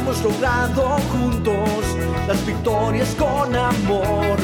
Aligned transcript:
Hemos 0.00 0.22
logrado 0.22 0.96
juntos 1.12 1.84
las 2.26 2.46
victorias 2.46 3.14
con 3.16 3.54
amor. 3.54 4.38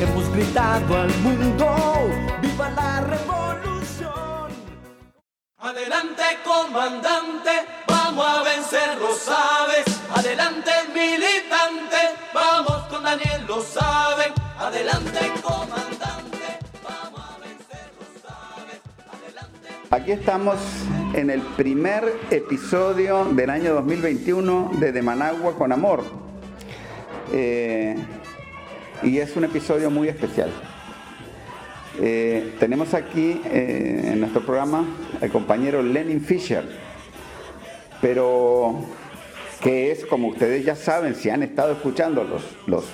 Hemos 0.00 0.28
gritado 0.32 1.02
al 1.02 1.16
mundo, 1.18 2.10
viva 2.42 2.68
la 2.70 3.00
revolución. 3.00 4.50
Adelante 5.58 6.24
comandante, 6.44 7.50
vamos 7.86 8.26
a 8.26 8.42
vencer, 8.42 8.98
lo 8.98 9.14
sabes. 9.14 9.86
Adelante 10.12 10.72
militante, 10.92 12.00
vamos 12.34 12.88
con 12.88 13.04
Daniel, 13.04 13.46
lo 13.46 13.62
saben. 13.62 14.32
Adelante 14.58 15.32
comandante, 15.42 16.15
Aquí 19.88 20.10
estamos 20.10 20.56
en 21.14 21.30
el 21.30 21.40
primer 21.40 22.02
episodio 22.32 23.24
del 23.24 23.50
año 23.50 23.72
2021 23.74 24.72
de 24.80 24.90
De 24.90 25.00
Managua 25.00 25.54
con 25.56 25.70
Amor. 25.70 26.02
Eh, 27.32 27.94
y 29.04 29.18
es 29.18 29.36
un 29.36 29.44
episodio 29.44 29.88
muy 29.88 30.08
especial. 30.08 30.50
Eh, 32.00 32.56
tenemos 32.58 32.94
aquí 32.94 33.40
eh, 33.44 34.10
en 34.12 34.18
nuestro 34.18 34.44
programa 34.44 34.84
al 35.20 35.30
compañero 35.30 35.80
Lenin 35.80 36.20
Fisher, 36.20 36.64
pero 38.00 38.80
que 39.62 39.92
es, 39.92 40.04
como 40.04 40.28
ustedes 40.28 40.64
ya 40.64 40.74
saben, 40.74 41.14
si 41.14 41.30
han 41.30 41.44
estado 41.44 41.70
escuchando 41.70 42.24
los, 42.24 42.42
los 42.66 42.86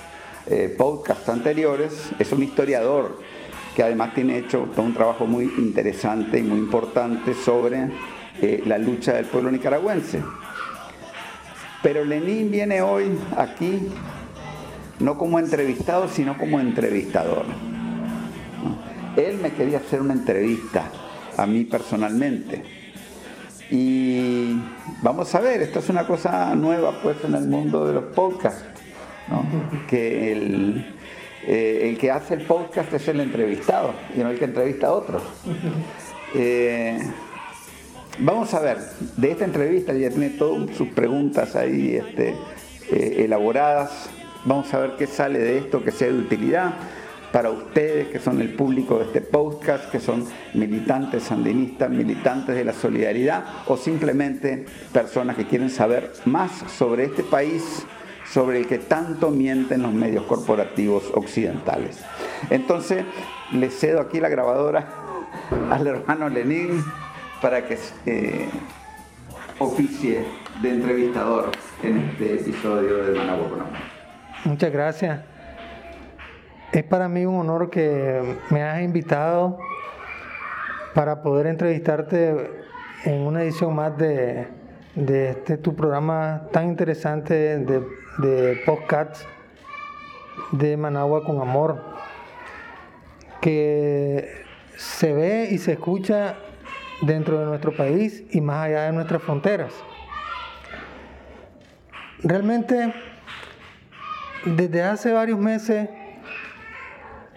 podcasts 0.77 1.27
anteriores, 1.27 2.11
es 2.19 2.31
un 2.31 2.43
historiador 2.43 3.17
que 3.75 3.83
además 3.83 4.13
tiene 4.13 4.37
hecho 4.37 4.69
todo 4.75 4.85
un 4.85 4.93
trabajo 4.93 5.25
muy 5.25 5.45
interesante 5.57 6.39
y 6.39 6.43
muy 6.43 6.59
importante 6.59 7.33
sobre 7.33 7.89
eh, 8.41 8.63
la 8.65 8.77
lucha 8.77 9.13
del 9.13 9.25
pueblo 9.25 9.51
nicaragüense. 9.51 10.21
Pero 11.81 12.05
Lenin 12.05 12.49
viene 12.51 12.81
hoy 12.81 13.11
aquí 13.37 13.89
no 14.99 15.17
como 15.17 15.39
entrevistado, 15.39 16.07
sino 16.07 16.37
como 16.37 16.59
entrevistador. 16.59 17.45
Él 19.17 19.37
me 19.41 19.51
quería 19.51 19.79
hacer 19.79 20.01
una 20.01 20.13
entrevista 20.13 20.85
a 21.37 21.45
mí 21.45 21.65
personalmente. 21.65 22.63
Y 23.69 24.55
vamos 25.01 25.33
a 25.35 25.39
ver, 25.39 25.61
esto 25.61 25.79
es 25.79 25.89
una 25.89 26.05
cosa 26.05 26.53
nueva 26.55 26.99
pues 27.01 27.17
en 27.23 27.35
el 27.35 27.47
mundo 27.47 27.85
de 27.85 27.93
los 27.93 28.05
podcasts, 28.15 28.63
que 29.87 30.31
el, 30.31 30.85
eh, 31.47 31.89
el 31.89 31.97
que 31.97 32.11
hace 32.11 32.35
el 32.35 32.41
podcast 32.45 32.93
es 32.93 33.07
el 33.07 33.19
entrevistado 33.19 33.93
y 34.15 34.19
no 34.19 34.29
el 34.29 34.39
que 34.39 34.45
entrevista 34.45 34.87
a 34.87 34.93
otros. 34.93 35.21
Eh, 36.35 36.99
vamos 38.19 38.53
a 38.53 38.59
ver, 38.59 38.77
de 39.17 39.31
esta 39.31 39.45
entrevista 39.45 39.93
ya 39.93 40.09
tiene 40.09 40.31
todas 40.31 40.75
sus 40.75 40.89
preguntas 40.89 41.55
ahí 41.55 41.95
este, 41.95 42.35
eh, 42.91 43.23
elaboradas. 43.25 44.09
Vamos 44.45 44.73
a 44.73 44.79
ver 44.79 44.95
qué 44.97 45.07
sale 45.07 45.39
de 45.39 45.57
esto 45.57 45.83
que 45.83 45.91
sea 45.91 46.07
de 46.07 46.19
utilidad 46.19 46.73
para 47.33 47.49
ustedes 47.49 48.09
que 48.09 48.19
son 48.19 48.39
el 48.41 48.53
público 48.53 48.99
de 48.99 49.05
este 49.05 49.21
podcast, 49.21 49.89
que 49.89 49.99
son 49.99 50.23
militantes 50.53 51.23
sandinistas, 51.23 51.89
militantes 51.89 52.55
de 52.55 52.63
la 52.63 52.73
solidaridad 52.73 53.43
o 53.65 53.75
simplemente 53.75 54.65
personas 54.93 55.35
que 55.35 55.47
quieren 55.47 55.71
saber 55.71 56.13
más 56.25 56.51
sobre 56.71 57.05
este 57.05 57.23
país, 57.23 57.85
sobre 58.33 58.57
el 58.57 58.67
que 58.67 58.79
tanto 58.79 59.29
mienten 59.29 59.83
los 59.83 59.93
medios 59.93 60.23
corporativos 60.23 61.11
occidentales. 61.13 62.03
Entonces, 62.49 63.05
le 63.51 63.69
cedo 63.69 64.01
aquí 64.01 64.19
la 64.19 64.27
grabadora 64.27 64.87
al 65.69 65.85
hermano 65.85 66.29
Lenín 66.29 66.83
para 67.43 67.67
que 67.67 67.77
eh, 68.07 68.49
oficie 69.59 70.25
de 70.63 70.69
entrevistador 70.69 71.51
en 71.83 71.97
este 71.99 72.33
episodio 72.33 73.05
de 73.05 73.19
Managua 73.19 73.49
con 73.49 73.61
Amor. 73.61 73.73
Muchas 74.45 74.71
gracias. 74.71 75.21
Es 76.71 76.83
para 76.85 77.07
mí 77.07 77.27
un 77.27 77.35
honor 77.35 77.69
que 77.69 78.39
me 78.49 78.63
hayas 78.63 78.83
invitado 78.83 79.59
para 80.95 81.21
poder 81.21 81.45
entrevistarte 81.45 82.49
en 83.05 83.21
una 83.27 83.43
edición 83.43 83.75
más 83.75 83.95
de, 83.95 84.47
de 84.95 85.29
este 85.29 85.57
tu 85.57 85.75
programa 85.75 86.47
tan 86.51 86.69
interesante 86.69 87.59
de, 87.59 88.02
de 88.17 88.61
podcasts 88.65 89.25
de 90.51 90.77
Managua 90.77 91.23
con 91.23 91.41
Amor, 91.41 91.81
que 93.41 94.43
se 94.77 95.13
ve 95.13 95.49
y 95.51 95.57
se 95.57 95.73
escucha 95.73 96.35
dentro 97.01 97.39
de 97.39 97.45
nuestro 97.45 97.75
país 97.75 98.23
y 98.31 98.41
más 98.41 98.65
allá 98.65 98.83
de 98.83 98.93
nuestras 98.93 99.21
fronteras. 99.21 99.73
Realmente, 102.23 102.93
desde 104.45 104.83
hace 104.83 105.11
varios 105.11 105.39
meses, 105.39 105.89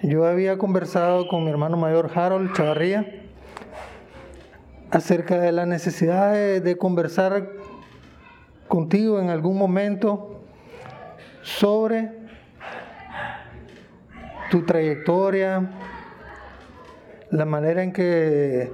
yo 0.03 0.27
había 0.27 0.59
conversado 0.59 1.27
con 1.27 1.45
mi 1.45 1.51
hermano 1.51 1.77
mayor 1.77 2.11
Harold 2.15 2.53
Chavarría 2.53 3.23
acerca 4.91 5.39
de 5.39 5.53
la 5.53 5.67
necesidad 5.67 6.33
de, 6.33 6.77
conversar 6.79 7.51
contigo 8.69 9.21
en 9.21 9.31
algún 9.31 9.59
momento 9.59 10.36
sobre 11.47 12.11
tu 14.51 14.67
trayectoria, 14.67 15.71
la 17.31 17.45
manera 17.45 17.85
en 17.85 17.93
que 17.93 18.73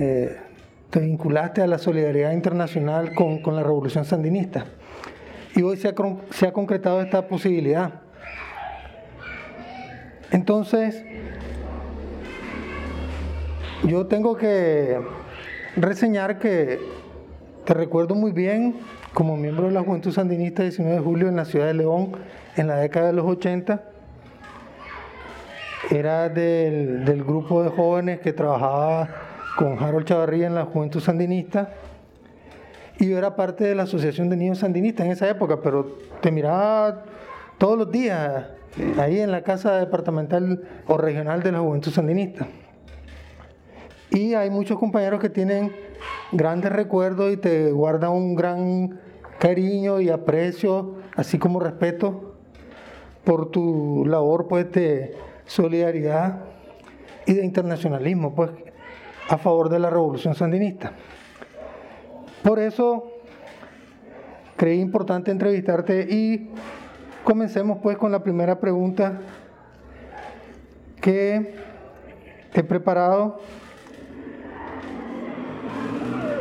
eh, 0.00 0.36
te 0.90 1.00
vinculaste 1.00 1.62
a 1.62 1.68
la 1.68 1.78
solidaridad 1.78 2.32
internacional 2.32 3.14
con, 3.14 3.42
con 3.42 3.54
la 3.54 3.62
revolución 3.62 4.04
sandinista. 4.04 4.66
Y 5.54 5.62
hoy 5.62 5.76
se 5.76 5.88
ha, 5.88 5.94
se 6.30 6.48
ha 6.48 6.52
concretado 6.52 7.00
esta 7.00 7.28
posibilidad. 7.28 8.02
Entonces, 10.32 11.04
yo 13.84 14.06
tengo 14.06 14.36
que 14.36 15.00
reseñar 15.76 16.40
que 16.40 16.80
te 17.64 17.74
recuerdo 17.74 18.16
muy 18.16 18.32
bien 18.32 18.74
como 19.14 19.36
miembro 19.36 19.66
de 19.66 19.72
la 19.72 19.82
Juventud 19.82 20.12
Sandinista 20.12 20.62
19 20.62 20.96
de 20.96 21.02
julio 21.02 21.28
en 21.28 21.36
la 21.36 21.44
ciudad 21.44 21.66
de 21.66 21.74
León 21.74 22.12
en 22.56 22.68
la 22.68 22.76
década 22.76 23.08
de 23.08 23.12
los 23.12 23.26
80. 23.26 23.82
Era 25.90 26.28
del, 26.28 27.24
grupo 27.24 27.62
de 27.62 27.70
jóvenes 27.70 28.20
que 28.20 28.32
trabajaba 28.32 29.08
con 29.56 29.82
Harold 29.82 30.06
Chavarría 30.06 30.46
en 30.46 30.54
la 30.54 30.64
Juventud 30.64 31.00
Sandinista. 31.00 31.70
Y 32.98 33.08
yo 33.08 33.18
era 33.18 33.34
parte 33.34 33.64
de 33.64 33.74
la 33.74 33.84
Asociación 33.84 34.28
de 34.28 34.36
Niños 34.36 34.58
Sandinistas 34.58 35.06
en 35.06 35.12
esa 35.12 35.28
época, 35.28 35.60
pero 35.62 35.98
te 36.20 36.30
miraba 36.30 37.04
todos 37.58 37.78
los 37.78 37.90
días 37.90 38.44
ahí 38.98 39.20
en 39.20 39.32
la 39.32 39.42
casa 39.42 39.78
departamental 39.78 40.62
o 40.86 40.96
regional 40.98 41.42
de 41.42 41.52
la 41.52 41.60
Juventud 41.60 41.90
Sandinista. 41.90 42.46
Y 44.10 44.34
hay 44.34 44.50
muchos 44.50 44.78
compañeros 44.78 45.20
que 45.20 45.28
tienen 45.28 45.72
grandes 46.32 46.72
recuerdos 46.72 47.32
y 47.32 47.36
te 47.36 47.70
guardan 47.70 48.10
un 48.10 48.34
gran 48.34 49.00
cariño 49.38 50.00
y 50.00 50.08
aprecio, 50.08 50.96
así 51.16 51.38
como 51.38 51.60
respeto 51.60 52.34
por 53.24 53.50
tu 53.50 54.04
labor 54.06 54.48
pues, 54.48 54.70
de 54.72 55.16
solidaridad 55.46 56.44
y 57.26 57.34
de 57.34 57.44
internacionalismo 57.44 58.34
pues, 58.34 58.50
a 59.28 59.38
favor 59.38 59.68
de 59.68 59.78
la 59.78 59.90
revolución 59.90 60.34
sandinista. 60.34 60.92
Por 62.42 62.58
eso 62.58 63.12
creí 64.56 64.80
importante 64.80 65.30
entrevistarte 65.30 66.06
y 66.10 66.50
Comencemos 67.24 67.78
pues 67.82 67.98
con 67.98 68.10
la 68.10 68.22
primera 68.22 68.58
pregunta 68.60 69.20
que 71.02 71.54
he 72.54 72.62
preparado 72.62 73.40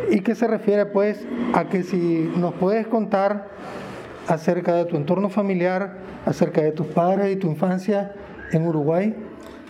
y 0.09 0.21
que 0.21 0.35
se 0.35 0.47
refiere 0.47 0.85
pues 0.85 1.25
a 1.53 1.69
que 1.69 1.83
si 1.83 2.31
nos 2.35 2.53
puedes 2.53 2.87
contar 2.87 3.49
acerca 4.27 4.75
de 4.75 4.85
tu 4.85 4.95
entorno 4.97 5.29
familiar, 5.29 5.97
acerca 6.25 6.61
de 6.61 6.71
tus 6.71 6.87
padres 6.87 7.35
y 7.35 7.35
tu 7.35 7.47
infancia 7.47 8.13
en 8.51 8.67
Uruguay. 8.67 9.15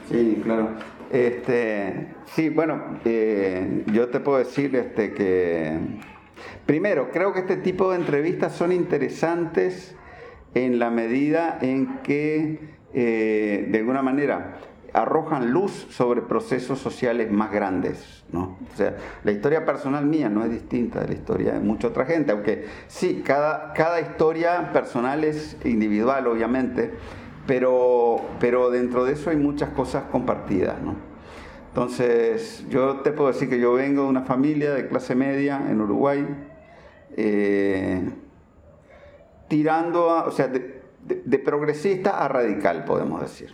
Sí, 0.09 0.41
claro. 0.43 0.69
Este, 1.11 2.07
sí, 2.25 2.49
bueno, 2.49 2.99
eh, 3.05 3.83
yo 3.93 4.09
te 4.09 4.19
puedo 4.19 4.37
decir 4.37 4.75
este, 4.75 5.13
que, 5.13 5.77
primero, 6.65 7.09
creo 7.11 7.33
que 7.33 7.39
este 7.39 7.57
tipo 7.57 7.89
de 7.91 7.97
entrevistas 7.97 8.53
son 8.53 8.71
interesantes 8.71 9.95
en 10.53 10.77
la 10.77 10.89
medida 10.89 11.57
en 11.61 11.99
que, 12.03 12.59
eh, 12.93 13.67
de 13.69 13.77
alguna 13.79 14.01
manera, 14.01 14.55
arrojan 14.93 15.51
luz 15.51 15.87
sobre 15.89 16.21
procesos 16.21 16.79
sociales 16.79 17.31
más 17.31 17.51
grandes. 17.51 18.23
¿no? 18.31 18.57
O 18.73 18.77
sea, 18.77 18.95
la 19.23 19.31
historia 19.31 19.65
personal 19.65 20.05
mía 20.05 20.29
no 20.29 20.43
es 20.43 20.51
distinta 20.51 21.01
de 21.01 21.07
la 21.07 21.13
historia 21.13 21.53
de 21.53 21.59
mucha 21.59 21.87
otra 21.87 22.05
gente, 22.05 22.31
aunque 22.31 22.65
sí, 22.87 23.23
cada, 23.25 23.73
cada 23.73 23.99
historia 24.01 24.71
personal 24.71 25.23
es 25.23 25.57
individual, 25.65 26.27
obviamente, 26.27 26.91
pero, 27.47 28.21
pero 28.39 28.69
dentro 28.69 29.05
de 29.05 29.13
eso 29.13 29.29
hay 29.29 29.37
muchas 29.37 29.69
cosas 29.69 30.03
compartidas. 30.11 30.81
¿no? 30.81 30.95
Entonces, 31.69 32.65
yo 32.69 32.97
te 32.97 33.11
puedo 33.11 33.31
decir 33.31 33.49
que 33.49 33.59
yo 33.59 33.73
vengo 33.73 34.03
de 34.03 34.09
una 34.09 34.21
familia 34.21 34.73
de 34.73 34.87
clase 34.87 35.15
media 35.15 35.61
en 35.69 35.81
Uruguay, 35.81 36.27
eh, 37.17 38.09
tirando, 39.47 40.25
o 40.25 40.31
sea, 40.31 40.47
de, 40.47 40.81
de 41.03 41.39
progresista 41.39 42.23
a 42.23 42.27
radical, 42.27 42.85
podemos 42.85 43.21
decir. 43.21 43.53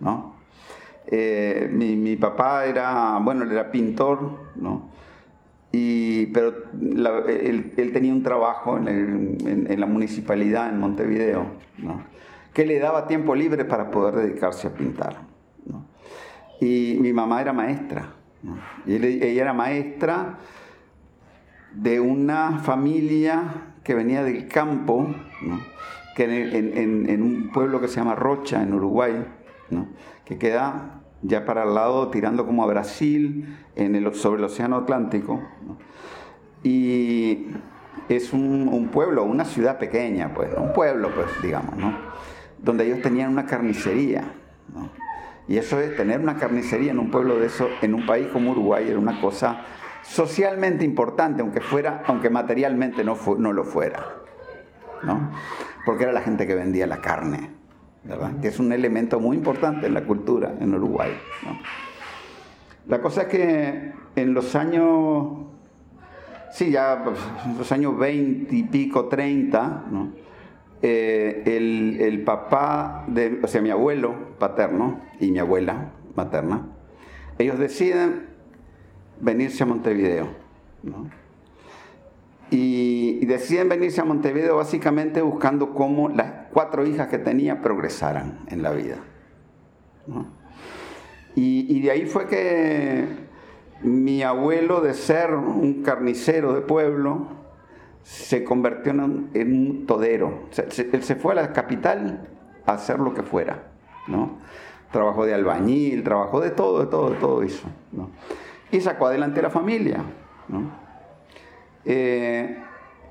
¿no? 0.00 0.39
Eh, 1.06 1.68
mi, 1.72 2.16
papá 2.16 2.66
era, 2.66 3.18
bueno, 3.18 3.44
él 3.44 3.52
era 3.52 3.70
pintor, 3.70 4.50
¿no? 4.56 4.90
Y, 5.72 6.26
pero 6.26 6.54
él, 7.28 7.90
tenía 7.92 8.12
un 8.12 8.22
trabajo 8.22 8.76
en, 8.76 9.80
la 9.80 9.86
municipalidad 9.86 10.68
en 10.68 10.80
Montevideo, 10.80 11.46
¿no? 11.78 12.02
que 12.52 12.66
le 12.66 12.80
daba 12.80 13.06
tiempo 13.06 13.36
libre 13.36 13.64
para 13.64 13.90
poder 13.92 14.16
dedicarse 14.16 14.66
a 14.66 14.74
pintar. 14.74 15.18
¿no? 15.66 15.84
Y 16.60 16.98
mi 17.00 17.12
mamá 17.12 17.40
era 17.40 17.52
maestra. 17.52 18.14
¿no? 18.42 18.58
Y 18.84 18.96
ella 18.96 19.42
era 19.42 19.52
maestra 19.52 20.38
de 21.72 22.00
una 22.00 22.58
familia 22.58 23.42
que 23.84 23.94
venía 23.94 24.24
del 24.24 24.48
campo, 24.48 25.14
que 26.16 26.24
en, 26.24 27.22
un 27.22 27.50
pueblo 27.52 27.80
que 27.80 27.88
se 27.88 27.96
llama 27.96 28.14
Rocha, 28.14 28.62
en 28.62 28.74
Uruguay, 28.74 29.24
que 30.24 30.38
queda 30.38 31.00
ya 31.22 31.44
para 31.44 31.64
el 31.64 31.74
lado, 31.74 32.08
tirando 32.08 32.46
como 32.46 32.64
a 32.64 32.66
Brasil, 32.66 33.58
sobre 34.12 34.38
el 34.38 34.44
Océano 34.44 34.76
Atlántico. 34.76 35.40
Y 36.62 37.46
es 38.08 38.32
un, 38.32 38.88
pueblo, 38.92 39.24
una 39.24 39.44
ciudad 39.44 39.78
pequeña, 39.78 40.32
pues, 40.34 40.50
un 40.56 40.72
pueblo, 40.72 41.10
pues, 41.14 41.26
digamos, 41.42 41.76
¿no? 41.76 42.10
donde 42.58 42.86
ellos 42.86 43.00
tenían 43.02 43.30
una 43.30 43.46
carnicería. 43.46 44.34
Y 45.48 45.56
eso 45.56 45.80
es 45.80 45.96
tener 45.96 46.20
una 46.20 46.36
carnicería 46.36 46.92
en 46.92 46.98
un 46.98 47.10
pueblo 47.10 47.38
de 47.38 47.46
eso, 47.46 47.68
en 47.82 47.94
un 47.94 48.06
país 48.06 48.28
como 48.28 48.52
Uruguay, 48.52 48.88
era 48.88 48.98
una 48.98 49.20
cosa 49.20 49.62
socialmente 50.02 50.84
importante, 50.84 51.42
aunque 51.42 51.60
fuera, 51.60 52.02
aunque 52.06 52.30
materialmente 52.30 53.02
no, 53.02 53.16
no 53.38 53.52
lo 53.52 53.64
fuera. 53.64 54.16
¿no? 55.02 55.30
Porque 55.84 56.04
era 56.04 56.12
la 56.12 56.20
gente 56.20 56.46
que 56.46 56.54
vendía 56.54 56.86
la 56.86 57.00
carne 57.00 57.59
que 58.40 58.48
es 58.48 58.58
un 58.58 58.72
elemento 58.72 59.20
muy 59.20 59.36
importante 59.36 59.86
en 59.86 59.94
la 59.94 60.04
cultura 60.04 60.54
en 60.60 60.74
Uruguay. 60.74 61.12
La 62.86 63.00
cosa 63.00 63.22
es 63.22 63.28
que 63.28 63.92
en 64.16 64.34
los 64.34 64.56
años, 64.56 65.28
sí, 66.50 66.70
ya 66.70 67.02
pues, 67.04 67.18
los 67.58 67.70
años 67.72 67.98
20 67.98 68.54
y 68.54 68.62
pico, 68.64 69.06
30, 69.06 69.84
eh, 70.82 71.42
el, 71.44 72.00
el, 72.00 72.24
papá, 72.24 73.04
de, 73.06 73.40
o 73.42 73.46
sea, 73.46 73.60
mi 73.60 73.70
abuelo 73.70 74.14
paterno 74.38 75.00
y 75.20 75.30
mi 75.30 75.38
abuela 75.38 75.90
materna, 76.16 76.68
ellos 77.38 77.58
deciden 77.58 78.26
venirse 79.20 79.62
a 79.62 79.66
Montevideo. 79.66 80.28
¿no? 80.82 81.19
Y, 82.50 83.24
deciden 83.26 83.68
venirse 83.68 84.00
a 84.00 84.04
Montevideo 84.04 84.56
básicamente 84.56 85.22
buscando 85.22 85.72
cómo 85.72 86.08
las 86.08 86.48
cuatro 86.52 86.84
hijas 86.84 87.08
que 87.08 87.18
tenía 87.18 87.60
progresaran 87.62 88.40
en 88.48 88.62
la 88.62 88.72
vida. 88.72 88.96
Y, 91.36 91.80
de 91.80 91.90
ahí 91.90 92.06
fue 92.06 92.26
que 92.26 93.06
mi 93.82 94.22
abuelo 94.22 94.80
de 94.80 94.94
ser 94.94 95.32
un 95.34 95.82
carnicero 95.82 96.52
de 96.52 96.60
pueblo 96.60 97.28
se 98.02 98.42
convirtió 98.42 98.92
en 98.92 99.00
un, 99.00 99.86
todero. 99.86 100.46
él 100.92 101.02
se 101.02 101.14
fue 101.16 101.32
a 101.32 101.36
la 101.36 101.52
capital 101.52 102.28
a 102.66 102.72
hacer 102.72 102.98
lo 102.98 103.14
que 103.14 103.22
fuera. 103.22 103.62
¿no? 104.08 104.38
Trabajó 104.90 105.24
de 105.24 105.34
albañil, 105.34 106.02
trabajó 106.02 106.40
de 106.40 106.50
todo, 106.50 106.80
de 106.80 106.86
todo, 106.86 107.10
de 107.10 107.16
todo 107.16 107.42
eso. 107.42 107.68
Y 108.72 108.80
sacó 108.80 109.06
adelante 109.06 109.40
la 109.40 109.50
familia. 109.50 110.02
¿no? 110.48 110.89
Eh, 111.84 112.62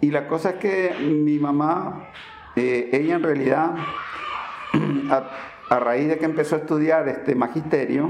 y 0.02 0.12
la 0.12 0.28
cosa 0.28 0.52
es 0.52 0.56
que 0.56 0.96
mi 1.00 1.40
mamá, 1.40 2.10
eh, 2.56 2.90
ella 2.94 3.16
en 3.16 3.24
realidad, 3.24 3.76
a, 5.70 5.80
raíz 5.80 6.08
de 6.08 6.18
que 6.18 6.26
empezó 6.26 6.56
a 6.56 6.60
estudiar 6.60 7.08
este 7.08 7.36
magisterio, 7.36 8.10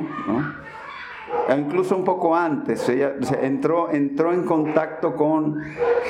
incluso 1.58 1.96
un 1.96 2.04
poco 2.04 2.36
antes, 2.36 2.88
ella 2.90 3.16
entró, 3.42 3.92
entró 3.92 4.34
en 4.34 4.44
contacto 4.44 5.16
con 5.16 5.62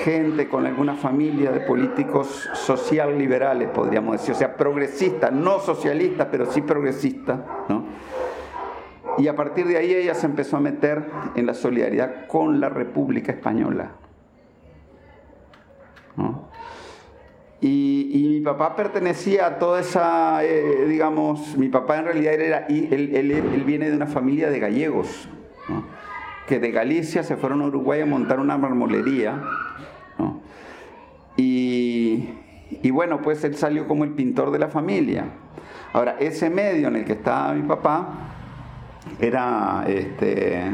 gente, 0.04 0.48
con 0.48 0.66
alguna 0.66 0.96
familia 0.96 1.52
de 1.52 1.62
políticos 1.62 2.50
social 2.54 3.18
liberales, 3.18 3.70
podríamos 3.70 4.14
decir, 4.14 4.36
o 4.36 4.38
sea, 4.38 4.56
progresistas, 4.56 5.32
no 5.32 5.60
socialistas, 5.60 6.28
pero 6.30 6.46
sí 6.46 6.62
progresistas, 6.62 7.40
Y 9.18 9.28
a 9.28 9.36
partir 9.36 9.66
de 9.68 9.78
ahí 9.78 9.94
ella 9.94 10.14
se 10.14 10.26
empezó 10.26 10.58
a 10.58 10.60
meter 10.60 11.06
en 11.36 11.46
la 11.46 11.54
solidaridad 11.54 12.28
con 12.28 12.60
la 12.60 12.70
República 12.70 13.32
Española. 13.32 13.92
Y, 17.62 18.28
mi 18.40 18.42
papá 18.42 18.76
pertenecía 18.76 19.46
a 19.46 19.60
toda 19.60 19.82
esa, 19.82 20.44
eh, 20.46 20.86
digamos, 20.88 21.58
mi 21.58 21.68
papá 21.68 21.98
en 21.98 22.06
realidad 22.06 22.34
era, 22.36 22.66
él, 22.68 23.12
él, 23.14 23.64
viene 23.66 23.90
de 23.90 23.98
una 23.98 24.08
familia 24.08 24.50
de 24.50 24.60
gallegos, 24.60 25.28
que 26.48 26.60
de 26.60 26.72
Galicia 26.72 27.22
se 27.24 27.36
fueron 27.36 27.62
a 27.62 27.66
Uruguay 27.66 28.02
a 28.02 28.06
montar 28.06 28.40
una 28.40 28.58
marmolería. 28.58 29.44
Y, 31.36 32.30
y, 32.82 32.92
bueno, 32.92 33.22
pues 33.22 33.44
él 33.44 33.56
salió 33.56 33.88
como 33.88 34.04
el 34.04 34.12
pintor 34.12 34.52
de 34.52 34.60
la 34.60 34.70
familia. 34.70 35.26
Ahora, 35.92 36.16
ese 36.20 36.50
medio 36.50 36.88
en 36.88 36.98
el 36.98 37.06
que 37.06 37.14
estaba 37.14 37.54
mi 37.54 37.68
papá 37.68 38.30
era 39.20 39.86
este, 39.88 40.72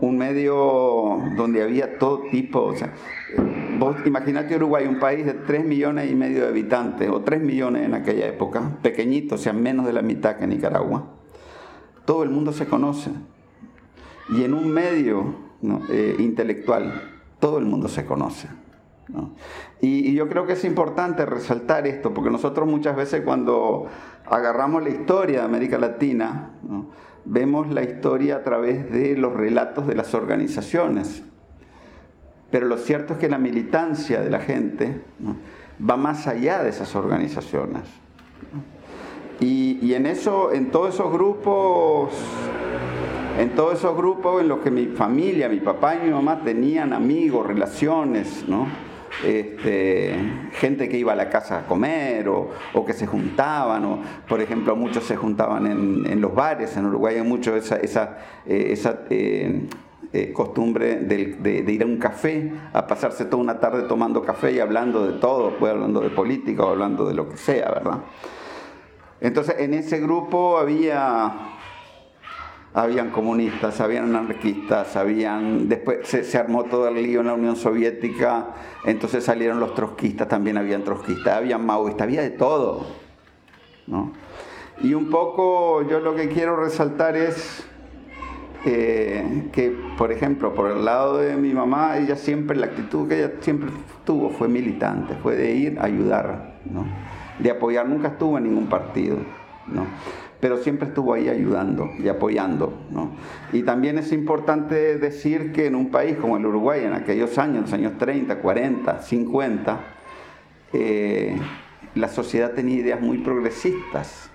un 0.00 0.16
medio 0.16 1.18
donde 1.36 1.62
había 1.62 1.98
todo 1.98 2.22
tipo, 2.30 2.60
o 2.60 2.76
sea, 2.76 2.92
vos 3.78 3.96
imaginate 4.04 4.56
Uruguay, 4.56 4.86
un 4.86 4.98
país 4.98 5.26
de 5.26 5.34
3 5.34 5.64
millones 5.64 6.10
y 6.10 6.14
medio 6.14 6.42
de 6.42 6.48
habitantes, 6.48 7.08
o 7.10 7.20
3 7.20 7.40
millones 7.42 7.84
en 7.84 7.94
aquella 7.94 8.26
época, 8.26 8.78
pequeñito, 8.82 9.34
o 9.34 9.38
sea, 9.38 9.52
menos 9.52 9.86
de 9.86 9.92
la 9.92 10.02
mitad 10.02 10.36
que 10.36 10.46
Nicaragua. 10.46 11.04
Todo 12.04 12.22
el 12.22 12.30
mundo 12.30 12.52
se 12.52 12.66
conoce. 12.66 13.10
Y 14.30 14.44
en 14.44 14.54
un 14.54 14.70
medio 14.70 15.34
eh, 15.90 16.16
intelectual, 16.18 17.20
todo 17.40 17.58
el 17.58 17.64
mundo 17.64 17.88
se 17.88 18.04
conoce. 18.04 18.48
Y, 19.80 20.10
y, 20.10 20.14
yo 20.14 20.28
creo 20.28 20.46
que 20.46 20.52
es 20.52 20.64
importante 20.64 21.24
resaltar 21.24 21.86
esto, 21.86 22.12
porque 22.12 22.30
nosotros 22.30 22.68
muchas 22.68 22.94
veces 22.94 23.22
cuando 23.22 23.86
agarramos 24.26 24.82
la 24.82 24.90
historia 24.90 25.40
de 25.40 25.44
América 25.46 25.78
Latina, 25.78 26.50
vemos 27.24 27.68
la 27.68 27.82
historia 27.82 28.36
a 28.36 28.42
través 28.42 28.90
de 28.90 29.16
los 29.16 29.34
relatos 29.34 29.86
de 29.86 29.94
las 29.94 30.14
organizaciones. 30.14 31.22
Pero 32.50 32.66
lo 32.66 32.78
cierto 32.78 33.14
es 33.14 33.18
que 33.18 33.28
la 33.28 33.38
militancia 33.38 34.20
de 34.20 34.30
la 34.30 34.40
gente 34.40 35.02
va 35.78 35.96
más 35.96 36.26
allá 36.26 36.62
de 36.62 36.70
esas 36.70 36.94
organizaciones. 36.96 37.82
Y, 39.40 39.94
en 39.94 40.06
eso, 40.06 40.52
en 40.52 40.70
todos 40.70 40.94
esos 40.94 41.12
grupos, 41.12 42.12
en 43.38 43.50
todos 43.50 43.74
esos 43.78 43.96
grupos 43.96 44.40
en 44.40 44.48
los 44.48 44.58
que 44.60 44.70
mi 44.70 44.86
familia, 44.86 45.48
mi 45.48 45.60
papá 45.60 45.94
y 45.94 46.06
mi 46.06 46.10
mamá 46.10 46.42
tenían 46.42 46.92
amigos, 46.92 47.46
relaciones, 47.46 48.44
¿no? 48.48 48.66
Este, 49.24 50.14
gente 50.52 50.88
que 50.88 50.96
iba 50.96 51.12
a 51.12 51.16
la 51.16 51.28
casa 51.28 51.58
a 51.58 51.66
comer 51.66 52.28
o, 52.28 52.50
que 52.86 52.92
se 52.92 53.06
juntaban, 53.06 53.84
o 53.84 54.00
por 54.28 54.40
ejemplo 54.40 54.76
muchos 54.76 55.04
se 55.04 55.16
juntaban 55.16 55.66
en, 55.66 56.20
los 56.20 56.34
bares, 56.34 56.76
en 56.76 56.86
Uruguay 56.86 57.16
hay 57.16 57.22
mucho 57.22 57.56
esa, 57.56 57.78
eh, 58.46 58.74
eh, 59.10 59.68
eh, 60.12 60.32
costumbre 60.32 60.96
de, 61.00 61.64
ir 61.68 61.82
a 61.82 61.86
un 61.86 61.98
café, 61.98 62.52
a 62.72 62.86
pasarse 62.86 63.24
toda 63.24 63.42
una 63.42 63.58
tarde 63.58 63.82
tomando 63.82 64.22
café 64.22 64.52
y 64.52 64.60
hablando 64.60 65.04
de 65.06 65.18
todo, 65.18 65.56
pues 65.58 65.72
hablando 65.72 66.00
de 66.00 66.10
política 66.10 66.64
o 66.64 66.70
hablando 66.70 67.04
de 67.04 67.14
lo 67.14 67.28
que 67.28 67.36
sea, 67.36 67.70
¿verdad? 67.70 67.98
Entonces 69.20 69.56
en 69.58 69.74
ese 69.74 69.98
grupo 69.98 70.58
había, 70.58 71.57
habían 72.74 73.10
comunistas, 73.10 73.80
habían 73.80 74.14
anarquistas, 74.14 74.96
habían, 74.96 75.68
después 75.68 76.06
se, 76.06 76.38
armó 76.38 76.64
todo 76.64 76.88
el 76.88 76.94
lío 76.94 77.20
en 77.20 77.26
la 77.26 77.34
Unión 77.34 77.56
Soviética, 77.56 78.54
entonces 78.84 79.24
salieron 79.24 79.60
los 79.60 79.74
trotskistas, 79.74 80.28
también 80.28 80.58
habían 80.58 80.84
trotskistas, 80.84 81.36
había 81.36 81.58
maoístas, 81.58 82.02
había 82.02 82.22
de 82.22 82.30
todo, 82.30 82.86
¿no? 83.86 84.12
Y 84.80 84.94
un 84.94 85.10
poco 85.10 85.82
yo 85.88 85.98
lo 86.00 86.14
que 86.14 86.28
quiero 86.28 86.54
resaltar 86.56 87.16
es 87.16 87.66
eh, 88.64 89.48
que, 89.52 89.76
por 89.96 90.12
ejemplo, 90.12 90.54
por 90.54 90.70
el 90.70 90.84
lado 90.84 91.18
de 91.18 91.36
mi 91.36 91.52
mamá, 91.52 91.98
ella 91.98 92.14
siempre, 92.14 92.56
la 92.56 92.66
actitud 92.66 93.08
que 93.08 93.18
ella 93.18 93.32
siempre 93.40 93.70
tuvo 94.04 94.30
fue 94.30 94.46
militante, 94.46 95.14
fue 95.14 95.36
de 95.36 95.52
ir 95.52 95.78
a 95.80 95.84
ayudar, 95.84 96.60
¿no? 96.64 96.84
de 97.38 97.50
apoyar, 97.50 97.88
nunca 97.88 98.08
estuvo 98.08 98.36
en 98.38 98.44
ningún 98.44 98.66
partido, 98.66 99.16
¿no? 99.66 99.86
Pero 100.40 100.58
siempre 100.58 100.88
estuvo 100.88 101.14
ahí 101.14 101.28
ayudando 101.28 101.90
y 101.98 102.08
apoyando. 102.08 102.72
¿no? 102.90 103.12
Y 103.52 103.62
también 103.62 103.98
es 103.98 104.12
importante 104.12 104.98
decir 104.98 105.52
que 105.52 105.66
en 105.66 105.74
un 105.74 105.90
país 105.90 106.16
como 106.16 106.36
el 106.36 106.46
Uruguay, 106.46 106.84
en 106.84 106.92
aquellos 106.92 107.38
años, 107.38 107.62
los 107.62 107.72
años 107.72 107.98
30, 107.98 108.38
40, 108.38 109.02
50, 109.02 109.80
la 111.94 112.08
sociedad 112.08 112.52
tenía 112.52 112.76
ideas 112.76 113.00
muy 113.00 113.18
progresistas. 113.18 114.30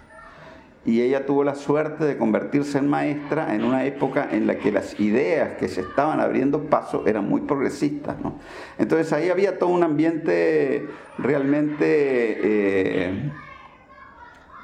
Y 0.86 1.00
ella 1.00 1.26
tuvo 1.26 1.46
la 1.46 1.56
suerte 1.56 2.04
de 2.04 2.18
convertirse 2.18 2.78
en 2.78 2.90
maestra 2.90 3.56
en 3.56 3.64
una 3.64 3.86
época 3.86 4.28
en 4.30 4.48
la 4.48 4.56
que 4.56 4.70
las 4.70 5.00
ideas 5.00 5.54
que 5.58 5.70
se 5.70 5.80
estaban 5.80 6.20
abriendo 6.20 6.64
paso 6.64 7.08
eran 7.08 7.30
muy 7.30 7.42
progresistas. 7.42 8.20
¿no? 8.20 8.36
Entonces 8.78 9.14
ahí 9.14 9.30
había 9.30 9.58
todo 9.58 9.70
un 9.70 9.84
ambiente 9.84 10.86
realmente... 11.18 12.40
Eh, 12.44 13.32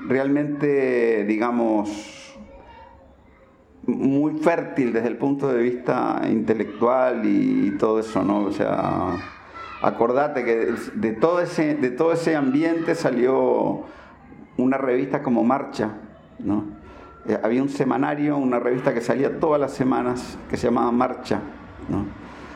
realmente, 0.02 1.26
digamos, 1.26 2.38
muy 3.86 4.40
fértil 4.40 4.94
desde 4.94 5.08
el 5.08 5.18
punto 5.18 5.48
de 5.52 5.62
vista 5.62 6.22
intelectual 6.30 7.26
y, 7.26 7.72
todo 7.78 8.00
eso, 8.00 8.24
¿no? 8.24 8.46
O 8.46 8.52
sea, 8.52 9.18
acordate 9.82 10.44
que 10.44 10.74
de 10.96 11.14
todo 11.14 11.42
ese, 11.42 11.76
de 11.76 11.92
todo 11.92 12.14
ese 12.14 12.36
ambiente 12.36 12.96
salió 12.96 13.84
una 14.58 14.78
revista 14.78 15.24
como 15.24 15.44
Marcha, 15.44 15.92
¿no? 16.40 16.66
Eh, 17.28 17.38
había 17.42 17.62
un 17.62 17.70
semanario, 17.70 18.38
una 18.38 18.60
revista 18.60 18.94
que 18.94 19.02
salía 19.02 19.40
todas 19.40 19.60
las 19.60 19.74
semanas 19.74 20.38
que 20.50 20.58
se 20.58 20.68
llamaba 20.68 20.92
Marcha, 20.92 21.40
¿no? 21.90 22.06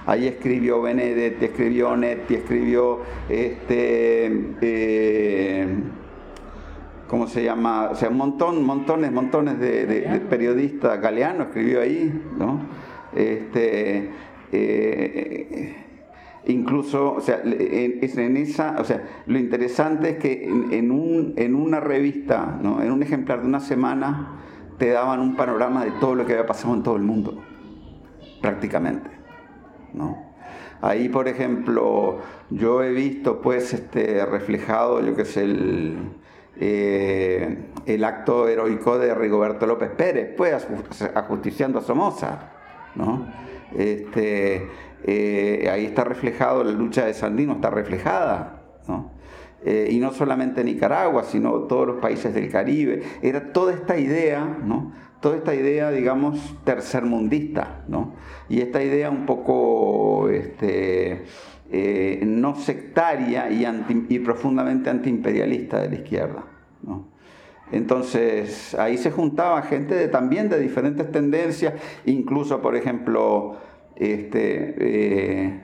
Ahí 0.06 0.28
escribió 0.28 0.82
Benedetti, 0.82 1.46
escribió 1.46 1.96
Netti, 1.96 2.36
escribió 2.36 3.00
este, 3.30 4.54
eh, 4.62 5.68
¿cómo 7.14 7.28
se 7.28 7.44
llama? 7.44 7.90
O 7.92 7.96
sea, 7.96 8.10
un 8.10 8.18
montón, 8.18 8.66
montones, 8.66 9.12
montones 9.12 9.60
de, 9.60 10.20
periodistas. 10.32 11.00
Galeano 11.00 11.44
escribió 11.44 11.82
ahí, 11.82 12.12
¿no? 12.40 12.60
Este, 13.16 14.10
eh, 14.52 15.76
incluso, 16.48 17.14
o 17.14 17.22
sea, 17.22 17.40
en, 17.44 18.38
esa, 18.38 18.78
o 18.80 18.84
sea, 18.84 19.04
lo 19.28 19.38
interesante 19.38 20.10
es 20.10 20.18
que 20.18 20.44
en, 20.44 20.90
un, 20.90 21.36
en 21.38 21.54
una 21.54 21.80
revista, 21.80 22.58
¿no? 22.60 22.82
en 22.82 22.92
un 22.92 23.04
ejemplar 23.04 23.42
de 23.42 23.48
una 23.48 23.60
semana, 23.60 24.40
te 24.80 24.90
daban 24.90 25.20
un 25.20 25.36
panorama 25.36 25.86
de 25.86 25.92
todo 25.92 26.16
lo 26.16 26.26
que 26.26 26.34
había 26.34 26.48
pasado 26.48 26.74
en 26.74 26.82
todo 26.82 26.96
el 26.96 27.04
mundo, 27.04 27.44
prácticamente, 28.42 29.12
¿no? 29.94 30.34
Ahí, 30.82 31.10
por 31.10 31.28
ejemplo, 31.28 32.22
yo 32.50 32.82
he 32.82 32.92
visto, 32.92 33.40
pues, 33.40 33.72
este, 33.72 34.26
reflejado, 34.26 35.00
yo 35.06 35.16
qué 35.16 35.26
sé, 35.26 35.44
el, 35.44 36.23
eh, 36.60 37.58
el 37.86 38.04
acto 38.04 38.48
heroico 38.48 38.98
de 39.00 39.14
Rigoberto 39.14 39.66
López 39.66 39.90
Pérez, 39.92 40.34
pues 40.36 40.68
ajusticiando 41.16 41.80
a 41.80 41.82
Somoza, 41.82 42.52
¿no? 42.96 43.28
Este, 43.76 44.68
eh, 45.04 45.70
ahí 45.72 45.86
está 45.86 46.04
reflejado 46.04 46.64
la 46.64 46.72
lucha 46.72 47.06
de 47.06 47.14
Sandino, 47.14 47.54
está 47.54 47.70
reflejada, 47.70 48.64
eh, 49.66 49.88
y 49.92 50.00
no 50.00 50.12
solamente 50.12 50.64
Nicaragua, 50.64 51.24
sino 51.24 51.54
todos 51.62 51.88
los 51.88 51.98
países 52.02 52.34
del 52.34 52.52
Caribe. 52.52 53.02
Era 53.22 53.54
toda 53.54 53.74
esta 53.74 53.98
idea, 53.98 54.46
¿no? 54.46 54.92
Toda 55.22 55.38
esta 55.38 55.56
idea, 55.56 55.90
digamos, 55.90 56.58
tercermundista, 56.66 57.84
¿no? 57.88 58.14
Y 58.50 58.60
esta 58.60 58.84
idea 58.84 59.10
un 59.10 59.26
poco, 59.26 60.28
este, 60.28 61.24
eh, 61.76 62.22
no 62.24 62.56
sectaria 62.56 63.50
y, 63.50 63.66
y, 64.10 64.20
profundamente 64.20 64.92
antiimperialista 64.92 65.82
de 65.82 65.90
la 65.90 65.96
izquierda. 65.96 66.44
Entonces 67.72 68.76
ahí 68.76 68.96
se 68.98 69.10
juntaba 69.10 69.64
gente 69.64 69.96
de, 69.96 70.08
también 70.08 70.50
de 70.50 70.60
diferentes 70.60 71.12
tendencias, 71.12 71.74
incluso 72.06 72.62
por 72.62 72.76
ejemplo, 72.76 73.58
este, 73.96 74.76
eh, 74.78 75.62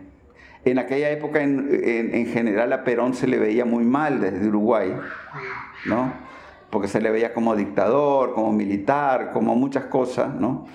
en 0.66 0.80
aquella 0.80 1.12
época 1.12 1.44
en, 1.44 2.26
general 2.26 2.74
a 2.74 2.84
Perón 2.84 3.14
se 3.14 3.28
le 3.28 3.38
veía 3.38 3.66
muy 3.66 3.84
mal 3.84 4.20
desde 4.20 4.48
Uruguay, 4.48 4.92
¿no? 5.86 6.12
porque 6.72 6.88
se 6.88 7.02
le 7.02 7.12
veía 7.12 7.36
como 7.36 7.56
dictador, 7.56 8.34
como 8.34 8.52
militar, 8.52 9.30
como 9.32 9.54
muchas 9.56 9.86
cosas, 9.86 10.34
¿no? 10.34 10.66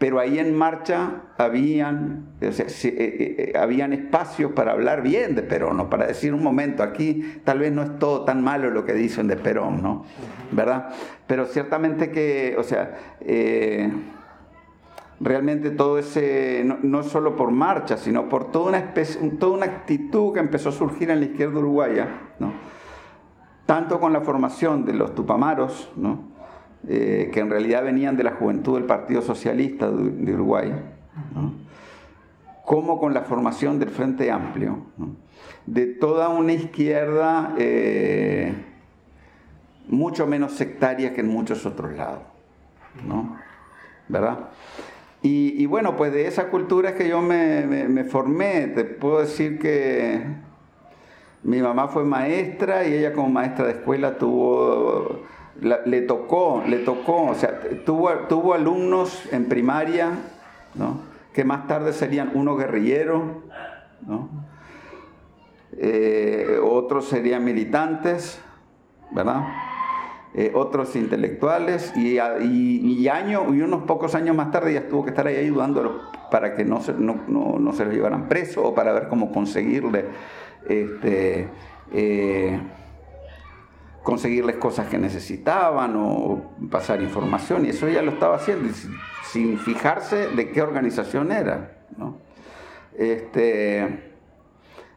Pero 0.00 0.18
ahí 0.18 0.38
en 0.38 0.56
marcha 0.56 1.24
habían, 1.36 2.32
eh, 2.40 2.50
eh, 2.56 2.72
eh, 2.84 3.52
habían 3.58 3.92
espacios 3.92 4.52
para 4.52 4.72
hablar 4.72 5.02
bien 5.02 5.34
de 5.34 5.42
Perón, 5.42 5.76
¿no? 5.76 5.90
para 5.90 6.06
decir 6.06 6.32
un 6.32 6.42
momento, 6.42 6.82
aquí 6.82 7.22
tal 7.44 7.58
vez 7.58 7.70
no 7.70 7.82
es 7.82 7.98
todo 7.98 8.24
tan 8.24 8.42
malo 8.42 8.70
lo 8.70 8.86
que 8.86 8.94
dicen 8.94 9.28
de 9.28 9.36
Perón, 9.36 9.82
¿no? 9.82 10.06
¿verdad? 10.52 10.88
Pero 11.26 11.44
ciertamente 11.44 12.10
que, 12.10 12.56
o 12.58 12.62
sea, 12.62 12.96
realmente 15.20 15.68
todo 15.68 15.98
ese, 15.98 16.64
no, 16.64 17.02
solo 17.02 17.36
por 17.36 17.50
marcha, 17.50 17.98
sino 17.98 18.26
por 18.30 18.50
toda 18.50 18.70
una, 18.70 18.78
especie, 18.78 19.20
toda 19.32 19.52
una 19.52 19.66
actitud 19.66 20.32
que 20.32 20.40
empezó 20.40 20.70
a 20.70 20.72
surgir 20.72 21.10
en 21.10 21.20
la 21.20 21.26
izquierda 21.26 21.58
uruguaya, 21.58 22.08
¿no? 22.38 22.54
tanto 23.66 24.00
con 24.00 24.14
la 24.14 24.22
formación 24.22 24.86
de 24.86 24.94
los 24.94 25.14
tupamaros, 25.14 25.92
¿no? 25.94 26.29
Eh, 26.88 27.30
que 27.32 27.40
en 27.40 27.50
realidad 27.50 27.84
venían 27.84 28.16
de 28.16 28.24
la 28.24 28.32
juventud 28.32 28.74
del 28.74 28.84
Partido 28.84 29.20
Socialista 29.20 29.90
de, 29.90 30.32
Uruguay, 30.32 30.72
como 32.64 32.98
con 32.98 33.12
la 33.12 33.20
formación 33.22 33.78
del 33.78 33.90
Frente 33.90 34.30
Amplio, 34.30 34.86
de 35.66 35.86
toda 35.86 36.30
una 36.30 36.54
izquierda 36.54 37.54
eh, 37.58 38.54
mucho 39.88 40.26
menos 40.26 40.52
sectaria 40.52 41.12
que 41.12 41.20
en 41.20 41.28
muchos 41.28 41.66
otros 41.66 41.92
lados, 41.92 42.22
¿verdad? 44.08 44.48
Y, 45.22 45.66
bueno, 45.66 45.98
pues 45.98 46.14
de 46.14 46.26
esa 46.26 46.48
cultura 46.48 46.90
es 46.90 46.96
que 46.96 47.10
yo 47.10 47.20
me 47.20 48.04
formé, 48.04 48.68
te 48.68 48.84
puedo 48.84 49.20
decir 49.20 49.58
que 49.58 50.24
mi 51.42 51.62
mamá 51.62 51.88
fue 51.88 52.04
maestra 52.04 52.86
y 52.86 52.94
ella 52.94 53.12
como 53.12 53.28
maestra 53.28 53.66
de 53.66 53.72
escuela 53.72 54.18
tuvo 54.18 55.22
le 55.60 56.02
tocó, 56.02 56.62
le 56.66 56.78
tocó, 56.78 57.26
o 57.26 57.34
sea, 57.34 57.60
tuvo, 57.84 58.10
tuvo 58.28 58.54
alumnos 58.54 59.28
en 59.32 59.46
primaria, 59.48 60.10
¿no? 60.74 61.10
que 61.32 61.44
más 61.44 61.66
tarde 61.66 61.92
serían 61.92 62.32
uno 62.34 62.56
guerrillero, 62.56 63.42
¿no? 64.06 64.28
Eh, 65.76 66.58
otros 66.62 67.06
serían 67.06 67.44
militantes, 67.44 68.40
¿verdad? 69.12 69.44
Eh, 70.34 70.52
otros 70.54 70.94
intelectuales 70.96 71.92
y, 71.96 72.18
y, 72.18 73.08
año, 73.08 73.54
y 73.54 73.62
unos 73.62 73.82
pocos 73.82 74.14
años 74.14 74.36
más 74.36 74.50
tarde 74.50 74.74
ya 74.74 74.88
tuvo 74.88 75.04
que 75.04 75.10
estar 75.10 75.26
ahí 75.26 75.36
ayudándolo 75.36 76.02
para 76.30 76.54
que 76.54 76.64
no 76.64 76.80
se, 76.80 76.92
no, 76.94 77.20
no, 77.26 77.72
se 77.72 77.84
lo 77.84 77.92
llevaran 77.92 78.28
preso 78.28 78.62
o 78.62 78.74
para 78.74 78.92
ver 78.92 79.08
cómo 79.08 79.32
conseguirle 79.32 80.04
este, 80.68 81.48
eh, 81.92 82.60
conseguirles 84.02 84.56
cosas 84.56 84.88
que 84.88 84.98
necesitaban 84.98 85.94
o 85.96 86.52
pasar 86.70 87.02
información, 87.02 87.66
y 87.66 87.70
eso 87.70 87.86
ella 87.86 88.02
lo 88.02 88.12
estaba 88.12 88.36
haciendo 88.36 88.72
sin, 89.24 89.58
fijarse 89.58 90.28
de 90.28 90.50
qué 90.50 90.62
organización 90.62 91.32
era. 91.32 91.78
Este, 92.96 94.12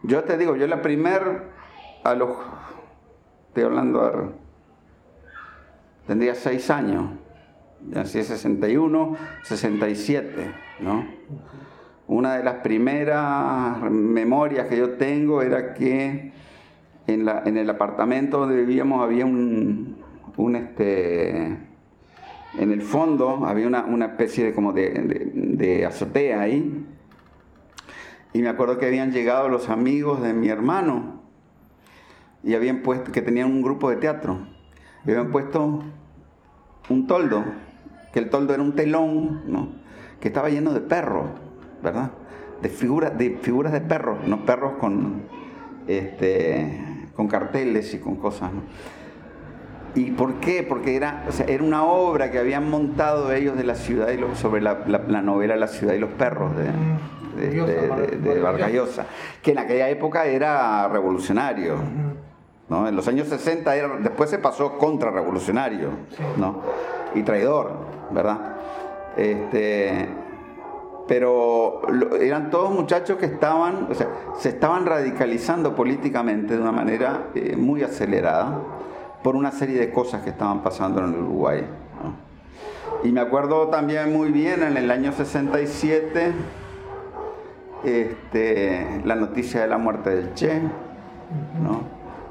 yo 0.04 0.24
te 0.24 0.38
digo, 0.38 0.56
yo 0.56 0.68
la 0.68 0.82
primer, 0.82 1.44
a 2.04 2.16
los, 2.16 2.30
estoy 3.50 3.64
hablando, 3.64 4.34
tendría 6.08 6.36
seis 6.36 6.70
años, 6.70 7.12
así 7.96 8.24
61, 8.24 9.18
67, 9.44 10.52
¿no? 10.80 11.06
Una 12.08 12.36
de 12.36 12.44
las 12.44 12.56
primeras 12.56 13.82
memorias 13.90 14.68
que 14.68 14.78
yo 14.78 14.92
tengo 14.92 15.42
era 15.42 15.74
que 15.74 16.34
en, 17.08 17.26
la, 17.26 17.44
en 17.46 17.58
el 17.58 17.70
apartamento 17.70 18.40
donde 18.40 18.56
vivíamos 18.56 19.04
había 19.04 19.26
un, 19.26 19.98
un 20.38 20.56
este, 20.56 21.58
en 22.58 22.72
el 22.72 22.82
fondo 22.82 23.46
había 23.46 23.68
una, 23.68 23.86
una 23.86 24.06
especie 24.06 24.46
de, 24.46 24.54
como 24.54 24.74
de, 24.74 24.90
de, 25.34 25.86
azotea 25.86 26.42
ahí. 26.42 26.86
Y 28.34 28.42
me 28.42 28.50
acuerdo 28.50 28.78
que 28.78 28.88
habían 28.88 29.12
llegado 29.12 29.50
los 29.50 29.70
amigos 29.70 30.22
de 30.22 30.34
mi 30.34 30.50
hermano 30.50 31.22
y 32.44 32.56
habían 32.56 32.82
puesto, 32.82 33.12
que 33.12 33.22
tenían 33.22 33.52
un 33.52 33.62
grupo 33.62 33.90
de 33.90 33.98
teatro, 33.98 34.40
y 35.06 35.12
habían 35.12 35.32
puesto 35.32 35.84
un 36.90 37.08
toldo, 37.08 37.44
que 38.12 38.20
el 38.20 38.30
toldo 38.30 38.54
era 38.54 38.64
un 38.64 38.74
telón, 38.74 39.44
¿no? 39.48 39.70
que 40.20 40.30
estaba 40.30 40.50
lleno 40.50 40.74
de 40.74 40.80
perros, 40.80 41.28
¿verdad? 41.82 42.12
De 42.62 42.70
figuras 42.70 43.18
de, 43.18 43.38
figuras 43.42 43.74
de 43.74 43.82
perros, 43.82 44.26
no 44.26 44.46
perros 44.46 44.74
con, 44.80 45.24
este, 45.88 47.08
con 47.16 47.28
carteles 47.28 47.94
y 47.94 48.00
con 48.00 48.16
cosas. 48.16 48.52
¿Y 49.96 50.12
por 50.12 50.36
qué? 50.36 50.64
Porque 50.64 50.96
era, 50.96 51.26
era 51.48 51.64
una 51.64 51.84
obra 51.84 52.32
que 52.32 52.40
habían 52.40 52.70
montado 52.70 53.32
ellos 53.32 53.56
de 53.56 53.64
la 53.64 53.76
ciudad 53.76 54.10
y 54.10 54.36
sobre 54.36 54.62
la, 54.62 54.74
novela 55.22 55.56
La 55.56 55.68
ciudad 55.68 55.94
y 55.94 56.00
los 56.00 56.10
perros 56.12 56.52
de, 56.56 56.72
de, 58.18 58.40
Vargas 58.40 58.72
Llosa, 58.72 59.06
que 59.42 59.52
en 59.52 59.60
aquella 59.60 59.90
época 59.90 60.26
era 60.26 60.88
revolucionario. 60.88 61.76
¿no? 62.70 62.88
En 62.88 62.96
los 62.96 63.08
años 63.08 63.28
60 63.28 63.76
era, 63.76 63.98
después 63.98 64.30
se 64.30 64.40
pasó 64.40 64.78
contrarrevolucionario 64.80 65.90
¿no? 66.38 66.62
y 67.14 67.22
traidor, 67.22 67.86
¿verdad? 68.12 68.56
Este, 69.16 70.08
pero 71.14 71.84
eran 72.20 72.50
todos 72.50 72.72
muchachos 72.72 73.20
que 73.20 73.28
estaban, 73.28 73.86
o 73.92 73.94
sea, 73.94 74.08
se 74.36 74.50
estaban 74.50 74.88
radicalizando 74.88 75.76
políticamente 75.76 76.56
de 76.56 76.60
una 76.60 76.72
manera 76.72 77.28
eh, 77.36 77.56
muy 77.56 77.84
acelerada 77.84 78.60
por 79.22 79.36
una 79.36 79.52
serie 79.52 79.78
de 79.78 79.92
cosas 79.92 80.24
que 80.24 80.32
estaban 80.32 80.64
pasando 80.64 81.02
en 81.02 81.14
el 81.14 81.20
Uruguay. 81.20 81.66
Y 83.04 83.12
me 83.12 83.22
acuerdo 83.22 83.68
también 83.68 84.12
muy 84.12 84.32
bien 84.32 84.64
en 84.64 84.76
el 84.76 84.90
año 84.90 85.12
67 85.12 86.32
este, 87.84 89.02
la 89.06 89.14
noticia 89.14 89.62
de 89.62 89.68
la 89.68 89.78
muerte 89.78 90.10
del 90.16 90.34
Che, 90.34 90.62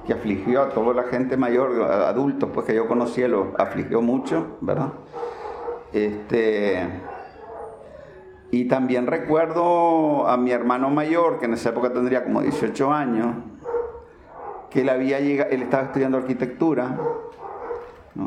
que 0.09 0.13
afligió 0.13 0.61
a 0.61 0.71
toda 0.71 0.93
la 0.93 1.05
gente 1.05 1.37
mayor, 1.37 1.83
adultos 1.83 2.51
pues 2.53 2.67
que 2.67 2.75
yo 2.75 2.89
conocía, 2.89 3.29
lo 3.29 3.53
afligió 3.59 4.03
mucho, 4.03 4.57
¿verdad? 4.61 4.89
Este, 5.93 7.12
y 8.53 8.67
también 8.67 9.07
recuerdo 9.07 10.29
a 10.29 10.37
mi 10.37 10.51
hermano 10.51 10.91
mayor, 10.91 11.39
que 11.39 11.47
en 11.47 11.55
esa 11.55 11.71
época 11.71 11.91
tendría 11.91 12.23
como 12.23 12.43
18 12.43 12.93
años, 12.93 13.35
que 14.69 14.83
él, 14.83 14.91
había 14.91 15.21
llegado, 15.21 15.51
él 15.51 15.63
estaba 15.63 15.85
estudiando 15.85 16.19
arquitectura. 16.19 16.99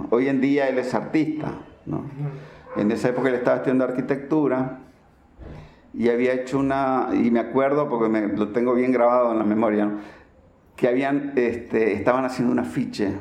Hoy 0.09 0.27
en 0.27 0.41
día 0.41 0.67
él 0.67 0.79
es 0.79 0.95
artista. 0.95 1.51
En 2.75 2.89
esa 2.89 3.09
época 3.09 3.29
él 3.29 3.35
estaba 3.35 3.57
estudiando 3.57 3.83
arquitectura 3.83 4.79
y 5.93 6.09
había 6.09 6.33
hecho 6.33 6.57
una, 6.57 7.09
y 7.13 7.29
me 7.29 7.39
acuerdo 7.39 7.87
porque 7.87 8.09
me, 8.09 8.27
lo 8.27 8.49
tengo 8.49 8.73
bien 8.73 8.91
grabado 8.91 9.31
en 9.31 9.37
la 9.37 9.45
memoria, 9.45 9.91
que 10.75 10.87
habían, 10.87 11.33
este, 11.35 11.93
estaban 11.93 12.25
haciendo 12.25 12.51
un 12.51 12.57
afiche 12.57 13.13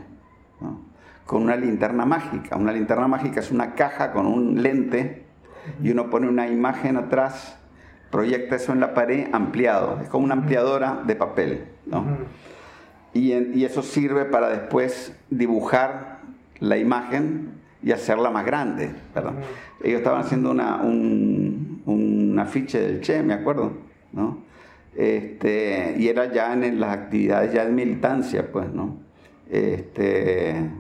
con 1.27 1.43
una 1.43 1.57
linterna 1.57 2.07
mágica. 2.07 2.57
Una 2.57 2.73
linterna 2.73 3.09
mágica 3.09 3.41
es 3.41 3.51
una 3.51 3.75
caja 3.75 4.11
con 4.11 4.27
un 4.27 4.63
lente 4.63 5.24
y 5.83 5.91
uno 5.91 6.11
pone 6.11 6.29
una 6.29 6.49
imagen 6.49 6.97
atrás, 6.97 7.59
proyecta 8.11 8.57
eso 8.57 8.73
en 8.73 8.81
la 8.81 8.95
pared 8.95 9.29
ampliado, 9.33 10.01
es 10.03 10.09
como 10.09 10.25
una 10.25 10.35
ampliadora 10.35 11.03
de 11.07 11.17
papel, 11.17 11.65
¿no? 11.87 12.05
y, 13.15 13.65
eso 13.65 13.83
sirve 13.83 14.25
para 14.25 14.49
después 14.49 15.17
dibujar 15.31 16.19
la 16.61 16.77
imagen 16.77 17.53
y 17.83 17.93
hacerla 17.93 18.31
más 18.31 18.45
grande, 18.45 18.91
¿verdad? 19.15 19.35
Ellos 19.83 19.99
estaban 19.99 20.23
haciendo 20.23 20.51
una, 20.51 20.77
un, 20.77 21.83
un, 21.87 22.39
afiche 22.39 22.81
del 22.81 23.01
Che, 23.01 23.23
me 23.23 23.35
acuerdo, 23.35 23.73
¿no? 24.13 24.39
Este, 24.97 25.97
y 25.99 26.09
era 26.09 26.33
ya 26.33 26.53
en 26.55 26.81
las 26.81 26.97
actividades 26.97 27.53
ya 27.53 27.65
de 27.65 27.73
militancia, 27.73 28.51
pues, 28.51 28.73
¿no? 28.73 28.97
Este, 29.51 30.71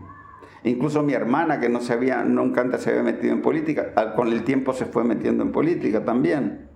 Incluso 0.64 1.02
mi 1.02 1.12
hermana, 1.12 1.61
que 1.61 1.68
nunca 1.68 2.62
antes 2.62 2.80
se 2.80 2.90
había 2.90 3.02
metido 3.02 3.35
en 3.35 3.42
política, 3.42 3.92
con 4.16 4.28
el 4.28 4.44
tiempo 4.44 4.73
se 4.73 4.87
fue 4.87 5.04
metiendo 5.04 5.42
en 5.42 5.52
política 5.52 6.02
también, 6.02 6.68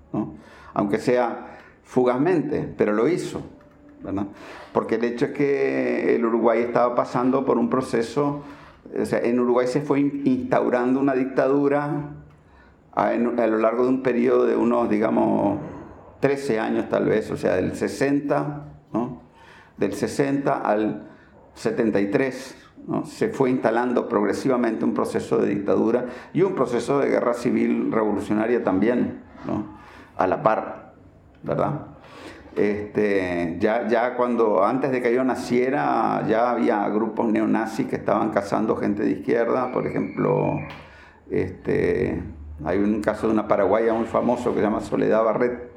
aunque 0.74 0.98
sea 0.98 1.56
fugazmente, 1.84 2.68
pero 2.76 2.92
lo 2.92 3.08
hizo. 3.08 3.42
Porque 4.74 4.96
el 4.96 5.04
hecho 5.04 5.26
es 5.26 5.32
que 5.32 6.14
el 6.14 6.24
Uruguay 6.24 6.60
estaba 6.60 6.94
pasando 6.94 7.46
por 7.46 7.56
un 7.56 7.70
proceso, 7.70 8.42
o 8.94 9.04
sea, 9.06 9.20
en 9.20 9.40
Uruguay 9.40 9.66
se 9.66 9.80
fue 9.80 10.00
instaurando 10.00 11.00
una 11.00 11.14
dictadura 11.14 12.10
a, 12.92 13.14
lo 13.14 13.58
largo 13.58 13.84
de 13.84 13.88
un 13.88 14.02
periodo 14.02 14.44
de 14.44 14.54
unos, 14.54 14.90
digamos, 14.90 15.60
13 16.20 16.60
años 16.60 16.88
tal 16.90 17.06
vez, 17.06 17.30
o 17.30 17.38
sea, 17.38 17.56
del 17.56 17.74
60, 17.74 18.64
del 19.78 19.92
60 19.94 20.58
al 20.58 21.08
73 21.54 22.67
se 23.04 23.28
fue 23.28 23.50
instalando 23.50 24.08
progresivamente 24.08 24.84
un 24.84 24.94
proceso 24.94 25.38
de 25.38 25.48
dictadura 25.48 26.06
y 26.32 26.42
un 26.42 26.54
proceso 26.54 26.98
de 26.98 27.08
guerra 27.08 27.34
civil 27.34 27.92
revolucionaria 27.92 28.64
también, 28.64 29.22
a 30.16 30.26
la 30.26 30.42
par, 30.42 30.94
¿verdad? 31.42 31.86
Este, 32.56 33.56
ya, 33.60 33.86
ya 33.86 34.16
cuando, 34.16 34.64
antes 34.64 34.90
de 34.90 35.00
que 35.00 35.14
yo 35.14 35.22
naciera, 35.22 36.24
ya 36.26 36.50
había 36.50 36.88
grupos 36.88 37.26
neonazis 37.28 37.86
que 37.86 37.96
estaban 37.96 38.30
cazando 38.30 38.74
gente 38.74 39.04
de 39.04 39.12
izquierda, 39.12 39.70
por 39.70 39.86
ejemplo, 39.86 40.58
este, 41.30 42.20
hay 42.64 42.78
un 42.78 43.00
caso 43.00 43.28
de 43.28 43.34
una 43.34 43.46
paraguaya 43.46 43.94
muy 43.94 44.06
famoso 44.06 44.50
que 44.50 44.56
se 44.56 44.62
llama 44.62 44.80
Soledad 44.80 45.22
Barret, 45.24 45.70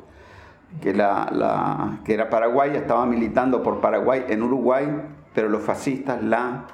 que, 0.82 0.94
la, 0.94 2.00
que 2.04 2.14
era 2.14 2.30
paraguaya, 2.30 2.80
estaba 2.80 3.06
militando 3.06 3.62
por 3.62 3.82
Paraguay 3.82 4.26
en 4.30 4.42
Uruguay, 4.42 4.88
pero 5.36 5.50
los 5.50 5.62
fascistas 5.62 6.24
la 6.24 6.66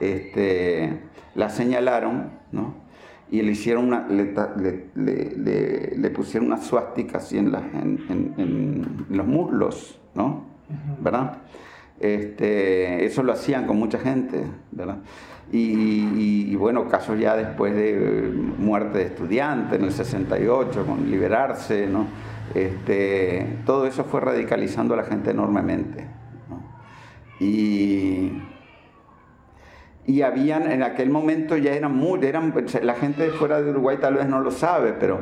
este, 0.00 1.00
la 1.34 1.48
señalaron, 1.48 2.36
Y 3.30 3.42
le 3.42 3.52
hicieron 3.52 3.86
una, 3.86 4.06
le, 4.08 6.10
pusieron 6.10 6.46
una 6.46 6.58
suástica 6.58 7.18
así 7.18 7.38
en, 7.38 7.54
en, 8.38 9.06
los 9.10 9.26
muslos, 9.26 10.00
¿no? 10.14 10.44
¿Verdad? 11.00 11.38
Este, 11.98 13.04
eso 13.04 13.22
lo 13.22 13.32
hacían 13.32 13.66
con 13.66 13.78
mucha 13.78 13.98
gente, 13.98 14.44
¿verdad? 14.70 14.98
Y, 15.52 16.54
bueno, 16.56 16.88
casos 16.88 17.18
ya 17.18 17.36
después 17.36 17.74
de 17.74 18.32
muerte 18.58 18.98
de 18.98 19.04
estudiantes 19.04 19.78
en 19.78 19.84
el 19.84 19.92
68, 19.92 20.86
con 20.86 21.10
liberarse, 21.10 21.86
¿no? 21.86 22.06
Este, 22.54 23.58
todo 23.64 23.86
eso 23.86 24.04
fue 24.04 24.20
radicalizando 24.20 24.94
a 24.94 24.98
la 24.98 25.04
gente 25.04 25.30
enormemente. 25.30 26.06
Y 27.38 28.32
y 30.06 30.22
habían 30.22 30.70
en 30.70 30.84
aquel 30.84 31.10
momento 31.10 31.56
ya 31.56 31.72
eran 31.72 31.94
muy, 31.94 32.24
eran, 32.24 32.54
la 32.82 32.94
gente 32.94 33.24
de 33.24 33.30
fuera 33.30 33.60
de 33.60 33.70
Uruguay 33.70 33.98
tal 34.00 34.14
vez 34.14 34.28
no 34.28 34.40
lo 34.40 34.52
sabe, 34.52 34.92
pero 34.92 35.20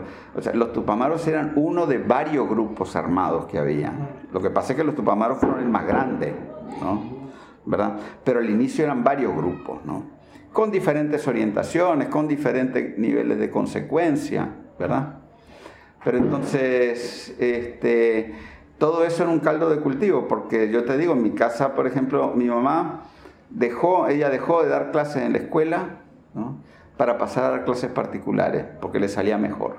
los 0.52 0.72
tupamaros 0.74 1.26
eran 1.26 1.52
uno 1.56 1.86
de 1.86 1.98
varios 1.98 2.48
grupos 2.48 2.94
armados 2.94 3.46
que 3.46 3.58
había. 3.58 3.92
Lo 4.30 4.42
que 4.42 4.50
pasa 4.50 4.74
es 4.74 4.78
que 4.78 4.84
los 4.84 4.94
tupamaros 4.94 5.38
fueron 5.38 5.60
el 5.60 5.68
más 5.68 5.86
grande, 5.86 6.34
¿no? 6.82 7.02
¿verdad? 7.64 7.96
Pero 8.22 8.40
al 8.40 8.50
inicio 8.50 8.84
eran 8.84 9.02
varios 9.02 9.34
grupos, 9.34 9.82
¿no? 9.86 10.04
Con 10.52 10.70
diferentes 10.70 11.26
orientaciones, 11.26 12.08
con 12.08 12.28
diferentes 12.28 12.98
niveles 12.98 13.38
de 13.38 13.50
consecuencia, 13.50 14.50
¿verdad? 14.78 15.20
Pero 16.04 16.18
entonces, 16.18 17.34
este, 17.38 18.34
todo 18.76 19.04
eso 19.04 19.22
era 19.22 19.32
un 19.32 19.40
caldo 19.40 19.70
de 19.70 19.80
cultivo, 19.80 20.28
porque 20.28 20.70
yo 20.70 20.84
te 20.84 20.98
digo, 20.98 21.14
en 21.14 21.22
mi 21.22 21.30
casa, 21.30 21.74
por 21.74 21.86
ejemplo, 21.86 22.34
mi 22.36 22.44
mamá 22.44 23.04
dejó, 23.54 24.08
ella 24.08 24.28
dejó 24.28 24.62
de 24.62 24.68
dar 24.68 24.90
clases 24.90 25.22
en 25.22 25.32
la 25.32 25.38
escuela 25.38 26.00
para 26.96 27.18
pasar 27.18 27.44
a 27.44 27.50
dar 27.50 27.64
clases 27.64 27.90
particulares, 27.90 28.66
porque 28.80 29.00
le 29.00 29.08
salía 29.08 29.38
mejor. 29.38 29.76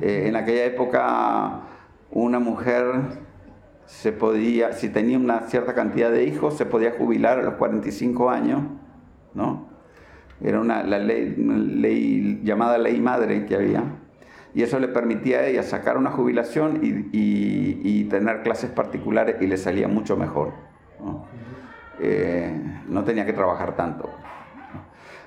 Eh, 0.00 0.24
en 0.26 0.36
aquella 0.36 0.64
época 0.64 1.60
una 2.10 2.38
mujer 2.38 2.84
se 3.86 4.12
podía, 4.12 4.72
si 4.72 4.90
tenía 4.90 5.18
una 5.18 5.40
cierta 5.42 5.74
cantidad 5.74 6.10
de 6.10 6.24
hijos, 6.24 6.56
se 6.56 6.66
podía 6.66 6.92
jubilar 6.92 7.38
a 7.38 7.42
los 7.42 7.54
45 7.54 8.30
años, 8.30 8.62
¿no? 9.34 9.68
Era 10.40 10.60
una, 10.60 10.82
la 10.82 10.98
ley, 10.98 11.34
ley 11.36 12.40
llamada 12.44 12.78
ley 12.78 13.00
madre 13.00 13.46
que 13.46 13.56
había, 13.56 13.82
y 14.54 14.62
eso 14.62 14.78
le 14.78 14.88
permitía 14.88 15.38
a 15.38 15.46
ella 15.46 15.62
sacar 15.62 15.96
una 15.96 16.10
jubilación 16.10 16.80
y, 16.82 18.04
tener 18.08 18.42
clases 18.42 18.70
particulares 18.70 19.36
y 19.42 19.46
le 19.46 19.58
salía 19.58 19.86
mucho 19.86 20.16
mejor. 20.16 20.52
Eh, 22.00 22.52
no 22.88 23.04
tenía 23.04 23.26
que 23.26 23.32
trabajar 23.32 23.74
tanto. 23.76 24.10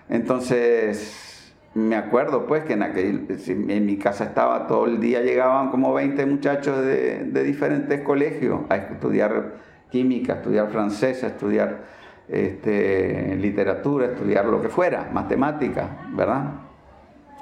Entonces, 0.09 1.31
me 1.73 1.95
acuerdo 1.95 2.45
pues 2.47 2.65
que 2.65 2.73
en, 2.73 2.83
aquel, 2.83 3.27
en 3.47 3.85
mi 3.85 3.97
casa 3.97 4.25
estaba 4.25 4.67
todo 4.67 4.85
el 4.85 4.99
día, 4.99 5.21
llegaban 5.21 5.69
como 5.71 5.93
20 5.93 6.25
muchachos 6.25 6.83
de, 6.85 7.23
diferentes 7.43 8.01
colegios 8.01 8.61
a 8.69 8.75
estudiar 8.75 9.53
química, 9.89 10.33
a 10.33 10.35
estudiar 10.37 10.69
francés, 10.69 11.23
a 11.23 11.27
estudiar 11.27 11.83
este, 12.27 13.37
literatura, 13.37 14.07
a 14.07 14.09
estudiar 14.11 14.45
lo 14.45 14.61
que 14.61 14.69
fuera, 14.69 15.09
matemática, 15.13 16.07
¿verdad? 16.13 16.51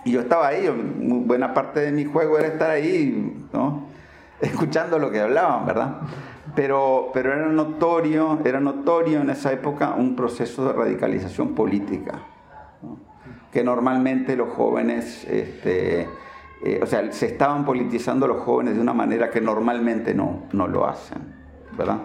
Y 0.06 0.12
yo 0.12 0.22
estaba 0.22 0.48
ahí, 0.48 0.70
buena 1.00 1.54
parte 1.54 1.80
de 1.82 1.92
mi 1.92 2.06
juego 2.06 2.38
era 2.38 2.48
estar 2.50 2.70
ahí, 2.70 3.48
¿no? 3.52 3.88
Escuchando 4.42 5.00
lo 5.00 5.12
que 5.12 5.20
hablaban, 5.20 5.66
¿verdad? 5.66 5.98
Pero, 6.60 7.10
pero 7.14 7.32
era, 7.32 7.46
notorio, 7.46 8.40
era 8.44 8.60
notorio 8.60 9.22
en 9.22 9.30
esa 9.30 9.54
época 9.54 9.96
un 9.98 10.14
proceso 10.14 10.68
de 10.68 10.74
radicalización 10.74 11.56
política, 11.56 12.20
que 13.50 13.64
normalmente 13.64 14.36
los 14.36 14.50
jóvenes, 14.50 15.24
este, 15.30 16.02
eh, 16.66 16.82
o 16.84 16.86
sea, 16.86 17.10
se 17.14 17.28
estaban 17.28 17.64
politizando 17.64 18.28
los 18.28 18.44
jóvenes 18.44 18.76
de 18.76 18.82
una 18.82 18.92
manera 18.92 19.30
que 19.30 19.40
normalmente 19.40 20.14
no, 20.14 20.50
no 20.52 20.68
lo 20.68 20.86
hacen, 20.86 21.34
¿verdad? 21.78 22.00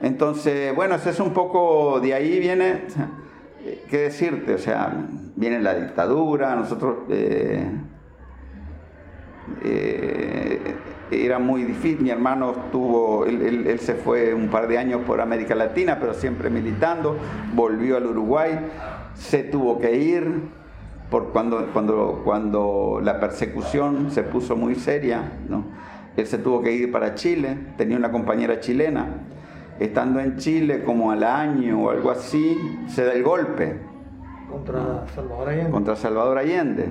Entonces, 0.00 0.74
bueno, 0.74 0.94
eso 0.94 1.10
es 1.10 1.20
un 1.20 1.34
poco, 1.34 2.00
de 2.00 2.14
ahí 2.14 2.38
viene, 2.38 2.84
¿qué 3.90 3.98
decirte? 3.98 4.54
O 4.54 4.58
sea, 4.58 4.96
viene 5.36 5.60
la 5.60 5.74
dictadura, 5.74 6.56
nosotros... 6.56 7.00
Eh, 7.10 7.70
eh, 9.62 10.74
era 11.12 11.38
muy 11.38 11.64
difícil, 11.64 12.00
mi 12.00 12.10
hermano 12.10 12.52
estuvo, 12.52 13.26
él, 13.26 13.78
se 13.80 13.94
fue 13.94 14.34
un 14.34 14.48
par 14.48 14.68
de 14.68 14.78
años 14.78 15.02
por 15.06 15.20
América 15.20 15.54
Latina, 15.54 15.98
pero 16.00 16.14
siempre 16.14 16.50
militando, 16.50 17.16
volvió 17.54 17.96
al 17.96 18.06
Uruguay, 18.06 18.58
se 19.14 19.42
tuvo 19.42 19.78
que 19.78 19.96
ir 19.96 20.42
por 21.10 21.28
cuando, 21.28 21.68
cuando, 21.72 22.22
cuando 22.24 23.00
la 23.02 23.20
persecución 23.20 24.10
se 24.10 24.22
puso 24.22 24.56
muy 24.56 24.74
seria, 24.74 25.32
¿no? 25.48 25.64
él 26.16 26.26
se 26.26 26.38
tuvo 26.38 26.62
que 26.62 26.72
ir 26.72 26.92
para 26.92 27.14
Chile, 27.14 27.56
tenía 27.76 27.96
una 27.96 28.10
compañera 28.10 28.60
chilena, 28.60 29.06
estando 29.78 30.20
en 30.20 30.36
Chile 30.36 30.82
como 30.84 31.10
al 31.10 31.24
año 31.24 31.82
o 31.82 31.90
algo 31.90 32.10
así, 32.10 32.56
se 32.88 33.04
da 33.04 33.12
el 33.12 33.22
golpe. 33.22 33.78
Contra 34.50 35.06
Salvador 35.14 35.48
Allende. 35.48 35.70
Contra 35.70 35.96
Salvador 35.96 36.38
Allende. 36.38 36.88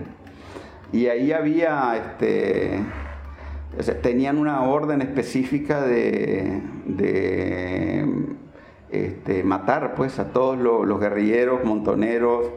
Y 0.91 1.07
ahí 1.07 1.31
había, 1.31 1.95
este, 1.95 2.81
tenían 4.01 4.37
una 4.37 4.63
orden 4.63 5.01
específica 5.01 5.81
de, 5.81 6.61
este, 8.89 9.43
matar 9.43 9.95
pues 9.95 10.19
a 10.19 10.25
todos 10.25 10.57
los, 10.57 10.99
guerrilleros 10.99 11.63
montoneros, 11.63 12.49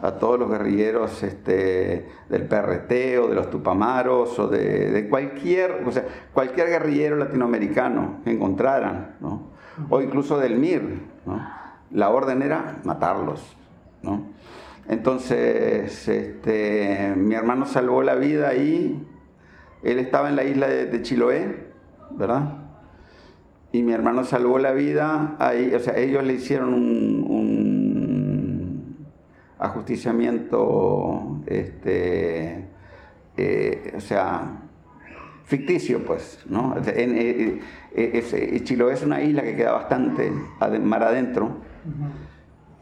a 0.00 0.12
todos 0.12 0.38
los 0.38 0.50
guerrilleros 0.50 1.22
este, 1.22 2.06
del 2.28 2.46
PRT 2.46 3.18
o 3.18 3.28
de 3.28 3.34
los 3.34 3.50
Tupamaros 3.50 4.38
o 4.38 4.48
de, 4.48 5.06
cualquier, 5.10 5.82
o 5.86 5.92
sea, 5.92 6.04
cualquier 6.32 6.68
guerrillero 6.68 7.16
latinoamericano 7.16 8.20
que 8.24 8.30
encontraran, 8.30 9.16
o 9.88 10.00
incluso 10.00 10.38
del 10.38 10.58
MIR. 10.58 11.00
La 11.90 12.10
orden 12.10 12.42
era 12.42 12.78
matarlos. 12.84 13.56
¿no? 14.02 14.24
Entonces, 14.88 16.08
este, 16.08 17.14
mi 17.16 17.34
hermano 17.34 17.66
salvó 17.66 18.02
la 18.02 18.14
vida 18.14 18.48
ahí. 18.48 19.06
Él 19.82 19.98
estaba 19.98 20.28
en 20.28 20.36
la 20.36 20.44
isla 20.44 20.68
de, 20.68 21.02
Chiloé, 21.02 21.70
¿verdad? 22.10 22.58
Y 23.72 23.82
mi 23.82 23.92
hermano 23.92 24.24
salvó 24.24 24.58
la 24.58 24.72
vida 24.72 25.36
ahí. 25.38 25.72
O 25.74 25.80
sea, 25.80 25.96
ellos 25.96 26.24
le 26.24 26.34
hicieron 26.34 26.74
un, 26.74 27.70
ajusticiamiento, 29.58 31.42
este, 31.46 32.68
eh, 33.36 33.92
o 33.96 34.00
sea, 34.00 34.62
ficticio, 35.44 36.04
pues, 36.04 36.40
¿no? 36.48 36.76
En, 36.76 37.16
eh, 37.16 37.60
eh, 37.94 38.60
Chiloé 38.64 38.94
es 38.94 39.02
una 39.02 39.22
isla 39.22 39.42
que 39.42 39.56
queda 39.56 39.72
bastante 39.72 40.30
mar 40.82 41.02
adentro 41.02 41.58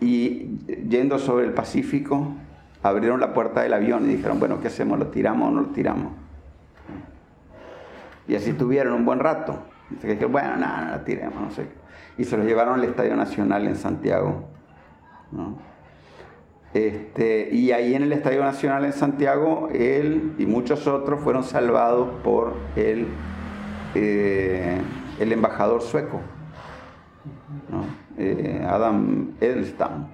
y 0.00 0.58
yendo 0.88 1.18
sobre 1.18 1.46
el 1.46 1.52
Pacífico, 1.52 2.34
abrieron 2.82 3.20
la 3.20 3.34
puerta 3.34 3.62
del 3.62 3.72
avión 3.74 4.04
y 4.08 4.14
dijeron, 4.14 4.38
bueno, 4.38 4.60
¿qué 4.60 4.68
hacemos? 4.68 4.98
¿Lo 4.98 5.08
tiramos 5.08 5.48
o 5.48 5.50
no 5.50 5.60
lo 5.62 5.68
tiramos? 5.68 6.12
Y 8.28 8.36
así 8.36 8.52
tuvieron 8.52 8.92
un 8.92 9.04
buen 9.04 9.18
rato. 9.18 9.58
Bueno, 10.30 10.56
nada, 10.56 10.84
no, 10.84 10.90
la 10.90 11.04
tiremos, 11.04 11.40
no 11.40 11.50
sé. 11.50 11.66
Y 12.18 12.24
se 12.24 12.36
lo 12.36 12.44
llevaron 12.44 12.74
al 12.74 12.84
Estadio 12.84 13.16
Nacional 13.16 13.66
en 13.66 13.74
Santiago. 13.74 14.44
Este, 16.74 17.48
y 17.50 17.72
ahí 17.72 17.94
en 17.94 18.02
el 18.02 18.12
Estadio 18.12 18.42
Nacional 18.42 18.84
en 18.84 18.92
Santiago, 18.92 19.70
él 19.72 20.34
y 20.38 20.44
muchos 20.44 20.86
otros 20.86 21.20
fueron 21.20 21.42
salvados 21.42 22.08
por 22.22 22.54
el, 22.76 23.06
eh, 23.94 24.78
el 25.18 25.32
embajador 25.32 25.80
sueco. 25.80 26.20
Eh, 28.18 28.66
Adam 28.68 29.32
Edelstam, 29.40 30.08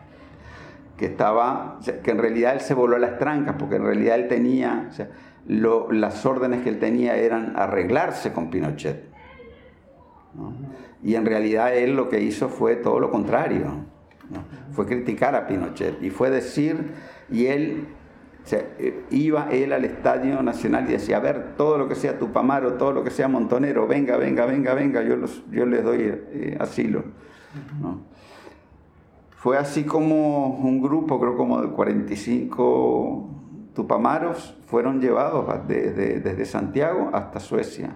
que 0.97 1.07
estaba, 1.07 1.81
que 2.03 2.11
en 2.11 2.19
realidad 2.19 2.55
él 2.55 2.61
se 2.61 2.75
voló 2.75 2.97
a 2.97 2.99
las 2.99 3.19
trancas, 3.19 3.57
porque 3.59 3.77
en 3.77 3.85
realidad 3.85 4.17
él 4.17 4.29
tenía, 4.29 4.91
las 5.47 6.25
órdenes 6.27 6.63
que 6.63 6.71
él 6.71 6.79
tenía 6.79 7.17
eran 7.17 7.55
arreglarse 7.57 8.33
con 8.33 8.51
Pinochet. 8.51 9.05
Y 11.03 11.15
en 11.15 11.27
realidad 11.27 11.77
él 11.77 11.97
lo 11.97 12.09
que 12.09 12.21
hizo 12.21 12.49
fue 12.49 12.77
todo 12.77 12.99
lo 12.99 13.11
contrario, 13.11 13.85
fue 14.73 14.87
criticar 14.87 15.35
a 15.35 15.47
Pinochet 15.47 16.03
y 16.03 16.11
fue 16.11 16.31
decir, 16.31 16.93
y 17.31 17.47
él 17.47 17.87
eh, 18.53 19.05
iba 19.11 19.49
él 19.51 19.73
al 19.73 19.85
Estadio 19.85 20.43
Nacional 20.43 20.85
y 20.89 20.93
decía, 20.93 21.17
a 21.17 21.21
ver, 21.21 21.57
todo 21.57 21.79
lo 21.79 21.89
que 21.89 21.95
sea 21.95 22.19
Tupamaro, 22.19 22.75
todo 22.75 22.93
lo 22.93 23.05
que 23.05 23.11
sea 23.11 23.27
Montonero, 23.29 23.87
venga, 23.87 24.17
venga, 24.17 24.45
venga, 24.45 24.75
venga, 24.75 25.03
yo, 25.03 25.17
los, 25.17 25.43
yo 25.51 25.65
les 25.65 25.83
doy 25.83 26.01
eh, 26.03 26.57
asilo. 26.61 27.05
Fue 29.37 29.57
así 29.57 29.85
como 29.85 30.59
un 30.59 30.81
grupo, 30.81 31.21
creo 31.21 31.37
como 31.37 31.61
de 31.61 31.69
45 31.69 33.31
tupamaros, 33.75 34.57
fueron 34.75 35.01
llevados 35.01 35.47
desde, 35.69 36.45
Santiago 36.47 37.11
hasta 37.13 37.39
Suecia. 37.39 37.91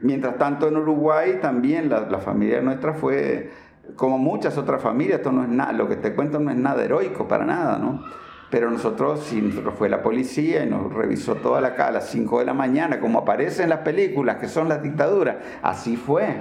Mientras 0.00 0.38
tanto 0.38 0.66
en 0.66 0.78
Uruguay 0.78 1.40
también 1.42 1.90
la, 1.90 2.18
familia 2.20 2.62
nuestra 2.62 2.94
fue, 2.94 3.50
como 3.96 4.16
muchas 4.16 4.56
otras 4.56 4.80
familias, 4.80 5.18
esto 5.18 5.30
no 5.30 5.42
es 5.42 5.50
nada, 5.50 5.74
lo 5.74 5.90
que 5.90 5.96
te 5.96 6.14
cuento 6.14 6.40
no 6.40 6.50
es 6.50 6.56
nada 6.56 6.82
heroico, 6.82 7.28
para 7.28 7.44
nada, 7.44 7.76
¿no? 7.76 8.02
Pero 8.50 8.70
nosotros, 8.70 9.20
sí, 9.24 9.42
nosotros 9.42 9.74
fue 9.74 9.90
la 9.90 10.02
policía 10.02 10.64
y 10.64 10.70
nos 10.70 10.90
revisó 10.90 11.34
toda 11.34 11.60
la 11.60 11.74
casa 11.74 11.88
a 11.88 11.92
las 11.92 12.08
5 12.08 12.38
de 12.38 12.46
la 12.46 12.54
mañana, 12.54 12.98
como 12.98 13.18
aparece 13.18 13.64
en 13.64 13.68
las 13.68 13.80
películas, 13.80 14.36
que 14.36 14.48
son 14.48 14.70
las 14.70 14.82
dictaduras. 14.82 15.36
Así 15.62 15.98
fue, 15.98 16.34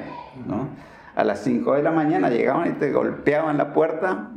a 1.17 1.23
las 1.25 1.43
5 1.43 1.73
de 1.73 1.83
la 1.83 1.91
mañana 1.91 2.29
llegaban 2.29 2.69
y 2.69 2.73
te 2.75 2.93
golpeaban 2.93 3.57
la 3.57 3.73
puerta, 3.73 4.29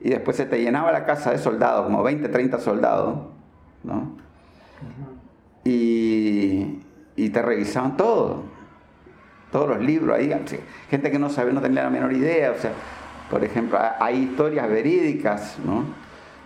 y 0.00 0.10
después 0.10 0.36
se 0.36 0.46
te 0.46 0.60
llenaba 0.60 0.92
la 0.92 1.04
casa 1.04 1.30
de 1.30 1.38
soldados, 1.38 1.86
como 1.86 2.02
20, 2.02 2.28
30 2.28 2.58
soldados, 2.58 3.18
¿no? 3.82 4.16
y, 5.64 6.80
te 7.30 7.42
revisaban 7.42 7.96
todo, 7.96 8.44
todos 9.52 9.68
los 9.68 9.80
libros 9.80 10.16
ahí, 10.16 10.32
gente 10.88 11.10
que 11.10 11.18
no 11.18 11.28
sabe, 11.28 11.52
no 11.52 11.60
tenía 11.60 11.82
la 11.82 11.90
menor 11.90 12.12
idea, 12.12 12.52
o 12.52 12.58
sea, 12.58 12.70
por 13.30 13.44
ejemplo, 13.44 13.78
hay 13.98 14.22
historias 14.22 14.68
verídicas, 14.70 15.58
¿no? 15.64 15.84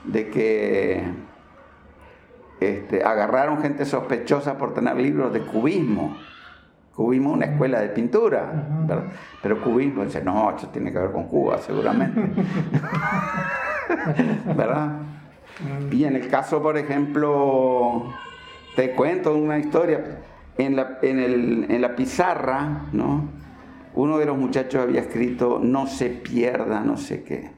De 0.04 0.30
que 0.30 1.04
este, 2.60 3.04
agarraron 3.04 3.60
gente 3.60 3.84
sospechosa 3.84 4.56
por 4.56 4.74
tener 4.74 4.96
libros 4.96 5.32
de 5.32 5.40
cubismo 5.40 6.16
Cubismo 7.00 7.32
una 7.32 7.46
escuela 7.46 7.80
de 7.80 7.88
pintura, 7.88 8.52
pero 9.42 9.62
cubismo 9.62 10.04
dice, 10.04 10.22
no, 10.22 10.54
eso 10.54 10.68
tiene 10.68 10.92
que 10.92 10.98
ver 10.98 11.12
con 11.12 11.28
Cuba, 11.28 11.56
seguramente. 11.56 12.20
¿Verdad? 14.54 14.98
Y 15.90 16.04
en 16.04 16.16
el 16.16 16.28
caso, 16.28 16.60
por 16.60 16.76
ejemplo, 16.76 18.12
te 18.76 18.90
cuento 18.90 19.34
una 19.34 19.58
historia, 19.58 20.18
en 20.58 20.76
la, 20.76 20.98
en 21.00 21.80
la 21.80 21.96
pizarra, 21.96 22.82
¿no? 22.92 23.30
Uno 23.94 24.18
de 24.18 24.26
los 24.26 24.36
muchachos 24.36 24.82
había 24.82 25.00
escrito, 25.00 25.58
no 25.58 25.86
se 25.86 26.10
pierda, 26.10 26.80
no 26.80 26.98
sé 26.98 27.22
qué. 27.22 27.50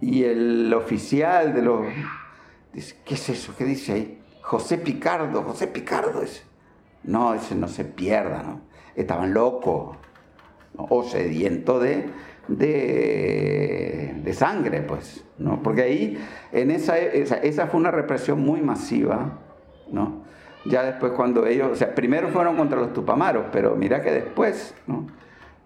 Y 0.00 0.24
el 0.24 0.72
oficial 0.72 1.52
de 1.52 1.60
los... 1.60 1.82
Dice, 2.72 2.96
¿qué 3.04 3.16
es 3.16 3.28
eso? 3.28 3.54
¿Qué 3.54 3.64
dice 3.66 3.92
ahí? 3.92 4.18
José 4.40 4.78
Picardo, 4.78 5.42
José 5.42 5.66
Picardo 5.66 6.22
es 6.22 6.46
no, 7.04 7.34
ese 7.34 7.54
no 7.54 7.68
se 7.68 7.84
pierda, 7.84 8.42
¿no? 8.42 8.60
Estaban 8.94 9.32
locos 9.32 9.96
o 10.76 11.02
sedientos 11.04 11.82
de, 11.82 12.10
de, 12.48 14.32
sangre, 14.32 14.82
pues, 14.82 15.24
¿no? 15.38 15.62
Porque 15.62 15.82
ahí, 15.82 16.18
en 16.52 16.70
esa, 16.70 16.98
esa, 16.98 17.66
fue 17.66 17.80
una 17.80 17.90
represión 17.90 18.40
muy 18.40 18.60
masiva, 18.60 19.38
¿no? 19.90 20.24
Ya 20.66 20.82
después 20.82 21.12
cuando 21.12 21.46
ellos, 21.46 21.70
o 21.72 21.74
sea, 21.74 21.94
primero 21.94 22.28
fueron 22.28 22.56
contra 22.56 22.78
los 22.78 22.92
tupamaros, 22.92 23.46
pero 23.50 23.76
mira 23.76 24.02
que 24.02 24.10
después, 24.12 24.74
¿no? 24.86 25.06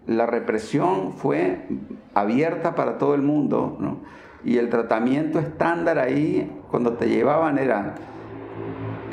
La 0.07 0.25
represión 0.25 1.13
fue 1.13 1.67
abierta 2.13 2.75
para 2.75 2.97
todo 2.97 3.15
el 3.15 3.21
mundo, 3.21 3.77
¿no? 3.79 3.99
Y 4.43 4.57
el 4.57 4.69
tratamiento 4.69 5.39
estándar 5.39 5.97
ahí, 5.99 6.51
cuando 6.69 6.93
te 6.93 7.09
llevaban, 7.09 7.57
era 7.57 7.95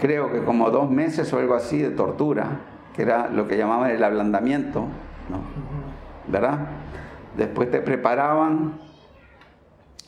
creo 0.00 0.33
que 0.33 0.42
como 0.44 0.70
dos 0.70 0.90
meses 0.90 1.33
o 1.33 1.38
algo 1.38 1.55
así 1.55 1.78
de 1.78 1.90
tortura, 1.90 2.61
que 2.94 3.02
era 3.02 3.28
lo 3.28 3.48
que 3.48 3.57
llamaban 3.57 3.90
el 3.90 4.02
ablandamiento, 4.02 4.81
¿no? 5.28 5.40
¿verdad? 6.28 6.59
Después 7.37 7.70
te 7.70 7.81
preparaban 7.81 8.78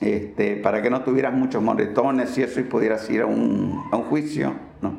este, 0.00 0.56
para 0.56 0.82
que 0.82 0.90
no 0.90 1.02
tuvieras 1.02 1.32
muchos 1.32 1.62
moretones 1.62 2.36
y 2.36 2.42
eso 2.42 2.60
y 2.60 2.64
pudieras 2.64 3.08
ir 3.10 3.22
a 3.22 3.26
un, 3.26 3.82
juicio, 4.08 4.54
¿no? 4.82 4.98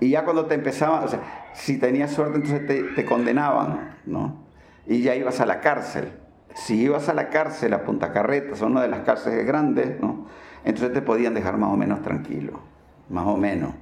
Y 0.00 0.10
ya 0.10 0.24
cuando 0.24 0.46
te 0.46 0.54
empezaban, 0.54 1.04
o 1.04 1.08
sea, 1.08 1.20
si 1.54 1.78
tenías 1.78 2.10
suerte 2.10 2.36
entonces 2.36 2.66
te, 2.66 2.82
te 2.82 3.04
condenaban, 3.04 3.96
¿no? 4.04 4.42
Y 4.86 5.02
ya 5.02 5.14
ibas 5.14 5.40
a 5.40 5.46
la 5.46 5.60
cárcel. 5.60 6.12
Si 6.54 6.82
ibas 6.82 7.08
a 7.08 7.14
la 7.14 7.30
cárcel 7.30 7.72
a 7.72 7.84
Punta 7.84 8.12
Carretas, 8.12 8.60
una 8.60 8.82
de 8.82 8.88
las 8.88 9.00
cárceles 9.00 9.46
grandes, 9.46 10.00
¿no? 10.00 10.26
Entonces 10.64 10.92
te 10.92 11.00
podían 11.00 11.34
dejar 11.34 11.56
más 11.56 11.70
o 11.70 11.76
menos 11.76 12.02
tranquilo, 12.02 12.60
más 13.08 13.26
o 13.26 13.36
menos. 13.36 13.74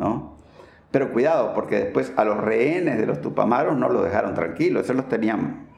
¿No? 0.00 0.34
Pero 0.90 1.12
cuidado, 1.12 1.54
porque 1.54 1.76
después 1.76 2.12
a 2.16 2.24
los 2.24 2.38
rehenes 2.38 2.98
de 2.98 3.06
los 3.06 3.20
tupamaros 3.20 3.76
no 3.76 3.88
los 3.88 4.02
dejaron 4.02 4.34
tranquilos, 4.34 4.84
esos 4.84 4.96
los 4.96 5.08
tenían 5.08 5.68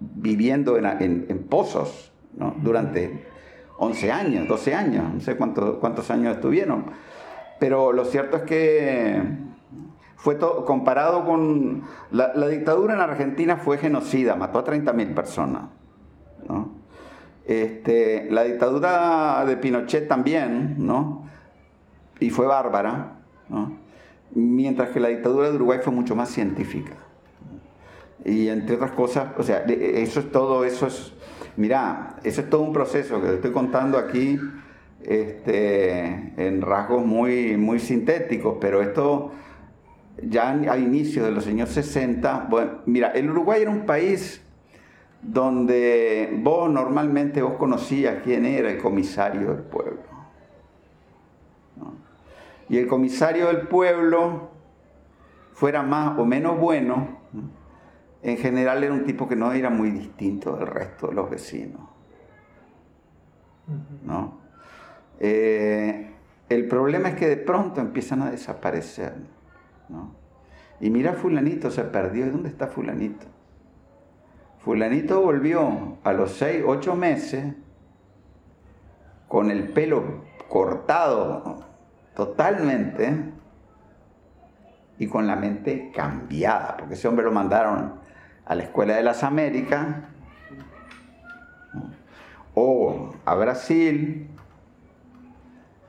viviendo 0.00 0.76
en, 0.76 1.46
pozos 1.48 2.12
durante 2.56 3.24
11 3.78 4.10
años, 4.10 4.48
12 4.48 4.74
años, 4.74 5.14
no 5.14 5.20
sé 5.20 5.36
cuántos, 5.36 5.76
cuántos 5.76 6.10
años 6.10 6.34
estuvieron. 6.34 6.86
Pero 7.60 7.92
lo 7.92 8.04
cierto 8.04 8.38
es 8.38 8.42
que 8.42 9.22
fue 10.16 10.34
todo, 10.34 10.64
comparado 10.64 11.24
con 11.24 11.84
la, 12.10 12.48
dictadura 12.48 12.94
en 12.94 13.00
Argentina 13.00 13.58
fue 13.58 13.78
genocida, 13.78 14.34
mató 14.34 14.58
a 14.58 14.64
30.000 14.64 15.14
personas. 15.14 15.62
Este, 17.46 18.28
la 18.30 18.42
dictadura 18.42 19.44
de 19.46 19.58
Pinochet 19.58 20.08
también, 20.08 20.76
¿no? 20.78 21.28
Y 22.18 22.30
fue 22.30 22.46
bárbara, 22.46 23.13
Mientras 24.34 24.90
que 24.90 25.00
la 25.00 25.08
dictadura 25.08 25.50
de 25.50 25.56
Uruguay 25.56 25.78
fue 25.82 25.92
mucho 25.92 26.16
más 26.16 26.30
científica. 26.30 26.94
Y 28.24 28.48
entre 28.48 28.76
otras 28.76 28.92
cosas, 28.92 29.28
o 29.36 29.42
sea, 29.42 29.58
eso 29.58 30.20
es 30.20 30.32
todo, 30.32 30.64
eso 30.64 30.86
es, 30.86 31.12
mira, 31.56 32.16
eso 32.24 32.40
es 32.40 32.50
todo 32.50 32.62
un 32.62 32.72
proceso 32.72 33.20
que 33.20 33.34
estoy 33.34 33.52
contando 33.52 33.98
aquí 33.98 34.38
este, 35.02 36.32
en 36.36 36.62
rasgos 36.62 37.04
muy, 37.04 37.56
muy 37.58 37.78
sintéticos, 37.78 38.56
pero 38.60 38.80
esto 38.80 39.32
ya 40.22 40.50
a 40.50 40.78
inicios 40.78 41.26
de 41.26 41.32
los 41.32 41.46
años 41.46 41.68
60, 41.70 42.46
bueno, 42.48 42.70
mira, 42.86 43.10
el 43.10 43.30
Uruguay 43.30 43.62
era 43.62 43.70
un 43.70 43.84
país 43.84 44.40
donde 45.20 46.30
vos 46.42 46.70
normalmente 46.70 47.42
vos 47.42 47.54
conocías 47.54 48.22
quién 48.22 48.46
era 48.46 48.70
el 48.70 48.78
comisario 48.78 49.54
del 49.54 49.64
pueblo. 49.64 50.13
Y 52.68 52.78
el 52.78 52.86
comisario 52.86 53.48
del 53.48 53.68
pueblo, 53.68 54.50
fuera 55.52 55.82
más 55.82 56.18
o 56.18 56.24
menos 56.24 56.58
bueno, 56.58 57.18
en 58.22 58.36
general 58.38 58.82
era 58.82 58.92
un 58.92 59.04
tipo 59.04 59.28
que 59.28 59.36
no 59.36 59.52
era 59.52 59.70
muy 59.70 59.90
distinto 59.90 60.56
del 60.56 60.66
resto 60.66 61.08
de 61.08 61.14
los 61.14 61.30
vecinos. 61.30 61.80
¿no? 64.02 64.38
Eh, 65.20 66.10
el 66.48 66.68
problema 66.68 67.10
es 67.10 67.14
que 67.16 67.28
de 67.28 67.36
pronto 67.36 67.80
empiezan 67.80 68.22
a 68.22 68.30
desaparecer. 68.30 69.14
Y 70.80 70.90
mira, 70.90 71.12
fulanito 71.12 71.70
se 71.70 71.84
perdió. 71.84 72.26
¿Y 72.26 72.30
dónde 72.30 72.48
está 72.48 72.66
fulanito? 72.66 73.26
Fulanito 74.58 75.20
volvió 75.20 75.98
a 76.02 76.12
los 76.12 76.32
seis, 76.32 76.62
ocho 76.66 76.96
meses 76.96 77.54
con 79.28 79.50
el 79.50 79.68
pelo 79.68 80.24
cortado 80.48 81.73
totalmente 82.14 83.32
y 84.98 85.06
con 85.06 85.26
la 85.26 85.36
mente 85.36 85.90
cambiada, 85.94 86.76
porque 86.76 86.94
ese 86.94 87.08
hombre 87.08 87.24
lo 87.24 87.32
mandaron 87.32 87.94
a 88.44 88.54
la 88.54 88.62
Escuela 88.62 88.94
de 88.94 89.02
las 89.02 89.22
Américas 89.24 89.86
o 92.54 93.14
a 93.24 93.34
Brasil 93.34 94.28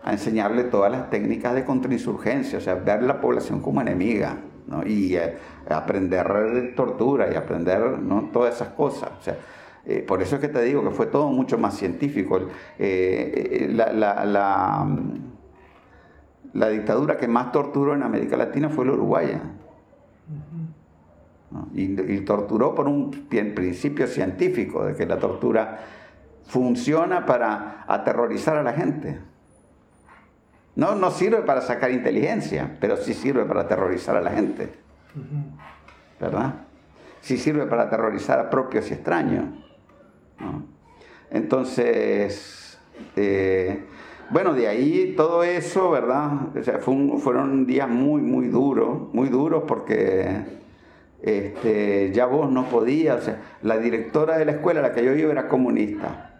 a 0.03 0.11
enseñarle 0.11 0.65
todas 0.65 0.91
las 0.91 1.09
técnicas 1.09 1.53
de 1.53 1.65
contrainsurgencia, 1.65 2.59
o 2.59 2.61
sea, 2.61 2.75
ver 2.75 3.03
la 3.03 3.19
población 3.21 3.61
como 3.61 3.81
enemiga, 3.81 4.37
y 4.85 5.15
eh, 5.15 5.37
aprender 5.69 6.27
de 6.53 6.61
tortura 6.69 7.31
y 7.31 7.35
aprender 7.35 7.99
¿no? 7.99 8.29
todas 8.31 8.55
esas 8.55 8.69
cosas. 8.69 9.11
O 9.19 9.23
sea, 9.23 9.37
eh, 9.85 10.03
por 10.07 10.21
eso 10.21 10.35
es 10.35 10.41
que 10.41 10.47
te 10.47 10.61
digo 10.61 10.83
que 10.83 10.91
fue 10.91 11.05
todo 11.07 11.29
mucho 11.29 11.57
más 11.57 11.77
científico. 11.77 12.39
Eh, 12.79 13.69
la, 13.71 14.87
dictadura 16.69 17.17
que 17.17 17.27
más 17.27 17.51
torturó 17.51 17.93
en 17.93 18.03
América 18.03 18.37
Latina 18.37 18.69
fue 18.69 18.85
la 18.85 18.93
uruguaya. 18.93 19.41
Y, 21.73 22.19
torturó 22.21 22.73
por 22.73 22.87
un 22.87 23.11
principio 23.29 24.07
científico 24.07 24.85
de 24.85 24.95
que 24.95 25.05
la 25.05 25.19
tortura 25.19 25.79
funciona 26.47 27.25
para 27.25 27.85
aterrorizar 27.87 28.57
a 28.57 28.63
la 28.63 28.73
gente. 28.73 29.19
No, 30.75 30.95
no 30.95 31.11
sirve 31.11 31.41
para 31.41 31.61
sacar 31.61 31.91
inteligencia, 31.91 32.77
pero 32.79 32.97
sí 32.97 33.13
sirve 33.13 33.45
para 33.45 33.61
aterrorizar 33.61 34.17
a 34.17 34.21
la 34.21 34.31
gente. 34.31 34.73
¿Verdad? 36.19 36.55
Sí 37.21 37.37
sirve 37.37 37.65
para 37.65 37.83
aterrorizar 37.83 38.39
a 38.39 38.49
propios 38.49 38.89
y 38.91 38.93
extraños. 38.93 39.45
Entonces, 41.29 42.77
eh, 43.15 43.85
bueno, 44.29 44.53
de 44.53 44.67
ahí 44.67 45.13
todo 45.15 45.43
eso, 45.43 45.91
¿verdad? 45.91 46.55
O 46.57 46.63
sea, 46.63 46.79
fueron 46.79 47.65
días 47.65 47.87
muy, 47.87 48.21
muy 48.21 48.47
duros, 48.47 49.13
muy 49.13 49.29
duros 49.29 49.63
porque 49.67 50.43
este, 51.21 52.11
ya 52.13 52.25
vos 52.25 52.51
no 52.51 52.65
podías, 52.65 53.21
o 53.21 53.25
sea, 53.25 53.41
la 53.61 53.77
directora 53.77 54.37
de 54.37 54.45
la 54.45 54.53
escuela 54.53 54.79
a 54.79 54.83
la 54.83 54.93
que 54.93 55.03
yo 55.03 55.13
iba 55.13 55.31
era 55.31 55.47
comunista. 55.47 56.31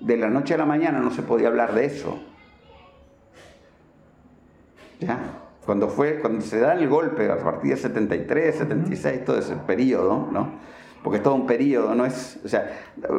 De 0.00 0.16
la 0.16 0.28
noche 0.28 0.54
a 0.54 0.58
la 0.58 0.66
mañana 0.66 1.00
no 1.00 1.10
se 1.10 1.22
podía 1.22 1.48
hablar 1.48 1.74
de 1.74 1.84
eso. 1.84 2.20
¿Ya? 5.00 5.18
Cuando, 5.64 5.88
fue, 5.88 6.20
cuando 6.20 6.40
se 6.40 6.58
da 6.58 6.74
el 6.74 6.88
golpe 6.88 7.30
a 7.30 7.38
partir 7.38 7.70
de 7.70 7.76
73, 7.76 8.56
76, 8.56 9.24
todo 9.24 9.38
ese 9.38 9.54
periodo, 9.56 10.28
¿no? 10.32 10.60
Porque 11.02 11.18
es 11.18 11.22
todo 11.22 11.34
un 11.34 11.46
periodo, 11.46 11.94
no 11.94 12.06
es, 12.06 12.40
o 12.44 12.48
sea, 12.48 12.70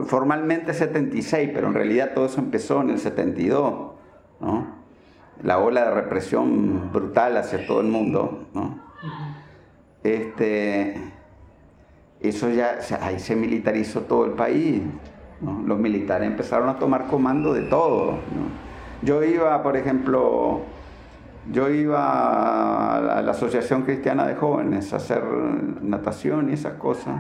formalmente 0.05 0.73
76, 0.73 1.51
pero 1.53 1.67
en 1.67 1.73
realidad 1.73 2.11
todo 2.13 2.25
eso 2.25 2.39
empezó 2.39 2.81
en 2.81 2.91
el 2.91 2.99
72, 2.99 3.91
¿no? 4.39 4.83
La 5.41 5.59
ola 5.59 5.85
de 5.85 5.91
represión 5.91 6.91
brutal 6.93 7.35
hacia 7.35 7.67
todo 7.67 7.81
el 7.81 7.87
mundo, 7.87 8.47
¿no? 8.53 8.79
este, 10.03 10.95
eso 12.19 12.49
ya, 12.49 12.79
ahí 13.01 13.19
se 13.19 13.35
militarizó 13.35 14.01
todo 14.01 14.25
el 14.25 14.31
país. 14.31 14.81
Los 15.65 15.77
militares 15.77 16.27
empezaron 16.27 16.69
a 16.69 16.79
tomar 16.79 17.07
comando 17.07 17.53
de 17.53 17.63
todo. 17.63 18.19
Yo 19.01 19.23
iba, 19.23 19.61
por 19.61 19.75
ejemplo, 19.75 20.61
yo 21.51 21.69
iba 21.69 23.17
a 23.17 23.21
la 23.21 23.31
Asociación 23.31 23.81
Cristiana 23.81 24.25
de 24.25 24.35
Jóvenes 24.35 24.93
a 24.93 24.97
hacer 24.97 25.21
natación 25.81 26.49
y 26.49 26.53
esas 26.53 26.75
cosas. 26.75 27.13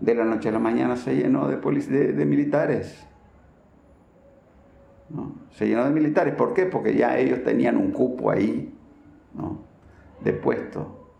De 0.00 0.14
la 0.14 0.24
noche 0.24 0.50
a 0.50 0.52
la 0.52 0.58
mañana 0.58 0.96
se 0.96 1.16
llenó 1.16 1.48
de, 1.48 1.56
de, 1.56 2.26
militares. 2.26 3.06
Se 5.52 5.66
llenó 5.66 5.84
de 5.84 5.90
militares. 5.90 6.34
¿Por 6.34 6.52
qué? 6.52 6.66
Porque 6.66 6.94
ya 6.94 7.16
ellos 7.18 7.42
tenían 7.42 7.76
un 7.76 7.92
cupo 7.92 8.30
ahí 8.30 8.74
de 10.22 10.32
puesto. 10.32 11.12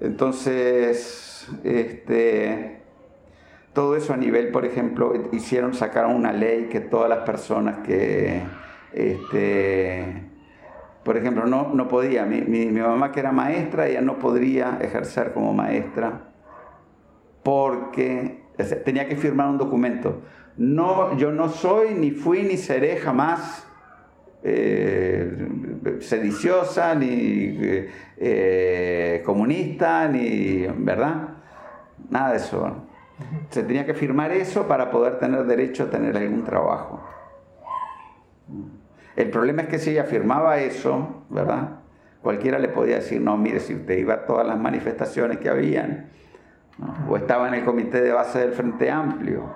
Entonces, 0.00 1.48
este, 1.64 2.82
todo 3.72 3.96
eso 3.96 4.12
a 4.12 4.16
nivel, 4.16 4.48
por 4.48 4.64
ejemplo, 4.64 5.12
hicieron, 5.32 5.74
sacaron 5.74 6.14
una 6.14 6.32
ley 6.32 6.68
que 6.70 6.80
todas 6.80 7.08
las 7.08 7.20
personas 7.20 7.78
que, 7.78 8.42
este, 8.92 10.22
por 11.04 11.16
ejemplo, 11.16 11.46
no, 11.46 11.74
no 11.74 11.88
podía, 11.88 12.24
mi, 12.24 12.40
mi, 12.42 12.66
mamá 12.66 13.12
que 13.12 13.20
era 13.20 13.32
maestra, 13.32 13.86
ella 13.86 14.00
no 14.00 14.18
podría 14.18 14.78
ejercer 14.80 15.32
como 15.32 15.52
maestra 15.52 16.33
porque 17.44 18.42
tenía 18.84 19.06
que 19.06 19.16
firmar 19.16 19.48
un 19.48 19.58
documento. 19.58 20.22
No, 20.56 21.16
yo 21.16 21.30
no 21.30 21.48
soy, 21.48 21.94
ni 21.94 22.10
fui, 22.10 22.42
ni 22.42 22.56
seré 22.56 22.96
jamás 22.96 23.66
eh, 24.42 25.48
sediciosa, 26.00 26.94
ni 26.94 27.56
eh, 28.16 29.22
comunista, 29.24 30.08
ni, 30.08 30.66
¿verdad? 30.66 31.28
Nada 32.10 32.30
de 32.32 32.36
eso. 32.36 32.76
Se 33.50 33.62
tenía 33.62 33.86
que 33.86 33.94
firmar 33.94 34.32
eso 34.32 34.66
para 34.66 34.90
poder 34.90 35.18
tener 35.18 35.44
derecho 35.44 35.84
a 35.84 35.90
tener 35.90 36.16
algún 36.16 36.44
trabajo. 36.44 37.02
El 39.16 39.30
problema 39.30 39.62
es 39.62 39.68
que 39.68 39.78
si 39.78 39.90
ella 39.90 40.04
firmaba 40.04 40.58
eso, 40.58 41.24
¿verdad? 41.30 41.80
Cualquiera 42.22 42.58
le 42.58 42.68
podía 42.68 42.96
decir, 42.96 43.20
no, 43.20 43.36
mire, 43.36 43.60
si 43.60 43.74
usted 43.74 43.98
iba 43.98 44.14
a 44.14 44.26
todas 44.26 44.46
las 44.46 44.58
manifestaciones 44.58 45.38
que 45.38 45.48
habían, 45.48 46.08
o 47.08 47.16
estaba 47.16 47.48
en 47.48 47.54
el 47.54 47.64
comité 47.64 48.00
de 48.00 48.12
base 48.12 48.40
del 48.40 48.52
Frente 48.52 48.90
Amplio. 48.90 49.54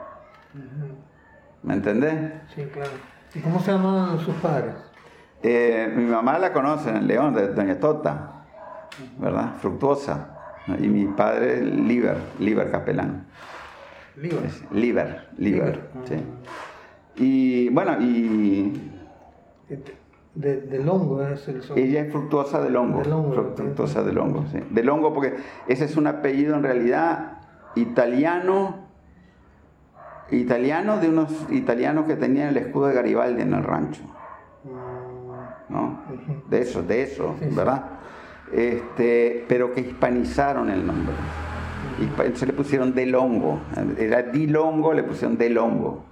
¿Me 1.62 1.74
entendés? 1.74 2.32
Sí, 2.54 2.64
claro. 2.72 2.90
¿Y 3.34 3.40
cómo 3.40 3.60
se 3.60 3.72
llaman 3.72 4.18
sus 4.20 4.34
padres? 4.36 4.74
Eh, 5.42 5.92
mi 5.94 6.04
mamá 6.04 6.38
la 6.38 6.52
conoce 6.52 6.90
en 6.90 7.06
León, 7.06 7.34
de 7.34 7.48
Doña 7.48 7.78
Tota, 7.78 8.44
¿verdad? 9.18 9.54
Fructuosa. 9.60 10.34
Y 10.78 10.88
mi 10.88 11.06
padre, 11.06 11.62
Liber, 11.62 12.16
Liber 12.38 12.70
Capelán. 12.70 13.26
Liber. 14.16 14.50
Liber, 14.72 15.28
Liber, 15.38 15.90
sí. 16.04 16.16
Y 17.16 17.68
bueno, 17.70 18.00
y... 18.00 18.92
De, 20.34 20.60
del 20.60 20.88
hongo 20.88 21.22
es 21.22 21.48
el 21.48 21.62
Ella 21.76 22.02
es 22.02 22.12
fructuosa 22.12 22.62
del 22.62 22.76
hongo. 22.76 23.02
Del 23.02 23.12
hongo 23.12 23.52
fructuosa 23.56 24.02
del 24.02 24.18
hongo, 24.18 24.44
sí. 24.52 24.60
Del 24.70 24.88
hongo 24.88 25.12
porque 25.12 25.34
ese 25.66 25.84
es 25.84 25.96
un 25.96 26.06
apellido 26.06 26.54
en 26.54 26.62
realidad 26.62 27.38
italiano 27.74 28.88
italiano 30.30 30.98
de 30.98 31.08
unos 31.08 31.46
italianos 31.50 32.06
que 32.06 32.16
tenían 32.16 32.48
el 32.48 32.58
escudo 32.58 32.86
de 32.86 32.94
Garibaldi 32.94 33.42
en 33.42 33.54
el 33.54 33.64
rancho. 33.64 34.02
¿no? 35.68 36.02
De 36.48 36.60
eso, 36.60 36.82
de 36.82 37.02
eso, 37.02 37.34
¿verdad? 37.52 37.84
Este, 38.52 39.44
pero 39.48 39.72
que 39.72 39.80
hispanizaron 39.82 40.70
el 40.70 40.86
nombre. 40.86 41.14
Se 42.34 42.46
le 42.46 42.52
pusieron 42.52 42.94
Del 42.94 43.14
Hongo. 43.14 43.60
Era 43.98 44.22
Dilongo, 44.22 44.94
le 44.94 45.02
pusieron 45.02 45.36
Del 45.36 45.58
Hongo. 45.58 46.04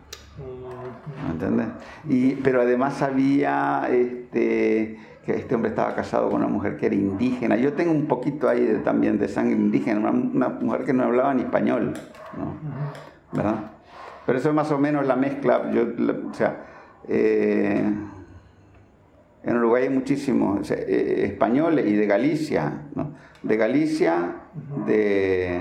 ¿Entendés? 1.30 1.68
Y, 2.08 2.34
pero 2.36 2.62
además 2.62 3.00
había 3.02 3.88
este, 3.90 4.98
que 5.24 5.32
este 5.32 5.54
hombre 5.54 5.70
estaba 5.70 5.94
casado 5.94 6.30
con 6.30 6.40
una 6.40 6.48
mujer 6.48 6.76
que 6.76 6.86
era 6.86 6.94
indígena. 6.94 7.56
Yo 7.56 7.72
tengo 7.72 7.92
un 7.92 8.06
poquito 8.06 8.48
ahí 8.48 8.80
también 8.84 9.18
de 9.18 9.28
sangre 9.28 9.56
indígena, 9.56 10.10
una, 10.10 10.48
mujer 10.48 10.84
que 10.84 10.92
no 10.92 11.04
hablaba 11.04 11.34
ni 11.34 11.42
español. 11.42 11.94
¿Verdad? 13.32 13.72
Pero 14.24 14.38
eso 14.38 14.48
es 14.48 14.54
más 14.54 14.70
o 14.70 14.78
menos 14.78 15.06
la 15.06 15.16
mezcla. 15.16 15.70
Yo, 15.72 15.84
o 16.30 16.34
sea, 16.34 16.64
eh, 17.08 17.84
en 19.42 19.56
Uruguay 19.56 19.84
hay 19.84 19.90
muchísimos 19.90 20.70
eh, 20.70 21.24
españoles 21.24 21.86
y 21.86 21.94
de 21.94 22.06
Galicia, 22.06 22.82
¿no? 22.94 23.14
De 23.42 23.56
Galicia, 23.56 24.32
de, 24.86 25.60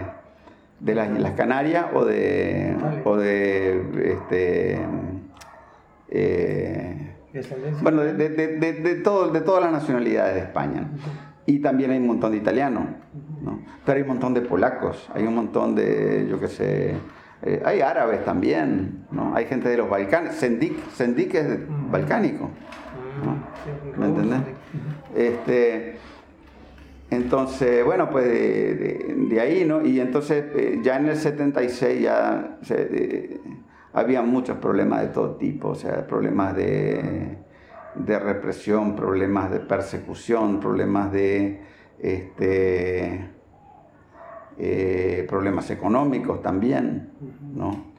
de 0.80 0.96
las 0.96 1.12
Islas 1.12 1.34
Canarias 1.34 1.88
o 1.94 2.04
de, 2.04 2.76
o 3.04 3.16
de 3.16 4.12
este, 4.12 4.80
eh, 6.18 7.16
bueno, 7.82 8.02
de, 8.02 8.14
de, 8.14 8.96
todo, 8.96 9.32
de 9.32 9.42
todas 9.42 9.64
las 9.64 9.72
nacionalidades 9.72 10.36
de 10.36 10.42
España. 10.42 10.90
Y 11.46 11.60
también 11.60 11.92
hay 11.92 11.98
un 11.98 12.08
montón 12.08 12.32
de 12.32 12.38
italianos, 12.38 12.84
¿no? 13.44 13.60
pero 13.86 13.98
hay 13.98 14.02
un 14.04 14.08
montón 14.08 14.34
de 14.34 14.42
polacos, 14.42 15.10
hay 15.14 15.24
un 15.28 15.36
montón 15.36 15.76
de, 15.76 16.28
yo 16.30 16.40
qué 16.40 16.48
sé, 16.48 16.96
eh, 17.44 17.62
hay 17.64 17.82
árabes 17.82 18.24
también, 18.24 19.06
¿no? 19.12 19.36
Hay 19.36 19.46
gente 19.46 19.70
de 19.70 19.78
los 19.78 19.90
Balcanes. 19.90 20.36
Sendik, 20.36 20.90
Sendik 20.92 21.36
es 21.36 21.60
balcánico. 21.92 22.50
¿Me 23.98 24.06
entendés? 24.08 24.40
Este, 25.16 25.98
entonces, 27.12 27.86
bueno, 27.86 28.10
pues 28.10 28.26
de, 28.26 29.40
ahí, 29.40 29.66
¿no? 29.66 29.86
Y 29.86 30.00
entonces 30.00 30.46
eh, 30.56 30.80
ya 30.82 30.98
en 30.98 31.08
el 31.08 31.18
76 31.18 32.02
ya 32.02 32.58
había 33.96 34.22
muchos 34.22 34.58
problemas 34.58 35.02
de 35.02 35.08
todo 35.08 35.36
tipo, 35.38 35.70
o 35.70 35.76
sea, 35.76 36.06
problemas 36.06 36.54
de, 36.54 37.38
de 37.96 38.20
represión, 38.20 38.94
problemas 38.94 39.50
de 39.50 39.62
persecución, 39.62 40.60
problemas 40.60 41.14
de 41.14 41.62
este, 42.00 43.32
eh, 44.58 45.26
problemas 45.30 45.72
económicos 45.72 46.42
también, 46.42 47.14
¿no? 47.56 47.96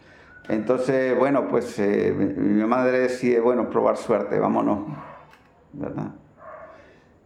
Entonces, 0.50 1.18
bueno, 1.18 1.48
pues 1.48 1.78
eh, 1.78 2.12
mi 2.12 2.62
madre 2.64 3.00
decide, 3.00 3.40
bueno, 3.40 3.70
probar 3.70 3.96
suerte, 3.96 4.38
vámonos, 4.38 4.80
¿verdad? 5.72 6.14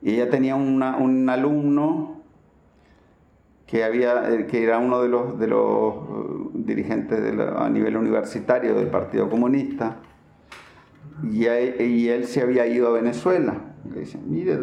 Y 0.00 0.14
ella 0.14 0.30
tenía 0.30 0.54
un 0.54 1.28
alumno 1.28 2.20
que, 3.70 3.84
había, 3.84 4.28
eh, 4.30 4.46
que 4.46 4.64
era 4.64 4.78
uno 4.78 5.00
de 5.00 5.08
los, 5.08 5.38
de 5.38 5.46
los 5.46 5.94
dirigentes 6.70 7.20
a 7.56 7.68
nivel 7.68 7.96
universitario 7.96 8.74
del 8.74 8.88
Partido 8.88 9.28
Comunista, 9.28 9.96
y, 11.22 11.46
y 11.46 12.08
él 12.08 12.24
se 12.24 12.42
había 12.42 12.66
ido 12.66 12.88
a 12.88 12.92
Venezuela. 12.92 13.54
Le 13.92 14.00
dicen, 14.00 14.22
mire, 14.26 14.58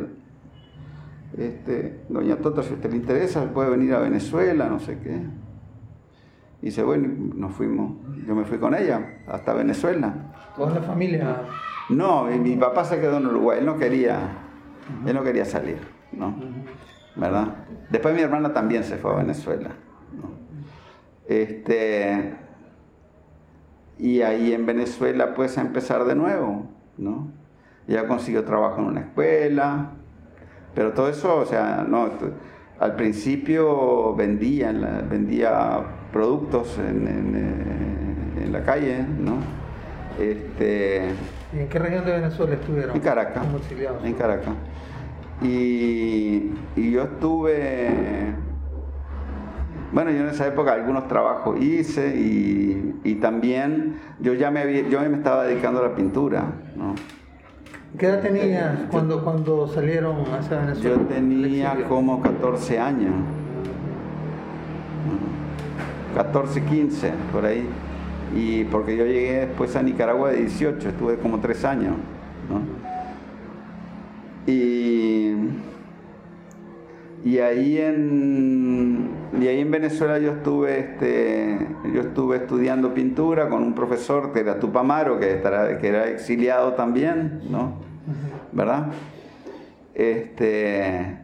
este, 1.38 2.02
doña 2.10 2.38
Tota, 2.38 2.64
si 2.64 2.72
a 2.72 2.76
usted 2.76 2.90
le 2.90 2.98
interesa, 2.98 3.46
puede 3.54 3.70
venir 3.70 3.94
a 3.94 4.00
Venezuela, 4.00 4.68
no 4.68 4.80
sé 4.80 5.00
qué. 5.00 5.22
Y 6.62 6.68
dice, 6.68 6.84
bueno, 6.84 7.08
nos 7.36 7.54
fuimos, 7.54 7.98
yo 8.26 8.34
me 8.36 8.44
fui 8.44 8.58
con 8.58 8.74
ella 8.74 9.20
hasta 9.28 9.54
Venezuela. 9.54 10.34
¿Toda 10.56 10.74
la 10.74 10.82
familia? 10.82 11.42
No, 11.90 12.26
mi, 12.26 12.56
papá 12.56 12.84
se 12.84 13.00
quedó 13.00 13.18
en 13.18 13.28
Uruguay, 13.28 13.60
él 13.60 13.66
no 13.66 13.78
quería, 13.78 14.20
él 15.06 15.14
no 15.14 15.24
quería 15.24 15.46
salir, 15.46 15.78
¿no? 16.12 16.36
¿Verdad? 17.16 17.66
Después 17.90 18.16
mi 18.16 18.22
hermana 18.22 18.54
también 18.54 18.84
se 18.84 18.98
fue 18.98 19.14
a 19.14 19.18
Venezuela. 19.18 19.72
Este, 21.28 22.34
y 24.00 24.22
ahí 24.22 24.54
en 24.54 24.66
Venezuela 24.66 25.34
pues 25.34 25.58
a 25.58 25.62
empezar 25.62 26.06
de 26.06 26.16
nuevo, 26.16 26.68
¿no? 26.98 27.32
Ya 27.88 28.08
consiguió 28.08 28.44
trabajo 28.44 28.82
en 28.82 28.88
una 28.88 29.02
escuela, 29.02 29.92
pero 30.76 30.94
todo 30.94 31.10
eso, 31.10 31.38
o 31.38 31.46
sea, 31.46 31.86
no, 31.88 32.10
al 32.80 32.96
principio 32.96 34.14
vendía, 34.16 34.72
vendía 35.10 35.80
productos 36.12 36.78
en, 36.78 37.08
en, 37.08 38.52
la 38.52 38.64
calle, 38.64 39.04
¿no? 39.20 39.38
Este, 40.18 41.10
¿Y 41.54 41.60
en 41.60 41.68
qué 41.68 41.80
región 41.80 42.06
de 42.06 42.12
Venezuela 42.12 42.54
estuvieron? 42.54 42.96
En 42.96 43.02
Caracas. 43.02 43.46
En 44.04 44.14
Caracas. 44.14 44.54
Y, 45.42 46.54
y, 46.76 46.92
yo 46.92 47.04
estuve, 47.04 47.90
bueno, 49.92 50.12
yo 50.12 50.20
en 50.20 50.30
esa 50.30 50.48
época 50.48 50.74
algunos 50.74 51.08
trabajos 51.08 51.60
hice 51.62 52.16
y, 52.18 53.00
y 53.04 53.16
también 53.16 53.96
yo 54.20 54.34
ya 54.34 54.52
me, 54.52 54.90
yo 54.90 55.00
me 55.02 55.18
estaba 55.18 55.46
dedicando 55.46 55.80
a 55.80 55.90
la 55.90 55.96
pintura, 55.96 56.46
¿no? 56.76 56.96
¿Qué 57.98 58.06
edad 58.06 58.22
tenías 58.22 58.78
cuando, 58.92 59.24
cuando 59.24 59.68
salieron 59.68 60.18
hacia 60.34 60.60
Venezuela? 60.60 60.98
Yo 60.98 61.02
tenía 61.08 61.76
como 61.88 62.22
14 62.22 62.80
años. 62.80 63.14
14, 66.16 66.64
15, 66.64 67.12
por 67.32 67.46
ahí. 67.46 67.68
Y 68.36 68.66
porque 68.66 68.98
yo 68.98 69.06
llegué 69.06 69.46
después 69.48 69.76
a 69.76 69.82
Nicaragua 69.82 70.32
de 70.32 70.42
18, 70.42 70.90
estuve 70.90 71.18
como 71.18 71.40
3 71.40 71.66
años. 71.66 71.96
Y, 74.46 75.34
y, 77.26 77.40
ahí 77.40 77.78
en, 77.78 79.10
y 79.40 79.48
ahí 79.48 79.60
en 79.60 79.72
Venezuela 79.72 80.20
yo 80.20 80.32
estuve, 80.32 80.80
este, 80.80 81.68
yo 81.94 82.02
estuve 82.02 82.38
estudiando 82.38 82.94
pintura 82.94 83.50
con 83.50 83.64
un 83.64 83.74
profesor 83.74 84.34
que 84.34 84.42
era 84.42 84.60
Tupamaro, 84.60 85.20
que, 85.20 85.42
que 85.82 85.88
era 85.88 86.08
exiliado 86.10 86.74
también, 86.74 87.42
¿no? 87.50 87.76
¿verdad? 88.52 88.88
Este, 89.94 91.18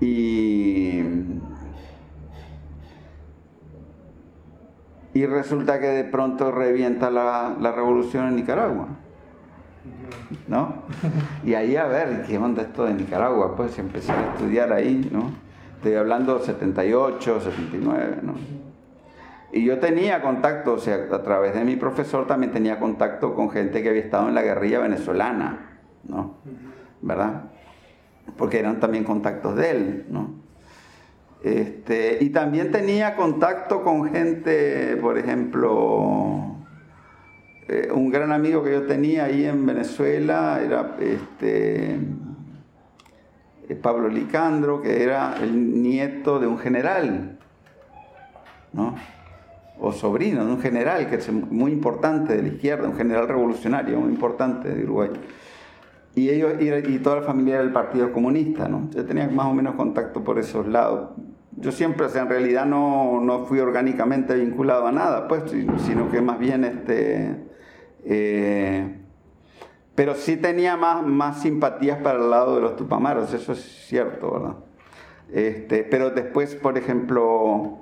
y, 0.00 1.00
y 5.14 5.26
resulta 5.26 5.80
que 5.80 5.86
de 5.86 6.04
pronto 6.04 6.50
revienta 6.50 7.10
la, 7.10 7.72
revolución 7.74 8.28
en 8.28 8.36
Nicaragua. 8.36 8.97
¿No? 10.46 10.82
Y 11.44 11.54
ahí 11.54 11.76
a 11.76 11.86
ver, 11.86 12.24
¿qué 12.26 12.38
onda 12.38 12.62
esto 12.62 12.84
de 12.84 12.94
Nicaragua? 12.94 13.56
Pues 13.56 13.78
empecé 13.78 14.12
a 14.12 14.32
estudiar 14.32 14.72
ahí, 14.72 15.08
¿no? 15.12 15.32
Estoy 15.76 15.94
hablando 15.94 16.38
78, 16.38 17.40
79, 17.40 18.18
¿no? 18.22 18.34
Y 19.52 19.64
yo 19.64 19.78
tenía 19.78 20.20
contacto, 20.20 20.74
o 20.74 20.78
sea, 20.78 21.06
a 21.10 21.22
través 21.22 21.54
de 21.54 21.64
mi 21.64 21.76
profesor 21.76 22.26
también 22.26 22.52
tenía 22.52 22.78
contacto 22.78 23.34
con 23.34 23.50
gente 23.50 23.82
que 23.82 23.88
había 23.88 24.02
estado 24.02 24.28
en 24.28 24.34
la 24.34 24.42
guerrilla 24.42 24.80
venezolana, 24.80 25.78
¿no? 26.04 26.34
¿Verdad? 27.00 27.44
Porque 28.36 28.58
eran 28.58 28.80
también 28.80 29.04
contactos 29.04 29.56
de 29.56 29.70
él, 29.70 30.06
¿no? 30.10 30.34
Este, 31.42 32.18
y 32.20 32.30
también 32.30 32.72
tenía 32.72 33.14
contacto 33.14 33.82
con 33.82 34.10
gente, 34.10 34.98
por 35.00 35.16
ejemplo, 35.16 36.57
eh, 37.68 37.90
un 37.92 38.10
gran 38.10 38.32
amigo 38.32 38.64
que 38.64 38.72
yo 38.72 38.86
tenía 38.86 39.24
ahí 39.24 39.44
en 39.44 39.66
Venezuela 39.66 40.60
era 40.64 40.96
este, 41.00 41.98
eh, 43.68 43.74
Pablo 43.80 44.08
Licandro, 44.08 44.80
que 44.80 45.02
era 45.02 45.36
el 45.42 45.82
nieto 45.82 46.40
de 46.40 46.46
un 46.46 46.58
general, 46.58 47.38
¿no? 48.72 48.94
o 49.80 49.92
sobrino 49.92 50.44
de 50.44 50.52
un 50.52 50.60
general 50.60 51.08
que 51.08 51.16
es 51.16 51.30
muy 51.30 51.72
importante 51.72 52.36
de 52.36 52.42
la 52.42 52.48
izquierda, 52.48 52.88
un 52.88 52.96
general 52.96 53.28
revolucionario 53.28 54.00
muy 54.00 54.10
importante 54.10 54.68
de 54.68 54.84
Uruguay. 54.84 55.10
Y 56.14 56.30
ellos 56.30 56.54
y, 56.60 56.98
toda 56.98 57.16
la 57.16 57.22
familia 57.22 57.54
era 57.54 57.62
del 57.62 57.72
Partido 57.72 58.12
Comunista, 58.12 58.66
¿no? 58.66 58.90
Yo 58.90 59.04
tenía 59.04 59.28
más 59.28 59.46
o 59.46 59.54
menos 59.54 59.76
contacto 59.76 60.24
por 60.24 60.38
esos 60.38 60.66
lados. 60.66 61.10
Yo 61.52 61.70
siempre, 61.70 62.06
o 62.06 62.08
sea, 62.08 62.22
en 62.22 62.28
realidad 62.28 62.66
no, 62.66 63.20
no 63.20 63.44
fui 63.44 63.60
orgánicamente 63.60 64.34
vinculado 64.34 64.86
a 64.86 64.92
nada, 64.92 65.28
pues, 65.28 65.42
sino 65.86 66.10
que 66.10 66.20
más 66.20 66.38
bien 66.38 66.64
este. 66.64 67.47
Eh, 68.04 68.98
pero 69.94 70.14
sí 70.14 70.36
tenía 70.36 70.76
más, 70.76 71.04
más 71.04 71.42
simpatías 71.42 71.98
para 72.00 72.18
el 72.18 72.30
lado 72.30 72.54
de 72.54 72.62
los 72.62 72.76
tupamaros, 72.76 73.34
eso 73.34 73.52
es 73.52 73.86
cierto, 73.88 74.30
¿verdad? 74.32 74.54
Este, 75.32 75.82
pero 75.82 76.10
después, 76.10 76.54
por 76.54 76.78
ejemplo, 76.78 77.78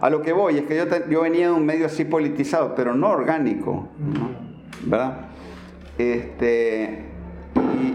a 0.00 0.10
lo 0.10 0.22
que 0.22 0.32
voy 0.32 0.58
es 0.58 0.62
que 0.64 0.76
yo, 0.76 0.84
yo 1.08 1.20
venía 1.22 1.48
de 1.48 1.52
un 1.52 1.66
medio 1.66 1.86
así 1.86 2.04
politizado, 2.04 2.74
pero 2.74 2.94
no 2.94 3.10
orgánico, 3.10 3.88
¿verdad? 4.84 5.26
Este, 5.98 7.04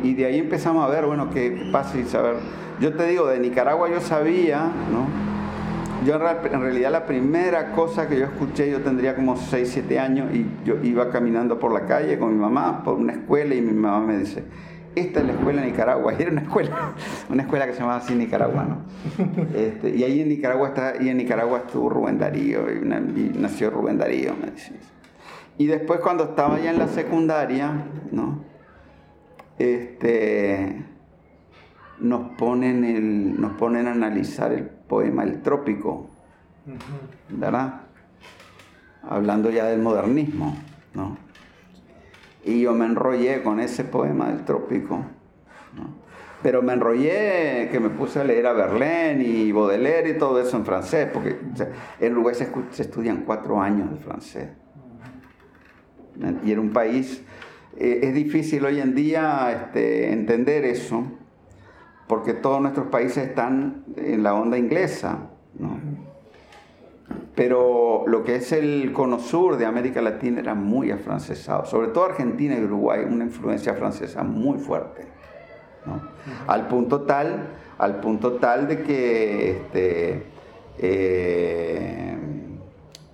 y, 0.04 0.14
de 0.14 0.26
ahí 0.26 0.39
empezamos 0.39 0.86
a 0.86 0.89
ver, 0.89 1.06
bueno, 1.06 1.30
qué 1.30 1.70
pasa 1.72 1.97
y 1.97 2.04
saber. 2.04 2.36
Yo 2.80 2.93
te 2.93 3.08
digo, 3.08 3.28
de 3.28 3.39
Nicaragua 3.39 3.89
yo 3.89 4.02
sabía, 4.02 4.72
¿no? 4.91 5.30
Yo 6.06 6.16
en 6.16 6.62
realidad 6.62 6.91
la 6.91 7.06
primera 7.06 7.74
cosa 7.74 8.08
que 8.10 8.18
yo 8.18 8.26
escuché, 8.26 8.72
yo 8.72 8.82
tendría 8.82 9.16
como 9.16 9.38
6, 9.38 9.70
7 9.72 9.99
años 9.99 10.34
y 10.34 10.47
yo 10.66 10.82
iba 10.82 11.12
caminando 11.12 11.60
por 11.60 11.72
la 11.72 11.86
calle 11.86 12.18
con 12.18 12.34
mi 12.34 12.39
mamá 12.39 12.84
por 12.84 12.95
una 12.95 13.14
escuela 13.14 13.54
y 13.54 13.62
mi 13.62 13.72
mamá 13.72 14.04
me 14.06 14.18
dice, 14.18 14.43
esta 14.95 15.20
es 15.20 15.28
la 15.28 15.34
escuela 15.34 15.62
de 15.62 15.68
Nicaragua. 15.68 16.14
Era 16.20 16.32
una 16.32 16.41
escuela, 16.41 16.93
una 17.30 17.43
escuela 17.43 17.68
que 17.68 17.74
se 17.74 17.80
llamaba 17.80 17.99
así 17.99 18.16
Nicaragua. 18.16 18.80
Este, 19.56 19.95
y 19.95 20.04
ahí 20.04 20.22
en 20.22 20.30
Nicaragua 20.30 20.70
está, 20.70 20.93
y 21.02 21.10
en 21.10 21.18
Nicaragua 21.18 21.60
estuvo 21.60 21.89
Rubén 21.89 22.18
Darío, 22.18 22.62
y, 22.72 22.80
nació 23.38 23.70
Rubén 23.70 23.97
Darío, 23.97 24.34
me 24.36 24.52
dice. 24.52 24.74
Y 25.58 25.68
después 25.68 25.99
cuando 25.99 26.24
estaba 26.24 26.60
ya 26.60 26.72
en 26.72 26.80
la 26.80 26.88
secundaria, 26.88 27.86
¿no? 28.12 28.43
Este, 29.60 30.84
nos 31.99 32.32
ponen, 32.32 32.84
el, 32.84 33.39
nos 33.39 33.54
ponen 33.54 33.88
a 33.88 33.91
analizar 33.91 34.52
el 34.52 34.72
poema 34.92 35.24
El 35.24 35.42
Trópico, 35.42 36.10
¿verdad? 37.30 37.84
Hablando 39.04 39.50
ya 39.50 39.64
del 39.68 39.82
modernismo, 39.82 40.58
¿no? 40.94 41.18
Y 42.44 42.60
yo 42.64 42.74
me 42.74 42.86
enrollé 42.86 43.42
con 43.42 43.62
ese 43.62 43.86
poema 43.86 44.28
del 44.28 44.44
trópico. 44.44 45.06
Pero 46.44 46.62
me 46.62 46.74
enrollé 46.74 47.70
que 47.72 47.80
me 47.80 47.89
puse 47.89 48.20
a 48.20 48.26
leer 48.26 48.48
a 48.48 48.52
Verlaine 48.52 49.24
y 49.24 49.52
Baudelaire 49.54 50.10
y 50.10 50.18
todo 50.18 50.42
eso 50.42 50.58
en 50.58 50.66
francés, 50.66 51.08
porque 51.14 51.38
en 52.02 52.12
Uruguay 52.12 52.36
se, 52.36 52.82
estudian 52.82 53.24
cuatro 53.26 53.62
años 53.62 53.92
de 53.92 53.98
francés. 53.98 54.50
Y 56.44 56.52
en 56.52 56.60
un 56.60 56.74
país, 56.74 57.24
eh, 57.78 58.02
es 58.04 58.14
difícil 58.14 58.66
hoy 58.66 58.82
en 58.82 58.94
día 58.94 59.52
este, 59.54 60.12
entender 60.12 60.66
eso, 60.66 61.06
porque 62.12 62.34
todos 62.34 62.59
nuestros 62.59 62.88
países 62.88 63.30
están 63.30 63.86
en 63.95 64.22
la 64.22 64.34
onda 64.34 64.57
inglesa. 64.57 65.30
¿no? 65.57 65.80
pero 67.36 68.03
lo 68.05 68.26
que 68.26 68.36
es 68.36 68.51
el 68.51 68.91
cono 68.91 69.18
sur 69.18 69.55
de 69.55 69.66
América 69.66 70.01
Latina 70.01 70.41
era 70.41 70.53
muy 70.53 70.91
afrancesado, 70.91 71.66
sobre 71.66 71.88
todo 71.88 72.03
Argentina 72.03 72.53
y 72.57 72.66
Uruguay, 72.66 73.05
una 73.09 73.24
influencia 73.24 73.76
francesa 73.76 74.24
muy 74.24 74.59
fuerte, 74.59 75.05
al 76.47 76.68
punto 76.68 77.03
tal, 77.03 77.47
al 77.78 78.01
punto 78.01 78.34
tal 78.34 78.68
de 78.68 78.84
que 78.84 79.51
este, 79.51 80.24
eh, 80.80 82.18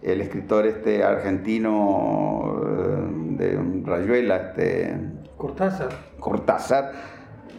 el 0.01 0.21
escritor 0.21 0.65
este 0.65 1.03
argentino 1.03 2.63
eh, 2.65 3.37
de 3.37 3.81
Rayuela, 3.85 4.37
este, 4.37 4.97
Cortázar, 5.37 5.89
Cortázar 6.19 7.16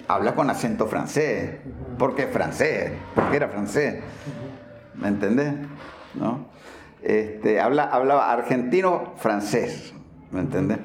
habla 0.08 0.34
con 0.34 0.48
acento 0.50 0.86
francés, 0.86 1.50
porque 1.98 2.22
es 2.22 2.30
francés, 2.30 2.92
porque 3.14 3.36
era 3.36 3.48
francés, 3.48 4.02
¿me 4.94 5.08
entendés? 5.08 5.52
¿no? 6.14 6.46
Este, 7.02 7.60
habla, 7.60 7.84
hablaba 7.84 8.32
argentino-francés, 8.32 9.94
¿me 10.32 10.40
entiendes? 10.40 10.78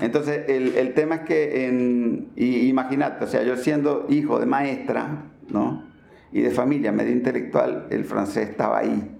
Entonces, 0.00 0.48
el, 0.48 0.94
tema 0.94 1.16
es 1.16 1.20
que, 1.22 1.66
en, 1.66 2.30
imagínate, 2.36 3.24
o 3.24 3.26
sea, 3.26 3.42
yo 3.42 3.56
siendo 3.56 4.06
hijo 4.10 4.38
de 4.38 4.46
maestra, 4.46 5.24
¿no? 5.48 5.84
Y 6.30 6.42
de 6.42 6.50
familia 6.50 6.92
medio 6.92 7.12
intelectual, 7.12 7.86
el 7.90 8.04
francés 8.04 8.50
estaba 8.50 8.78
ahí. 8.78 9.12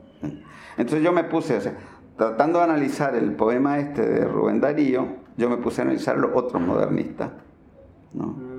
Entonces 0.76 1.02
yo 1.02 1.12
me 1.12 1.24
puse, 1.24 1.57
o 1.57 1.61
sea, 1.61 1.74
tratando 2.16 2.59
de 2.59 2.64
analizar 2.64 3.14
el 3.14 3.32
poema 3.32 3.78
este 3.78 4.02
de 4.02 4.24
Rubén 4.26 4.61
Darío, 4.61 5.24
yo 5.38 5.48
me 5.48 5.57
puse 5.57 5.80
a 5.80 5.84
analizar 5.84 6.18
los 6.18 6.30
otros 6.34 6.61
modernistas, 6.61 7.30
¿no? 8.12 8.55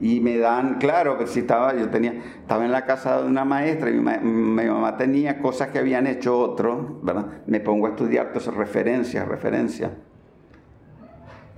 Y 0.00 0.20
me 0.20 0.38
dan, 0.38 0.78
claro, 0.78 1.18
que 1.18 1.26
si 1.26 1.40
estaba, 1.40 1.74
yo 1.74 1.90
tenía, 1.90 2.14
estaba 2.40 2.64
en 2.64 2.72
la 2.72 2.86
casa 2.86 3.20
de 3.20 3.28
una 3.28 3.44
maestra 3.44 3.90
y 3.90 3.94
mi, 3.94 4.64
mamá 4.64 4.96
tenía 4.96 5.38
cosas 5.38 5.68
que 5.68 5.78
habían 5.78 6.06
hecho 6.06 6.38
otros, 6.38 7.02
¿verdad? 7.02 7.26
Me 7.46 7.60
pongo 7.60 7.86
a 7.86 7.90
estudiar 7.90 8.28
todas 8.28 8.44
esas 8.44 8.54
referencias, 8.54 9.28
referencias. 9.28 9.90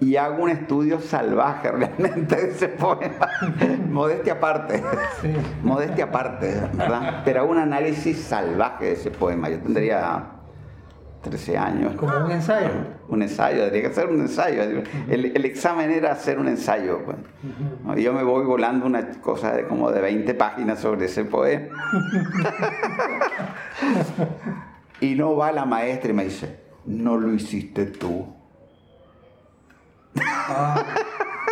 Y 0.00 0.16
hago 0.16 0.42
un 0.42 0.50
estudio 0.50 0.98
salvaje 0.98 1.70
realmente 1.72 2.34
de 2.34 2.50
ese 2.50 2.68
poema. 2.68 3.28
modestia 3.88 4.32
aparte. 4.32 4.82
modestia 5.62 6.06
aparte, 6.06 6.62
¿verdad? 6.74 7.22
Pero 7.24 7.42
hago 7.42 7.52
un 7.52 7.58
análisis 7.58 8.18
salvaje 8.18 8.86
de 8.86 8.92
ese 8.94 9.12
poema. 9.12 9.48
Yo 9.50 9.60
tendría 9.60 10.41
13 11.22 11.56
años. 11.56 11.94
Como 11.94 12.24
un 12.24 12.30
ensayo. 12.30 12.68
Un 13.08 13.22
ensayo, 13.22 13.64
debería 13.64 13.88
que 13.88 13.94
ser 13.94 14.08
un 14.08 14.20
ensayo. 14.20 14.62
El, 15.08 15.44
examen 15.44 15.90
era 15.90 16.12
hacer 16.12 16.38
un 16.38 16.48
ensayo. 16.48 17.00
Pues. 17.04 17.16
Yo 18.02 18.12
me 18.12 18.22
voy 18.22 18.44
volando 18.44 18.86
una 18.86 19.08
cosa 19.20 19.52
de 19.52 19.66
como 19.66 19.90
de 19.90 20.00
20 20.00 20.34
páginas 20.34 20.80
sobre 20.80 21.06
ese 21.06 21.24
poema. 21.24 21.68
y 25.00 25.14
no 25.14 25.36
va 25.36 25.52
la 25.52 25.64
maestra 25.64 26.10
y 26.10 26.14
me 26.14 26.24
dice, 26.24 26.60
no 26.86 27.16
lo 27.16 27.32
hiciste 27.32 27.86
tú. 27.86 28.26
Ah. 30.16 30.84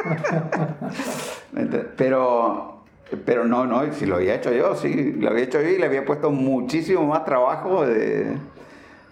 pero, 1.97 2.83
pero 3.25 3.45
no, 3.45 3.67
no, 3.67 3.93
si 3.93 4.07
lo 4.07 4.17
había 4.17 4.35
hecho 4.35 4.53
yo, 4.53 4.75
sí, 4.75 5.13
lo 5.13 5.31
había 5.31 5.45
hecho 5.45 5.61
yo 5.61 5.69
y 5.69 5.79
le 5.79 5.87
había 5.87 6.05
puesto 6.05 6.31
muchísimo 6.31 7.07
más 7.07 7.25
trabajo 7.25 7.87
de 7.87 8.37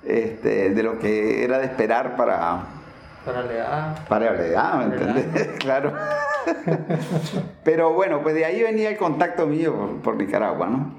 este, 0.09 0.71
de 0.71 0.83
lo 0.83 0.99
que 0.99 1.45
era 1.45 1.59
de 1.59 1.67
esperar 1.67 2.17
para... 2.17 2.65
Para 3.25 3.43
la 3.43 3.53
edad. 3.53 4.09
Para 4.09 4.33
la 4.33 4.47
edad, 4.47 4.79
¿me 4.79 4.85
entendés? 4.85 5.49
claro. 5.59 5.93
Pero 7.63 7.93
bueno, 7.93 8.23
pues 8.23 8.35
de 8.35 8.47
ahí 8.47 8.63
venía 8.63 8.89
el 8.91 8.97
contacto 8.97 9.47
mío 9.47 10.01
por, 10.03 10.17
Nicaragua, 10.17 10.67
¿no? 10.69 10.95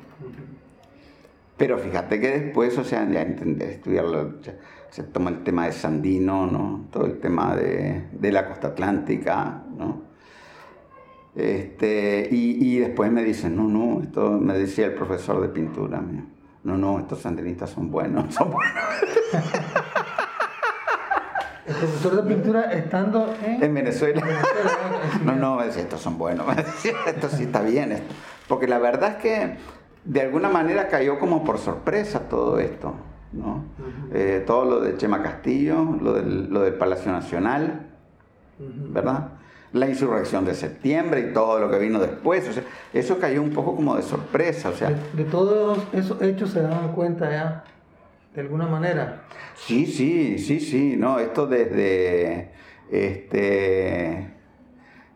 Pero 1.57 1.79
fíjate 1.79 2.19
que 2.19 2.39
después, 2.39 2.77
o 2.77 2.83
sea, 2.83 3.09
ya 3.09 3.21
entender, 3.21 3.69
estudiar, 3.69 4.05
se 4.91 5.03
toma 5.03 5.31
el 5.31 5.43
tema 5.43 5.65
de 5.65 5.71
Sandino, 5.71 6.45
¿no? 6.45 6.85
Todo 6.91 7.05
el 7.05 7.19
tema 7.19 7.55
de, 7.55 8.31
la 8.31 8.47
costa 8.47 8.69
atlántica, 8.69 9.63
¿no? 9.75 10.03
Este, 11.35 12.27
y, 12.29 12.75
y, 12.75 12.79
después 12.79 13.11
me 13.11 13.23
dicen, 13.23 13.55
no, 13.55 13.63
no, 13.63 14.03
esto 14.03 14.31
me 14.31 14.53
decía 14.53 14.85
el 14.85 14.93
profesor 14.93 15.41
de 15.41 15.49
pintura 15.49 15.99
mío 15.99 16.23
no, 16.69 16.77
no, 16.77 16.99
estos 16.99 17.21
sandinistas 17.21 17.71
son 17.71 17.89
buenos, 17.89 18.33
son 18.35 18.51
buenos. 18.51 18.83
El 21.65 21.75
profesor 21.75 22.23
de 22.23 22.35
pintura 22.35 22.71
estando 22.71 23.33
en, 23.43 23.73
Venezuela. 23.73 24.23
no, 25.23 25.35
no, 25.35 25.61
estos 25.61 26.01
son 26.01 26.17
buenos. 26.17 26.45
esto 27.07 27.29
sí 27.29 27.43
está 27.43 27.61
bien. 27.61 28.01
Porque 28.47 28.67
la 28.67 28.79
verdad 28.79 29.11
es 29.11 29.15
que 29.17 29.57
de 30.03 30.21
alguna 30.21 30.49
manera 30.49 30.87
cayó 30.87 31.19
como 31.19 31.43
por 31.43 31.59
sorpresa 31.59 32.27
todo 32.27 32.59
esto. 32.59 32.95
¿no? 33.33 33.65
Eh, 34.11 34.43
todo 34.47 34.65
lo 34.65 34.79
de 34.79 34.97
Chema 34.97 35.21
Castillo, 35.21 35.85
lo 36.01 36.13
del, 36.13 36.51
lo 36.51 36.61
del 36.61 36.73
Palacio 36.73 37.11
Nacional, 37.11 37.87
¿verdad? 38.57 39.38
La 39.73 39.87
insurrección 39.87 40.45
de 40.45 40.55
septiembre 40.55 41.27
y 41.29 41.33
todo 41.33 41.59
lo 41.59 41.69
que 41.69 41.77
vino 41.79 41.99
después. 41.99 42.47
O 42.47 42.53
sea, 42.53 42.63
eso 42.93 43.19
cayó 43.19 43.41
un 43.41 43.51
poco 43.51 43.75
como 43.75 43.95
de 43.95 44.01
sorpresa. 44.01 44.69
O 44.69 44.73
sea, 44.73 44.89
de, 44.89 45.23
todos 45.25 45.79
esos 45.93 46.21
hechos 46.21 46.51
se 46.51 46.61
dan 46.61 46.93
cuenta 46.93 47.29
ya, 47.29 47.63
de 48.33 48.41
alguna 48.41 48.67
manera. 48.67 49.23
Sí, 49.55 49.85
sí, 49.85 50.39
sí, 50.39 50.59
sí. 50.59 50.95
No, 50.97 51.19
esto 51.19 51.47
desde. 51.47 52.51
Este. 52.91 54.35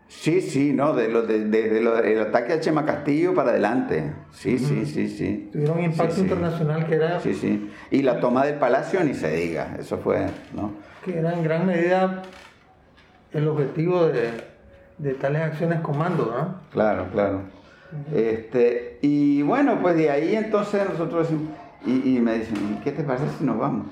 Sí, 0.07 0.41
sí, 0.41 0.73
no, 0.73 0.93
de 0.93 1.07
lo, 1.07 1.23
desde 1.23 1.79
el 1.79 2.21
ataque 2.21 2.53
a 2.53 2.59
Chema 2.59 2.85
Castillo 2.85 3.33
para 3.33 3.49
adelante. 3.49 4.13
Sí, 4.31 4.59
sí, 4.59 4.85
sí, 4.85 5.09
sí. 5.09 5.49
Tuvieron 5.51 5.79
un 5.79 5.85
impacto 5.85 6.21
internacional 6.21 6.85
que 6.85 6.95
era. 6.95 7.19
Sí, 7.19 7.33
sí. 7.33 7.71
Y 7.89 8.03
la 8.03 8.19
toma 8.19 8.45
del 8.45 8.55
palacio 8.55 9.03
ni 9.03 9.15
se 9.15 9.31
diga, 9.35 9.75
eso 9.79 9.97
fue, 9.97 10.27
¿no? 10.53 10.75
Que 11.03 11.17
era 11.17 11.33
en 11.33 11.43
gran 11.43 11.65
medida 11.65 12.21
el 13.34 13.47
objetivo 13.47 14.05
de, 14.07 15.13
tales 15.15 15.41
acciones 15.41 15.81
comando, 15.81 16.34
¿no? 16.38 16.55
Claro, 16.71 17.07
claro. 17.11 17.41
Este, 18.13 18.99
y 19.01 19.41
bueno, 19.43 19.79
pues 19.81 19.95
de 19.95 20.09
ahí 20.09 20.36
entonces 20.36 20.88
nosotros 20.89 21.29
decimos, 21.29 21.53
y, 21.86 22.19
me 22.19 22.39
dicen, 22.39 22.79
¿qué 22.84 22.91
te 22.91 23.03
parece 23.03 23.25
si 23.38 23.43
nos 23.43 23.57
vamos? 23.57 23.88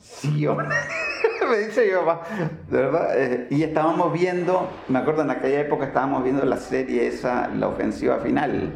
Sí, 0.00 0.40
yo. 0.40 0.56
me 1.48 1.58
dice 1.58 1.88
yo, 1.90 2.04
va, 2.04 2.22
de 2.68 2.76
verdad. 2.76 3.08
Eh, 3.16 3.46
y 3.50 3.62
estábamos 3.62 4.12
viendo, 4.12 4.68
me 4.88 4.98
acuerdo 4.98 5.22
en 5.22 5.30
aquella 5.30 5.60
época 5.60 5.86
estábamos 5.86 6.24
viendo 6.24 6.44
la 6.44 6.56
serie 6.56 7.06
esa, 7.06 7.48
la 7.48 7.68
ofensiva 7.68 8.18
final, 8.18 8.72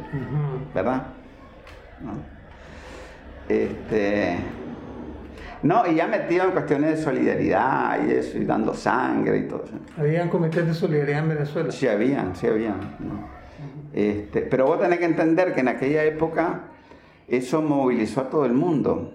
¿verdad? 0.73 1.03
Este, 3.49 4.37
no, 5.63 5.85
y 5.87 5.95
ya 5.95 6.07
metido 6.07 6.45
en 6.45 6.51
cuestiones 6.51 6.97
de 6.97 7.03
solidaridad 7.03 8.07
y 8.07 8.11
eso, 8.11 8.37
y 8.37 8.45
dando 8.45 8.73
sangre 8.73 9.37
y 9.39 9.43
todo 9.43 9.63
eso. 9.65 9.75
¿Habían 9.97 10.29
comités 10.29 10.65
de 10.65 10.73
solidaridad 10.73 11.19
en 11.19 11.29
Venezuela? 11.29 11.71
Sí, 11.71 11.87
habían, 11.87 12.35
sí, 12.35 12.47
habían. 12.47 12.75
este, 13.93 14.41
pero 14.41 14.65
vos 14.65 14.79
tenés 14.79 14.99
que 14.99 15.05
entender 15.05 15.53
que 15.53 15.59
en 15.59 15.67
aquella 15.67 16.03
época 16.03 16.61
eso 17.27 17.61
movilizó 17.61 18.21
a 18.21 18.29
todo 18.29 18.45
el 18.45 18.53
mundo. 18.53 19.13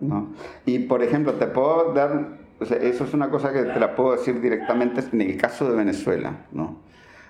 ¿no? 0.00 0.28
Y 0.66 0.80
por 0.80 1.02
ejemplo, 1.02 1.34
te 1.34 1.46
puedo 1.46 1.92
dar, 1.94 2.38
eso 2.60 3.04
es 3.04 3.14
una 3.14 3.30
cosa 3.30 3.52
que 3.52 3.62
te 3.62 3.80
la 3.80 3.94
puedo 3.94 4.12
decir 4.12 4.40
directamente 4.40 5.02
en 5.12 5.20
el 5.22 5.36
caso 5.36 5.70
de 5.70 5.76
Venezuela. 5.76 6.46
¿no? 6.52 6.80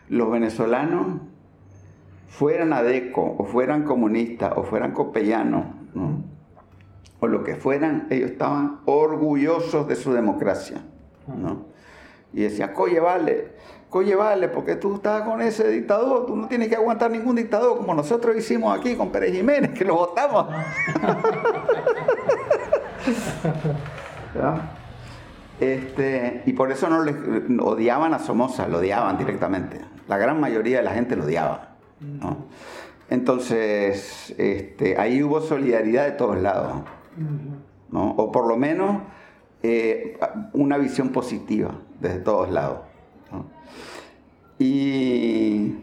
Los 0.08 0.30
venezolanos, 0.32 1.20
fueran 2.28 2.72
adeco, 2.72 3.36
o 3.38 3.44
fueran 3.44 3.84
comunistas, 3.84 4.52
o 4.56 4.62
fueran 4.62 4.92
copellanos, 4.92 5.66
¿no? 5.94 6.39
O 7.20 7.26
lo 7.26 7.44
que 7.44 7.54
fueran, 7.54 8.06
ellos 8.10 8.30
estaban 8.30 8.80
orgullosos 8.86 9.86
de 9.86 9.96
su 9.96 10.12
democracia. 10.12 10.82
¿no? 11.26 11.66
Y 12.32 12.42
decía, 12.42 12.72
coye, 12.72 13.00
vale, 13.00 13.52
coye, 13.88 14.14
vale, 14.14 14.48
porque 14.48 14.76
tú 14.76 14.96
estás 14.96 15.22
con 15.22 15.40
ese 15.40 15.68
dictador, 15.68 16.26
tú 16.26 16.36
no 16.36 16.48
tienes 16.48 16.68
que 16.68 16.76
aguantar 16.76 17.10
ningún 17.10 17.36
dictador 17.36 17.76
como 17.76 17.94
nosotros 17.94 18.36
hicimos 18.36 18.78
aquí 18.78 18.94
con 18.94 19.10
Pérez 19.10 19.32
Jiménez, 19.32 19.72
que 19.72 19.84
lo 19.84 19.96
votamos. 19.96 20.46
Este, 25.60 26.42
y 26.46 26.54
por 26.54 26.72
eso 26.72 26.88
no 26.88 27.02
les 27.02 27.14
odiaban 27.60 28.14
a 28.14 28.18
Somoza, 28.18 28.66
lo 28.66 28.78
odiaban 28.78 29.18
directamente. 29.18 29.78
La 30.08 30.16
gran 30.16 30.40
mayoría 30.40 30.78
de 30.78 30.82
la 30.82 30.92
gente 30.92 31.16
lo 31.16 31.24
odiaba. 31.24 31.76
Entonces, 33.10 34.34
este, 34.38 34.98
ahí 34.98 35.22
hubo 35.22 35.42
solidaridad 35.42 36.06
de 36.06 36.12
todos 36.12 36.40
lados. 36.40 36.82
O 37.92 38.32
por 38.32 38.46
lo 38.46 38.56
menos 38.56 39.02
eh, 39.62 40.18
una 40.52 40.78
visión 40.78 41.10
positiva 41.10 41.72
desde 42.00 42.20
todos 42.20 42.50
lados. 42.50 42.80
Y, 44.58 45.74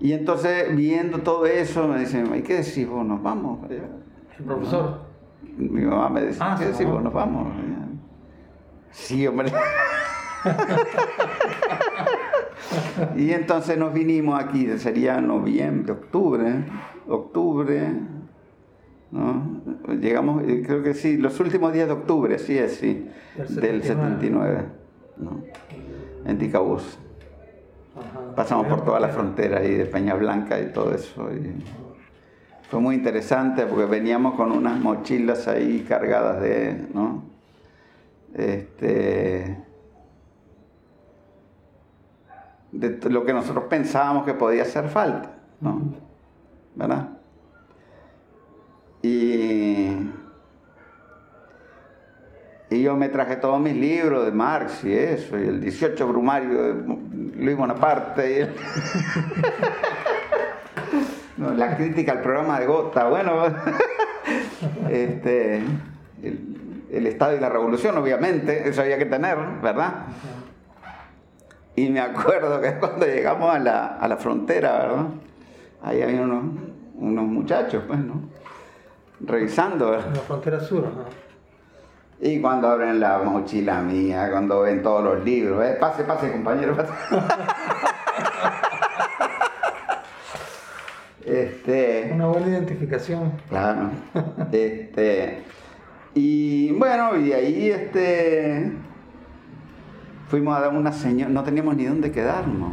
y 0.00 0.12
entonces, 0.12 0.74
viendo 0.74 1.18
todo 1.18 1.46
eso, 1.46 1.86
me 1.86 2.00
dicen, 2.00 2.34
¿y 2.34 2.42
qué 2.42 2.56
decís 2.56 2.88
vos? 2.88 3.06
¿Nos 3.06 3.22
vamos? 3.22 3.60
El 3.70 4.44
profesor. 4.44 5.00
Mi 5.56 5.82
mamá 5.82 6.08
me 6.08 6.26
dice, 6.26 6.38
Ah, 6.40 6.56
¿qué 6.58 6.66
decís 6.66 6.86
vos? 6.86 7.02
¿Nos 7.02 7.12
vamos? 7.12 7.52
Sí, 8.90 9.26
hombre. 9.26 9.52
y 13.16 13.32
entonces 13.32 13.78
nos 13.78 13.92
vinimos 13.92 14.42
aquí, 14.42 14.66
sería 14.78 15.20
noviembre, 15.20 15.92
octubre, 15.92 16.64
octubre, 17.06 17.92
¿no? 19.10 19.60
Llegamos, 20.00 20.44
eh, 20.44 20.62
creo 20.64 20.82
que 20.82 20.94
sí, 20.94 21.16
los 21.16 21.38
últimos 21.40 21.72
días 21.72 21.86
de 21.86 21.94
octubre, 21.94 22.38
sí 22.38 22.56
es, 22.56 22.76
sí, 22.76 23.08
Del 23.36 23.54
del 23.56 23.82
79, 23.82 24.64
¿no? 25.18 25.42
En 26.24 26.38
Ticabús. 26.38 26.98
Ajá. 27.96 28.34
Pasamos 28.34 28.66
por 28.66 28.84
toda 28.84 29.00
la 29.00 29.08
frontera 29.08 29.58
ahí 29.58 29.74
de 29.74 29.86
Peña 29.86 30.14
Blanca 30.14 30.60
y 30.60 30.72
todo 30.72 30.94
eso. 30.94 31.28
y 31.32 31.62
fue 32.70 32.78
muy 32.78 32.94
interesante 32.94 33.66
porque 33.66 33.84
veníamos 33.86 34.34
con 34.34 34.52
unas 34.52 34.78
mochilas 34.78 35.48
ahí 35.48 35.84
cargadas 35.88 36.40
de, 36.40 36.86
¿no? 36.94 37.24
Este, 38.32 39.58
de 42.70 43.10
lo 43.10 43.24
que 43.24 43.32
nosotros 43.32 43.64
pensábamos 43.64 44.24
que 44.24 44.34
podía 44.34 44.62
hacer 44.62 44.88
falta, 44.88 45.32
¿no? 45.60 45.82
¿Verdad? 46.76 47.19
Y, 49.02 49.88
y 52.70 52.82
yo 52.82 52.96
me 52.96 53.08
traje 53.08 53.36
todos 53.36 53.60
mis 53.60 53.74
libros 53.74 54.24
de 54.26 54.32
Marx 54.32 54.84
y 54.84 54.92
eso, 54.92 55.38
y 55.38 55.48
el 55.48 55.60
18 55.60 56.06
Brumario 56.06 56.62
de 56.62 56.74
Luis 57.36 57.56
Bonaparte, 57.56 58.48
y 61.38 61.42
la 61.56 61.76
crítica 61.76 62.12
al 62.12 62.20
programa 62.20 62.60
de 62.60 62.66
Gota, 62.66 63.08
bueno, 63.08 63.44
este, 64.90 65.62
el, 66.22 66.86
el 66.92 67.06
Estado 67.06 67.36
y 67.36 67.40
la 67.40 67.48
Revolución, 67.48 67.96
obviamente, 67.96 68.68
eso 68.68 68.82
había 68.82 68.98
que 68.98 69.06
tener, 69.06 69.38
¿verdad? 69.62 70.06
Y 71.76 71.88
me 71.88 72.00
acuerdo 72.00 72.60
que 72.60 72.74
cuando 72.80 73.06
llegamos 73.06 73.54
a 73.54 73.58
la, 73.58 73.86
a 73.86 74.08
la 74.08 74.16
frontera, 74.16 74.78
¿verdad? 74.78 75.06
Ahí 75.82 76.02
había 76.02 76.20
unos, 76.22 76.44
unos 76.94 77.24
muchachos, 77.24 77.84
pues, 77.86 77.98
¿no? 78.00 78.28
Revisando, 79.20 79.94
En 79.94 80.12
la 80.14 80.20
frontera 80.20 80.60
sur. 80.60 80.84
ajá. 80.86 81.08
Y 82.22 82.38
cuando 82.40 82.68
abren 82.68 83.00
la 83.00 83.18
mochila 83.18 83.80
mía, 83.80 84.28
cuando 84.30 84.60
ven 84.60 84.82
todos 84.82 85.02
los 85.02 85.24
libros, 85.24 85.64
¿eh? 85.64 85.76
pase, 85.80 86.04
pase, 86.04 86.30
compañero, 86.30 86.76
pase. 86.76 86.92
este, 91.24 92.10
Una 92.12 92.26
buena 92.26 92.48
identificación. 92.48 93.32
Claro. 93.48 93.90
Este, 94.52 95.42
y 96.14 96.72
bueno, 96.72 97.16
y 97.16 97.28
de 97.28 97.34
ahí 97.34 97.70
este, 97.70 98.72
fuimos 100.28 100.56
a 100.56 100.60
dar 100.60 100.74
una 100.74 100.92
señora, 100.92 101.30
no 101.30 101.42
teníamos 101.42 101.76
ni 101.76 101.84
dónde 101.84 102.10
quedarnos. 102.10 102.72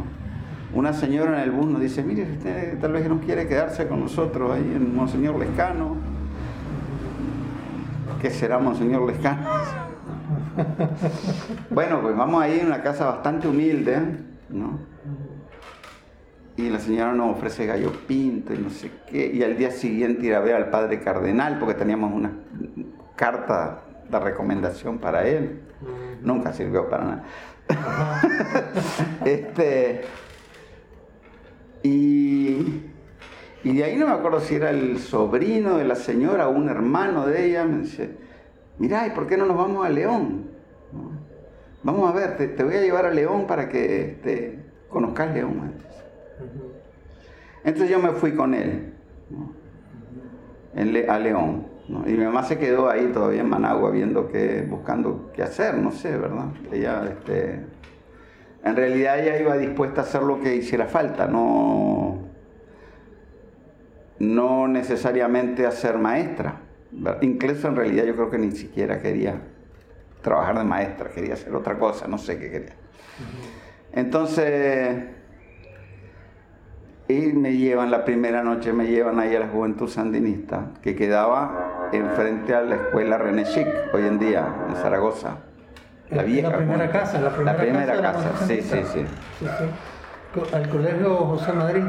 Una 0.74 0.92
señora 0.92 1.38
en 1.38 1.44
el 1.44 1.50
bus 1.52 1.66
nos 1.66 1.80
dice, 1.80 2.02
mire, 2.02 2.24
usted 2.32 2.78
tal 2.80 2.92
vez 2.92 3.08
no 3.08 3.20
quiere 3.20 3.48
quedarse 3.48 3.88
con 3.88 4.00
nosotros 4.00 4.52
ahí 4.52 4.72
en 4.76 4.94
Monseñor 4.94 5.38
Lescano. 5.38 5.96
¿Qué 8.20 8.30
será 8.30 8.58
Monseñor 8.58 9.06
Lescano? 9.06 9.46
bueno, 11.70 12.00
pues 12.02 12.16
vamos 12.16 12.42
ahí 12.42 12.60
en 12.60 12.66
una 12.66 12.82
casa 12.82 13.06
bastante 13.06 13.46
humilde, 13.46 13.98
¿no? 14.48 14.78
Y 16.56 16.68
la 16.68 16.80
señora 16.80 17.12
nos 17.12 17.36
ofrece 17.36 17.66
gallo 17.66 17.92
pinto 18.08 18.52
y 18.52 18.58
no 18.58 18.70
sé 18.70 18.90
qué. 19.08 19.30
Y 19.32 19.44
al 19.44 19.56
día 19.56 19.70
siguiente 19.70 20.26
ir 20.26 20.34
a 20.34 20.40
ver 20.40 20.56
al 20.56 20.70
padre 20.70 21.00
cardenal 21.00 21.58
porque 21.60 21.74
teníamos 21.74 22.12
una 22.12 22.32
carta 23.14 23.84
de 24.10 24.18
recomendación 24.18 24.98
para 24.98 25.26
él. 25.26 25.60
Nunca 26.20 26.52
sirvió 26.52 26.88
para 26.88 27.04
nada. 27.04 27.24
este, 29.24 30.02
y, 31.84 32.82
y 33.64 33.76
de 33.76 33.84
ahí 33.84 33.96
no 33.96 34.06
me 34.06 34.12
acuerdo 34.12 34.40
si 34.40 34.54
era 34.54 34.70
el 34.70 34.98
sobrino 34.98 35.76
de 35.78 35.84
la 35.84 35.94
señora 35.96 36.48
o 36.48 36.52
un 36.52 36.68
hermano 36.68 37.26
de 37.26 37.46
ella. 37.46 37.64
Me 37.64 37.78
dice, 37.82 38.10
mirá, 38.78 39.06
¿y 39.06 39.10
por 39.10 39.26
qué 39.26 39.36
no 39.36 39.46
nos 39.46 39.56
vamos 39.56 39.84
a 39.84 39.88
León? 39.90 40.44
¿No? 40.92 41.10
Vamos 41.82 42.10
a 42.10 42.14
ver, 42.14 42.36
te, 42.36 42.48
te 42.48 42.62
voy 42.64 42.74
a 42.74 42.80
llevar 42.80 43.06
a 43.06 43.10
León 43.10 43.46
para 43.46 43.68
que 43.68 44.10
este, 44.12 44.58
conozcas 44.88 45.32
León. 45.34 45.72
dice. 45.76 45.88
Entonces 47.64 47.90
yo 47.90 47.98
me 47.98 48.10
fui 48.12 48.32
con 48.34 48.54
él 48.54 48.92
¿no? 49.30 49.52
En 50.74 50.92
Le- 50.92 51.08
a 51.08 51.18
León. 51.18 51.66
¿no? 51.88 52.08
Y 52.08 52.12
mi 52.12 52.24
mamá 52.24 52.42
se 52.44 52.58
quedó 52.58 52.88
ahí 52.88 53.10
todavía 53.12 53.40
en 53.40 53.48
Managua 53.48 53.90
viendo 53.90 54.28
qué, 54.28 54.64
buscando 54.68 55.30
qué 55.34 55.42
hacer, 55.42 55.74
no 55.78 55.90
sé, 55.90 56.16
¿verdad? 56.16 56.46
Ella, 56.70 57.02
este, 57.10 57.64
en 58.62 58.76
realidad 58.76 59.18
ella 59.18 59.40
iba 59.40 59.56
dispuesta 59.56 60.02
a 60.02 60.04
hacer 60.04 60.22
lo 60.22 60.38
que 60.40 60.54
hiciera 60.56 60.86
falta, 60.86 61.26
no, 61.26 62.27
no 64.18 64.68
necesariamente 64.68 65.66
a 65.66 65.70
ser 65.70 65.98
maestra. 65.98 66.60
¿verdad? 66.90 67.22
Incluso 67.22 67.68
en 67.68 67.76
realidad 67.76 68.04
yo 68.04 68.14
creo 68.14 68.30
que 68.30 68.38
ni 68.38 68.52
siquiera 68.52 69.00
quería 69.00 69.40
trabajar 70.22 70.58
de 70.58 70.64
maestra, 70.64 71.10
quería 71.10 71.34
hacer 71.34 71.54
otra 71.54 71.78
cosa, 71.78 72.06
no 72.08 72.18
sé 72.18 72.38
qué 72.38 72.50
quería. 72.50 72.74
Entonces, 73.92 75.04
y 77.08 77.14
me 77.32 77.56
llevan 77.56 77.90
la 77.90 78.04
primera 78.04 78.42
noche, 78.42 78.72
me 78.72 78.86
llevan 78.86 79.18
ahí 79.18 79.34
a 79.34 79.40
la 79.40 79.48
Juventud 79.48 79.88
Sandinista, 79.88 80.72
que 80.82 80.94
quedaba 80.94 81.88
enfrente 81.92 82.54
a 82.54 82.62
la 82.62 82.76
escuela 82.76 83.16
René 83.18 83.44
Chic, 83.44 83.66
hoy 83.94 84.06
en 84.06 84.18
día, 84.18 84.46
en 84.68 84.76
Zaragoza. 84.76 85.38
La 86.10 86.22
vieja. 86.22 86.48
primera 86.56 86.86
Juventud. 86.86 86.98
casa, 86.98 87.20
la 87.20 87.30
primera, 87.34 87.56
primera 87.56 87.86
casa. 87.86 88.02
la 88.02 88.12
casa, 88.12 88.28
Juventud 88.46 88.46
sí, 88.46 88.62
sí, 88.62 88.78
sí. 88.92 89.06
Sí, 89.40 90.54
Al 90.54 90.68
colegio 90.68 91.16
José 91.16 91.52
Madrid. 91.52 91.84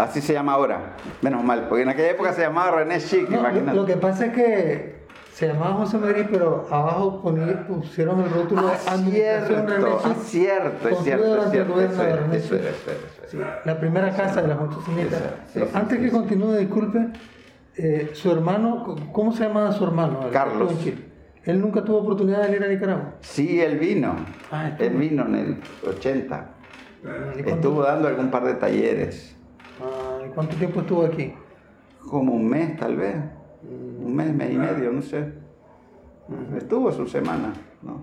Así 0.00 0.20
se 0.20 0.32
llama 0.32 0.52
ahora, 0.52 0.96
menos 1.22 1.44
mal, 1.44 1.66
porque 1.68 1.82
en 1.82 1.88
aquella 1.90 2.10
época 2.10 2.32
se 2.32 2.42
llamaba 2.42 2.70
René 2.78 2.98
Chic, 3.00 3.28
No, 3.28 3.36
lo, 3.36 3.40
imagínate. 3.40 3.76
lo 3.76 3.86
que 3.86 3.96
pasa 3.96 4.26
es 4.26 4.32
que 4.32 5.00
se 5.32 5.46
llamaba 5.48 5.74
José 5.74 5.98
Madrid, 5.98 6.26
pero 6.30 6.66
abajo 6.70 7.22
pusieron 7.68 8.20
el 8.20 8.30
rótulo 8.30 8.68
Ah, 8.68 8.92
Administración 8.92 9.66
René 9.68 9.80
cierto, 9.80 10.00
ah, 10.04 10.08
Chic, 10.14 10.22
cierto, 10.24 10.88
es 10.88 10.98
cierto, 11.02 11.42
es 11.44 11.50
cierto, 11.50 11.72
gobierno 11.74 11.92
eso 11.92 12.02
de 12.02 12.08
era, 12.10 12.16
René 12.22 12.36
eso 12.36 12.54
era, 12.56 12.64
Chic. 12.64 12.74
eso 12.74 12.90
era, 12.90 12.98
eso 13.26 13.36
era. 13.38 13.60
Sí, 13.60 13.60
la 13.64 13.80
primera 13.80 14.10
casa 14.16 14.42
de 14.42 14.48
la 14.48 14.54
Juventud 14.56 14.82
Sandinista. 14.84 15.16
Esa, 15.16 15.64
sí, 15.66 15.70
antes 15.74 15.98
que 15.98 16.10
continúe, 16.10 16.52
disculpe, 16.56 17.08
eh, 17.76 18.10
su 18.12 18.30
hermano, 18.32 18.96
¿cómo 19.12 19.32
se 19.32 19.44
llamaba 19.46 19.72
su 19.72 19.84
hermano? 19.84 20.28
Carlos. 20.32 20.72
Él 21.44 21.60
nunca 21.60 21.82
tuvo 21.82 21.98
oportunidad 21.98 22.42
de 22.42 22.48
venir 22.48 22.64
a 22.64 22.68
Nicaragua. 22.68 23.14
Sí, 23.20 23.60
él 23.62 23.78
vino, 23.78 24.14
Ah, 24.52 24.72
él 24.78 24.90
vino 24.96 25.24
en 25.26 25.34
el 25.36 25.56
80. 25.88 26.50
¿Y 27.02 27.06
cuánto, 27.42 27.50
Estuvo 27.50 27.82
dando 27.82 28.08
algún 28.08 28.30
par 28.30 28.44
de 28.44 28.54
talleres, 28.54 29.34
ah, 29.82 30.18
¿y 30.26 30.30
cuánto 30.30 30.56
tiempo 30.56 30.80
estuvo 30.80 31.04
aquí? 31.04 31.34
como 32.08 32.34
un 32.34 32.48
mes 32.48 32.76
tal 32.76 32.96
vez, 32.96 33.16
un 33.62 34.14
mes, 34.14 34.32
mes 34.34 34.52
y 34.52 34.56
medio, 34.56 34.92
no 34.92 35.02
sé. 35.02 35.32
Estuvo 36.56 36.90
su 36.92 37.06
semana, 37.06 37.52
¿no? 37.82 38.00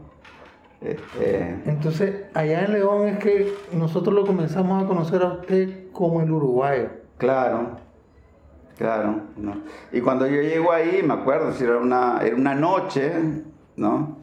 Este, 0.82 1.62
Entonces, 1.66 2.26
allá 2.34 2.66
en 2.66 2.74
León 2.74 3.08
es 3.08 3.20
que 3.20 3.54
nosotros 3.74 4.14
lo 4.14 4.26
comenzamos 4.26 4.84
a 4.84 4.88
conocer 4.88 5.24
a 5.24 5.34
usted 5.34 5.92
como 5.92 6.22
el 6.22 6.32
uruguayo. 6.32 6.90
claro, 7.18 7.78
claro, 8.78 9.22
¿no? 9.38 9.64
Y 9.92 10.02
cuando 10.02 10.28
yo 10.28 10.42
llego 10.42 10.72
ahí, 10.72 11.02
me 11.04 11.16
acuerdo, 11.16 11.52
si 11.54 11.64
era 11.64 11.78
una, 11.78 12.20
era 12.22 12.36
una 12.36 12.54
noche, 12.54 13.12
¿no? 13.76 14.18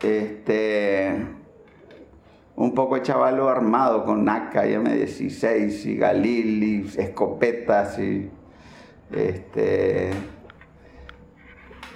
Este, 0.00 1.26
un 2.56 2.74
poco 2.74 2.96
de 2.96 3.02
chavalo 3.02 3.48
armado 3.48 4.04
con 4.04 4.24
naca 4.24 4.66
y 4.66 4.72
M16 4.72 5.86
y 5.86 5.96
galil 5.96 6.62
y 6.62 7.00
escopetas 7.00 7.98
y 7.98 8.30
este 9.12 10.10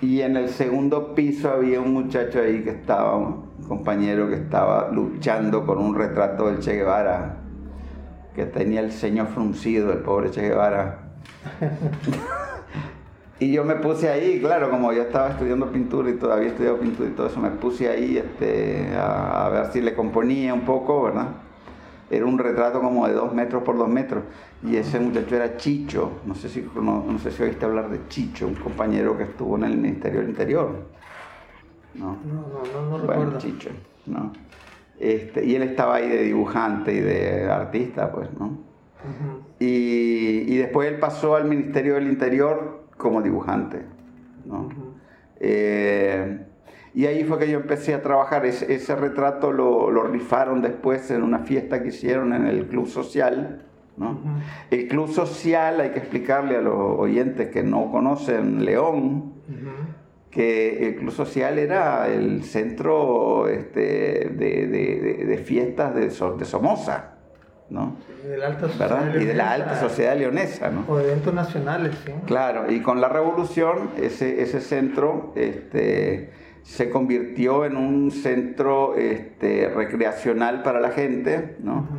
Y 0.03 0.21
en 0.21 0.37
el 0.37 0.51
segundo 0.51 1.15
piso 1.15 1.51
había 1.51 1.81
un 1.81 1.93
muchacho 1.93 2.41
ahí 2.41 2.63
que 2.63 2.71
estaba, 2.71 3.17
un 3.17 3.51
compañero 3.69 4.29
que 4.29 4.37
estaba 4.37 4.91
luchando 4.91 5.67
con 5.67 5.79
un 5.79 5.95
retrato 5.95 6.47
del 6.47 6.61
Che 6.61 6.75
Guevara, 6.77 7.37
que 8.35 8.47
tenía 8.47 8.81
el 8.81 8.93
ceño 8.93 9.27
fruncido, 9.27 9.93
el 9.93 9.99
pobre 9.99 10.31
Che 10.31 10.43
Guevara. 10.43 11.11
y 13.41 13.53
yo 13.53 13.65
me 13.65 13.77
puse 13.77 14.09
ahí, 14.09 14.39
claro, 14.39 14.71
como 14.71 14.93
yo 14.93 15.03
estaba 15.03 15.31
estudiando 15.31 15.73
pintura 15.73 16.11
y 16.11 16.15
todavía 16.15 16.49
estudiado 16.49 16.79
pintura 16.79 17.09
y 17.09 17.13
todo 17.13 17.27
eso, 17.27 17.41
me 17.41 17.51
puse 17.51 17.89
ahí 17.89 18.19
este, 18.19 18.95
a, 18.95 19.47
a 19.47 19.49
ver 19.49 19.73
si 19.73 19.81
le 19.81 19.95
componía 19.95 20.53
un 20.53 20.61
poco, 20.61 21.05
¿verdad? 21.05 21.29
Era 22.11 22.27
un 22.27 22.39
retrato 22.39 22.81
como 22.81 23.07
de 23.07 23.15
dos 23.15 23.33
metros 23.33 23.63
por 23.63 23.79
dos 23.79 23.89
metros. 23.89 24.25
Y 24.63 24.77
ese 24.77 24.99
muchacho 24.99 25.37
era 25.37 25.57
Chicho. 25.57 26.11
No 26.27 26.35
sé 26.35 26.49
si, 26.49 26.69
no, 26.75 27.05
no 27.09 27.19
sé 27.19 27.31
si 27.31 27.43
oíste 27.43 27.65
hablar 27.65 27.89
de 27.89 28.01
Chicho, 28.09 28.49
un 28.49 28.57
compañero 28.57 29.17
que 29.17 29.23
estuvo 29.23 29.57
en 29.57 29.65
el 29.65 29.77
Ministerio 29.77 30.21
del 30.21 30.31
Interior. 30.31 30.87
No, 31.95 32.19
no, 32.25 32.47
no, 32.75 32.99
no 32.99 33.07
Bueno, 33.07 33.23
recuerdo. 33.23 33.39
Chicho, 33.39 33.71
¿no? 34.07 34.33
Este, 34.99 35.47
y 35.47 35.55
él 35.55 35.63
estaba 35.63 35.95
ahí 35.95 36.09
de 36.09 36.25
dibujante 36.25 36.93
y 36.93 37.01
de 37.01 37.49
artista, 37.49 38.11
pues, 38.11 38.29
¿no? 38.39 38.47
Ujú. 38.47 39.45
Y, 39.61 40.45
y 40.47 40.57
después 40.59 40.91
él 40.91 40.99
pasó 40.99 41.37
al 41.37 41.47
Ministerio 41.47 41.95
del 41.95 42.09
Interior 42.09 42.80
como 43.01 43.21
dibujante, 43.23 43.83
¿no? 44.47 44.69
Eh, 45.41 46.39
y 46.95 47.07
ahí 47.07 47.25
fue 47.25 47.39
que 47.39 47.49
yo 47.51 47.59
empecé 47.59 47.95
a 47.95 48.03
trabajar. 48.03 48.45
Ese, 48.47 48.73
ese 48.75 48.95
retrato 48.97 49.53
lo, 49.53 49.91
lo 49.91 50.05
rifaron 50.05 50.61
después 50.63 51.11
en 51.11 51.23
una 51.23 51.41
fiesta 51.41 51.83
que 51.83 51.89
hicieron 51.89 52.33
en 52.33 52.47
el 52.47 52.67
Club 52.67 52.87
Social. 52.87 53.63
¿no? 53.97 54.11
Ujú. 54.13 54.29
El 54.71 54.89
Club 54.89 55.09
Social, 55.09 55.81
hay 55.81 55.91
que 55.91 55.99
explicarle 55.99 56.57
a 56.57 56.61
los 56.61 56.99
oyentes 56.99 57.49
que 57.49 57.63
no 57.63 57.91
conocen 57.91 58.65
León, 58.65 59.35
Ujú. 59.49 59.71
que 60.31 60.89
el 60.89 60.97
Club 60.97 61.11
Social 61.11 61.59
era 61.59 62.09
el 62.09 62.43
centro 62.45 63.47
este, 63.49 64.31
de, 64.37 64.67
de- 64.67 65.01
de- 65.01 65.25
de 65.27 65.39
fiestas 65.39 65.95
de, 65.95 66.03
de 66.09 66.45
Somoza, 66.45 67.15
¿no? 67.71 67.97
Y 68.25 68.29
de 68.29 68.37
la 68.37 68.47
alta 68.49 68.69
sociedad. 68.69 68.91
¿verdad? 68.91 69.21
Y 69.21 69.25
de 69.25 69.35
la 69.35 69.45
leonesa, 69.45 69.55
alta 69.55 69.81
sociedad 69.81 70.17
leonesa. 70.17 70.71
¿no? 70.71 70.85
O 70.89 71.01
eventos 71.01 71.33
nacionales, 71.33 71.95
sí. 72.05 72.13
Claro, 72.27 72.71
y 72.71 72.81
con 72.81 73.01
la 73.01 73.09
revolución 73.09 73.91
ese, 73.97 74.43
ese 74.43 74.61
centro 74.61 75.33
este, 75.37 76.31
se 76.63 76.91
convirtió 76.91 77.65
en 77.65 77.77
un 77.77 78.11
centro 78.11 78.97
este, 78.97 79.69
recreacional 79.69 80.63
para 80.63 80.81
la 80.81 80.91
gente, 80.91 81.57
¿no? 81.61 81.79
Ujú. 81.79 81.99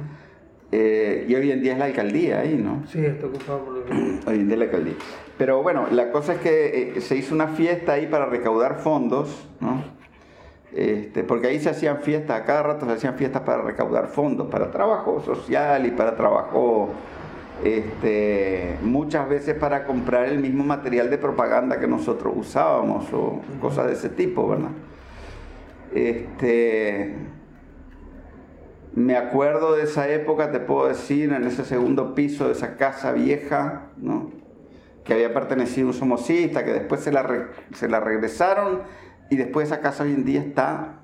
Eh, 0.74 1.26
y 1.28 1.36
hoy 1.36 1.52
en 1.52 1.62
día 1.62 1.74
es 1.74 1.80
la 1.80 1.86
alcaldía 1.86 2.40
ahí, 2.40 2.56
¿no? 2.56 2.84
Sí, 2.88 3.04
está 3.04 3.28
ocupado 3.28 3.66
por 3.66 3.74
los... 3.74 3.86
Hoy 4.26 4.36
en 4.36 4.48
día 4.48 4.54
es 4.54 4.60
la 4.60 4.66
alcaldía. 4.66 4.94
Pero 5.38 5.62
bueno, 5.62 5.88
la 5.92 6.12
cosa 6.12 6.34
es 6.34 6.40
que 6.40 6.94
eh, 6.96 7.02
se 7.02 7.18
hizo 7.18 7.36
una 7.36 7.48
fiesta 7.48 7.94
ahí 7.94 8.08
para 8.08 8.26
recaudar 8.26 8.80
fondos, 8.80 9.50
¿no? 9.60 9.84
Este, 10.74 11.24
porque 11.26 11.48
ahí 11.48 11.60
se 11.60 11.70
hacían 11.70 12.00
fiestas, 12.00 12.42
a 12.42 12.46
cada 12.46 12.64
rato 12.64 12.86
se 12.86 12.94
hacían 12.94 13.16
fiestas 13.16 13.42
para 13.42 13.62
recaudar 13.62 14.08
fondos, 14.08 14.48
para 14.48 14.72
trabajo 14.72 15.22
social 15.22 15.86
y 15.86 15.92
para 15.92 16.16
trabajo, 16.16 16.90
este, 17.64 18.78
muchas 18.82 19.28
veces 19.28 19.56
para 19.56 19.86
comprar 19.86 20.30
el 20.30 20.40
mismo 20.40 20.64
material 20.64 21.10
de 21.10 21.18
propaganda 21.18 21.80
que 21.80 21.88
nosotros 21.88 22.34
usábamos 22.38 23.12
o 23.14 23.42
cosas 23.60 23.88
de 23.88 23.94
ese 23.94 24.10
tipo, 24.10 24.48
¿verdad? 24.48 24.72
Este, 25.94 27.16
me 28.94 29.18
acuerdo 29.18 29.76
de 29.76 29.84
esa 29.84 30.08
época, 30.08 30.52
te 30.52 30.62
puedo 30.62 30.88
decir, 30.88 31.34
en 31.34 31.44
ese 31.44 31.66
segundo 31.66 32.16
piso 32.16 32.48
de 32.48 32.54
esa 32.54 32.78
casa 32.78 33.12
vieja, 33.12 33.88
¿no? 33.98 34.32
que 35.04 35.14
había 35.14 35.34
pertenecido 35.34 35.88
a 35.88 35.92
un 35.92 35.98
somocista, 35.98 36.64
que 36.64 36.74
después 36.74 37.02
se 37.02 37.12
la, 37.12 37.50
se 37.74 37.88
la 37.88 38.00
regresaron 38.00 38.82
y 39.32 39.38
después 39.38 39.68
esa 39.72 39.80
casa 39.80 40.04
hoy 40.04 40.12
en 40.14 40.26
día 40.26 40.42
está 40.42 40.96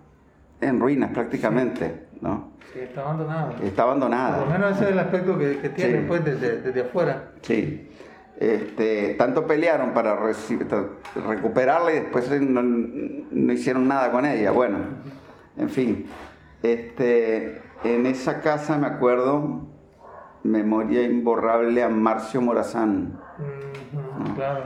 en 0.60 0.80
ruinas 0.82 1.12
prácticamente, 1.12 2.08
¿no? 2.20 2.50
Sí, 2.74 2.80
está 2.82 3.02
abandonado. 3.02 3.54
Está 3.64 3.84
abandonada. 3.84 4.38
Por 4.40 4.48
lo 4.48 4.54
menos 4.54 4.72
ese 4.76 4.84
es 4.84 4.92
el 4.92 5.00
aspecto 5.00 5.38
que, 5.40 5.58
que 5.60 5.70
tiene 5.70 6.00
Sí. 6.02 6.06
pues 6.10 6.26
desde, 6.26 6.62
desde 6.62 6.82
afuera. 6.82 7.32
Sí. 7.42 7.90
Este, 8.38 9.16
tanto 9.18 9.48
pelearon 9.48 9.94
para 9.94 10.20
recuperarla 11.16 11.92
y 11.92 12.00
después 12.02 12.30
no, 12.42 12.62
no 12.62 13.54
hicieron 13.54 13.88
nada 13.88 14.12
con 14.12 14.26
ella. 14.26 14.52
Bueno, 14.52 14.80
en 15.56 15.70
fin. 15.70 16.06
Este, 16.62 17.62
en 17.86 18.06
esa 18.08 18.42
casa 18.42 18.78
me 18.78 18.88
acuerdo, 18.88 19.68
memoria 20.44 21.02
imborrable 21.04 21.82
a 21.82 21.88
Marcio 21.88 22.42
Morazán, 22.42 23.22
Ujú, 23.40 24.34
Claro. 24.36 24.64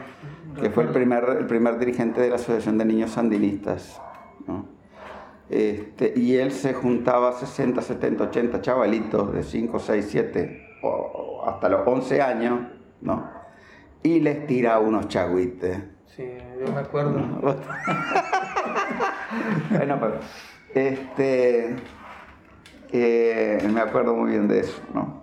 Que 0.59 0.69
fue 0.69 0.83
el 0.83 0.89
primer, 0.89 1.23
el 1.39 1.45
primer 1.47 1.77
dirigente 1.79 2.21
de 2.21 2.29
la 2.29 2.35
Asociación 2.35 2.77
de 2.77 2.85
Niños 2.85 3.11
Sandinistas. 3.11 4.01
¿no? 4.47 4.65
Este, 5.49 6.13
y 6.15 6.35
él 6.37 6.51
se 6.51 6.73
juntaba 6.73 7.33
60, 7.33 7.81
70, 7.81 8.23
80 8.25 8.61
chavalitos 8.61 9.33
de 9.33 9.43
5, 9.43 9.79
6, 9.79 10.07
7, 10.09 10.67
o- 10.83 10.87
o 10.87 11.49
hasta 11.49 11.67
los 11.69 11.81
11 11.85 12.21
años, 12.21 12.59
¿no? 13.01 13.29
Y 14.03 14.19
les 14.21 14.47
tiraba 14.47 14.79
unos 14.79 15.07
chagüites. 15.09 15.77
Sí, 16.15 16.23
yo 16.65 16.71
me 16.73 16.79
acuerdo. 16.79 17.19
bueno, 19.71 19.99
pues, 19.99 20.13
este, 20.73 21.75
eh, 22.91 23.69
me 23.73 23.81
acuerdo 23.81 24.15
muy 24.15 24.31
bien 24.31 24.47
de 24.47 24.59
eso, 24.61 24.81
¿no? 24.93 25.21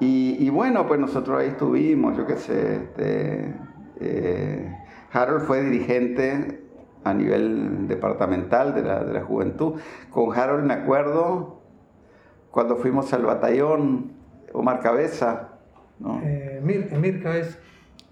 Y, 0.00 0.36
y 0.38 0.50
bueno, 0.50 0.86
pues 0.86 1.00
nosotros 1.00 1.40
ahí 1.40 1.48
estuvimos, 1.48 2.16
yo 2.16 2.26
qué 2.26 2.36
sé, 2.36 2.76
este, 2.76 3.54
eh, 4.00 4.76
Harold 5.12 5.42
fue 5.44 5.62
dirigente 5.62 6.62
a 7.04 7.14
nivel 7.14 7.86
departamental 7.88 8.74
de 8.74 8.82
la, 8.82 9.04
de 9.04 9.12
la 9.12 9.22
juventud. 9.22 9.74
Con 10.10 10.36
Harold 10.36 10.64
me 10.64 10.74
acuerdo 10.74 11.60
cuando 12.50 12.76
fuimos 12.76 13.12
al 13.12 13.24
batallón 13.24 14.12
Omar 14.52 14.80
Cabeza, 14.80 15.50
¿no? 15.98 16.20
Eh, 16.24 16.58
Emir, 16.58 16.88
Emir 16.90 17.22
Cabeza. 17.22 17.58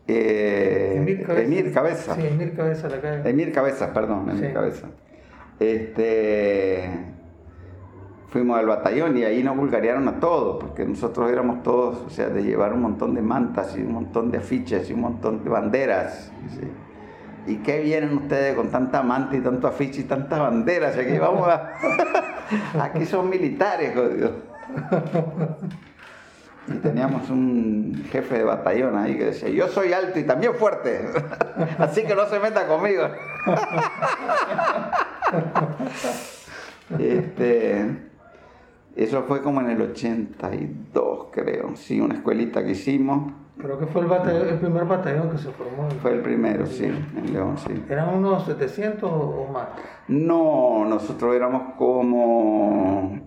Eh, 0.07 0.95
Emir 0.97 1.73
Cabeza. 1.73 2.15
Sí, 2.15 2.27
Emir 2.27 2.55
Cabeza 2.55 2.89
la 2.89 3.01
calle. 3.01 3.29
Emir 3.31 3.53
Cabeza, 3.53 3.93
perdón, 3.93 4.29
Emir 4.31 4.49
Sí. 4.49 4.53
Cabeza. 4.53 4.87
Este, 5.59 6.91
fuimos 8.35 8.59
al 8.59 8.67
batallón 8.67 9.17
y 9.17 9.23
ahí 9.23 9.45
nos 9.45 9.57
vulgarearon 9.57 10.09
a 10.09 10.19
todos, 10.19 10.57
porque 10.61 10.85
nosotros 10.85 11.31
éramos 11.31 11.63
todos, 11.63 11.99
o 12.05 12.11
sea, 12.11 12.27
de 12.27 12.43
llevar 12.43 12.73
un 12.73 12.83
montón 12.83 13.15
de 13.15 13.23
mantas 13.23 13.77
y 13.77 13.81
un 13.81 13.93
montón 13.93 14.33
de 14.33 14.39
afiches 14.39 14.91
y 14.91 14.93
un 14.93 15.03
montón 15.03 15.45
de 15.45 15.51
banderas. 15.51 16.33
¿Y 17.47 17.59
qué 17.59 17.81
vienen 17.83 18.13
ustedes 18.19 18.57
con 18.57 18.73
tanta 18.73 19.05
manta 19.05 19.37
y 19.37 19.41
tanto 19.41 19.69
afiche 19.69 20.01
y 20.01 20.05
tantas 20.05 20.41
banderas? 20.41 20.99
Aquí 20.99 21.17
vamos 21.17 21.47
a... 21.47 21.75
Aquí 22.83 23.07
son 23.07 23.31
militares, 23.31 23.95
jodido. 23.95 24.33
Y 26.67 26.73
teníamos 26.79 27.29
un 27.29 28.07
jefe 28.11 28.39
de 28.39 28.45
batallón 28.45 28.97
ahí 28.97 29.19
que 29.19 29.27
decía, 29.27 29.51
yo 29.51 29.69
soy 29.69 29.93
alto 29.93 30.19
y 30.19 30.23
también 30.23 30.55
fuerte, 30.55 31.11
así 31.79 32.05
que 32.05 32.15
no 32.15 32.25
se 32.25 32.41
meta 32.41 32.67
conmigo. 32.67 33.07
Este, 36.99 38.14
eso 38.97 39.23
fue 39.25 39.43
como 39.43 39.61
en 39.61 39.71
el 39.71 39.81
82, 39.83 41.27
creo, 41.33 41.75
sí, 41.77 42.01
una 42.01 42.15
escuelita 42.15 42.65
que 42.65 42.73
hicimos. 42.73 43.33
Creo 43.57 43.79
que 43.79 43.87
fue 43.87 44.03
el, 44.03 44.09
batallón- 44.09 44.49
el 44.49 44.59
primer 44.59 44.85
batallón 44.85 45.31
que 45.31 45.39
se 45.39 45.51
formó. 45.53 45.89
Fue 46.03 46.13
el 46.13 46.21
primero, 46.21 46.67
sí, 46.67 46.85
en 46.87 47.33
León, 47.33 47.57
sí. 47.59 47.85
¿Eran 47.89 48.15
unos 48.17 48.45
700 48.47 49.09
o 49.13 49.47
más? 49.53 49.69
No, 50.09 50.85
nosotros 50.87 51.35
éramos 51.37 51.75
como, 51.79 53.21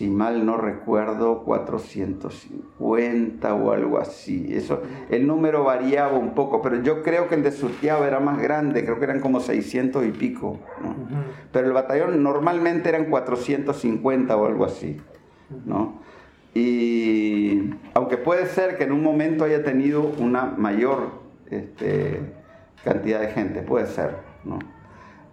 si 0.00 0.08
mal 0.08 0.46
no 0.46 0.56
recuerdo, 0.56 1.42
450 1.42 3.54
o 3.54 3.70
algo 3.70 3.98
así. 3.98 4.48
Eso, 4.50 4.80
el 5.10 5.26
número 5.26 5.62
variaba 5.62 6.16
un 6.16 6.32
poco, 6.32 6.62
pero 6.62 6.82
yo 6.82 7.02
creo 7.02 7.28
que 7.28 7.34
el 7.34 7.42
de 7.42 7.52
Sutiaba 7.52 8.06
era 8.06 8.18
más 8.18 8.40
grande, 8.40 8.82
creo 8.82 8.98
que 8.98 9.04
eran 9.04 9.20
como 9.20 9.40
600 9.40 10.06
y 10.06 10.12
pico. 10.12 10.58
¿no? 10.82 10.94
Pero 11.52 11.66
el 11.66 11.74
batallón 11.74 12.22
normalmente 12.22 12.88
eran 12.88 13.10
450 13.10 14.34
o 14.38 14.46
algo 14.46 14.64
así, 14.64 14.96
¿no? 15.66 16.00
Y 16.54 17.74
aunque 17.92 18.16
puede 18.16 18.46
ser 18.46 18.78
que 18.78 18.84
en 18.84 18.92
un 18.92 19.02
momento 19.02 19.44
haya 19.44 19.62
tenido 19.62 20.00
una 20.18 20.46
mayor 20.46 21.10
este, 21.50 22.20
cantidad 22.84 23.20
de 23.20 23.28
gente, 23.32 23.60
puede 23.60 23.86
ser, 23.86 24.16
¿no? 24.46 24.60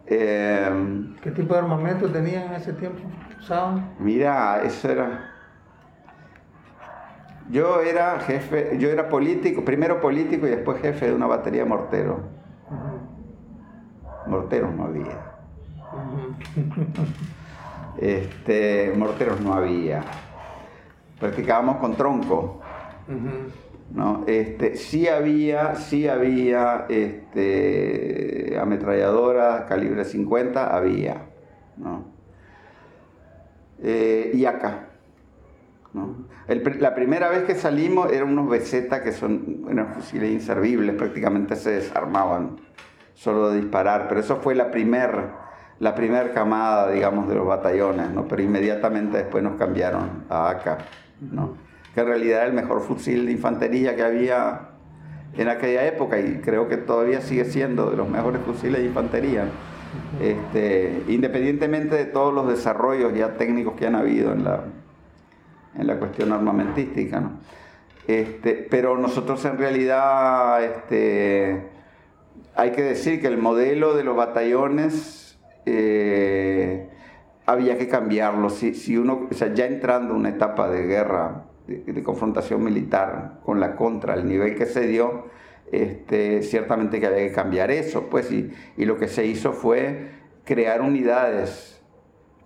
Eh, 0.07 0.69
¿Qué 1.21 1.31
tipo 1.31 1.53
de 1.53 1.59
armamento 1.61 2.09
tenían 2.09 2.47
en 2.47 2.55
ese 2.55 2.73
tiempo? 2.73 2.99
Mira, 3.99 4.61
eso 4.63 4.89
era... 4.89 5.33
Yo 7.49 7.81
era 7.81 8.19
jefe, 8.19 8.77
yo 8.77 8.89
era 8.89 9.07
político, 9.07 9.63
primero 9.63 10.01
político 10.01 10.47
y 10.47 10.49
después 10.49 10.81
jefe 10.81 11.07
de 11.07 11.13
una 11.13 11.27
batería 11.27 11.63
de 11.63 11.69
mortero. 11.69 12.19
Morteros 14.27 14.73
no 14.73 14.85
había. 14.85 15.21
Este, 17.99 18.93
morteros 18.95 19.41
no 19.41 19.55
había. 19.55 20.03
Practicábamos 21.19 21.77
con 21.77 21.95
tronco. 21.95 22.59
¿no? 23.91 24.23
Este, 24.27 24.75
sí 24.75 25.07
había, 25.07 25.75
sí 25.75 26.07
había 26.07 26.85
este, 26.89 28.57
ametralladoras 28.59 29.63
calibre 29.63 30.05
50, 30.05 30.75
había. 30.75 31.23
¿no? 31.77 32.16
Eh, 33.83 34.31
y 34.33 34.45
acá. 34.45 34.89
la 36.79 36.95
primera 36.95 37.29
vez 37.29 37.43
que 37.43 37.55
salimos 37.55 38.11
eran 38.11 38.29
unos 38.29 38.49
besetas 38.49 39.01
que 39.01 39.11
son 39.11 39.65
unos 39.67 39.95
fusiles 39.95 40.31
inservibles, 40.31 40.95
prácticamente 40.95 41.55
se 41.55 41.71
desarmaban 41.71 42.57
solo 43.13 43.49
de 43.49 43.61
disparar, 43.61 44.07
pero 44.07 44.19
eso 44.19 44.37
fue 44.37 44.55
la 44.55 44.71
primera 44.71 45.47
la 45.79 45.93
primer 45.93 46.33
camada, 46.33 46.91
digamos, 46.91 47.27
de 47.27 47.35
los 47.35 47.45
batallones, 47.45 48.09
¿no? 48.09 48.27
pero 48.27 48.41
inmediatamente 48.41 49.17
después 49.17 49.43
nos 49.43 49.57
cambiaron 49.57 50.23
a 50.29 50.49
AK, 50.49 50.79
¿no? 51.31 51.53
que 51.93 52.01
en 52.01 52.07
realidad 52.07 52.39
era 52.39 52.47
el 52.47 52.53
mejor 52.53 52.81
fusil 52.81 53.25
de 53.25 53.31
infantería 53.31 53.95
que 53.95 54.03
había 54.03 54.69
en 55.35 55.49
aquella 55.49 55.85
época 55.85 56.19
y 56.19 56.39
creo 56.39 56.67
que 56.67 56.77
todavía 56.77 57.21
sigue 57.21 57.45
siendo 57.45 57.91
de 57.91 57.97
los 57.97 58.09
mejores 58.09 58.41
fusiles 58.41 58.81
de 58.81 58.87
infantería, 58.87 59.45
este, 60.21 61.03
independientemente 61.07 61.95
de 61.95 62.05
todos 62.05 62.33
los 62.33 62.47
desarrollos 62.47 63.13
ya 63.13 63.37
técnicos 63.37 63.75
que 63.75 63.87
han 63.87 63.95
habido 63.95 64.33
en 64.33 64.43
la, 64.43 64.63
en 65.77 65.87
la 65.87 65.97
cuestión 65.97 66.31
armamentística. 66.31 67.19
¿no? 67.19 67.39
Este, 68.07 68.53
pero 68.69 68.97
nosotros 68.97 69.43
en 69.45 69.57
realidad 69.57 70.63
este, 70.63 71.67
hay 72.55 72.71
que 72.71 72.81
decir 72.81 73.21
que 73.21 73.27
el 73.27 73.37
modelo 73.37 73.95
de 73.95 74.03
los 74.03 74.15
batallones 74.15 75.37
eh, 75.65 76.89
había 77.45 77.77
que 77.77 77.87
cambiarlo. 77.87 78.49
Si, 78.49 78.73
si 78.73 78.97
uno, 78.97 79.27
o 79.29 79.33
sea, 79.33 79.53
ya 79.53 79.65
entrando 79.65 80.13
en 80.13 80.21
una 80.21 80.29
etapa 80.29 80.69
de 80.69 80.83
guerra, 80.83 81.43
de, 81.67 82.03
confrontación 82.03 82.63
militar 82.63 83.39
con 83.43 83.59
la 83.59 83.75
contra, 83.75 84.13
el 84.13 84.27
nivel 84.27 84.55
que 84.55 84.65
se 84.65 84.87
dio, 84.87 85.25
este, 85.71 86.41
ciertamente 86.43 86.99
que 86.99 87.07
había 87.07 87.27
que 87.27 87.33
cambiar 87.33 87.71
eso, 87.71 88.09
pues, 88.09 88.31
y, 88.31 88.51
y 88.77 88.85
lo 88.85 88.97
que 88.97 89.07
se 89.07 89.25
hizo 89.25 89.53
fue 89.53 90.11
crear 90.43 90.81
unidades 90.81 91.77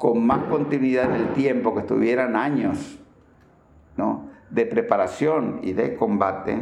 con 0.02 0.26
más 0.26 0.46
continuidad 0.46 1.14
en 1.14 1.28
el 1.28 1.34
tiempo, 1.34 1.76
que 1.76 1.82
estuvieran 1.82 2.36
años 2.36 3.00
¿no? 3.96 4.32
de 4.50 4.66
preparación 4.66 5.60
y 5.62 5.74
de 5.74 5.96
combate, 5.96 6.58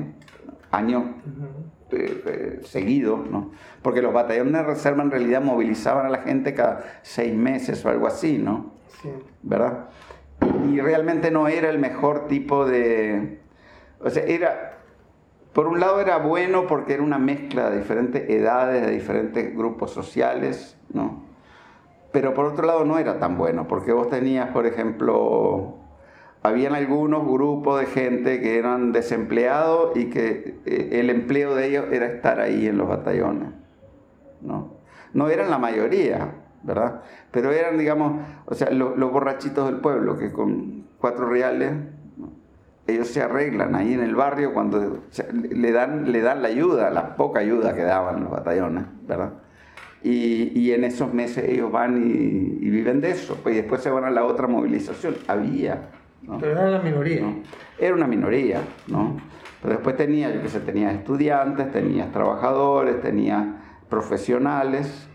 años 0.72 1.04
eh, 1.92 2.24
eh, 2.26 2.60
seguido, 2.64 3.16
¿no? 3.18 3.52
porque 3.82 4.02
los 4.02 4.14
batallones 4.14 4.52
de 4.52 4.64
reserva 4.64 5.04
en 5.04 5.12
realidad 5.12 5.42
movilizaban 5.42 6.06
a 6.06 6.10
la 6.10 6.18
gente 6.18 6.54
cada 6.54 6.84
seis 7.02 7.34
meses 7.34 7.84
o 7.86 7.90
algo 7.90 8.08
así, 8.08 8.38
¿no? 8.38 8.74
¿Verdad? 9.42 9.88
Y, 10.70 10.82
realmente 10.82 11.32
no 11.32 11.48
era 11.48 11.70
el 11.70 11.80
mejor 11.80 12.28
tipo 12.28 12.66
de... 12.66 13.40
O 14.02 14.10
sea, 14.10 14.24
era... 14.24 14.79
Por 15.54 15.68
un 15.68 15.80
lado 15.80 16.00
era 16.00 16.18
bueno 16.18 16.68
porque 16.68 16.94
era 16.94 17.04
una 17.04 17.18
mezcla 17.18 17.70
de 17.70 17.80
diferentes 17.80 18.30
edades, 18.30 18.86
de 18.86 18.92
diferentes 18.92 19.56
grupos 19.56 19.92
sociales, 19.92 20.78
¿no? 20.94 21.24
Pero 22.12 22.34
por 22.34 22.46
otro 22.46 22.66
lado 22.66 22.86
no 22.86 22.98
era 22.98 23.20
tan 23.20 23.38
bueno, 23.38 23.68
porque 23.68 23.92
vos 23.92 24.10
tenías, 24.10 24.50
por 24.50 24.66
ejemplo, 24.66 25.76
habían 26.42 26.76
algunos 26.76 27.26
grupos 27.26 27.80
de 27.80 27.86
gente 27.88 28.42
que 28.42 28.58
eran 28.58 28.92
desempleados 28.92 29.96
y 29.96 30.10
que 30.10 30.60
eh, 30.66 30.90
el 30.94 31.10
empleo 31.10 31.56
de 31.56 31.68
ellos 31.68 31.86
era 31.92 32.08
estar 32.08 32.40
ahí 32.40 32.68
en 32.68 32.78
los 32.78 32.88
batallones. 32.88 33.50
¿no? 34.42 34.80
no 35.14 35.30
eran 35.30 35.50
la 35.50 35.58
mayoría, 35.58 36.36
¿verdad? 36.64 37.02
Pero 37.32 37.52
eran, 37.52 37.78
digamos, 37.78 38.22
o 38.46 38.54
sea, 38.54 38.70
los, 38.72 38.98
borrachitos 38.98 39.66
del 39.66 39.82
pueblo 39.82 40.18
que 40.18 40.32
con 40.32 40.88
cuatro 41.00 41.28
reales 41.28 41.74
ellos 42.90 43.08
se 43.08 43.22
arreglan 43.22 43.76
ahí 43.76 43.94
en 43.94 44.02
el 44.02 44.16
barrio 44.16 44.54
cuando 44.54 45.04
le, 45.34 45.72
dan, 45.72 46.12
le 46.12 46.22
dan 46.22 46.42
la 46.42 46.48
ayuda, 46.48 46.90
la 46.90 47.16
poca 47.16 47.40
ayuda 47.40 47.74
que 47.74 47.84
daban 47.84 48.24
los 48.24 48.32
batallones, 48.32 48.86
¿verdad? 49.08 49.34
Y, 50.02 50.58
y 50.58 50.72
en 50.72 50.84
esos 50.86 51.14
meses 51.14 51.50
ellos 51.50 51.72
van 51.72 51.98
y, 51.98 52.66
y, 52.66 52.70
viven 52.70 53.02
de 53.02 53.12
eso, 53.12 53.38
pues 53.44 53.56
y 53.56 53.58
después 53.58 53.82
se 53.82 53.90
van 53.90 54.06
a 54.06 54.10
la 54.10 54.24
otra 54.24 54.48
movilización. 54.48 55.16
Había 55.28 55.90
pero 56.40 56.52
era 56.52 56.70
la 56.70 56.80
minoría. 56.80 57.22
Era 57.78 57.96
una 57.96 58.08
minoría, 58.08 58.62
¿no? 58.88 59.18
Pero 59.62 59.76
después 59.76 59.96
tenía, 59.96 60.34
yo 60.34 60.42
que 60.42 60.50
sé, 60.50 60.60
tenía 60.60 60.92
estudiantes, 60.92 61.72
tenía 61.72 62.12
trabajadores, 62.12 63.02
tenía 63.02 63.56
profesionales, 63.90 65.08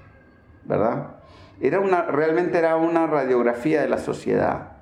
¿verdad? 0.64 1.16
Era 1.61 1.81
una, 1.81 2.03
realmente 2.03 2.59
era 2.59 2.77
una 2.77 3.07
radiografía 3.07 3.83
de 3.83 3.89
la 3.89 3.99
sociedad, 3.99 4.72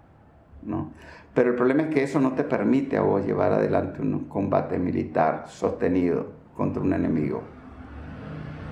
¿no? 0.63 0.93
Pero 1.35 1.51
el 1.51 1.57
problema 1.57 1.85
es 1.85 1.95
que 1.95 2.03
eso 2.03 2.21
no 2.21 2.33
te 2.33 2.45
permite 2.45 2.97
a 2.97 3.01
vos 3.01 3.25
llevar 3.25 3.53
adelante 3.53 4.03
un 4.03 4.29
combate 4.29 4.79
militar 4.79 5.47
sostenido 5.49 6.27
contra 6.55 6.83
un 6.83 6.93
enemigo. 6.93 7.43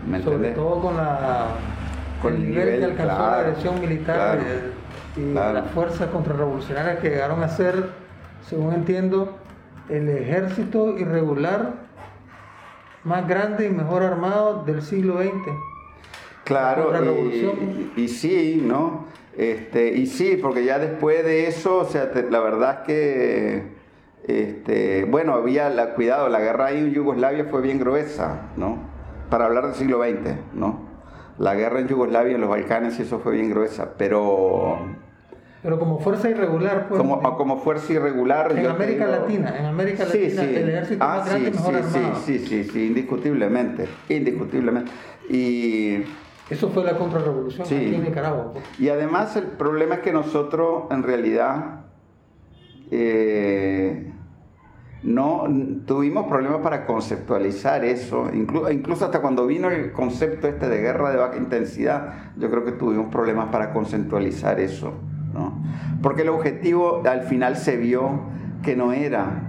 ¿Me 0.06 0.22
Sobre 0.22 0.50
todo 0.52 0.80
con, 0.80 0.96
la, 0.96 1.48
con 2.20 2.34
el, 2.34 2.48
nivel, 2.48 2.78
que 2.78 2.84
alcanzó 2.84 3.18
la 3.18 3.38
agresión 3.40 3.80
militar 3.80 4.38
y 5.16 5.32
las 5.32 5.70
fuerzas 5.70 6.08
contrarrevolucionarias 6.10 6.98
que 6.98 7.10
llegaron 7.10 7.42
a 7.42 7.48
ser, 7.48 7.90
según 8.46 8.74
entiendo, 8.74 9.36
el 9.88 10.08
ejército 10.08 10.98
irregular 10.98 11.74
más 13.04 13.26
grande 13.26 13.66
y 13.66 13.70
mejor 13.70 14.02
armado 14.02 14.64
del 14.64 14.82
siglo 14.82 15.18
XX. 15.20 15.32
Claro, 16.44 16.92
y, 17.04 17.92
y, 17.96 18.08
sí, 18.08 18.62
¿no? 18.64 19.06
Este, 19.36 19.88
y 19.88 20.06
sí, 20.06 20.38
porque 20.40 20.64
ya 20.64 20.78
después 20.78 21.24
de 21.24 21.46
eso, 21.46 21.78
o 21.78 21.84
sea, 21.84 22.10
la 22.30 22.40
verdad 22.40 22.80
es 22.80 22.86
que, 22.86 23.62
este, 24.26 25.04
bueno, 25.04 25.34
había, 25.34 25.70
la, 25.70 25.94
cuidado, 25.94 26.28
la 26.28 26.40
guerra 26.40 26.66
ahí 26.66 26.78
en 26.78 26.92
Yugoslavia 26.92 27.44
fue 27.44 27.62
bien 27.62 27.78
gruesa, 27.78 28.50
¿no? 28.56 28.78
Para 29.30 29.46
hablar 29.46 29.66
del 29.66 29.74
siglo 29.74 30.02
XX, 30.02 30.36
¿no? 30.54 30.88
La 31.38 31.54
guerra 31.54 31.80
en 31.80 31.88
Yugoslavia, 31.88 32.34
en 32.34 32.40
los 32.40 32.50
Balcanes, 32.50 32.98
y 32.98 33.02
eso 33.02 33.20
fue 33.20 33.32
bien 33.32 33.50
gruesa, 33.50 33.94
pero 33.96 34.78
pero 35.62 35.78
como 35.78 35.98
fuerza 35.98 36.30
irregular, 36.30 36.88
pues. 36.88 36.98
Como, 36.98 37.20
como 37.36 37.58
fuerza 37.58 37.92
irregular. 37.92 38.52
En 38.56 38.66
América 38.66 39.06
Latina, 39.06 39.54
en 39.58 39.66
América 39.66 40.04
Latina, 40.04 40.42
el 40.42 40.68
ejército 40.70 41.04
ah, 41.04 41.16
más 41.18 41.28
grande 41.28 41.50
sí, 41.50 41.56
mejor 41.56 41.74
sí, 41.74 41.98
armado. 41.98 42.20
Sí, 42.24 42.38
sí, 42.38 42.64
sí, 42.64 42.86
indiscutiblemente. 42.86 43.88
Indiscutiblemente. 44.08 44.90
Y. 45.28 46.04
Eso 46.50 46.68
fue 46.68 46.84
la 46.84 46.98
contrarrevolución 46.98 47.64
aquí 47.64 47.94
en 47.94 48.04
Nicaragua. 48.04 48.52
Pues. 48.52 48.64
Y 48.80 48.88
además, 48.88 49.36
el 49.36 49.44
problema 49.44 49.96
es 49.96 50.00
que 50.00 50.12
nosotros, 50.12 50.84
en 50.90 51.02
realidad. 51.02 51.84
Eh, 52.90 54.12
no 55.02 55.44
tuvimos 55.86 56.26
problemas 56.26 56.60
para 56.60 56.84
conceptualizar 56.84 57.84
eso, 57.84 58.28
incluso, 58.34 58.70
incluso 58.70 59.06
hasta 59.06 59.22
cuando 59.22 59.46
vino 59.46 59.70
el 59.70 59.92
concepto 59.92 60.46
este 60.46 60.68
de 60.68 60.78
guerra 60.78 61.10
de 61.10 61.16
baja 61.16 61.38
intensidad, 61.38 62.32
yo 62.36 62.50
creo 62.50 62.64
que 62.64 62.72
tuvimos 62.72 63.10
problemas 63.10 63.48
para 63.50 63.72
conceptualizar 63.72 64.60
eso. 64.60 64.92
Porque 66.02 66.22
el 66.22 66.30
objetivo 66.30 67.02
al 67.06 67.22
final 67.22 67.56
se 67.56 67.76
vio 67.76 68.20
que 68.62 68.76
no 68.76 68.92
era 68.92 69.42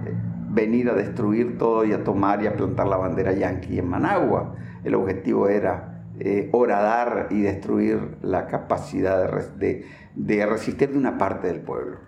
venir 0.50 0.88
a 0.90 0.94
destruir 0.94 1.58
todo 1.58 1.84
y 1.84 1.92
a 1.92 2.04
tomar 2.04 2.42
y 2.42 2.46
a 2.46 2.54
plantar 2.54 2.88
la 2.88 2.96
bandera 2.96 3.32
yanqui 3.32 3.78
en 3.78 3.88
Managua. 3.88 4.54
El 4.84 4.94
objetivo 4.94 5.48
era 5.48 5.91
eh, 6.20 6.50
horadar 6.52 7.28
y 7.30 7.40
destruir 7.40 8.16
la 8.22 8.46
capacidad 8.46 9.30
de, 9.56 10.46
resistir 10.46 10.90
de 10.90 10.98
una 10.98 11.16
parte 11.16 11.46
del 11.46 11.60
pueblo. 11.60 11.98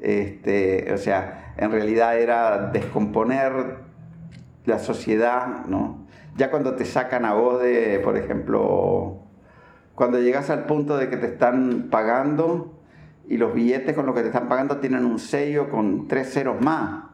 Este, 0.00 0.92
o 0.92 0.98
sea, 0.98 1.54
en 1.56 1.70
realidad 1.70 2.18
era 2.18 2.70
descomponer 2.70 3.78
la 4.66 4.78
sociedad, 4.78 5.66
¿no? 5.66 6.06
Ya 6.36 6.50
cuando 6.50 6.74
te 6.74 6.84
sacan 6.84 7.24
a 7.24 7.34
vos 7.34 7.60
de, 7.60 8.00
por 8.00 8.16
ejemplo, 8.16 9.22
cuando 9.94 10.18
llegas 10.20 10.50
al 10.50 10.64
punto 10.66 10.96
de 10.96 11.08
que 11.08 11.16
te 11.16 11.26
están 11.26 11.88
pagando 11.90 12.78
y 13.28 13.36
los 13.36 13.54
billetes 13.54 13.94
con 13.94 14.06
los 14.06 14.14
que 14.14 14.22
te 14.22 14.28
están 14.28 14.48
pagando 14.48 14.78
tienen 14.78 15.04
un 15.04 15.18
sello 15.18 15.70
con 15.70 16.08
tres 16.08 16.32
ceros 16.32 16.60
más. 16.60 17.04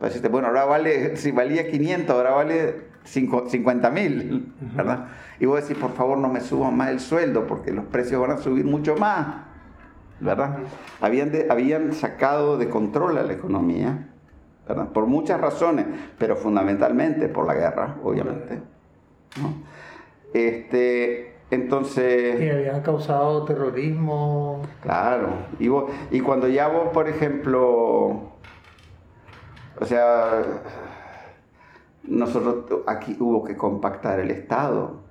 Decirte, 0.00 0.28
bueno, 0.28 0.48
ahora 0.48 0.64
vale, 0.64 1.16
si 1.18 1.30
valía 1.30 1.70
500, 1.70 2.14
ahora 2.14 2.30
vale 2.30 2.93
50 3.04 3.90
mil, 3.90 4.52
¿verdad? 4.74 5.08
Y 5.38 5.46
vos 5.46 5.60
decís, 5.60 5.80
por 5.80 5.92
favor, 5.92 6.18
no 6.18 6.28
me 6.28 6.40
suban 6.40 6.76
más 6.76 6.88
el 6.88 7.00
sueldo 7.00 7.46
porque 7.46 7.70
los 7.72 7.84
precios 7.84 8.20
van 8.20 8.32
a 8.32 8.36
subir 8.38 8.64
mucho 8.64 8.96
más, 8.96 9.44
¿verdad? 10.20 10.58
Habían, 11.00 11.30
habían 11.50 11.92
sacado 11.92 12.56
de 12.56 12.68
control 12.68 13.18
a 13.18 13.22
la 13.22 13.32
economía, 13.32 14.08
¿verdad? 14.66 14.88
Por 14.88 15.06
muchas 15.06 15.40
razones, 15.40 15.86
pero 16.18 16.36
fundamentalmente 16.36 17.28
por 17.28 17.46
la 17.46 17.54
guerra, 17.54 17.96
obviamente. 18.02 18.60
¿no? 19.40 19.54
Este, 20.32 21.36
entonces... 21.50 22.40
Y 22.40 22.48
habían 22.48 22.80
causado 22.80 23.44
terrorismo. 23.44 24.62
Claro. 24.82 25.28
Y, 25.58 25.68
y 26.16 26.20
cuando 26.20 26.48
ya 26.48 26.68
vos, 26.68 26.88
por 26.92 27.08
ejemplo, 27.08 28.34
o 29.80 29.84
sea, 29.84 30.42
nosotros 32.06 32.82
aquí 32.86 33.16
hubo 33.18 33.44
que 33.44 33.56
compactar 33.56 34.20
el 34.20 34.30
Estado. 34.30 35.02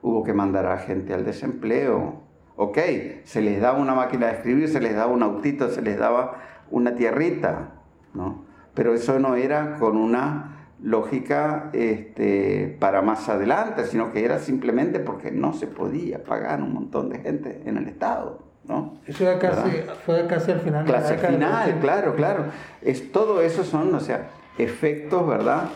Hubo 0.00 0.24
que 0.24 0.32
mandar 0.32 0.66
a 0.66 0.78
gente 0.78 1.14
al 1.14 1.24
desempleo. 1.24 2.22
Ok, 2.56 2.78
se 3.24 3.40
les 3.40 3.60
daba 3.60 3.78
una 3.78 3.94
máquina 3.94 4.26
de 4.26 4.34
escribir, 4.34 4.68
se 4.68 4.80
les 4.80 4.94
daba 4.94 5.12
un 5.12 5.22
autito, 5.22 5.68
se 5.70 5.82
les 5.82 5.98
daba 5.98 6.38
una 6.70 6.94
tierrita, 6.94 7.74
¿no? 8.14 8.44
Pero 8.74 8.94
eso 8.94 9.18
no 9.18 9.36
era 9.36 9.76
con 9.78 9.96
una 9.96 10.52
lógica 10.82 11.70
este, 11.72 12.76
para 12.80 13.02
más 13.02 13.28
adelante, 13.28 13.84
sino 13.86 14.12
que 14.12 14.24
era 14.24 14.38
simplemente 14.38 14.98
porque 15.00 15.30
no 15.30 15.52
se 15.52 15.66
podía 15.66 16.24
pagar 16.24 16.62
un 16.62 16.72
montón 16.72 17.08
de 17.08 17.18
gente 17.18 17.62
en 17.64 17.76
el 17.76 17.88
Estado. 17.88 18.42
¿no? 18.64 18.98
Eso 19.06 19.24
casi, 19.40 19.70
fue 20.04 20.26
casi 20.26 20.52
al 20.52 20.60
final. 20.60 20.84
Casi 20.86 21.14
al 21.14 21.18
final, 21.18 21.78
claro, 21.80 22.14
claro. 22.14 22.44
Es, 22.80 23.12
todo 23.12 23.40
eso 23.42 23.64
son, 23.64 23.94
o 23.94 24.00
sea, 24.00 24.30
efectos, 24.58 25.26
¿verdad? 25.26 25.70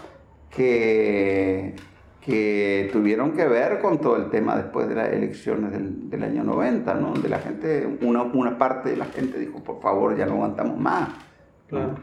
Que, 0.51 1.74
que 2.20 2.89
tuvieron 2.93 3.33
que 3.33 3.47
ver 3.47 3.81
con 3.81 4.01
todo 4.01 4.16
el 4.16 4.31
tema 4.31 4.57
después 4.57 4.89
de 4.89 4.95
las 4.95 5.12
elecciones 5.12 5.72
del, 5.72 6.11
del 6.11 6.24
año 6.24 6.45
90, 6.45 6.95
¿no? 6.95 7.12
Donde 7.12 7.29
la 7.29 7.39
gente, 7.39 7.99
una, 8.03 8.22
una 8.22 8.59
parte 8.59 8.91
de 8.91 8.97
la 8.97 9.07
gente 9.07 9.39
dijo, 9.39 9.62
por 9.62 9.81
favor, 9.81 10.16
ya 10.16 10.27
no 10.27 10.35
aguantamos 10.35 10.79
más. 10.79 11.11
Claro. 11.68 11.95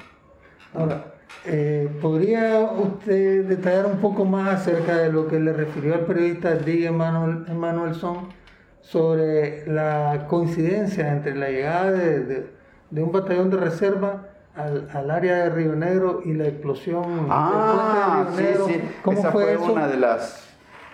Ahora, 0.74 1.14
eh, 1.46 1.90
¿podría 2.02 2.62
usted 2.62 3.46
detallar 3.46 3.86
un 3.86 3.98
poco 3.98 4.24
más 4.24 4.62
acerca 4.62 4.98
de 4.98 5.12
lo 5.12 5.28
que 5.28 5.40
le 5.40 5.52
refirió 5.52 5.96
al 5.96 6.06
periodista 6.06 6.56
Diego 6.56 6.96
Emanuel 6.96 7.96
Son 7.96 8.30
sobre 8.82 9.66
la 9.68 10.26
coincidencia 10.30 11.12
entre 11.12 11.36
la 11.36 11.50
llegada 11.50 11.92
de, 11.92 12.46
de, 12.90 13.04
un 13.04 13.12
batallón 13.12 13.50
de 13.50 13.58
reserva 13.58 14.30
al, 14.56 14.90
al, 14.94 15.12
área 15.12 15.44
de 15.44 15.50
Río 15.50 15.76
Negro 15.76 16.22
y 16.24 16.34
la 16.34 16.48
explosión 16.48 17.28
ah, 17.30 18.28
de 18.30 18.38
Río 18.38 18.50
Negro? 18.50 18.68
Sí, 18.68 18.74
sí. 18.74 18.82
¿Cómo 19.02 19.20
esa 19.20 19.32
fue, 19.32 19.58
una 19.58 19.88
de 19.88 19.98
las 19.98 20.44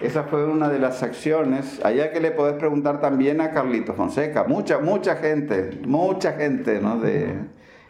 esa 0.01 0.24
fue 0.24 0.45
una 0.45 0.70
de 0.70 0.80
las 0.80 1.03
acciones. 1.03 1.84
Allá 1.84 2.12
que 2.14 2.22
le 2.22 2.32
podés 2.32 2.55
preguntar 2.55 3.01
también 3.01 3.41
a 3.41 3.51
Carlito 3.51 3.93
Fonseca, 3.93 4.45
mucha 4.45 4.80
mucha 4.80 5.18
gente, 5.18 5.82
mucha 5.86 6.34
gente, 6.34 6.80
¿no? 6.80 6.99
De, 6.99 7.36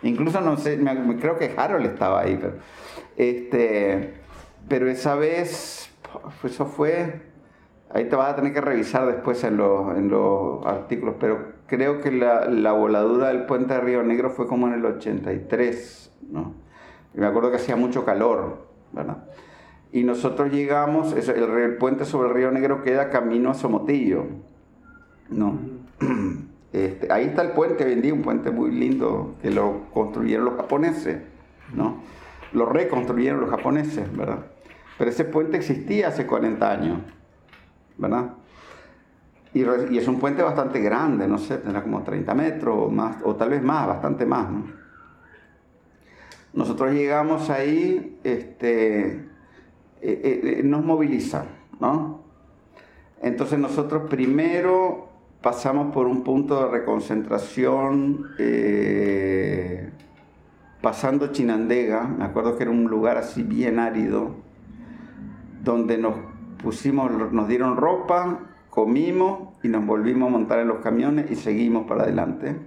Incluso 0.02 0.40
no 0.42 0.58
sé, 0.58 0.80
creo 1.20 1.38
que 1.38 1.54
Harold 1.58 1.86
estaba 1.86 2.22
ahí, 2.22 2.38
pero, 2.40 2.54
este, 3.18 4.14
pero 4.68 4.90
esa 4.90 5.16
vez, 5.16 5.90
eso 6.44 6.66
fue, 6.66 7.22
ahí 7.92 8.06
te 8.06 8.16
vas 8.16 8.34
a 8.34 8.36
tener 8.36 8.54
que 8.54 8.62
revisar 8.62 9.08
después 9.08 9.44
en 9.44 9.58
los, 9.58 9.98
en 9.98 10.10
los 10.10 10.66
artículos, 10.66 11.16
pero 11.20 11.54
creo 11.68 12.02
que 12.02 12.12
la, 12.12 12.46
la, 12.46 12.72
voladura 12.72 13.30
del 13.30 13.46
puente 13.46 13.74
de 13.74 13.82
Río 13.82 14.04
Negro 14.04 14.30
fue 14.30 14.48
como 14.48 14.68
en 14.68 14.74
el 14.74 14.86
83, 14.86 16.12
¿no? 16.32 16.54
Y 17.16 17.20
me 17.20 17.28
acuerdo 17.28 17.50
que 17.50 17.58
hacía 17.58 17.76
mucho 17.76 18.06
calor, 18.06 18.68
¿verdad? 18.92 19.26
Y 19.92 20.04
nosotros 20.04 20.52
llegamos, 20.52 21.14
el, 21.14 21.30
el 21.30 21.78
puente 21.78 22.06
sobre 22.06 22.30
el 22.30 22.36
Río 22.36 22.52
Negro 22.52 22.84
queda 22.84 23.10
camino 23.10 23.50
a 23.50 23.54
Somotillo, 23.56 24.26
¿no? 25.30 25.60
Este, 26.72 27.12
ahí 27.12 27.26
está 27.26 27.42
el 27.42 27.54
puente 27.54 27.84
vendí 27.84 28.12
un 28.12 28.22
puente 28.22 28.52
muy 28.52 28.70
lindo 28.70 29.34
que 29.42 29.50
lo 29.50 29.86
construyeron 29.92 30.46
los 30.46 30.56
japoneses, 30.56 31.18
¿no? 31.74 31.98
Lo 32.54 32.68
reconstruyeron 32.68 33.42
los 33.42 33.50
japoneses, 33.50 34.16
¿verdad? 34.16 34.46
Pero 35.00 35.10
ese 35.10 35.26
puente 35.26 35.58
existía 35.58 36.10
hace 36.10 36.28
40 36.28 36.72
años, 36.72 37.00
¿verdad? 38.00 38.34
Y, 39.54 39.62
y, 39.62 39.98
es 39.98 40.08
un 40.08 40.20
puente 40.20 40.42
bastante 40.42 40.80
grande, 40.80 41.28
no 41.28 41.38
sé, 41.38 41.58
tendrá 41.58 41.84
como 41.84 42.04
30 42.04 42.34
metros 42.34 42.76
o 42.78 42.90
más, 42.90 43.18
o 43.24 43.36
tal 43.36 43.50
vez 43.50 43.62
más, 43.62 43.88
bastante 43.88 44.26
más, 44.26 44.50
¿no? 44.50 44.80
Nosotros 46.54 46.94
llegamos 46.94 47.50
ahí, 47.50 48.20
este, 48.24 49.08
eh, 49.08 49.22
eh, 50.02 50.62
nos 50.64 50.84
movilizan, 50.84 51.46
¿no? 51.80 52.24
Entonces 53.22 53.60
nosotros 53.60 54.10
primero 54.10 55.10
pasamos 55.42 55.94
por 55.94 56.08
un 56.08 56.24
punto 56.24 56.64
de 56.64 56.72
reconcentración 56.72 58.32
eh, 58.40 59.90
pasando 60.82 61.28
Chinandega, 61.28 62.08
me 62.08 62.26
acuerdo 62.26 62.58
que 62.58 62.64
era 62.64 62.72
un 62.72 62.86
lugar 62.86 63.18
así 63.18 63.44
bien 63.44 63.78
árido, 63.78 64.36
donde 65.64 65.98
nos 65.98 66.16
pusimos, 66.62 67.12
nos 67.32 67.48
dieron 67.48 67.78
ropa, 67.78 68.40
comimos 68.70 69.50
y 69.64 69.68
nos 69.68 69.86
volvimos 69.86 70.30
a 70.30 70.32
montar 70.32 70.60
en 70.60 70.68
los 70.68 70.80
camiones 70.80 71.30
y 71.32 71.36
seguimos 71.36 71.88
para 71.88 72.04
adelante. 72.04 72.58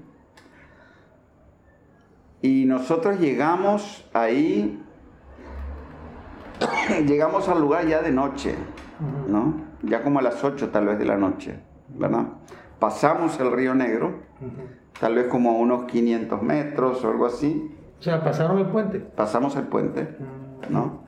Y 2.40 2.64
nosotros 2.64 3.20
llegamos 3.20 4.08
ahí, 4.12 4.82
llegamos 7.06 7.48
al 7.48 7.60
lugar 7.60 7.86
ya 7.86 8.02
de 8.02 8.10
noche, 8.10 8.56
¿no? 9.28 9.54
Ya 9.82 10.02
como 10.02 10.18
a 10.18 10.22
las 10.22 10.42
8 10.42 10.70
tal 10.70 10.86
vez 10.86 10.98
de 10.98 11.04
la 11.04 11.16
noche, 11.16 11.60
¿verdad? 11.88 12.26
pasamos 12.82 13.38
el 13.38 13.52
río 13.52 13.76
Negro, 13.76 14.12
tal 14.98 15.14
vez 15.14 15.28
como 15.28 15.50
a 15.50 15.52
unos 15.52 15.84
500 15.84 16.42
metros 16.42 17.04
o 17.04 17.10
algo 17.10 17.26
así. 17.26 17.72
O 18.00 18.02
sea, 18.02 18.24
pasaron 18.24 18.58
el 18.58 18.66
puente. 18.66 18.98
Pasamos 18.98 19.54
el 19.54 19.68
puente, 19.68 20.02
mm. 20.02 20.72
¿no? 20.72 21.04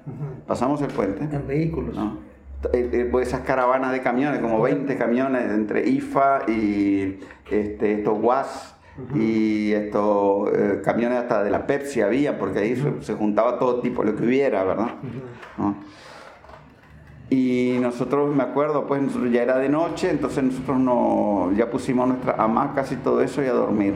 Pasamos 0.46 0.80
el 0.82 0.92
puente. 0.92 1.24
En 1.24 1.48
vehículos. 1.48 1.96
¿no? 1.96 2.18
Eh, 2.72 2.88
eh, 2.92 3.08
pues 3.10 3.28
esas 3.28 3.40
caravanas 3.40 3.92
de 3.92 4.00
camiones, 4.00 4.40
como 4.40 4.60
20 4.62 4.96
camiones 4.96 5.50
entre 5.50 5.88
IFA 5.88 6.42
y 6.48 7.20
este, 7.50 7.92
estos 7.92 8.18
WAS 8.20 8.76
y 9.14 9.72
estos 9.72 10.50
eh, 10.52 10.80
camiones 10.84 11.18
hasta 11.18 11.42
de 11.42 11.50
la 11.50 11.66
Pepsi 11.66 12.00
había, 12.00 12.38
porque 12.38 12.60
ahí 12.60 12.82
se, 13.00 13.14
juntaba 13.14 13.58
todo 13.58 13.80
tipo, 13.80 14.04
lo 14.04 14.14
que 14.14 14.24
hubiera, 14.24 14.62
¿verdad? 14.62 14.94
Y 17.28 17.78
nosotros, 17.80 18.34
me 18.34 18.44
acuerdo, 18.44 18.86
pues 18.86 19.02
ya 19.32 19.42
era 19.42 19.58
de 19.58 19.68
noche, 19.68 20.10
entonces 20.10 20.44
nosotros 20.44 20.78
no, 20.78 21.50
ya 21.56 21.68
pusimos 21.70 22.06
nuestras 22.06 22.38
hamacas 22.38 22.92
y 22.92 22.96
todo 22.96 23.20
eso 23.20 23.42
y 23.42 23.46
a 23.46 23.52
dormir. 23.52 23.94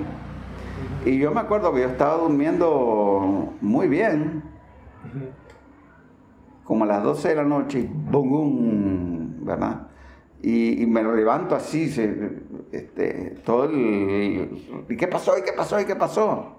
Y 1.05 1.19
yo 1.19 1.31
me 1.31 1.41
acuerdo 1.41 1.73
que 1.73 1.83
yo 1.83 1.89
estaba 1.89 2.17
durmiendo 2.17 3.55
muy 3.61 3.87
bien, 3.87 4.43
como 6.69 6.85
a 6.85 6.87
las 6.87 7.03
12 7.03 7.31
de 7.31 7.35
la 7.35 7.45
noche, 7.45 7.81
y 7.81 7.91
¡bum! 7.91 9.43
¿verdad? 9.43 9.87
Y, 10.43 10.85
me 10.87 11.03
levanto 11.03 11.57
así, 11.57 11.89
se, 11.89 12.43
este, 12.71 13.39
todo 13.43 13.65
el... 13.65 14.85
¿Y 14.87 14.97
qué 14.99 15.09
pasó? 15.09 15.39
¿Y 15.39 15.43
qué 15.43 15.55
pasó? 15.55 15.81
¿Y 15.81 15.87
qué 15.87 15.97
pasó? 15.97 16.59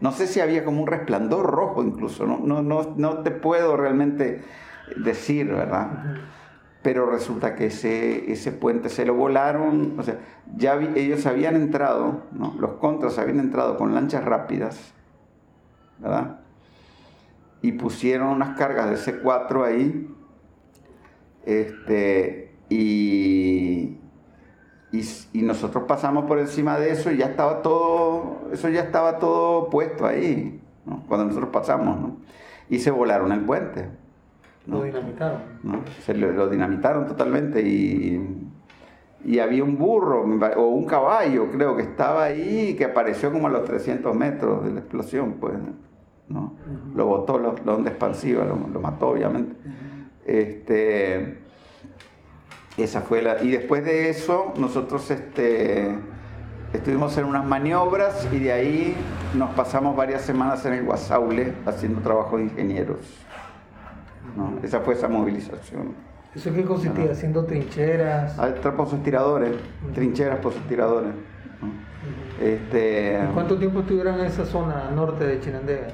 No 0.00 0.12
sé 0.12 0.28
si 0.28 0.38
había 0.38 0.64
como 0.64 0.80
un 0.80 0.86
resplandor 0.86 1.44
rojo 1.44 1.82
incluso, 1.82 2.24
no, 2.24 2.38
no, 2.38 2.62
no, 2.62 2.94
no 2.96 3.18
te 3.24 3.32
puedo 3.32 3.76
realmente 3.76 4.44
decir, 4.96 5.48
¿verdad? 5.48 6.18
Pero 6.82 7.10
resulta 7.10 7.56
que 7.56 7.66
ese, 7.66 8.30
ese 8.30 8.52
puente 8.52 8.88
se 8.90 9.04
lo 9.04 9.14
volaron, 9.14 9.98
o 9.98 10.04
sea, 10.04 10.20
ya 10.56 10.76
ellos 10.76 11.26
habían 11.26 11.56
entrado, 11.56 12.22
¿no? 12.30 12.54
los 12.60 12.74
contras 12.74 13.18
habían 13.18 13.40
entrado 13.40 13.76
con 13.76 13.92
lanchas 13.92 14.24
rápidas, 14.24 14.94
¿verdad? 15.98 16.45
Y 17.66 17.72
pusieron 17.72 18.28
unas 18.28 18.56
cargas 18.56 18.88
de 18.90 18.96
C4 18.96 19.64
ahí, 19.64 20.08
este, 21.44 22.54
y, 22.68 23.98
y, 24.92 25.42
nosotros 25.42 25.82
pasamos 25.88 26.26
por 26.26 26.38
encima 26.38 26.78
de 26.78 26.92
eso 26.92 27.10
y 27.10 27.16
ya 27.16 27.26
estaba 27.26 27.62
todo, 27.62 28.42
eso 28.52 28.68
ya 28.68 28.82
estaba 28.82 29.18
todo 29.18 29.68
puesto 29.68 30.06
ahí, 30.06 30.60
cuando 31.08 31.26
nosotros 31.26 31.50
pasamos, 31.52 31.98
¿no? 32.00 32.16
Y 32.70 32.78
se 32.78 32.92
volaron 32.92 33.32
el 33.32 33.40
puente. 33.40 33.88
Lo 34.68 34.84
dinamitaron. 34.84 35.40
Se 36.04 36.14
lo, 36.14 36.48
dinamitaron 36.48 37.06
totalmente 37.06 37.62
y, 37.62 38.48
y, 39.24 39.40
había 39.40 39.64
un 39.64 39.76
burro 39.76 40.22
o 40.56 40.68
un 40.68 40.86
caballo, 40.86 41.50
creo 41.50 41.74
que 41.74 41.82
estaba 41.82 42.26
ahí, 42.26 42.76
que 42.76 42.84
apareció 42.84 43.32
como 43.32 43.48
a 43.48 43.50
los 43.50 43.64
300 43.64 44.14
metros 44.14 44.64
de 44.64 44.70
la 44.70 44.78
explosión, 44.78 45.38
pues, 45.40 45.54
¿no? 46.28 46.54
Lo 46.94 47.06
botó 47.06 47.38
la 47.38 47.72
onda 47.72 47.90
expansiva, 47.90 48.44
lo, 48.44 48.56
lo 48.56 48.80
mató, 48.80 49.08
obviamente. 49.08 49.54
Este, 50.24 51.38
esa 52.76 53.00
fue 53.00 53.22
la... 53.22 53.42
Y 53.42 53.50
después 53.50 53.84
de 53.84 54.10
eso, 54.10 54.52
nosotros 54.58 55.10
este, 55.10 55.96
estuvimos 56.72 57.16
en 57.16 57.24
unas 57.24 57.44
maniobras 57.44 58.28
y 58.32 58.38
de 58.40 58.52
ahí 58.52 58.96
nos 59.34 59.50
pasamos 59.54 59.96
varias 59.96 60.22
semanas 60.22 60.64
en 60.66 60.74
el 60.74 60.84
Guasaule 60.84 61.54
haciendo 61.64 62.00
trabajo 62.00 62.36
de 62.36 62.44
ingenieros. 62.44 62.98
Esa 64.62 64.80
fue 64.80 64.94
esa 64.94 65.08
movilización. 65.08 65.94
¿Eso 66.34 66.52
qué 66.52 66.64
consistía? 66.64 67.12
¿Haciendo 67.12 67.46
trincheras? 67.46 68.38
Ah, 68.38 68.52
pozos 68.76 69.02
tiradores, 69.02 69.54
trincheras, 69.94 70.38
pozos 70.40 70.60
tiradores. 70.68 71.12
este, 72.42 73.20
¿Cuánto 73.32 73.56
tiempo 73.56 73.80
estuvieron 73.80 74.20
en 74.20 74.26
esa 74.26 74.44
zona 74.44 74.90
norte 74.90 75.24
de 75.24 75.40
Chinandega? 75.40 75.88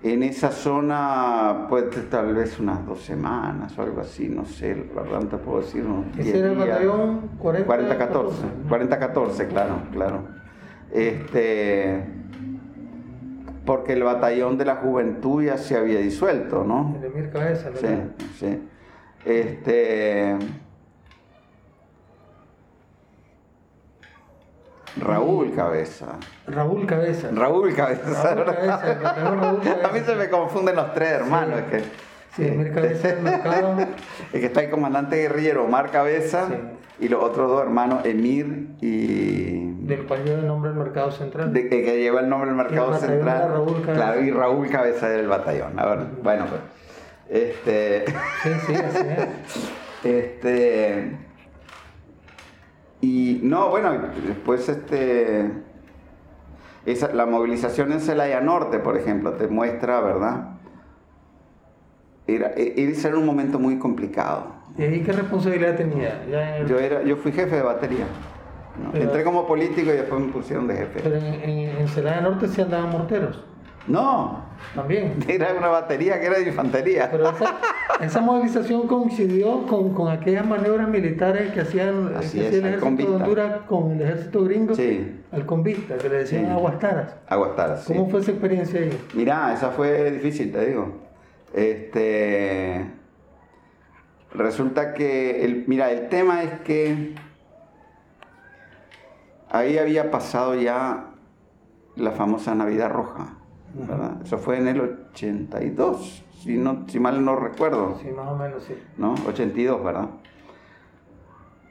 En 0.00 0.22
esa 0.22 0.52
zona, 0.52 1.66
pues 1.68 1.84
tal 2.08 2.32
vez 2.32 2.60
unas 2.60 2.86
dos 2.86 3.02
semanas 3.02 3.76
o 3.76 3.82
algo 3.82 4.00
así, 4.00 4.28
no 4.28 4.44
sé, 4.44 4.86
la 4.94 5.02
verdad 5.02 5.22
no 5.22 5.28
te 5.28 5.36
puedo 5.38 5.60
decir. 5.60 5.84
¿Ese 6.16 6.38
era 6.38 6.52
el 6.52 6.58
batallón 6.58 7.30
40-14? 7.40 8.30
40-14, 8.68 9.48
claro, 9.48 9.82
claro. 9.90 10.22
Este, 10.92 12.04
porque 13.66 13.94
el 13.94 14.04
batallón 14.04 14.56
de 14.56 14.64
la 14.66 14.76
juventud 14.76 15.42
ya 15.42 15.58
se 15.58 15.76
había 15.76 15.98
disuelto, 15.98 16.62
¿no? 16.62 16.94
El 16.96 17.04
Emir 17.04 17.30
Cabeza, 17.30 17.70
¿verdad? 17.70 18.04
Sí, 18.18 18.46
sí. 18.46 18.68
Este, 19.24 20.36
Raúl 25.00 25.52
Cabeza. 25.54 26.06
Raúl 26.46 26.86
Cabeza. 26.86 27.28
Raúl 27.32 27.74
Cabeza. 27.74 28.34
Raúl 28.34 28.44
Cabeza, 28.44 29.14
Raúl 29.24 29.60
Cabeza. 29.62 29.88
A 29.88 29.92
mí 29.92 30.00
se 30.00 30.14
me 30.16 30.28
confunden 30.28 30.76
los 30.76 30.92
tres 30.94 31.10
hermanos. 31.12 31.60
Es 31.60 31.64
que, 31.82 32.08
Sí, 32.36 32.46
Emir 32.46 32.72
Cabeza 32.72 33.08
del 33.08 33.22
Mercado. 33.22 33.76
es 34.32 34.40
que 34.40 34.46
está 34.46 34.62
el 34.62 34.70
comandante 34.70 35.16
guerrillero 35.16 35.64
Omar 35.64 35.90
Cabeza 35.90 36.46
y 37.00 37.08
los 37.08 37.22
otros 37.24 37.48
dos 37.50 37.62
hermanos 37.62 38.04
Emir 38.04 38.68
y. 38.80 39.72
Del 39.86 40.06
cual 40.06 40.22
lleva 40.24 40.40
el 40.40 40.46
nombre 40.46 40.70
del 40.70 40.78
Mercado 40.78 41.10
Central. 41.10 41.52
de- 41.52 41.68
que 41.68 41.82
que 41.82 41.98
lleva 41.98 42.20
el 42.20 42.28
nombre 42.28 42.48
del 42.50 42.56
mercado 42.56 42.92
el 42.92 42.98
central. 43.00 43.36
era 43.38 43.48
Raúl 43.48 43.80
Cabeza. 43.80 43.92
Claro, 43.94 44.20
y 44.20 44.30
Raúl 44.30 44.68
Cabeza 44.68 45.08
del 45.08 45.26
batallón. 45.26 45.78
Ahora, 45.80 46.06
bueno, 46.22 46.44
pues. 46.46 46.60
Este. 47.30 48.04
Sí, 48.06 48.50
sí, 48.66 48.74
así 48.74 49.06
es. 49.08 49.70
Este. 50.04 51.16
Y 53.00 53.40
no, 53.42 53.68
bueno, 53.70 53.92
después 54.26 54.68
este. 54.68 55.50
Esa, 56.86 57.12
la 57.12 57.26
movilización 57.26 57.92
en 57.92 58.00
Celaya 58.00 58.40
Norte, 58.40 58.78
por 58.78 58.96
ejemplo, 58.96 59.32
te 59.34 59.46
muestra, 59.46 60.00
¿verdad? 60.00 60.50
Era, 62.26 62.52
e- 62.56 62.74
ese 62.90 63.08
era 63.08 63.18
un 63.18 63.26
momento 63.26 63.58
muy 63.58 63.78
complicado. 63.78 64.52
¿Y 64.76 64.82
ahí 64.82 65.02
qué 65.02 65.12
responsabilidad 65.12 65.76
tenía? 65.76 66.22
El- 66.58 66.66
Yo, 66.66 66.78
era, 66.78 67.02
yo 67.02 67.16
fui 67.16 67.32
jefe 67.32 67.56
de 67.56 67.62
batería. 67.62 68.06
¿no? 68.82 68.92
Pero- 68.92 69.04
Entré 69.04 69.24
como 69.24 69.46
político 69.46 69.90
y 69.92 69.96
después 69.96 70.20
me 70.20 70.32
pusieron 70.32 70.66
de 70.66 70.76
jefe. 70.76 71.00
Pero 71.02 71.16
en, 71.16 71.24
en, 71.24 71.48
en 71.78 71.88
Celaya 71.88 72.20
Norte 72.20 72.48
sí 72.48 72.60
andaban 72.62 72.90
morteros. 72.90 73.44
No, 73.88 74.44
También. 74.74 75.14
era 75.26 75.54
una 75.54 75.68
batería 75.68 76.20
que 76.20 76.26
era 76.26 76.38
de 76.38 76.48
infantería. 76.48 77.10
Pero 77.10 77.30
esa, 77.30 77.56
esa 78.00 78.20
movilización 78.20 78.86
coincidió 78.86 79.66
con, 79.66 79.94
con 79.94 80.12
aquellas 80.12 80.46
maniobras 80.46 80.88
militares 80.88 81.52
que 81.52 81.60
hacían 81.62 82.14
Así 82.14 82.38
que 82.38 82.44
es, 82.44 82.54
hacía 82.54 82.68
el 82.68 82.74
ejército 82.74 83.10
de. 83.10 83.16
Honduras 83.16 83.56
con 83.66 83.92
el 83.92 84.02
ejército 84.02 84.44
gringo 84.44 84.74
Sí. 84.74 85.20
al 85.32 85.46
convista, 85.46 85.96
que 85.96 86.08
le 86.10 86.16
decían 86.18 86.44
Sí. 86.46 86.50
aguastaras. 86.50 87.16
Aguastaras, 87.28 87.84
sí. 87.84 87.94
¿Cómo 87.94 88.10
fue 88.10 88.20
esa 88.20 88.30
experiencia 88.32 88.80
ahí? 88.80 89.06
Mirá, 89.14 89.54
esa 89.54 89.70
fue 89.70 90.10
difícil, 90.10 90.52
te 90.52 90.66
digo. 90.66 90.92
Este. 91.54 92.90
Resulta 94.34 94.92
que. 94.92 95.44
El, 95.44 95.64
mira, 95.66 95.90
el 95.90 96.08
tema 96.08 96.42
es 96.42 96.60
que. 96.60 97.14
Ahí 99.50 99.78
había 99.78 100.10
pasado 100.10 100.54
ya 100.56 101.06
la 101.96 102.10
famosa 102.10 102.54
Navidad 102.54 102.90
Roja. 102.90 103.37
¿Verdad? 103.74 104.22
Eso 104.22 104.38
fue 104.38 104.58
en 104.58 104.68
el 104.68 104.80
82, 104.80 106.24
si, 106.42 106.56
no, 106.56 106.84
si 106.88 107.00
mal 107.00 107.24
no 107.24 107.36
recuerdo. 107.36 107.98
Sí, 108.02 108.08
más 108.10 108.28
o 108.28 108.36
menos, 108.36 108.62
sí. 108.64 108.74
¿no? 108.96 109.14
82, 109.26 109.84
¿verdad? 109.84 110.08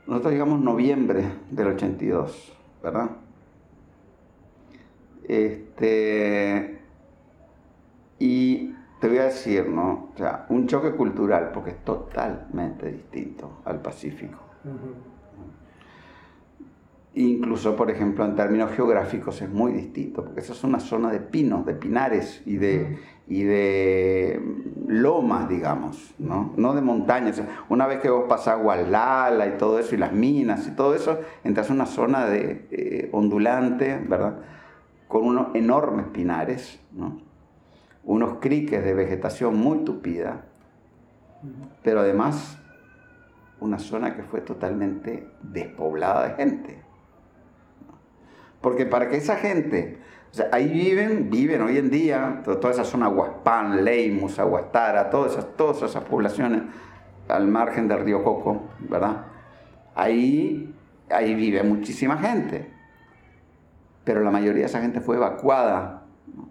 Nosotros 0.06 0.34
llegamos 0.34 0.60
noviembre 0.62 1.26
del 1.52 1.68
82, 1.68 2.54
¿verdad? 2.82 3.10
Este, 5.28 6.82
y 8.20 8.74
te 9.00 9.08
voy 9.08 9.18
a 9.18 9.26
decir, 9.26 9.68
¿no? 9.68 10.10
O 10.14 10.18
sea, 10.18 10.46
un 10.50 10.68
choque 10.68 10.92
cultural, 10.92 11.52
porque 11.54 11.72
es 11.72 11.84
totalmente 11.84 12.92
distinto 12.92 13.62
al 13.66 13.82
Pacífico. 13.82 14.40
Incluso, 17.18 17.76
por 17.76 17.90
ejemplo, 17.90 18.24
en 18.26 18.36
términos 18.36 18.70
geográficos 18.74 19.42
es 19.42 19.50
muy 19.50 19.72
distinto, 19.72 20.24
porque 20.24 20.42
esa 20.42 20.54
es 20.54 20.64
una 20.64 20.80
zona 20.80 21.10
de 21.10 21.20
pinos, 21.20 21.66
de 21.66 21.74
pinares 21.74 22.44
y 22.46 22.58
de, 22.58 23.00
y 23.28 23.42
de 23.42 24.40
lomas, 24.86 25.50
digamos, 25.50 26.14
¿no? 26.20 26.54
No 26.58 26.76
de 26.76 26.82
montañas. 26.82 27.42
Una 27.70 27.88
vez 27.88 28.02
que 28.02 28.12
vos 28.12 28.26
pasás 28.30 28.62
Gualala 28.62 29.48
y 29.48 29.58
todo 29.58 29.80
eso, 29.80 29.96
y 29.96 29.98
las 29.98 30.14
minas 30.14 30.68
y 30.68 30.76
todo 30.76 30.94
eso, 30.94 31.20
entras 31.44 31.72
a 31.72 31.74
una 31.74 31.88
zona 31.88 32.28
de, 32.28 32.68
eh, 32.70 33.10
ondulante, 33.12 34.00
¿verdad? 34.08 34.36
Con 35.08 35.26
unos 35.26 35.56
enormes 35.56 36.06
pinares, 36.14 36.80
¿no? 36.92 37.20
Unos 38.04 38.38
criques 38.40 38.86
de 38.86 38.94
vegetación 38.94 39.58
muy 39.58 39.80
tupida, 39.80 40.46
pero 41.82 42.02
además 42.02 42.60
una 43.60 43.80
zona 43.80 44.16
que 44.16 44.22
fue 44.22 44.42
totalmente 44.42 45.28
despoblada 45.42 46.28
de 46.28 46.36
gente. 46.36 46.87
Porque 48.62 48.86
para 48.86 49.08
que 49.10 49.18
esa 49.18 49.36
gente, 49.36 49.98
o 50.32 50.36
sea, 50.36 50.50
ahí 50.52 50.68
viven, 50.72 51.30
viven 51.30 51.62
hoy 51.62 51.78
en 51.78 51.90
día, 51.90 52.42
to- 52.44 52.58
toda 52.58 52.74
esa 52.74 52.84
zona 52.84 53.08
Huaspán, 53.10 53.84
Leimus, 53.84 54.40
Aguastara, 54.40 55.10
todas 55.10 55.34
esas, 55.34 55.56
todas 55.56 55.82
esas 55.84 56.04
poblaciones 56.04 56.64
al 57.28 57.48
margen 57.48 57.88
del 57.88 58.00
río 58.00 58.24
Coco, 58.24 58.64
¿verdad? 58.80 59.26
Ahí, 59.96 60.74
ahí 61.10 61.36
vive 61.36 61.64
muchísima 61.64 62.18
gente. 62.18 62.72
Pero 64.04 64.22
la 64.22 64.32
mayoría 64.32 64.62
de 64.62 64.68
esa 64.68 64.82
gente 64.82 65.02
fue 65.02 65.18
evacuada 65.18 66.04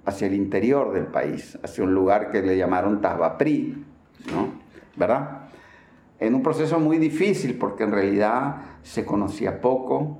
hacia 0.05 0.27
el 0.27 0.35
interior 0.35 0.93
del 0.93 1.07
país, 1.07 1.59
hacia 1.63 1.85
un 1.85 1.95
lugar 1.95 2.31
que 2.31 2.43
le 2.43 2.57
llamaron 2.57 3.01
Tasbaprí, 3.01 3.85
¿no? 4.33 4.49
¿verdad? 4.97 5.43
En 6.19 6.35
un 6.35 6.43
proceso 6.43 6.79
muy 6.81 6.99
difícil 6.99 7.57
porque 7.59 7.85
en 7.85 7.93
realidad 7.93 8.57
se 8.83 9.05
conocía 9.05 9.61
poco. 9.61 10.19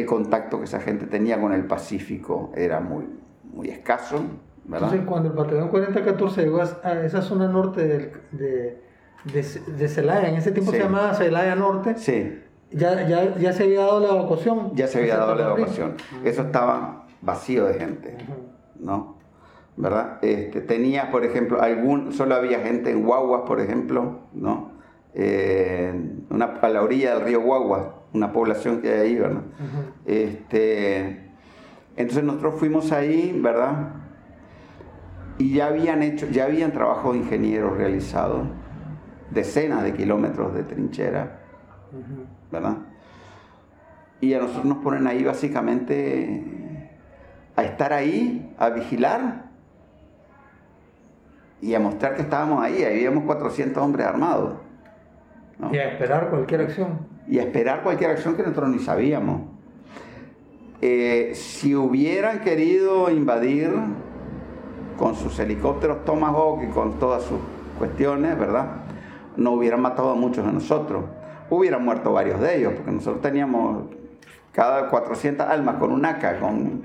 El 0.00 0.06
contacto 0.06 0.58
que 0.58 0.64
esa 0.64 0.80
gente 0.80 1.06
tenía 1.06 1.40
con 1.40 1.52
el 1.52 1.64
Pacífico 1.66 2.52
era 2.54 2.80
muy, 2.80 3.04
muy 3.52 3.68
escaso, 3.68 4.16
¿verdad? 4.64 4.88
Entonces, 4.90 5.00
cuando 5.08 5.28
el 5.30 5.34
batallón 5.36 5.68
4014 5.68 6.42
llegó 6.42 6.60
a 6.62 6.92
esa 7.04 7.22
zona 7.22 7.48
norte 7.48 7.86
del- 7.86 8.12
de, 8.32 8.82
de, 9.24 9.44
de 9.78 9.88
Celaya, 9.88 10.28
en 10.28 10.36
ese 10.36 10.52
tiempo 10.52 10.70
Sí. 10.72 10.78
se 10.78 10.82
llamaba 10.84 11.14
Celaya 11.14 11.54
Norte, 11.54 11.96
Sí, 11.96 12.40
ya, 12.70 13.06
ya, 13.06 13.36
ya 13.36 13.52
se 13.52 13.64
había 13.64 13.80
dado 13.80 14.00
la 14.00 14.08
evacuación. 14.08 14.72
ya 14.74 14.86
se 14.86 14.98
había 15.00 15.16
dado 15.16 15.34
la 15.34 15.44
evacuación. 15.44 15.94
Eso 16.24 16.42
estaba 16.42 17.06
vacío 17.22 17.64
de 17.66 17.74
gente, 17.74 18.16
¿no? 18.80 19.14
¿Verdad? 19.76 20.18
Este, 20.22 20.60
tenías, 20.60 21.06
por 21.08 21.24
ejemplo, 21.24 21.60
algún, 21.60 22.12
solo 22.12 22.34
había 22.36 22.60
gente 22.60 22.90
en 22.90 23.04
Guaguas, 23.04 23.42
por 23.46 23.60
ejemplo, 23.60 24.20
¿no? 24.32 24.72
Eh, 25.14 25.92
una, 26.30 26.44
a 26.60 26.68
la 26.68 26.82
orilla 26.82 27.14
del 27.14 27.24
río 27.24 27.40
Guaguas, 27.42 27.86
una 28.14 28.32
población 28.32 28.80
que 28.80 28.90
hay 28.90 29.00
ahí, 29.00 29.16
¿verdad? 29.16 29.42
Este, 30.06 31.30
entonces 31.96 32.24
nosotros 32.24 32.54
fuimos 32.58 32.92
ahí, 32.92 33.38
¿verdad? 33.42 33.90
Y 35.36 35.54
ya 35.54 35.66
habían 35.66 36.02
hecho, 36.02 36.28
ya 36.30 36.44
habían 36.44 36.70
trabajo 36.72 37.12
de 37.12 37.18
ingenieros 37.18 37.76
realizados, 37.76 38.46
decenas 39.30 39.82
de 39.82 39.94
kilómetros 39.94 40.54
de 40.54 40.62
trinchera, 40.62 41.40
¿verdad? 42.52 42.76
Y 44.20 44.32
a 44.32 44.38
nosotros 44.38 44.64
nos 44.64 44.78
ponen 44.78 45.08
ahí 45.08 45.24
básicamente 45.24 46.90
a 47.56 47.64
estar 47.64 47.92
ahí, 47.92 48.54
a 48.58 48.70
vigilar 48.70 49.50
y 51.60 51.74
a 51.74 51.80
mostrar 51.80 52.14
que 52.14 52.22
estábamos 52.22 52.62
ahí. 52.62 52.84
Ahí 52.84 52.98
habíamos 52.98 53.24
400 53.24 53.82
hombres 53.82 54.06
armados. 54.06 54.54
¿no? 55.58 55.74
Y 55.74 55.78
a 55.78 55.92
esperar 55.92 56.30
cualquier 56.30 56.62
acción. 56.62 57.13
Y 57.26 57.38
esperar 57.38 57.82
cualquier 57.82 58.10
acción 58.10 58.36
que 58.36 58.42
nosotros 58.42 58.70
ni 58.70 58.78
sabíamos. 58.78 59.42
Eh, 60.80 61.32
si 61.34 61.74
hubieran 61.74 62.40
querido 62.40 63.10
invadir 63.10 63.70
con 64.98 65.14
sus 65.14 65.38
helicópteros 65.38 66.04
Tomahawk 66.04 66.62
y 66.64 66.66
con 66.68 66.98
todas 66.98 67.22
sus 67.22 67.38
cuestiones, 67.78 68.38
¿verdad? 68.38 68.66
No 69.36 69.52
hubieran 69.52 69.80
matado 69.80 70.10
a 70.10 70.14
muchos 70.14 70.44
de 70.44 70.52
nosotros. 70.52 71.04
Hubieran 71.50 71.84
muerto 71.84 72.12
varios 72.12 72.40
de 72.40 72.58
ellos, 72.58 72.72
porque 72.74 72.92
nosotros 72.92 73.22
teníamos 73.22 73.84
cada 74.52 74.88
400 74.88 75.46
almas 75.46 75.76
con 75.76 75.92
un 75.92 76.04
AK, 76.04 76.40
con 76.40 76.82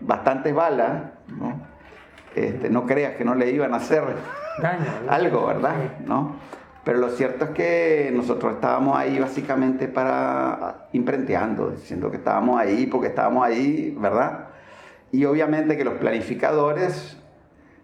bastantes 0.00 0.54
balas, 0.54 1.02
¿no? 1.28 1.60
Este, 2.34 2.70
no 2.70 2.86
creas 2.86 3.16
que 3.16 3.24
no 3.24 3.34
le 3.34 3.50
iban 3.50 3.74
a 3.74 3.76
hacer 3.76 4.04
Daño. 4.60 4.84
algo, 5.08 5.46
¿verdad? 5.46 5.74
¿No? 6.06 6.36
Pero 6.84 6.98
lo 6.98 7.10
cierto 7.10 7.44
es 7.46 7.50
que 7.52 8.10
nosotros 8.12 8.54
estábamos 8.54 8.96
ahí 8.98 9.18
básicamente 9.18 9.86
para 9.88 10.88
imprenteando, 10.92 11.70
diciendo 11.70 12.10
que 12.10 12.16
estábamos 12.16 12.58
ahí 12.60 12.86
porque 12.86 13.08
estábamos 13.08 13.44
ahí, 13.44 13.96
¿verdad? 13.98 14.48
Y 15.12 15.24
obviamente 15.24 15.76
que 15.76 15.84
los 15.84 15.94
planificadores 15.94 17.16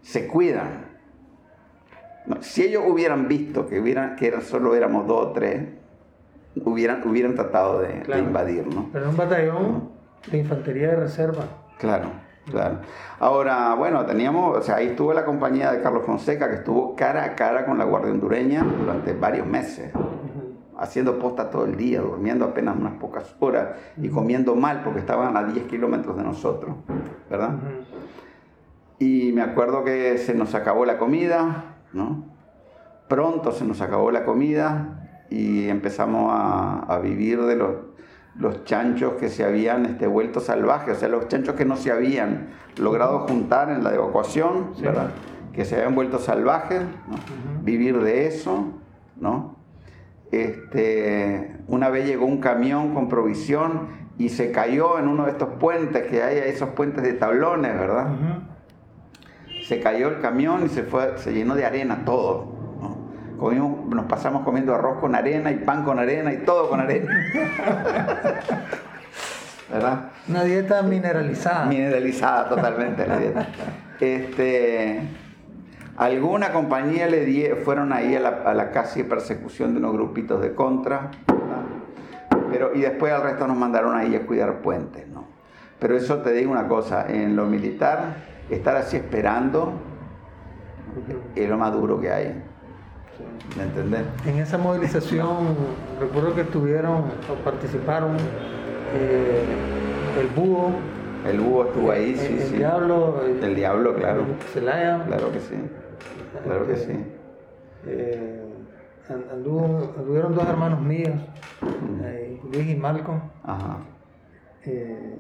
se 0.03 0.27
cuidan. 0.27 0.87
No, 2.27 2.43
si 2.43 2.63
ellos 2.65 2.83
hubieran 2.87 3.29
visto 3.29 3.69
que, 3.69 3.79
hubieran, 3.81 4.17
que 4.17 4.27
eran, 4.29 4.43
solo 4.43 4.75
éramos 4.75 5.07
dos 5.07 5.27
o 5.27 5.33
tres, 5.33 5.63
hubieran, 6.65 7.07
hubieran 7.07 7.35
tratado 7.35 7.81
de, 7.81 7.89
de 7.89 8.01
Claro. 8.03 8.23
invadir, 8.23 8.67
¿no? 8.67 8.89
Pero 8.93 9.05
era 9.05 9.11
un 9.11 9.17
batallón 9.17 9.89
de 10.31 10.39
infantería 10.39 10.89
de 10.89 10.97
reserva. 10.97 11.45
Claro, 11.79 12.09
claro. 12.51 12.79
Ahora, 13.19 13.75
bueno, 13.75 14.05
teníamos, 14.07 14.57
o 14.57 14.63
sea, 14.63 14.77
ahí 14.77 14.89
estuvo 14.89 15.13
la 15.13 15.25
compañía 15.25 15.73
de 15.73 15.83
Carlos 15.83 16.05
Fonseca 16.05 16.49
que 16.49 16.57
estuvo 16.57 16.95
cara 16.95 17.25
a 17.25 17.35
cara 17.35 17.65
con 17.65 17.79
la 17.79 17.85
Guardia 17.85 18.13
Hondureña 18.13 18.63
durante 18.63 19.13
varios 19.13 19.47
meses, 19.47 19.93
haciendo 20.79 21.19
posta 21.19 21.51
todo 21.51 21.65
el 21.65 21.77
día, 21.77 22.01
durmiendo 22.01 22.45
apenas 22.45 22.77
unas 22.77 22.95
pocas 22.95 23.35
horas 23.41 23.69
y 23.97 24.09
comiendo 24.09 24.55
mal 24.55 24.83
porque 24.83 25.01
estaban 25.01 25.37
a 25.37 25.45
10 25.45 25.67
kilómetros 25.67 26.17
de 26.17 26.23
nosotros, 26.23 26.77
¿verdad? 27.29 27.57
Y 28.99 29.33
me 29.33 29.43
acuerdo 29.43 29.85
que 29.85 30.19
se 30.19 30.35
nos 30.35 30.55
acabó 30.55 30.85
la 30.85 30.99
comida, 30.99 31.77
¿no? 31.93 32.25
Pronto 33.09 33.53
se 33.53 33.65
nos 33.65 33.81
acabó 33.81 34.11
la 34.11 34.25
comida 34.25 35.27
y 35.31 35.69
empezamos 35.69 36.31
a, 36.33 36.81
a 36.81 36.99
vivir 36.99 37.43
de 37.43 37.57
los, 37.57 37.71
los 38.39 38.65
chanchos 38.65 39.15
que 39.15 39.29
se 39.29 39.45
habían 39.45 39.85
este, 39.87 40.07
vuelto 40.07 40.41
salvajes, 40.41 40.97
o 40.97 41.01
sea, 41.01 41.09
los 41.09 41.29
chanchos 41.29 41.55
que 41.55 41.65
no 41.65 41.77
se 41.77 41.91
habían 41.91 42.49
logrado 42.77 43.21
juntar 43.21 43.71
en 43.71 43.83
la 43.83 43.95
evacuación, 43.95 44.75
¿verdad? 44.81 45.11
que 45.53 45.65
se 45.65 45.75
habían 45.75 45.97
vuelto 45.97 46.21
salvajes, 46.21 46.83
vivir 47.63 48.01
de 48.01 48.29
eso, 48.29 48.75
¿no? 49.17 49.57
Este, 50.31 51.57
una 51.67 51.89
vez 51.89 52.07
llegó 52.07 52.27
un 52.27 52.39
camión 52.39 52.95
con 52.95 53.09
provisión 53.09 53.89
y 54.19 54.29
se 54.29 54.53
cayó 54.53 55.01
en 55.01 55.09
uno 55.09 55.25
de 55.25 55.33
estos 55.33 55.49
puentes 55.59 56.07
que 56.07 56.23
hay, 56.23 56.39
esos 56.39 56.71
puentes 56.71 57.03
de 57.03 57.15
tablones, 57.15 57.77
¿verdad? 57.77 58.07
Se 59.65 59.81
cayó 59.81 60.09
el 60.09 60.21
camión 60.21 60.65
y 60.65 60.69
se, 60.69 60.85
fue, 60.85 61.19
se 61.19 61.33
llenó 61.33 61.57
de 61.57 61.65
arena 61.65 62.05
todo. 62.05 62.58
Nos 63.39 64.05
pasamos 64.07 64.43
comiendo 64.45 64.75
arroz 64.75 64.99
con 64.99 65.15
arena 65.15 65.51
y 65.51 65.57
pan 65.57 65.85
con 65.85 65.99
arena 65.99 66.33
y 66.33 66.39
todo 66.39 66.69
con 66.69 66.81
arena. 66.81 67.13
¿Verdad? 69.71 70.11
Una 70.29 70.45
dieta 70.45 70.83
mineralizada. 70.83 71.67
Mineralizada 71.67 72.49
totalmente 72.49 73.07
la 73.07 73.19
dieta. 73.19 73.49
Este, 74.01 75.01
alguna 75.97 76.53
compañía 76.53 77.07
le 77.07 77.25
di, 77.25 77.47
fueron 77.65 77.93
ahí 77.93 78.17
a 78.17 78.21
la, 78.21 78.29
a 78.45 78.55
la, 78.55 78.71
casi 78.71 79.05
persecución 79.05 79.75
de 79.75 79.81
unos 79.81 79.93
grupitos 79.93 80.41
de 80.41 80.55
contra, 80.55 81.11
pero 82.51 82.75
y 82.75 82.81
después 82.81 83.13
al 83.13 83.23
resto 83.23 83.47
nos 83.47 83.57
mandaron 83.57 83.97
ahí 83.97 84.17
a 84.17 84.27
cuidar 84.27 84.63
puentes, 84.63 85.07
¿no? 85.09 85.27
Pero 85.79 85.97
eso 85.97 86.19
te 86.19 86.33
digo 86.33 86.51
una 86.51 86.67
cosa, 86.67 87.07
en 87.09 87.37
lo 87.37 87.47
militar, 87.47 88.17
estar 88.51 88.77
así 88.77 88.97
esperando 88.97 89.75
es 91.35 91.49
lo 91.49 91.59
más 91.59 91.73
duro 91.73 92.01
que 92.01 92.11
hay. 92.11 92.43
¿Me 93.57 93.63
entendés? 93.65 94.03
En 94.27 94.39
esa 94.39 94.59
movilización, 94.59 95.57
recuerdo 96.01 96.35
que 96.35 96.43
estuvieron 96.43 97.05
o 97.31 97.45
participaron 97.45 98.17
eh, 98.95 99.43
el 100.21 100.27
búho. 100.29 100.73
El 101.27 101.41
búho 101.41 101.65
estuvo 101.65 101.91
ahí, 101.91 102.15
sí, 102.17 102.35
el, 102.35 102.41
sí. 102.41 102.53
El 102.55 102.59
diablo. 102.59 103.23
El, 103.43 103.55
diablo, 103.57 103.95
claro. 103.97 104.25
Celaya. 104.53 105.05
Claro 105.07 105.33
que 105.33 105.41
sí. 105.41 105.57
Claro 106.45 106.67
que 106.67 106.77
sí. 106.77 107.05
Eh, 107.87 108.45
anduvo, 109.33 109.95
anduvieron 109.97 110.35
dos 110.35 110.47
hermanos 110.47 110.81
míos, 110.81 111.15
eh, 112.03 112.41
Luis 112.53 112.69
y 112.69 112.77
Malcolm. 112.77 113.21
Ajá. 113.43 113.79
Eh, 114.65 115.19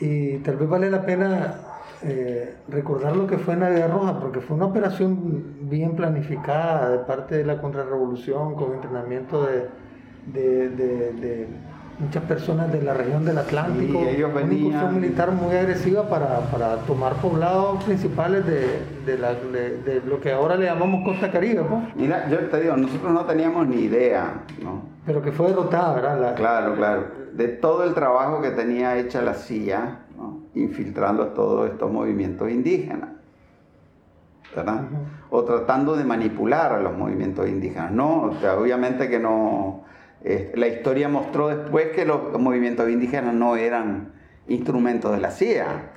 y 0.00 0.38
tal 0.38 0.56
vez 0.56 0.68
vale 0.68 0.90
la 0.90 1.02
pena 1.02 1.54
eh, 2.08 2.54
recordar 2.68 3.16
lo 3.16 3.26
que 3.26 3.36
fue 3.38 3.56
Navidad 3.56 3.90
Roja, 3.90 4.20
porque 4.20 4.40
fue 4.40 4.56
una 4.56 4.66
operación 4.66 5.44
bien 5.62 5.96
planificada 5.96 6.90
de 6.90 6.98
parte 6.98 7.36
de 7.36 7.44
la 7.44 7.60
contrarrevolución, 7.60 8.54
con 8.54 8.74
entrenamiento 8.74 9.44
de, 9.44 9.66
de, 10.32 10.68
de, 10.70 11.12
de 11.14 11.48
muchas 11.98 12.22
personas 12.24 12.70
de 12.72 12.82
la 12.82 12.94
región 12.94 13.24
del 13.24 13.38
Atlántico. 13.38 13.98
Y 14.02 14.08
ellos 14.08 14.30
Una 14.30 14.40
venían- 14.42 14.66
incursión 14.66 14.94
militar 15.00 15.32
muy 15.32 15.56
agresiva 15.56 16.08
para, 16.08 16.40
para 16.52 16.76
tomar 16.86 17.14
poblados 17.14 17.82
principales 17.84 18.46
de, 18.46 18.82
de, 19.04 19.18
la- 19.18 19.34
de- 19.34 19.78
de 19.82 20.00
lo 20.06 20.20
que 20.20 20.30
ahora 20.32 20.56
le 20.56 20.66
llamamos 20.66 21.04
Costa 21.04 21.30
Caribe, 21.32 21.62
pues, 21.68 21.80
Mira, 21.96 22.28
yo 22.28 22.38
te 22.38 22.60
digo, 22.60 22.76
nosotros 22.76 23.12
no 23.12 23.24
teníamos 23.24 23.66
ni 23.66 23.76
idea, 23.82 24.42
¿no? 24.62 24.82
pero 25.06 25.22
que 25.22 25.32
fue 25.32 25.48
derrotada, 25.48 25.94
¿verdad? 25.94 26.20
La- 26.20 26.34
Claro, 26.34 26.74
claro. 26.74 27.04
De 27.32 27.48
todo 27.48 27.84
el 27.84 27.94
trabajo 27.94 28.40
que 28.42 28.50
tenía 28.50 28.96
hecha 28.96 29.22
la 29.22 29.34
CIA. 29.34 29.98
Infiltrando 30.56 31.28
todos 31.28 31.70
estos 31.70 31.92
movimientos 31.92 32.50
indígenas, 32.50 33.10
¿verdad? 34.54 34.82
O 35.30 35.44
tratando 35.44 35.96
de 35.96 36.04
manipular 36.04 36.72
a 36.72 36.80
los 36.80 36.96
movimientos 36.96 37.48
indígenas. 37.48 37.92
No, 37.92 38.22
o 38.22 38.34
sea, 38.40 38.58
obviamente 38.58 39.08
que 39.08 39.18
no. 39.18 39.84
eh, 40.24 40.52
la 40.56 40.66
historia 40.66 41.08
mostró 41.08 41.48
después 41.48 41.88
que 41.88 42.04
los 42.04 42.40
movimientos 42.40 42.88
indígenas 42.88 43.34
no 43.34 43.56
eran 43.56 44.12
instrumentos 44.48 45.12
de 45.12 45.18
la 45.18 45.30
CIA. 45.30 45.92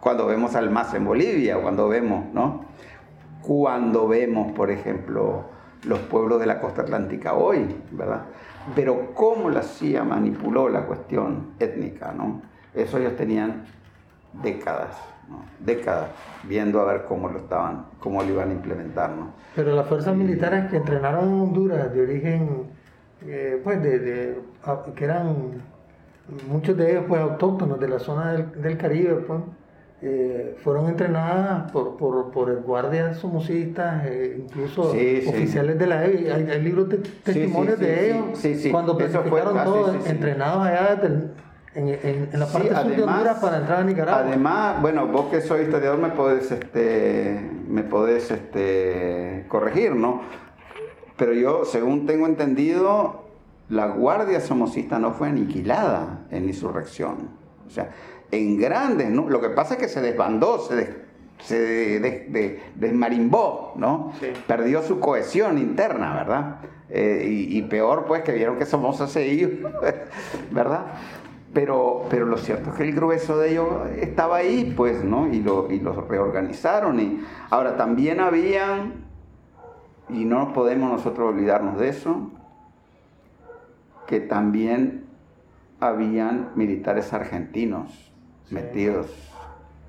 Cuando 0.00 0.26
vemos 0.26 0.54
al 0.54 0.70
MAS 0.70 0.94
en 0.94 1.04
Bolivia, 1.04 1.60
cuando 1.60 1.88
vemos, 1.88 2.32
¿no? 2.32 2.64
Cuando 3.42 4.08
vemos, 4.08 4.52
por 4.52 4.70
ejemplo, 4.70 5.44
los 5.84 5.98
pueblos 6.00 6.40
de 6.40 6.46
la 6.46 6.60
costa 6.60 6.82
atlántica 6.82 7.34
hoy, 7.34 7.66
¿verdad? 7.90 8.22
Pero 8.74 9.12
cómo 9.14 9.50
la 9.50 9.62
CIA 9.62 10.04
manipuló 10.04 10.68
la 10.68 10.86
cuestión 10.86 11.50
étnica, 11.58 12.12
¿no? 12.16 12.42
Eso 12.78 12.98
ellos 12.98 13.16
tenían 13.16 13.64
décadas, 14.42 14.96
¿no? 15.28 15.42
Décadas 15.64 16.06
viendo 16.44 16.80
a 16.80 16.84
ver 16.92 17.04
cómo 17.08 17.28
lo 17.28 17.38
estaban, 17.38 17.86
cómo 18.00 18.22
lo 18.22 18.28
iban 18.30 18.50
a 18.50 18.52
implementar, 18.52 19.10
¿no? 19.10 19.30
Pero 19.56 19.74
las 19.74 19.86
fuerzas 19.86 20.14
militares 20.14 20.70
que 20.70 20.76
entrenaron 20.76 21.24
en 21.24 21.40
Honduras 21.40 21.92
de 21.92 22.00
origen, 22.02 22.48
eh, 23.26 23.60
pues 23.64 23.82
de, 23.82 24.38
que 24.94 25.04
eran 25.04 25.34
muchos 26.48 26.76
de 26.76 26.92
ellos 26.92 27.04
pues 27.08 27.20
autóctonos 27.20 27.80
de 27.80 27.88
la 27.88 27.98
zona 27.98 28.32
del, 28.32 28.62
del 28.62 28.76
Caribe, 28.78 29.14
pues, 29.26 29.40
eh, 30.00 30.56
fueron 30.62 30.86
entrenadas 30.88 31.72
por, 31.72 31.96
por, 31.96 32.30
por 32.30 32.62
guardias 32.62 33.16
somocistas, 33.18 34.04
eh, 34.06 34.40
incluso 34.44 34.92
Sí, 34.92 35.22
sí. 35.22 35.28
oficiales 35.28 35.76
de 35.76 35.86
la 35.88 36.04
EBI. 36.04 36.28
Hay, 36.30 36.50
hay 36.50 36.62
libros 36.62 36.88
de 36.88 36.98
testimonios 36.98 37.78
sí, 37.80 37.84
de 37.84 38.06
ellos 38.10 38.24
sí, 38.34 38.54
sí. 38.54 38.70
cuando 38.70 38.92
Eso 39.00 39.22
fue- 39.22 39.40
planificaron 39.42 39.58
sí, 39.58 39.64
todo, 39.64 39.92
sí, 39.94 39.98
sí. 40.04 40.10
entrenados 40.10 40.66
allá 40.68 40.94
desde 40.94 41.06
el- 41.08 41.30
en, 41.74 41.88
en- 41.88 42.28
en 42.32 42.40
la 42.40 42.46
Sí, 42.46 42.52
parte 42.52 42.68
sur 42.68 42.76
de 42.76 42.94
además- 42.94 43.14
Honduras 43.16 43.38
para 43.40 43.56
entrar 43.58 43.80
a 43.80 43.84
Nicaragua. 43.84 44.22
Además, 44.26 44.80
bueno, 44.82 45.06
vos 45.06 45.26
que 45.30 45.40
sois 45.40 45.62
historiador 45.64 45.98
me 45.98 46.10
podés, 46.10 46.50
este, 46.50 47.40
me 47.68 47.82
podés 47.82 48.30
este, 48.30 49.44
corregir, 49.48 49.94
¿no? 49.94 50.22
Pero 51.16 51.32
yo, 51.32 51.64
según 51.64 52.06
tengo 52.06 52.26
entendido, 52.26 53.24
la 53.68 53.88
Guardia 53.88 54.40
Somocista 54.40 54.98
no 54.98 55.12
fue 55.12 55.28
aniquilada 55.28 56.20
en 56.30 56.44
la 56.44 56.48
insurrección. 56.50 57.30
O 57.66 57.70
sea, 57.70 57.90
en 58.30 58.58
grandes, 58.58 59.10
¿no? 59.10 59.28
Lo 59.28 59.40
que 59.40 59.50
pasa 59.50 59.74
es 59.74 59.80
que 59.80 59.88
se 59.88 60.00
desbandó, 60.00 60.58
se, 60.60 60.76
des- 60.76 60.90
se 61.42 61.58
de- 62.00 62.26
de- 62.30 62.60
desmarimbó, 62.76 63.72
¿no? 63.76 64.12
Sí. 64.20 64.28
Perdió 64.46 64.82
su 64.82 65.00
cohesión 65.00 65.58
interna, 65.58 66.14
¿verdad? 66.14 66.56
Eh, 66.90 67.26
y, 67.28 67.58
y 67.58 67.62
peor, 67.62 68.06
pues, 68.06 68.22
que 68.22 68.32
vieron 68.32 68.56
que 68.58 68.64
Somoza 68.64 69.06
se 69.08 69.26
iba, 69.28 69.70
¿verdad? 70.50 70.86
Pero, 71.54 72.04
pero 72.10 72.26
lo 72.26 72.36
cierto 72.36 72.70
es 72.70 72.76
que 72.76 72.82
el 72.84 72.94
grueso 72.94 73.38
de 73.38 73.52
ellos 73.52 73.68
estaba 73.96 74.36
ahí, 74.36 74.74
pues, 74.76 75.02
¿no? 75.02 75.28
Y 75.32 75.40
lo, 75.40 75.70
y 75.70 75.80
lo 75.80 75.92
reorganizaron. 76.02 77.00
Y 77.00 77.24
ahora 77.50 77.76
también 77.76 78.20
habían, 78.20 79.04
y 80.10 80.24
no 80.24 80.52
podemos 80.52 80.90
nosotros 80.92 81.28
olvidarnos 81.30 81.78
de 81.78 81.88
eso, 81.88 82.30
que 84.06 84.20
también 84.20 85.04
habían 85.80 86.50
militares 86.54 87.12
argentinos 87.12 88.12
metidos. 88.50 89.06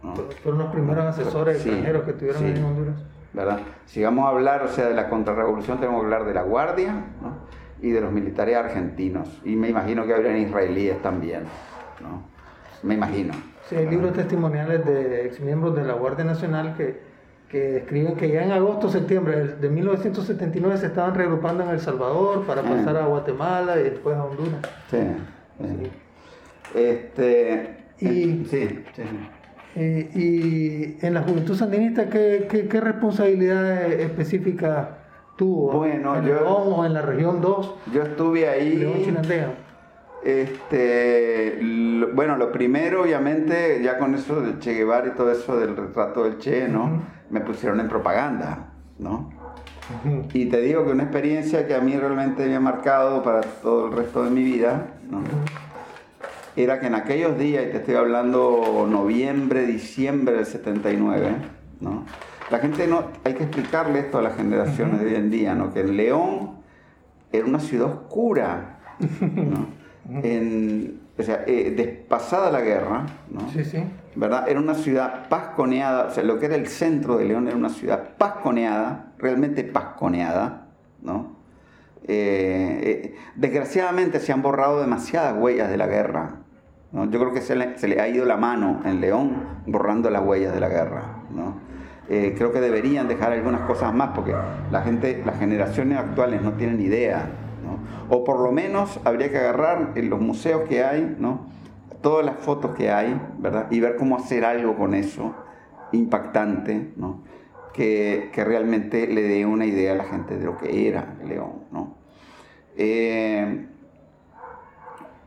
¿no? 0.04 0.14
Fueron 0.44 0.60
los 0.60 0.72
primeros 0.72 1.06
asesores 1.06 1.62
Sí, 1.62 1.70
extranjeros 1.70 2.04
que 2.04 2.14
tuvieron 2.14 2.42
sí. 2.42 2.48
ahí 2.48 2.58
en 2.58 2.66
Honduras. 2.66 2.96
¿verdad? 3.34 3.60
Si 3.86 4.04
vamos 4.04 4.26
a 4.26 4.30
hablar, 4.30 4.64
o 4.64 4.68
sea, 4.70 4.88
de 4.88 4.96
la 4.96 5.10
contrarrevolución, 5.10 5.78
tenemos 5.80 6.02
que 6.02 6.06
hablar 6.06 6.26
de 6.26 6.34
la 6.34 6.42
Guardia 6.44 6.94
¿no? 7.22 7.39
Y 7.82 7.92
de 7.92 8.02
los 8.02 8.12
militares 8.12 8.56
argentinos. 8.58 9.42
Y 9.46 9.56
me 9.56 9.70
imagino 9.70 10.06
que 10.06 10.14
habrían 10.14 10.38
israelíes 10.38 11.02
también, 11.02 11.44
¿no? 12.02 12.24
Me 12.84 12.96
imagino. 12.96 13.34
Sí, 13.68 13.76
hay 13.76 13.88
libros 13.88 14.14
testimoniales 14.14 14.86
de 14.86 15.26
exmiembros 15.26 15.76
de 15.76 15.84
la 15.84 15.94
Guardia 15.94 16.26
Nacional 16.26 16.76
que, 16.76 17.00
que 17.50 17.78
escriben 17.78 18.16
que 18.16 18.30
ya 18.30 18.44
en 18.44 18.52
agosto, 18.52 18.90
septiembre 18.90 19.56
de 19.56 19.70
1979 19.70 20.78
se 20.78 20.88
estaban 20.88 21.14
reagrupando 21.14 21.64
en 21.64 21.70
El 21.70 21.80
Salvador 21.80 22.46
para 22.46 22.62
pasar 22.64 22.96
a 22.98 23.06
Guatemala 23.06 23.80
y 23.80 23.84
después 23.84 24.16
a 24.16 24.24
Honduras. 24.24 24.62
Sí. 24.90 24.98
sí. 25.60 25.92
Este. 26.76 27.76
Y- 28.00 28.46
sí, 28.46 28.84
sí. 28.96 29.04
Eh, 29.76 30.10
y 30.16 31.06
en 31.06 31.14
la 31.14 31.22
Juventud 31.22 31.56
Sandinista, 31.56 32.10
¿qué, 32.10 32.48
qué, 32.50 32.68
qué 32.68 32.82
responsabilidades 32.82 34.00
específicas 34.00 34.88
tuvo? 35.40 35.72
Bueno, 35.72 36.18
¿En 36.18 36.26
yo- 36.26 36.34
León 36.36 36.64
o 36.76 36.86
en 36.86 36.94
la 36.94 37.02
región 37.02 37.40
2? 37.42 37.76
Yo 37.94 38.04
estuve 38.04 38.48
ahí. 38.50 38.76
León 38.76 38.94
Chinandega. 39.04 39.54
Este, 40.22 41.58
lo- 41.62 42.10
bueno, 42.14 42.36
lo 42.38 42.52
primero, 42.52 43.04
obviamente, 43.04 43.82
ya 43.82 43.98
con 43.98 44.14
eso 44.16 44.42
del 44.42 44.60
Che 44.60 44.74
Guevara 44.74 45.08
y 45.08 45.12
todo 45.12 45.32
eso 45.32 45.58
del 45.58 45.76
retrato 45.78 46.26
del 46.26 46.38
Che, 46.40 46.68
¿no? 46.68 47.02
Me 47.30 47.40
pusieron 47.40 47.80
en 47.80 47.88
propaganda, 47.88 48.74
¿no? 49.00 49.30
Y 50.34 50.46
te 50.48 50.60
digo 50.62 50.86
que 50.86 50.92
una 50.92 51.04
experiencia 51.04 51.66
que 51.68 51.74
a 51.74 51.80
mí 51.80 51.96
realmente 51.96 52.46
me 52.46 52.56
ha 52.56 52.60
marcado 52.60 53.24
para 53.24 53.42
todo 53.42 53.88
el 53.88 53.94
resto 53.94 54.24
de 54.24 54.30
mi 54.30 54.44
vida, 54.44 54.88
¿no? 55.10 55.22
era 56.56 56.80
que 56.82 56.88
en 56.88 56.96
aquellos 56.96 57.38
días, 57.38 57.64
y 57.68 57.72
te 57.72 57.78
estoy 57.78 57.96
hablando 57.96 58.86
noviembre, 58.90 59.66
diciembre 59.66 60.36
del 60.36 60.46
79, 60.46 61.32
¿no? 61.80 62.04
La 62.52 62.60
gente 62.60 62.88
no, 62.88 63.04
hay 63.24 63.34
que 63.36 63.44
explicarle 63.44 64.00
esto 64.00 64.18
a 64.18 64.22
las 64.22 64.36
generaciones 64.36 65.02
de 65.02 65.08
hoy 65.08 65.16
en 65.16 65.30
día, 65.30 65.54
¿no? 65.56 65.72
Que 65.72 65.82
en 65.82 65.96
León 65.98 66.60
era 67.32 67.46
una 67.46 67.60
ciudad 67.60 67.88
oscura, 67.88 68.80
¿no? 69.22 69.68
En, 70.24 71.02
o 71.18 71.22
sea, 71.22 71.44
eh, 71.46 71.72
des- 71.76 72.08
pasada 72.08 72.50
la 72.52 72.62
guerra, 72.62 73.06
¿no? 73.30 73.48
Sí, 73.50 73.64
sí. 73.64 73.84
¿verdad? 74.16 74.50
Era 74.50 74.60
una 74.60 74.74
ciudad 74.74 75.30
pasconeada, 75.30 76.08
o 76.08 76.10
sea, 76.10 76.24
lo 76.24 76.40
que 76.40 76.48
era 76.48 76.56
el 76.56 76.68
centro 76.68 77.18
de 77.18 77.26
León 77.26 77.48
era 77.48 77.56
una 77.56 77.70
ciudad 77.70 78.16
pasconeada, 78.18 79.14
realmente 79.20 79.64
pasconeada, 79.64 80.66
¿no? 81.04 81.38
Eh, 82.08 82.80
eh, 82.84 83.16
desgraciadamente 83.36 84.20
se 84.20 84.32
han 84.34 84.42
borrado 84.42 84.82
demasiadas 84.82 85.36
huellas 85.38 85.70
de 85.70 85.78
la 85.78 85.86
guerra. 85.86 86.38
Yo 86.92 87.20
creo 87.20 87.34
que 87.34 87.42
se 87.42 87.56
le, 87.56 88.02
ha 88.02 88.08
ido 88.08 88.26
la 88.26 88.38
mano 88.38 88.82
en 88.84 89.00
León 89.00 89.44
borrando 89.68 90.10
las 90.10 90.24
huellas 90.24 90.52
de 90.52 90.60
la 90.60 90.70
guerra. 90.70 91.18
Eh, 92.10 92.34
creo 92.36 92.52
que 92.52 92.60
deberían 92.60 93.08
dejar 93.08 93.32
algunas 93.32 93.62
cosas 93.62 93.94
más 93.94 94.10
porque 94.16 94.34
la 94.72 94.82
gente, 94.82 95.22
las 95.26 95.38
generaciones 95.38 95.98
actuales 96.00 96.42
no 96.42 96.54
tienen 96.54 96.82
idea. 96.82 97.30
O 98.10 98.24
por 98.24 98.40
lo 98.40 98.52
menos 98.52 99.00
habría 99.06 99.30
que 99.30 99.38
agarrar 99.38 99.92
en 99.94 100.10
los 100.10 100.20
museos 100.20 100.68
que 100.68 100.84
hay, 100.84 101.16
¿no? 101.20 101.48
todas 102.02 102.26
las 102.26 102.38
fotos 102.38 102.76
que 102.76 102.92
hay, 102.92 103.20
¿verdad? 103.40 103.68
Y 103.72 103.80
ver 103.80 103.96
cómo 103.96 104.18
hacer 104.18 104.46
algo 104.46 104.76
con 104.76 104.94
eso 104.94 105.36
impactante, 105.92 106.94
¿no? 106.96 107.22
Que, 107.74 108.32
realmente 108.36 109.08
le 109.08 109.22
dé 109.22 109.46
una 109.46 109.66
idea 109.66 109.94
a 109.94 109.96
la 109.96 110.04
gente 110.06 110.38
de 110.38 110.46
lo 110.46 110.58
que 110.58 110.88
era 110.88 111.16
León, 111.26 111.64
¿no? 111.72 111.96
Eh, 112.78 113.68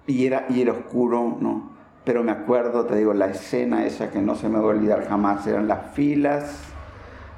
y, 0.06 0.26
era, 0.26 0.46
y 0.48 0.62
era 0.62 0.72
oscuro, 0.72 1.36
¿no? 1.40 1.72
Pero 2.04 2.22
me 2.24 2.32
acuerdo, 2.32 2.84
te 2.84 2.96
digo, 2.96 3.14
la 3.14 3.26
escena 3.26 3.86
esa 3.86 4.10
que 4.10 4.20
no 4.20 4.34
se 4.34 4.48
me 4.48 4.58
va 4.58 4.64
a 4.64 4.68
olvidar 4.68 5.06
jamás, 5.08 5.46
eran 5.46 5.68
las 5.68 5.92
filas, 5.92 6.71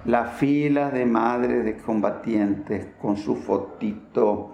las 0.04 0.34
filas 0.34 0.92
de 0.92 1.06
madres 1.06 1.64
de 1.64 1.76
combatientes 1.76 2.86
con 3.00 3.16
su 3.16 3.36
fotito 3.36 4.52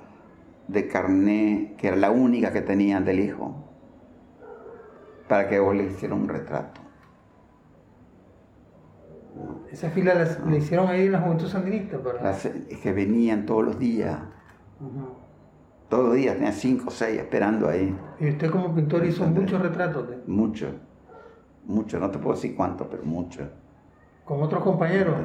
de 0.69 0.87
carné, 0.87 1.75
que 1.77 1.89
era 1.89 1.97
la 1.97 2.11
única 2.11 2.53
que 2.53 2.61
tenían 2.61 3.05
del 3.05 3.21
hijo, 3.21 3.55
para 5.29 5.49
que 5.49 5.59
vos 5.59 5.75
le 5.75 5.85
hiciera 5.85 6.15
un 6.15 6.29
retrato. 6.29 6.81
Esa 9.73 9.91
fila 9.91 10.15
la, 10.15 10.57
hicieron 10.57 10.89
ahí 10.89 11.07
en 11.07 11.13
la 11.13 11.21
Juventud 11.21 11.47
Sandinista, 11.47 11.97
¿verdad? 11.99 12.37
es 12.69 12.79
que 12.79 12.93
venían 12.93 13.47
todos 13.47 13.65
los 13.65 13.79
días. 13.79 14.19
Todos 15.89 16.07
los 16.07 16.15
días, 16.15 16.37
tenía 16.37 16.53
cinco 16.53 16.87
o 16.89 16.91
seis 16.91 17.19
esperando 17.19 17.69
ahí. 17.69 17.97
¿Y 18.21 18.29
usted 18.29 18.51
como 18.51 18.73
pintor 18.75 19.05
hizo 19.05 19.27
muchos 19.27 19.61
retratos? 19.61 20.07
Muchos, 20.27 20.73
muchos, 21.65 22.01
no 22.01 22.11
te 22.11 22.19
puedo 22.19 22.37
decir 22.37 22.55
cuántos, 22.55 22.87
pero 22.89 23.05
muchos. 23.05 23.49
¿Con 24.31 24.41
otros 24.45 24.63
compañeros? 24.63 25.17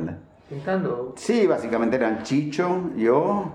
¿Pintando? 0.50 1.14
Sí, 1.16 1.46
básicamente 1.46 1.96
eran 1.96 2.24
Chicho, 2.24 2.90
yo, 2.98 3.52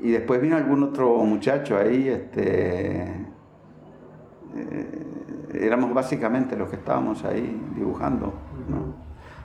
y 0.00 0.12
después 0.12 0.40
vino 0.40 0.56
algún 0.56 0.84
otro 0.84 1.16
muchacho 1.24 1.76
ahí, 1.76 2.08
este, 2.08 3.02
eh, 4.54 5.06
éramos 5.54 5.92
básicamente 5.92 6.56
los 6.56 6.68
que 6.68 6.76
estábamos 6.76 7.24
ahí 7.24 7.60
dibujando, 7.74 8.26
¿no? 8.68 8.94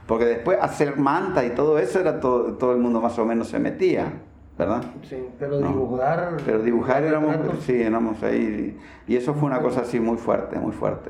Porque 0.06 0.26
después 0.26 0.60
hacer 0.62 0.98
manta 0.98 1.44
y 1.44 1.50
todo 1.56 1.80
eso 1.80 2.00
era 2.00 2.20
todo, 2.20 2.54
todo 2.54 2.74
el 2.74 2.78
mundo 2.78 3.02
más 3.02 3.18
o 3.18 3.26
menos 3.26 3.48
se 3.48 3.58
metía, 3.58 4.14
¿verdad? 4.56 4.84
Sí, 5.02 5.18
pero 5.40 5.58
dibujar... 5.58 6.38
Pero 6.46 6.60
dibujar 6.60 7.06
éramos, 7.06 7.36
sí, 7.62 7.82
éramos 7.82 8.22
ahí, 8.22 8.80
y 9.08 9.16
eso 9.16 9.34
fue 9.34 9.48
una 9.48 9.64
cosa 9.64 9.82
así 9.82 10.00
muy 10.00 10.18
fuerte, 10.18 10.60
muy 10.60 10.74
fuerte. 10.74 11.10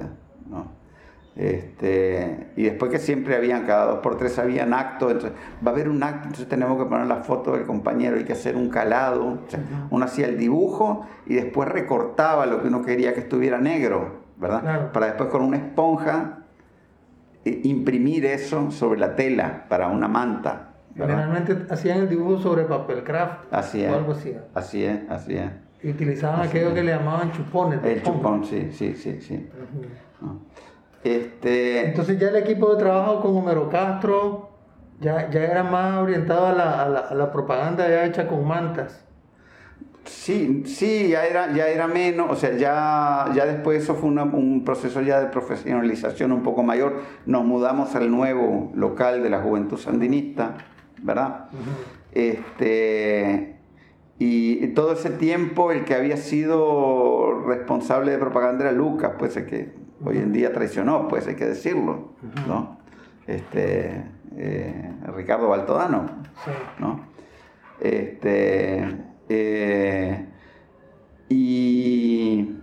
Este, 1.35 2.51
y 2.55 2.63
después 2.63 2.91
que 2.91 2.99
siempre 2.99 3.35
habían, 3.35 3.65
cada 3.65 3.85
dos 3.85 3.99
por 3.99 4.17
tres 4.17 4.37
habían 4.37 4.71
actos, 4.73 5.13
entonces, 5.13 5.39
va 5.65 5.71
a 5.71 5.73
haber 5.73 5.89
un 5.89 6.03
acto, 6.03 6.25
entonces 6.25 6.47
tenemos 6.47 6.77
que 6.77 6.87
poner 6.87 7.07
la 7.07 7.23
foto 7.23 7.53
del 7.53 7.65
compañero, 7.65 8.17
hay 8.17 8.23
que 8.23 8.33
hacer 8.33 8.55
un 8.55 8.69
calado, 8.69 9.39
uno 9.89 10.05
hacía 10.05 10.27
el 10.27 10.37
dibujo 10.37 11.07
y 11.25 11.35
después 11.35 11.69
recortaba 11.69 12.45
lo 12.45 12.61
que 12.61 12.67
uno 12.67 12.83
quería 12.83 13.15
que 13.15 13.21
estuviera 13.21 13.57
negro, 13.57 14.21
¿verdad? 14.37 14.91
Para 14.91 15.07
después 15.07 15.29
con 15.29 15.41
una 15.41 15.57
esponja 15.57 16.43
eh, 17.45 17.61
imprimir 17.63 18.25
eso 18.25 18.69
sobre 18.69 18.99
la 18.99 19.15
tela 19.15 19.65
para 19.69 19.87
una 19.87 20.07
manta. 20.07 20.69
Generalmente 20.95 21.65
hacían 21.71 22.01
el 22.01 22.09
dibujo 22.09 22.37
sobre 22.37 22.65
papel 22.65 23.03
craft 23.03 23.51
así 23.51 23.83
o 23.83 23.95
algo 23.95 24.11
así. 24.11 24.35
Así 24.53 24.83
es, 24.83 24.99
así 25.09 25.35
es. 25.35 25.49
Y 25.81 25.89
utilizaban 25.89 26.41
aquello 26.41 26.73
que 26.73 26.83
le 26.83 26.91
llamaban 26.91 27.31
chupones. 27.31 27.83
El 27.83 28.03
chupón, 28.03 28.45
sí, 28.45 28.69
sí, 28.71 28.93
sí, 28.93 29.19
sí. 29.19 29.49
Este... 31.03 31.87
Entonces 31.87 32.19
ya 32.19 32.29
el 32.29 32.37
equipo 32.37 32.73
de 32.73 32.79
trabajo 32.79 33.21
con 33.21 33.35
Homero 33.35 33.69
Castro 33.69 34.53
ya, 34.99 35.29
ya 35.29 35.43
era 35.43 35.63
más 35.63 35.97
orientado 35.97 36.47
a 36.47 36.53
la, 36.53 36.83
a 36.83 37.13
la, 37.13 37.31
propaganda 37.31 37.87
ya 37.89 38.05
hecha 38.05 38.27
con 38.27 38.47
mantas. 38.47 39.03
Sí, 40.05 40.63
sí, 40.65 41.09
ya 41.09 41.25
era, 41.25 41.53
ya 41.53 41.67
era 41.67 41.87
menos, 41.87 42.29
o 42.29 42.35
sea, 42.35 42.55
ya, 42.57 43.31
ya 43.33 43.45
después 43.45 43.83
eso 43.83 43.95
fue 43.95 44.09
un 44.09 44.63
proceso 44.65 45.01
ya 45.01 45.21
de 45.21 45.27
profesionalización 45.27 46.31
un 46.31 46.43
poco 46.43 46.61
mayor. 46.61 47.01
Nos 47.25 47.45
mudamos 47.45 47.95
al 47.95 48.11
nuevo 48.11 48.71
local 48.75 49.23
de 49.23 49.29
la 49.29 49.39
Juventud 49.41 49.77
Sandinista, 49.77 50.55
¿verdad? 51.01 51.45
Este, 52.11 53.55
y 54.19 54.67
todo 54.67 54.93
ese 54.93 55.09
tiempo 55.09 55.71
el 55.71 55.85
que 55.85 55.95
había 55.95 56.17
sido 56.17 57.43
responsable 57.47 58.11
de 58.11 58.17
propaganda 58.17 58.65
era 58.65 58.73
Lucas, 58.73 59.13
pues 59.17 59.37
el 59.37 59.45
que 59.45 59.82
hoy 60.03 60.17
en 60.17 60.33
día 60.33 60.51
traicionó, 60.51 61.07
pues 61.07 61.27
hay 61.27 61.35
que 61.35 61.45
decirlo, 61.45 62.13
¿no? 62.47 62.77
Este, 63.25 64.03
eh, 64.35 64.93
Ricardo 65.15 65.47
Baltodano, 65.49 66.05
¿no? 66.79 67.07
Este, 67.79 68.87
eh, 69.29 70.27
y 71.29 72.57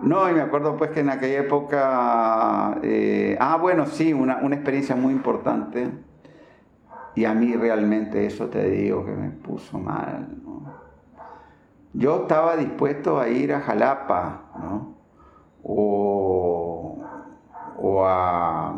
no, 0.00 0.30
y 0.30 0.34
me 0.34 0.40
acuerdo 0.40 0.76
pues 0.76 0.90
que 0.90 1.00
en 1.00 1.10
aquella 1.10 1.40
época, 1.40 2.78
eh, 2.82 3.36
ah, 3.40 3.56
bueno, 3.56 3.86
sí, 3.86 4.12
una, 4.12 4.38
una, 4.38 4.56
experiencia 4.56 4.94
muy 4.96 5.12
importante, 5.12 5.88
y 7.14 7.24
a 7.24 7.32
mí 7.32 7.54
realmente 7.54 8.26
eso 8.26 8.48
te 8.48 8.68
digo 8.68 9.04
que 9.04 9.12
me 9.12 9.30
puso 9.30 9.78
mal, 9.78 10.28
¿no? 10.44 10.56
Yo 11.94 12.22
estaba 12.22 12.56
dispuesto 12.56 13.18
a 13.18 13.28
ir 13.28 13.54
a 13.54 13.60
Jalapa, 13.60 14.50
¿no? 14.58 14.95
O, 15.68 16.96
o, 17.78 18.06
a, 18.06 18.74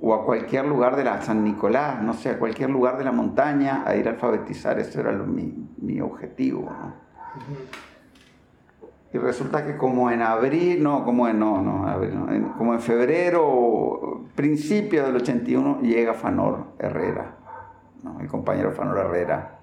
o 0.00 0.14
a 0.14 0.24
cualquier 0.24 0.64
lugar 0.66 0.96
de 0.96 1.04
la 1.04 1.20
San 1.20 1.44
Nicolás, 1.44 2.02
no 2.02 2.14
sé, 2.14 2.30
a 2.30 2.38
cualquier 2.38 2.70
lugar 2.70 2.96
de 2.96 3.04
la 3.04 3.12
montaña 3.12 3.82
a 3.86 3.94
ir 3.96 4.08
a 4.08 4.12
alfabetizar, 4.12 4.78
ese 4.78 5.00
era 5.00 5.12
mi, 5.12 5.68
mi, 5.78 6.00
objetivo. 6.00 6.70
Y 9.12 9.18
resulta 9.18 9.66
que 9.66 9.76
como 9.76 10.10
en 10.10 10.22
abril, 10.22 10.82
no, 10.82 11.04
como 11.04 11.28
en, 11.28 11.38
no, 11.38 11.60
no, 11.60 11.86
abril, 11.86 12.48
como 12.56 12.72
en 12.72 12.80
febrero, 12.80 14.24
principio 14.34 15.04
del 15.04 15.16
81, 15.16 15.80
llega 15.82 16.14
Fanor 16.14 16.68
Herrera, 16.78 17.36
el 18.18 18.28
compañero 18.28 18.72
Fanor 18.72 18.98
Herrera 18.98 19.59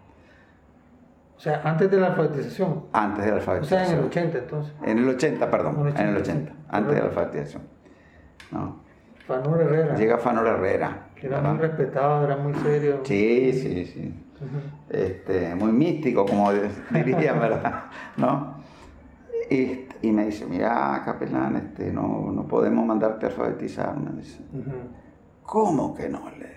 o 1.37 1.39
sea, 1.39 1.61
antes 1.63 1.91
de 1.91 1.99
la 1.99 2.07
alfabetización. 2.07 2.85
Antes 2.93 3.25
de 3.25 3.29
la 3.31 3.37
alfabetización. 3.37 3.83
O 3.83 3.85
sea, 3.85 3.93
en 3.93 3.99
el 3.99 4.05
80 4.05 4.37
entonces. 4.39 4.73
En 4.83 4.97
el 4.97 5.09
80, 5.09 5.51
perdón. 5.51 5.93
en 5.95 6.07
el 6.07 6.17
80, 6.17 6.51
antes 6.69 6.95
de 6.95 6.99
la 6.99 7.07
alfabetización. 7.07 7.63
No. 8.51 8.79
Fanor 9.27 9.61
Herrera. 9.61 9.95
Llega 9.95 10.17
Fanor 10.17 10.47
Herrera. 10.47 11.09
Que 11.13 11.27
era 11.27 11.41
muy 11.41 11.59
respetado, 11.59 12.23
era 12.23 12.37
muy 12.37 12.55
serio. 12.55 13.01
Sí, 13.03 13.53
sí, 13.53 13.85
sí. 13.85 14.25
este, 14.89 15.53
muy 15.53 15.71
místico, 15.71 16.25
como 16.25 16.51
dirían, 16.91 17.39
¿verdad? 17.39 17.83
¿No? 18.15 18.55
Y, 19.51 19.85
y, 20.01 20.11
me 20.11 20.25
dice, 20.25 20.45
mira, 20.47 21.01
capelán, 21.05 21.55
este, 21.55 21.91
no, 21.91 22.31
no 22.33 22.47
podemos 22.47 22.83
mandarte 22.83 23.27
a 23.27 23.29
alfabetizar. 23.29 23.95
Me 23.95 24.21
dice. 24.21 24.41
¿Cómo 25.43 25.93
que 25.93 26.09
no? 26.09 26.31
Le 26.31 26.56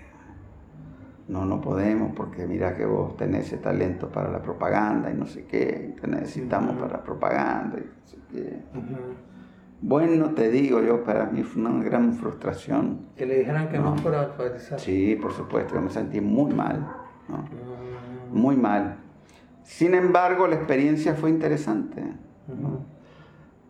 no, 1.31 1.45
no 1.45 1.61
podemos 1.61 2.11
porque 2.13 2.45
mira 2.45 2.75
que 2.75 2.85
vos 2.85 3.15
tenés 3.15 3.47
ese 3.47 3.57
talento 3.57 4.09
para 4.09 4.29
la 4.29 4.41
propaganda 4.41 5.09
y 5.09 5.13
no 5.13 5.25
sé 5.25 5.45
qué, 5.45 5.95
te 5.99 6.07
necesitamos 6.07 6.75
para 6.75 6.97
la 6.97 7.03
propaganda 7.03 7.77
y 7.77 7.85
no 7.85 8.05
sé 8.05 8.17
qué. 8.29 8.59
Bueno, 9.79 10.31
te 10.31 10.49
digo 10.49 10.81
yo, 10.81 11.05
para 11.05 11.27
mí 11.27 11.41
fue 11.43 11.63
una 11.63 11.81
gran 11.81 12.13
frustración. 12.13 13.07
Que 13.15 13.25
le 13.25 13.39
dijeran 13.39 13.69
que 13.69 13.79
no, 13.79 13.95
fuera 13.95 14.23
alfabetizar. 14.23 14.77
Sí, 14.77 15.17
por 15.21 15.31
supuesto, 15.31 15.73
yo 15.73 15.81
me 15.81 15.89
sentí 15.89 16.19
muy 16.19 16.53
mal, 16.53 16.85
muy 18.29 18.57
mal. 18.57 18.97
Sin 19.63 19.95
embargo, 19.95 20.47
la 20.47 20.55
experiencia 20.55 21.15
fue 21.15 21.29
interesante, 21.29 22.03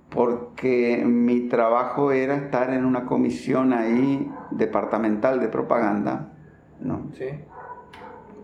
porque 0.10 1.04
mi 1.06 1.42
trabajo 1.42 2.12
era 2.12 2.36
estar 2.38 2.74
en 2.74 2.86
una 2.86 3.06
comisión 3.06 3.72
ahí 3.72 4.32
departamental 4.50 5.40
de 5.40 5.48
propaganda, 5.48 6.34
¿no? 6.82 7.12
Sí. 7.14 7.28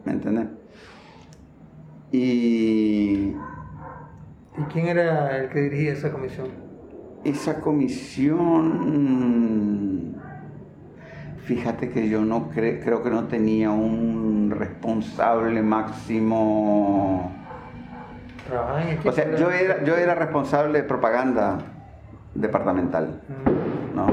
¿Me 0.08 0.14
entiendes? 0.14 0.48
Y... 2.14 3.36
¿Y 4.58 4.62
quién 4.72 4.88
era 4.88 5.38
el 5.38 5.50
que 5.50 5.60
dirigía 5.64 5.92
esa 5.92 6.14
comisión? 6.14 6.48
Esa 7.26 7.60
comisión... 7.60 8.86
Fíjate 11.40 11.90
que 11.90 12.08
yo 12.08 12.22
no 12.22 12.50
creo 12.50 13.04
que 13.04 13.10
no 13.10 13.26
tenía 13.26 13.70
un 13.72 14.54
responsable 14.58 15.62
máximo. 15.62 17.30
o 19.04 19.12
sea, 19.12 19.36
yo 19.36 19.52
era, 19.52 19.84
yo 19.84 19.98
era 19.98 20.16
responsable 20.16 20.82
de 20.82 20.88
propaganda 20.88 21.58
departamental, 22.34 23.22
mm. 23.28 23.96
¿no? 23.96 24.08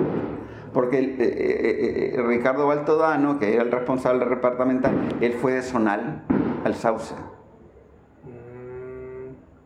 Porque 0.75 0.99
eh, 0.99 1.17
eh, 1.19 2.15
eh, 2.17 2.23
Ricardo 2.23 2.67
Baltodano, 2.67 3.39
que 3.39 3.55
era 3.55 3.63
el 3.63 3.71
responsable 3.71 4.27
departamental, 4.27 4.93
él 5.21 5.33
fue 5.33 5.53
de 5.53 5.63
Zonal 5.63 6.25
al 6.65 6.75
Sauce. 6.75 7.15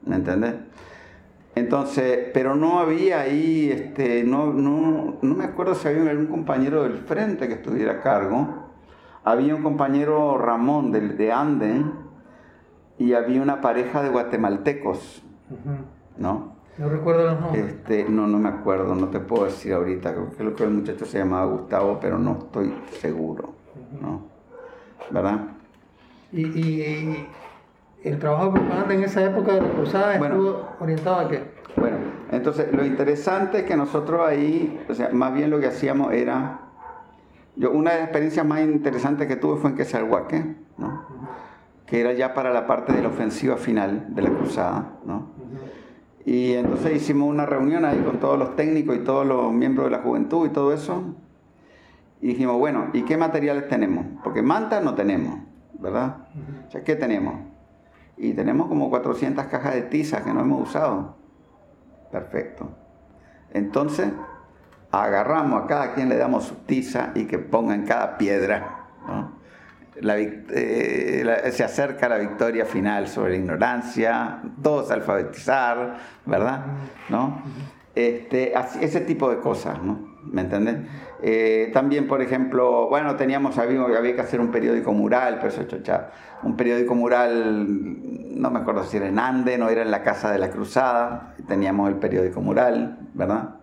¿me 0.05 0.17
entendés? 0.17 0.55
Entonces, 1.55 2.29
pero 2.33 2.55
no 2.55 2.79
había 2.79 3.21
ahí, 3.21 3.71
este, 3.71 4.23
no, 4.23 4.53
no, 4.53 5.19
no 5.21 5.35
me 5.35 5.45
acuerdo 5.45 5.75
si 5.75 5.89
había 5.89 6.11
algún 6.11 6.27
compañero 6.27 6.85
del 6.85 6.99
frente 6.99 7.49
que 7.49 7.55
estuviera 7.55 7.95
a 7.95 8.01
cargo. 8.01 8.69
Había 9.25 9.55
un 9.55 9.63
compañero 9.63 10.39
Ramón 10.39 10.93
de, 10.93 11.01
de 11.01 11.33
Anden 11.33 11.93
y 12.97 13.15
había 13.15 13.43
una 13.43 13.61
pareja 13.61 14.03
de 14.03 14.11
guatemaltecos, 14.11 15.23
¿no? 16.17 16.58
No 16.79 16.89
recuerdo 16.89 17.25
los 17.27 17.41
nombres. 17.41 17.65
Este, 17.67 18.07
no, 18.09 18.27
no 18.27 18.39
me 18.39 18.49
acuerdo, 18.49 18.95
no 18.95 19.09
te 19.09 19.19
puedo 19.21 19.45
decir 19.47 19.73
ahorita. 19.73 20.15
Creo 20.37 20.55
que 20.55 20.65
el 20.65 20.71
muchacho 20.71 21.05
se 21.05 21.19
llamaba 21.19 21.47
Gustavo, 21.47 21.99
pero 22.01 22.19
no 22.19 22.39
estoy 22.39 22.73
seguro, 23.01 23.51
¿no? 24.01 24.23
¿Verdad? 25.11 25.41
Y, 26.33 26.43
y- 26.47 26.83
y 26.83 28.09
el 28.09 28.19
trabajo 28.19 28.47
de 28.53 28.61
propaganda 28.61 28.95
en 28.95 29.03
esa 29.03 29.25
época 29.25 29.55
de 29.55 29.61
la 29.63 29.69
cruzada 29.71 30.19
Bueno. 30.19 30.35
estuvo 30.37 30.69
orientado 30.81 31.17
a 31.21 31.29
qué? 31.29 31.43
Bueno, 31.77 31.97
entonces 32.31 32.73
lo 32.73 32.85
interesante 32.85 33.59
es 33.59 33.65
que 33.65 33.77
nosotros 33.77 34.21
ahí, 34.27 34.85
o 34.89 34.95
sea, 34.95 35.11
más 35.13 35.35
bien 35.35 35.51
lo 35.51 35.59
que 35.59 35.67
hacíamos 35.67 36.13
era, 36.13 36.61
yo 37.57 37.73
una 37.73 37.91
de 37.91 37.97
las 37.97 38.05
experiencias 38.05 38.47
más 38.47 38.61
interesantes 38.61 39.27
que 39.27 39.37
tuve 39.37 39.57
fue 39.61 39.71
en 39.71 39.77
Quesalhuaque, 39.77 40.57
¿no? 40.77 41.03
Que 41.87 42.01
era 42.01 42.13
ya 42.13 42.35
para 42.35 42.53
la 42.53 42.67
parte 42.67 42.93
de 42.93 43.03
la 43.03 43.09
ofensiva 43.09 43.57
final 43.57 44.07
de 44.15 44.23
la 44.23 44.31
cruzada, 44.31 44.93
¿no? 45.05 45.38
Y 46.29 46.53
entonces 46.53 46.97
hicimos 46.97 47.27
una 47.27 47.47
reunión 47.47 47.87
ahí 47.87 48.03
con 48.03 48.21
todos 48.21 48.39
los 48.39 48.55
técnicos 48.55 48.95
y 48.97 48.99
todos 48.99 49.27
los 49.27 49.51
miembros 49.51 49.87
de 49.87 49.97
la 49.97 50.03
juventud 50.03 50.47
y 50.47 50.51
todo 50.51 50.75
eso. 50.75 51.03
Y 52.21 52.27
dijimos, 52.27 52.59
bueno, 52.59 52.91
¿y 52.93 53.01
qué 53.05 53.17
materiales 53.17 53.67
tenemos? 53.67 54.05
Porque 54.23 54.43
manta 54.43 54.83
no 54.83 54.95
tenemos, 54.95 55.41
¿verdad? 55.79 56.27
O 56.67 56.71
sea, 56.71 56.85
¿qué 56.85 56.97
tenemos? 56.97 57.35
Y 58.19 58.35
tenemos 58.35 58.69
como 58.69 58.91
400 58.91 59.47
cajas 59.47 59.73
de 59.73 59.81
tiza 59.81 60.23
que 60.23 60.35
no 60.35 60.43
hemos 60.43 60.69
usado. 60.69 61.17
Perfecto. 62.13 62.69
Entonces, 63.55 64.11
agarramos 64.91 65.63
a 65.63 65.67
cada 65.67 65.95
quien 65.95 66.11
le 66.11 66.19
damos 66.19 66.45
su 66.45 66.57
tiza 66.57 67.13
y 67.15 67.25
que 67.25 67.39
ponga 67.39 67.75
en 67.75 67.87
cada 67.87 68.19
piedra. 68.19 68.85
¿no? 69.07 69.33
La 70.01 70.17
eh, 70.19 71.23
la- 71.25 71.51
se 71.51 71.65
acerca 71.65 72.09
la 72.09 72.19
victoria 72.19 72.65
final 72.65 73.09
sobre 73.09 73.33
la 73.33 73.37
ignorancia, 73.39 74.41
todos 74.63 74.91
alfabetizar, 74.91 75.97
¿verdad? 76.27 76.65
¿No? 77.09 77.43
Este, 77.95 78.53
así- 78.55 78.79
ese 78.83 79.01
tipo 79.01 79.29
de 79.31 79.39
cosas, 79.39 79.83
¿no? 79.83 80.17
¿Me 80.31 80.43
entendés? 80.43 80.77
Eh, 81.23 81.71
también, 81.73 82.07
por 82.07 82.21
ejemplo, 82.23 82.89
bueno, 82.89 83.17
teníamos, 83.17 83.59
había, 83.59 83.81
había 83.83 84.15
que 84.15 84.21
hacer 84.21 84.41
un 84.41 84.51
periódico 84.51 84.93
mural, 84.93 85.37
pero 85.37 85.49
eso 85.49 85.65
chocha. 85.65 86.11
Un 86.43 86.57
periódico 86.57 86.95
mural, 86.95 87.67
no 88.39 88.51
me 88.51 88.59
acuerdo 88.61 88.85
si 88.85 88.99
era 88.99 89.09
en 89.09 89.19
Anden 89.19 89.63
o 89.63 89.69
era 89.69 89.83
en 89.83 89.91
la 89.91 90.03
Casa 90.03 90.31
de 90.31 90.39
la 90.39 90.51
Cruzada, 90.51 91.35
teníamos 91.49 91.89
el 91.89 91.97
periódico 91.97 92.41
mural, 92.41 92.99
¿verdad? 93.15 93.57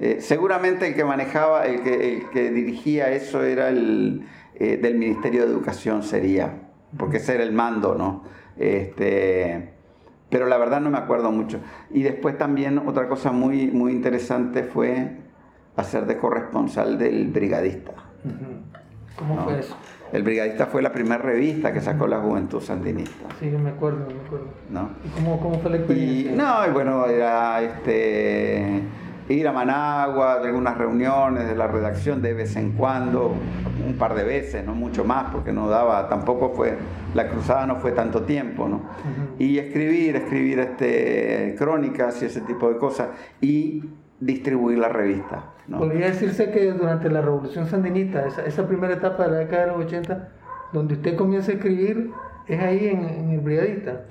Eh, 0.00 0.16
seguramente 0.20 0.88
el 0.88 0.94
que 0.94 1.04
manejaba, 1.04 1.66
el 1.66 1.82
que, 1.82 2.14
el 2.16 2.30
que 2.30 2.50
dirigía 2.50 3.10
eso 3.10 3.44
era 3.44 3.68
el 3.68 4.26
eh, 4.60 4.76
del 4.76 4.96
Ministerio 4.96 5.44
de 5.46 5.52
Educación 5.52 6.02
sería, 6.02 6.52
porque 6.98 7.16
ese 7.16 7.34
era 7.34 7.42
el 7.42 7.52
mando, 7.52 7.94
¿no? 7.94 8.22
Este, 8.56 9.70
pero 10.28 10.46
la 10.46 10.58
verdad 10.58 10.80
no 10.80 10.90
me 10.90 10.98
acuerdo 10.98 11.32
mucho. 11.32 11.60
Y 11.90 12.02
después 12.02 12.36
también 12.38 12.78
otra 12.78 13.08
cosa 13.08 13.32
muy, 13.32 13.68
muy 13.68 13.92
interesante 13.92 14.62
fue 14.62 15.16
hacer 15.76 16.04
de 16.06 16.16
corresponsal 16.18 16.98
del 16.98 17.28
Brigadista. 17.28 17.92
¿Cómo 19.16 19.34
¿no? 19.36 19.44
fue 19.44 19.60
eso? 19.60 19.74
El 20.12 20.24
Brigadista 20.24 20.66
fue 20.66 20.82
la 20.82 20.92
primera 20.92 21.18
revista 21.18 21.72
que 21.72 21.80
sacó 21.80 22.06
la 22.06 22.18
Juventud 22.20 22.60
Sandinista. 22.60 23.28
Sí, 23.38 23.46
me 23.46 23.70
acuerdo, 23.70 24.06
me 24.06 24.20
acuerdo. 24.26 24.46
¿no? 24.68 24.90
¿Y 25.04 25.08
cómo, 25.10 25.40
cómo 25.40 25.58
fue 25.60 25.70
la 25.70 25.76
Y 25.76 25.80
experiencia? 25.80 26.32
no, 26.36 26.66
y 26.66 26.70
bueno, 26.72 27.06
era 27.06 27.62
este 27.62 28.82
ir 29.30 29.46
a 29.46 29.52
Managua, 29.52 30.40
de 30.40 30.48
algunas 30.48 30.76
reuniones 30.76 31.48
de 31.48 31.54
la 31.54 31.66
redacción 31.66 32.20
de 32.20 32.34
vez 32.34 32.56
en 32.56 32.72
cuando, 32.72 33.34
un 33.86 33.94
par 33.94 34.14
de 34.14 34.24
veces, 34.24 34.64
no 34.64 34.74
mucho 34.74 35.04
más, 35.04 35.30
porque 35.32 35.52
no 35.52 35.68
daba, 35.68 36.08
tampoco 36.08 36.50
fue, 36.50 36.76
la 37.14 37.28
cruzada 37.28 37.66
no 37.66 37.76
fue 37.76 37.92
tanto 37.92 38.22
tiempo, 38.22 38.68
¿no? 38.68 38.82
Y 39.38 39.58
escribir, 39.58 40.16
escribir 40.16 40.58
este, 40.58 41.54
crónicas 41.58 42.20
y 42.22 42.26
ese 42.26 42.40
tipo 42.42 42.68
de 42.68 42.78
cosas, 42.78 43.08
y 43.40 43.84
distribuir 44.18 44.78
la 44.78 44.88
revista, 44.88 45.52
¿no? 45.68 45.78
Podría 45.78 46.06
decirse 46.06 46.50
que 46.50 46.72
durante 46.72 47.08
la 47.08 47.20
Revolución 47.20 47.66
Sandinista, 47.66 48.26
esa, 48.26 48.44
esa 48.44 48.66
primera 48.66 48.94
etapa 48.94 49.24
de 49.24 49.30
la 49.30 49.38
década 49.38 49.66
de 49.66 49.72
los 49.72 49.86
80, 49.86 50.28
donde 50.72 50.94
usted 50.94 51.16
comienza 51.16 51.52
a 51.52 51.54
escribir, 51.54 52.10
es 52.46 52.60
ahí 52.60 52.88
en, 52.88 53.04
en 53.04 53.30
el 53.30 53.40
Brigadista. 53.40 54.02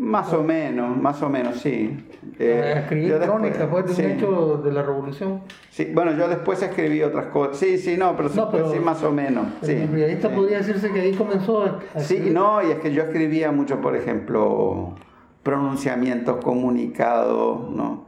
Más 0.00 0.32
o 0.32 0.42
menos, 0.42 0.96
más 0.96 1.20
o 1.22 1.28
menos, 1.28 1.56
sí. 1.60 1.94
Eh, 2.38 2.72
escribir 2.78 3.18
después- 3.18 3.28
crónicas 3.28 3.68
pues, 3.70 3.86
de 3.88 3.92
sí. 3.94 4.02
un 4.02 4.10
hecho 4.12 4.56
de 4.64 4.72
la 4.72 4.82
Revolución. 4.82 5.42
Sí, 5.68 5.90
bueno, 5.92 6.12
yo 6.12 6.26
después 6.26 6.62
escribí 6.62 7.02
otras 7.02 7.26
cosas. 7.26 7.58
Sí, 7.58 7.76
sí, 7.76 7.98
no, 7.98 8.16
pero, 8.16 8.30
sí, 8.30 8.38
No, 8.38 8.50
pero- 8.50 8.72
sí, 8.72 8.78
más 8.78 9.02
o 9.02 9.12
menos. 9.12 9.46
Sí, 9.60 9.72
el 9.72 9.88
Brigadista 9.88 10.30
sí. 10.30 10.34
podría 10.34 10.56
decirse 10.58 10.90
que 10.90 11.00
ahí 11.00 11.12
comenzó 11.12 11.64
a, 11.64 12.00
Sí, 12.00 12.30
no, 12.32 12.62
y 12.66 12.70
es 12.70 12.78
que 12.78 12.94
yo 12.94 13.02
escribía 13.02 13.52
mucho, 13.52 13.82
por 13.82 13.94
ejemplo, 13.94 14.94
pronunciamientos 15.42 16.42
comunicados, 16.42 17.68
¿no? 17.70 18.06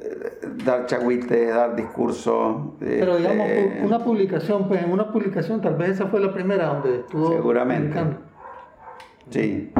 Eh, 0.00 0.36
Dar 0.64 0.86
chagüites, 0.86 1.52
dar 1.52 1.74
discursos. 1.74 2.56
Pero 2.78 3.16
digamos, 3.16 3.48
este, 3.48 3.84
una 3.84 3.98
publicación, 4.04 4.68
pues 4.68 4.84
en 4.84 4.92
una 4.92 5.10
publicación, 5.12 5.60
tal 5.60 5.74
vez 5.74 5.90
esa 5.90 6.06
fue 6.06 6.20
la 6.20 6.32
primera 6.32 6.66
donde 6.66 7.00
estuvo 7.00 7.32
Seguramente. 7.32 7.88
publicando. 7.88 8.18
Sí, 9.30 9.72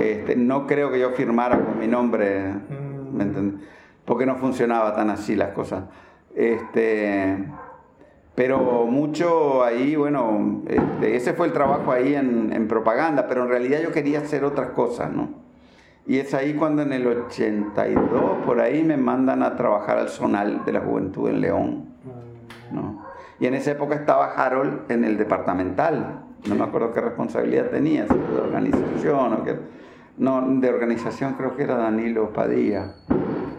este, 0.00 0.36
no 0.36 0.66
creo 0.66 0.90
que 0.90 0.98
yo 0.98 1.10
firmara 1.10 1.58
con 1.60 1.78
mi 1.78 1.86
nombre, 1.86 2.52
Mm. 2.52 3.16
¿me 3.16 3.24
entiendes? 3.24 3.66
Porque 4.04 4.26
no 4.26 4.36
funcionaba 4.36 4.94
tan 4.94 5.10
así 5.10 5.34
las 5.36 5.50
cosas. 5.50 5.84
Este, 6.34 7.44
pero 8.34 8.86
mucho 8.86 9.62
ahí, 9.62 9.94
bueno, 9.96 10.62
este, 10.66 11.16
ese 11.16 11.32
fue 11.34 11.46
el 11.46 11.52
trabajo 11.52 11.92
ahí 11.92 12.14
en, 12.14 12.52
en 12.52 12.66
propaganda, 12.68 13.26
pero 13.28 13.44
en 13.44 13.48
realidad 13.48 13.80
yo 13.82 13.92
quería 13.92 14.18
hacer 14.18 14.44
otras 14.44 14.70
cosas, 14.70 15.10
¿no? 15.12 15.28
Y 16.06 16.18
es 16.18 16.34
ahí 16.34 16.52
cuando 16.54 16.82
en 16.82 16.92
el 16.92 17.06
82, 17.06 18.44
por 18.44 18.60
ahí, 18.60 18.82
me 18.82 18.96
mandan 18.98 19.42
a 19.42 19.56
trabajar 19.56 19.96
al 19.98 20.08
Zonal 20.10 20.62
de 20.66 20.72
la 20.72 20.80
Juventud 20.80 21.30
en 21.30 21.40
León. 21.40 21.84
¿no? 22.72 23.04
Y 23.40 23.46
en 23.46 23.54
esa 23.54 23.70
época 23.70 23.94
estaba 23.94 24.32
Harold 24.34 24.90
en 24.90 25.04
el 25.04 25.16
departamental. 25.16 26.20
No 26.46 26.56
me 26.56 26.64
acuerdo 26.64 26.92
qué 26.92 27.00
responsabilidad 27.00 27.70
tenía, 27.70 28.06
si 28.06 28.14
de 28.14 28.38
organización 28.38 29.32
o 29.32 29.44
qué. 29.44 29.56
No, 30.16 30.40
de 30.60 30.68
organización 30.68 31.34
creo 31.34 31.56
que 31.56 31.64
era 31.64 31.76
Danilo 31.76 32.32
Padilla, 32.32 32.92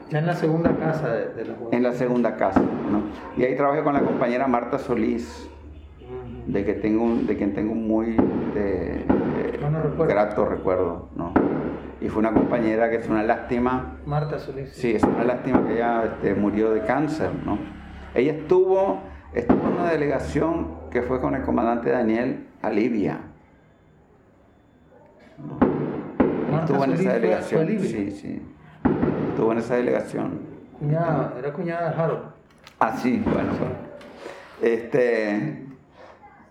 Ya 0.09 0.19
en 0.19 0.25
la 0.27 0.33
segunda 0.35 0.75
casa 0.77 1.09
de, 1.09 1.33
de 1.33 1.45
la 1.45 1.55
en 1.71 1.83
la 1.83 1.91
segunda 1.93 2.35
casa. 2.37 2.61
¿no? 2.61 3.01
Y 3.35 3.43
ahí 3.43 3.55
trabajé 3.57 3.83
con 3.83 3.93
la 3.93 4.01
compañera 4.01 4.47
Marta 4.47 4.77
Solís, 4.79 5.49
de, 6.47 6.63
que 6.63 6.73
tengo 6.75 7.03
un- 7.03 7.27
de 7.27 7.35
quien 7.35 7.53
tengo 7.53 7.73
un 7.73 7.87
muy 7.87 8.15
de- 8.53 9.05
recuerdo. 9.83 10.05
grato 10.13 10.45
recuerdo. 10.45 11.09
¿no? 11.15 11.33
Y 11.99 12.07
fue 12.07 12.19
una 12.19 12.33
compañera 12.33 12.89
que 12.89 12.97
es 12.97 13.09
una 13.09 13.23
lástima 13.23 13.97
Marta 14.05 14.39
Solís. 14.39 14.69
Sí, 14.71 14.91
es 14.95 15.03
una 15.03 15.23
lástima 15.25 15.65
que 15.67 15.73
ella 15.73 16.03
este, 16.05 16.35
murió 16.35 16.71
de 16.71 16.81
cáncer, 16.81 17.31
¿no? 17.45 17.57
Ella 18.13 18.31
estuvo, 18.33 19.01
estuvo 19.33 19.59
en 19.67 19.73
una 19.73 19.89
delegación 19.91 20.67
que 20.91 21.01
fue 21.01 21.19
con 21.19 21.35
el 21.35 21.41
comandante 21.41 21.89
Daniel 21.89 22.47
a 22.61 22.69
Libia. 22.69 23.19
Marta 25.37 25.65
Estuvo 26.61 26.83
en 26.83 26.91
Solís 26.91 26.99
esa 27.01 27.13
delegación. 27.13 27.67
Sí, 27.79 28.11
sí. 28.11 28.41
Estuvo 29.29 29.51
en 29.51 29.57
esa 29.57 29.75
delegación. 29.75 30.39
Cuñada, 30.79 31.33
era 31.39 31.53
cuñada 31.53 31.89
de 31.91 32.01
Harold. 32.01 32.23
Ah, 32.79 32.97
sí, 32.97 33.21
bueno. 33.25 33.49
Este, 34.61 35.65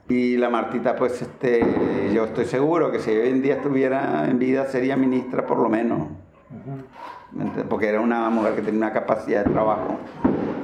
y 0.08 0.36
la 0.36 0.50
Martita, 0.50 0.94
pues, 0.96 1.20
este, 1.22 2.10
yo 2.12 2.24
estoy 2.24 2.44
seguro 2.44 2.90
que 2.90 2.98
si 2.98 3.10
hoy 3.10 3.28
en 3.28 3.42
día 3.42 3.54
estuviera 3.56 4.26
en 4.28 4.38
vida 4.38 4.66
sería 4.66 4.96
ministra 4.96 5.46
por 5.46 5.58
lo 5.58 5.68
menos. 5.68 6.08
Porque 7.68 7.88
era 7.88 8.00
una 8.00 8.30
mujer 8.30 8.54
que 8.54 8.62
tenía 8.62 8.78
una 8.78 8.92
capacidad 8.92 9.44
de 9.44 9.50
trabajo. 9.52 9.96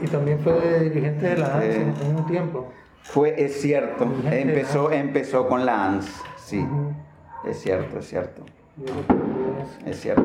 Y 0.02 0.06
también 0.06 0.38
fue 0.38 0.80
dirigente 0.80 1.30
de 1.30 1.36
la 1.38 1.56
ANSI 1.56 1.72
Sí. 1.72 2.06
en 2.08 2.16
un 2.16 2.26
tiempo. 2.26 2.68
Fue, 3.02 3.34
es 3.42 3.60
cierto, 3.60 4.04
empezó, 4.30 4.90
empezó 4.92 5.48
con 5.48 5.64
la 5.66 5.86
ANS, 5.86 6.22
sí, 6.36 6.64
es 7.44 7.58
cierto, 7.60 7.98
es 7.98 8.06
cierto. 8.06 8.42
Es 9.86 10.00
cierto. 10.00 10.22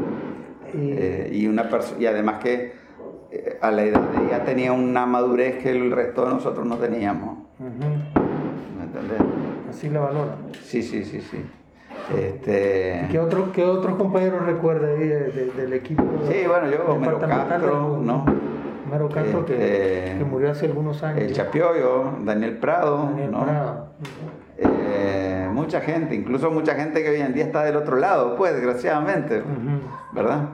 Y- 0.73 0.91
Eh, 0.91 1.29
y, 1.31 1.47
una 1.47 1.69
y 1.99 2.05
además 2.05 2.39
que 2.43 2.73
eh, 3.31 3.57
a 3.61 3.71
la 3.71 3.83
edad 3.83 4.01
de 4.01 4.25
ella 4.25 4.43
tenía 4.43 4.71
una 4.73 5.05
madurez 5.05 5.61
que 5.61 5.69
el 5.71 5.91
resto 5.91 6.25
de 6.25 6.33
nosotros 6.33 6.65
no 6.65 6.77
teníamos. 6.77 7.39
¿me 7.59 8.83
entendés? 8.83 9.19
Así 9.69 9.89
la 9.89 10.01
valora. 10.01 10.35
Sí, 10.63 10.81
sí, 10.83 11.03
sí, 11.05 11.21
sí. 11.21 11.37
¿Y 12.13 12.19
Este, 12.19 13.07
¿Qué, 13.09 13.19
otro, 13.19 13.51
¿Qué 13.51 13.63
otros 13.63 13.95
compañeros 13.95 14.45
recuerda 14.45 14.89
ahí 14.89 15.07
de- 15.07 15.31
de- 15.31 15.51
del 15.51 15.73
equipo? 15.73 16.03
Sí, 16.29 16.39
bueno, 16.47 16.69
yo, 16.69 16.85
Homero 16.93 17.19
Castro, 17.19 17.99
¿no? 18.01 18.25
Homero 18.87 19.09
Castro, 19.09 19.45
que, 19.45 19.53
Este, 19.53 20.17
que 20.19 20.25
murió 20.25 20.51
hace 20.51 20.65
algunos 20.67 21.01
años. 21.03 21.21
el 21.23 21.33
Chapioyo, 21.33 22.03
Daniel 22.23 22.57
Prado, 22.57 23.05
Daniel 23.05 23.31
¿no? 23.31 23.43
Prado. 23.43 23.87
Eh, 24.57 25.49
mucha 25.51 25.81
gente, 25.81 26.15
incluso 26.15 26.49
mucha 26.51 26.75
gente 26.75 27.03
que 27.03 27.09
hoy 27.09 27.21
en 27.21 27.33
día 27.33 27.45
está 27.45 27.63
del 27.63 27.75
otro 27.75 27.97
lado, 27.97 28.35
pues, 28.35 28.53
desgraciadamente. 28.53 29.43
¿verdad? 30.13 30.49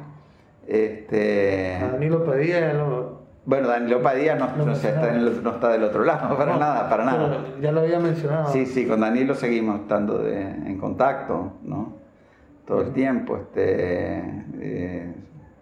Este, 0.67 1.75
A 1.75 1.91
Danilo 1.91 2.23
Padilla 2.23 2.73
lo, 2.73 3.21
bueno, 3.45 3.67
Danilo 3.67 4.01
Padilla 4.01 4.35
no, 4.35 4.55
no 4.65 4.71
está, 4.71 5.09
en 5.09 5.15
el- 5.15 5.43
no 5.43 5.51
está 5.51 5.69
del 5.69 5.83
otro 5.83 6.03
lado, 6.03 6.37
para 6.37 6.57
nada, 6.57 6.89
para 6.89 7.03
nada. 7.05 7.45
Ya 7.59 7.71
lo 7.71 7.81
había 7.81 7.99
mencionado. 7.99 8.51
Sí, 8.51 8.65
sí, 8.65 8.87
con 8.87 9.01
Danilo 9.01 9.33
seguimos 9.35 9.81
estando 9.81 10.19
de- 10.19 10.41
en 10.51 10.77
contacto, 10.77 11.53
¿no? 11.63 11.93
Todo 12.65 12.81
el 12.81 12.93
tiempo, 12.93 13.37
este, 13.37 14.19
eh, 14.61 15.13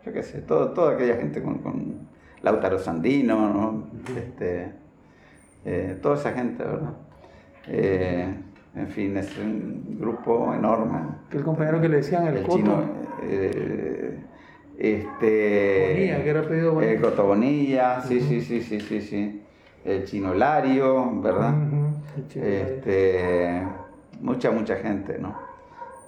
yo 0.06 0.14
qué 0.14 0.22
sé, 0.22 0.42
todo, 0.42 0.70
toda 0.72 0.94
aquella 0.94 1.16
gente 1.16 1.42
con, 1.42 1.60
con 1.60 2.08
Lautaro 2.42 2.78
Sandino, 2.78 3.52
¿no? 3.52 3.88
Este, 4.16 4.72
eh, 5.66 5.98
toda 6.02 6.16
esa 6.16 6.32
gente, 6.34 6.64
¿verdad? 6.64 6.92
Eh, 7.70 8.34
en 8.76 8.88
fin, 8.88 9.16
es 9.18 9.38
un 9.38 9.98
grupo 10.00 10.54
enorme. 10.54 11.00
El 11.32 11.44
compañero 11.44 11.80
que 11.82 11.90
le 11.90 11.98
decían 11.98 12.28
el, 12.28 12.38
El 12.38 12.44
Coto. 12.44 12.58
chino, 12.58 12.84
eh, 13.24 14.20
este, 14.78 15.94
Bonilla, 15.94 16.24
que 16.24 16.30
era 16.30 16.40
apellido 16.40 16.74
Bonilla. 16.74 16.92
el 16.94 17.02
Coto 17.02 17.26
Bonilla, 17.26 18.02
sí, 18.02 18.22
sí, 18.22 18.42
sí, 18.42 18.62
sí, 18.62 18.80
sí, 18.80 19.02
sí, 19.02 19.44
el 19.86 20.06
chino 20.06 20.34
Lario, 20.34 21.22
¿verdad? 21.22 21.54
Chino 22.28 22.46
este, 22.46 23.64
mucha, 24.22 24.52
mucha 24.52 24.76
gente, 24.78 25.18
¿no? 25.20 25.36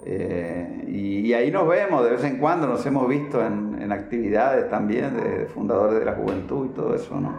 Eh, 0.04 0.84
y, 0.88 1.18
y 1.20 1.34
ahí 1.34 1.50
nos 1.52 1.68
vemos 1.68 2.04
de 2.04 2.10
vez 2.10 2.24
en 2.24 2.38
cuando, 2.38 2.66
nos 2.66 2.84
hemos 2.86 3.08
visto 3.08 3.44
en, 3.44 3.80
en 3.80 3.92
actividades 3.92 4.68
también 4.68 5.14
de, 5.16 5.46
fundadores 5.46 6.00
de 6.00 6.04
la 6.04 6.14
juventud 6.14 6.66
y 6.66 6.68
todo 6.70 6.94
eso, 6.94 7.20
¿no? 7.20 7.38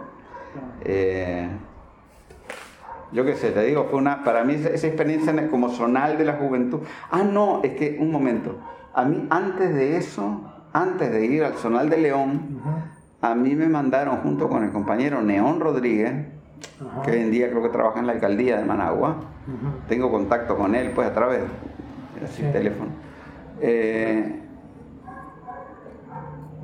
Eh, 0.82 1.48
yo 3.14 3.24
qué 3.24 3.34
sé, 3.36 3.50
te 3.52 3.62
digo, 3.62 3.86
fue 3.88 3.98
una, 4.00 4.24
para 4.24 4.44
mí 4.44 4.54
esa 4.54 4.86
experiencia 4.86 5.48
como 5.48 5.68
zonal 5.70 6.18
de 6.18 6.24
la 6.24 6.34
juventud. 6.34 6.80
Ah, 7.10 7.22
no, 7.22 7.60
es 7.62 7.72
que, 7.76 7.96
un 8.00 8.10
momento, 8.10 8.58
a 8.92 9.04
mí 9.04 9.26
antes 9.30 9.72
de 9.74 9.96
eso, 9.96 10.42
antes 10.72 11.12
de 11.12 11.24
ir 11.24 11.44
al 11.44 11.54
zonal 11.54 11.88
de 11.88 11.96
León, 11.98 12.40
a 13.22 13.34
mí 13.36 13.54
me 13.54 13.68
mandaron 13.68 14.16
junto 14.18 14.48
con 14.48 14.64
el 14.64 14.72
compañero 14.72 15.22
Neón 15.22 15.60
Rodríguez, 15.60 16.12
que 17.04 17.10
hoy 17.12 17.20
en 17.20 17.30
día 17.30 17.48
creo 17.50 17.62
que 17.62 17.68
trabaja 17.68 18.00
en 18.00 18.06
la 18.08 18.14
alcaldía 18.14 18.58
de 18.58 18.64
Managua. 18.64 19.16
Tengo 19.88 20.10
contacto 20.10 20.56
con 20.56 20.74
él, 20.74 20.90
pues 20.94 21.06
a 21.08 21.14
través 21.14 21.40
de 21.40 22.26
Sí. 22.26 22.42
teléfono. 22.52 22.90
Eh, 23.60 24.40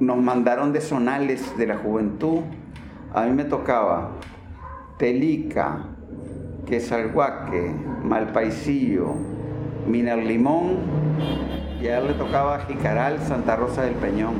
nos 0.00 0.16
mandaron 0.16 0.72
de 0.72 0.80
zonales 0.80 1.56
de 1.56 1.66
la 1.66 1.76
juventud. 1.76 2.40
A 3.14 3.22
mí 3.26 3.32
me 3.32 3.44
tocaba 3.44 4.10
Telica, 4.96 5.78
Quesalhuaque, 6.70 7.74
Malpaisillo, 8.04 9.08
Minar 9.88 10.18
Limón 10.18 10.76
y 11.82 11.88
a 11.88 11.98
él 11.98 12.06
le 12.06 12.14
tocaba 12.14 12.60
Jicaral, 12.60 13.18
Santa 13.18 13.56
Rosa 13.56 13.82
del 13.82 13.94
Peñón. 13.94 14.34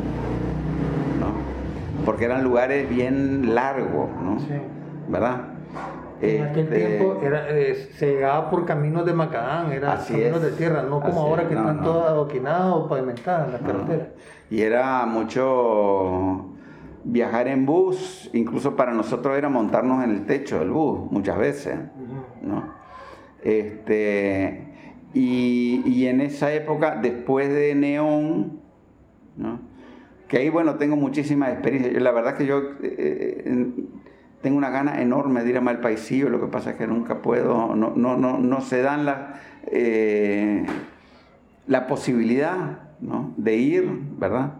¿no? 1.18 2.04
Porque 2.06 2.26
eran 2.26 2.44
lugares 2.44 2.88
bien 2.88 3.52
largos, 3.54 4.08
¿no? 4.22 4.38
Sí. 4.38 4.54
¿Verdad? 5.08 5.40
En 6.22 6.44
aquel 6.44 6.64
Este, 6.64 6.86
tiempo 6.86 7.18
era, 7.20 7.50
eh, 7.50 7.74
se 7.96 8.12
llegaba 8.12 8.48
por 8.48 8.64
caminos 8.64 9.04
de 9.06 9.12
macadán, 9.12 9.72
eran 9.72 9.98
caminos 10.06 10.36
es. 10.36 10.42
de 10.42 10.50
tierra, 10.52 10.82
no 10.82 11.00
como 11.00 11.20
ahora 11.22 11.48
que 11.48 11.54
no, 11.56 11.62
están 11.62 11.76
no. 11.78 11.82
todas 11.82 12.08
adoquinadas 12.10 12.74
o 12.74 12.88
pavimentadas 12.88 13.50
las 13.52 13.62
No. 13.62 13.66
carreteras. 13.66 14.08
Y 14.50 14.60
era 14.60 15.04
mucho 15.06 16.44
viajar 17.02 17.48
en 17.48 17.64
bus, 17.66 18.28
incluso 18.34 18.76
para 18.76 18.92
nosotros 18.92 19.36
era 19.36 19.48
montarnos 19.48 20.04
en 20.04 20.10
el 20.10 20.26
techo 20.26 20.58
del 20.58 20.70
bus, 20.70 21.10
muchas 21.10 21.38
veces, 21.38 21.76
¿no? 22.42 22.74
Este, 23.42 24.64
y, 25.14 25.82
y 25.86 26.06
en 26.06 26.20
esa 26.20 26.52
época, 26.52 26.98
después 27.00 27.48
de 27.48 27.74
Neón, 27.74 28.60
¿no? 29.36 29.70
que 30.30 30.38
ahí, 30.38 30.48
bueno, 30.48 30.76
tengo 30.76 30.94
muchísimas 30.94 31.50
experiencias. 31.52 31.92
Yo, 31.92 32.00
La 32.00 32.12
verdad 32.12 32.36
que 32.36 32.46
yo 32.46 32.58
eh, 32.82 33.42
eh, 33.44 33.66
tengo 34.42 34.56
una 34.56 34.70
gana 34.70 35.02
enorme 35.02 35.42
de 35.42 35.50
ir 35.50 35.56
a 35.56 35.60
Malpaisillo, 35.60 36.28
lo 36.28 36.40
que 36.40 36.46
pasa 36.46 36.70
es 36.70 36.76
que 36.76 36.86
nunca 36.86 37.20
puedo, 37.20 37.74
no, 37.74 37.92
no, 37.96 38.16
no, 38.16 38.38
no 38.38 38.60
se 38.60 38.80
dan 38.80 39.04
la, 39.04 39.40
eh, 39.66 40.64
la 41.66 41.88
posibilidad 41.88 42.78
¿no? 43.00 43.34
de 43.36 43.56
ir, 43.56 43.88
¿verdad? 44.18 44.52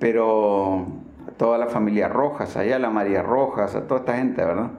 Pero 0.00 0.88
toda 1.36 1.56
la 1.56 1.68
familia 1.68 2.08
Rojas, 2.08 2.56
allá 2.56 2.80
la 2.80 2.90
María 2.90 3.22
Rojas, 3.22 3.76
a 3.76 3.86
toda 3.86 4.00
esta 4.00 4.16
gente, 4.16 4.44
¿verdad? 4.44 4.72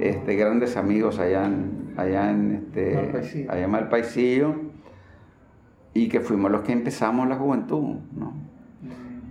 Este, 0.00 0.36
grandes 0.36 0.76
amigos 0.76 1.18
allá 1.18 1.46
en, 1.46 1.94
allá 1.96 2.30
en, 2.30 2.54
este, 2.54 2.94
Malpaisillo. 2.94 3.52
allá 3.52 3.64
en 3.64 3.70
Malpaisillo, 3.70 4.54
y 5.94 6.08
que 6.08 6.20
fuimos 6.20 6.50
los 6.50 6.62
que 6.62 6.72
empezamos 6.72 7.28
la 7.28 7.36
juventud, 7.36 7.96
¿no? 8.12 8.34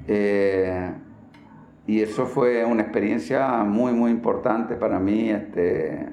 Eh, 0.07 0.91
y 1.85 2.01
eso 2.01 2.25
fue 2.25 2.63
una 2.63 2.83
experiencia 2.83 3.63
muy, 3.63 3.91
muy 3.91 4.11
importante 4.11 4.75
para 4.75 4.99
mí. 4.99 5.29
Este, 5.29 6.09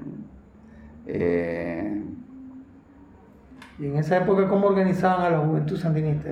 eh, 1.06 2.02
Y 3.78 3.86
en 3.86 3.96
esa 3.96 4.18
época, 4.18 4.48
¿cómo 4.48 4.66
organizaban 4.66 5.22
a 5.22 5.30
la 5.30 5.38
juventud 5.38 5.76
sandinista? 5.76 6.30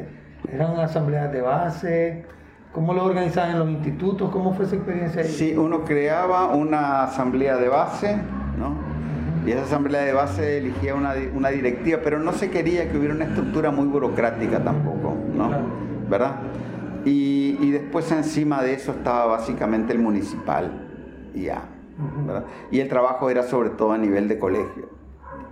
¿Eran 0.52 0.78
asambleas 0.78 1.32
de 1.32 1.40
base? 1.40 2.24
¿Cómo 2.72 2.92
lo 2.92 3.04
organizaban 3.04 3.52
en 3.52 3.58
los 3.58 3.70
institutos? 3.70 4.30
¿Cómo 4.30 4.52
fue 4.54 4.66
esa 4.66 4.76
experiencia 4.76 5.22
ahí? 5.22 5.28
Sí, 5.28 5.54
uno 5.56 5.84
creaba 5.84 6.54
una 6.54 7.04
asamblea 7.04 7.56
de 7.56 7.68
base, 7.68 8.16
¿no? 8.58 8.76
Y 9.46 9.52
esa 9.52 9.62
asamblea 9.62 10.02
de 10.02 10.12
base 10.12 10.58
elegía 10.58 10.94
una, 10.94 11.14
una 11.34 11.48
directiva, 11.48 12.00
pero 12.04 12.18
no 12.18 12.32
se 12.32 12.50
quería 12.50 12.90
que 12.90 12.98
hubiera 12.98 13.14
una 13.14 13.24
estructura 13.24 13.70
muy 13.70 13.86
burocrática 13.86 14.62
tampoco, 14.62 15.14
¿no? 15.34 15.48
Claro. 15.48 15.64
¿Verdad? 16.10 16.36
Y, 17.04 17.56
y 17.60 17.70
después 17.70 18.10
encima 18.12 18.62
de 18.62 18.74
eso 18.74 18.92
estaba 18.92 19.26
básicamente 19.26 19.92
el 19.92 20.00
municipal, 20.00 21.30
y 21.34 21.44
ya. 21.44 21.62
¿verdad? 22.26 22.44
Y 22.70 22.80
el 22.80 22.88
trabajo 22.88 23.30
era 23.30 23.42
sobre 23.42 23.70
todo 23.70 23.92
a 23.92 23.98
nivel 23.98 24.28
de 24.28 24.38
colegio, 24.38 24.90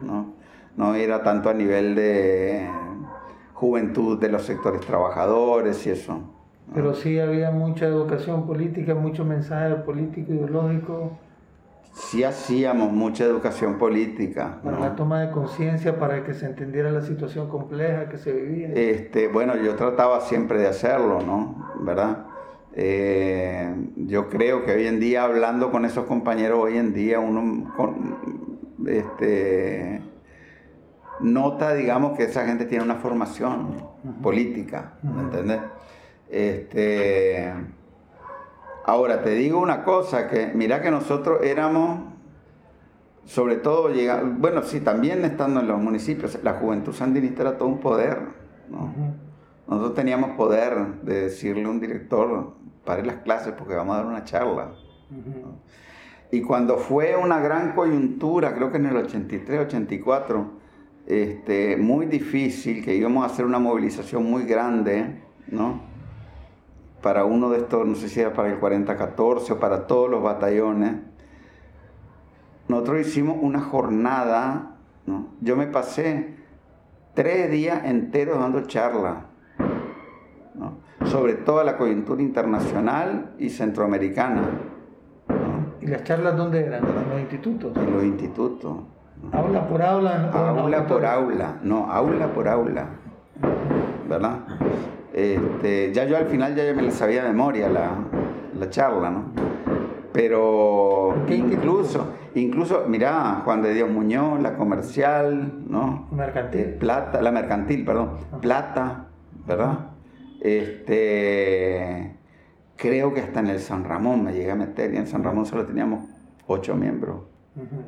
¿no? 0.03 0.35
No 0.77 0.95
era 0.95 1.23
tanto 1.23 1.49
a 1.49 1.55
nivel 1.55 1.95
de 1.95 2.69
juventud 3.55 4.21
de 4.21 4.29
los 4.29 4.43
sectores 4.43 4.83
trabajadores 4.83 5.87
y 5.87 5.91
eso. 5.91 6.21
Pero 6.75 6.95
sí 6.95 7.19
había 7.19 7.51
mucha 7.51 7.87
educación 7.87 8.47
política, 8.47 8.95
mucho 8.95 9.25
mensaje 9.25 9.75
político, 9.77 10.33
ideológico, 10.33 11.13
sí 11.97 12.23
hacíamos 12.25 12.93
mucha 12.93 13.25
educación 13.25 13.79
política. 13.79 14.59
para 14.63 14.77
¿no? 14.77 14.85
la 14.85 14.97
toma 14.97 15.21
de 15.23 15.31
conciencia, 15.31 15.99
para 15.99 16.25
que 16.25 16.35
se 16.35 16.47
entendiera 16.47 16.91
la 16.91 17.01
situación 17.01 17.49
compleja 17.49 18.09
que 18.09 18.19
se 18.19 18.33
vivía. 18.33 18.69
Este, 18.75 19.29
bueno, 19.29 19.57
yo 19.57 19.75
trataba 19.77 20.21
siempre 20.21 20.59
de 20.61 20.69
hacerlo, 20.69 21.21
¿no? 21.23 21.73
¿Verdad? 21.81 22.27
Eh, 22.75 23.75
yo 23.97 24.29
creo 24.29 24.65
que 24.67 24.73
hoy 24.73 24.87
en 24.87 25.01
día, 25.01 25.25
hablando 25.25 25.71
con 25.71 25.87
esos 25.87 26.05
compañeros, 26.05 26.59
hoy 26.61 26.77
en 26.77 26.93
día 26.93 27.19
uno 27.19 27.73
con- 27.75 28.19
este, 28.87 30.03
nota, 31.21 31.73
digamos, 31.73 32.17
que 32.19 32.25
esa 32.25 32.45
gente 32.45 32.67
tiene 32.67 32.85
una 32.85 32.97
formación 32.97 33.69
política, 34.23 34.93
¿me 35.03 35.23
entiendes? 35.23 35.61
Este, 36.29 37.53
ahora, 38.85 39.23
te 39.23 39.31
digo 39.31 39.61
una 39.61 39.85
cosa, 39.85 40.29
que 40.29 40.53
mira 40.55 40.83
que 40.83 40.91
nosotros 40.91 41.43
éramos 41.43 42.17
sobre 43.27 43.57
todo 43.57 43.91
llega, 43.91 44.23
bueno, 44.25 44.63
sí, 44.63 44.81
también 44.81 45.25
estando 45.25 45.61
en 45.61 45.67
los 45.67 45.81
municipios, 45.81 46.39
la 46.43 46.55
juventud 46.55 46.93
sandinista 46.93 47.43
era 47.43 47.59
todo 47.59 47.69
un 47.69 47.81
poder, 47.81 48.19
¿no? 48.71 48.95
Nosotros 49.67 49.95
teníamos 49.95 50.37
poder 50.37 51.03
de 51.03 51.23
decirle 51.23 51.65
a 51.65 51.69
un 51.69 51.81
director, 51.81 52.55
pare 52.85 53.05
las 53.05 53.17
clases 53.17 53.53
porque 53.59 53.75
vamos 53.75 53.95
a 53.95 53.99
dar 53.99 54.07
una 54.07 54.23
charla. 54.23 54.71
Y 56.31 56.41
cuando 56.41 56.79
fue 56.79 57.17
una 57.17 57.41
gran 57.41 57.73
coyuntura, 57.73 58.55
creo 58.55 58.71
que 58.71 58.77
en 58.77 58.87
el 58.87 58.97
83, 58.97 59.67
84, 59.67 60.51
este, 61.07 61.77
muy 61.77 62.07
difícil, 62.07 62.85
que 62.85 62.95
íbamos 62.95 63.25
a 63.25 63.27
hacer 63.27 63.45
una 63.45 63.59
movilización 63.59 64.25
muy 64.25 64.45
grande, 64.45 65.21
¿no? 65.49 65.81
Para 67.07 67.25
uno 67.25 67.51
de 67.51 67.59
estos, 67.59 67.87
no 67.87 67.95
sé 67.95 68.09
si 68.09 68.19
era 68.19 68.33
para 68.33 68.49
el 68.49 68.59
4014 68.59 69.53
o 69.53 69.61
para 69.61 69.87
todos 69.87 70.11
los 70.11 70.25
batallones, 70.25 70.97
nosotros 72.67 73.07
hicimos 73.07 73.37
una 73.41 73.61
jornada, 73.61 74.73
¿no? 75.07 75.29
Yo 75.41 75.55
me 75.55 75.69
pasé 75.69 76.35
tres 77.15 77.49
días 77.49 77.85
enteros 77.85 78.41
dando 78.41 78.63
charlas, 78.63 79.19
¿no? 80.57 80.79
Sobre 81.05 81.35
toda 81.35 81.63
la 81.63 81.77
coyuntura 81.77 82.21
internacional 82.21 83.37
y 83.39 83.51
centroamericana, 83.51 84.41
¿no? 85.29 85.77
¿Y 85.81 85.87
las 85.87 86.03
charlas 86.03 86.37
dónde 86.37 86.65
eran? 86.65 86.85
En 86.85 87.09
los 87.09 87.21
institutos. 87.21 87.77
en 87.77 87.93
los 87.93 88.03
institutos. 88.03 88.79
¿no? 89.23 89.39
Aula 89.39 89.69
por 89.69 89.81
aula. 89.81 90.31
Aula 90.33 90.87
por 90.89 91.07
aula, 91.07 91.61
no, 91.63 91.89
aula 91.89 92.27
por 92.35 92.49
aula, 92.49 92.89
¿verdad? 94.09 94.41
Este, 95.17 95.95
ya 95.95 96.05
yo 96.05 96.19
al 96.19 96.27
final 96.27 96.55
ya, 96.55 96.75
me 96.75 96.83
la 96.83 96.91
sabía 96.91 97.23
de 97.23 97.31
memoria 97.31 97.71
la, 97.71 97.97
la 98.55 98.69
charla, 98.69 99.09
¿no? 99.09 99.33
Pero 100.13 101.25
incluso, 101.31 102.13
incluso, 102.35 102.85
mirá, 102.87 103.41
Juan 103.43 103.63
de 103.63 103.73
Dios 103.73 103.89
Muñoz, 103.89 104.43
la 104.43 104.57
comercial, 104.57 105.65
¿no? 105.71 106.07
Mercantil. 106.11 106.61
Eh, 106.61 106.77
Plata, 106.79 107.23
la 107.23 107.33
mercantil, 107.33 107.83
perdón, 107.87 108.19
Plata, 108.43 109.07
¿verdad? 109.47 109.87
Este, 110.43 112.15
creo 112.77 113.15
que 113.15 113.23
hasta 113.23 113.41
en 113.41 113.47
el 113.47 113.61
San 113.61 113.85
Ramón 113.85 114.23
me 114.23 114.35
llegué 114.35 114.51
a 114.51 114.55
meter 114.55 114.93
y 114.93 114.99
en 114.99 115.07
San 115.07 115.25
Ramón 115.25 115.47
solo 115.47 115.65
teníamos 115.65 116.05
ocho 116.47 116.75
miembros, 116.75 117.23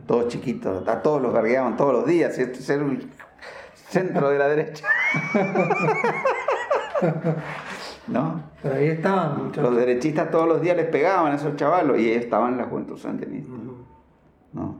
todos 0.07 0.29
chiquitos, 0.29 0.89
a 0.89 1.03
todos 1.03 1.21
los 1.21 1.35
vergueaban 1.35 1.77
todos 1.77 1.93
los 1.93 2.07
días, 2.07 2.39
y 2.39 2.43
este 2.43 2.61
es 2.61 2.71
el 2.71 3.07
centro 3.75 4.31
de 4.31 4.39
la 4.39 4.49
derecha. 4.49 4.87
¿No? 8.09 8.43
Pero 8.63 8.75
ahí 8.75 8.89
estaban, 8.89 9.45
muchachos. 9.45 9.65
Los 9.65 9.77
derechistas 9.77 10.31
todos 10.31 10.49
los 10.49 10.61
días 10.61 10.77
les 10.77 10.87
pegaban 10.87 11.33
a 11.33 11.37
esos 11.37 11.57
chavalos 11.57 11.99
y 11.99 12.11
ellos 12.11 12.25
estaban 12.25 12.53
en 12.53 12.59
la 12.59 12.65
juventud 12.65 12.97
sandinista. 12.97 13.53
¿no? 14.53 14.77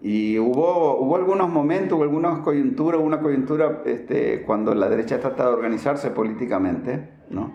Y 0.00 0.38
hubo, 0.38 0.98
hubo 0.98 1.16
algunos 1.16 1.48
momentos, 1.48 1.96
hubo 1.96 2.02
algunas 2.02 2.40
coyunturas, 2.40 3.00
una 3.00 3.20
coyuntura 3.20 3.82
este, 3.84 4.42
cuando 4.42 4.74
la 4.74 4.88
derecha 4.88 5.20
trataba 5.20 5.50
de 5.50 5.56
organizarse 5.56 6.10
políticamente, 6.10 7.08
¿no? 7.30 7.52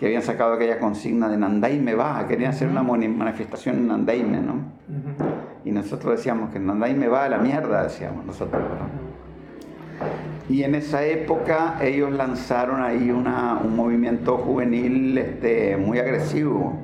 que 0.00 0.06
habían 0.06 0.22
sacado 0.22 0.54
aquella 0.54 0.78
consigna 0.78 1.28
de 1.28 1.36
Nandaime 1.36 1.94
va, 1.94 2.26
querían 2.26 2.52
hacer 2.52 2.68
una 2.68 2.82
manifestación 2.82 3.76
en 3.76 3.88
Nandaime, 3.88 4.40
¿no? 4.40 4.54
Y 5.62 5.72
nosotros 5.72 6.16
decíamos 6.16 6.48
que 6.50 6.58
Nandaime 6.58 7.06
va 7.06 7.24
a 7.24 7.28
la 7.28 7.36
mierda, 7.36 7.82
decíamos 7.82 8.24
nosotros. 8.24 8.62
¿no? 8.62 9.10
Y 10.50 10.64
en 10.64 10.74
esa 10.74 11.04
época 11.04 11.76
ellos 11.80 12.10
lanzaron 12.10 12.82
ahí 12.82 13.10
una, 13.10 13.60
un 13.62 13.76
movimiento 13.76 14.36
juvenil 14.38 15.16
este, 15.16 15.76
muy 15.76 15.98
agresivo. 16.00 16.76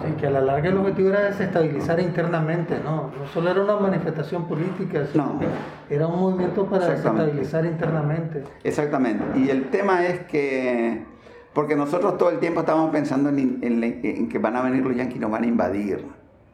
Sí, 0.00 0.12
que 0.18 0.28
a 0.28 0.30
la 0.30 0.40
larga 0.40 0.68
el 0.70 0.76
objetivo 0.78 1.08
era 1.10 1.24
desestabilizar 1.24 1.98
internamente, 2.00 2.76
¿no? 2.82 3.10
No 3.18 3.26
solo 3.34 3.50
era 3.50 3.64
una 3.64 3.76
manifestación 3.76 4.46
política, 4.46 5.04
sino 5.10 5.34
No. 5.34 5.38
que 5.40 5.94
era 5.94 6.06
un 6.06 6.20
movimiento 6.20 6.64
para 6.66 6.86
desestabilizar 6.88 7.66
internamente. 7.66 8.44
Exactamente. 8.62 9.24
Y 9.38 9.50
el 9.50 9.64
tema 9.70 10.06
es 10.06 10.20
que, 10.20 11.02
porque 11.52 11.74
nosotros 11.74 12.16
todo 12.18 12.30
el 12.30 12.38
tiempo 12.38 12.60
estábamos 12.60 12.90
pensando 12.92 13.30
en, 13.30 13.58
en- 13.62 13.82
en 13.82 14.28
que 14.28 14.38
van 14.38 14.54
a 14.56 14.62
venir 14.62 14.84
los 14.86 14.96
yanquis 14.96 15.16
y 15.16 15.20
nos 15.20 15.30
van 15.32 15.42
a 15.42 15.46
invadir, 15.48 16.04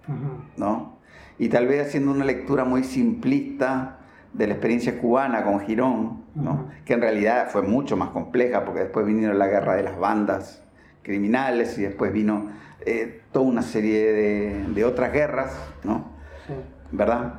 Ujú. 0.08 0.16
¿no? 0.56 0.96
Y 1.38 1.50
tal 1.50 1.66
vez 1.68 1.86
haciendo 1.86 2.10
una 2.10 2.24
lectura 2.24 2.64
muy 2.64 2.82
simplista 2.84 3.98
de 4.36 4.46
la 4.46 4.54
experiencia 4.54 4.98
cubana 4.98 5.42
con 5.44 5.60
Girón, 5.60 6.24
¿no? 6.34 6.68
Que 6.84 6.94
en 6.94 7.00
realidad 7.00 7.48
fue 7.50 7.62
mucho 7.62 7.96
más 7.96 8.10
compleja 8.10 8.64
porque 8.64 8.80
después 8.80 9.06
vinieron 9.06 9.38
la 9.38 9.46
guerra 9.46 9.76
de 9.76 9.82
las 9.82 9.98
bandas 9.98 10.62
criminales 11.02 11.78
y 11.78 11.82
después 11.82 12.12
vino 12.12 12.50
eh, 12.84 13.22
toda 13.32 13.46
una 13.46 13.62
serie 13.62 14.12
de, 14.12 14.64
de 14.74 14.84
otras 14.84 15.12
guerras, 15.12 15.56
¿no? 15.84 16.04
Sí. 16.46 16.54
¿verdad? 16.92 17.34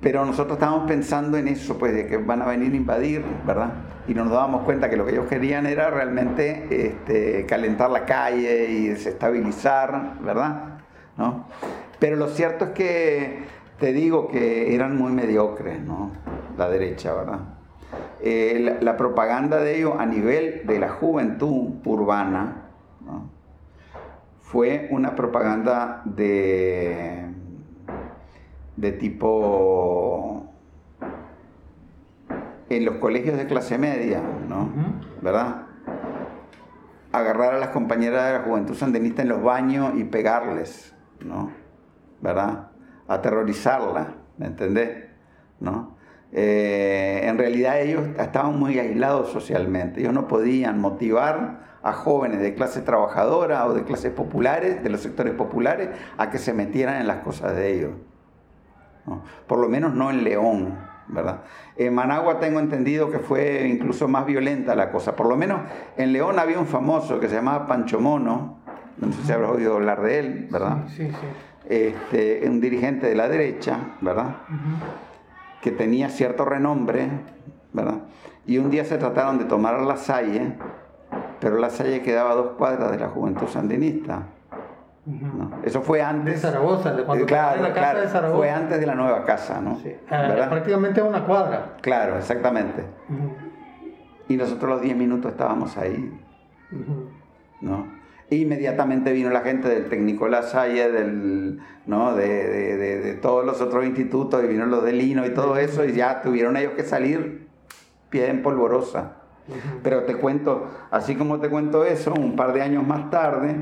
Pero 0.00 0.24
nosotros 0.24 0.56
estábamos 0.56 0.88
pensando 0.88 1.38
en 1.38 1.46
eso, 1.46 1.78
pues 1.78 1.94
de 1.94 2.06
que 2.06 2.16
van 2.16 2.42
a 2.42 2.46
venir 2.46 2.72
a 2.72 2.76
invadir, 2.76 3.24
¿verdad? 3.46 3.72
Y 4.08 4.14
no 4.14 4.24
nos 4.24 4.32
dábamos 4.32 4.64
cuenta 4.64 4.90
que 4.90 4.96
lo 4.96 5.06
que 5.06 5.12
ellos 5.12 5.26
querían 5.26 5.64
era 5.66 5.90
realmente 5.90 6.86
este, 6.86 7.46
calentar 7.46 7.88
la 7.90 8.04
calle 8.04 8.68
y 8.68 8.88
desestabilizar, 8.88 10.18
¿verdad? 10.20 10.80
¿No? 11.16 11.46
Pero 12.00 12.16
lo 12.16 12.26
cierto 12.28 12.66
es 12.66 12.70
que 12.72 13.44
te 13.78 13.92
digo 13.92 14.28
que 14.28 14.74
eran 14.74 14.96
muy 14.96 15.12
mediocres, 15.12 15.80
¿no? 15.80 16.10
La 16.56 16.68
derecha, 16.68 17.14
¿verdad? 17.14 17.40
Eh, 18.20 18.58
la, 18.60 18.80
la 18.80 18.96
propaganda 18.96 19.58
de 19.58 19.78
ellos 19.78 19.94
a 19.98 20.06
nivel 20.06 20.66
de 20.66 20.78
la 20.78 20.90
juventud 20.90 21.74
urbana, 21.84 22.68
¿no? 23.04 23.42
fue 24.52 24.88
una 24.90 25.14
propaganda 25.16 26.02
de, 26.04 27.24
de 28.76 28.92
tipo 28.92 30.46
en 32.68 32.84
los 32.84 32.96
colegios 32.96 33.38
de 33.38 33.46
clase 33.46 33.78
media, 33.78 34.20
¿no? 34.46 34.68
¿Verdad? 35.22 35.62
Agarrar 37.12 37.54
a 37.54 37.58
las 37.58 37.70
compañeras 37.70 38.26
de 38.26 38.32
la 38.40 38.44
juventud 38.44 38.74
sandinista 38.74 39.22
en 39.22 39.28
los 39.28 39.42
baños 39.42 39.94
y 39.96 40.04
pegarles, 40.04 40.94
¿no? 41.24 41.50
¿Verdad? 42.20 42.71
Aterrorizarla, 43.14 44.14
¿me 44.38 44.46
entendés? 44.46 45.06
¿No? 45.60 45.96
Eh, 46.32 47.20
en 47.24 47.36
realidad 47.36 47.80
ellos 47.80 48.04
estaban 48.18 48.58
muy 48.58 48.78
aislados 48.78 49.30
socialmente, 49.30 50.00
ellos 50.00 50.14
no 50.14 50.28
podían 50.28 50.80
motivar 50.80 51.60
a 51.82 51.92
jóvenes 51.92 52.40
de 52.40 52.54
clase 52.54 52.80
trabajadora 52.80 53.66
o 53.66 53.74
de 53.74 53.84
clases 53.84 54.12
populares, 54.12 54.82
de 54.82 54.88
los 54.88 55.02
sectores 55.02 55.34
populares, 55.34 55.90
a 56.16 56.30
que 56.30 56.38
se 56.38 56.54
metieran 56.54 57.00
en 57.00 57.06
las 57.06 57.18
cosas 57.18 57.54
de 57.56 57.74
ellos. 57.74 57.90
¿no? 59.06 59.22
Por 59.46 59.58
lo 59.58 59.68
menos 59.68 59.94
no 59.94 60.10
en 60.10 60.24
León, 60.24 60.78
¿verdad? 61.08 61.42
En 61.76 61.94
Managua 61.94 62.38
tengo 62.38 62.60
entendido 62.60 63.10
que 63.10 63.18
fue 63.18 63.66
incluso 63.68 64.08
más 64.08 64.24
violenta 64.24 64.74
la 64.74 64.90
cosa. 64.90 65.16
Por 65.16 65.26
lo 65.26 65.36
menos 65.36 65.60
en 65.96 66.12
León 66.12 66.38
había 66.38 66.58
un 66.58 66.66
famoso 66.66 67.20
que 67.20 67.28
se 67.28 67.34
llamaba 67.34 67.66
Pancho 67.66 68.00
Mono, 68.00 68.58
no 68.96 69.12
sé 69.12 69.22
si 69.24 69.32
habrás 69.32 69.50
oído 69.50 69.74
hablar 69.74 70.02
de 70.02 70.18
él, 70.18 70.48
¿verdad? 70.50 70.84
Sí, 70.86 71.08
sí, 71.08 71.10
sí. 71.10 71.26
Este, 71.68 72.42
un 72.48 72.60
dirigente 72.60 73.06
de 73.06 73.14
la 73.14 73.28
derecha, 73.28 73.78
¿verdad? 74.00 74.36
Que 75.60 75.70
tenía 75.70 76.08
cierto 76.08 76.44
renombre, 76.44 77.08
¿verdad? 77.72 77.98
Y 78.46 78.58
un 78.58 78.70
día 78.70 78.84
se 78.84 78.98
trataron 78.98 79.38
de 79.38 79.44
tomar 79.44 79.80
La 79.82 79.96
Salle, 79.96 80.54
pero 81.40 81.58
La 81.58 81.70
Salle 81.70 82.02
quedaba 82.02 82.32
a 82.32 82.34
dos 82.34 82.52
cuadras 82.58 82.90
de 82.90 82.98
la 82.98 83.08
juventud 83.08 83.46
sandinista. 83.46 84.22
Eso 85.64 85.82
fue 85.82 85.98
De 85.98 86.04
antes. 86.04 86.40
Zaragoza, 86.40 86.92
de 86.94 87.04
cuando 87.04 87.24
Eh, 87.24 87.26
claro, 87.26 87.62
la 87.62 87.68
casa 87.68 87.80
claro, 87.80 88.00
de 88.02 88.08
Zaragoza. 88.08 88.38
fue 88.38 88.50
antes 88.50 88.80
de 88.80 88.86
la 88.86 88.94
nueva 88.94 89.24
casa, 89.24 89.60
¿no? 89.60 89.76
Sí. 89.80 89.92
Ah, 90.08 90.22
¿Verdad? 90.22 90.48
prácticamente 90.48 91.00
a 91.00 91.04
una 91.04 91.24
cuadra. 91.24 91.76
Claro, 91.80 92.16
exactamente. 92.18 92.84
Y 94.28 94.36
nosotros 94.36 94.70
los 94.70 94.80
10 94.80 94.96
minutos 94.96 95.32
estábamos 95.32 95.76
ahí. 95.76 96.18
¿no? 97.60 97.86
E 98.32 98.36
inmediatamente 98.36 99.12
vino 99.12 99.28
la 99.28 99.42
gente 99.42 99.68
del 99.68 99.90
Técnico 99.90 100.26
La 100.26 100.42
Salle, 100.42 100.90
del, 100.90 101.60
¿no? 101.84 102.14
de, 102.14 102.26
de- 102.48 102.76
de- 102.78 103.00
de 103.00 103.12
todos 103.12 103.44
los 103.44 103.60
otros 103.60 103.84
institutos, 103.84 104.42
y 104.42 104.46
vino 104.46 104.64
los 104.64 104.82
de 104.82 104.92
Lino 104.94 105.26
y 105.26 105.34
todo 105.34 105.58
eso, 105.58 105.84
y 105.84 105.92
ya 105.92 106.22
tuvieron 106.22 106.56
ellos 106.56 106.72
que 106.74 106.82
salir 106.82 107.46
pie 108.08 108.30
en 108.30 108.42
polvorosa. 108.42 109.16
Pero 109.82 110.04
te 110.04 110.14
cuento, 110.16 110.66
así 110.90 111.14
como 111.14 111.40
te 111.40 111.50
cuento 111.50 111.84
eso, 111.84 112.14
un 112.14 112.34
par 112.34 112.54
de 112.54 112.62
años 112.62 112.86
más 112.86 113.10
tarde, 113.10 113.56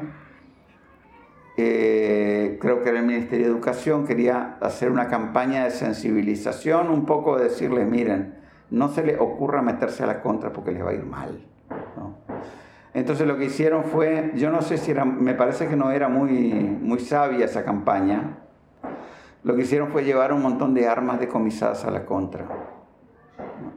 eh, 1.57 2.57
creo 2.61 2.83
que 2.85 2.91
era 2.91 3.01
el 3.01 3.07
Ministerio 3.07 3.47
de 3.47 3.53
Educación 3.53 4.07
quería 4.07 4.57
hacer 4.61 4.93
una 4.93 5.09
campaña 5.09 5.65
de 5.65 5.71
sensibilización, 5.73 6.91
un 6.91 7.07
poco 7.07 7.39
de 7.39 7.45
decirles, 7.45 7.89
miren, 7.89 8.37
no 8.71 8.89
se 8.89 9.03
les 9.03 9.19
ocurra 9.19 9.63
meterse 9.63 10.05
a 10.05 10.07
la 10.07 10.21
contra 10.23 10.53
porque 10.53 10.71
les 10.71 10.85
va 10.85 10.91
a 10.91 10.95
ir 10.95 11.05
mal. 11.05 11.45
Entonces 13.01 13.27
lo 13.27 13.39
que 13.39 13.47
hicieron 13.47 13.85
fue, 13.85 14.31
yo 14.35 14.51
no 14.51 14.61
sé 14.61 14.77
si 14.77 14.91
era, 14.91 15.07
me 15.07 15.33
parece 15.33 15.67
que 15.67 15.75
no 15.75 15.91
era 15.91 16.11
muy, 16.11 16.33
muy 16.33 17.01
sabia 17.01 17.47
esa 17.47 17.65
campaña, 17.65 18.37
lo 19.43 19.57
que 19.57 19.63
hicieron 19.63 19.89
fue 19.89 20.05
llevar 20.05 20.35
un 20.35 20.43
montón 20.43 20.75
de 20.75 20.87
armas 20.87 21.19
decomisadas 21.19 21.87
a 21.87 21.91
la 21.91 22.05
contra 22.05 22.45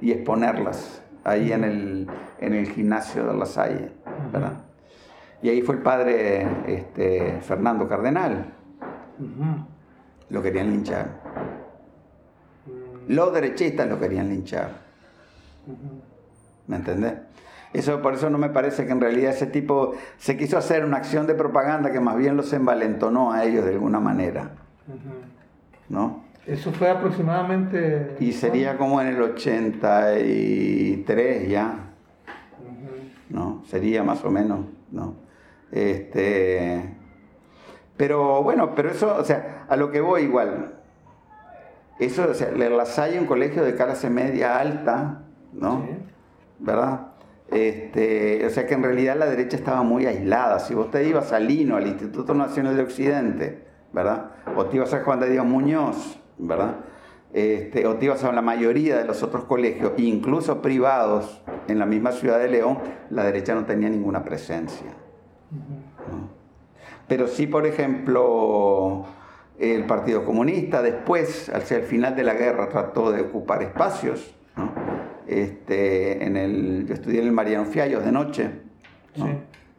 y 0.01 0.11
exponerlas 0.11 1.01
ahí 1.23 1.53
en 1.53 1.63
el, 1.63 2.07
en 2.37 2.53
el 2.53 2.67
gimnasio 2.67 3.25
de 3.25 3.33
La 3.37 3.45
Salle, 3.45 3.91
¿verdad? 4.33 4.55
Y 5.41 5.47
ahí 5.47 5.61
fue 5.61 5.75
el 5.75 5.81
padre 5.81 6.45
este, 6.67 7.39
Fernando 7.39 7.87
Cardenal, 7.87 8.53
lo 10.29 10.43
querían 10.43 10.69
linchar. 10.69 11.07
Los 13.07 13.33
derechistas 13.33 13.87
lo 13.87 13.97
querían 13.97 14.27
linchar. 14.27 14.69
¿Me 16.67 16.75
entendés? 16.75 17.13
Eso, 17.73 18.01
por 18.01 18.13
eso 18.13 18.29
no 18.29 18.37
me 18.37 18.49
parece 18.49 18.85
que 18.85 18.91
en 18.91 19.01
realidad 19.01 19.31
ese 19.31 19.47
tipo 19.47 19.95
se 20.17 20.37
quiso 20.37 20.57
hacer 20.57 20.85
una 20.85 20.97
acción 20.97 21.27
de 21.27 21.33
propaganda 21.33 21.91
que 21.91 21.99
más 21.99 22.15
bien 22.17 22.37
los 22.37 22.53
envalentonó 22.53 23.33
a 23.33 23.43
ellos 23.43 23.65
de 23.65 23.71
alguna 23.71 23.99
manera. 23.99 24.51
¿no? 25.89 26.23
Eso 26.45 26.71
fue 26.73 26.89
aproximadamente. 26.89 28.17
Y 28.19 28.33
sería 28.33 28.77
como 28.77 28.99
en 29.01 29.07
el 29.07 29.21
83 29.21 31.49
ya, 31.49 31.93
¿no? 33.29 33.63
Sería 33.65 34.03
más 34.03 34.25
o 34.25 34.29
menos, 34.29 34.65
¿no? 34.91 35.15
Este, 35.71 36.97
pero 37.95 38.43
bueno, 38.43 38.75
pero 38.75 38.91
eso, 38.91 39.15
o 39.15 39.23
sea, 39.23 39.65
a 39.69 39.77
lo 39.77 39.89
que 39.89 40.01
voy 40.01 40.23
igual. 40.23 40.73
Eso, 41.99 42.27
o 42.29 42.33
sea, 42.33 42.51
La 42.51 42.85
Salle, 42.85 43.17
un 43.19 43.25
colegio 43.25 43.63
de 43.63 43.75
clase 43.75 44.09
media 44.09 44.59
alta, 44.59 45.21
¿no? 45.53 45.85
Sí. 45.85 45.91
¿Verdad? 46.59 47.12
Este, 47.53 48.45
o 48.45 48.49
sea 48.49 48.65
que 48.65 48.73
en 48.73 48.83
realidad 48.83 49.15
la 49.15 49.27
derecha 49.27 49.55
estaba 49.55 49.83
muy 49.83 50.05
aislada. 50.05 50.59
Si 50.59 50.73
vos 50.73 50.89
te 50.89 51.07
ibas 51.07 51.31
al 51.33 51.47
Lino, 51.47 51.77
al 51.77 51.85
Instituto 51.85 52.33
Nacional 52.33 52.75
de 52.75 52.83
Occidente, 52.83 53.63
¿verdad? 53.91 54.31
O 54.55 54.65
te 54.65 54.77
ibas 54.77 54.93
a 54.93 55.03
Juan 55.03 55.19
de 55.19 55.29
Dios 55.29 55.45
Muñoz, 55.45 56.19
¿verdad? 56.39 56.77
Este, 57.31 57.85
o 57.87 57.95
te 57.95 58.05
ibas 58.05 58.23
a 58.23 58.31
la 58.31 58.41
mayoría 58.41 58.97
de 58.97 59.05
los 59.05 59.21
otros 59.23 59.45
colegios, 59.45 59.93
incluso 59.97 60.61
privados, 60.61 61.43
en 61.67 61.79
la 61.79 61.85
misma 61.85 62.11
ciudad 62.11 62.39
de 62.39 62.49
León, 62.49 62.79
la 63.09 63.23
derecha 63.23 63.55
no 63.55 63.65
tenía 63.65 63.89
ninguna 63.89 64.23
presencia. 64.23 64.87
Pero 67.07 67.27
sí, 67.27 67.47
por 67.47 67.65
ejemplo, 67.65 69.05
el 69.59 69.85
Partido 69.85 70.25
Comunista 70.25 70.81
después, 70.81 71.49
hacia 71.49 71.77
el 71.77 71.83
final 71.83 72.15
de 72.15 72.23
la 72.23 72.33
guerra, 72.33 72.69
trató 72.69 73.11
de 73.11 73.21
ocupar 73.21 73.61
espacios. 73.61 74.35
¿no? 74.55 74.92
Este, 75.27 76.25
en 76.25 76.37
el, 76.37 76.85
yo 76.87 76.93
estudié 76.93 77.21
en 77.21 77.27
el 77.27 77.31
Mariano 77.33 77.65
Fiallos 77.65 78.03
de 78.03 78.11
noche. 78.11 78.49
¿no? 79.15 79.25
Sí. 79.25 79.31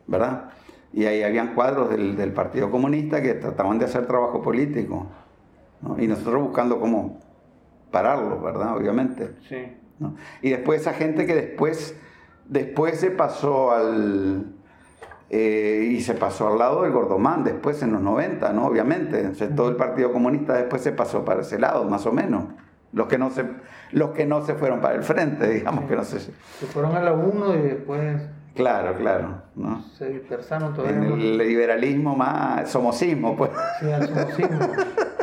¿verdad? 0.06 0.50
Y 0.92 1.06
ahí 1.06 1.22
habían 1.22 1.54
cuadros 1.54 1.90
del, 1.90 2.16
del 2.16 2.32
Partido 2.32 2.70
Comunista 2.70 3.20
que 3.20 3.34
trataban 3.34 3.78
de 3.78 3.86
hacer 3.86 4.06
trabajo 4.06 4.42
político, 4.42 5.06
¿no? 5.80 6.00
Y 6.00 6.06
nosotros 6.06 6.42
buscando 6.42 6.78
cómo 6.78 7.18
pararlo, 7.90 8.40
¿verdad? 8.40 8.76
Obviamente. 8.76 9.32
Sí. 9.48 9.76
¿no? 9.98 10.14
Y 10.40 10.50
después 10.50 10.82
esa 10.82 10.92
gente 10.92 11.26
que 11.26 11.34
después, 11.34 11.96
después 12.46 13.00
se 13.00 13.10
pasó 13.10 13.72
al... 13.72 14.54
eh, 15.30 15.88
y 15.92 16.00
se 16.00 16.14
pasó 16.14 16.48
al 16.48 16.58
lado 16.58 16.82
del 16.82 16.92
Gordomán 16.92 17.42
después 17.44 17.82
en 17.82 17.92
los 17.92 18.02
90, 18.02 18.52
¿no? 18.52 18.66
Obviamente. 18.66 19.18
Entonces, 19.18 19.54
todo 19.56 19.68
el 19.70 19.76
Partido 19.76 20.12
Comunista 20.12 20.54
después 20.54 20.82
se 20.82 20.92
pasó 20.92 21.24
para 21.24 21.40
ese 21.40 21.58
lado, 21.58 21.84
más 21.84 22.06
o 22.06 22.12
menos. 22.12 22.44
Los 22.94 23.08
que 23.08 23.18
no 23.18 23.30
se, 23.30 23.44
los 23.92 24.10
que 24.10 24.24
no 24.24 24.42
se 24.46 24.54
fueron 24.54 24.80
para 24.80 24.94
el 24.94 25.02
frente, 25.02 25.48
digamos 25.52 25.84
que 25.84 25.96
no 25.96 26.04
sé. 26.04 26.20
si- 26.20 26.32
Se 26.60 26.66
fueron 26.66 26.94
a 26.96 27.00
la 27.02 27.12
1 27.12 27.54
y 27.56 27.58
después 27.62 28.22
Claro, 28.54 28.94
claro. 28.94 29.42
¿no? 29.56 29.82
se 29.98 30.08
dispersaron 30.10 30.74
todavía. 30.74 30.96
En 30.96 31.02
el 31.12 31.38
liberalismo 31.38 32.14
más 32.14 32.70
somocismo, 32.70 33.36
pues. 33.36 33.50
Sí, 33.80 33.90
al 33.90 34.06
somocismo. 34.08 34.58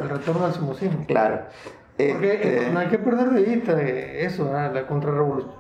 el 0.02 0.10
retorno 0.10 0.46
al 0.46 0.54
somocismo. 0.54 1.06
Claro. 1.08 1.40
Porque 1.96 2.34
Este, 2.34 2.68
eh, 2.68 2.70
no 2.74 2.80
hay 2.80 2.88
que 2.88 2.98
perder 2.98 3.30
de 3.30 3.42
vista 3.44 3.82
eso, 3.82 4.52
¿ah? 4.54 4.70
la 4.74 4.86
contrarrevolución. 4.86 5.54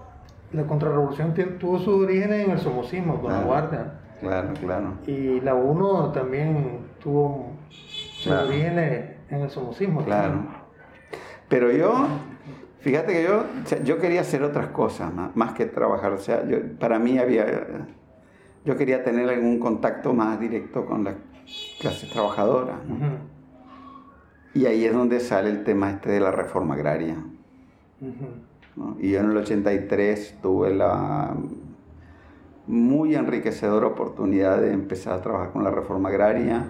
La 0.52 0.64
contrarrevolución 0.64 1.34
tuvo 1.60 1.80
sus 1.80 2.04
orígenes 2.04 2.46
en 2.46 2.52
el 2.52 2.60
somocismo, 2.60 3.22
con 3.22 3.32
la 3.32 3.40
guardia. 3.42 3.94
Claro, 4.20 4.50
claro. 4.60 4.94
Y 5.08 5.40
la 5.40 5.56
1 5.56 6.12
también 6.12 6.80
tuvo 7.02 7.52
sus 7.70 8.24
Claro. 8.26 8.48
orígenes 8.50 9.12
en 9.30 9.42
el 9.44 9.50
somocismo. 9.50 10.04
Claro. 10.04 10.44
Pero 11.52 11.69
yo, 11.69 12.07
fíjate 12.80 13.11
que 13.11 13.23
yo, 13.23 13.40
o 13.41 13.68
sea, 13.68 13.84
yo 13.84 13.99
quería 13.99 14.22
hacer 14.22 14.41
otras 14.41 14.68
cosas 14.68 15.14
más, 15.14 15.36
más 15.36 15.52
que 15.52 15.65
trabajar. 15.65 16.14
O 16.14 16.18
sea, 16.18 16.48
yo, 16.48 16.60
para 16.80 16.98
mí 16.98 17.18
había, 17.18 17.45
yo 18.64 18.78
quería 18.78 19.03
tener 19.03 19.30
algún 19.30 19.60
contacto 19.60 20.14
más 20.14 20.40
directo 20.40 20.86
con 20.86 21.03
las 21.03 21.15
clases 21.82 22.10
trabajadoras. 22.10 22.78
Y 24.53 24.65
ahí 24.65 24.86
es 24.86 24.94
donde 24.94 25.19
sale 25.19 25.49
el 25.49 25.65
tema 25.65 25.91
este 25.91 26.11
de 26.11 26.22
la 26.22 26.32
reforma 26.32 26.76
agraria. 26.76 27.18
Y 28.99 29.11
yo 29.11 29.19
en 29.19 29.32
el 29.32 29.38
83 29.38 30.38
tuve 30.41 30.73
la 30.73 31.36
muy 32.65 33.15
enriquecedora 33.15 33.88
oportunidad 33.88 34.61
de 34.61 34.72
empezar 34.72 35.15
a 35.15 35.22
trabajar 35.22 35.52
con 35.52 35.65
la 35.65 35.72
reforma 35.72 36.07
agraria, 36.07 36.64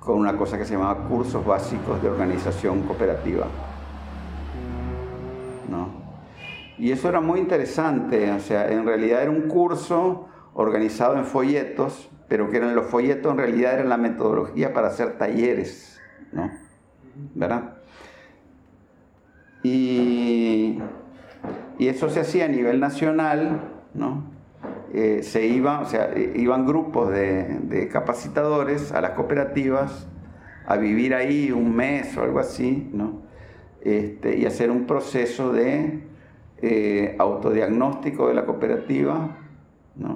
con 0.00 0.16
una 0.16 0.38
cosa 0.38 0.56
que 0.56 0.64
se 0.64 0.72
llamaba 0.72 1.06
cursos 1.06 1.44
básicos 1.44 2.02
de 2.02 2.08
organización 2.08 2.84
cooperativa. 2.84 3.46
Y 6.82 6.90
eso 6.90 7.08
era 7.08 7.20
muy 7.20 7.38
interesante, 7.38 8.32
o 8.32 8.40
sea, 8.40 8.68
en 8.68 8.84
realidad 8.84 9.22
era 9.22 9.30
un 9.30 9.42
curso 9.42 10.26
organizado 10.52 11.16
en 11.16 11.24
folletos, 11.24 12.10
pero 12.26 12.50
que 12.50 12.56
eran 12.56 12.74
los 12.74 12.86
folletos 12.86 13.30
en 13.30 13.38
realidad 13.38 13.74
eran 13.74 13.88
la 13.88 13.98
metodología 13.98 14.72
para 14.72 14.88
hacer 14.88 15.16
talleres, 15.16 16.00
¿no? 16.32 16.50
¿Verdad? 17.36 17.74
Y, 19.62 20.80
y 21.78 21.86
eso 21.86 22.10
se 22.10 22.18
hacía 22.18 22.46
a 22.46 22.48
nivel 22.48 22.80
nacional, 22.80 23.60
¿no? 23.94 24.24
Eh, 24.92 25.22
se 25.22 25.46
iba, 25.46 25.82
o 25.82 25.86
sea, 25.86 26.10
iban 26.34 26.66
grupos 26.66 27.10
de, 27.10 27.60
de 27.62 27.86
capacitadores 27.90 28.90
a 28.90 29.00
las 29.00 29.12
cooperativas 29.12 30.08
a 30.66 30.76
vivir 30.78 31.14
ahí 31.14 31.52
un 31.52 31.76
mes 31.76 32.16
o 32.16 32.24
algo 32.24 32.40
así, 32.40 32.90
¿no? 32.92 33.22
Este, 33.82 34.36
y 34.36 34.46
hacer 34.46 34.72
un 34.72 34.88
proceso 34.88 35.52
de 35.52 36.10
eh, 36.62 37.16
autodiagnóstico 37.18 38.28
de 38.28 38.34
la 38.34 38.46
cooperativa, 38.46 39.36
¿no? 39.96 40.12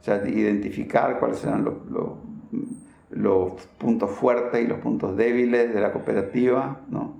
O 0.00 0.04
sea, 0.04 0.18
de 0.18 0.30
identificar 0.30 1.18
cuáles 1.18 1.42
eran 1.44 1.64
los, 1.64 1.74
los, 1.90 2.10
los 3.10 3.52
puntos 3.78 4.10
fuertes 4.10 4.64
y 4.64 4.68
los 4.68 4.78
puntos 4.78 5.16
débiles 5.16 5.74
de 5.74 5.80
la 5.80 5.92
cooperativa, 5.92 6.82
¿no? 6.88 7.16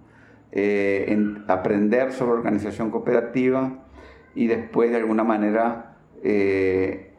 Eh, 0.52 1.06
en 1.08 1.44
aprender 1.48 2.12
sobre 2.12 2.32
organización 2.32 2.90
cooperativa 2.90 3.70
y 4.34 4.46
después 4.46 4.90
de 4.90 4.96
alguna 4.96 5.24
manera 5.24 5.96
eh, 6.22 7.12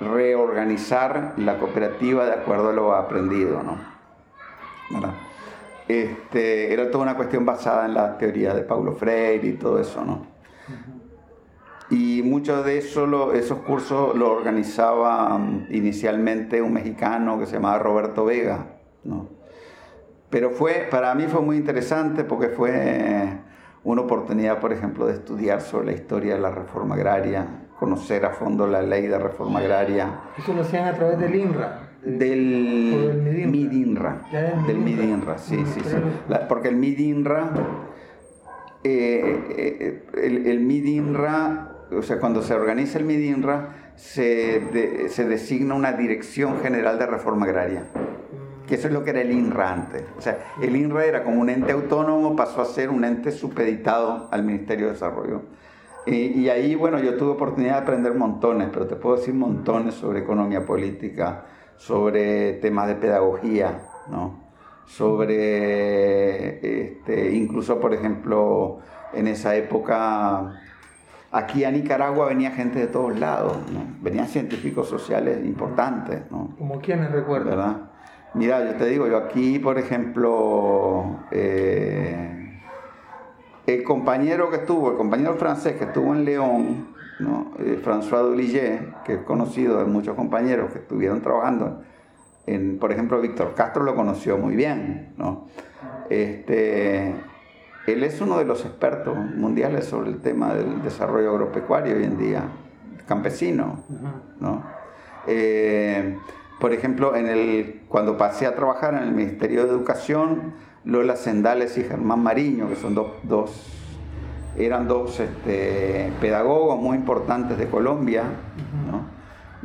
reorganizar 0.00 1.34
la 1.38 1.58
cooperativa 1.58 2.26
de 2.26 2.32
acuerdo 2.32 2.70
a 2.70 2.72
lo 2.72 2.94
aprendido, 2.94 3.62
¿no? 3.62 3.78
Este, 5.86 6.72
era 6.72 6.90
toda 6.90 7.04
una 7.04 7.16
cuestión 7.16 7.46
basada 7.46 7.86
en 7.86 7.94
la 7.94 8.18
teoría 8.18 8.52
de 8.52 8.62
Paulo 8.62 8.92
Freire 8.92 9.46
y 9.46 9.52
todo 9.52 9.78
eso, 9.78 10.04
¿no? 10.04 10.26
Y 11.94 12.22
mucho 12.24 12.62
de 12.64 12.78
eso, 12.78 13.06
lo- 13.06 13.32
esos 13.34 13.58
cursos 13.60 14.16
lo 14.16 14.32
organizaba 14.32 15.38
mm, 15.38 15.66
inicialmente 15.70 16.60
un 16.60 16.72
mexicano 16.72 17.38
que 17.38 17.46
se 17.46 17.54
llamaba 17.54 17.78
Roberto 17.78 18.24
Vega, 18.24 18.66
¿no? 19.04 19.28
Pero 20.30 20.50
fue, 20.50 20.88
para 20.90 21.14
mí 21.14 21.24
fue 21.28 21.40
muy 21.42 21.56
interesante 21.56 22.24
porque 22.24 22.48
fue 22.48 23.28
una 23.84 24.02
oportunidad, 24.02 24.58
por 24.58 24.72
ejemplo, 24.72 25.06
de 25.06 25.12
estudiar 25.12 25.60
sobre 25.60 25.86
la 25.86 25.92
historia 25.92 26.34
de 26.34 26.40
la 26.40 26.50
reforma 26.50 26.96
agraria, 26.96 27.46
conocer 27.78 28.24
a 28.24 28.30
fondo 28.30 28.66
la 28.66 28.82
ley 28.82 29.06
de 29.06 29.18
reforma 29.18 29.60
agraria, 29.60 30.20
Eso 30.36 30.52
lo 30.52 30.62
hacían 30.62 30.86
a 30.88 30.94
través 30.94 31.18
del 31.20 31.34
INRA. 31.34 31.80
de- 32.02 32.18
del 32.18 33.48
Midinra. 33.48 34.22
Del 34.66 34.78
Midinra. 34.78 35.04
Midinra, 35.04 35.38
sí, 35.38 35.62
sí, 35.66 35.80
sí. 35.84 35.96
La- 36.28 36.48
porque 36.48 36.68
el 36.68 36.76
Midinra, 36.76 37.50
eh, 38.82 39.44
eh, 39.56 40.04
el, 40.22 40.46
el 40.46 40.60
Midinra, 40.60 41.70
o 41.92 42.02
sea, 42.02 42.18
cuando 42.18 42.42
se 42.42 42.54
organiza 42.54 42.98
el 42.98 43.04
Midinra, 43.04 43.92
se, 43.96 44.60
de- 44.72 45.08
se 45.08 45.24
designa 45.26 45.74
una 45.74 45.92
Dirección 45.92 46.60
General 46.60 46.98
de 46.98 47.06
Reforma 47.06 47.46
Agraria. 47.46 47.84
Que 48.66 48.76
eso 48.76 48.88
es 48.88 48.94
lo 48.94 49.04
que 49.04 49.10
era 49.10 49.20
el 49.20 49.30
INRA 49.30 49.72
antes. 49.72 50.04
O 50.16 50.22
sea, 50.22 50.38
el 50.62 50.74
INRA 50.74 51.04
era 51.04 51.22
como 51.22 51.40
un 51.40 51.50
ente 51.50 51.72
autónomo, 51.72 52.34
pasó 52.34 52.62
a 52.62 52.64
ser 52.64 52.88
un 52.88 53.04
ente 53.04 53.30
supeditado 53.30 54.28
al 54.30 54.42
Ministerio 54.42 54.86
de 54.86 54.92
Desarrollo. 54.92 55.42
Y, 56.06 56.40
y 56.40 56.48
ahí, 56.48 56.74
bueno, 56.74 56.98
yo 56.98 57.16
tuve 57.16 57.32
oportunidad 57.32 57.72
de 57.74 57.78
aprender 57.82 58.14
montones, 58.14 58.68
pero 58.72 58.86
te 58.86 58.96
puedo 58.96 59.16
decir 59.16 59.34
montones 59.34 59.94
sobre 59.94 60.20
economía 60.20 60.64
política, 60.64 61.44
sobre 61.76 62.54
temas 62.54 62.88
de 62.88 62.94
pedagogía, 62.94 63.82
¿no? 64.10 64.42
Sobre, 64.86 66.82
este, 66.84 67.32
incluso, 67.34 67.80
por 67.80 67.94
ejemplo, 67.94 68.78
en 69.12 69.28
esa 69.28 69.56
época, 69.56 70.60
aquí 71.34 71.64
a 71.64 71.70
Nicaragua 71.70 72.26
venía 72.26 72.52
gente 72.52 72.78
de 72.78 72.86
todos 72.86 73.18
lados, 73.18 73.58
¿no? 73.72 73.84
Venían 74.00 74.28
científicos 74.28 74.88
sociales 74.88 75.44
importantes, 75.44 76.22
¿no? 76.30 76.54
Como 76.56 76.80
quienes 76.80 77.10
recuerdan. 77.10 77.48
¿verdad? 77.48 77.76
Mira, 78.34 78.64
yo 78.64 78.76
te 78.76 78.86
digo, 78.86 79.06
yo 79.08 79.16
aquí, 79.16 79.58
por 79.58 79.76
ejemplo, 79.78 81.20
eh, 81.32 82.60
el 83.66 83.82
compañero 83.82 84.48
que 84.50 84.56
estuvo, 84.56 84.92
el 84.92 84.96
compañero 84.96 85.34
francés 85.34 85.74
que 85.76 85.84
estuvo 85.84 86.14
en 86.14 86.24
León, 86.24 86.94
¿no? 87.18 87.52
Eh, 87.58 87.80
François 87.84 88.22
Duligé, 88.22 88.92
que 89.04 89.14
es 89.14 89.22
conocido 89.22 89.78
de 89.78 89.86
muchos 89.86 90.14
compañeros 90.14 90.72
que 90.72 90.78
estuvieron 90.78 91.20
trabajando, 91.20 91.82
en, 92.46 92.78
por 92.78 92.92
ejemplo, 92.92 93.20
Víctor 93.20 93.54
Castro 93.54 93.82
lo 93.82 93.96
conoció 93.96 94.38
muy 94.38 94.54
bien, 94.54 95.14
¿no? 95.16 95.48
Este, 96.10 97.14
él 97.86 98.02
es 98.02 98.20
uno 98.20 98.38
de 98.38 98.44
los 98.44 98.64
expertos 98.64 99.16
mundiales 99.16 99.84
sobre 99.86 100.10
el 100.10 100.18
tema 100.20 100.54
del 100.54 100.82
desarrollo 100.82 101.30
agropecuario 101.30 101.96
hoy 101.96 102.04
en 102.04 102.18
día, 102.18 102.44
campesino. 103.06 103.80
¿no? 104.40 104.62
Eh, 105.26 106.16
por 106.60 106.72
ejemplo, 106.72 107.14
en 107.16 107.26
el, 107.26 107.82
cuando 107.88 108.16
pasé 108.16 108.46
a 108.46 108.54
trabajar 108.54 108.94
en 108.94 109.02
el 109.02 109.12
Ministerio 109.12 109.64
de 109.64 109.70
Educación, 109.70 110.54
Lola 110.84 111.16
Sendales 111.16 111.76
y 111.78 111.82
Germán 111.84 112.22
Mariño, 112.22 112.68
que 112.68 112.76
son 112.76 112.94
dos, 112.94 113.08
dos- 113.22 113.70
eran 114.56 114.86
dos 114.86 115.18
este, 115.20 116.12
pedagogos 116.20 116.78
muy 116.80 116.96
importantes 116.96 117.58
de 117.58 117.66
Colombia, 117.68 118.22
¿no? 118.90 119.02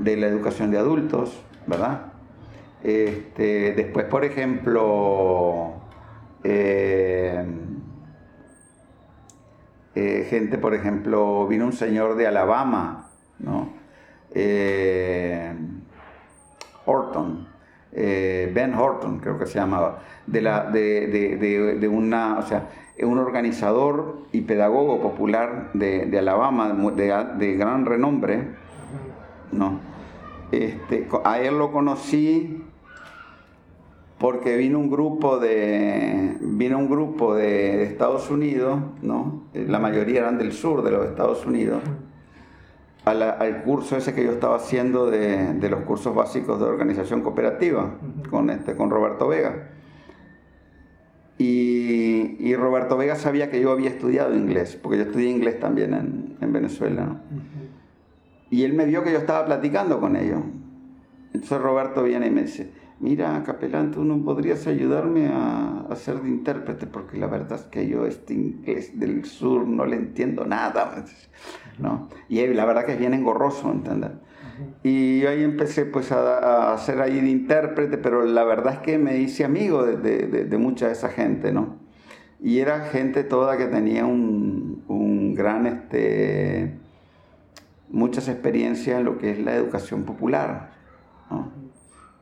de 0.03 0.17
la 0.17 0.27
educación 0.27 0.71
de 0.71 0.77
adultos, 0.79 1.39
¿verdad? 1.67 2.07
Este, 2.83 3.73
después, 3.73 4.05
por 4.05 4.23
ejemplo, 4.25 5.73
eh, 6.43 7.45
eh, 9.95 10.27
gente, 10.29 10.57
por 10.57 10.73
ejemplo, 10.73 11.47
vino 11.47 11.65
un 11.65 11.73
señor 11.73 12.15
de 12.15 12.27
Alabama, 12.27 13.09
¿no? 13.39 13.69
Eh, 14.33 15.53
Horton, 16.85 17.47
eh, 17.91 18.51
Ben 18.53 18.73
Horton, 18.75 19.19
creo 19.19 19.37
que 19.39 19.45
se 19.45 19.59
llamaba, 19.59 19.99
de, 20.27 20.41
la, 20.41 20.65
de, 20.65 21.07
de- 21.07 21.75
de- 21.77 21.87
una, 21.87 22.37
o 22.37 22.43
sea, 22.43 22.69
un 23.01 23.17
organizador 23.17 24.19
y 24.31 24.41
pedagogo 24.41 25.01
popular 25.01 25.69
de, 25.73 26.17
Alabama, 26.19 26.69
de, 26.95 27.55
gran 27.55 27.85
renombre, 27.85 28.47
¿no? 29.51 29.79
Este, 30.51 31.07
a 31.23 31.39
él 31.39 31.57
lo 31.57 31.71
conocí 31.71 32.63
porque 34.19 34.57
vino 34.57 34.77
un 34.77 34.91
grupo 34.91 35.39
de 35.39 36.37
vino 36.41 36.77
un 36.77 36.89
grupo 36.89 37.35
de, 37.35 37.83
Estados 37.83 38.29
Unidos, 38.29 38.79
¿no? 39.01 39.43
La 39.53 39.79
mayoría 39.79 40.19
eran 40.19 40.37
del 40.37 40.51
sur 40.51 40.83
de 40.83 40.91
los 40.91 41.07
Estados 41.07 41.45
Unidos, 41.45 41.81
al 43.05 43.63
curso 43.63 43.97
ese 43.97 44.13
que 44.13 44.23
yo 44.23 44.31
estaba 44.31 44.57
haciendo 44.57 45.09
de, 45.09 45.53
de, 45.53 45.69
los 45.69 45.81
cursos 45.81 46.13
básicos 46.13 46.59
de 46.59 46.65
organización 46.65 47.21
cooperativa 47.21 47.95
con, 48.29 48.49
este, 48.49 48.75
con 48.75 48.89
Roberto 48.89 49.27
Vega. 49.27 49.69
Y, 51.37 52.35
y, 52.39 52.55
Roberto 52.55 52.97
Vega 52.97 53.15
sabía 53.15 53.49
que 53.49 53.61
yo 53.61 53.71
había 53.71 53.89
estudiado 53.89 54.35
inglés, 54.35 54.75
porque 54.75 54.97
yo 54.97 55.05
estudié 55.05 55.29
inglés 55.29 55.59
también 55.59 55.93
en, 55.93 56.37
en 56.39 56.53
Venezuela. 56.53 57.21
Y 58.51 58.63
él 58.63 58.73
me 58.73 58.85
vio 58.85 59.03
que 59.03 59.13
yo 59.13 59.19
estaba 59.19 59.45
platicando 59.45 59.99
con 59.99 60.15
ellos. 60.17 60.41
Entonces 61.33 61.61
Roberto 61.61 62.03
viene 62.03 62.27
y 62.27 62.31
me 62.31 62.41
dice, 62.43 62.71
mira, 62.99 63.41
capelán, 63.43 63.91
tú 63.91 64.03
no 64.03 64.23
podrías 64.23 64.67
ayudarme 64.67 65.27
a, 65.27 65.85
a, 65.89 65.95
ser 65.95 66.21
de 66.21 66.29
intérprete, 66.29 66.87
porque 66.87 67.17
la 67.17 67.27
verdad 67.27 67.59
es 67.59 67.65
que 67.65 67.87
yo 67.87 68.05
este 68.05 68.33
inglés 68.33 68.99
del 68.99 69.25
sur 69.25 69.67
no 69.67 69.85
le 69.85 69.95
entiendo 69.95 70.45
nada, 70.45 71.05
¿no? 71.77 72.09
Y 72.27 72.45
la 72.47 72.65
verdad 72.65 72.85
que 72.85 72.93
es 72.93 72.99
bien 72.99 73.13
engorroso, 73.13 73.71
¿entendés? 73.71 74.11
Y 74.83 75.25
ahí 75.25 75.43
empecé 75.43 75.85
pues 75.85 76.11
a, 76.11 76.73
a, 76.73 76.77
ser 76.77 77.01
ahí 77.01 77.19
de 77.19 77.29
intérprete, 77.29 77.97
pero 77.97 78.25
la 78.25 78.43
verdad 78.43 78.73
es 78.75 78.79
que 78.79 78.97
me 78.97 79.17
hice 79.17 79.45
amigo 79.45 79.85
de, 79.85 79.97
de, 79.97 80.45
de, 80.45 80.57
mucha 80.57 80.87
de 80.87 80.93
esa 80.93 81.09
gente, 81.09 81.53
¿no? 81.53 81.77
Y 82.41 82.59
era 82.59 82.81
gente 82.85 83.23
toda 83.23 83.57
que 83.57 83.65
tenía 83.65 84.05
un, 84.05 84.83
un 84.87 85.33
gran, 85.33 85.65
este, 85.65 86.77
muchas 87.89 88.27
experiencias 88.27 88.99
en 88.99 89.05
lo 89.05 89.17
que 89.17 89.31
es 89.31 89.39
la 89.39 89.55
educación 89.55 90.03
popular. 90.03 90.78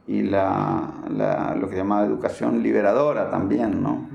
Y 0.08 0.24
la, 0.24 0.94
la, 1.10 1.56
lo 1.56 1.70
que 1.70 1.76
se 1.76 1.82
educación 1.82 2.64
liberadora 2.64 3.30
también, 3.30 3.84
¿no? 3.84 4.10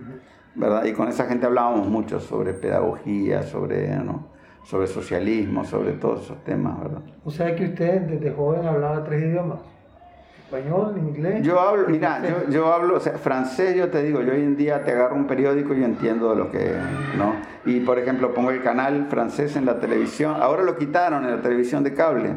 ¿verdad? 0.55 0.85
Y 0.85 0.93
con 0.93 1.09
esa 1.09 1.27
gente 1.27 1.47
hablábamos 1.47 1.89
mucho 1.89 2.19
sobre 2.21 2.53
pedagogía, 2.55 3.43
sobre, 3.43 3.97
¿no? 3.97 4.33
sobre 4.65 4.87
socialismo, 4.87 5.65
sobre 5.65 5.93
todos 5.93 6.25
esos 6.25 6.43
temas, 6.45 6.81
¿verdad? 6.81 7.03
O 7.25 7.31
sea 7.31 7.55
que 7.55 7.67
usted 7.67 8.03
desde 8.03 8.31
joven 8.33 8.67
hablaba 8.67 9.05
tres 9.05 9.23
idiomas 9.23 9.61
español, 10.53 10.95
inglés. 10.99 11.43
Yo 11.43 11.59
hablo, 11.59 11.89
mira, 11.89 12.21
yo, 12.23 12.51
yo, 12.51 12.73
hablo, 12.73 12.97
o 12.97 13.01
sea, 13.01 13.15
francés, 13.15 13.75
yo 13.75 13.89
te 13.89 14.03
digo, 14.03 14.21
yo 14.21 14.33
hoy 14.33 14.43
en 14.43 14.57
día 14.57 14.85
te 14.85 14.93
agarro 14.93 15.17
un 15.17 15.27
periódico 15.27 15.75
y 15.75 15.83
entiendo 15.83 16.35
lo 16.35 16.51
que, 16.51 16.73
¿no? 17.17 17.35
Y 17.65 17.81
por 17.81 17.99
ejemplo, 17.99 18.35
pongo 18.35 18.51
el 18.51 18.63
canal 18.63 19.07
francés 19.09 19.57
en 19.57 19.65
la 19.65 19.81
televisión, 19.81 20.37
ahora 20.39 20.63
lo 20.63 20.77
quitaron 20.77 21.25
en 21.25 21.31
la 21.37 21.43
televisión 21.43 21.83
de 21.83 21.95
cable. 21.95 22.35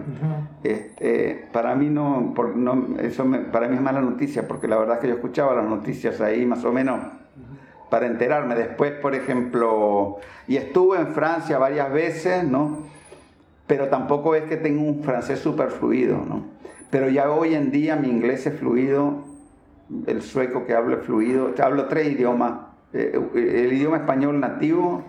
este, 0.64 1.48
para 1.52 1.76
mí 1.76 1.90
no, 1.90 2.32
por, 2.34 2.56
no 2.56 2.98
eso 3.00 3.26
para 3.52 3.68
mí 3.68 3.76
es 3.76 3.82
mala 3.82 4.02
noticia, 4.02 4.48
porque 4.48 4.68
la 4.68 4.78
verdad 4.78 4.96
es 4.96 5.02
que 5.02 5.08
yo 5.10 5.16
escuchaba 5.16 5.54
las 5.54 5.66
noticias 5.66 6.22
ahí 6.22 6.46
más 6.46 6.64
o 6.64 6.72
menos 6.72 7.00
para 7.90 8.08
enterarme. 8.08 8.56
Después, 8.56 8.94
por 8.94 9.14
ejemplo, 9.14 10.18
y 10.48 10.56
estuve 10.56 11.00
en 11.00 11.08
Francia 11.08 11.58
varias 11.58 11.92
veces, 11.92 12.46
¿no? 12.46 12.86
Pero 13.68 13.88
tampoco 13.90 14.36
es 14.36 14.44
que 14.44 14.58
tenga 14.58 14.82
un 14.82 15.04
francés 15.04 15.40
súper 15.40 15.70
fluido, 15.72 16.18
¿no? 16.18 16.55
Pero 16.90 17.10
ya 17.10 17.32
hoy 17.32 17.56
en 17.56 17.72
día 17.72 17.96
mi 17.96 18.10
inglés 18.10 18.46
es 18.46 18.60
fluido, 18.60 19.26
el 20.08 20.22
sueco 20.22 20.66
que 20.66 20.74
hablo 20.74 21.00
es 21.00 21.06
fluido, 21.06 21.54
hablo 21.62 21.88
tres 21.88 22.08
idiomas, 22.08 22.54
eh, 22.94 23.20
el 23.34 23.74
idioma 23.74 23.98
español 23.98 24.40
nativo, 24.40 25.04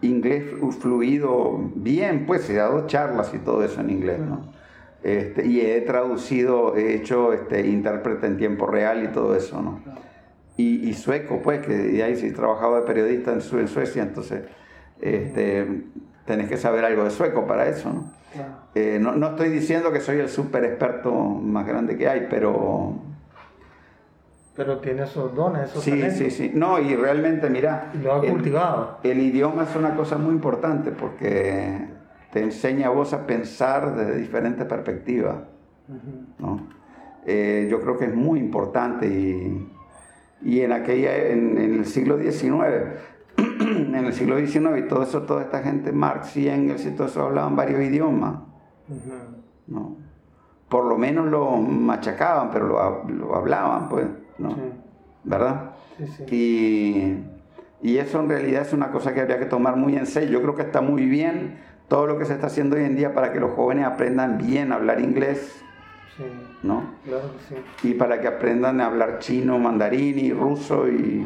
inglés 0.00 0.44
fluido 0.80 1.70
bien, 1.74 2.26
pues 2.26 2.48
he 2.50 2.54
dado 2.54 2.86
charlas 2.86 3.32
y 3.34 3.38
todo 3.38 3.64
eso 3.64 3.80
en 3.80 3.90
inglés, 3.90 4.18
¿no? 4.20 4.52
Este, 5.02 5.46
y 5.46 5.60
he 5.60 5.80
traducido, 5.80 6.76
he 6.76 6.94
hecho 6.94 7.32
este, 7.32 7.66
intérprete 7.66 8.26
en 8.26 8.36
tiempo 8.36 8.66
real 8.66 9.02
y 9.02 9.08
todo 9.08 9.34
eso, 9.34 9.60
¿no? 9.60 9.80
Y, 10.56 10.88
y 10.88 10.94
sueco, 10.94 11.40
pues, 11.42 11.66
que 11.66 12.02
ahí 12.02 12.14
sí 12.14 12.28
he 12.28 12.32
trabajado 12.32 12.76
de 12.76 12.82
periodista 12.82 13.32
en 13.32 13.40
Suecia, 13.40 14.02
entonces 14.02 14.42
este, 15.00 15.84
tenés 16.24 16.48
que 16.48 16.56
saber 16.56 16.84
algo 16.84 17.04
de 17.04 17.10
sueco 17.10 17.46
para 17.46 17.68
eso, 17.68 17.92
¿no? 17.92 18.21
Eh, 18.74 18.98
no, 19.00 19.12
no, 19.12 19.28
estoy 19.28 19.50
diciendo 19.50 19.92
que 19.92 20.00
soy 20.00 20.18
el 20.18 20.28
súper 20.28 20.64
experto 20.64 21.12
más 21.12 21.66
grande 21.66 21.96
que 21.96 22.08
hay, 22.08 22.26
pero... 22.28 22.94
Pero 24.54 24.78
tiene 24.78 25.04
esos 25.04 25.34
dones, 25.34 25.70
esos 25.70 25.82
Sí, 25.82 26.10
sí, 26.10 26.30
sí. 26.30 26.50
No, 26.54 26.78
y 26.78 26.94
realmente, 26.94 27.48
mira... 27.48 27.90
lo 28.02 28.14
ha 28.14 28.20
cultivado. 28.20 28.98
El 29.02 29.20
idioma 29.20 29.64
es 29.64 29.74
una 29.76 29.94
cosa 29.94 30.18
muy 30.18 30.32
importante 30.32 30.90
porque 30.90 31.88
te 32.32 32.42
enseña 32.42 32.88
a 32.88 32.90
vos 32.90 33.12
a 33.14 33.26
pensar 33.26 33.94
desde 33.94 34.16
diferentes 34.16 34.66
perspectivas. 34.66 35.36
¿no? 36.38 36.68
eh, 37.26 37.68
yo 37.70 37.80
creo 37.80 37.98
que 37.98 38.06
es 38.06 38.14
muy 38.14 38.38
importante 38.38 39.06
y, 39.06 39.68
y 40.42 40.60
en 40.60 40.72
aquella, 40.72 41.16
en, 41.16 41.58
en 41.58 41.74
el 41.74 41.86
siglo 41.86 42.18
XIX, 42.18 42.98
en 43.36 43.94
el 43.94 44.12
siglo 44.12 44.38
XIX 44.38 44.78
y 44.78 44.88
todo 44.88 45.02
eso, 45.02 45.22
toda 45.22 45.42
esta 45.42 45.62
gente, 45.62 45.92
Marx 45.92 46.36
y 46.36 46.48
Engels 46.48 46.86
y 46.86 46.90
todo 46.92 47.06
eso 47.06 47.22
hablaban 47.22 47.56
varios 47.56 47.80
idiomas. 47.82 48.36
¿no? 49.66 49.96
Por 50.68 50.86
lo 50.86 50.96
menos 50.96 51.26
lo 51.26 51.56
machacaban, 51.56 52.50
pero 52.50 52.66
lo, 52.66 53.04
lo 53.08 53.36
hablaban, 53.36 53.88
pues, 53.88 54.06
¿no? 54.38 54.50
Sí. 54.50 54.60
¿Verdad? 55.24 55.72
Sí, 55.98 56.06
sí. 56.06 57.24
Y, 57.82 57.88
y, 57.90 57.98
eso 57.98 58.20
en 58.20 58.28
realidad 58.28 58.62
es 58.62 58.72
una 58.72 58.90
cosa 58.90 59.14
que 59.14 59.20
habría 59.20 59.38
que 59.38 59.46
tomar 59.46 59.76
muy 59.76 59.96
en 59.96 60.06
serio. 60.06 60.30
Yo 60.30 60.42
creo 60.42 60.56
que 60.56 60.62
está 60.62 60.80
muy 60.80 61.06
bien 61.06 61.60
todo 61.88 62.06
lo 62.06 62.18
que 62.18 62.24
se 62.24 62.32
está 62.32 62.46
haciendo 62.46 62.76
hoy 62.76 62.84
en 62.84 62.96
día 62.96 63.14
para 63.14 63.32
que 63.32 63.38
los 63.38 63.52
jóvenes 63.52 63.84
aprendan 63.84 64.38
bien 64.38 64.72
a 64.72 64.76
hablar 64.76 65.00
inglés. 65.00 65.62
¿No? 66.62 66.84
Claro 67.04 67.30
y 67.82 67.94
para 67.94 68.20
que 68.20 68.28
aprendan 68.28 68.80
a 68.80 68.86
hablar 68.86 69.18
chino, 69.18 69.58
mandarín 69.58 70.18
y 70.18 70.32
ruso 70.32 70.88
y 70.88 71.24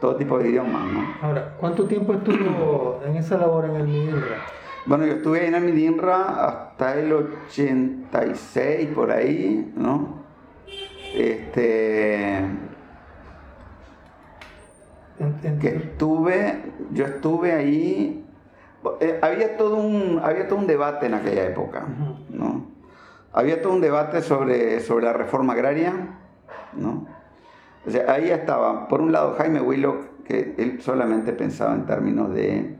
todo 0.00 0.16
tipo 0.16 0.38
de 0.38 0.50
idiomas, 0.50 0.92
¿no? 0.92 1.14
Ahora, 1.22 1.56
¿cuánto 1.58 1.84
tiempo 1.86 2.14
estuvo 2.14 3.00
en 3.04 3.16
esa 3.16 3.36
labor 3.36 3.64
en 3.66 3.76
el 3.76 3.86
Midinra? 3.86 4.46
Bueno, 4.86 5.06
yo 5.06 5.14
estuve 5.14 5.46
en 5.46 5.54
el 5.54 5.64
Midinra 5.64 6.46
hasta 6.46 6.98
el 6.98 7.12
86, 7.12 8.88
por 8.94 9.10
ahí, 9.10 9.72
¿no? 9.76 10.22
Este... 11.14 12.44
Que 15.60 15.68
estuve, 15.68 16.62
yo 16.92 17.04
estuve 17.04 17.52
ahí, 17.52 18.24
eh, 19.00 19.18
había, 19.20 19.56
todo 19.56 19.74
un, 19.76 20.20
había 20.22 20.46
todo 20.46 20.60
un 20.60 20.68
debate 20.68 21.06
en 21.06 21.14
aquella 21.14 21.44
época, 21.46 21.86
¿no? 22.30 22.66
Había 23.32 23.60
todo 23.60 23.72
un 23.72 23.80
debate 23.80 24.22
sobre, 24.22 24.78
sobre 24.78 25.06
la 25.06 25.12
reforma 25.12 25.54
agraria, 25.54 25.92
¿no? 26.72 27.17
O 27.88 27.90
sea, 27.90 28.12
ahí 28.12 28.28
estaba, 28.28 28.86
por 28.86 29.00
un 29.00 29.12
lado, 29.12 29.34
Jaime 29.38 29.62
Willock, 29.62 30.22
que 30.24 30.54
él 30.58 30.82
solamente 30.82 31.32
pensaba 31.32 31.74
en 31.74 31.86
términos 31.86 32.34
de 32.34 32.76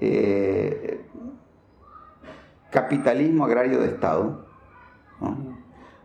eh, 0.00 1.04
capitalismo 2.70 3.46
agrario 3.46 3.80
de 3.80 3.86
Estado. 3.86 4.46
¿no? 5.20 5.56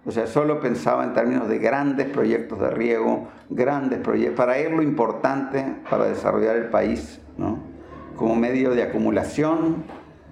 O 0.04 0.10
sea, 0.10 0.26
solo 0.26 0.60
pensaba 0.60 1.04
en 1.04 1.14
términos 1.14 1.48
de 1.48 1.60
grandes 1.60 2.08
proyectos 2.08 2.60
de 2.60 2.72
riego, 2.72 3.28
grandes 3.52 4.00
proyectos. 4.00 4.36
Para 4.36 4.58
él 4.58 4.76
lo 4.76 4.82
importante 4.82 5.64
para 5.88 6.06
desarrollar 6.06 6.56
el 6.56 6.70
país, 6.70 7.22
¿no? 7.38 7.60
como 8.16 8.36
medio 8.36 8.74
de 8.74 8.82
acumulación 8.82 9.84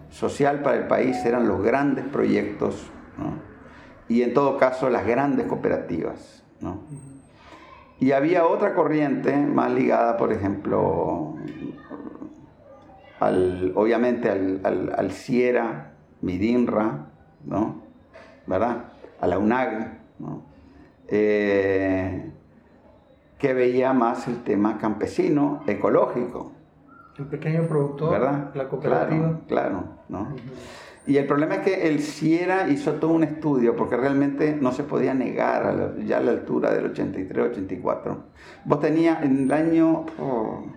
social 0.09 0.63
para 0.63 0.77
el 0.77 0.87
país, 0.87 1.23
eran 1.23 1.47
los 1.47 1.61
grandes 1.61 2.05
proyectos 2.05 2.89
¿no? 3.15 3.33
y 4.07 4.23
en 4.23 4.33
todo 4.33 4.57
caso 4.57 4.89
las 4.89 5.05
grandes 5.05 5.45
cooperativas. 5.45 6.43
¿no? 6.61 6.79
Y 7.99 8.11
había 8.13 8.47
otra 8.47 8.73
corriente 8.73 9.35
más 9.35 9.71
ligada, 9.71 10.15
por 10.17 10.31
ejemplo, 10.31 11.35
al, 13.19 13.73
obviamente 13.76 14.30
al, 14.30 14.61
al, 14.63 14.93
al 14.95 15.11
Sierra, 15.11 15.91
Midinra, 16.21 17.07
¿no? 17.45 17.81
¿verdad? 18.47 18.85
A 19.19 19.27
la 19.27 19.38
UNAG, 19.38 19.99
¿no? 20.19 20.43
Eh, 21.07 22.31
que 23.38 23.53
veía 23.53 23.93
más 23.93 24.27
el 24.27 24.43
tema 24.43 24.77
campesino, 24.77 25.63
ecológico. 25.67 26.51
El 27.17 27.26
pequeño 27.26 27.63
productor, 27.63 28.11
¿verdad? 28.11 28.51
la 28.53 28.67
cooperativa. 28.69 29.39
Claro, 29.47 29.47
claro 29.47 29.84
¿no? 30.07 30.21
Uh 30.21 30.23
-huh. 30.23 30.89
Y 31.10 31.18
el 31.18 31.26
problema 31.26 31.56
es 31.56 31.61
que 31.61 31.88
el 31.88 32.03
Sierra 32.03 32.69
hizo 32.69 32.94
todo 32.94 33.10
un 33.10 33.23
estudio, 33.23 33.76
porque 33.76 33.98
realmente 33.98 34.56
no 34.56 34.72
se 34.72 34.84
podía 34.84 35.15
negar 35.15 35.65
a 35.65 35.73
la, 35.73 35.95
ya 36.06 36.18
a 36.18 36.22
la 36.22 36.30
altura 36.30 36.72
del 36.72 36.94
83-84. 36.94 38.15
Vos 38.65 38.80
tenías 38.80 39.23
en 39.23 39.45
el 39.45 39.52
año, 39.52 40.06
oh, 40.19 40.68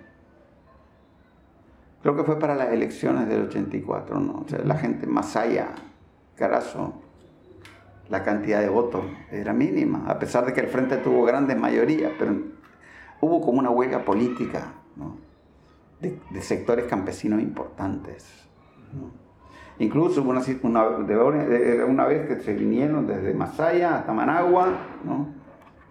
creo 2.01 2.17
que 2.17 2.25
fue 2.25 2.39
para 2.39 2.55
las 2.55 2.73
elecciones 2.73 3.29
del 3.29 3.43
84, 3.43 4.21
¿no? 4.21 4.45
O 4.47 4.49
sea, 4.49 4.61
la 4.61 4.77
gente, 4.77 5.07
Masaya, 5.07 5.69
Carazo, 6.35 6.95
la 8.09 8.23
cantidad 8.23 8.61
de 8.61 8.71
votos 8.71 9.05
era 9.31 9.53
mínima, 9.53 10.07
a 10.07 10.19
pesar 10.19 10.47
de 10.47 10.55
que 10.55 10.61
el 10.61 10.69
Frente 10.69 10.97
tuvo 10.97 11.25
grandes 11.25 11.59
mayorías, 11.59 12.11
pero 12.19 12.39
hubo 13.21 13.43
como 13.43 13.59
una 13.59 13.69
huelga 13.69 14.03
política, 14.03 14.73
¿no? 14.97 15.19
de, 16.01 16.19
de 16.31 16.41
sectores 16.41 16.87
campesinos 16.87 17.43
importantes. 17.43 18.47
¿no? 18.95 19.22
Incluso 19.79 20.23
hubo 20.23 20.31
una, 20.31 20.43
una, 21.87 22.07
vez 22.07 22.29
que 22.29 22.37
se 22.43 22.53
vinieron 22.53 23.07
desde 23.07 23.35
Masaya 23.35 23.97
hasta 23.99 24.13
Managua, 24.13 24.69
¿no? 25.05 25.29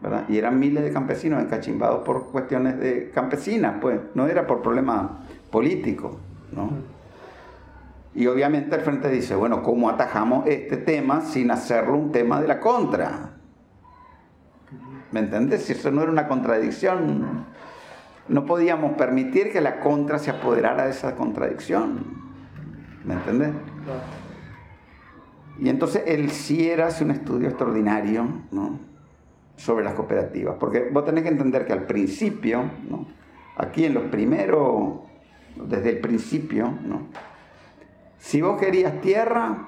¿verdad? 0.02 0.24
y 0.30 0.38
eran 0.38 0.60
miles 0.60 0.84
de 0.84 0.92
campesinos 0.92 1.42
encachimbados 1.44 2.04
por 2.04 2.32
cuestiones 2.32 2.80
de 2.80 3.12
campesinas, 3.14 3.76
pues, 3.80 4.00
no 4.16 4.28
era 4.28 4.48
por 4.48 4.62
problemas 4.62 5.12
políticos. 5.52 6.16
¿no? 6.52 6.70
Y 8.14 8.28
obviamente 8.28 8.76
el 8.76 8.82
frente 8.82 9.10
dice, 9.10 9.36
bueno, 9.36 9.64
¿cómo 9.64 9.90
atajamos 9.90 10.48
este 10.48 10.78
tema 10.78 11.22
sin 11.22 11.52
hacerlo 11.52 11.96
un 11.96 12.12
tema 12.12 12.42
de 12.42 12.48
la 12.48 12.60
contra? 12.60 13.38
¿Me 15.12 15.20
entiendes? 15.22 15.64
Si 15.64 15.74
eso 15.74 15.92
no 15.92 16.02
era 16.02 16.12
una 16.12 16.28
contradicción, 16.28 17.46
no 18.28 18.46
podíamos 18.46 18.94
permitir 18.94 19.52
que 19.52 19.62
la 19.62 19.80
contra 19.80 20.20
se 20.20 20.32
apoderara 20.32 20.86
de 20.86 20.92
esa 20.92 21.16
contradicción. 21.16 22.22
¿Me 23.06 23.14
entiendes? 23.14 23.52
Y 25.60 25.70
entonces 25.70 26.32
sí 26.32 26.70
era 26.70 26.88
hace 26.88 27.04
un 27.04 27.12
estudio 27.12 27.48
extraordinario 27.48 28.28
¿no? 28.52 28.80
sobre 29.56 29.84
las 29.84 29.94
cooperativas, 29.94 30.56
porque 30.60 30.90
vos 30.92 31.06
tenés 31.06 31.24
que 31.24 31.30
entender 31.30 31.66
que 31.66 31.74
al 31.74 31.86
principio, 31.86 32.64
¿no? 32.90 33.06
aquí 33.58 33.86
en 33.86 33.94
los 33.94 34.06
primeros, 34.06 35.02
desde 35.56 35.90
el 35.90 36.00
principio, 36.00 36.74
¿no? 36.84 37.04
si 38.18 38.42
vos 38.42 38.60
querías 38.60 39.02
tierra, 39.02 39.68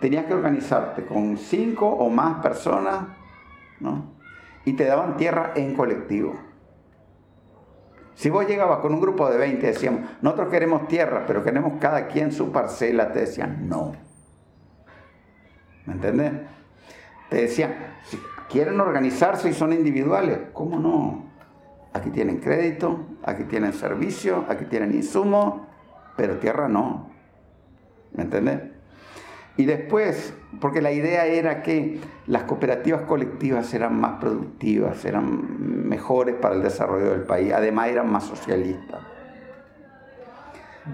tenías 0.00 0.26
que 0.26 0.34
organizarte 0.34 1.06
con 1.06 1.38
cinco 1.38 1.88
o 1.88 2.10
más 2.10 2.42
personas 2.42 3.06
¿no? 3.80 4.04
y 4.64 4.74
te 4.74 4.84
daban 4.84 5.16
tierra 5.16 5.52
en 5.54 5.74
colectivo. 5.74 6.34
Si 8.16 8.30
vos 8.30 8.46
llegabas 8.46 8.78
con 8.78 8.94
un 8.94 9.00
grupo 9.00 9.28
de 9.28 9.36
20 9.36 9.62
y 9.62 9.72
decíamos, 9.72 10.00
nosotros 10.22 10.48
queremos 10.48 10.88
tierra, 10.88 11.24
pero 11.26 11.44
queremos 11.44 11.74
cada 11.78 12.08
quien 12.08 12.32
su 12.32 12.50
parcela, 12.50 13.12
te 13.12 13.20
decían 13.20 13.68
no. 13.68 13.92
¿Me 15.84 15.92
entiendes? 15.92 16.32
Te 17.28 17.42
decían, 17.42 17.74
si 18.04 18.18
quieren 18.48 18.80
organizarse 18.80 19.50
y 19.50 19.52
son 19.52 19.74
individuales, 19.74 20.38
¿cómo 20.54 20.78
no? 20.78 21.26
Aquí 21.92 22.08
tienen 22.08 22.38
crédito, 22.38 23.06
aquí 23.22 23.44
tienen 23.44 23.74
servicio, 23.74 24.46
aquí 24.48 24.64
tienen 24.64 24.94
insumo, 24.94 25.66
pero 26.16 26.38
tierra 26.38 26.68
no. 26.68 27.10
¿Me 28.12 28.22
entiendes? 28.22 28.75
Y 29.56 29.64
después, 29.64 30.34
porque 30.60 30.82
la 30.82 30.92
idea 30.92 31.26
era 31.26 31.62
que 31.62 31.98
las 32.26 32.42
cooperativas 32.42 33.02
colectivas 33.02 33.72
eran 33.72 33.98
más 33.98 34.20
productivas, 34.20 35.04
eran 35.04 35.88
mejores 35.88 36.34
para 36.34 36.54
el 36.54 36.62
desarrollo 36.62 37.10
del 37.10 37.22
país, 37.22 37.52
además 37.54 37.88
eran 37.88 38.10
más 38.10 38.24
socialistas. 38.24 39.00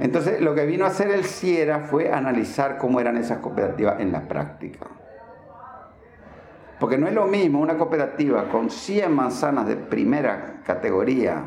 Entonces, 0.01 0.41
lo 0.41 0.55
que 0.55 0.65
vino 0.65 0.85
a 0.85 0.89
hacer 0.89 1.11
el 1.11 1.25
CIERA 1.25 1.81
fue 1.81 2.13
analizar 2.13 2.79
cómo 2.79 3.01
eran 3.01 3.17
esas 3.17 3.39
cooperativas 3.39 4.01
en 4.01 4.13
la 4.13 4.27
práctica. 4.29 4.87
Porque 6.79 6.99
no 6.99 7.07
es 7.07 7.15
lo 7.15 7.27
mismo 7.27 7.61
una 7.61 7.77
cooperativa 7.77 8.49
con 8.49 8.71
100 8.71 9.13
manzanas 9.13 9.67
de 9.67 9.77
primera 9.77 10.63
categoría 10.65 11.43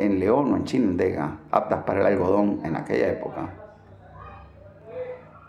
en 0.00 0.18
León 0.20 0.52
o 0.52 0.56
en 0.56 0.64
Chinandega, 0.64 1.38
aptas 1.50 1.82
para 1.84 2.00
el 2.00 2.06
algodón 2.06 2.60
en 2.64 2.76
aquella 2.76 3.08
época, 3.08 3.67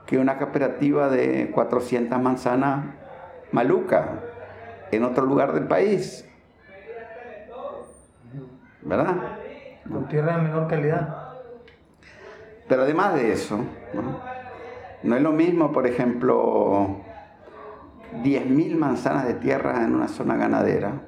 que 0.10 0.18
una 0.18 0.40
cooperativa 0.40 1.07
de 1.07 1.52
400 1.52 2.19
manzanas 2.19 2.84
maluca 3.52 4.22
en 4.90 5.03
otro 5.03 5.23
lugar 5.23 5.53
del 5.53 5.68
país. 5.68 6.27
¿Verdad? 8.81 9.18
Con 9.88 10.07
tierra 10.07 10.38
de 10.38 10.41
menor 10.41 10.68
calidad. 10.68 11.15
Pero 12.68 12.81
además 12.81 13.14
de 13.14 13.34
eso, 13.34 13.60
¿no? 13.94 15.15
es 15.15 15.22
lo 15.22 15.31
mismo, 15.31 15.72
por 15.72 15.86
ejemplo, 15.86 17.02
10.000 18.23 18.77
manzanas 18.77 19.27
de 19.27 19.36
tierra 19.36 19.84
en 19.84 19.94
una 19.94 20.07
zona 20.07 20.38
ganadera, 20.38 21.03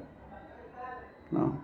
¿no? 1.32 1.58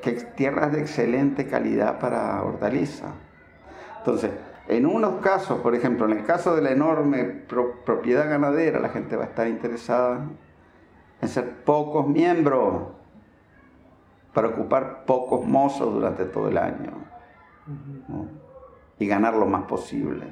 que 0.00 0.12
tierras 0.12 0.72
de 0.72 0.80
excelente 0.80 1.46
calidad 1.46 1.98
para 1.98 2.42
hortaliza. 2.42 3.08
Entonces, 3.98 4.30
en 4.70 4.86
unos 4.86 5.20
casos, 5.20 5.58
por 5.62 5.74
ejemplo, 5.74 6.06
en 6.06 6.12
el 6.12 6.24
caso 6.24 6.54
de 6.54 6.62
la 6.62 6.70
enorme 6.70 7.24
propiedad 7.24 8.28
ganadera, 8.28 8.78
la 8.78 8.90
gente 8.90 9.16
va 9.16 9.24
a 9.24 9.26
estar 9.26 9.48
interesada 9.48 10.28
en 11.20 11.28
ser 11.28 11.64
pocos 11.64 12.06
miembros 12.06 12.92
para 14.32 14.46
ocupar 14.46 15.04
pocos 15.06 15.44
mozos 15.44 15.92
durante 15.92 16.24
todo 16.24 16.48
el 16.48 16.56
año 16.56 16.92
y 19.00 19.08
ganar 19.08 19.34
lo 19.34 19.46
más 19.46 19.64
posible. 19.64 20.26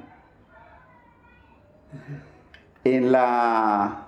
En 2.84 3.10
la, 3.10 4.06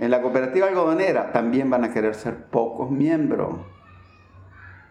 en 0.00 0.10
la 0.10 0.20
cooperativa 0.20 0.66
algodonera 0.66 1.30
también 1.30 1.70
van 1.70 1.84
a 1.84 1.92
querer 1.92 2.16
ser 2.16 2.46
pocos 2.46 2.90
miembros 2.90 3.54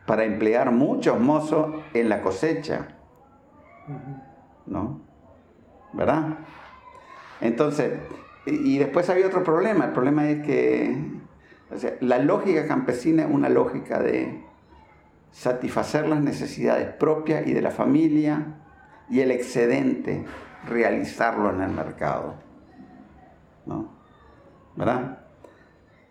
para 0.06 0.24
emplear 0.24 0.72
muchos 0.72 1.20
mozos 1.20 1.76
en 1.94 2.08
la 2.08 2.22
cosecha 2.22 2.96
¿no? 4.66 5.02
¿Verdad? 5.94 6.38
Entonces, 7.42 8.00
y 8.46 8.78
después 8.78 9.10
había 9.10 9.28
otro 9.28 9.44
problema. 9.44 9.86
El 9.86 9.92
problema 9.92 10.30
es 10.30 10.46
que 10.46 11.22
la 12.02 12.20
lógica 12.20 12.68
campesina 12.68 13.24
es 13.24 13.30
una 13.32 13.50
lógica 13.50 14.00
de 14.00 14.44
satisfacer 15.32 16.08
las 16.08 16.22
necesidades 16.22 16.94
propias 16.94 17.48
y 17.48 17.54
de 17.54 17.62
la 17.62 17.72
familia 17.72 18.58
y 19.10 19.22
el 19.22 19.32
excedente 19.32 20.26
realizarlo 20.68 21.50
en 21.50 21.62
el 21.62 21.72
mercado. 21.72 22.36
¿no? 23.66 23.90
¿Verdad? 24.76 25.20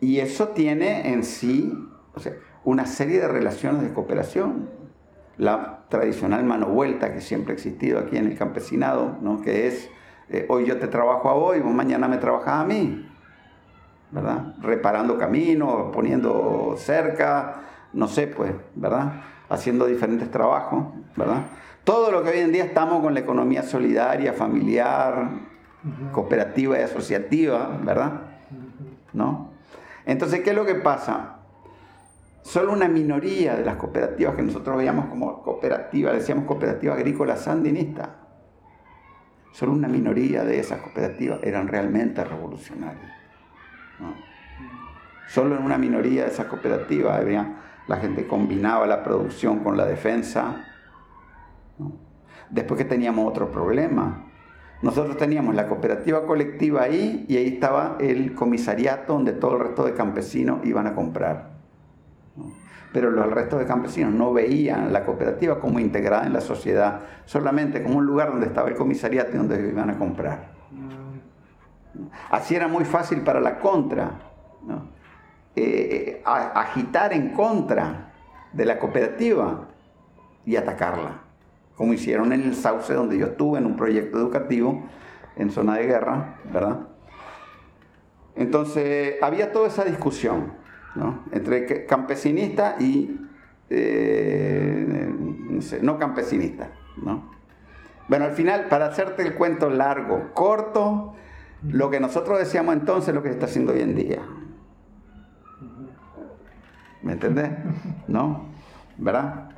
Y 0.01 0.21
eso 0.21 0.49
tiene 0.49 1.13
en 1.13 1.25
sí 1.25 1.73
una 2.65 2.87
serie 2.87 3.21
de 3.21 3.29
relaciones 3.29 3.83
de 3.83 3.93
cooperación 3.93 4.69
la 5.37 5.80
tradicional 5.91 6.45
mano 6.45 6.67
vuelta 6.67 7.13
que 7.13 7.21
siempre 7.21 7.53
ha 7.53 7.57
existido 7.57 7.99
aquí 7.99 8.17
en 8.17 8.27
el 8.27 8.39
campesinado, 8.39 9.19
¿no? 9.21 9.43
que 9.43 9.67
es 9.67 9.91
eh, 10.31 10.47
hoy 10.49 10.65
yo 10.65 10.79
te 10.79 10.87
trabajo 10.87 11.29
a 11.29 11.35
vos 11.35 11.57
y 11.57 11.61
vos 11.61 11.75
mañana 11.75 12.07
me 12.07 12.17
trabajas 12.17 12.63
a 12.63 12.65
mí, 12.65 13.05
¿verdad? 14.13 14.55
Reparando 14.61 15.19
caminos, 15.19 15.93
poniendo 15.93 16.77
cerca, 16.79 17.63
no 17.93 18.07
sé, 18.07 18.29
pues, 18.29 18.53
¿verdad? 18.77 19.13
Haciendo 19.49 19.87
diferentes 19.87 20.31
trabajos, 20.31 20.85
¿verdad? 21.17 21.47
Todo 21.83 22.13
lo 22.13 22.23
que 22.23 22.31
hoy 22.31 22.39
en 22.39 22.53
día 22.53 22.65
estamos 22.65 23.03
con 23.03 23.13
la 23.13 23.21
economía 23.21 23.65
solidaria, 23.65 24.33
familiar, 24.33 25.31
cooperativa 26.13 26.79
y 26.79 26.83
asociativa, 26.83 27.81
¿verdad? 27.83 28.21
¿No? 29.13 29.51
Entonces, 30.07 30.43
¿qué 30.43 30.51
es 30.51 30.57
lo 30.57 30.65
que 30.65 30.77
pasa? 30.77 31.40
Solo 32.43 32.73
una 32.73 32.89
minoría 32.89 33.55
de 33.55 33.65
las 33.65 33.77
cooperativas 33.77 34.35
que 34.35 34.43
nosotros 34.43 34.77
veíamos 34.77 35.07
como 35.07 35.43
cooperativas, 35.43 36.15
decíamos 36.15 36.45
cooperativa 36.47 36.95
agrícola 36.95 37.37
sandinista, 37.37 38.17
solo 39.53 39.73
una 39.73 39.89
minoría 39.89 40.43
de 40.45 40.59
esas 40.59 40.81
cooperativas 40.81 41.41
eran 41.43 41.69
realmente 41.69 42.25
revolucionarias. 42.25 43.13
Solo 45.29 45.57
en 45.57 45.63
una 45.63 45.79
minoría 45.79 46.25
de 46.25 46.31
esas 46.31 46.47
cooperativas 46.47 47.25
la 47.87 47.97
gente 47.99 48.27
combinaba 48.27 48.87
la 48.87 49.05
producción 49.05 49.61
con 49.61 49.77
la 49.77 49.85
defensa. 49.85 50.65
Después 52.49 52.79
que 52.79 52.85
teníamos 52.85 53.29
otro 53.29 53.51
problema. 53.53 54.27
Nosotros 54.83 55.19
teníamos 55.19 55.55
la 55.55 55.69
cooperativa 55.69 56.25
colectiva 56.27 56.83
ahí 56.83 57.27
y 57.29 57.37
ahí 57.37 57.49
estaba 57.49 57.97
el 58.01 58.35
comisariato 58.35 59.13
donde 59.13 59.33
todo 59.33 59.57
el 59.57 59.61
resto 59.61 59.85
de 59.85 59.93
campesinos 59.93 60.65
iban 60.65 60.87
a 60.87 60.95
comprar 60.95 61.50
pero 62.93 63.11
los 63.11 63.31
resto 63.31 63.59
de 63.59 63.67
campesinos 63.67 64.13
no 64.13 64.33
veían 64.33 64.93
la 64.93 65.05
cooperativa 65.05 65.61
como 65.61 65.79
integrada 65.79 66.27
en 66.27 66.33
la 66.33 66.41
sociedad, 66.41 67.01
solamente 67.25 67.83
como 67.83 67.99
un 67.99 68.07
lugar 68.07 68.31
donde 68.31 68.47
estaba 68.47 68.69
el 68.69 68.75
comisariato 68.75 69.31
y 69.33 69.39
donde 69.39 69.69
iban 69.69 69.91
a 69.91 69.99
comprar. 69.99 70.51
Así 72.31 72.55
era 72.55 72.69
muy 72.69 72.85
fácil 72.85 73.21
para 73.23 73.41
la 73.41 73.59
contra, 73.59 74.11
eh, 75.55 76.23
agitar 76.25 77.13
en 77.13 77.31
contra 77.33 78.13
de 78.53 78.65
la 78.65 78.79
cooperativa 78.79 79.69
y 80.45 80.57
atacarla, 80.57 81.23
como 81.77 81.93
hicieron 81.93 82.33
en 82.33 82.43
el 82.43 82.55
Sauce 82.55 82.93
donde 82.95 83.19
yo 83.19 83.27
estuve 83.27 83.59
en 83.59 83.67
un 83.67 83.77
proyecto 83.77 84.19
educativo 84.19 84.83
en 85.37 85.51
zona 85.51 85.77
de 85.77 85.87
guerra, 85.87 86.37
¿verdad? 86.53 86.81
Entonces 88.35 89.17
había 89.23 89.53
toda 89.53 89.69
esa 89.69 89.85
discusión 89.85 90.60
entre 91.33 91.87
campesinista 91.87 92.77
y 92.79 93.19
eh, 93.71 95.13
no, 95.83 95.99
campesinista. 95.99 96.71
¿no? 96.97 97.31
Bueno, 98.09 98.25
al 98.25 98.33
final, 98.33 98.67
para 98.69 98.87
hacerte 98.87 99.23
el 99.23 99.35
cuento 99.35 99.71
largo, 99.71 100.31
corto, 100.35 101.15
lo 101.63 101.91
que 101.91 102.01
nosotros 102.01 102.39
decíamos 102.39 102.75
entonces 102.75 103.09
es 103.09 103.15
lo 103.15 103.23
que 103.23 103.29
se 103.29 103.35
está 103.35 103.47
haciendo 103.47 103.73
hoy 103.73 103.81
en 103.81 103.95
día. 103.95 104.23
¿Me 107.03 107.13
entendés? 107.13 107.51
¿No? 108.09 108.47
¿Verdad? 108.99 109.51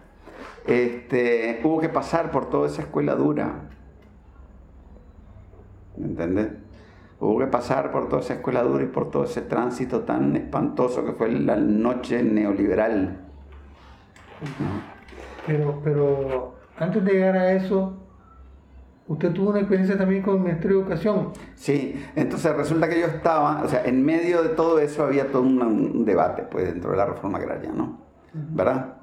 Este, 0.66 1.60
hubo 1.64 1.80
que 1.80 1.88
pasar 1.88 2.30
por 2.30 2.48
toda 2.48 2.68
esa 2.68 2.82
escuela 2.82 3.14
dura. 3.14 3.68
¿Me 5.96 6.06
entendés? 6.06 6.61
Hubo 7.22 7.38
que 7.38 7.46
pasar 7.46 7.92
por 7.92 8.08
toda 8.08 8.20
esa 8.20 8.34
escuela 8.34 8.64
dura 8.64 8.82
y 8.82 8.88
por 8.88 9.08
todo 9.08 9.22
ese 9.22 9.42
tránsito 9.42 10.00
tan 10.00 10.34
espantoso 10.34 11.04
que 11.04 11.12
fue 11.12 11.30
la 11.30 11.54
noche 11.54 12.20
neoliberal. 12.20 13.16
Pero, 15.46 15.80
pero 15.84 16.54
antes 16.76 17.04
de 17.04 17.12
llegar 17.12 17.36
a 17.36 17.52
eso, 17.52 17.96
Usted 19.06 19.32
tuvo 19.32 19.50
una 19.50 19.58
experiencia 19.58 19.98
también 19.98 20.22
con 20.22 20.36
el 20.36 20.40
Ministerio 20.42 20.78
de 20.78 20.82
Educación. 20.84 21.32
Sí, 21.56 22.02
entonces 22.14 22.56
resulta 22.56 22.88
que 22.88 23.00
yo 23.00 23.06
estaba, 23.06 23.62
o 23.62 23.68
sea, 23.68 23.84
en 23.84 24.02
medio 24.04 24.42
de 24.42 24.50
todo 24.50 24.78
eso 24.78 25.04
había 25.04 25.26
todo 25.26 25.42
un, 25.42 25.60
un 25.60 26.04
debate 26.04 26.44
pues 26.44 26.72
dentro 26.72 26.92
de 26.92 26.96
la 26.96 27.06
reforma 27.06 27.38
agraria, 27.38 27.72
¿no? 27.72 27.98
¿Verdad? 28.32 28.94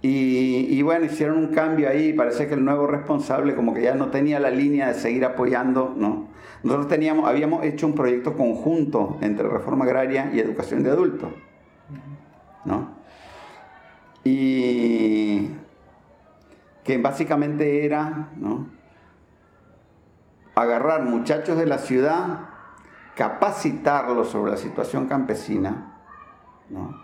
Y, 0.00 0.66
y, 0.70 0.82
bueno, 0.82 1.04
hicieron 1.04 1.36
un 1.36 1.48
cambio 1.48 1.88
ahí, 1.88 2.12
parece 2.12 2.48
que 2.48 2.54
el 2.54 2.64
nuevo 2.64 2.86
responsable 2.86 3.54
como 3.54 3.72
que 3.72 3.82
ya 3.82 3.94
no 3.94 4.08
tenía 4.08 4.40
la 4.40 4.50
línea 4.50 4.88
de 4.88 4.94
seguir 4.94 5.24
apoyando, 5.24 5.94
¿no? 5.96 6.33
Nosotros 6.64 6.88
teníamos, 6.88 7.28
habíamos 7.28 7.62
hecho 7.64 7.86
un 7.86 7.94
proyecto 7.94 8.34
conjunto 8.36 9.18
entre 9.20 9.46
reforma 9.48 9.84
agraria 9.84 10.30
y 10.32 10.40
educación 10.40 10.82
de 10.82 10.90
adultos, 10.90 11.30
¿no? 12.64 12.88
Y 14.24 15.50
que 16.82 16.98
básicamente 16.98 17.84
era, 17.84 18.30
¿no? 18.36 18.66
agarrar 20.54 21.02
muchachos 21.02 21.58
de 21.58 21.66
la 21.66 21.78
ciudad, 21.78 22.48
capacitarlos 23.14 24.28
sobre 24.28 24.52
la 24.52 24.56
situación 24.56 25.06
campesina, 25.06 25.98
¿no? 26.70 27.02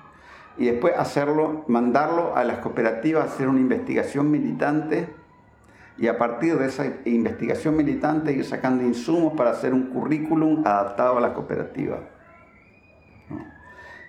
y 0.57 0.67
después 0.67 0.95
hacerlo, 0.97 1.65
mandarlo 1.69 2.37
a 2.37 2.45
las 2.45 2.59
cooperativas 2.59 3.25
a 3.25 3.35
hacer 3.35 3.49
una 3.49 3.61
investigación 3.61 4.31
militante 4.31 5.20
y 6.01 6.09
a 6.09 6.17
partir 6.17 6.57
de 6.59 6.67
esa 6.67 6.87
investigación 7.05 7.77
militante 7.77 8.33
ir 8.33 8.47
sacando 8.47 8.83
insumos 8.83 9.35
para 9.35 9.51
hacer 9.51 9.75
un 9.75 9.89
currículum 9.89 10.67
adaptado 10.67 11.19
a 11.19 11.21
la 11.21 11.35
cooperativa. 11.35 12.01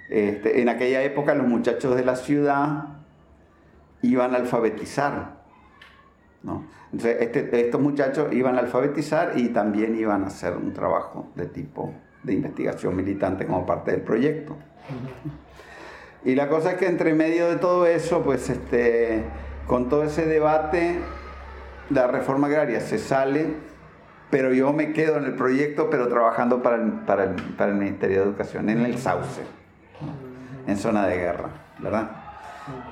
Este, 0.09 0.61
en 0.61 0.69
aquella 0.69 1.03
época 1.03 1.35
los 1.35 1.47
muchachos 1.47 1.95
de 1.97 2.05
la 2.05 2.15
ciudad 2.15 2.85
iban 4.01 4.33
a 4.33 4.37
alfabetizar. 4.37 5.41
¿no? 6.43 6.65
Entonces 6.93 7.17
este, 7.19 7.59
estos 7.59 7.81
muchachos 7.81 8.31
iban 8.31 8.55
a 8.55 8.59
alfabetizar 8.59 9.37
y 9.37 9.49
también 9.49 9.97
iban 9.97 10.23
a 10.23 10.27
hacer 10.27 10.55
un 10.55 10.71
trabajo 10.71 11.29
de 11.35 11.47
tipo 11.47 11.93
de 12.23 12.33
investigación 12.33 12.95
militante 12.95 13.45
como 13.45 13.65
parte 13.65 13.91
del 13.91 14.01
proyecto. 14.01 14.55
Y 16.23 16.35
la 16.35 16.47
cosa 16.47 16.71
es 16.71 16.77
que 16.77 16.87
entre 16.87 17.13
medio 17.15 17.49
de 17.49 17.57
todo 17.57 17.85
eso, 17.85 18.23
pues 18.23 18.49
este, 18.49 19.23
con 19.67 19.89
todo 19.89 20.03
ese 20.03 20.25
debate, 20.25 20.99
la 21.93 22.07
reforma 22.07 22.47
agraria 22.47 22.79
se 22.79 22.97
sale, 22.97 23.53
pero 24.29 24.53
yo 24.53 24.71
me 24.73 24.93
quedo 24.93 25.17
en 25.17 25.25
el 25.25 25.35
proyecto, 25.35 25.89
pero 25.89 26.07
trabajando 26.07 26.63
para 26.63 26.77
el, 26.77 26.91
para 26.91 27.25
el, 27.25 27.35
para 27.57 27.71
el 27.71 27.77
Ministerio 27.77 28.19
de 28.19 28.23
Educación, 28.25 28.69
en 28.69 28.85
el 28.85 28.97
Sauce, 28.97 29.41
en 30.67 30.77
zona 30.77 31.05
de 31.07 31.17
guerra, 31.17 31.49
¿verdad? 31.79 32.11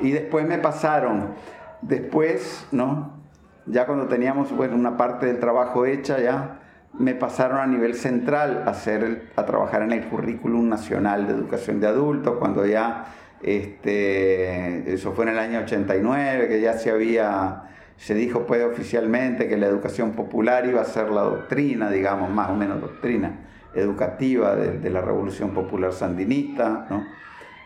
Y 0.01 0.11
después 0.11 0.45
me 0.47 0.57
pasaron, 0.57 1.35
después, 1.81 2.67
¿no? 2.71 3.19
Ya 3.65 3.85
cuando 3.85 4.07
teníamos 4.07 4.51
bueno, 4.51 4.76
una 4.76 4.97
parte 4.97 5.27
del 5.27 5.39
trabajo 5.39 5.85
hecha, 5.85 6.19
ya 6.19 6.59
me 6.97 7.13
pasaron 7.13 7.59
a 7.59 7.67
nivel 7.67 7.95
central 7.95 8.63
a, 8.65 8.71
hacer, 8.71 9.30
a 9.35 9.45
trabajar 9.45 9.84
en 9.84 9.91
el 9.91 10.05
currículum 10.07 10.67
nacional 10.67 11.27
de 11.27 11.34
educación 11.34 11.80
de 11.80 11.88
adultos, 11.88 12.38
cuando 12.39 12.65
ya, 12.65 13.05
este, 13.41 14.91
eso 14.91 15.13
fue 15.13 15.26
en 15.26 15.31
el 15.31 15.39
año 15.39 15.59
89, 15.59 16.47
que 16.47 16.61
ya 16.61 16.73
se 16.73 16.89
había, 16.91 17.63
se 17.99 18.15
dijo 18.15 18.45
pues 18.45 18.63
oficialmente 18.63 19.49
que 19.49 19.57
la 19.57 19.67
educación 19.67 20.13
popular 20.13 20.65
iba 20.65 20.80
a 20.80 20.85
ser 20.85 21.09
la 21.09 21.21
doctrina, 21.21 21.91
digamos, 21.91 22.31
más 22.31 22.49
o 22.49 22.55
menos 22.55 22.80
doctrina 22.80 23.41
educativa 23.76 24.55
de, 24.55 24.80
de 24.80 24.89
la 24.89 25.01
revolución 25.01 25.49
popular 25.51 25.91
sandinista, 25.91 26.88
¿no? 26.89 27.05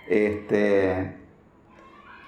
Este, 0.09 1.13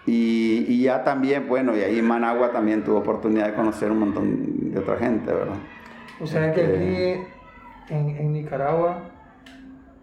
y, 0.05 0.65
y, 0.67 0.83
ya 0.83 1.03
también, 1.03 1.47
bueno, 1.47 1.75
y 1.75 1.81
ahí 1.81 1.99
Managua 2.03 2.51
también 2.51 2.83
tuvo 2.83 2.99
oportunidad 2.99 3.47
de 3.47 3.53
conocer 3.55 3.91
un 3.91 3.99
montón 3.99 4.71
de 4.71 4.79
otra 4.79 4.97
gente, 4.97 5.33
¿verdad? 5.33 5.57
O 6.21 6.27
sea 6.27 6.53
que 6.53 6.61
aquí 6.61 7.93
en, 7.93 8.09
en 8.09 8.33
Nicaragua 8.33 9.09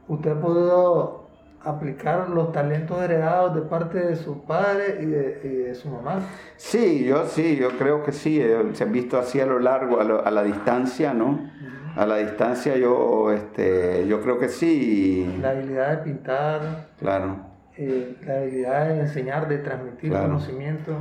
usted 0.09 0.33
ha 0.33 0.41
podido 0.41 1.22
aplicar 1.65 2.29
los 2.29 2.53
talentos 2.53 3.03
heredados 3.03 3.55
de 3.55 3.63
parte 3.63 3.99
de 3.99 4.17
su 4.17 4.45
padre 4.45 4.99
y 5.01 5.07
de, 5.07 5.41
y 5.45 5.49
de 5.49 5.75
su 5.75 5.89
mamá. 5.89 6.21
Sí, 6.57 7.05
yo 7.05 7.27
sí, 7.27 7.57
yo 7.57 7.71
creo 7.79 8.03
que 8.05 8.13
sí, 8.13 8.41
eh, 8.41 8.71
se 8.73 8.85
han 8.85 8.93
visto 8.93 9.19
así 9.19 9.41
a 9.41 9.47
lo 9.47 9.59
largo, 9.59 10.01
a, 10.01 10.05
lo, 10.05 10.25
a 10.25 10.31
la 10.31 10.43
distancia, 10.43 11.15
¿no? 11.15 11.27
Uh 11.27 11.39
-huh. 11.39 11.99
A 11.99 12.07
la 12.07 12.17
distancia 12.17 12.77
yo, 12.77 13.31
este, 13.33 14.07
yo 14.09 14.23
creo 14.23 14.39
que 14.39 14.49
sí. 14.49 15.39
La 15.41 15.51
habilidad 15.51 15.91
de 15.91 15.97
pintar. 15.99 16.61
Claro 16.99 17.53
eh, 17.77 18.17
la 18.27 18.39
habilidad 18.39 18.89
de 18.89 19.01
enseñar, 19.01 19.49
de 19.49 19.59
transmitir 19.59 20.11
claro. 20.11 20.29
conocimiento. 20.29 20.97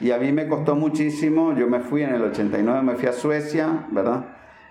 Y 0.00 0.10
a 0.12 0.18
mí 0.18 0.32
me 0.32 0.46
costó 0.48 0.74
muchísimo, 0.76 1.54
yo 1.54 1.68
me 1.68 1.80
fui 1.80 2.02
en 2.02 2.14
el 2.14 2.22
89, 2.22 2.82
me 2.82 2.94
fui 2.94 3.08
a 3.08 3.12
Suecia, 3.12 3.86
¿verdad? 3.90 4.24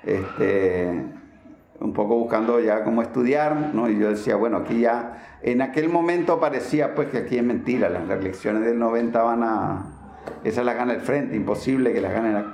Este, 0.03 1.03
un 1.79 1.93
poco 1.93 2.15
buscando 2.15 2.59
ya 2.59 2.83
cómo 2.83 3.01
estudiar, 3.01 3.71
¿no? 3.73 3.89
Y 3.89 3.97
yo 3.97 4.09
decía, 4.09 4.35
bueno, 4.35 4.57
aquí 4.57 4.81
ya, 4.81 5.37
en 5.41 5.61
aquel 5.61 5.89
momento 5.89 6.39
parecía 6.39 6.93
pues 6.93 7.09
que 7.09 7.19
aquí 7.19 7.37
es 7.37 7.43
mentira, 7.43 7.89
las 7.89 8.09
elecciones 8.09 8.65
del 8.65 8.77
90 8.77 9.21
van 9.21 9.43
a, 9.43 9.85
esas 10.43 10.65
las 10.65 10.75
gana 10.75 10.93
el 10.93 11.01
frente, 11.01 11.35
imposible 11.35 11.93
que 11.93 12.01
las 12.01 12.11
ganen, 12.11 12.45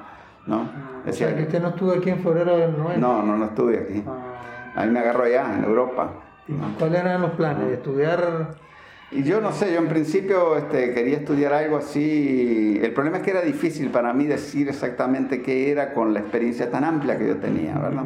¿no? 0.45 0.69
Decía, 1.05 1.27
o 1.27 1.29
sea, 1.29 1.37
que 1.37 1.43
usted 1.43 1.61
no 1.61 1.69
estuvo 1.69 1.91
aquí 1.91 2.09
en 2.09 2.19
febrero 2.19 2.57
del 2.57 2.77
90. 2.77 2.97
No, 2.99 3.23
no, 3.23 3.37
no 3.37 3.45
estuve 3.45 3.79
aquí. 3.79 4.03
Ah. 4.07 4.81
A 4.81 4.85
mí 4.85 4.91
me 4.91 4.99
agarró 4.99 5.23
allá, 5.23 5.55
en 5.57 5.63
Europa. 5.63 6.11
¿Cuáles 6.77 6.99
eran 6.99 7.21
los 7.21 7.31
planes? 7.31 7.71
¿Estudiar? 7.71 8.55
Y 9.11 9.23
yo 9.23 9.39
no 9.39 9.51
sé, 9.51 9.71
yo 9.71 9.79
en 9.79 9.87
principio 9.87 10.57
este, 10.57 10.93
quería 10.93 11.17
estudiar 11.17 11.53
algo 11.53 11.77
así. 11.77 12.79
El 12.81 12.93
problema 12.93 13.17
es 13.17 13.23
que 13.23 13.31
era 13.31 13.41
difícil 13.41 13.89
para 13.89 14.13
mí 14.13 14.25
decir 14.25 14.67
exactamente 14.67 15.41
qué 15.41 15.71
era 15.71 15.93
con 15.93 16.13
la 16.13 16.19
experiencia 16.19 16.69
tan 16.69 16.83
amplia 16.83 17.17
que 17.17 17.27
yo 17.27 17.37
tenía, 17.37 17.75
¿verdad? 17.75 18.03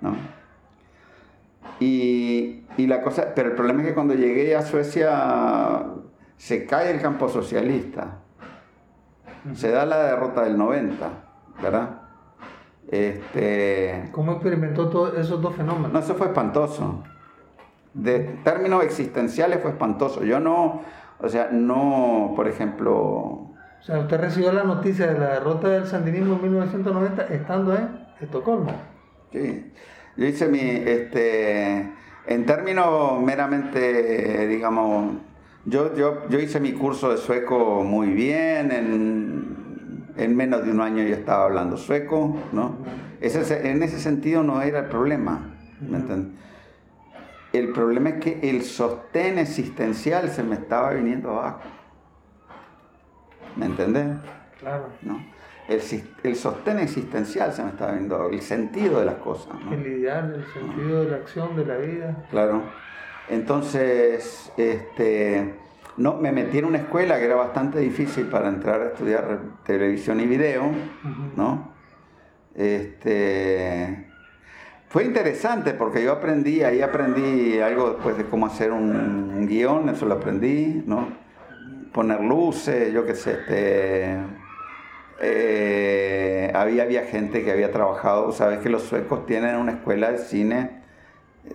¿No? 0.00 0.41
Y, 1.82 2.64
y 2.76 2.86
la 2.86 3.02
cosa, 3.02 3.32
pero 3.34 3.50
el 3.50 3.54
problema 3.54 3.82
es 3.82 3.88
que 3.88 3.94
cuando 3.94 4.14
llegué 4.14 4.54
a 4.54 4.62
Suecia 4.62 5.84
se 6.36 6.66
cae 6.66 6.90
el 6.90 7.00
campo 7.00 7.28
socialista. 7.28 8.18
Se 9.54 9.70
da 9.70 9.84
la 9.84 10.04
derrota 10.04 10.42
del 10.44 10.56
90, 10.56 11.10
¿verdad? 11.60 12.02
Este... 12.88 14.08
¿Cómo 14.12 14.32
experimentó 14.32 14.88
todos 14.88 15.18
esos 15.18 15.40
dos 15.40 15.54
fenómenos? 15.56 15.92
No, 15.92 15.98
eso 15.98 16.14
fue 16.14 16.28
espantoso 16.28 17.02
de 17.94 18.20
términos 18.44 18.84
existenciales 18.84 19.60
fue 19.60 19.70
espantoso. 19.72 20.24
Yo 20.24 20.40
no, 20.40 20.82
o 21.20 21.28
sea, 21.28 21.48
no, 21.52 22.32
por 22.34 22.48
ejemplo... 22.48 22.92
O 22.92 23.84
sea, 23.84 23.98
usted 23.98 24.20
recibió 24.20 24.52
la 24.52 24.62
noticia 24.62 25.08
de 25.08 25.18
la 25.18 25.34
derrota 25.34 25.68
del 25.68 25.86
sandinismo 25.86 26.36
en 26.36 26.42
1990 26.42 27.22
estando 27.24 27.74
en 27.74 28.06
Estocolmo. 28.20 28.72
Sí, 29.32 29.72
yo 30.16 30.26
hice 30.26 30.48
mi, 30.48 30.60
este, 30.60 31.90
en 32.26 32.46
términos 32.46 33.20
meramente, 33.22 34.46
digamos, 34.46 35.16
yo, 35.64 35.94
yo, 35.94 36.28
yo 36.28 36.38
hice 36.38 36.60
mi 36.60 36.72
curso 36.72 37.10
de 37.10 37.16
sueco 37.16 37.82
muy 37.84 38.08
bien, 38.08 38.72
en, 38.72 40.12
en 40.16 40.36
menos 40.36 40.64
de 40.64 40.70
un 40.72 40.80
año 40.80 41.02
yo 41.02 41.14
estaba 41.14 41.44
hablando 41.44 41.76
sueco, 41.76 42.36
¿no? 42.52 42.76
Ese, 43.20 43.70
en 43.70 43.82
ese 43.82 43.98
sentido 43.98 44.42
no 44.42 44.60
era 44.62 44.80
el 44.80 44.86
problema, 44.86 45.54
¿me 45.80 45.98
entiendes? 45.98 46.32
El 47.52 47.72
problema 47.72 48.10
es 48.10 48.14
que 48.16 48.50
el 48.50 48.62
sostén 48.62 49.38
existencial 49.38 50.30
se 50.30 50.42
me 50.42 50.54
estaba 50.54 50.90
viniendo 50.92 51.30
abajo. 51.30 51.60
¿Me 53.56 53.66
entendés? 53.66 54.06
Claro. 54.58 54.86
¿No? 55.02 55.31
El, 55.74 56.02
el, 56.22 56.36
sostén 56.36 56.78
existencial 56.78 57.52
se 57.52 57.62
me 57.62 57.70
estaba 57.70 57.92
viniendo 57.92 58.16
abajo, 58.16 58.30
el 58.30 58.42
sentido 58.42 59.00
de 59.00 59.06
las 59.06 59.16
cosas. 59.16 59.54
¿no? 59.64 59.72
El 59.72 59.86
ideal, 59.86 60.34
el 60.34 60.52
sentido 60.52 60.88
¿no? 60.88 61.04
de 61.04 61.10
la 61.10 61.16
acción, 61.16 61.56
de 61.56 61.66
la 61.66 61.76
vida. 61.76 62.24
Claro. 62.30 62.62
Entonces, 63.28 64.52
este, 64.56 65.54
no, 65.96 66.16
me 66.16 66.32
metí 66.32 66.58
en 66.58 66.64
una 66.66 66.78
escuela 66.78 67.18
que 67.18 67.24
era 67.24 67.36
bastante 67.36 67.78
difícil 67.78 68.26
para 68.26 68.48
entrar 68.48 68.80
a 68.82 68.86
estudiar 68.86 69.40
televisión 69.64 70.20
y 70.20 70.26
video, 70.26 70.64
uh 70.64 70.68
-huh. 70.68 71.36
¿no? 71.36 71.72
Este, 72.54 74.06
fue 74.88 75.04
interesante 75.04 75.72
porque 75.72 76.04
yo 76.04 76.12
aprendí, 76.12 76.62
ahí 76.62 76.82
aprendí 76.82 77.58
algo 77.60 77.92
después 77.92 78.18
de 78.18 78.24
cómo 78.24 78.46
hacer 78.46 78.72
un, 78.72 78.94
un 78.94 79.46
guion, 79.46 79.88
eso 79.88 80.04
lo 80.04 80.14
aprendí, 80.14 80.82
¿no? 80.86 81.08
Poner 81.92 82.20
luces, 82.20 82.92
yo 82.92 83.06
qué 83.06 83.14
sé, 83.14 83.32
este, 83.32 84.18
eh, 85.22 86.52
había, 86.54 86.82
había 86.82 87.04
gente 87.04 87.44
que 87.44 87.52
había 87.52 87.70
trabajado, 87.70 88.32
sabes 88.32 88.58
que 88.58 88.68
los 88.68 88.82
suecos 88.82 89.24
tienen 89.26 89.56
una 89.56 89.72
escuela 89.72 90.10
de 90.10 90.18
cine 90.18 90.82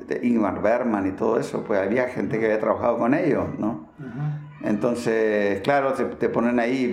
de 0.07 0.25
Ingmar 0.25 0.61
Bergman 0.61 1.07
y 1.07 1.11
todo 1.11 1.39
eso, 1.39 1.63
pues 1.63 1.79
había 1.79 2.07
gente 2.09 2.39
que 2.39 2.45
había 2.45 2.59
trabajado 2.59 2.97
con 2.97 3.13
ellos, 3.13 3.45
¿no? 3.57 3.89
Uh 3.99 4.03
-huh. 4.03 4.67
Entonces, 4.69 5.61
claro, 5.61 5.93
te, 5.93 6.05
te, 6.05 6.29
ponen 6.29 6.59
ahí, 6.59 6.91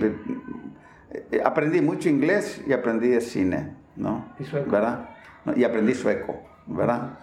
eh, 1.11 1.41
aprendí 1.45 1.81
mucho 1.81 2.09
inglés 2.09 2.63
y 2.67 2.73
aprendí 2.73 3.09
de 3.09 3.21
cine, 3.21 3.75
¿no? 3.97 4.33
¿Y 4.39 4.45
sueco? 4.45 4.71
¿Verdad? 4.71 5.11
y 5.57 5.65
aprendí 5.65 5.95
sueco, 5.95 6.41
¿verdad? 6.67 7.19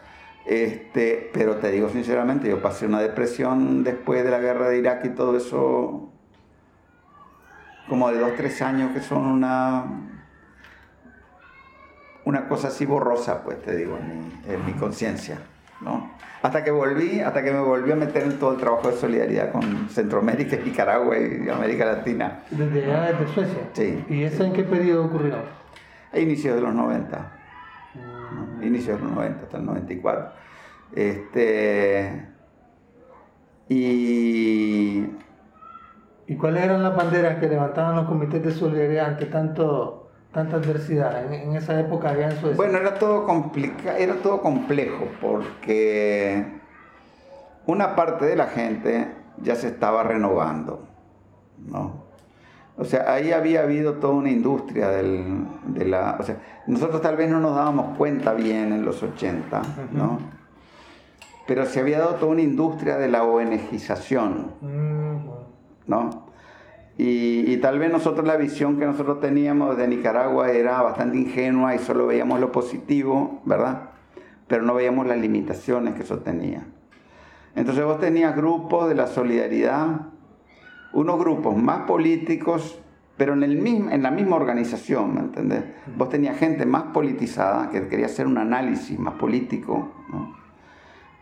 Este, 0.45 1.30
pero 1.34 1.56
te 1.56 1.72
digo 1.72 1.90
sinceramente, 1.90 2.49
yo 2.49 2.61
pasé 2.61 2.86
una 2.86 3.02
depresión 3.02 3.84
después 3.84 4.23
de 4.23 4.32
la 4.32 4.40
guerra 4.40 4.69
de 4.69 4.78
Irak 4.78 5.06
y 5.06 5.10
todo 5.10 5.38
eso, 5.38 6.10
como 7.88 8.12
de 8.12 8.20
dos, 8.20 8.32
tres 8.36 8.62
años, 8.62 8.91
que 8.94 9.02
son 9.02 9.26
una... 9.26 9.86
una 12.26 12.48
cosa 12.48 12.70
así 12.70 12.86
borrosa, 12.86 13.44
pues 13.44 13.62
te 13.62 13.76
digo, 13.76 13.98
en 13.98 14.66
mi, 14.66 14.74
conciencia, 14.74 15.40
¿no? 15.82 16.12
Hasta 16.41 16.64
que 16.64 16.72
volví, 16.72 17.20
hasta 17.20 17.44
que 17.44 17.52
me 17.52 17.60
volví 17.60 17.91
a 17.91 17.95
meter 17.95 18.24
en 18.24 18.40
todo 18.40 18.53
el 18.53 18.58
trabajo 18.58 18.90
de 18.90 18.98
solidaridad 18.98 19.52
con 19.52 19.90
Centroamérica, 19.90 20.58
Nicaragua 20.58 21.16
y 21.18 21.48
América 21.49 21.86
Latina. 21.86 22.40
¿Desde 22.49 22.86
allá, 22.86 23.12
desde 23.12 23.34
Suecia? 23.34 23.70
Sí. 23.74 24.06
¿Y 24.10 24.24
eso 24.24 24.44
en 24.44 24.53
qué 24.53 24.64
periodo 24.64 25.06
ocurrió? 25.06 25.36
A 26.12 26.20
inicios 26.20 26.56
de 26.56 26.62
los 26.62 26.74
90. 26.74 27.32
Inicios 28.64 28.98
de 28.98 29.03
los 29.06 29.14
90, 29.14 29.44
hasta 29.44 29.58
el 29.58 29.66
94. 29.66 30.32
Este... 30.95 32.28
Y... 33.70 35.06
¿Y 36.32 36.38
cuáles 36.38 36.64
eran 36.64 36.82
las 36.82 36.95
banderas 36.95 37.40
que 37.40 37.49
levantaban 37.49 37.94
los 37.94 38.06
comités 38.06 38.41
de 38.41 38.53
solidaridad 38.53 39.08
ante 39.08 39.26
tanto 39.26 40.12
tanta 40.32 40.56
adversidad 40.56 41.34
en, 41.34 41.58
esa 41.58 41.78
época 41.78 42.12
había 42.12 42.28
en 42.30 42.38
Suecia? 42.38 42.56
Bueno, 42.56 42.78
era 42.78 42.94
todo, 42.94 43.26
complica 43.26 43.98
era 43.98 44.14
todo 44.14 44.41
complejo 44.41 45.10
porque 45.20 46.45
una 47.66 47.98
parte 47.98 48.24
de 48.24 48.38
la 48.38 48.48
gente 48.48 49.10
ya 49.41 49.56
se 49.56 49.68
estaba 49.68 50.03
renovando, 50.03 50.88
¿no? 51.68 52.06
O 52.78 52.86
sea, 52.86 53.12
ahí 53.12 53.34
había 53.34 53.64
habido 53.64 53.95
toda 53.95 54.14
una 54.14 54.32
industria 54.32 54.88
del, 54.88 55.45
de 55.66 55.84
la... 55.84 56.16
O 56.18 56.24
sea, 56.24 56.38
nosotros 56.66 57.02
tal 57.02 57.18
vez 57.18 57.30
no 57.30 57.41
nos 57.41 57.58
dábamos 57.58 57.98
cuenta 57.98 58.34
bien 58.34 58.72
en 58.72 58.86
los 58.86 59.03
80, 59.03 59.62
¿no? 59.91 60.18
Pero 61.45 61.66
se 61.66 61.82
había 61.82 61.99
dado 61.99 62.16
toda 62.16 62.32
una 62.32 62.41
industria 62.41 62.95
de 62.95 63.10
la 63.10 63.24
ONGización, 63.26 64.53
Y, 66.97 67.57
tal 67.57 67.80
vez 67.80 67.91
nosotros 67.91 68.27
la 68.27 68.35
visión 68.35 68.77
que 68.77 68.85
nosotros 68.85 69.19
teníamos 69.19 69.77
de 69.77 69.88
Nicaragua 69.88 70.51
era 70.51 70.81
bastante 70.81 71.18
ingenua 71.18 71.73
y 71.73 71.80
solo 71.80 72.05
veíamos 72.05 72.39
lo 72.39 72.51
positivo, 72.51 73.41
¿verdad? 73.45 73.89
Pero 74.47 74.63
no 74.63 74.76
veíamos 74.76 75.07
las 75.07 75.18
limitaciones 75.18 75.95
que 75.95 76.03
eso 76.03 76.19
tenía. 76.19 76.68
Entonces 77.55 77.84
vos 77.84 77.99
tenías 77.99 78.35
grupos 78.35 78.88
de 78.88 78.95
la 78.95 79.07
solidaridad, 79.07 80.09
unos 80.93 81.19
grupos 81.19 81.57
más 81.57 81.81
políticos, 81.88 82.80
pero 83.18 83.34
en, 83.34 83.43
el 83.43 83.57
mismo, 83.57 83.89
en 83.89 84.03
la 84.03 84.11
misma 84.11 84.35
organización, 84.35 85.15
¿me 85.15 85.22
entendés? 85.22 85.63
Vos 85.97 86.09
tenías 86.09 86.38
gente 86.38 86.65
más 86.65 86.84
politizada 86.93 87.69
que 87.69 87.88
quería 87.88 88.07
hacer 88.07 88.27
un 88.27 88.38
análisis 88.38 88.97
más 88.99 89.15
político. 89.15 89.91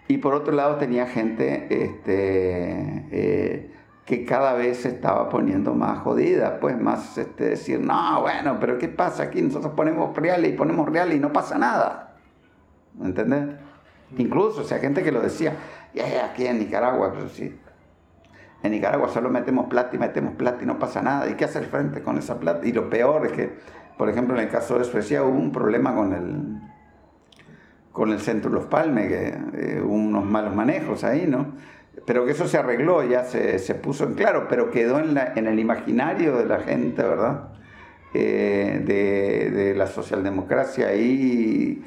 Y 0.07 0.17
por 0.17 0.33
otro 0.33 0.53
lado 0.53 0.75
tenía 0.75 1.05
gente 1.05 1.67
este, 1.69 3.05
eh, 3.11 3.71
que 4.10 4.26
cada 4.26 4.53
vez 4.53 4.81
se 4.81 4.88
estaba 4.88 5.30
poniendo 5.30 5.76
más 5.76 5.99
jodida, 5.99 6.60
pues 6.60 6.76
más 6.81 7.15
este, 7.19 7.49
decir, 7.49 7.80
no, 7.80 8.22
bueno, 8.22 8.57
pero 8.60 8.80
¿qué 8.80 8.88
pasa 8.88 9.22
aquí? 9.22 9.40
Nosotros 9.40 9.73
ponemos 9.73 10.18
reales 10.18 10.52
y 10.52 10.56
ponemos 10.56 10.90
reales 10.90 11.18
y 11.18 11.19
no 11.19 11.31
pasa 11.31 11.60
nada. 11.60 12.15
¿Me 12.98 13.06
entendés? 13.06 13.56
Incluso, 14.18 14.61
o 14.61 14.64
sea, 14.64 14.80
gente 14.80 15.03
que 15.03 15.11
lo 15.11 15.22
decía, 15.22 15.53
ya, 15.94 16.26
aquí 16.26 16.48
en 16.48 16.57
Nicaragua, 16.57 17.11
pero 17.14 17.30
sí, 17.30 17.56
en 18.64 18.72
Nicaragua 18.72 19.10
solo 19.10 19.30
metemos 19.30 19.68
plata 19.68 19.95
y 19.95 19.99
metemos 19.99 20.34
plata 20.34 20.64
y 20.64 20.65
no 20.65 20.80
pasa 20.80 21.03
nada. 21.03 21.30
¿Y 21.30 21.36
qué 21.36 21.45
hacer 21.45 21.65
frente 21.65 22.02
con 22.02 22.18
esa 22.18 22.40
plata? 22.40 22.65
Y 22.65 22.72
lo 22.72 22.90
peor 22.90 23.27
es 23.27 23.34
que, 23.34 23.60
por 23.95 24.10
ejemplo, 24.10 24.36
en 24.36 24.41
el 24.41 24.49
caso 24.49 24.80
de 24.80 24.86
Suecia 24.86 25.22
hubo 25.22 25.38
un 25.38 25.52
problema 25.52 25.94
con 25.94 26.14
el, 26.14 26.60
con 27.91 28.10
el 28.10 28.19
centro 28.19 28.49
de 28.49 28.56
Los 28.56 28.65
Palmes, 28.65 29.07
que 29.07 29.27
eh, 29.53 29.81
hubo 29.86 29.94
unos 29.94 30.26
malos 30.26 30.56
manejos 30.56 31.03
ahí, 31.03 31.27
¿no? 31.27 31.45
Pero 32.05 32.26
que 32.26 32.31
eso 32.31 32.47
se 32.47 32.57
arregló, 32.57 33.03
ya 33.03 33.23
se, 33.23 33.59
se 33.59 33.76
puso 33.76 34.05
en 34.05 34.13
claro, 34.13 34.47
pero 34.49 34.71
quedó 34.71 34.99
en, 34.99 35.13
la, 35.13 35.34
en, 35.35 35.47
el 35.47 35.59
imaginario 35.59 36.38
de 36.38 36.45
la 36.45 36.59
gente, 36.59 37.03
¿verdad? 37.03 37.49
Eh, 38.13 38.81
de, 38.85 39.51
de, 39.51 39.76
la 39.76 39.88
socialdemocracia 39.88 40.95
y 40.95 41.85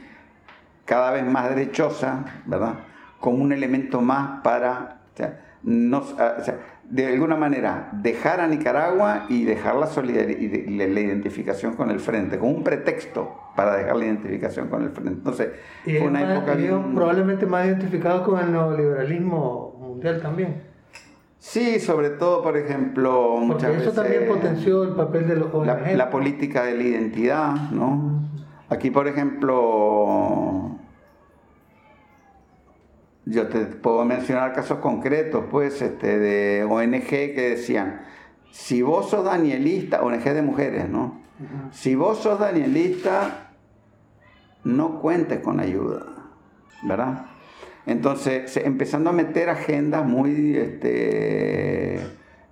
cada 0.85 1.11
vez 1.11 1.25
más 1.25 1.49
derechosa, 1.49 2.25
¿verdad? 2.47 2.75
Como 3.21 3.43
un 3.43 3.53
elemento 3.53 4.01
más 4.01 4.41
para, 4.43 5.01
o 5.13 5.17
sea, 5.17 5.41
no, 5.63 5.99
o 5.99 6.45
sea, 6.45 6.59
de 6.93 7.07
alguna 7.07 7.37
manera, 7.37 7.89
dejar 7.93 8.41
a 8.41 8.47
Nicaragua 8.47 9.25
y 9.29 9.45
dejar 9.45 9.77
la, 9.77 9.87
solidaridad, 9.87 10.67
la 10.69 11.01
identificación 11.01 11.75
con 11.75 11.91
el 11.91 12.01
frente, 12.01 12.39
como 12.39 12.53
un 12.53 12.63
pretexto 12.63 13.35
para 13.57 13.77
dejar 13.77 13.97
la 13.97 14.05
identificación 14.05 14.69
con 14.69 14.83
el 14.83 14.91
frente. 14.91 15.13
Entonces, 15.13 15.49
fue 15.85 16.01
una 16.01 16.35
época 16.35 16.55
probablemente 16.95 17.47
más 17.47 17.67
identificado 17.67 18.23
con 18.25 18.41
el 18.41 18.53
neoliberalismo 18.53 19.82
también. 20.21 20.63
Sí, 21.39 21.81
sobre 21.81 22.11
todo, 22.11 22.41
por 22.43 22.57
ejemplo, 22.57 23.37
muchas 23.41 23.71
Porque 23.71 23.83
eso 23.83 23.93
también 23.93 24.29
potenció 24.29 24.85
el 24.85 24.91
papel 24.91 25.27
de 25.27 25.37
los 25.37 25.67
La, 25.67 25.77
la, 25.93 26.09
política 26.09 26.63
de 26.63 26.77
la 26.77 26.83
identidad, 26.85 27.71
¿no? 27.73 28.23
Aquí, 28.69 28.93
por 28.93 29.09
ejemplo, 29.09 30.71
yo 33.25 33.49
te 33.49 33.67
puedo 33.67 34.05
mencionar 34.05 34.53
casos 34.53 34.79
concretos, 34.79 35.45
pues, 35.51 35.83
este, 35.83 36.19
de 36.19 36.65
ONG 36.65 37.09
que 37.09 37.51
decían, 37.57 38.03
si 38.53 38.83
vos 38.83 39.11
sos 39.11 39.25
danielista, 39.25 40.03
ONG 40.03 40.23
de 40.23 40.43
mujeres, 40.43 40.89
¿no? 40.89 41.23
Si 41.73 41.97
vos 41.97 42.19
sos 42.19 42.39
danielista, 42.39 43.51
no 44.63 45.01
cuentes 45.01 45.41
con 45.41 45.59
ayuda, 45.59 46.07
¿verdad? 46.85 47.27
Entonces, 47.87 48.57
empezando 48.59 49.11
a 49.11 49.13
meter 49.13 49.51
agendas 49.51 50.05
muy 50.07 50.57
este, 50.57 52.01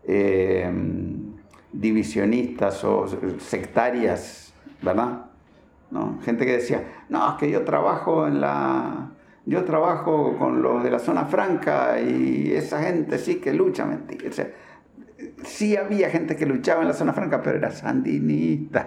em, 0.06 1.34
divisionistas 1.72 2.82
o 2.84 3.06
sectarias, 3.38 4.52
¿verdad? 4.82 5.26
¿No? 5.90 6.18
Gente 6.22 6.46
que 6.46 6.52
decía, 6.52 6.82
no, 7.08 7.30
es 7.30 7.34
que 7.36 7.50
yo 7.50 7.64
trabajo 7.64 8.26
en 8.26 8.40
la... 8.40 9.10
Yo 9.46 9.64
trabajo 9.64 10.36
con 10.38 10.62
los 10.62 10.84
de 10.84 10.90
la 10.90 10.98
zona 10.98 11.24
franca 11.24 12.00
y 12.00 12.52
esa 12.52 12.82
gente 12.82 13.18
sí 13.18 13.36
que 13.36 13.52
lucha, 13.52 13.86
mentira. 13.86 14.28
O 14.28 14.32
sea, 14.32 14.48
sí 15.44 15.76
había 15.76 16.10
gente 16.10 16.36
que 16.36 16.46
luchaba 16.46 16.82
en 16.82 16.88
la 16.88 16.94
zona 16.94 17.12
franca, 17.12 17.42
pero 17.42 17.56
era 17.56 17.70
sandinista. 17.70 18.86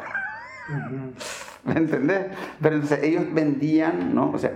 ¿Me 1.65 1.73
entendés? 1.73 2.27
Pero 2.61 2.75
entonces 2.75 3.03
ellos 3.03 3.25
vendían, 3.33 4.13
¿no? 4.13 4.31
O 4.31 4.37
sea, 4.37 4.51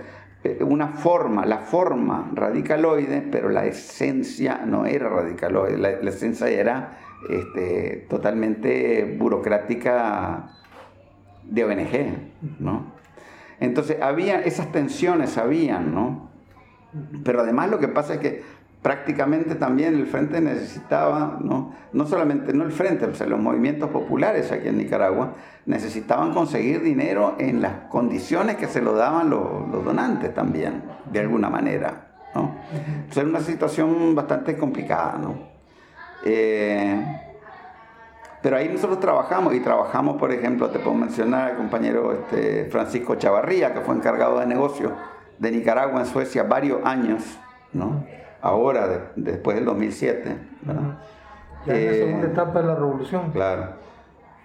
una 0.60 0.88
forma, 0.88 1.44
la 1.44 1.58
forma 1.58 2.30
radicaloide, 2.32 3.22
pero 3.22 3.48
la 3.48 3.66
esencia 3.66 4.62
no 4.64 4.86
era 4.86 5.08
radicaloide, 5.08 5.78
la, 5.78 5.90
esencia 6.10 6.48
era 6.48 6.98
este, 7.28 8.06
totalmente 8.08 9.16
burocrática 9.18 10.50
de 11.44 11.64
ONG, 11.64 12.60
¿no? 12.60 12.92
Entonces, 13.60 14.00
había 14.00 14.40
esas 14.40 14.70
tensiones, 14.70 15.36
habían, 15.36 15.92
¿no? 15.92 16.30
Pero 17.24 17.40
además 17.40 17.70
lo 17.70 17.78
que 17.78 17.88
pasa 17.88 18.14
es 18.14 18.20
que 18.20 18.42
prácticamente 18.82 19.54
también 19.56 19.94
el 19.94 20.06
frente 20.06 20.40
necesitaba, 20.40 21.38
no, 21.40 21.74
no 21.92 22.06
solamente 22.06 22.52
no 22.52 22.64
el 22.64 22.72
frente, 22.72 23.06
o 23.06 23.26
los 23.26 23.40
movimientos 23.40 23.90
populares 23.90 24.52
aquí 24.52 24.68
en 24.68 24.78
Nicaragua 24.78 25.34
necesitaban 25.66 26.32
conseguir 26.32 26.82
dinero 26.82 27.36
en 27.38 27.60
las 27.60 27.72
condiciones 27.90 28.56
que 28.56 28.66
se 28.68 28.80
lo 28.80 28.94
daban 28.94 29.30
los, 29.30 29.84
donantes 29.84 30.34
también, 30.34 30.82
de 31.10 31.20
alguna 31.20 31.50
manera. 31.50 32.06
¿no? 32.34 32.54
Entonces 32.72 33.18
era 33.18 33.28
una 33.28 33.40
situación 33.40 34.14
bastante 34.14 34.56
complicada. 34.56 35.18
¿no? 35.18 35.34
Eh, 36.24 37.24
pero 38.40 38.56
ahí 38.56 38.68
nosotros 38.68 39.00
trabajamos 39.00 39.54
y 39.54 39.60
trabajamos, 39.60 40.16
por 40.16 40.32
ejemplo, 40.32 40.70
te 40.70 40.78
puedo 40.78 40.96
mencionar 40.96 41.50
al 41.50 41.56
compañero 41.56 42.12
este, 42.12 42.66
Francisco 42.70 43.16
Chavarría, 43.16 43.74
que 43.74 43.80
fue 43.80 43.94
encargado 43.96 44.38
de 44.38 44.46
negocio 44.46 44.92
de 45.38 45.50
Nicaragua 45.50 46.00
en 46.00 46.06
Suecia 46.06 46.44
varios 46.44 46.84
años, 46.84 47.22
¿no? 47.72 48.04
Ahora, 48.40 49.12
después 49.16 49.56
del 49.56 49.64
2007. 49.64 50.36
Ya 51.66 51.74
en 51.74 51.86
la 51.86 51.92
segunda 51.92 52.26
eh, 52.26 52.30
etapa 52.30 52.60
de 52.60 52.66
la 52.66 52.74
revolución. 52.74 53.30
Claro. 53.32 53.74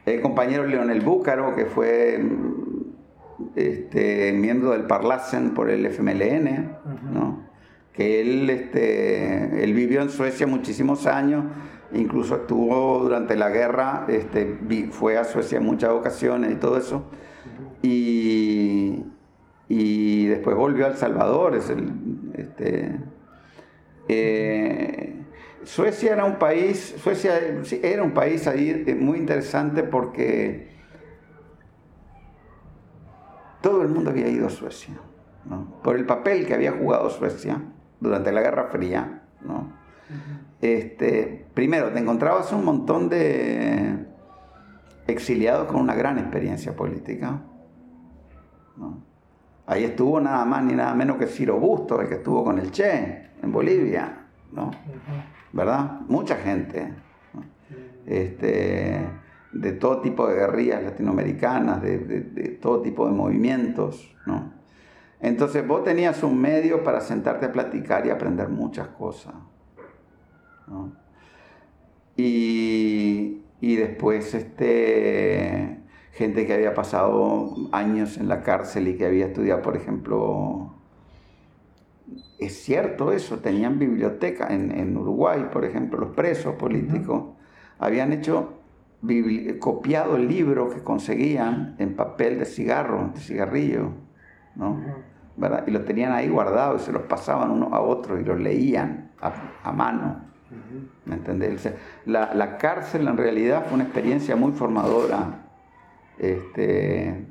El 0.06 0.22
compañero 0.22 0.66
Leonel 0.66 1.02
Búcaro, 1.02 1.56
que 1.56 1.66
fue 1.66 2.22
este, 3.56 4.34
miembro 4.34 4.72
del 4.72 4.84
Parlacen 4.84 5.54
por 5.54 5.70
el 5.70 5.86
FMLN, 5.86 6.78
¿no? 7.12 7.44
que 7.94 8.22
él, 8.22 8.50
este, 8.50 9.64
él 9.64 9.74
vivió 9.74 10.02
en 10.02 10.10
Suecia 10.10 10.48
muchísimos 10.48 11.06
años, 11.06 11.46
incluso 11.94 12.36
estuvo 12.38 13.00
durante 13.00 13.36
la 13.36 13.50
guerra, 13.50 14.06
este, 14.10 14.60
fue 14.92 15.18
a 15.18 15.24
Suecia 15.24 15.60
en 15.60 15.66
muchas 15.66 15.92
ocasiones 15.92 16.52
y 16.52 16.56
todo 16.56 16.78
eso, 16.78 17.04
y, 17.84 19.06
y 19.70 20.26
después 20.26 20.56
volvió 20.56 20.86
a 20.86 20.90
El 20.90 20.98
Salvador, 20.98 21.56
es 21.56 21.70
el, 21.70 21.94
este, 22.34 23.00
eh, 24.08 25.24
Suecia 25.64 26.14
era 26.14 26.26
un 26.26 26.38
país, 26.38 26.96
Suecia 27.02 27.40
era 27.82 28.04
un 28.04 28.14
país 28.14 28.48
ahí 28.48 28.84
eh, 28.86 28.96
muy 28.96 29.18
interesante 29.18 29.84
porque 29.84 30.72
todo 33.62 33.82
el 33.82 33.88
mundo 33.88 34.10
había 34.10 34.28
ido 34.28 34.48
a 34.48 34.50
Suecia, 34.50 34.96
por 35.84 35.96
el 35.96 36.06
papel 36.06 36.46
que 36.46 36.54
había 36.54 36.74
jugado 36.74 37.10
Suecia 37.10 37.62
durante 38.00 38.32
la 38.32 38.42
Guerra 38.42 38.66
Fría. 38.66 39.24
este, 40.62 41.48
primero, 41.54 41.92
te 41.92 42.00
encontrabas 42.00 42.52
un 42.52 42.66
montón 42.66 43.08
de 43.08 44.06
exiliados 45.08 45.68
con 45.68 45.82
una 45.82 45.96
gran 45.96 46.20
experiencia 46.20 46.76
política. 46.76 47.42
Ahí 49.66 49.86
estuvo 49.86 50.20
nada 50.20 50.44
más 50.46 50.64
ni 50.64 50.74
nada 50.74 50.94
menos 50.94 51.18
que 51.18 51.28
Ciro 51.28 51.60
Bustos, 51.60 52.02
el 52.02 52.10
que 52.10 52.16
estuvo 52.16 52.44
con 52.44 52.60
el 52.60 52.72
Che 52.72 53.30
en 53.42 53.52
Bolivia, 53.52 54.26
¿no? 54.52 54.72
¿Verdad? 55.54 56.02
Mucha 56.08 56.36
gente. 56.36 56.94
Este, 58.06 59.08
de 59.54 59.72
todo 59.74 60.02
tipo 60.02 60.28
de 60.28 60.36
guerrillas 60.36 60.84
latinoamericanas, 60.84 61.82
de, 61.82 62.58
todo 62.62 62.82
tipo 62.82 63.06
de 63.06 63.14
movimientos, 63.14 64.14
¿no? 64.26 64.52
Entonces 65.22 65.66
vos 65.66 65.86
tenías 65.86 66.22
un 66.24 66.42
medio 66.42 66.84
para 66.84 67.00
sentarte 67.00 67.46
a 67.46 67.52
platicar 67.52 68.06
y 68.06 68.10
aprender 68.10 68.50
muchas 68.50 68.90
cosas. 68.90 69.34
Y, 72.18 73.42
y, 73.62 73.76
después 73.76 74.34
este, 74.34 75.83
gente 76.14 76.46
que 76.46 76.54
había 76.54 76.74
pasado 76.74 77.56
años 77.72 78.18
en 78.18 78.28
la 78.30 78.42
cárcel 78.42 78.88
y 78.88 78.98
que 78.98 79.06
había 79.06 79.28
estudiado, 79.28 79.62
por 79.64 79.76
ejemplo, 79.76 80.74
es 82.40 82.64
cierto 82.64 83.12
eso, 83.12 83.40
tenían 83.40 83.80
biblioteca 83.80 84.48
en, 84.50 84.96
Uruguay, 84.96 85.48
por 85.52 85.66
ejemplo, 85.66 86.00
los 86.00 86.12
presos 86.12 86.56
políticos 86.56 87.24
habían 87.80 88.14
hecho, 88.14 88.60
copiado 89.60 90.16
el 90.16 90.28
libro 90.28 90.70
que 90.70 90.84
conseguían 90.84 91.76
en 91.80 91.96
papel 91.96 92.40
de 92.40 92.46
cigarro, 92.46 93.10
de 93.14 93.20
cigarrillo, 93.20 93.90
¿no? 94.56 94.80
¿verdad? 95.36 95.64
Y 95.66 95.72
lo 95.72 95.82
tenían 95.82 96.12
ahí 96.12 96.30
guardado 96.30 96.76
y 96.76 96.80
se 96.80 96.92
los 96.92 97.02
pasaban 97.04 97.50
uno 97.50 97.74
a 97.74 97.82
otro 97.82 98.20
y 98.20 98.24
los 98.24 98.40
leían 98.40 99.12
a, 99.20 99.72
mano. 99.72 100.22
¿Me 101.06 101.16
entendés? 101.16 101.74
la, 102.06 102.36
la, 102.36 102.58
cárcel 102.58 103.08
en 103.08 103.18
realidad 103.18 103.66
fue 103.66 103.74
una 103.74 103.86
experiencia 103.86 104.36
muy 104.36 104.52
formadora 104.52 105.43
este, 106.20 107.26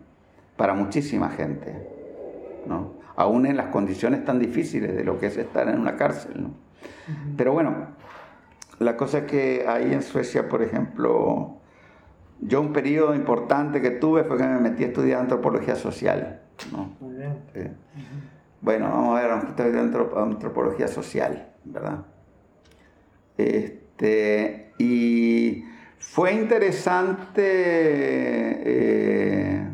para 0.57 0.75
muchísima 0.75 1.31
gente, 1.31 1.75
¿no? 2.67 3.03
aún 3.17 3.47
en 3.47 3.57
las 3.57 3.67
condiciones 3.67 4.25
tan 4.25 4.39
difíciles 4.39 4.95
de 4.95 5.05
lo 5.05 5.19
que 5.19 5.27
es 5.27 5.37
estar 5.37 5.69
en 5.69 5.79
una 5.79 5.97
cárcel. 5.97 6.43
¿no? 6.43 6.51
Pero 7.37 7.53
bueno, 7.53 7.89
la 8.79 8.97
cosa 8.97 9.19
es 9.19 9.25
que 9.25 9.65
ahí 9.69 9.93
en 9.93 10.03
Suecia, 10.03 10.49
por 10.49 10.63
ejemplo, 10.63 11.59
yo 12.41 12.61
un 12.61 12.73
periodo 12.73 13.15
importante 13.15 13.81
que 13.81 13.91
tuve 13.91 14.25
fue 14.25 14.37
que 14.37 14.45
me 14.45 14.61
metí 14.61 14.85
a 14.85 14.89
estudiar 14.89 15.21
antropología 15.21 15.77
social. 15.77 16.41
¿no? 16.73 16.95
Muy 17.01 17.17
bien. 17.17 17.77
Bueno, 18.61 18.89
vamos 18.91 19.19
a 19.19 19.21
ver, 19.21 19.31
vamos 19.31 19.45
a 19.45 19.49
estudiar 19.49 19.79
antropología 20.17 20.89
social, 20.89 21.53
¿verdad? 21.65 22.05
Este, 23.37 24.73
y 24.79 25.65
fue 26.03 26.33
interesante 26.35 27.43
eh, 28.65 29.69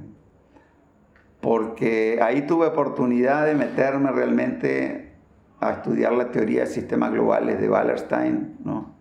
porque 1.41 2.21
ahí 2.23 2.43
tuve 2.43 2.67
oportunidad 2.67 3.47
de 3.47 3.55
meterme 3.55 4.13
realmente 4.13 5.15
a 5.59 5.73
estudiar 5.73 6.13
la 6.13 6.31
teoría 6.31 6.61
de 6.61 6.67
sistemas 6.67 7.11
globales 7.13 7.61
de 7.61 7.69
Wallerstein, 7.69 8.59
¿no? 8.65 8.97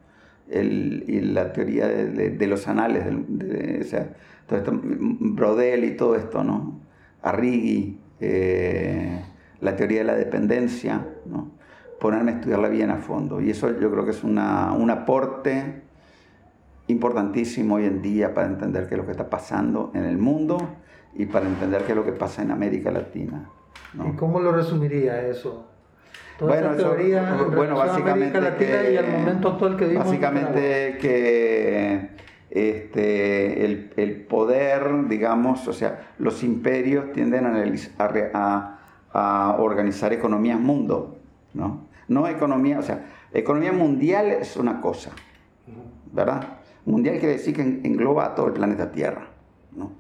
y 0.49 1.20
la 1.20 1.52
teoría 1.52 1.88
de, 1.88 2.48
los 2.48 2.68
anales, 2.70 3.04
de, 3.06 3.82
o 3.82 3.84
sea, 3.84 4.16
todo 4.48 4.58
esto, 4.60 4.72
Brodel 4.82 5.84
y 5.84 5.91
todo 5.98 6.16
esto, 6.16 6.41
¿no? 6.45 6.80
Arrighi, 7.22 7.99
eh, 8.22 9.22
la 9.60 9.76
teoría 9.76 9.99
de 9.99 10.06
la 10.06 10.16
dependencia, 10.16 11.06
¿no? 11.26 11.52
ponerme 11.99 12.32
a 12.32 12.36
estudiarla 12.36 12.70
bien 12.70 12.90
a 12.90 12.98
fondo. 12.98 13.41
Y 13.41 13.49
eso 13.49 13.78
yo 13.78 13.91
creo 13.91 14.06
que 14.06 14.12
es 14.12 14.24
una, 14.24 14.72
un 14.72 14.90
aporte 14.90 15.86
importantísimo 16.88 17.76
hoy 17.76 17.85
en 17.85 18.01
día 18.01 18.34
para 18.34 18.47
entender 18.47 18.88
qué 18.88 18.95
es 18.95 18.99
lo 18.99 19.05
que 19.05 19.11
está 19.11 19.30
pasando 19.30 19.91
en 19.93 20.05
el 20.05 20.18
mundo 20.18 20.57
y 21.14 21.26
para 21.26 21.47
entender 21.47 21.84
qué 21.84 21.91
es 21.91 21.95
lo 21.95 22.05
que 22.05 22.14
pasa 22.14 22.41
en 22.41 22.51
América 22.51 22.91
Latina. 22.91 23.49
¿Y 23.93 24.15
cómo 24.15 24.39
lo 24.39 24.51
resumiría 24.51 25.27
eso? 25.27 25.68
bueno, 26.39 26.76
teoría 26.76 27.35
bueno, 27.55 27.76
básicamente 27.76 28.39
que, 28.59 28.93
y 28.93 29.18
momento 29.18 29.49
actual 29.49 29.76
que 29.76 29.93
Básicamente 29.95 30.97
que 31.01 32.09
este, 32.51 33.65
el, 33.65 33.93
el, 33.97 34.22
poder, 34.26 35.07
digamos, 35.07 35.68
o 35.68 35.73
sea, 35.73 36.11
los 36.19 36.43
imperios 36.43 37.11
tienden 37.11 37.45
a, 38.34 38.80
a, 39.14 39.55
organizar 39.59 40.14
economías 40.14 40.59
mundo, 40.59 41.18
¿no? 41.53 41.88
No 42.07 42.27
economía, 42.27 42.80
o 42.80 42.84
sea, 42.84 43.05
economía 43.34 43.73
mundial 43.73 44.27
es 44.27 44.55
una 44.57 44.80
cosa, 44.80 45.11
¿verdad? 46.14 46.56
Mundial 46.88 47.19
quiere 47.19 47.34
decir 47.34 47.55
que 47.55 47.61
engloba 47.61 48.26
a 48.26 48.35
todo 48.35 48.47
el 48.47 48.53
planeta 48.53 48.91
Tierra, 48.91 49.27
¿no? 49.76 49.91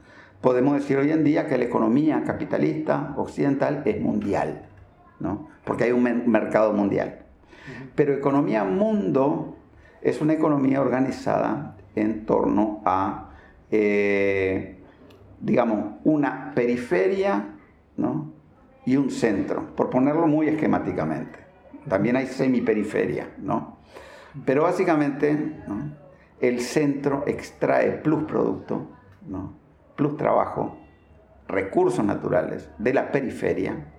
Podemos 0.41 0.75
decir 0.75 0.97
hoy 0.97 1.11
en 1.11 1.23
día 1.23 1.47
que 1.47 1.57
la 1.57 1.65
economía 1.65 2.23
capitalista 2.23 3.13
occidental 3.17 3.81
es 3.85 3.99
mundial, 3.99 4.67
¿no? 5.19 5.49
porque 5.65 5.85
hay 5.85 5.91
un 5.91 6.03
mercado 6.31 6.73
mundial. 6.73 7.25
Pero 7.95 8.13
economía 8.13 8.63
mundo 8.63 9.57
es 10.01 10.21
una 10.21 10.33
economía 10.33 10.79
organizada 10.79 11.75
en 11.95 12.25
torno 12.25 12.81
a, 12.85 13.31
eh, 13.71 14.77
digamos, 15.41 15.95
una 16.05 16.53
periferia 16.55 17.55
¿no? 17.97 18.31
y 18.85 18.95
un 18.95 19.11
centro, 19.11 19.75
por 19.75 19.89
ponerlo 19.89 20.27
muy 20.27 20.47
esquemáticamente. 20.47 21.39
También 21.89 22.15
hay 22.15 22.27
semiperiferia, 22.27 23.31
¿no? 23.39 23.77
Pero 24.45 24.63
básicamente 24.63 25.55
el 26.39 26.61
centro 26.61 27.23
extrae 27.27 27.91
plus 27.91 28.23
producto, 28.23 28.87
¿no? 29.27 29.53
plus 29.95 30.17
trabajo, 30.17 30.77
recursos 31.47 32.05
naturales 32.05 32.69
de 32.77 32.93
la 32.93 33.11
periferia. 33.11 33.93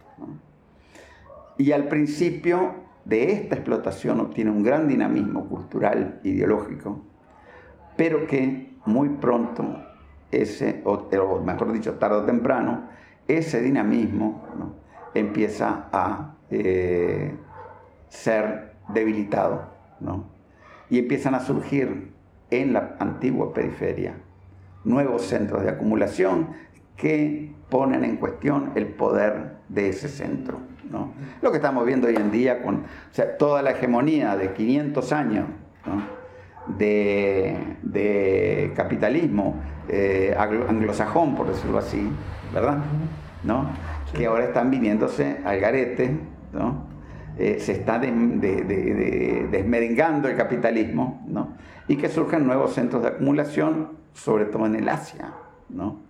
Y 1.56 1.73
al 1.73 1.89
principio 1.89 2.74
de 3.05 3.32
esta 3.32 3.56
explotación 3.56 4.20
obtiene 4.20 4.51
un 4.51 4.62
gran 4.62 4.86
dinamismo 4.86 5.48
cultural, 5.48 6.20
ideológico, 6.23 7.01
pero 7.97 8.27
que 8.27 8.77
muy 8.86 9.09
pronto, 9.09 9.82
ese, 10.31 10.82
o, 10.85 11.40
mejor 11.44 11.73
dicho, 11.73 11.94
tarde 11.94 12.19
o 12.19 12.24
temprano, 12.24 12.89
ese 13.27 13.60
dinamismo 13.60 14.44
empieza 15.15 15.89
a 15.93 16.36
eh, 16.51 17.35
ser 18.09 18.77
debilitado, 18.89 19.77
y 20.90 20.98
empiezan 20.98 21.35
a 21.35 21.40
surgir 21.40 22.12
en 22.51 22.73
la 22.73 22.97
antigua 22.99 23.53
periferia 23.53 24.15
nuevos 24.85 25.23
centros 25.23 25.62
de 25.62 25.70
acumulación 25.70 26.49
que 26.97 27.53
ponen 27.69 28.05
en 28.05 28.16
cuestión 28.16 28.73
el 28.75 28.87
poder 28.87 29.59
de 29.69 29.91
ese 29.91 30.09
centro. 30.09 30.59
¿no? 30.91 31.12
Lo 31.43 31.51
que 31.51 31.59
estamos 31.59 31.85
viendo 31.85 32.09
hoy 32.09 32.16
en 32.16 32.31
día 32.31 32.62
con 32.62 32.85
toda 33.39 33.62
la 33.62 33.73
hegemonía 33.73 34.37
de 34.37 34.53
500 34.53 35.12
años 35.12 35.47
de, 36.77 38.73
capitalismo 38.75 39.57
eh, 39.89 40.35
anglosajón, 40.39 41.35
por 41.35 41.49
decirlo 41.49 41.79
así, 41.79 42.09
¿verdad? 42.53 42.79
¿No? 43.43 43.70
Que 44.12 44.27
ahora 44.27 44.45
están 44.45 44.70
viniéndose 44.70 45.39
al 45.45 45.61
garete, 45.61 46.16
¿no? 46.53 46.87
Eh, 47.39 47.59
se 47.60 47.73
está 47.73 47.98
desmerengando 48.01 50.28
el 50.28 50.36
capitalismo, 50.36 51.24
¿no? 51.28 51.56
Y 51.86 51.97
que 51.97 52.09
surgen 52.09 52.47
nuevos 52.47 52.73
centros 52.74 53.02
de 53.02 53.10
acumulación 53.10 53.90
sobre 54.12 54.47
todo 54.47 54.66
en 54.66 54.74
el 54.74 54.89
Asia, 54.89 55.32
¿no? 55.69 56.07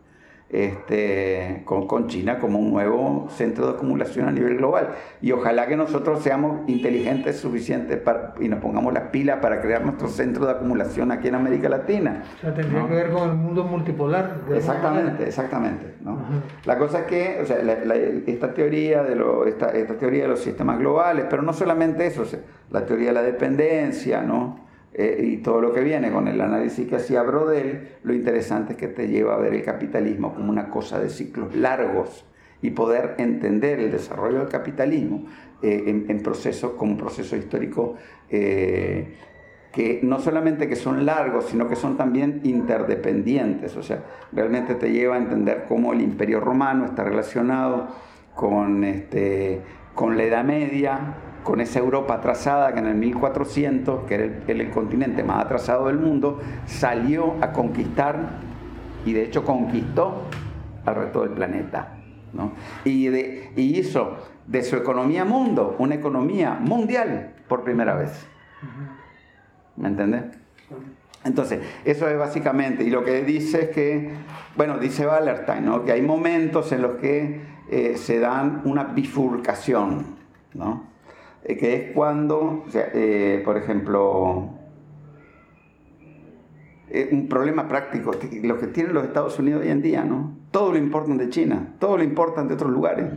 Este, 0.51 1.61
con, 1.67 1.87
con, 1.87 2.07
China 2.07 2.39
como 2.39 2.59
un 2.59 2.71
nuevo 2.71 3.29
centro 3.29 3.67
de 3.67 3.73
acumulación 3.75 4.29
a 4.29 4.33
nivel 4.33 4.57
global. 4.57 4.95
Y 5.21 5.33
ojalá 5.33 5.67
que 5.67 5.77
nosotros 5.77 6.23
seamos 6.23 6.67
inteligentes 6.69 7.39
suficientes 7.39 7.99
para, 7.99 8.33
y 8.41 8.49
nos 8.49 8.59
pongamos 8.61 8.95
las 8.95 9.11
pilas 9.11 9.41
para 9.41 9.61
crear 9.61 9.85
nuestro 9.85 10.09
centro 10.09 10.47
de 10.47 10.53
acumulación 10.53 11.13
aquí 11.13 11.29
en 11.29 11.35
América 11.35 11.69
Latina. 11.69 12.23
O 12.39 12.41
sea, 12.41 12.55
tendría 12.55 12.87
que 12.89 12.95
ver 12.95 13.11
con 13.11 13.29
el 13.29 13.37
mundo 13.37 13.65
multipolar. 13.65 14.39
Exactamente, 14.55 15.25
exactamente. 15.25 15.97
¿no? 16.01 16.19
La 16.65 16.79
cosa 16.79 17.01
es 17.01 17.05
que 17.05 17.41
o 17.43 17.47
sea, 17.47 17.59
esta, 18.27 18.55
teoría 18.55 19.03
de 19.03 19.17
lo, 19.17 19.45
esta, 19.45 19.69
esta, 19.73 19.99
teoría 19.99 20.23
de 20.23 20.29
los 20.29 20.41
sistemas 20.41 20.79
globales, 20.79 21.27
pero 21.29 21.43
no 21.43 21.53
solamente 21.53 22.07
eso, 22.07 22.25
la 22.71 22.87
teoría 22.87 23.09
de 23.09 23.15
la 23.15 23.23
dependencia, 23.23 24.23
¿no? 24.23 24.68
Eh, 24.95 25.21
y 25.23 25.37
todo 25.39 25.61
lo 25.61 25.73
que 25.73 25.83
viene 25.83 26.11
con 26.11 26.29
el 26.29 26.41
análisis 26.41 26.89
que 26.89 26.97
hacía 26.97 27.23
Brodel, 27.23 27.97
lo 28.03 28.15
interesante 28.15 28.73
es 28.73 28.79
que 28.79 28.89
te 28.89 29.09
lleva 29.09 29.35
a 29.35 29.39
ver 29.39 29.55
el 29.55 29.63
capitalismo 29.63 30.35
como 30.35 30.51
una 30.51 30.71
cosa 30.71 30.99
de 30.99 31.09
ciclos 31.09 31.55
largos 31.55 32.25
y 32.63 32.71
poder 32.71 33.15
entender 33.19 33.81
el 33.81 33.93
desarrollo 33.93 34.39
del 34.41 34.49
capitalismo 34.49 35.27
eh, 35.63 36.05
en, 36.09 36.23
procesos 36.23 36.73
como 36.73 36.93
un 36.93 36.99
proceso 36.99 37.37
histórico 37.37 37.97
eh, 38.31 39.15
que 39.73 40.01
no 40.03 40.19
solamente 40.19 40.69
que 40.69 40.77
son 40.77 41.05
largos, 41.05 41.47
sino 41.47 41.69
que 41.69 41.77
son 41.77 41.97
también 41.97 42.41
interdependientes. 42.45 43.77
O 43.77 43.83
sea, 43.83 44.03
realmente 44.33 44.75
te 44.75 44.91
lleva 44.91 45.17
a 45.17 45.19
entender 45.19 45.67
cómo 45.69 45.93
el 45.93 46.01
imperio 46.01 46.41
romano 46.41 46.87
está 46.87 47.05
relacionado 47.05 47.89
con, 48.35 48.83
este, 48.85 49.61
con 49.95 50.17
la 50.17 50.25
Edad 50.25 50.45
Media, 50.45 51.15
con 51.49 51.63
esa 51.63 51.79
Europa 51.79 52.13
atrasada 52.13 52.75
que 52.75 52.81
en 52.81 52.89
el 52.89 52.95
1400, 52.97 54.05
que 54.05 54.15
era 54.15 54.25
el, 54.49 54.71
continente 54.71 55.25
más 55.25 55.47
atrasado 55.47 55.87
del 55.87 55.97
mundo, 55.97 56.43
salió 56.67 57.37
a 57.41 57.55
conquistar 57.55 58.19
y 59.07 59.15
de 59.15 59.23
hecho 59.25 59.47
conquistó 59.47 60.25
al 60.85 60.95
resto 60.95 61.23
del 61.23 61.31
planeta. 61.31 61.97
¿no? 62.35 62.53
Y, 62.85 63.07
de, 63.07 63.51
y 63.57 63.79
hizo 63.79 64.19
de 64.47 64.63
su 64.63 64.77
economía 64.77 65.25
mundo 65.25 65.75
una 65.79 65.95
economía 65.95 66.59
mundial 66.61 67.33
por 67.49 67.65
primera 67.65 67.95
vez. 67.95 68.27
¿Me 69.77 69.89
entendés? 69.89 70.25
Entonces, 71.25 71.61
eso 71.87 72.11
es 72.11 72.19
básicamente, 72.19 72.85
y 72.85 72.91
lo 72.91 73.05
que 73.05 73.23
dice 73.23 73.63
es 73.63 73.69
que, 73.71 74.11
bueno, 74.55 74.77
dice 74.77 75.07
Wallerstein, 75.07 75.65
¿no? 75.65 75.83
que 75.83 75.93
hay 75.93 76.03
momentos 76.03 76.73
en 76.73 76.83
los 76.83 76.97
que 76.97 77.41
eh, 77.71 77.97
se 77.97 78.19
dan 78.19 78.61
una 78.67 78.85
bifurcación, 78.85 80.19
¿no? 80.53 80.98
Eh, 81.45 81.57
que 81.57 81.75
es 81.75 81.93
cuando, 81.95 82.65
eh, 82.75 83.43
por 83.45 83.57
ejemplo, 83.57 84.51
un 87.11 87.29
problema 87.29 87.69
práctico, 87.69 88.13
lo 88.43 88.59
que 88.59 88.67
tienen 88.69 88.95
los 88.95 89.05
Estados 89.05 89.39
Unidos 89.39 89.63
hoy 89.63 89.71
en 89.71 89.83
día, 89.83 90.05
¿no? 90.05 90.37
Todo 90.51 90.73
lo 90.73 90.79
importan 90.79 91.19
de 91.19 91.29
China, 91.29 91.75
todo 91.79 91.99
lo 91.99 92.03
importan 92.03 92.49
de 92.49 92.55
otros 92.55 92.73
lugares, 92.73 93.13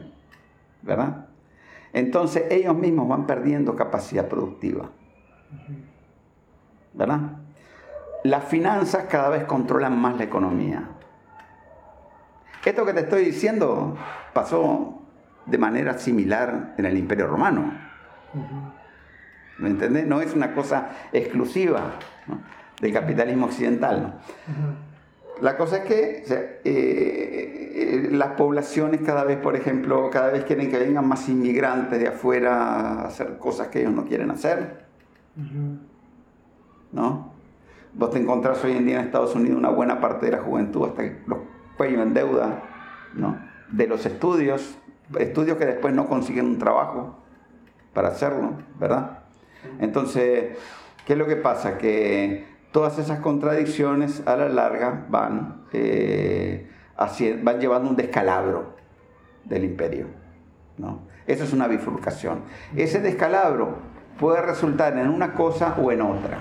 ¿verdad? 0.81 1.27
Entonces 1.93 2.45
ellos 2.51 2.75
mismos 2.75 3.07
van 3.07 3.25
perdiendo 3.25 3.75
capacidad 3.75 4.27
productiva, 4.27 4.89
¿verdad? 6.93 7.37
Las 8.23 8.45
finanzas 8.45 9.05
cada 9.09 9.29
vez 9.29 9.45
controlan 9.45 9.99
más 9.99 10.17
la 10.17 10.23
economía. 10.25 10.89
Esto 12.63 12.85
que 12.85 12.93
te 12.93 13.01
estoy 13.01 13.25
diciendo 13.25 13.97
pasó 14.33 15.01
de 15.45 15.57
manera 15.57 15.97
similar 15.97 16.75
en 16.77 16.85
el 16.85 16.97
Imperio 16.97 17.27
Romano. 17.27 17.90
¿Me 19.57 19.69
entendés? 19.69 20.07
No 20.07 20.21
es 20.21 20.33
una 20.33 20.53
cosa 20.53 20.89
exclusiva 21.13 21.93
del 22.79 22.93
capitalismo 22.93 23.45
occidental. 23.45 24.19
La 25.41 25.57
cosa 25.57 25.77
es 25.77 25.83
que 25.85 26.23
eh, 26.29 26.61
eh, 26.63 28.09
las 28.11 28.33
poblaciones 28.33 29.01
cada 29.01 29.23
vez, 29.23 29.37
por 29.37 29.55
ejemplo, 29.55 30.09
cada 30.11 30.29
vez 30.31 30.45
quieren 30.45 30.69
que 30.69 30.77
vengan 30.77 31.07
más 31.07 31.27
inmigrantes 31.29 31.99
de 31.99 32.07
afuera 32.07 32.55
a 32.55 33.05
hacer 33.07 33.37
cosas 33.37 33.67
que 33.67 33.81
ellos 33.81 33.93
no 33.93 34.05
quieren 34.05 34.31
hacer. 34.31 34.85
¿No? 36.91 37.33
Vos 37.93 38.11
te 38.11 38.19
encontrás 38.19 38.63
hoy 38.63 38.73
en 38.73 38.85
día 38.85 38.99
en 38.99 39.05
Estados 39.05 39.35
Unidos 39.35 39.57
una 39.57 39.69
buena 39.69 39.99
parte 39.99 40.27
de 40.27 40.33
la 40.33 40.39
juventud 40.39 40.87
hasta 40.87 41.03
los 41.27 41.39
cuellos 41.75 42.01
en 42.01 42.13
deuda, 42.13 42.63
¿no? 43.13 43.37
De 43.69 43.87
los 43.87 44.05
estudios, 44.05 44.77
estudios 45.17 45.57
que 45.57 45.65
después 45.65 45.93
no 45.93 46.07
consiguen 46.07 46.45
un 46.45 46.57
trabajo 46.57 47.20
para 47.93 48.09
hacerlo, 48.09 48.53
¿verdad? 48.79 49.19
Entonces, 49.79 50.57
¿qué 51.05 51.13
es 51.13 51.19
lo 51.19 51.27
que 51.27 51.35
pasa? 51.35 51.77
Que 51.77 52.45
todas 52.71 52.97
esas 52.99 53.19
contradicciones 53.19 54.23
a 54.25 54.35
la 54.35 54.49
larga 54.49 55.05
van, 55.09 55.65
eh, 55.73 56.69
van 57.43 57.59
llevando 57.59 57.89
un 57.89 57.95
descalabro 57.95 58.75
del 59.43 59.65
imperio. 59.65 60.07
¿no? 60.77 61.01
Esa 61.27 61.43
es 61.43 61.53
una 61.53 61.67
bifurcación. 61.67 62.41
Ese 62.75 63.01
descalabro 63.01 63.75
puede 64.19 64.41
resultar 64.41 64.97
en 64.97 65.09
una 65.09 65.33
cosa 65.33 65.75
o 65.81 65.91
en 65.91 66.01
otra. 66.01 66.37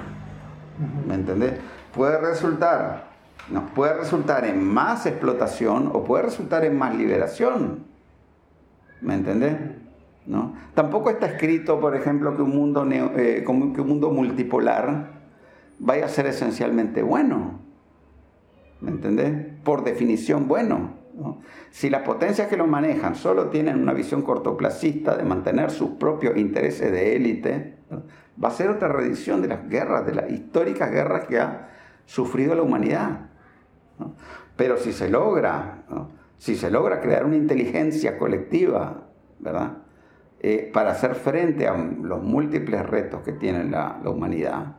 ¿Me 1.07 1.15
entendés? 1.15 1.55
Puede 1.95 2.19
resultar, 2.19 3.05
no, 3.51 3.67
puede 3.75 3.95
resultar 3.95 4.45
en 4.45 4.63
más 4.63 5.07
explotación 5.07 5.91
o 5.93 6.05
puede 6.05 6.25
resultar 6.25 6.65
en 6.65 6.79
más 6.79 6.95
liberación. 6.95 7.85
¿Me 9.01 9.15
entendés? 9.15 9.57
¿No? 10.31 10.55
Tampoco 10.75 11.11
está 11.11 11.27
escrito, 11.27 11.81
por 11.81 11.97
ejemplo, 11.97 12.37
que 12.37 12.43
un 12.43 12.51
mundo, 12.51 12.87
eh, 12.89 13.43
que 13.45 13.51
un 13.51 13.89
mundo 13.89 14.13
multipolar 14.13 15.11
vaya 15.81 16.05
a 16.05 16.09
ser 16.09 16.27
esencialmente 16.27 17.03
bueno. 17.03 17.59
¿Me 18.81 18.93
entendés? 18.93 19.33
Por 19.65 19.83
definición 19.83 20.47
bueno. 20.47 20.95
Si 21.73 21.91
las 21.91 22.03
potencias 22.03 22.47
que 22.47 22.57
lo 22.57 22.69
manejan 22.69 23.17
solo 23.17 23.49
tienen 23.49 23.83
una 23.83 23.93
visión 23.93 24.23
cortoplacista 24.23 25.17
de 25.17 25.25
mantener 25.25 25.73
sus 25.73 25.91
propios 25.91 26.37
intereses 26.37 26.93
de 26.93 27.17
élite, 27.17 27.79
va 28.43 28.49
a 28.49 28.53
ser 28.53 28.71
otra 28.71 28.87
reedición 28.87 29.43
de 29.43 29.49
las 29.49 29.69
guerras, 29.69 30.07
de 30.07 30.15
las 30.15 30.31
históricas 30.31 30.93
guerras 30.93 31.25
que 31.27 31.41
ha 31.41 31.71
sufrido 32.07 32.55
la 32.55 32.63
humanidad. 32.63 33.31
Pero 34.55 34.77
si 34.77 34.93
se 34.93 35.11
logra, 35.11 35.83
si 36.39 36.55
se 36.55 36.71
logra 36.71 37.01
crear 37.01 37.25
una 37.25 37.37
inteligencia 37.37 38.17
colectiva, 38.17 39.09
¿verdad? 39.41 39.79
Eh, 40.43 40.71
para 40.73 40.93
hacer 40.93 41.15
frente 41.17 41.69
a 41.69 41.77
los 41.77 42.23
múltiples 42.23 42.87
retos 42.87 43.21
que 43.23 43.33
tiene 43.33 43.65
la, 43.65 44.01
la 44.03 44.11
humanidad, 44.11 44.77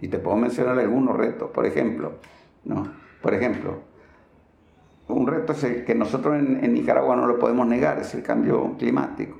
y 0.00 0.08
te 0.08 0.18
puedo 0.18 0.36
mencionar 0.36 0.78
algunos 0.78 1.16
retos, 1.16 1.50
por 1.50 1.64
ejemplo, 1.64 2.12
¿no? 2.64 2.92
Por 3.22 3.34
ejemplo, 3.34 3.78
un 5.08 5.26
reto 5.26 5.52
es 5.52 5.64
el 5.64 5.84
que 5.84 5.94
nosotros 5.94 6.36
en, 6.36 6.74
Nicaragua 6.74 7.16
no 7.16 7.26
lo 7.26 7.38
podemos 7.38 7.66
negar, 7.66 7.98
es 7.98 8.14
el 8.14 8.22
cambio 8.22 8.76
climático. 8.78 9.36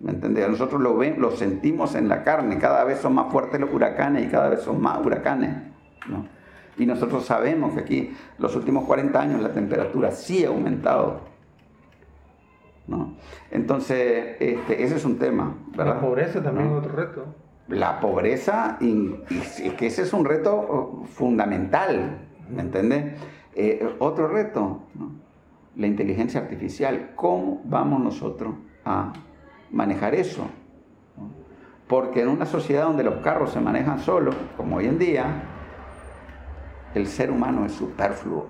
¿Me 0.00 0.12
entendés? 0.12 0.48
Nosotros 0.48 0.80
lo, 0.80 0.96
ven, 0.96 1.20
lo 1.20 1.30
sentimos 1.32 1.94
en 1.94 2.08
la 2.08 2.22
carne, 2.22 2.58
cada 2.58 2.84
vez 2.84 2.98
son 2.98 3.14
más 3.14 3.30
fuertes 3.30 3.60
los 3.60 3.72
huracanes 3.72 4.26
y 4.26 4.28
cada 4.28 4.48
vez 4.48 4.60
son 4.60 4.80
más 4.80 5.04
huracanes. 5.04 5.50
¿no? 6.08 6.26
Y 6.76 6.86
nosotros 6.86 7.24
sabemos 7.24 7.74
que 7.74 7.80
aquí, 7.80 8.16
los 8.38 8.56
últimos 8.56 8.84
40 8.84 9.20
años, 9.20 9.42
la 9.42 9.52
temperatura 9.52 10.10
sí 10.10 10.44
ha 10.44 10.48
aumentado. 10.48 11.31
¿No? 12.86 13.14
Entonces, 13.50 14.36
este, 14.40 14.82
ese 14.82 14.96
es 14.96 15.04
un 15.04 15.18
tema. 15.18 15.54
¿verdad? 15.76 15.94
La 15.94 16.00
pobreza 16.00 16.42
también 16.42 16.68
es 16.68 16.72
otro 16.72 16.92
reto 16.92 17.42
la 17.68 18.00
pobreza, 18.00 18.76
y, 18.80 19.14
que 19.76 19.86
ese 19.86 20.02
es 20.02 20.12
un 20.12 20.24
reto 20.24 20.56
uh, 20.56 21.06
fundamental, 21.06 22.18
¿me 22.50 22.62
entiendes? 22.62 23.14
Eh, 23.54 23.96
otro 23.98 24.28
reto, 24.28 24.80
la 25.76 25.86
inteligencia 25.86 26.40
artificial. 26.40 27.12
¿Cómo 27.14 27.62
vamos 27.64 28.02
nosotros 28.02 28.54
a 28.84 29.12
manejar 29.70 30.14
eso? 30.14 30.46
Porque 31.88 32.22
en 32.22 32.28
una 32.28 32.46
sociedad 32.46 32.84
donde 32.84 33.04
los 33.04 33.16
carros 33.16 33.52
se 33.52 33.60
manejan 33.60 33.98
solos, 34.00 34.34
como 34.56 34.76
hoy 34.76 34.86
en 34.86 34.98
día, 34.98 35.42
el 36.94 37.06
ser 37.06 37.30
humano 37.30 37.64
es 37.64 37.72
superfluo, 37.72 38.46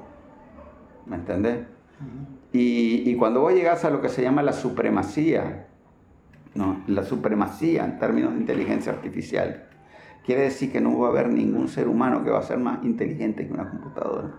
¿me 1.06 1.16
entendés? 1.16 1.66
Y, 2.52 3.10
y 3.10 3.16
cuando 3.16 3.40
vos 3.40 3.54
llegás 3.54 3.84
a 3.84 3.90
lo 3.90 4.00
que 4.00 4.08
se 4.08 4.22
llama 4.22 4.42
la 4.42 4.52
supremacía, 4.52 5.66
¿no? 6.54 6.82
la 6.86 7.04
supremacía 7.04 7.84
en 7.84 7.98
términos 7.98 8.32
de 8.34 8.40
inteligencia 8.40 8.92
artificial. 8.92 9.68
Quiere 10.24 10.42
decir 10.42 10.70
que 10.70 10.80
no 10.80 10.98
va 10.98 11.08
a 11.08 11.10
haber 11.10 11.28
ningún 11.28 11.68
ser 11.68 11.88
humano 11.88 12.22
que 12.22 12.30
va 12.30 12.38
a 12.38 12.42
ser 12.42 12.58
más 12.58 12.84
inteligente 12.84 13.46
que 13.46 13.52
una 13.52 13.68
computadora. 13.68 14.30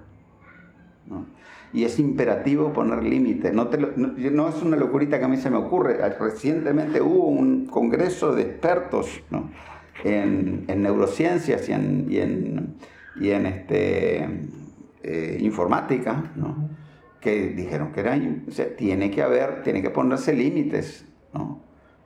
Y 1.73 1.83
es 1.83 1.99
imperativo 1.99 2.71
poner 2.71 3.03
límites. 3.03 3.53
No, 3.53 3.69
no, 3.97 4.47
es 4.47 4.61
una 4.61 4.77
locurita 4.77 5.19
que 5.19 5.25
a 5.25 5.27
mí 5.27 5.37
se 5.37 5.49
me 5.49 5.57
ocurre. 5.57 5.97
Recientemente 6.17 7.01
hubo 7.01 7.27
un 7.27 7.65
congreso 7.65 8.33
de 8.33 8.43
expertos 8.43 9.21
en, 10.03 10.65
neurociencias 10.67 11.67
y 11.67 11.73
en, 11.73 12.05
y 12.09 12.17
en, 12.19 12.75
y 13.19 13.29
en 13.31 13.45
este, 13.47 14.23
eh, 15.03 15.37
informática, 15.41 16.31
que 17.23 17.47
dijeron 17.47 17.93
que 17.93 18.01
era, 18.01 18.19
tiene 18.77 19.09
que 19.09 19.23
haber, 19.23 19.63
tiene 19.63 19.81
que 19.81 19.89
ponerse 19.89 20.33
límites. 20.33 21.05
¿no? 21.33 21.63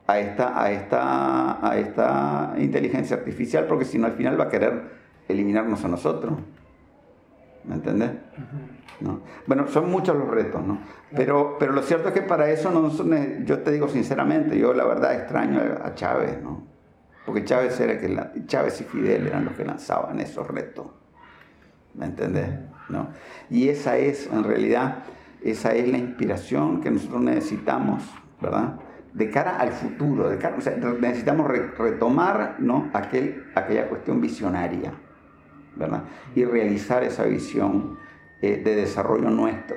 a 0.07 0.19
esta, 0.19 0.61
a 0.61 0.71
esta, 0.71 1.69
a 1.69 1.77
esta 1.77 2.53
inteligencia 2.57 3.17
artificial, 3.17 3.65
porque 3.65 3.83
si 3.83 3.99
no 3.99 4.07
al 4.07 4.13
final 4.13 4.39
va 4.39 4.45
a 4.45 4.49
querer 4.49 4.81
eliminarnos 5.27 5.83
a 5.83 5.89
nosotros. 5.89 6.33
¿Me 7.65 7.75
entiendes? 7.75 8.11
¿No? 9.01 9.19
Bueno, 9.45 9.67
son 9.67 9.91
muchos 9.91 10.15
los 10.15 10.29
retos, 10.29 10.65
¿no? 10.65 10.79
Pero, 11.13 11.57
pero 11.59 11.73
lo 11.73 11.81
cierto 11.81 12.07
es 12.07 12.13
que 12.13 12.21
para 12.21 12.49
eso 12.49 12.71
no, 12.71 12.89
yo 13.43 13.59
te 13.59 13.71
digo 13.71 13.89
sinceramente, 13.89 14.57
yo 14.57 14.73
la 14.73 14.85
verdad 14.85 15.13
extraño 15.15 15.61
a 15.83 15.93
Chávez, 15.93 16.41
¿no? 16.41 16.65
Porque 17.25 17.43
Chávez, 17.43 17.77
era 17.81 17.99
que 17.99 18.45
Chávez 18.45 18.79
y 18.79 18.85
Fidel 18.85 19.27
eran 19.27 19.43
los 19.43 19.53
que 19.55 19.65
lanzaban 19.65 20.17
esos 20.21 20.47
retos. 20.47 20.87
¿Me 21.93 22.05
entendés? 22.05 22.49
¿No? 22.89 23.09
Y 23.49 23.69
esa 23.69 23.97
es, 23.97 24.29
en 24.31 24.43
realidad, 24.43 25.03
esa 25.43 25.73
es 25.73 25.87
la 25.89 25.97
inspiración 25.97 26.81
que 26.81 26.89
nosotros 26.89 27.21
necesitamos, 27.21 28.03
¿verdad? 28.41 28.79
de 29.17 29.31
cara 29.31 29.57
al 29.57 29.71
futuro, 29.71 30.29
de 30.29 30.37
cara, 30.37 30.57
necesitamos 30.99 31.47
retomar 31.47 32.57
¿no? 32.59 32.89
Aquel, 32.93 33.47
aquella 33.55 33.87
cuestión 33.87 34.21
visionaria, 34.21 34.93
¿verdad? 35.75 36.03
Y 36.35 36.45
realizar 36.45 37.03
esa 37.03 37.23
visión 37.23 37.97
eh, 38.43 38.61
de 38.63 38.75
desarrollo 38.75 39.31
nuestro, 39.31 39.75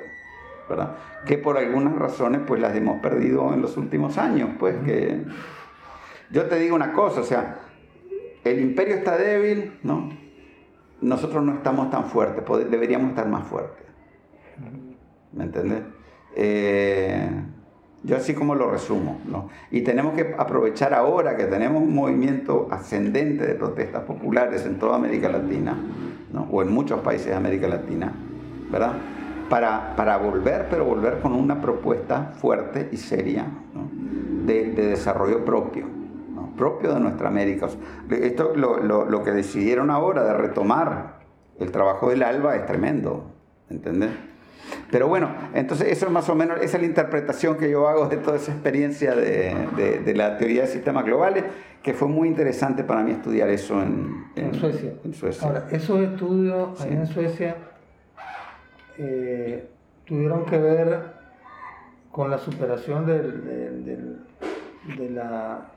¿verdad? 0.69 0.95
Que 1.25 1.39
por 1.39 1.57
algunas 1.57 1.95
razones 1.95 2.41
pues 2.45 2.61
las 2.61 2.75
hemos 2.75 3.01
perdido 3.01 3.51
en 3.51 3.63
los 3.63 3.77
últimos 3.77 4.17
años, 4.17 4.49
pues 4.59 4.75
que... 4.85 5.23
Yo 6.29 6.45
te 6.45 6.57
digo 6.59 6.75
una 6.75 6.93
cosa, 6.93 7.21
o 7.21 7.25
sea, 7.25 7.57
el 8.43 8.61
imperio 8.61 8.95
está 8.95 9.17
débil, 9.17 9.79
¿no? 9.83 10.09
Nosotros 11.01 11.43
no 11.43 11.53
estamos 11.53 11.89
tan 11.89 12.05
fuertes, 12.05 12.43
deberíamos 12.69 13.09
estar 13.09 13.27
más 13.27 13.43
fuertes. 13.47 13.85
¿Me 15.33 15.45
entiendes? 15.45 15.83
Eh, 16.35 17.29
yo 18.03 18.15
así 18.15 18.33
como 18.33 18.55
lo 18.55 18.71
resumo, 18.71 19.19
¿no? 19.25 19.49
Y 19.69 19.81
tenemos 19.81 20.13
que 20.13 20.35
aprovechar 20.37 20.93
ahora 20.93 21.35
que 21.35 21.45
tenemos 21.45 21.81
un 21.81 21.93
movimiento 21.93 22.67
ascendente 22.71 23.45
de 23.45 23.55
protestas 23.55 24.03
populares 24.03 24.65
en 24.65 24.79
toda 24.79 24.95
América 24.95 25.29
Latina, 25.29 25.75
¿no? 26.31 26.47
o 26.51 26.61
en 26.61 26.71
muchos 26.71 26.99
países 27.01 27.27
de 27.27 27.35
América 27.35 27.67
Latina, 27.67 28.13
¿verdad? 28.71 28.93
para, 29.51 29.97
para 29.97 30.15
volver, 30.15 30.67
pero 30.69 30.85
volver 30.85 31.19
con 31.19 31.33
una 31.33 31.59
propuesta 31.59 32.31
fuerte 32.37 32.87
y 32.93 32.95
seria 32.95 33.45
de, 34.45 34.71
desarrollo 34.71 35.43
propio, 35.43 35.87
propio 36.61 36.93
de 36.93 36.99
nuestra 36.99 37.27
América. 37.27 37.67
Esto, 38.11 38.53
lo, 38.55 38.77
lo, 38.77 39.05
lo 39.05 39.23
que 39.23 39.31
decidieron 39.31 39.89
ahora 39.89 40.23
de 40.23 40.33
retomar 40.35 41.15
el 41.59 41.71
trabajo 41.71 42.11
del 42.11 42.21
ALBA 42.21 42.55
es 42.55 42.67
tremendo, 42.67 43.31
¿entendés? 43.67 44.11
Pero 44.91 45.07
bueno, 45.07 45.29
entonces 45.55 45.87
eso 45.87 46.05
es 46.05 46.11
más 46.11 46.29
o 46.29 46.35
menos, 46.35 46.61
esa 46.61 46.77
es 46.77 46.83
la 46.83 46.87
interpretación 46.87 47.57
que 47.57 47.71
yo 47.71 47.87
hago 47.87 48.05
de 48.07 48.17
toda 48.17 48.37
esa 48.37 48.51
experiencia 48.51 49.15
de, 49.15 49.55
de, 50.05 50.13
la 50.13 50.37
teoría 50.37 50.61
de 50.61 50.67
sistemas 50.67 51.03
globales, 51.03 51.45
que 51.81 51.95
fue 51.95 52.07
muy 52.07 52.27
interesante 52.27 52.83
para 52.83 53.01
mí 53.01 53.09
estudiar 53.09 53.49
eso 53.49 53.81
en, 53.81 54.25
en, 54.35 54.53
Suecia. 54.53 54.93
en 55.03 55.13
Suecia. 55.15 55.47
Ahora, 55.47 55.67
esos 55.71 55.99
estudios 55.99 56.79
ahí 56.79 56.93
en 56.93 57.07
Suecia 57.07 57.55
eh, 58.99 59.67
tuvieron 60.05 60.45
que 60.45 60.59
ver 60.59 61.21
con 62.11 62.29
la 62.29 62.37
superación 62.37 63.07
del, 63.07 64.19
de 64.97 65.09
la 65.09 65.71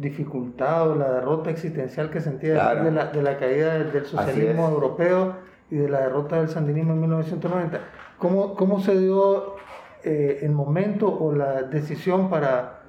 dificultad 0.00 0.90
o 0.90 0.94
la 0.94 1.12
derrota 1.12 1.50
existencial 1.50 2.10
que 2.10 2.20
sentía 2.20 2.74
de, 2.74 2.90
la, 2.90 3.06
de 3.06 3.22
la 3.22 3.36
caída 3.36 3.78
del 3.78 4.06
socialismo 4.06 4.68
europeo 4.68 5.34
y 5.70 5.76
de 5.76 5.88
la 5.88 6.00
derrota 6.00 6.38
del 6.38 6.48
sandinismo 6.48 6.94
en 6.94 7.00
1990. 7.00 7.80
¿Cómo, 8.18 8.54
cómo 8.54 8.80
se 8.80 8.98
dio 8.98 9.56
eh, 10.02 10.40
el 10.42 10.52
momento 10.52 11.06
o 11.12 11.34
la 11.34 11.62
decisión 11.62 12.30
para, 12.30 12.80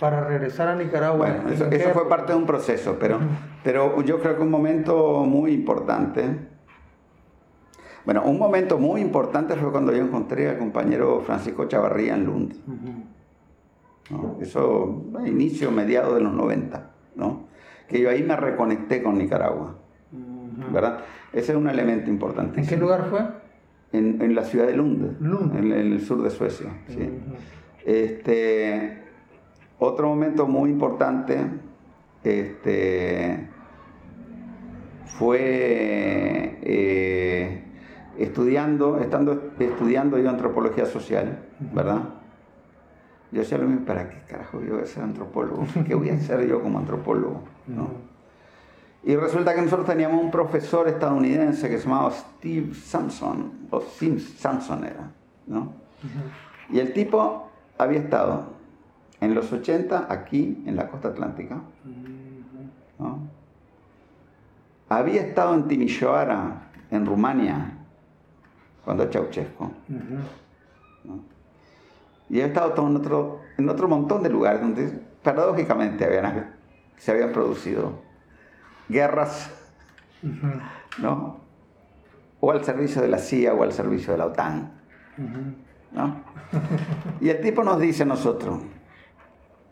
para 0.00 0.24
regresar 0.24 0.68
a 0.68 0.74
Nicaragua? 0.74 1.28
Bueno, 1.44 1.70
eso, 1.70 1.90
fue 1.90 2.08
parte 2.08 2.32
de 2.32 2.38
un 2.38 2.46
proceso, 2.46 2.96
pero, 2.98 3.20
pero 3.62 4.02
yo 4.02 4.20
creo 4.20 4.36
que 4.36 4.42
un 4.42 4.50
momento 4.50 5.24
muy 5.24 5.52
importante. 5.52 6.24
Bueno, 8.04 8.22
un 8.24 8.38
momento 8.38 8.78
muy 8.78 9.00
importante 9.00 9.54
fue 9.54 9.70
cuando 9.70 9.92
yo 9.92 10.02
encontré 10.02 10.48
al 10.48 10.58
compañero 10.58 11.22
Francisco 11.24 11.66
Chavarría 11.66 12.14
en 12.14 12.24
Lund. 12.24 12.54
Eso 14.40 15.04
a 15.18 15.26
inicio, 15.26 15.70
mediado 15.70 16.14
de 16.14 16.20
los 16.20 16.32
90, 16.32 16.90
¿no? 17.16 17.46
que 17.88 18.00
yo 18.00 18.10
ahí 18.10 18.22
me 18.22 18.36
reconecté 18.36 19.02
con 19.02 19.18
Nicaragua. 19.18 19.76
¿verdad? 20.72 21.00
Ese 21.32 21.52
es 21.52 21.58
un 21.58 21.68
elemento 21.68 22.10
importante. 22.10 22.60
¿En 22.60 22.66
qué 22.66 22.76
lugar 22.76 23.06
fue? 23.10 23.20
En, 23.92 24.34
la 24.34 24.42
ciudad 24.42 24.66
de 24.66 24.76
Lund, 24.76 25.56
En, 25.56 25.72
el 25.72 26.00
sur 26.00 26.22
de 26.22 26.30
Suecia. 26.30 26.70
este, 27.84 29.02
otro 29.78 30.08
momento 30.08 30.46
muy 30.46 30.70
importante 30.70 31.38
este, 32.24 33.48
fue 35.18 36.58
eh, 36.62 37.62
estudiando, 38.18 38.98
estando 38.98 39.52
estudiando 39.58 40.18
yo 40.18 40.28
antropología 40.28 40.84
social, 40.84 41.46
¿verdad? 41.72 42.02
Yo 43.36 43.42
decía 43.42 43.58
lo 43.58 43.68
mismo, 43.68 43.84
¿para 43.84 44.08
qué 44.08 44.16
carajo 44.26 44.62
yo 44.62 44.76
voy 44.76 44.82
a 44.82 44.86
ser 44.86 45.02
antropólogo? 45.02 45.66
¿Qué 45.86 45.94
voy 45.94 46.08
a 46.08 46.14
hacer 46.14 46.48
yo 46.48 46.62
como 46.62 46.78
antropólogo? 46.78 47.42
¿no? 47.66 47.90
Y 49.04 49.14
resulta 49.14 49.54
que 49.54 49.60
nosotros 49.60 49.86
teníamos 49.86 50.24
un 50.24 50.30
profesor 50.30 50.88
estadounidense 50.88 51.68
que 51.68 51.76
se 51.76 51.84
llamaba 51.84 52.10
Steve 52.12 52.74
Sampson, 52.74 53.52
o 53.70 53.82
Sim 53.82 54.18
Sampson 54.18 54.84
era, 54.84 55.10
¿no? 55.46 55.74
Y 56.70 56.78
el 56.78 56.94
tipo 56.94 57.50
había 57.76 57.98
estado 57.98 58.44
en 59.20 59.34
los 59.34 59.52
80 59.52 60.06
aquí 60.08 60.62
en 60.64 60.74
la 60.74 60.88
costa 60.88 61.08
atlántica, 61.08 61.60
¿no? 62.98 63.18
Había 64.88 65.20
estado 65.20 65.54
en 65.56 65.68
Timișoara, 65.68 66.70
en 66.90 67.04
Rumania, 67.04 67.74
cuando 68.82 69.04
Ceausescu, 69.12 69.64
¿no? 69.64 70.45
Y 72.28 72.34
había 72.34 72.46
estado 72.46 72.72
todo 72.72 72.88
en 72.88 72.96
otro, 72.96 73.40
en 73.56 73.68
otro 73.68 73.88
montón 73.88 74.22
de 74.22 74.30
lugares 74.30 74.60
donde 74.60 75.00
paradójicamente 75.22 76.04
habían, 76.04 76.54
se 76.96 77.12
habían 77.12 77.32
producido 77.32 78.02
guerras, 78.88 79.50
¿no? 80.98 81.40
O 82.40 82.50
al 82.50 82.64
servicio 82.64 83.02
de 83.02 83.08
la 83.08 83.18
CIA 83.18 83.54
o 83.54 83.62
al 83.62 83.72
servicio 83.72 84.12
de 84.12 84.18
la 84.18 84.26
OTAN, 84.26 84.72
¿no? 85.92 86.22
Y 87.20 87.28
el 87.28 87.40
tipo 87.40 87.64
nos 87.64 87.80
dice 87.80 88.02
a 88.02 88.06
nosotros, 88.06 88.60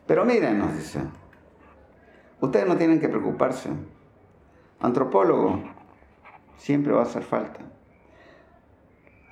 pero 0.06 0.24
miren, 0.24 0.58
nos 0.58 0.74
dice, 0.74 1.00
ustedes 2.40 2.66
no 2.66 2.76
tienen 2.76 3.00
que 3.00 3.08
preocuparse, 3.08 3.70
antropólogo 4.80 5.62
siempre 6.56 6.92
va 6.92 7.00
a 7.00 7.04
hacer 7.04 7.22
falta. 7.22 7.60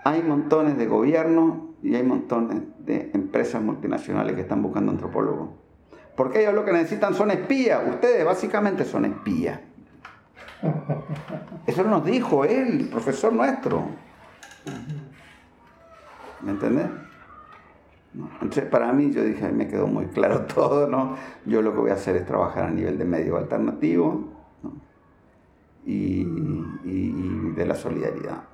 Hay 0.05 0.23
montones 0.23 0.77
de 0.77 0.87
gobiernos 0.87 1.72
y 1.83 1.95
hay 1.95 2.03
montones 2.03 2.63
de 2.79 3.11
empresas 3.15 3.63
multinacionales 3.63 4.35
que 4.35 4.43
están 4.43 4.63
buscando 4.63 4.93
antropólogos. 4.93 5.51
Porque 6.17 6.43
ellos 6.43 6.55
lo 6.55 6.65
que 6.65 6.73
necesitan 6.73 7.15
son 7.15 7.31
espías. 7.31 7.81
Ustedes 7.89 8.25
básicamente 8.25 8.85
son 8.85 9.05
espías. 9.07 9.61
Eso 11.67 11.85
nos 11.85 12.05
dijo 12.05 12.45
él, 12.45 12.81
el 12.81 12.89
profesor 12.89 13.33
nuestro. 13.33 13.87
¿Me 16.43 16.53
entendés? 16.53 16.87
Entonces, 18.15 18.65
para 18.67 18.93
mí, 18.93 19.11
yo 19.11 19.25
dije, 19.25 19.51
me 19.51 19.69
quedó 19.69 19.87
muy 19.87 20.07
claro 20.07 20.43
todo, 20.55 20.87
¿no? 20.87 21.17
Yo 21.47 21.63
lo 21.63 21.73
que 21.73 21.79
voy 21.79 21.91
a 21.91 21.95
hacer 21.95 22.17
es 22.17 22.27
trabajar 22.27 22.65
a 22.65 22.71
nivel 22.71 22.99
de 22.99 23.05
medio 23.05 23.37
alternativo 23.39 24.29
y, 25.85 26.25
de 27.55 27.67
la 27.67 27.75
solidaridad. 27.75 28.45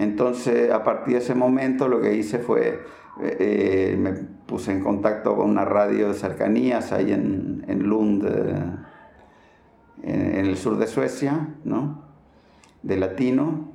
Entonces, 0.00 0.72
a 0.72 0.82
partir 0.82 1.14
de 1.14 1.20
ese 1.20 1.34
momento, 1.34 1.86
lo 1.86 2.00
que 2.00 2.14
hice 2.14 2.38
fue, 2.38 2.80
eh, 3.22 3.36
eh, 3.38 3.96
me 3.98 4.12
puse 4.12 4.72
en 4.72 4.82
contacto 4.82 5.36
con 5.36 5.50
una 5.50 5.64
radio 5.64 6.08
de 6.08 6.14
cercanías 6.14 6.90
ahí 6.92 7.12
en, 7.12 7.64
en 7.68 7.82
Lund. 7.82 8.24
Eh, 8.24 8.88
en 10.02 10.46
el 10.46 10.56
sur 10.56 10.78
de 10.78 10.86
Suecia, 10.86 11.48
¿no? 11.64 12.02
De 12.82 12.96
latino, 12.96 13.72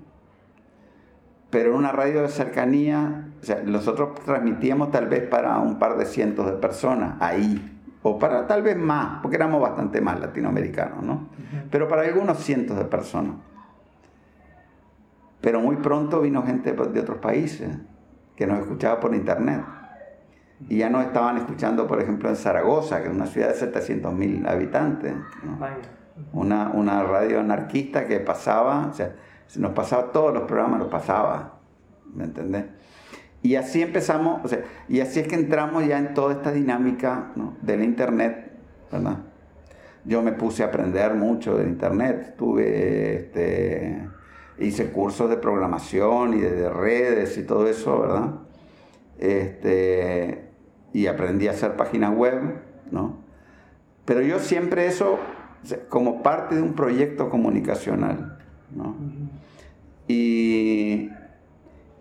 pero 1.51 1.71
en 1.71 1.77
una 1.77 1.91
radio 1.91 2.23
de 2.23 2.29
cercanía, 2.29 3.29
o 3.39 3.45
sea, 3.45 3.61
nosotros 3.63 4.15
transmitíamos 4.25 4.91
tal 4.91 5.07
vez 5.07 5.27
para 5.27 5.59
un 5.59 5.77
par 5.77 5.97
de 5.97 6.05
cientos 6.05 6.47
de 6.47 6.53
personas 6.53 7.15
ahí, 7.19 7.79
o 8.01 8.17
para 8.17 8.47
tal 8.47 8.63
vez 8.63 8.75
más, 8.75 9.19
porque 9.21 9.37
éramos 9.37 9.61
bastante 9.61 10.01
más 10.01 10.19
latinoamericanos, 10.19 11.03
¿no? 11.03 11.29
Pero 11.69 11.87
para 11.87 12.01
algunos 12.01 12.39
cientos 12.39 12.77
de 12.77 12.85
personas. 12.85 13.35
Pero 15.45 15.61
muy 15.61 15.75
pronto 15.75 16.21
vino 16.21 16.41
gente 16.41 16.73
de 16.73 16.99
otros 16.99 17.19
países 17.19 17.69
que 18.35 18.47
nos 18.47 18.61
escuchaba 18.61 18.99
por 18.99 19.13
internet. 19.13 19.61
Y 20.67 20.77
ya 20.77 20.89
nos 20.89 21.05
estaban 21.05 21.37
escuchando, 21.37 21.85
por 21.85 22.01
ejemplo, 22.01 22.29
en 22.29 22.35
Zaragoza, 22.35 23.03
que 23.03 23.09
es 23.09 23.13
una 23.13 23.27
ciudad 23.27 23.53
de 23.53 23.71
700.000 23.71 24.49
habitantes. 24.49 25.13
¿no? 25.43 25.59
una, 26.33 26.69
una 26.69 27.03
radio 27.03 27.41
anarquista 27.41 28.07
que 28.07 28.19
pasaba, 28.19 28.87
o 28.87 28.93
sea, 28.93 29.13
nos 29.57 29.73
pasaba 29.73 30.11
todos 30.11 30.33
los 30.33 30.45
programas, 30.45 30.79
los 30.79 30.87
pasaba, 30.87 31.59
¿me 32.11 32.23
entendés? 32.23 32.65
Y 33.43 33.55
así 33.55 33.83
empezamos, 33.83 34.43
o 34.43 34.47
sea, 34.47 34.63
y 34.89 34.99
así 34.99 35.19
es 35.19 35.27
que 35.27 35.35
entramos 35.35 35.85
ya 35.85 35.99
en 35.99 36.15
toda 36.15 36.33
esta 36.33 36.51
dinámica 36.51 37.33
¿no? 37.35 37.53
del 37.61 37.83
Internet, 37.83 38.51
¿verdad? 38.91 39.17
Yo 40.05 40.23
me 40.23 40.31
puse 40.31 40.63
a 40.63 40.67
aprender 40.67 41.13
mucho 41.13 41.55
del 41.55 41.67
Internet, 41.67 42.33
tuve, 42.35 43.15
este, 43.17 44.07
hice 44.59 44.91
cursos 44.91 45.29
de 45.29 45.37
programación 45.37 46.33
y 46.33 46.41
de, 46.41 46.69
redes 46.69 47.37
y 47.37 47.43
todo 47.43 47.67
eso, 47.67 47.99
¿verdad? 47.99 48.31
Este, 49.17 50.49
y 50.93 51.07
aprendí 51.07 51.47
a 51.47 51.51
hacer 51.51 51.75
páginas 51.75 52.15
web, 52.15 52.61
¿no? 52.91 53.17
Pero 54.05 54.21
yo 54.21 54.39
siempre 54.39 54.87
eso 54.87 55.19
como 55.89 56.21
parte 56.21 56.55
de 56.55 56.61
un 56.61 56.73
proyecto 56.73 57.29
comunicacional. 57.29 58.37
¿no? 58.75 58.95
y, 60.07 61.09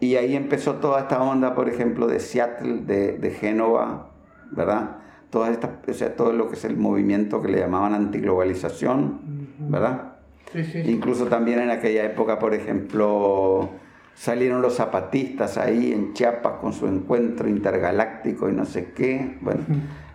y, 0.00 0.16
ahí 0.16 0.34
empezó 0.34 0.76
toda 0.76 1.00
esta 1.00 1.22
onda, 1.22 1.54
por 1.54 1.68
ejemplo, 1.68 2.06
de 2.06 2.20
Seattle, 2.20 2.82
de, 2.82 3.18
de 3.18 3.30
Génova, 3.30 4.10
¿verdad? 4.50 4.96
Toda 5.30 5.50
esta, 5.50 5.80
o 5.86 5.92
sea, 5.92 6.16
todo 6.16 6.32
lo 6.32 6.48
que 6.48 6.54
es 6.54 6.64
el 6.64 6.76
movimiento 6.76 7.42
que 7.42 7.48
le 7.48 7.60
llamaban 7.60 7.94
antiglobalización, 7.94 9.20
¿verdad? 9.58 10.13
Sí, 10.54 10.64
sí, 10.64 10.82
Incluso 10.86 11.26
también 11.26 11.60
en 11.60 11.70
aquella 11.70 12.04
época, 12.04 12.38
por 12.38 12.54
ejemplo, 12.54 13.70
salieron 14.14 14.62
los 14.62 14.76
zapatistas 14.76 15.58
ahí 15.58 15.92
en 15.92 16.14
Chiapas 16.14 16.60
con 16.60 16.72
su 16.72 16.86
encuentro 16.86 17.48
intergaláctico 17.48 18.48
y 18.48 18.52
no 18.52 18.64
sé 18.64 18.92
qué. 18.92 19.36
Bueno, 19.40 19.60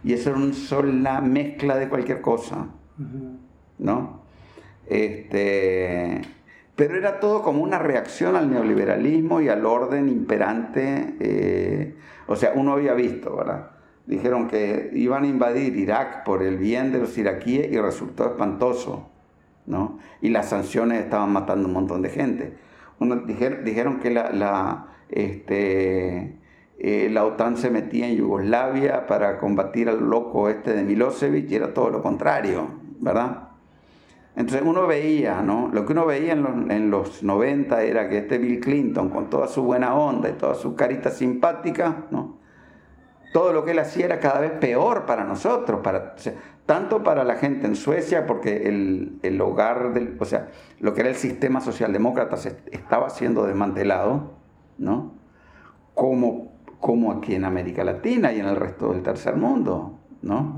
y 0.04 0.14
eso 0.14 0.30
era 0.30 0.80
una 0.80 1.22
mezcla 1.22 1.78
de 1.78 1.90
cualquier 1.90 2.22
cosa. 2.22 2.70
¿no? 3.80 4.22
Este, 4.88 6.22
pero 6.76 6.96
era 6.96 7.20
todo 7.20 7.42
como 7.42 7.62
una 7.62 7.80
reacción 7.80 8.36
al 8.36 8.50
neoliberalismo 8.50 9.42
y 9.42 9.50
al 9.50 9.66
orden 9.66 10.10
imperante. 10.10 11.16
Eh, 11.20 11.96
o 12.28 12.36
sea, 12.36 12.54
uno 12.56 12.74
había 12.74 12.94
visto, 12.94 13.36
¿verdad? 13.36 13.72
Dijeron 14.06 14.48
que 14.48 14.92
iban 14.94 15.24
a 15.24 15.28
invadir 15.28 15.76
Irak 15.76 16.24
por 16.24 16.42
el 16.44 16.58
bien 16.58 16.92
de 16.92 17.00
los 17.00 17.18
iraquíes 17.18 17.72
y 17.72 17.80
resultó 17.80 18.26
espantoso, 18.26 19.10
¿no? 19.70 20.00
Y 20.22 20.30
las 20.30 20.50
sanciones 20.50 21.02
estaban 21.04 21.32
matando 21.32 21.68
un 21.68 21.74
montón 21.74 22.02
de 22.02 22.10
gente. 22.10 22.58
dijeron, 23.64 24.00
que 24.00 24.10
la, 24.10 24.32
la, 24.32 24.88
este, 25.10 26.38
eh, 26.80 27.10
la 27.12 27.24
OTAN 27.26 27.56
se 27.56 27.70
metía 27.70 28.08
en 28.08 28.18
Yugoslavia 28.18 29.08
para 29.08 29.38
combatir 29.38 29.88
al 29.88 30.10
loco 30.10 30.50
este 30.50 30.74
de 30.74 30.84
Milosevic 30.84 31.50
y 31.50 31.56
era 31.56 31.74
todo 31.74 31.90
lo 31.92 32.02
contrario, 32.02 32.68
¿verdad? 33.00 33.50
Entonces 34.36 34.64
uno 34.66 34.88
veía, 34.88 35.42
¿no? 35.42 35.70
Lo 35.72 35.86
que 35.86 35.94
uno 35.94 36.06
veía 36.06 36.34
en 36.34 36.44
los, 36.44 36.70
en 36.70 36.90
los 36.90 37.24
90 37.24 37.84
era 37.84 38.10
que 38.10 38.20
este 38.20 38.38
Bill 38.40 38.60
Clinton, 38.60 39.10
con 39.10 39.30
toda 39.30 39.48
su 39.48 39.64
buena 39.64 39.96
onda 39.96 40.30
y 40.30 40.34
toda 40.34 40.56
su 40.56 40.76
carita 40.76 41.12
simpática, 41.12 42.06
¿no? 42.10 42.39
Todo 43.32 43.54
lo 43.54 43.64
que 43.64 43.72
él 43.72 43.80
hacía 43.80 44.06
era 44.06 44.20
cada 44.20 44.40
vez 44.40 44.52
peor 44.54 45.06
para 45.06 45.24
nosotros, 45.24 45.82
para, 45.84 46.16
tanto 46.66 47.04
para 47.04 47.24
la 47.24 47.36
gente 47.36 47.68
en 47.68 47.76
Suecia, 47.76 48.26
porque 48.26 48.68
el, 48.68 49.20
el, 49.22 49.40
hogar, 49.42 49.94
del, 49.94 50.18
o 50.20 50.26
sea, 50.26 50.48
lo 50.80 50.94
que 50.94 51.02
era 51.02 51.10
el 51.10 51.16
sistema 51.16 51.62
socialdemócrata 51.62 52.38
se 52.38 52.58
estaba 52.72 53.10
siendo 53.12 53.46
desmantelado, 53.46 54.34
¿no? 54.80 55.14
Como, 55.94 56.54
como 56.80 57.12
aquí 57.12 57.36
en 57.36 57.46
América 57.46 57.84
Latina 57.84 58.34
y 58.34 58.40
en 58.40 58.48
el 58.48 58.56
resto 58.56 58.94
del 58.94 59.04
tercer 59.04 59.36
mundo, 59.36 60.00
¿no? 60.24 60.56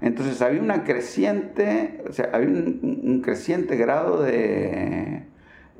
Entonces 0.00 0.40
había 0.42 0.60
una 0.60 0.84
creciente, 0.84 2.04
o 2.08 2.12
sea, 2.12 2.30
había 2.32 2.48
un, 2.48 3.22
creciente 3.24 3.76
grado 3.76 4.22
de, 4.22 5.24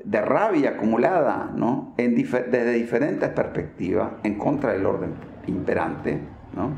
de, 0.03 0.21
rabia 0.21 0.71
acumulada, 0.71 1.51
¿no? 1.55 1.93
Desde 1.95 2.73
diferentes 2.73 3.29
perspectivas 3.29 4.13
en 4.23 4.37
contra 4.37 4.73
del 4.73 4.85
orden 4.85 5.34
imperante, 5.47 6.19
¿no? 6.55 6.71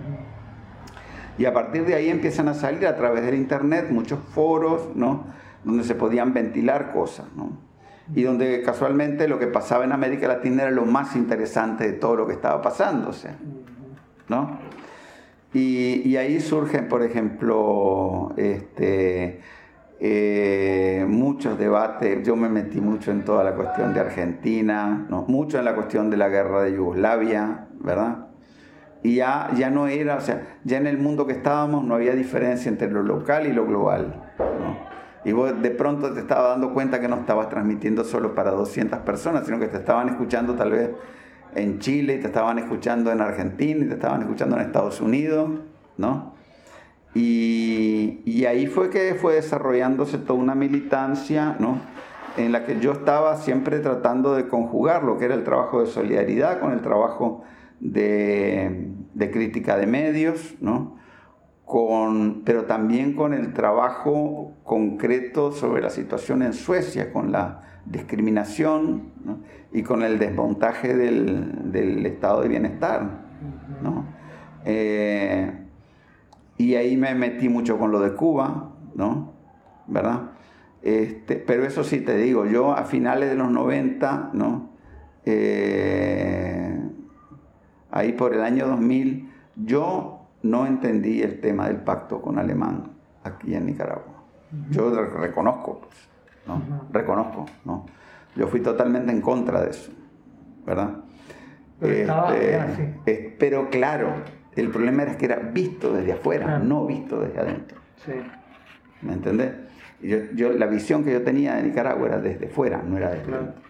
Y 1.38 1.46
a 1.46 1.54
partir 1.54 1.86
de 1.86 1.94
ahí 1.96 2.10
empiezan 2.10 2.48
a 2.48 2.54
salir 2.54 2.88
a 2.88 2.96
través 2.96 3.24
del 3.24 3.36
internet 3.36 3.88
muchos 3.92 4.20
foros, 4.20 4.96
¿no? 4.96 5.26
Donde 5.64 5.84
se 5.84 5.96
podían 5.96 6.34
ventilar 6.34 6.92
cosas, 6.92 7.28
¿no? 7.36 7.52
Y 8.16 8.24
donde 8.24 8.62
casualmente 8.64 9.28
lo 9.28 9.38
que 9.38 9.48
pasaba 9.48 9.84
en 9.84 9.92
América 9.92 10.28
Latina 10.28 10.64
era 10.64 10.72
lo 10.72 10.86
más 10.86 11.16
interesante 11.16 11.86
de 11.86 11.94
todo 11.94 12.16
lo 12.16 12.28
que 12.28 12.34
estaba 12.34 12.62
pasándose, 12.62 13.32
¿no? 14.30 14.60
Y, 15.54 16.16
ahí 16.18 16.40
surgen, 16.40 16.88
por 16.88 17.02
ejemplo, 17.04 18.34
este, 18.38 19.40
eh, 20.00 21.06
muchos 21.08 21.58
debates. 21.58 22.26
Yo 22.26 22.36
me 22.36 22.48
metí 22.50 22.80
mucho 22.80 23.12
en 23.12 23.24
toda 23.24 23.44
la 23.44 23.56
cuestión 23.56 23.94
de 23.94 24.00
Argentina, 24.00 25.08
mucho 25.28 25.58
en 25.58 25.66
la 25.66 25.74
cuestión 25.74 26.10
de 26.10 26.18
la 26.18 26.30
guerra 26.30 26.64
de 26.64 26.74
Yugoslavia, 26.74 27.68
¿verdad? 27.80 28.27
Y 29.04 29.16
ya, 29.16 29.52
ya 29.56 29.70
no 29.70 29.88
era, 29.88 30.18
o 30.18 30.22
sea, 30.22 30.58
ya 30.64 30.78
en 30.78 30.88
el 30.88 30.98
mundo 30.98 31.28
que 31.28 31.34
estábamos 31.34 31.84
no 31.84 31.96
había 31.96 32.14
diferencia 32.14 32.70
entre 32.70 32.90
lo 32.90 33.04
local 33.04 33.48
y 33.48 33.54
lo 33.54 33.66
global. 33.66 34.24
Y 35.24 35.32
vos 35.34 35.62
de 35.62 35.72
pronto 35.72 36.14
te 36.14 36.22
estabas 36.22 36.52
dando 36.52 36.74
cuenta 36.74 37.00
que 37.00 37.08
no 37.08 37.18
estabas 37.18 37.50
transmitiendo 37.50 38.04
solo 38.04 38.34
para 38.34 38.52
200 38.52 39.00
personas, 39.00 39.46
sino 39.46 39.60
que 39.60 39.68
te 39.68 39.78
estaban 39.78 40.10
escuchando 40.10 40.56
tal 40.56 40.72
vez 40.72 40.90
en 41.54 41.80
Chile 41.80 42.16
y 42.16 42.20
te 42.20 42.28
estaban 42.28 42.60
escuchando 42.60 43.12
en 43.12 43.22
Argentina 43.22 43.84
y 43.84 43.88
te 43.88 43.96
estaban 43.96 44.22
escuchando 44.22 44.56
en 44.56 44.62
Estados 44.64 45.02
Unidos, 45.02 45.50
¿no? 45.98 46.34
Y, 47.14 48.22
y, 48.26 48.46
ahí 48.46 48.68
fue 48.68 48.90
que 48.90 49.16
fue 49.16 49.36
desarrollándose 49.36 50.20
toda 50.20 50.40
una 50.40 50.54
militancia, 50.54 51.56
¿no? 51.60 51.80
En 52.38 52.52
la 52.52 52.66
que 52.66 52.80
yo 52.80 52.92
estaba 52.92 53.38
siempre 53.38 53.80
tratando 53.80 54.36
de 54.36 54.48
conjugar 54.48 55.04
lo 55.04 55.18
que 55.18 55.26
era 55.26 55.34
el 55.34 55.44
trabajo 55.44 55.82
de 55.82 55.88
solidaridad 55.88 56.60
con 56.60 56.74
el 56.74 56.82
trabajo 56.82 57.44
de, 57.80 58.92
de 59.14 59.32
crítica 59.32 59.78
de 59.78 59.88
medios, 59.88 60.56
¿no? 60.62 60.98
Con, 61.66 62.44
pero 62.46 62.64
también 62.64 63.14
con 63.14 63.34
el 63.34 63.54
trabajo 63.54 64.54
concreto 64.64 65.52
sobre 65.52 65.82
la 65.82 65.90
situación 65.90 66.42
en 66.42 66.54
Suecia, 66.54 67.12
con 67.12 67.32
la 67.32 67.62
discriminación 67.86 69.12
y 69.72 69.84
con 69.84 70.04
el 70.04 70.20
desmontaje 70.20 70.96
del, 70.96 72.06
estado 72.06 72.42
de 72.42 72.48
bienestar. 72.48 73.26
¿no? 73.82 74.06
Eh, 74.66 75.52
y 76.58 76.76
ahí 76.76 76.98
me 76.98 77.14
metí 77.16 77.50
mucho 77.50 77.78
con 77.78 77.92
lo 77.92 78.00
de 78.00 78.14
Cuba, 78.14 78.72
¿no? 78.96 79.34
¿Verdad? 79.88 80.32
Este, 80.82 81.36
pero 81.36 81.66
eso 81.66 81.84
sí 81.84 82.02
te 82.02 82.18
digo, 82.18 82.46
yo 82.46 82.72
a 82.72 82.84
finales 82.84 83.30
de 83.30 83.36
los 83.36 83.52
90, 83.52 84.32
¿no? 84.34 84.70
Eh, 85.26 86.80
ahí 87.98 88.14
por 88.14 88.34
el 88.34 88.42
año 88.42 88.68
2000, 88.68 89.32
yo 89.56 90.28
no 90.44 90.66
entendí 90.66 91.22
el 91.22 91.40
tema 91.42 91.68
del 91.68 91.78
pacto 91.78 92.22
con 92.22 92.38
Alemán 92.38 92.92
aquí 93.24 93.56
en 93.56 93.66
Nicaragua. 93.66 94.24
Yo 94.70 94.90
reconozco, 94.92 95.82
pues, 95.82 96.08
¿no? 96.46 96.88
Reconozco, 96.92 97.46
¿no? 97.66 97.86
Yo 98.36 98.48
fui 98.48 98.62
totalmente 98.62 99.12
en 99.12 99.22
contra 99.22 99.62
de 99.62 99.72
eso, 99.72 99.92
¿verdad? 100.66 100.98
Pero, 101.80 102.30
este, 102.34 103.36
pero 103.38 103.70
claro, 103.70 104.14
el 104.56 104.70
problema 104.70 105.04
era 105.04 105.18
que 105.18 105.26
era 105.26 105.38
visto 105.38 105.94
desde 105.94 106.14
afuera, 106.14 106.60
no 106.60 106.86
visto 106.86 107.20
desde 107.20 107.40
adentro. 107.40 107.80
Sí. 108.06 108.14
¿Me 109.02 109.14
entendés? 109.14 109.52
Yo, 110.02 110.18
yo, 110.36 110.54
la 110.54 110.68
visión 110.68 111.04
que 111.04 111.12
yo 111.12 111.24
tenía 111.24 111.56
de 111.56 111.64
Nicaragua 111.64 112.08
era 112.08 112.20
desde 112.20 112.48
fuera, 112.48 112.82
no 112.84 112.98
era 112.98 113.10
desde 113.10 113.34
adentro. 113.34 113.67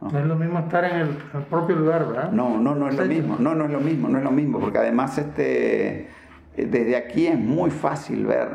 ¿No? 0.00 0.18
es 0.18 0.26
lo 0.26 0.36
mismo 0.36 0.58
estar 0.58 0.84
en 0.84 0.96
el, 0.96 1.08
propio 1.48 1.76
lugar, 1.76 2.06
¿verdad? 2.06 2.30
No, 2.30 2.58
no, 2.58 2.74
no 2.74 2.88
es 2.88 2.96
lo 2.96 3.04
mismo, 3.06 3.36
no, 3.38 3.54
no 3.54 3.64
es 3.64 3.70
lo 3.70 3.80
mismo, 3.80 4.08
no 4.08 4.18
es 4.18 4.24
lo 4.24 4.30
mismo, 4.30 4.60
porque 4.60 4.78
además 4.78 5.16
este, 5.16 6.08
desde 6.56 6.96
aquí 6.96 7.26
es 7.26 7.38
muy 7.38 7.70
fácil 7.70 8.26
ver 8.26 8.48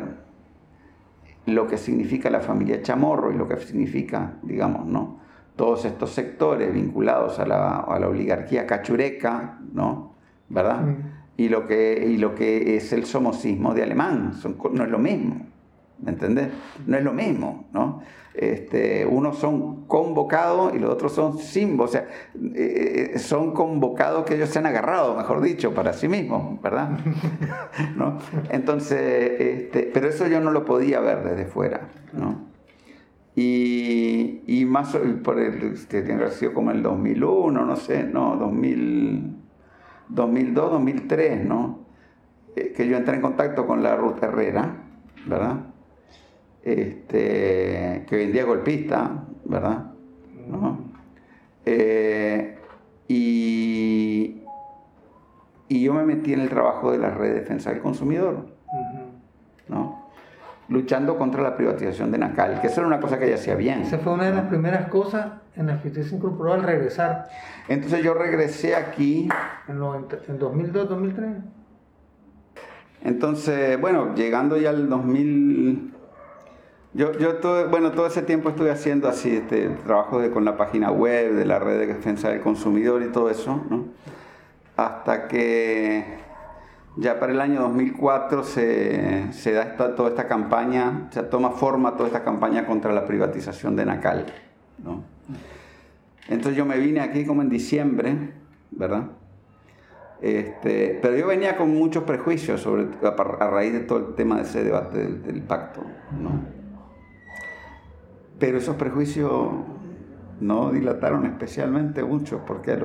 lo 1.47 1.67
que 1.67 1.77
significa 1.77 2.29
la 2.29 2.41
familia 2.41 2.81
Chamorro 2.81 3.31
y 3.31 3.37
lo 3.37 3.47
que 3.47 3.57
significa, 3.57 4.33
digamos, 4.43 4.85
¿no? 4.85 5.19
todos 5.55 5.85
estos 5.85 6.11
sectores 6.11 6.73
vinculados 6.73 7.39
a 7.39 7.45
la, 7.45 7.79
a 7.79 7.99
la 7.99 8.07
oligarquía 8.07 8.65
cachureca, 8.65 9.59
¿no? 9.73 10.11
¿verdad? 10.51 10.95
Y, 11.37 11.49
lo 11.49 11.65
que, 11.65 12.05
y 12.07 12.17
lo 12.17 12.35
que 12.35 12.75
es 12.75 12.91
el 12.93 13.05
somocismo 13.05 13.73
de 13.73 13.83
alemán, 13.83 14.33
son, 14.33 14.57
no 14.73 14.83
es 14.83 14.89
lo 14.89 14.99
mismo, 14.99 15.45
¿me 15.99 16.11
entendés? 16.11 16.49
No 16.85 16.97
es 16.97 17.03
lo 17.03 17.13
mismo, 17.13 17.65
¿no? 17.73 18.01
Este, 18.33 19.05
unos 19.05 19.39
son 19.39 19.85
convocados 19.87 20.73
y 20.73 20.79
los 20.79 20.89
otros 20.89 21.11
son 21.11 21.37
símbolos, 21.37 21.89
o 21.89 21.93
sea, 21.93 22.07
eh, 22.55 23.19
son 23.19 23.53
convocados 23.53 24.23
que 24.23 24.35
ellos 24.35 24.47
se 24.49 24.59
han 24.59 24.65
agarrado, 24.65 25.17
mejor 25.17 25.41
dicho, 25.41 25.73
para 25.73 25.91
sí 25.91 26.07
mismos, 26.07 26.61
¿verdad? 26.61 26.97
¿No? 27.97 28.19
Entonces, 28.49 29.39
este, 29.39 29.91
pero 29.93 30.07
eso 30.07 30.27
yo 30.27 30.39
no 30.39 30.51
lo 30.51 30.63
podía 30.63 31.01
ver 31.01 31.23
desde 31.23 31.45
fuera, 31.45 31.89
¿no? 32.13 32.51
Y, 33.35 34.43
y 34.47 34.65
más 34.65 34.95
por 35.23 35.37
el, 35.39 35.73
este, 35.73 36.01
tiene 36.01 36.29
sido 36.31 36.53
como 36.53 36.71
el 36.71 36.81
2001, 36.83 37.65
no 37.65 37.75
sé, 37.75 38.03
no, 38.03 38.37
2000, 38.37 39.35
2002, 40.09 40.71
2003, 40.71 41.45
¿no? 41.45 41.79
Eh, 42.55 42.73
que 42.75 42.87
yo 42.87 42.95
entré 42.97 43.15
en 43.15 43.21
contacto 43.21 43.65
con 43.65 43.83
la 43.83 43.95
Ruth 43.95 44.21
Herrera, 44.21 44.83
¿verdad? 45.25 45.70
Este, 46.63 48.05
que 48.07 48.15
hoy 48.15 48.23
en 48.23 48.31
día 48.31 48.41
es 48.41 48.47
golpista, 48.47 49.23
¿verdad? 49.45 49.91
Eh, 51.65 52.57
y, 53.07 54.41
y, 55.67 55.83
yo 55.83 55.93
me 55.93 56.03
metí 56.03 56.33
en 56.33 56.41
el 56.41 56.49
trabajo 56.49 56.91
de 56.91 56.97
la 56.97 57.11
red 57.11 57.33
de 57.33 57.39
defensa 57.41 57.71
del 57.71 57.81
consumidor, 57.81 58.47
¿no? 59.67 60.01
luchando 60.71 61.17
contra 61.17 61.43
la 61.43 61.57
privatización 61.57 62.11
de 62.11 62.17
Nacal, 62.17 62.61
que 62.61 62.67
eso 62.67 62.79
era 62.79 62.87
una 62.87 63.01
cosa 63.01 63.19
que 63.19 63.25
ella 63.25 63.35
hacía 63.35 63.55
bien. 63.55 63.81
Esa 63.81 63.99
fue 63.99 64.13
una 64.13 64.25
de 64.25 64.35
las 64.35 64.45
primeras 64.45 64.87
cosas 64.87 65.27
en 65.57 65.67
las 65.67 65.81
que 65.81 65.89
usted 65.89 66.03
se 66.03 66.15
incorporó 66.15 66.53
al 66.53 66.63
regresar. 66.63 67.27
Entonces 67.67 68.01
yo 68.03 68.13
regresé 68.13 68.75
aquí. 68.75 69.27
En, 69.67 69.75
en 69.75 70.39
2002, 70.39 70.89
2003. 70.89 71.29
Entonces, 73.03 73.81
bueno, 73.81 74.15
llegando 74.15 74.55
ya 74.57 74.69
al 74.69 74.87
2000, 74.87 75.90
yo, 76.93 77.17
yo 77.17 77.35
todo, 77.35 77.69
bueno, 77.69 77.91
todo 77.91 78.07
ese 78.07 78.21
tiempo 78.21 78.49
estuve 78.49 78.69
haciendo 78.69 79.07
así, 79.07 79.37
este, 79.37 79.69
trabajo 79.85 80.19
de, 80.19 80.29
con 80.29 80.43
la 80.43 80.57
página 80.57 80.91
web, 80.91 81.35
de 81.35 81.45
la 81.45 81.57
red 81.57 81.79
de 81.79 81.87
defensa 81.87 82.29
del 82.29 82.41
consumidor 82.41 83.01
y 83.01 83.07
todo 83.07 83.29
eso, 83.29 83.63
¿no? 83.69 83.85
Hasta 84.75 85.29
que 85.29 86.03
ya 86.97 87.17
para 87.17 87.31
el 87.31 87.39
año 87.39 87.61
2004 87.61 88.43
se, 88.43 89.31
se 89.31 89.53
da 89.53 89.77
toda 89.77 90.09
esta 90.09 90.27
campaña, 90.27 91.07
se 91.11 91.23
toma 91.23 91.51
forma 91.51 91.95
toda 91.95 92.07
esta 92.07 92.23
campaña 92.23 92.65
contra 92.65 92.91
la 92.91 93.05
privatización 93.05 93.77
de 93.77 93.85
Nacal, 93.85 94.25
¿no? 94.83 95.03
Entonces 96.27 96.57
yo 96.57 96.65
me 96.65 96.77
vine 96.77 96.99
aquí 96.99 97.25
como 97.25 97.41
en 97.41 97.49
diciembre, 97.49 98.33
¿verdad? 98.71 99.03
Este, 100.21 100.99
pero 101.01 101.15
yo 101.15 101.27
venía 101.27 101.55
con 101.55 101.73
muchos 101.73 102.03
prejuicios 102.03 102.59
sobre, 102.61 102.87
a, 103.03 103.47
raíz 103.49 103.71
de 103.71 103.79
todo 103.79 104.09
el 104.09 104.15
tema 104.15 104.35
de 104.35 104.41
ese 104.43 104.63
debate 104.63 104.97
del, 104.97 105.23
del 105.23 105.41
pacto, 105.41 105.81
¿no? 106.19 106.60
Pero 108.41 108.57
esos 108.57 108.75
prejuicios 108.75 109.51
no 110.39 110.71
dilataron 110.71 111.27
especialmente 111.27 112.03
mucho, 112.03 112.41
porque 112.47 112.75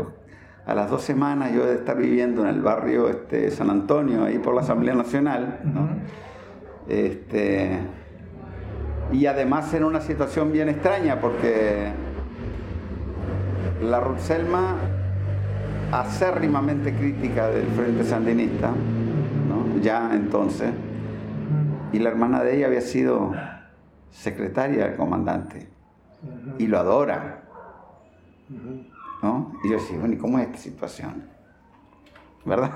a, 0.66 0.74
las 0.74 0.91
dos 0.91 1.01
semanas 1.01 1.55
yo 1.55 1.65
de 1.65 1.77
estar 1.77 1.97
viviendo 1.97 2.43
en 2.43 2.49
el 2.49 2.61
barrio 2.61 3.09
este, 3.09 3.51
San 3.51 3.70
Antonio, 3.70 4.24
ahí 4.24 4.39
por 4.39 4.55
la 4.55 4.61
Asamblea 4.61 4.95
Nacional, 4.95 5.61
este, 6.89 7.78
y 9.12 9.24
además 9.24 9.73
en 9.73 9.85
una 9.85 10.03
situación 10.03 10.53
bien 10.53 10.69
extraña, 10.69 11.23
porque 11.23 11.91
la 13.83 13.99
Ruth 14.01 14.19
Selma, 14.19 14.77
acérrimamente 15.91 16.93
crítica 16.93 17.49
del 17.49 17.69
Frente 17.69 18.05
Sandinista, 18.05 18.73
¿no? 19.49 19.81
ya 19.81 20.11
entonces, 20.12 20.70
y 21.95 21.99
la 21.99 22.11
hermana 22.11 22.43
de 22.43 22.59
ella 22.59 22.66
había 22.66 22.83
sido 22.83 23.33
secretaria 24.16 24.86
del 24.86 24.97
comandante, 24.97 25.68
y 26.59 26.66
lo 26.66 26.78
adora. 26.78 27.43
¿no? 29.22 29.52
Y 29.64 29.68
yo 29.68 29.74
decía, 29.74 29.98
bueno, 29.98 30.14
¿y 30.14 30.18
cómo 30.18 30.38
es 30.38 30.47
esta 30.47 30.59
situación? 30.59 31.24
¿Verdad? 32.44 32.72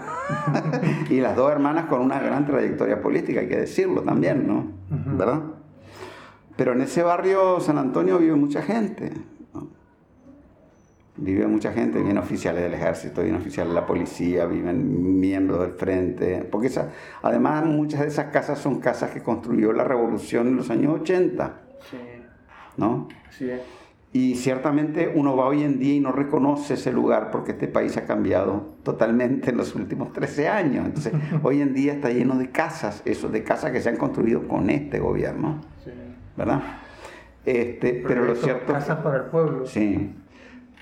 y 1.10 1.20
las 1.20 1.36
dos 1.36 1.50
hermanas 1.50 1.86
con 1.86 2.00
una 2.00 2.18
gran 2.20 2.44
trayectoria 2.44 3.00
política, 3.00 3.40
hay 3.40 3.48
que 3.48 3.56
decirlo 3.56 4.02
también, 4.02 4.46
¿no? 4.46 4.66
¿Verdad? 5.16 5.42
Pero 6.56 6.72
en 6.72 6.82
ese 6.82 7.02
barrio 7.02 7.60
San 7.60 7.78
Antonio 7.78 8.18
vive 8.18 8.34
mucha 8.34 8.62
gente. 8.62 9.12
Vive 11.16 11.46
mucha 11.46 11.72
gente, 11.72 11.98
vienen 11.98 12.18
oficiales 12.18 12.62
del 12.62 12.74
ejército, 12.74 13.22
vienen 13.22 13.40
oficiales 13.40 13.74
de 13.74 13.80
la 13.80 13.86
policía, 13.86 14.46
viven 14.46 15.20
miembros 15.20 15.60
del 15.60 15.72
frente. 15.72 16.46
Porque 16.50 16.68
esa, 16.68 16.90
además 17.22 17.64
muchas 17.66 18.00
de 18.00 18.06
esas 18.06 18.26
casas 18.26 18.58
son 18.58 18.80
casas 18.80 19.10
que 19.10 19.22
construyó 19.22 19.72
la 19.72 19.84
revolución 19.84 20.48
en 20.48 20.56
los 20.56 20.70
años 20.70 21.00
80. 21.00 21.60
Sí. 21.90 21.96
¿No? 22.76 23.08
Sí. 23.30 23.50
Y 24.12 24.36
ciertamente 24.36 25.12
uno 25.14 25.36
va 25.36 25.46
hoy 25.46 25.62
en 25.62 25.78
día 25.78 25.94
y 25.94 26.00
no 26.00 26.10
reconoce 26.10 26.74
ese 26.74 26.90
lugar 26.92 27.30
porque 27.30 27.52
este 27.52 27.68
país 27.68 27.96
ha 27.96 28.06
cambiado 28.06 28.74
totalmente 28.82 29.50
en 29.50 29.56
los 29.56 29.74
últimos 29.74 30.12
13 30.12 30.48
años. 30.48 30.86
Entonces, 30.86 31.12
hoy 31.42 31.60
en 31.60 31.74
día 31.74 31.92
está 31.92 32.10
lleno 32.10 32.38
de 32.38 32.50
casas, 32.50 33.02
eso, 33.04 33.28
de 33.28 33.44
casas 33.44 33.72
que 33.72 33.80
se 33.80 33.88
han 33.88 33.96
construido 33.96 34.48
con 34.48 34.70
este 34.70 35.00
gobierno. 35.00 35.60
Sí. 35.84 35.90
¿Verdad? 36.36 36.62
Este, 37.44 38.02
pero 38.06 38.24
lo 38.24 38.34
cierto. 38.36 38.72
Casas 38.72 38.98
para 39.00 39.18
el 39.18 39.24
pueblo. 39.24 39.66
Sí 39.66 40.14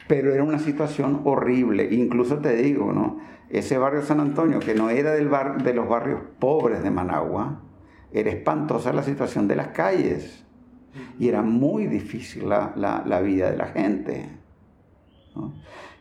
pero 0.09 0.33
era 0.33 0.43
una 0.43 0.59
situación 0.59 1.21
horrible. 1.25 1.95
Incluso 1.95 2.39
te 2.39 2.57
digo, 2.57 2.93
¿no? 2.93 3.21
Ese 3.51 3.79
barrio 3.79 4.03
San 4.03 4.21
Antonio, 4.21 4.59
que 4.59 4.75
no 4.75 4.91
era 4.91 5.13
del 5.13 5.29
bar, 5.29 5.63
de 5.63 5.75
los 5.75 5.89
barrios 5.89 6.21
pobres 6.39 6.83
de 6.83 6.91
Managua, 6.91 7.61
era 8.11 8.31
espantosa 8.31 8.93
la 8.93 9.03
situación 9.03 9.47
de 9.47 9.57
las 9.57 9.69
calles. 9.69 10.45
Y 11.19 11.29
era 11.29 11.43
muy 11.43 11.87
difícil 11.87 12.49
la, 12.49 13.21
vida 13.23 13.51
de 13.51 13.57
la 13.57 13.67
gente. 13.67 14.31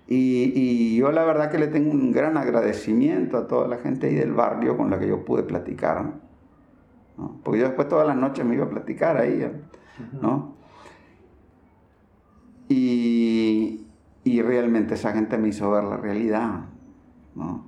Y, 0.08 0.96
yo 0.96 1.12
la 1.12 1.26
verdad 1.26 1.52
que 1.52 1.60
le 1.60 1.68
tengo 1.68 1.92
un 1.92 2.12
gran 2.12 2.38
agradecimiento 2.38 3.38
a 3.38 3.48
toda 3.48 3.68
la 3.68 3.78
gente 3.78 4.10
del 4.10 4.32
barrio 4.34 4.78
con 4.78 4.90
la 4.90 4.98
que 4.98 5.08
yo 5.08 5.26
pude 5.26 5.44
platicar. 5.44 6.14
Porque 7.44 7.60
yo 7.60 7.66
después 7.66 7.90
todas 7.90 8.08
las 8.08 8.16
noches 8.16 8.46
me 8.46 8.56
iba 8.56 8.66
a 8.66 8.70
platicar 8.70 9.18
ahí. 9.18 9.52
¿no? 10.22 10.56
Y, 12.70 13.88
y 14.24 14.37
realmente 14.48 14.96
esa 14.96 15.12
gente 15.12 15.38
me 15.38 15.50
hizo 15.50 15.70
ver 15.72 15.84
la 15.84 15.98
realidad, 15.98 16.62
¿no? 17.36 17.68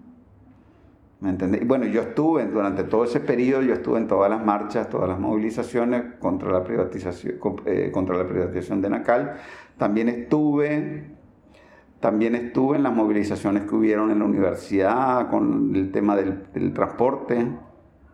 ¿Me 1.21 1.31
entendés? 1.31 1.67
Bueno, 1.67 1.85
yo 1.85 2.01
estuve 2.01 2.45
durante 2.45 2.85
todo 2.85 3.03
ese 3.03 3.19
periodo, 3.19 3.61
yo 3.61 3.73
estuve 3.73 3.97
en 3.97 4.07
todas 4.07 4.29
las 4.29 4.45
marchas, 4.45 4.89
todas 4.89 5.09
las 5.09 5.19
movilizaciones 5.19 6.15
contra 6.19 6.49
la 6.49 6.63
privatización, 6.63 7.35
eh, 7.65 7.91
contra 7.91 8.15
la 8.15 8.25
privatización 8.25 8.81
de 8.81 8.89
Nacal. 8.89 9.35
También 9.77 10.07
estuve, 10.07 11.11
también 11.99 12.35
estuve 12.35 12.77
en 12.77 12.83
las 12.83 12.95
movilizaciones 12.95 13.63
que 13.63 13.75
hubieron 13.75 14.11
en 14.11 14.19
la 14.19 14.25
universidad 14.25 15.29
con 15.29 15.75
el 15.75 15.91
tema 15.91 16.15
del, 16.15 16.73
transporte, 16.73 17.45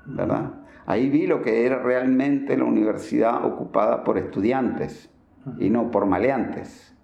¿verdad? 0.08 0.54
Ahí 0.88 1.08
vi 1.08 1.28
lo 1.28 1.44
que 1.44 1.68
era 1.68 1.84
realmente 1.84 2.58
la 2.58 2.64
universidad 2.64 3.46
ocupada 3.46 4.04
por 4.04 4.18
estudiantes 4.18 5.12
y 5.60 5.70
no 5.70 5.92
por 5.92 6.08
maleantes. 6.08 6.96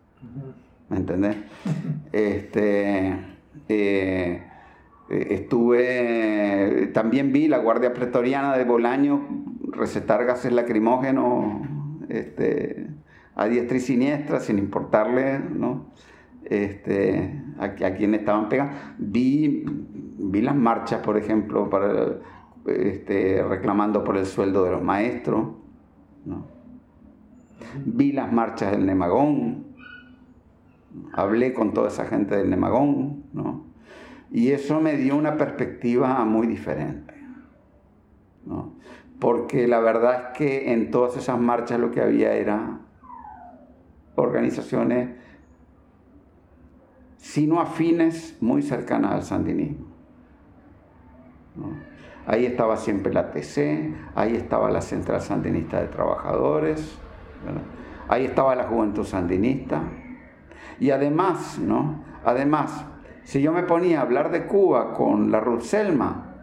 ¿Me 0.91 0.97
entendés? 0.97 1.37
Este, 2.11 3.17
eh, 3.69 4.43
estuve, 5.09 6.89
también 6.93 7.31
vi 7.31 7.47
la 7.47 7.59
Guardia 7.59 7.93
Pretoriana 7.93 8.57
de 8.57 8.65
Bolaño 8.65 9.25
recetar 9.71 10.25
gases 10.25 10.51
lacrimógenos 10.51 11.67
este, 12.09 12.89
a 13.35 13.45
diestra 13.45 13.77
y 13.77 13.79
siniestra, 13.79 14.41
sin 14.41 14.57
importarle 14.57 15.39
¿no? 15.39 15.85
este, 16.43 17.41
a, 17.57 17.63
a 17.63 17.95
quienes 17.95 18.19
estaban 18.19 18.49
pegando. 18.49 18.73
Vi, 18.97 19.63
vi 20.17 20.41
las 20.41 20.55
marchas, 20.55 20.99
por 20.99 21.17
ejemplo, 21.17 21.69
para, 21.69 22.17
este, 22.65 23.41
reclamando 23.41 24.03
por 24.03 24.17
el 24.17 24.25
sueldo 24.25 24.65
de 24.65 24.71
los 24.71 24.83
maestros. 24.83 25.47
¿no? 26.25 26.45
Vi 27.85 28.11
las 28.11 28.31
marchas 28.33 28.71
del 28.71 28.85
Nemagón, 28.85 29.70
hablé 31.13 31.53
con 31.53 31.73
toda 31.73 31.89
esa 31.89 32.05
gente 32.05 32.35
del 32.35 32.49
Nemagón, 32.49 33.25
¿no? 33.33 33.65
Y 34.31 34.51
eso 34.51 34.79
me 34.79 34.95
dio 34.95 35.15
una 35.15 35.37
perspectiva 35.37 36.23
muy 36.25 36.47
diferente, 36.47 37.13
¿no? 38.45 38.73
Porque 39.19 39.67
la 39.67 39.79
verdad 39.79 40.15
es 40.15 40.37
que 40.37 40.73
en 40.73 40.89
todas 40.89 41.17
esas 41.17 41.39
marchas 41.39 41.79
lo 41.79 41.91
que 41.91 42.01
había 42.01 42.33
era 42.33 42.79
organizaciones, 44.15 45.09
si 47.17 47.45
no 47.45 47.59
afines, 47.61 48.37
muy 48.41 48.61
cercanas 48.61 49.11
al 49.11 49.23
sandinismo. 49.23 49.85
Ahí 52.25 52.45
estaba 52.45 52.77
siempre 52.77 53.13
la 53.13 53.31
TC, 53.31 53.93
ahí 54.15 54.35
estaba 54.35 54.71
la 54.71 54.81
Central 54.81 55.21
Sandinista 55.21 55.81
de 55.81 55.87
Trabajadores, 55.87 56.97
ahí 58.07 58.25
estaba 58.25 58.55
la 58.55 58.63
Juventud 58.63 59.05
Sandinista, 59.05 59.83
y 60.81 60.89
además, 60.89 61.59
¿no? 61.59 62.03
Además, 62.25 62.83
si 63.23 63.39
yo 63.39 63.53
me 63.53 63.61
ponía 63.61 63.99
a 63.99 64.01
hablar 64.01 64.31
de 64.31 64.47
Cuba 64.47 64.95
con 64.95 65.31
la 65.31 65.39
Ruth 65.39 65.61
Selma, 65.61 66.33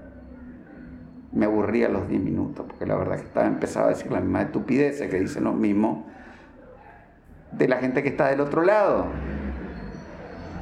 me 1.33 1.47
aburría 1.47 1.89
los 1.89 2.09
10 2.09 2.23
minutos, 2.23 2.65
porque 2.69 2.87
la 2.87 2.95
verdad 2.95 3.17
que 3.17 3.25
estaba 3.25 3.49
empezaba 3.49 3.87
a 3.87 3.89
decir 3.89 4.13
la 4.13 4.21
misma 4.21 4.43
estupidez 4.43 5.01
que 5.01 5.19
dicen 5.19 5.43
los 5.43 5.57
mismos 5.57 6.05
de 7.51 7.67
la 7.67 7.79
gente 7.79 8.05
que 8.05 8.11
está 8.11 8.29
del 8.29 8.41
otro 8.41 8.63
lado. 8.63 9.07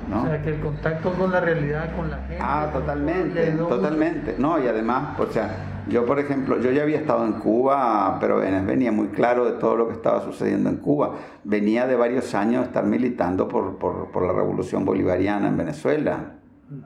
¿no? 0.09 0.23
O 0.23 0.27
sea, 0.27 0.41
que 0.41 0.55
el 0.55 0.61
contacto 0.61 1.13
con 1.13 1.31
la 1.31 1.41
realidad, 1.43 1.95
con 1.95 2.11
la 2.11 2.17
gente. 2.17 2.39
Ah, 2.41 2.71
totalmente, 2.73 3.51
totalmente. 3.53 4.37
No, 4.39 4.59
y 4.59 4.67
además, 4.69 5.21
o 5.21 5.27
sea, 5.27 5.51
yo, 5.89 6.05
por 6.05 6.19
ejemplo, 6.19 6.61
yo 6.61 6.73
ya 6.73 6.83
había 6.83 6.99
estado 6.99 7.25
en 7.25 7.35
Cuba, 7.35 8.19
pero 8.21 8.39
venía 8.39 8.91
muy 8.91 9.09
claro 9.09 9.45
de 9.45 9.53
todo 9.53 9.77
lo 9.77 9.87
que 9.87 9.95
estaba 9.95 10.21
sucediendo 10.21 10.69
en 10.69 10.77
Cuba. 10.77 11.15
Venía 11.45 11.87
de 11.87 11.95
varios 11.95 12.35
años 12.35 12.63
de 12.63 12.67
estar 12.69 12.85
militando 12.85 13.47
por, 13.47 13.77
la 14.23 14.33
revolución 14.33 14.85
bolivariana 14.85 15.49
en 15.49 15.57
Venezuela, 15.57 16.39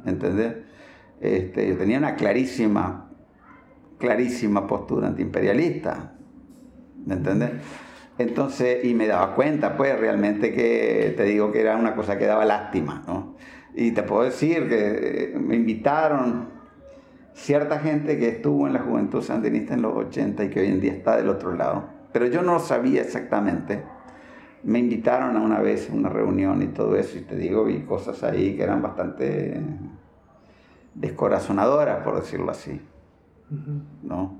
¿entendés? 0.05 0.57
Este, 1.21 1.69
yo 1.69 1.77
tenía 1.77 1.99
una 1.99 2.15
clarísima, 2.15 3.11
clarísima 3.99 4.67
postura 4.67 5.09
antiimperialista, 5.09 6.13
¿me 7.07 7.15
entendés? 7.15 7.53
Entonces, 8.19 8.85
y 8.85 8.93
me 8.93 9.07
daba 9.07 9.35
cuenta, 9.35 9.79
pues, 9.79 9.99
realmente 9.99 10.53
que 10.53 11.15
te 11.17 11.25
digo 11.25 11.51
que 11.53 11.63
era 11.63 11.77
una 11.77 11.95
cosa 11.95 12.19
que 12.19 12.27
daba 12.27 12.45
lástima, 12.45 13.03
¿no? 13.07 13.37
Y 13.75 13.93
te 13.93 14.03
puedo 14.03 14.25
decir 14.25 14.69
que 14.69 15.35
me 15.41 15.57
invitaron 15.57 16.60
cierta 17.41 17.79
gente 17.79 18.19
que 18.19 18.29
estuvo 18.29 18.67
en 18.67 18.75
la 18.75 18.81
juventud 18.81 19.23
sandinista 19.23 19.75
en 19.75 19.83
los 19.83 19.97
80 19.97 20.45
y 20.45 20.51
que 20.51 20.61
hoy 20.61 20.67
en 20.67 20.81
día 20.81 20.93
está 20.93 21.17
del 21.17 21.29
otro 21.29 21.55
lado. 21.55 21.85
Pero 22.13 22.27
yo 22.27 22.43
no 22.43 22.59
sabía 22.59 23.01
exactamente. 23.01 23.83
Me 24.63 24.79
invitaron 24.79 25.37
a 25.37 25.41
una 25.41 25.61
vez 25.61 25.89
a 25.91 25.95
una 25.95 26.11
reunión 26.11 26.63
y 26.63 26.67
todo 26.67 26.97
eso, 26.97 27.17
y 27.17 27.23
te 27.23 27.37
digo, 27.37 27.65
vi 27.65 27.81
cosas 27.83 28.23
ahí 28.23 28.57
que 28.57 28.63
eran 28.63 28.83
bastante 28.83 29.59
descorazonadoras, 30.95 32.05
por 32.05 32.21
decirlo 32.21 32.51
así. 32.51 32.81
¿No? 34.03 34.39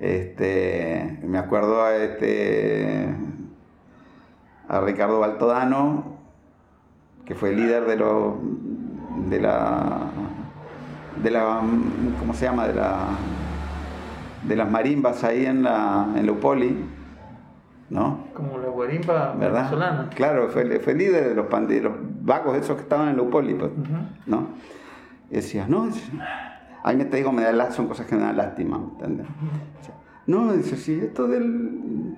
Este, 0.00 1.20
me 1.22 1.38
acuerdo 1.38 1.82
a 1.82 1.94
este 1.96 3.08
a 4.68 4.80
Ricardo 4.80 5.20
Baltodano, 5.20 6.18
que 7.24 7.36
fue 7.36 7.54
líder 7.54 7.86
de, 7.86 7.96
lo, 7.96 8.40
de 9.28 9.40
la 9.40 10.10
de 11.22 11.30
la, 11.30 11.60
¿cómo 12.18 12.34
se 12.34 12.44
llama? 12.44 12.66
De, 12.66 12.74
la, 12.74 13.08
de 14.46 14.56
las 14.56 14.70
marimbas 14.70 15.24
ahí 15.24 15.46
en 15.46 15.62
la, 15.62 16.08
en 16.16 16.28
Upoli, 16.30 16.84
¿no? 17.90 18.26
Como 18.34 18.58
la 18.58 18.68
guarimba 18.68 19.34
venezolana. 19.38 20.10
Claro, 20.14 20.48
fue, 20.48 20.80
fue 20.80 20.94
líder 20.94 21.28
de 21.28 21.34
los, 21.34 21.46
los 21.50 21.92
vagos 22.22 22.56
esos 22.56 22.76
que 22.76 22.82
estaban 22.82 23.08
en 23.08 23.16
la 23.16 23.22
Upoli, 23.22 23.54
pues, 23.54 23.70
¿no? 24.26 24.48
Y 25.30 25.36
decía, 25.36 25.66
no, 25.68 25.88
a 26.82 26.92
mí 26.92 27.04
te 27.04 27.16
digo, 27.16 27.32
me 27.32 27.42
da, 27.42 27.70
son 27.72 27.88
cosas 27.88 28.06
que 28.06 28.14
me 28.14 28.22
dan 28.22 28.36
lástima, 28.36 28.76
¿entiendes? 28.76 29.26
No, 30.26 30.52
dice, 30.52 30.76
sí, 30.76 31.00
esto 31.02 31.26
del... 31.26 32.16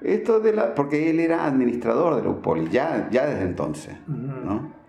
Esto 0.00 0.40
de 0.40 0.52
la... 0.52 0.74
Porque 0.74 1.10
él 1.10 1.20
era 1.20 1.44
administrador 1.46 2.16
de 2.16 2.22
la 2.22 2.30
UPOLI, 2.30 2.68
ya, 2.70 3.08
ya 3.10 3.24
desde 3.24 3.44
entonces, 3.44 3.96
¿no? 4.08 4.81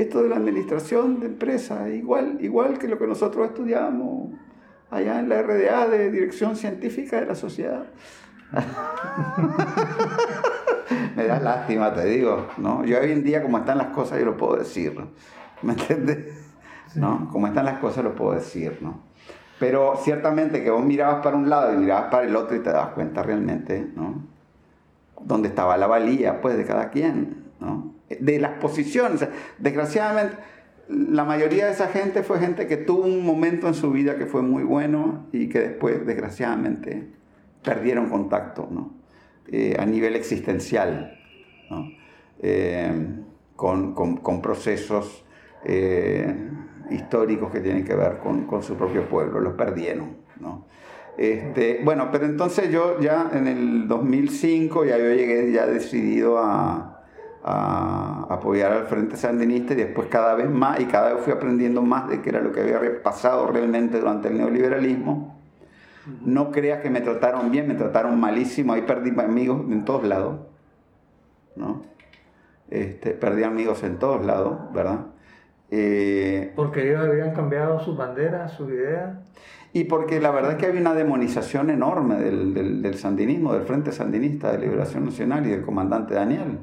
Esto 0.00 0.22
de 0.22 0.28
la 0.28 0.36
administración 0.36 1.18
de 1.20 1.26
empresas, 1.26 1.88
igual, 1.90 2.38
igual 2.40 2.78
que 2.78 2.88
lo 2.88 2.98
que 2.98 3.06
nosotros 3.06 3.48
estudiamos 3.48 4.32
allá 4.90 5.20
en 5.20 5.28
la 5.28 5.42
RDA 5.42 5.86
de 5.88 6.10
Dirección 6.10 6.56
Científica 6.56 7.20
de 7.20 7.26
la 7.26 7.34
Sociedad. 7.34 7.84
me 11.16 11.26
da 11.26 11.40
lástima, 11.40 11.92
te 11.92 12.06
digo, 12.06 12.46
¿no? 12.56 12.82
Yo 12.84 13.00
hoy 13.00 13.12
en 13.12 13.24
día, 13.24 13.42
como 13.42 13.58
están 13.58 13.76
las 13.78 13.88
cosas, 13.88 14.20
yo 14.20 14.24
lo 14.24 14.36
puedo 14.36 14.56
decir, 14.56 14.94
¿me 15.62 15.72
entiendes? 15.72 16.44
¿No? 16.94 17.28
Como 17.30 17.48
están 17.48 17.64
las 17.64 17.78
cosas, 17.78 18.04
lo 18.04 18.14
puedo 18.14 18.34
decir, 18.34 18.78
¿no? 18.80 19.00
Pero 19.58 19.94
ciertamente 20.02 20.62
que 20.62 20.70
vos 20.70 20.84
mirabas 20.84 21.22
para 21.22 21.36
un 21.36 21.50
lado 21.50 21.74
y 21.74 21.76
mirabas 21.76 22.10
para 22.10 22.26
el 22.26 22.36
otro 22.36 22.56
y 22.56 22.60
te 22.60 22.70
dabas 22.70 22.94
cuenta 22.94 23.22
realmente, 23.22 23.86
¿no? 23.94 24.22
Dónde 25.20 25.48
estaba 25.48 25.76
la 25.76 25.88
valía, 25.88 26.40
pues, 26.40 26.56
de 26.56 26.64
cada 26.64 26.90
quien, 26.90 27.47
De 28.08 28.38
las 28.38 28.52
posiciones. 28.52 29.26
Desgraciadamente, 29.58 30.36
la 30.88 31.24
mayoría 31.24 31.66
de 31.66 31.72
esa 31.72 31.88
gente 31.88 32.22
fue 32.22 32.38
gente 32.38 32.66
que 32.66 32.76
tuvo 32.76 33.04
un 33.04 33.24
momento 33.24 33.68
en 33.68 33.74
su 33.74 33.90
vida 33.90 34.16
que 34.16 34.26
fue 34.26 34.42
muy 34.42 34.62
bueno 34.62 35.26
y 35.32 35.48
que 35.48 35.60
después, 35.60 36.06
desgraciadamente, 36.06 37.08
perdieron 37.62 38.08
contacto, 38.08 38.68
¿no? 38.70 38.94
Eh, 39.50 39.76
a 39.78 39.84
nivel 39.84 40.16
existencial. 40.16 41.14
Eh, 42.40 42.92
con, 43.56 43.92
con, 43.94 44.18
con, 44.18 44.40
procesos 44.40 45.24
eh, 45.64 46.32
históricos 46.90 47.50
que 47.50 47.60
tienen 47.60 47.84
que 47.84 47.94
ver 47.94 48.18
con, 48.18 48.46
con, 48.46 48.62
su 48.62 48.76
propio 48.76 49.08
pueblo, 49.08 49.40
los 49.40 49.54
perdieron. 49.54 50.18
¿no? 50.38 50.66
Este, 51.16 51.80
bueno, 51.82 52.10
pero 52.12 52.26
entonces 52.26 52.70
yo 52.70 53.00
ya 53.00 53.30
en 53.34 53.48
el 53.48 53.88
2005 53.88 54.84
ya 54.84 54.98
yo 54.98 55.12
llegué 55.12 55.50
ya 55.50 55.66
decidido 55.66 56.38
a, 56.38 56.97
a, 57.48 58.26
apoyar 58.28 58.72
al 58.72 58.86
Frente 58.86 59.16
Sandinista 59.16 59.72
y 59.72 59.76
después 59.76 60.08
cada 60.08 60.34
vez 60.34 60.50
más 60.50 60.80
y 60.80 60.84
cada 60.84 61.14
vez 61.14 61.24
fui 61.24 61.32
aprendiendo 61.32 61.82
más 61.82 62.08
de 62.08 62.20
qué 62.20 62.30
era 62.30 62.40
lo 62.40 62.52
que 62.52 62.60
había 62.60 63.02
pasado 63.02 63.46
realmente 63.46 63.98
durante 63.98 64.28
el 64.28 64.36
neoliberalismo. 64.36 65.38
No 66.24 66.50
creas 66.50 66.80
que 66.80 66.90
me 66.90 67.00
trataron 67.00 67.50
bien, 67.50 67.68
me 67.68 67.74
trataron 67.74 68.18
malísimo, 68.18 68.72
ahí 68.72 68.82
perdí 68.82 69.18
amigos 69.20 69.60
en 69.70 69.84
todos 69.84 70.04
lados. 70.04 70.40
¿no? 71.56 71.82
Este, 72.70 73.10
perdí 73.10 73.42
amigos 73.42 73.82
en 73.82 73.98
todos 73.98 74.24
lados, 74.24 74.72
¿verdad? 74.72 75.06
Eh, 75.70 76.52
porque 76.56 76.88
ellos 76.88 77.04
habían 77.04 77.34
cambiado 77.34 77.80
sus 77.80 77.96
banderas, 77.96 78.52
sus 78.52 78.70
ideas. 78.70 79.18
Y 79.72 79.84
porque 79.84 80.20
la 80.20 80.30
verdad 80.30 80.52
es 80.52 80.56
que 80.58 80.66
había 80.66 80.80
una 80.80 80.94
demonización 80.94 81.68
enorme 81.68 82.16
del, 82.16 82.54
del, 82.54 82.80
del, 82.80 82.94
sandinismo, 82.94 83.52
del 83.52 83.62
Frente 83.62 83.92
Sandinista 83.92 84.50
de 84.52 84.58
Liberación 84.58 85.04
Nacional 85.04 85.46
y 85.46 85.50
del 85.50 85.62
comandante 85.62 86.14
Daniel. 86.14 86.58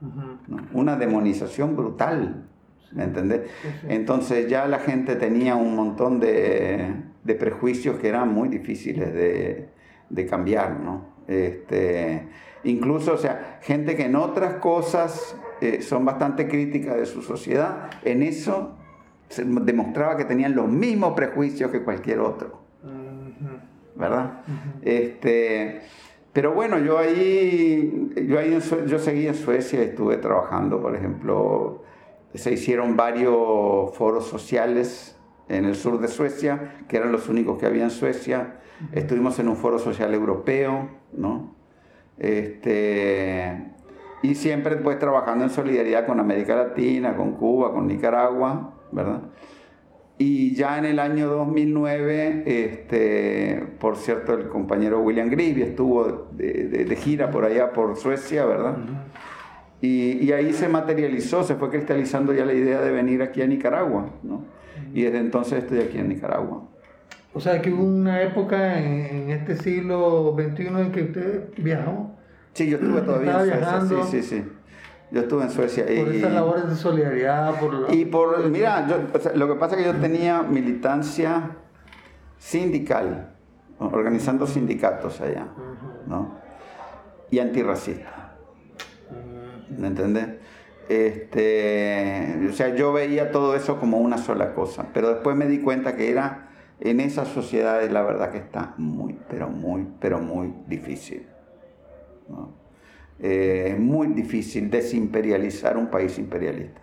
¿No? 0.00 0.58
Una 0.72 0.96
demonización 0.96 1.76
brutal, 1.76 2.46
¿me 2.92 3.04
entendés? 3.04 3.42
Sí, 3.62 3.68
sí. 3.80 3.86
Entonces 3.88 4.48
ya 4.48 4.66
la 4.66 4.78
gente 4.78 5.16
tenía 5.16 5.56
un 5.56 5.76
montón 5.76 6.20
de, 6.20 6.94
de 7.24 7.34
prejuicios 7.34 7.98
que 7.98 8.08
eran 8.08 8.32
muy 8.32 8.48
difíciles 8.48 9.12
de, 9.12 9.68
de 10.08 10.26
cambiar, 10.26 10.80
¿no? 10.80 11.10
Este, 11.28 12.28
incluso, 12.64 13.14
o 13.14 13.18
sea, 13.18 13.60
gente 13.62 13.96
que 13.96 14.06
en 14.06 14.16
otras 14.16 14.54
cosas 14.54 15.36
eh, 15.60 15.80
son 15.82 16.04
bastante 16.04 16.48
críticas 16.48 16.96
de 16.96 17.06
su 17.06 17.22
sociedad, 17.22 17.90
en 18.04 18.22
eso 18.22 18.76
se 19.28 19.44
demostraba 19.44 20.16
que 20.16 20.24
tenían 20.24 20.54
los 20.56 20.68
mismos 20.68 21.14
prejuicios 21.14 21.70
que 21.70 21.82
cualquier 21.82 22.20
otro. 22.20 22.60
¿Verdad? 23.94 24.40
este, 24.80 25.82
pero 26.32 26.52
bueno, 26.52 26.78
yo 26.78 26.98
ahí, 26.98 28.12
yo 28.26 28.38
ahí 28.38 28.58
yo 28.86 28.98
seguí 28.98 29.26
en 29.26 29.34
Suecia 29.34 29.80
y 29.80 29.84
estuve 29.84 30.16
trabajando, 30.16 30.80
por 30.80 30.94
ejemplo, 30.94 31.82
se 32.34 32.52
hicieron 32.52 32.96
varios 32.96 33.94
foros 33.96 34.26
sociales 34.26 35.16
en 35.48 35.64
el 35.64 35.74
sur 35.74 35.98
de 35.98 36.06
Suecia, 36.06 36.84
que 36.88 36.96
eran 36.96 37.10
los 37.10 37.28
únicos 37.28 37.58
que 37.58 37.66
había 37.66 37.82
en 37.82 37.90
Suecia. 37.90 38.60
Estuvimos 38.92 39.38
en 39.40 39.48
un 39.48 39.56
foro 39.56 39.78
social 39.78 40.14
europeo, 40.14 40.88
¿no? 41.12 41.56
Este, 42.18 43.72
y 44.22 44.34
siempre 44.36 44.76
pues 44.76 44.98
trabajando 44.98 45.44
en 45.44 45.50
solidaridad 45.50 46.06
con 46.06 46.20
América 46.20 46.54
Latina, 46.54 47.16
con 47.16 47.32
Cuba, 47.32 47.72
con 47.72 47.88
Nicaragua, 47.88 48.74
¿verdad? 48.92 49.22
Y 50.22 50.54
ya 50.54 50.76
en 50.76 50.84
el 50.84 50.98
año 50.98 51.28
2009, 51.28 52.42
este, 52.44 53.64
por 53.78 53.96
cierto, 53.96 54.34
el 54.34 54.48
compañero 54.48 55.00
William 55.00 55.30
Grisby 55.30 55.62
estuvo 55.62 56.28
de, 56.32 56.68
de, 56.68 56.84
de, 56.84 56.96
gira 56.96 57.30
por 57.30 57.46
allá, 57.46 57.72
por 57.72 57.96
Suecia, 57.96 58.44
¿verdad? 58.44 58.76
Uh 58.76 58.82
-huh. 58.82 58.98
y, 59.80 60.18
y, 60.22 60.32
ahí 60.32 60.52
se 60.52 60.68
materializó, 60.68 61.42
se 61.42 61.54
fue 61.54 61.70
cristalizando 61.70 62.34
ya 62.34 62.44
la 62.44 62.52
idea 62.52 62.82
de 62.82 62.90
venir 62.90 63.22
aquí 63.22 63.40
a 63.40 63.46
Nicaragua, 63.46 64.10
¿no? 64.22 64.44
Y 64.92 65.04
desde 65.04 65.20
entonces 65.20 65.60
estoy 65.64 65.78
aquí 65.78 65.96
en 65.96 66.10
Nicaragua. 66.10 66.68
O 67.32 67.40
sea, 67.40 67.62
que 67.62 67.70
hubo 67.72 67.82
una 67.82 68.20
época 68.20 68.78
en, 68.78 69.06
en 69.22 69.30
este 69.30 69.56
siglo 69.56 70.36
XXI 70.38 70.66
en 70.66 70.92
que 70.92 71.02
usted 71.02 71.48
viajó. 71.56 72.10
Sí, 72.52 72.68
yo 72.68 72.76
estuve 72.76 73.00
todavía 73.00 73.40
en 73.42 73.88
Suecia, 73.88 74.04
sí, 74.04 74.20
sí, 74.20 74.22
sí. 74.22 74.44
Yo 75.10 75.22
estuve 75.22 75.44
en 75.44 75.50
Suecia. 75.50 75.84
Por 75.84 76.14
y, 76.14 76.18
esas 76.18 76.32
labores 76.32 76.68
de 76.68 76.76
solidaridad. 76.76 77.58
Por. 77.58 77.92
Y 77.92 78.04
por, 78.04 78.48
mira, 78.48 78.86
yo, 78.86 78.96
o 79.12 79.18
sea, 79.18 79.32
lo 79.34 79.48
que 79.48 79.54
pasa 79.54 79.76
es 79.76 79.82
que 79.82 79.92
yo 79.92 79.98
tenía 79.98 80.42
militancia 80.42 81.56
sindical, 82.38 83.34
organizando 83.78 84.46
sindicatos 84.46 85.20
allá, 85.20 85.48
¿no? 86.06 86.38
Y 87.30 87.38
antirracista. 87.38 88.36
¿Me 89.76 89.88
entiendes? 89.88 90.28
Este, 90.88 92.48
o 92.48 92.52
sea, 92.52 92.74
yo 92.74 92.92
veía 92.92 93.30
todo 93.30 93.54
eso 93.54 93.78
como 93.78 93.98
una 93.98 94.18
sola 94.18 94.54
cosa, 94.54 94.86
pero 94.92 95.10
después 95.10 95.36
me 95.36 95.46
di 95.46 95.60
cuenta 95.60 95.94
que 95.94 96.10
era 96.10 96.48
en 96.80 96.98
esas 96.98 97.28
sociedades 97.28 97.92
la 97.92 98.02
verdad 98.02 98.30
que 98.30 98.38
está 98.38 98.74
muy, 98.76 99.18
pero 99.28 99.48
muy, 99.48 99.86
pero 100.00 100.18
muy 100.18 100.52
difícil. 100.66 101.28
¿no? 102.28 102.59
Eh, 103.22 103.72
es 103.72 103.78
muy 103.78 104.08
difícil 104.08 104.70
desimperializar 104.70 105.76
un 105.76 105.88
país 105.88 106.18
imperialista. 106.18 106.80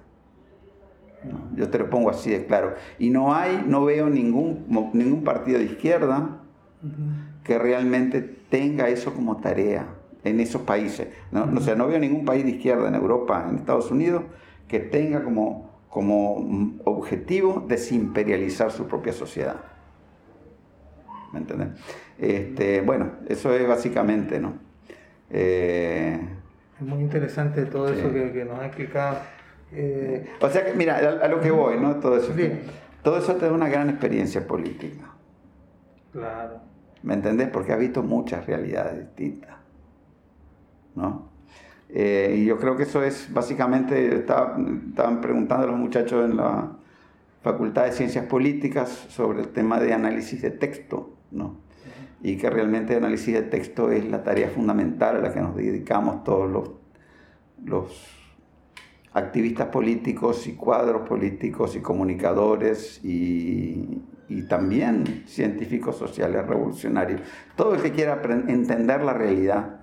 ¿no? 1.23 1.55
Yo 1.55 1.69
te 1.69 1.79
lo 1.79 1.89
pongo 1.89 2.09
así 2.09 2.29
de 2.29 2.45
claro. 2.45 2.75
Y 2.99 3.09
no 3.09 3.33
hay, 3.33 3.63
no 3.65 3.85
veo 3.85 4.09
ningún, 4.09 4.65
ningún 4.93 5.23
partido 5.23 5.57
de 5.57 5.65
izquierda 5.65 6.41
uh 6.83 6.85
-huh. 6.85 7.43
que 7.43 7.57
realmente 7.57 8.21
tenga 8.21 8.87
eso 8.89 9.13
como 9.13 9.37
tarea 9.37 9.87
en 10.23 10.39
esos 10.39 10.61
países. 10.61 11.07
¿no? 11.31 11.45
Uh 11.45 11.47
-huh. 11.47 11.57
O 11.57 11.61
sea, 11.61 11.75
no 11.75 11.87
veo 11.87 11.99
ningún 11.99 12.23
país 12.23 12.43
de 12.43 12.51
izquierda 12.51 12.87
en 12.87 12.95
Europa, 12.95 13.47
en 13.49 13.55
Estados 13.57 13.89
Unidos, 13.89 14.23
que 14.67 14.79
tenga 14.79 15.23
como, 15.23 15.71
como 15.89 16.79
objetivo 16.83 17.65
desimperializar 17.67 18.71
su 18.71 18.85
propia 18.85 19.13
sociedad. 19.13 19.55
¿Me 21.33 21.39
entiendes? 21.39 21.69
Este, 22.19 22.81
bueno, 22.81 23.11
eso 23.27 23.53
es 23.53 23.67
básicamente, 23.67 24.39
¿no? 24.39 24.66
Eh, 25.29 26.19
es 26.79 26.85
muy 26.85 26.99
interesante 26.99 27.65
todo 27.65 27.89
sí. 27.89 27.99
eso 27.99 28.13
que, 28.13 28.31
que, 28.31 28.45
nos 28.45 28.59
ha 28.59 28.67
explicado. 28.67 29.17
Eh, 29.71 30.29
o 30.39 30.49
sea 30.49 30.65
que, 30.65 30.73
mira, 30.73 30.97
a, 30.97 31.25
a, 31.25 31.27
lo 31.27 31.41
que 31.41 31.51
voy, 31.51 31.79
¿no? 31.79 31.95
Todo 31.95 32.17
eso, 32.17 32.33
todo 33.03 33.17
eso 33.17 33.35
te 33.35 33.45
da 33.45 33.51
una 33.51 33.67
gran 33.67 33.89
experiencia 33.89 34.45
política. 34.45 35.05
Claro. 36.11 36.61
¿Me 37.03 37.13
entendés? 37.13 37.49
Porque 37.49 37.73
has 37.73 37.79
visto 37.79 38.03
muchas 38.03 38.45
realidades 38.45 38.99
distintas. 38.99 39.55
¿No? 40.95 41.29
Eh, 41.89 42.35
y 42.39 42.45
yo 42.45 42.57
creo 42.57 42.75
que 42.75 42.83
eso 42.83 43.03
es 43.03 43.31
básicamente, 43.33 44.15
estaba, 44.15 44.57
estaban 44.89 45.21
preguntando 45.21 45.67
a 45.67 45.71
los 45.71 45.79
muchachos 45.79 46.29
en 46.29 46.37
la 46.37 46.71
Facultad 47.41 47.85
de 47.85 47.91
Ciencias 47.93 48.25
Políticas 48.25 48.89
sobre 49.09 49.41
el 49.41 49.49
tema 49.49 49.79
de 49.79 49.93
análisis 49.93 50.41
de 50.41 50.51
texto, 50.51 51.15
¿no? 51.31 51.66
Y 52.21 52.37
que 52.37 52.49
realmente 52.49 52.93
el 52.93 53.03
análisis 53.03 53.33
de 53.33 53.43
texto 53.43 53.91
es 53.91 54.05
la 54.05 54.23
tarea 54.23 54.49
fundamental 54.49 55.17
a 55.17 55.19
la 55.19 55.33
que 55.33 55.41
nos 55.41 55.55
dedicamos 55.55 56.23
todos 56.23 56.49
los, 56.49 56.71
los 57.63 58.07
activistas 59.13 59.67
políticos 59.67 60.47
y 60.47 60.53
cuadros 60.53 61.07
políticos 61.07 61.75
y 61.75 61.79
comunicadores 61.79 63.03
y, 63.03 64.01
y 64.29 64.43
también 64.43 65.23
científicos 65.25 65.97
sociales 65.97 66.45
revolucionarios. 66.45 67.21
Todo 67.55 67.75
el 67.75 67.81
que 67.81 67.91
quiera 67.91 68.21
entender 68.47 69.03
la 69.03 69.13
realidad, 69.13 69.81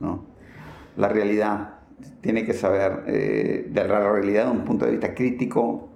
¿no? 0.00 0.24
la 0.96 1.08
realidad, 1.08 1.74
tiene 2.20 2.44
que 2.44 2.52
saber 2.52 3.04
eh, 3.06 3.68
de 3.70 3.88
la 3.88 4.00
realidad 4.00 4.46
de 4.46 4.50
un 4.50 4.64
punto 4.64 4.84
de 4.84 4.92
vista 4.92 5.14
crítico, 5.14 5.90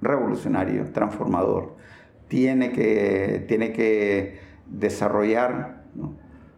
revolucionario, 0.00 0.90
transformador. 0.92 1.76
Tiene 2.28 2.72
que, 2.72 3.44
tiene 3.46 3.72
que 3.72 4.49
desarrollar 4.70 5.82
¿no? 5.94 6.14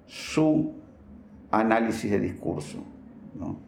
su 0.06 0.74
análisis 1.50 2.10
de 2.10 2.20
discurso. 2.20 2.84
¿no? 3.34 3.58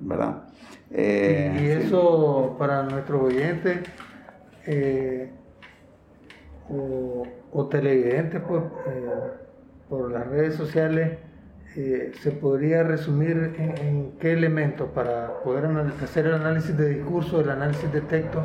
¿Verdad? 0.00 0.44
Eh, 0.90 1.58
y, 1.60 1.66
eso 1.66 2.50
sí. 2.50 2.56
para 2.58 2.82
nuestros 2.84 3.22
oyentes 3.22 3.80
eh, 4.66 5.30
o, 6.68 7.26
o, 7.52 7.66
televidentes 7.66 8.40
pues, 8.46 8.62
eh, 8.88 9.10
por 9.88 10.10
las 10.10 10.26
redes 10.28 10.54
sociales, 10.54 11.18
eh, 11.76 12.12
se 12.20 12.32
podría 12.32 12.82
resumir 12.82 13.54
en, 13.58 13.78
en, 13.78 14.12
qué 14.18 14.32
elementos 14.32 14.88
para 14.90 15.40
poder 15.44 15.66
hacer 16.02 16.26
el 16.26 16.34
análisis 16.34 16.76
de 16.76 16.88
discurso, 16.88 17.40
el 17.40 17.50
análisis 17.50 17.92
de 17.92 18.00
texto. 18.00 18.44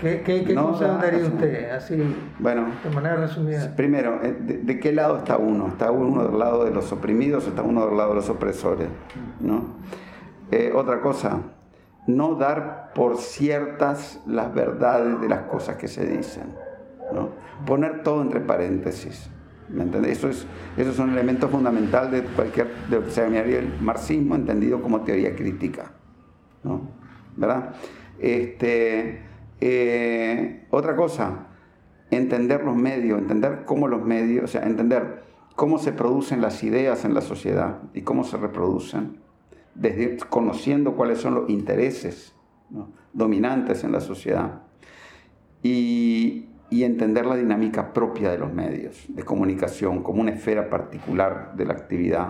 ¿Qué, 0.00 0.22
qué, 0.22 0.44
qué 0.44 0.54
No 0.54 0.68
consejo 0.70 0.92
da- 0.94 0.98
daría 0.98 1.24
usted? 1.26 1.70
Así, 1.70 2.02
Bueno, 2.38 2.66
de 2.82 2.90
manera 2.90 3.16
resumida. 3.16 3.74
primero, 3.76 4.20
eh, 4.22 4.34
¿de, 4.40 4.58
de 4.58 4.80
qué 4.80 4.92
lado 4.92 5.18
está 5.18 5.36
uno? 5.36 5.68
¿Está 5.68 5.90
uno 5.90 6.24
del 6.26 6.38
lado 6.38 6.64
de 6.64 6.70
los 6.70 6.90
oprimidos 6.92 7.46
o 7.46 7.50
está 7.50 7.62
uno 7.62 7.86
del 7.86 7.96
lado 7.96 8.10
de 8.10 8.14
los 8.16 8.30
opresores? 8.30 8.88
¿No? 9.40 9.64
Eh, 10.50 10.72
otra 10.74 11.00
cosa, 11.00 11.40
no 12.06 12.34
dar 12.34 12.92
por 12.94 13.18
ciertas 13.18 14.20
las 14.26 14.52
verdades 14.54 15.20
de 15.20 15.28
las 15.28 15.42
cosas 15.42 15.76
que 15.76 15.86
se 15.88 16.06
dicen. 16.06 16.44
¿no? 17.12 17.30
Poner 17.66 18.02
todo 18.02 18.22
entre 18.22 18.40
paréntesis. 18.40 19.28
¿Me 19.68 19.84
entiendes? 19.84 20.18
Eso 20.18 20.28
es, 20.28 20.46
eso 20.76 20.90
es 20.90 20.98
un 20.98 21.10
elemento 21.10 21.48
fundamental 21.48 22.10
de 22.10 22.22
cualquier, 22.22 22.68
de 22.88 22.96
lo 22.96 23.04
que 23.04 23.10
se 23.10 23.22
llamaría 23.22 23.58
el 23.60 23.72
marxismo 23.80 24.34
entendido 24.34 24.80
como 24.82 25.02
teoría 25.02 25.36
crítica. 25.36 25.92
¿no? 26.64 26.80
¿Verdad? 27.36 27.70
Este, 28.18 29.22
eh, 29.60 30.66
otra 30.70 30.96
cosa, 30.96 31.46
entender 32.10 32.64
los 32.64 32.76
medios, 32.76 33.18
entender 33.20 33.62
cómo 33.64 33.88
los 33.88 34.04
medios, 34.04 34.44
o 34.44 34.48
sea, 34.48 34.62
entender 34.62 35.22
cómo 35.56 35.78
se 35.78 35.92
producen 35.92 36.40
las 36.40 36.62
ideas 36.62 37.04
en 37.04 37.14
la 37.14 37.20
sociedad 37.20 37.82
y 37.94 38.02
cómo 38.02 38.24
se 38.24 38.36
reproducen, 38.36 39.18
desde 39.74 40.16
conociendo 40.28 40.94
cuáles 40.96 41.18
son 41.18 41.34
los 41.34 41.50
intereses 41.50 42.34
dominantes 43.12 43.84
en 43.84 43.92
la 43.92 44.00
sociedad 44.00 44.62
y, 45.62 46.46
y 46.70 46.84
entender 46.84 47.26
la 47.26 47.36
dinámica 47.36 47.92
propia 47.92 48.30
de 48.30 48.38
los 48.38 48.52
medios 48.52 49.04
de 49.08 49.22
comunicación 49.22 50.02
como 50.02 50.20
una 50.20 50.30
esfera 50.32 50.70
particular 50.70 51.54
de 51.56 51.64
la 51.66 51.72
actividad 51.74 52.28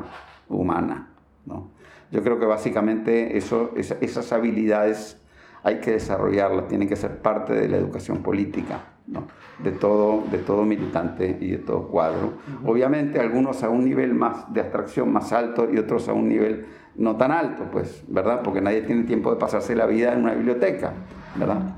humana. 0.48 1.10
¿no? 1.46 1.70
Yo 2.10 2.22
creo 2.22 2.38
que 2.38 2.46
básicamente 2.46 3.36
eso, 3.36 3.72
esa- 3.76 3.96
esas 4.00 4.32
habilidades 4.32 5.19
hay 5.62 5.80
que 5.80 5.92
desarrollarlas, 5.92 6.68
tienen 6.68 6.88
que 6.88 6.96
ser 6.96 7.18
parte 7.18 7.54
de 7.54 7.68
la 7.68 7.76
educación 7.76 8.22
política, 8.22 8.80
¿no? 9.06 9.24
de, 9.62 9.72
todo, 9.72 10.24
de 10.30 10.38
todo 10.38 10.64
militante 10.64 11.38
y 11.40 11.50
de 11.50 11.58
todo 11.58 11.88
cuadro. 11.88 12.34
Obviamente 12.64 13.20
algunos 13.20 13.62
a 13.62 13.68
un 13.68 13.84
nivel 13.84 14.14
más 14.14 14.52
de 14.52 14.60
abstracción 14.60 15.12
más 15.12 15.32
alto 15.32 15.68
y 15.70 15.78
otros 15.78 16.08
a 16.08 16.12
un 16.12 16.28
nivel 16.28 16.66
no 16.96 17.16
tan 17.16 17.30
alto, 17.30 17.64
pues, 17.70 18.04
¿verdad? 18.08 18.42
Porque 18.42 18.60
nadie 18.60 18.82
tiene 18.82 19.04
tiempo 19.04 19.30
de 19.30 19.36
pasarse 19.36 19.74
la 19.74 19.86
vida 19.86 20.12
en 20.12 20.22
una 20.22 20.34
biblioteca, 20.34 20.92
¿verdad? 21.36 21.74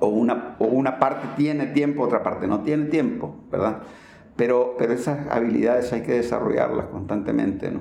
O 0.00 0.08
una, 0.08 0.56
o 0.58 0.66
una 0.66 0.98
parte 0.98 1.26
tiene 1.36 1.66
tiempo, 1.66 2.02
otra 2.02 2.22
parte 2.22 2.46
no 2.46 2.60
tiene 2.60 2.86
tiempo, 2.86 3.36
¿verdad? 3.50 3.78
Pero, 4.36 4.76
pero 4.78 4.92
esas 4.92 5.28
habilidades 5.28 5.92
hay 5.92 6.02
que 6.02 6.12
desarrollarlas 6.12 6.86
constantemente, 6.86 7.70
¿no? 7.70 7.80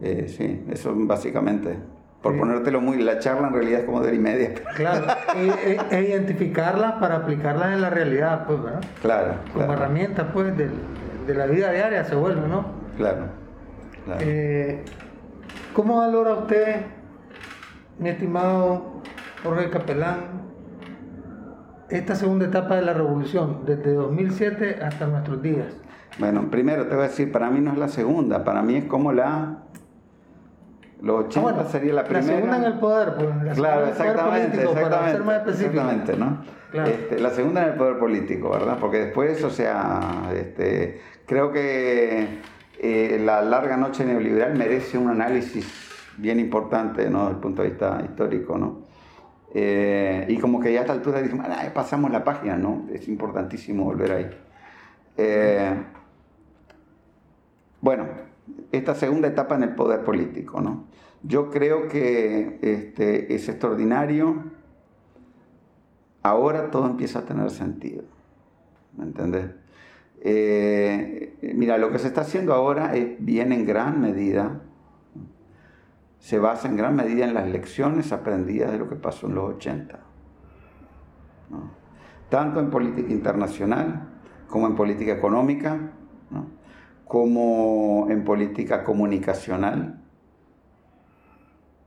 Eh, 0.00 0.26
sí, 0.28 0.62
eso 0.70 0.94
básicamente. 0.96 1.76
Por 2.22 2.36
ponértelo 2.38 2.80
muy, 2.82 2.98
la 3.02 3.18
charla 3.18 3.48
en 3.48 3.54
realidad 3.54 3.80
es 3.80 3.86
como 3.86 4.00
de 4.00 4.08
hora 4.08 4.16
y 4.16 4.20
media. 4.20 4.50
Claro, 4.76 5.06
e, 5.36 5.78
e- 5.90 5.96
e 5.96 6.02
identificarlas 6.10 6.92
para 6.94 7.16
aplicarlas 7.16 7.72
en 7.72 7.80
la 7.80 7.88
realidad, 7.90 8.46
pues, 8.46 8.62
¿verdad? 8.62 8.80
Claro, 9.00 9.34
Como 9.52 9.66
claro, 9.66 9.72
herramientas, 9.72 10.26
pues, 10.32 10.54
del- 10.56 10.72
de 11.26 11.34
la 11.34 11.46
vida 11.46 11.70
diaria 11.72 12.04
se 12.04 12.14
vuelve, 12.14 12.46
¿no? 12.48 12.66
claro, 12.96 13.24
claro. 14.04 14.20
Eh, 14.22 14.84
¿Cómo 15.72 15.98
valora 15.98 16.34
usted, 16.34 16.82
mi 17.98 18.08
estimado 18.10 19.00
Jorge 19.42 19.70
Capelán, 19.70 20.40
esta 21.88 22.14
segunda 22.14 22.46
etapa 22.46 22.76
de 22.76 22.82
la 22.82 22.92
revolución, 22.92 23.60
desde 23.66 23.94
2007 23.94 24.78
hasta 24.82 25.06
nuestros 25.06 25.40
días? 25.42 25.66
Bueno, 26.18 26.50
primero 26.50 26.86
te 26.86 26.94
voy 26.94 27.04
a 27.04 27.08
decir, 27.08 27.32
para 27.32 27.50
mí 27.50 27.60
no 27.60 27.72
es 27.72 27.78
la 27.78 27.88
segunda, 27.88 28.44
para 28.44 28.62
mí 28.62 28.76
es 28.76 28.84
como 28.84 29.12
la... 29.12 29.58
Los 31.02 31.26
80 31.26 31.38
Ah, 31.38 31.52
bueno, 31.54 31.68
sería 31.70 31.94
la 31.94 32.04
primera. 32.04 32.26
segunda 32.26 32.56
en 32.58 32.64
el 32.64 32.78
poder, 32.78 33.14
pues, 33.14 33.28
la 33.44 33.52
Claro, 33.52 33.86
exactamente, 33.86 34.48
político, 34.58 34.72
para 34.74 34.86
exactamente, 34.86 35.12
ser 35.16 35.24
más 35.24 35.36
específico. 35.36 35.70
exactamente, 35.70 36.16
¿no? 36.16 36.44
Claro. 36.70 36.90
Este, 36.90 37.18
la 37.18 37.30
segunda 37.30 37.62
en 37.62 37.68
el 37.70 37.74
poder 37.74 37.98
político, 37.98 38.50
¿verdad? 38.50 38.78
Porque 38.78 38.98
después, 38.98 39.42
o 39.44 39.50
sea, 39.50 40.30
este, 40.34 41.00
creo 41.26 41.50
que 41.52 42.40
eh, 42.80 43.20
la 43.24 43.42
larga 43.42 43.76
noche 43.76 44.04
neoliberal 44.04 44.56
merece 44.56 44.98
un 44.98 45.08
análisis 45.08 45.66
bien 46.18 46.38
importante, 46.38 47.08
¿no? 47.08 47.20
Desde 47.20 47.32
el 47.34 47.40
punto 47.40 47.62
de 47.62 47.68
vista 47.70 48.00
histórico, 48.04 48.58
¿no? 48.58 48.80
Eh, 49.54 50.26
y 50.28 50.38
como 50.38 50.60
que 50.60 50.72
ya 50.72 50.80
a 50.80 50.82
esta 50.82 50.92
altura 50.92 51.20
dijimos, 51.22 51.46
"Ah, 51.48 51.64
ya 51.64 51.74
pasamos 51.74 52.10
la 52.12 52.22
página, 52.22 52.56
¿no? 52.56 52.86
Es 52.92 53.08
importantísimo 53.08 53.84
volver 53.84 54.12
ahí. 54.12 54.30
Eh, 55.16 55.72
bueno, 57.80 58.06
esta 58.70 58.94
segunda 58.94 59.28
etapa 59.28 59.54
en 59.56 59.64
el 59.64 59.74
poder 59.74 60.04
político, 60.04 60.60
¿no? 60.60 60.84
Yo 61.22 61.50
creo 61.50 61.88
que 61.88 62.58
este, 62.62 63.34
es 63.34 63.48
extraordinario. 63.48 64.44
Ahora 66.22 66.70
todo 66.70 66.86
empieza 66.86 67.20
a 67.20 67.24
tener 67.24 67.50
sentido. 67.50 68.04
¿Me? 68.96 69.06
Eh, 70.22 71.54
mira, 71.54 71.78
lo 71.78 71.90
que 71.90 71.98
se 71.98 72.08
está 72.08 72.22
haciendo 72.22 72.52
ahora 72.52 72.94
es, 72.94 73.16
viene 73.18 73.54
en 73.54 73.66
gran 73.66 74.00
medida, 74.00 74.60
se 76.18 76.38
basa 76.38 76.68
en 76.68 76.76
gran 76.76 76.94
medida 76.94 77.24
en 77.24 77.32
las 77.32 77.48
lecciones 77.48 78.12
aprendidas 78.12 78.72
de 78.72 78.78
lo 78.78 78.88
que 78.88 78.96
pasó 78.96 79.26
en 79.28 79.34
los 79.34 79.54
80. 79.54 79.98
¿no? 81.50 81.70
Tanto 82.28 82.60
en 82.60 82.70
política 82.70 83.12
internacional 83.12 84.08
como 84.48 84.66
en 84.66 84.74
política 84.74 85.12
económica, 85.12 85.78
como 87.06 88.06
en 88.10 88.24
política 88.24 88.84
comunicacional, 88.84 89.99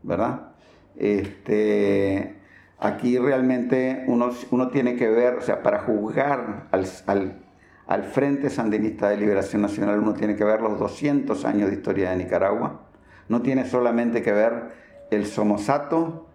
¿verdad? 0.04 0.50
Este, 0.96 2.36
aquí 2.80 3.18
realmente 3.18 4.04
uno, 4.08 4.32
uno 4.52 4.68
tiene 4.70 4.96
que 4.96 5.10
ver, 5.10 5.36
o 5.36 5.42
sea, 5.42 5.64
para 5.64 5.80
juzgar 5.80 6.68
al, 6.72 6.86
al, 7.08 7.42
al 7.88 8.04
Frente 8.04 8.50
Sandinista 8.50 9.10
de 9.10 9.18
Liberación 9.18 9.62
Nacional, 9.62 10.00
uno 10.00 10.14
tiene 10.14 10.36
que 10.36 10.44
ver 10.44 10.62
los 10.62 10.78
200 10.78 11.46
años 11.46 11.70
de 11.70 11.76
historia 11.76 12.12
de 12.12 12.18
Nicaragua, 12.18 12.82
no 13.30 13.42
tiene 13.42 13.66
solamente 13.66 14.22
que 14.22 14.32
ver 14.32 14.84
el 15.10 15.26
Somosato 15.26 16.28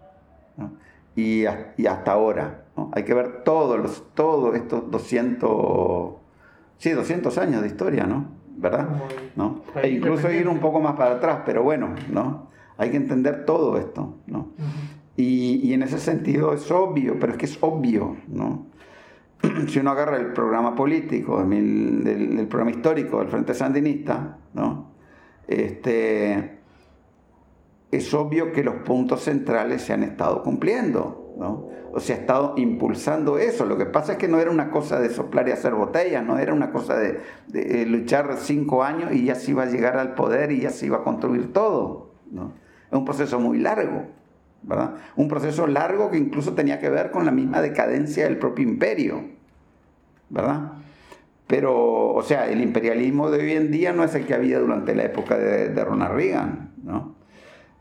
¿no? 0.57 0.73
y, 1.15 1.43
y 1.77 1.87
hasta 1.87 2.11
ahora, 2.11 2.63
¿no? 2.75 2.91
hay 2.93 3.03
que 3.03 3.13
ver 3.13 3.43
todos, 3.43 3.79
los, 3.79 4.13
todos 4.13 4.55
estos 4.55 4.89
200, 4.89 6.15
sí, 6.77 6.91
200 6.91 7.37
años 7.37 7.61
de 7.61 7.67
historia, 7.67 8.05
¿no? 8.05 8.39
¿Verdad? 8.57 8.89
¿No? 9.37 9.61
E 9.81 9.87
incluso 9.87 10.29
ir 10.29 10.45
un 10.49 10.59
poco 10.59 10.81
más 10.81 10.95
para 10.95 11.15
atrás, 11.15 11.43
pero 11.45 11.63
bueno, 11.63 11.95
¿no? 12.11 12.49
Hay 12.79 12.89
que 12.91 12.97
entender 12.97 13.45
todo 13.45 13.77
esto, 13.77 14.15
¿no? 14.25 14.47
Y, 15.15 15.59
y 15.63 15.73
en 15.73 15.83
ese 15.83 15.99
sentido 15.99 16.53
es 16.53 16.71
obvio, 16.71 17.19
pero 17.19 17.33
es 17.33 17.37
que 17.37 17.45
es 17.45 17.57
obvio, 17.61 18.15
¿no? 18.29 18.67
si 19.67 19.79
uno 19.79 19.91
agarra 19.91 20.17
el 20.17 20.33
programa 20.33 20.75
político, 20.75 21.43
del, 21.43 22.03
del- 22.03 22.37
del 22.37 22.47
programa 22.47 22.71
histórico 22.71 23.19
del 23.19 23.27
Frente 23.27 23.53
Sandinista, 23.53 24.37
¿no? 24.53 24.91
Este, 25.47 26.59
es 27.91 28.13
obvio 28.13 28.51
que 28.51 28.63
los 28.63 28.75
puntos 28.75 29.21
centrales 29.23 29.81
se 29.81 29.93
han 29.93 30.03
estado 30.03 30.43
cumpliendo, 30.43 31.33
¿no? 31.37 31.67
O 31.91 31.99
se 31.99 32.13
ha 32.13 32.17
estado 32.17 32.53
impulsando 32.57 33.39
eso. 33.39 33.65
Lo 33.65 33.77
que 33.77 33.87
pasa 33.87 34.11
es 34.13 34.17
que 34.19 34.27
no 34.27 34.39
era 34.39 34.51
una 34.51 34.69
cosa 34.69 34.99
de 34.99 35.09
soplar 35.09 35.47
y 35.49 35.51
hacer 35.51 35.73
botellas, 35.73 36.23
no 36.23 36.37
era 36.37 36.53
una 36.53 36.71
cosa 36.71 36.95
de, 36.97 37.19
de 37.47 37.85
luchar 37.87 38.37
cinco 38.37 38.83
años 38.83 39.11
y 39.11 39.25
ya 39.25 39.35
se 39.35 39.51
iba 39.51 39.63
a 39.63 39.65
llegar 39.65 39.97
al 39.97 40.13
poder 40.13 40.51
y 40.51 40.61
ya 40.61 40.69
se 40.69 40.85
iba 40.85 40.97
a 40.97 41.03
construir 41.03 41.51
todo, 41.51 42.11
¿no? 42.31 42.53
Es 42.91 42.97
un 42.97 43.05
proceso 43.05 43.39
muy 43.39 43.59
largo, 43.59 44.07
¿verdad? 44.63 44.95
Un 45.15 45.27
proceso 45.27 45.67
largo 45.67 46.09
que 46.09 46.17
incluso 46.17 46.53
tenía 46.53 46.79
que 46.79 46.89
ver 46.89 47.11
con 47.11 47.25
la 47.25 47.31
misma 47.31 47.61
decadencia 47.61 48.23
del 48.25 48.37
propio 48.37 48.67
imperio, 48.67 49.23
¿verdad? 50.29 50.73
Pero, 51.47 52.13
o 52.13 52.21
sea, 52.21 52.49
el 52.49 52.61
imperialismo 52.61 53.31
de 53.31 53.39
hoy 53.39 53.51
en 53.53 53.71
día 53.71 53.91
no 53.91 54.03
es 54.03 54.13
el 54.13 54.25
que 54.25 54.35
había 54.35 54.59
durante 54.59 54.93
la 54.93 55.03
época 55.03 55.37
de, 55.37 55.83
Ronald 55.83 56.13
Reagan, 56.13 56.73
¿no? 56.83 57.15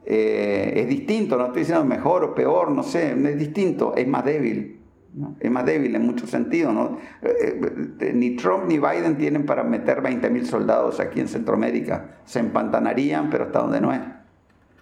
Eh, 0.07 0.73
es 0.77 0.89
distinto, 0.89 1.37
no 1.37 1.47
estoy 1.47 1.61
diciendo 1.61 1.85
mejor 1.85 2.25
o 2.25 2.35
peor, 2.35 2.71
no 2.71 2.83
sé, 2.83 3.13
es 3.13 3.39
distinto, 3.39 3.95
es 3.95 4.09
más 4.09 4.25
débil, 4.25 4.81
¿no? 5.13 5.37
es 5.39 5.51
más 5.51 5.67
débil 5.67 5.95
en 5.95 6.07
muchos 6.07 6.31
sentidos. 6.31 6.73
¿no? 6.73 6.99
Eh, 7.21 7.61
eh, 8.01 8.13
ni 8.15 8.37
Trump 8.37 8.65
ni 8.67 8.79
Biden 8.79 9.19
tienen 9.19 9.45
para 9.45 9.65
meter 9.65 10.03
20.000 10.03 10.45
soldados 10.45 10.99
aquí 10.99 11.21
en 11.21 11.29
Centroamérica, 11.29 12.21
se 12.25 12.41
empantanarían, 12.41 13.29
pero 13.29 13.45
hasta 13.45 13.59
donde 13.59 13.83
no 13.83 13.93
es, 13.93 14.01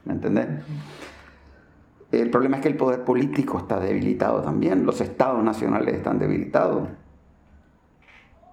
¿me 0.07 0.15
entendés? 0.15 0.47
El 2.13 2.31
problema 2.31 2.57
es 2.57 2.63
que 2.63 2.69
el 2.69 2.77
poder 2.77 3.05
político 3.05 3.59
está 3.59 3.79
debilitado 3.81 4.41
también, 4.41 4.87
los 4.87 5.01
estados 5.01 5.43
nacionales 5.43 5.95
están 5.95 6.19
debilitados, 6.19 6.89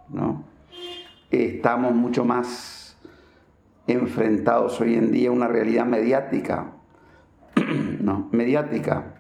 ¿no? 0.10 0.44
Estamos 1.30 1.94
mucho 1.94 2.26
más 2.26 2.98
enfrentados 3.88 4.80
hoy 4.82 4.96
en 4.96 5.12
día 5.12 5.30
a 5.30 5.32
una 5.32 5.48
realidad 5.48 5.86
mediática, 5.86 6.72
¿no? 8.02 8.28
Mediática, 8.32 9.16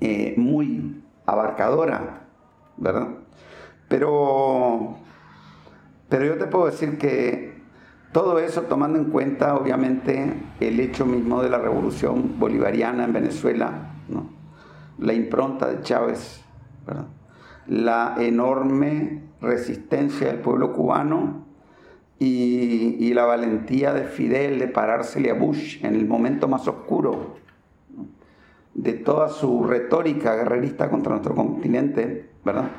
eh, 0.00 0.34
muy 0.36 1.02
abarcadora, 1.24 2.26
¿verdad? 2.76 3.08
Pero, 3.88 4.98
pero 6.08 6.24
yo 6.24 6.38
te 6.38 6.46
puedo 6.46 6.66
decir 6.66 6.98
que 6.98 7.49
todo 8.12 8.38
eso 8.38 8.62
tomando 8.62 8.98
en 8.98 9.06
cuenta, 9.06 9.54
obviamente, 9.54 10.34
el 10.60 10.80
hecho 10.80 11.06
mismo 11.06 11.42
de 11.42 11.50
la 11.50 11.58
revolución 11.58 12.38
bolivariana 12.38 13.04
en 13.04 13.12
Venezuela, 13.12 13.92
la 14.98 15.12
impronta 15.12 15.68
de 15.68 15.82
Chávez 15.82 16.44
la 17.70 18.16
enorme 18.18 19.22
resistencia 19.40 20.26
del 20.28 20.40
pueblo 20.40 20.72
cubano 20.72 21.46
y, 22.18 23.12
la 23.14 23.24
valentía 23.24 23.92
de 23.92 24.04
Fidel 24.04 24.58
de 24.58 24.68
parársele 24.68 25.30
a 25.30 25.34
Bush 25.34 25.84
en 25.84 25.94
el 25.94 26.06
momento 26.06 26.48
más 26.48 26.66
oscuro 26.68 27.36
de 28.74 28.92
toda 28.94 29.28
su 29.28 29.64
retórica 29.64 30.36
guerrerista 30.36 30.88
contra 30.90 31.12
nuestro 31.12 31.34
continente, 31.34 32.30
¿verdad? 32.44 32.70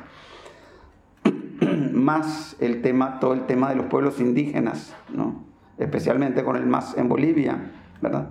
más 2.02 2.56
el 2.60 2.82
tema, 2.82 3.20
todo 3.20 3.32
el 3.34 3.46
tema 3.46 3.70
de 3.70 3.76
los 3.76 3.86
pueblos 3.86 4.20
indígenas, 4.20 4.94
¿no? 5.12 5.44
especialmente 5.78 6.44
con 6.44 6.56
el 6.56 6.66
MAS 6.66 6.96
en 6.96 7.08
Bolivia, 7.08 7.70
¿verdad? 8.00 8.28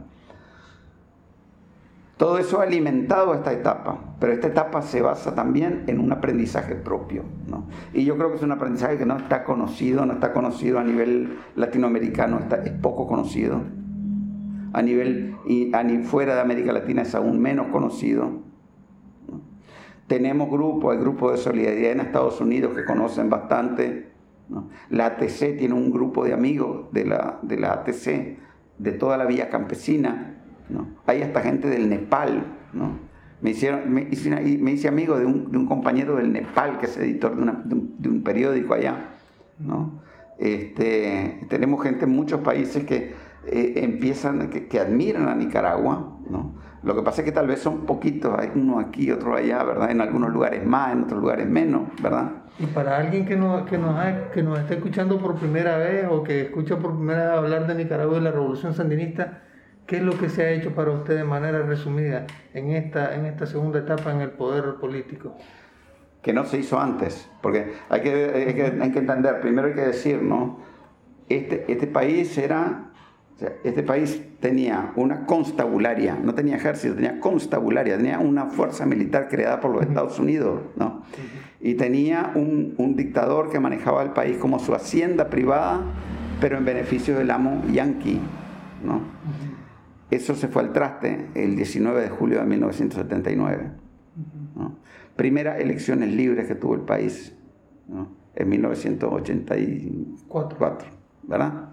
Todo 2.22 2.38
eso 2.38 2.59
ha 2.59 2.66
alimentado 2.66 3.33
esta 3.33 3.51
etapa, 3.51 3.98
pero 4.19 4.32
esta 4.32 4.45
etapa 4.45 4.83
se 4.83 5.01
basa 5.01 5.33
también 5.33 5.85
en 5.88 6.00
un 6.00 6.11
aprendizaje 6.11 6.75
propio. 6.75 7.24
¿no? 7.48 7.66
Y 7.93 8.06
yo 8.06 8.16
creo 8.16 8.30
que 8.30 8.35
es 8.35 8.43
un 8.43 8.51
aprendizaje 8.51 9.00
que 9.00 9.08
no 9.08 9.17
está 9.17 9.43
conocido, 9.43 10.06
no 10.06 10.14
está 10.14 10.32
conocido 10.32 10.77
a 10.77 10.83
nivel 10.83 11.40
latinoamericano, 11.56 12.38
está, 12.38 12.58
es 12.58 12.74
poco 12.74 13.08
conocido. 13.08 13.64
A 14.72 14.83
nivel 14.83 15.35
y 15.48 15.74
a 15.74 15.83
fuera 16.03 16.35
de 16.35 16.41
América 16.41 16.72
Latina 16.72 17.01
es 17.01 17.16
aún 17.16 17.41
menos 17.41 17.69
conocido. 17.72 18.50
Tenemos 20.11 20.49
grupos, 20.49 20.93
hay 20.93 20.99
grupos 20.99 21.31
de 21.31 21.38
solidaridad 21.38 21.93
en 21.93 22.01
Estados 22.01 22.41
Unidos 22.41 22.75
que 22.75 22.83
conocen 22.83 23.30
bastante. 23.30 24.11
La 24.90 25.06
ATC 25.06 25.57
tiene 25.57 25.73
un 25.73 25.90
grupo 25.90 26.25
de 26.25 26.33
amigos 26.33 26.91
de 26.91 27.06
la, 27.06 27.40
de 27.41 27.57
la 27.57 27.72
ATC, 27.72 28.38
de 28.77 28.91
toda 28.91 29.15
la 29.15 29.23
vía 29.23 29.48
campesina. 29.48 30.43
¿no? 30.67 30.85
Hay 31.06 31.22
hasta 31.22 31.40
gente 31.40 31.69
del 31.69 31.90
Nepal. 31.90 32.43
¿no? 32.73 32.99
Me, 33.40 33.51
hicieron, 33.51 33.90
me, 33.90 34.09
hice, 34.11 34.90
amigo 34.90 35.17
de 35.17 35.25
un, 35.25 35.49
de 35.49 35.57
un, 35.57 35.65
compañero 35.65 36.17
del 36.17 36.33
Nepal 36.33 36.77
que 36.80 36.88
es 36.88 36.98
editor 36.98 37.33
de, 37.33 37.43
una, 37.43 37.61
de, 37.64 38.09
un, 38.09 38.22
periódico 38.22 38.73
allá. 38.73 39.11
¿no? 39.59 40.01
Este, 40.40 41.48
tenemos 41.48 41.81
gente 41.83 42.03
en 42.03 42.11
muchos 42.11 42.41
países 42.41 42.83
que 42.83 43.14
eh, 43.48 43.73
empiezan, 43.77 44.49
que, 44.49 44.67
que, 44.67 44.77
admiran 44.77 45.30
a 45.30 45.35
Nicaragua. 45.35 46.17
¿no? 46.30 46.56
Lo 46.83 46.95
que 46.95 47.03
pasa 47.03 47.21
es 47.21 47.25
que 47.25 47.31
tal 47.31 47.47
vez 47.47 47.59
son 47.59 47.85
poquitos, 47.85 48.33
hay 48.37 48.51
uno 48.55 48.79
aquí, 48.79 49.11
otro 49.11 49.35
allá, 49.35 49.63
¿verdad? 49.63 49.91
En 49.91 50.01
algunos 50.01 50.31
lugares 50.31 50.65
más, 50.65 50.93
en 50.93 51.03
otros 51.03 51.21
lugares 51.21 51.47
menos, 51.47 51.83
¿verdad? 52.01 52.31
Y 52.57 52.65
para 52.65 52.97
alguien 52.97 53.25
que 53.25 53.35
nos, 53.35 53.69
que 53.69 53.77
nos, 53.77 53.95
que 54.33 54.41
nos 54.41 54.59
está 54.59 54.73
escuchando 54.73 55.19
por 55.19 55.35
primera 55.35 55.77
vez 55.77 56.07
o 56.09 56.23
que 56.23 56.41
escucha 56.41 56.77
por 56.79 56.95
primera 56.95 57.29
vez 57.29 57.37
hablar 57.37 57.67
de 57.67 57.75
Nicaragua 57.75 58.17
y 58.17 58.21
la 58.21 58.31
revolución 58.31 58.73
sandinista, 58.73 59.43
¿qué 59.85 59.97
es 59.97 60.01
lo 60.01 60.17
que 60.17 60.29
se 60.29 60.43
ha 60.43 60.49
hecho 60.49 60.73
para 60.73 60.89
usted 60.91 61.17
de 61.17 61.23
manera 61.23 61.61
resumida 61.61 62.25
en 62.55 62.71
esta, 62.71 63.13
en 63.13 63.27
esta 63.27 63.45
segunda 63.45 63.79
etapa 63.79 64.11
en 64.11 64.21
el 64.21 64.31
poder 64.31 64.75
político? 64.75 65.35
Que 66.23 66.33
no 66.33 66.45
se 66.45 66.57
hizo 66.57 66.79
antes, 66.79 67.29
porque 67.41 67.73
hay 67.89 68.01
que, 68.01 68.45
hay 68.47 68.53
que, 68.55 68.81
hay 68.81 68.91
que 68.91 68.99
entender, 68.99 69.39
primero 69.39 69.67
hay 69.67 69.73
que 69.75 69.81
decir, 69.81 70.21
¿no? 70.21 70.59
Este, 71.29 71.71
este 71.71 71.87
país 71.87 72.37
era 72.39 72.90
este 73.63 73.83
país 73.83 74.21
tenía 74.39 74.93
una 74.95 75.25
constabularia, 75.25 76.15
no 76.15 76.33
tenía 76.33 76.55
ejército, 76.55 76.95
tenía 76.95 77.19
constabularia, 77.19 77.97
tenía 77.97 78.19
una 78.19 78.47
fuerza 78.47 78.85
militar 78.85 79.27
creada 79.29 79.59
por 79.59 79.71
los 79.71 79.83
Estados 79.83 80.19
Unidos, 80.19 80.61
¿no? 80.75 81.03
Y 81.59 81.75
tenía 81.75 82.31
un, 82.35 82.95
dictador 82.95 83.51
que 83.51 83.59
manejaba 83.59 84.03
el 84.03 84.11
país 84.11 84.37
como 84.37 84.59
su 84.59 84.73
hacienda 84.73 85.29
privada, 85.29 85.81
pero 86.39 86.57
en 86.57 86.65
beneficio 86.65 87.17
del 87.17 87.31
amo 87.31 87.63
yanqui, 87.71 88.19
¿no? 88.83 89.01
Eso 90.09 90.35
se 90.35 90.47
fue 90.47 90.63
al 90.63 90.73
traste 90.73 91.27
el 91.35 91.55
19 91.55 92.01
de 92.01 92.09
julio 92.09 92.39
de 92.39 92.45
1979. 92.45 93.71
Primera 95.15 95.57
elecciones 95.57 96.13
libres 96.13 96.47
que 96.47 96.55
tuvo 96.55 96.75
el 96.75 96.81
país, 96.81 97.33
en 98.35 98.49
1984, 98.49 100.87
¿verdad? 101.23 101.69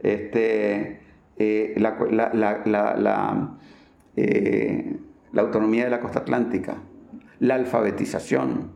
Este, 0.00 1.05
eh, 1.38 1.74
la, 1.76 1.96
eh, 4.16 4.96
la, 5.32 5.42
autonomía 5.42 5.84
de 5.84 5.90
la 5.90 6.00
costa 6.00 6.20
atlántica, 6.20 6.76
la 7.40 7.56
alfabetización, 7.56 8.70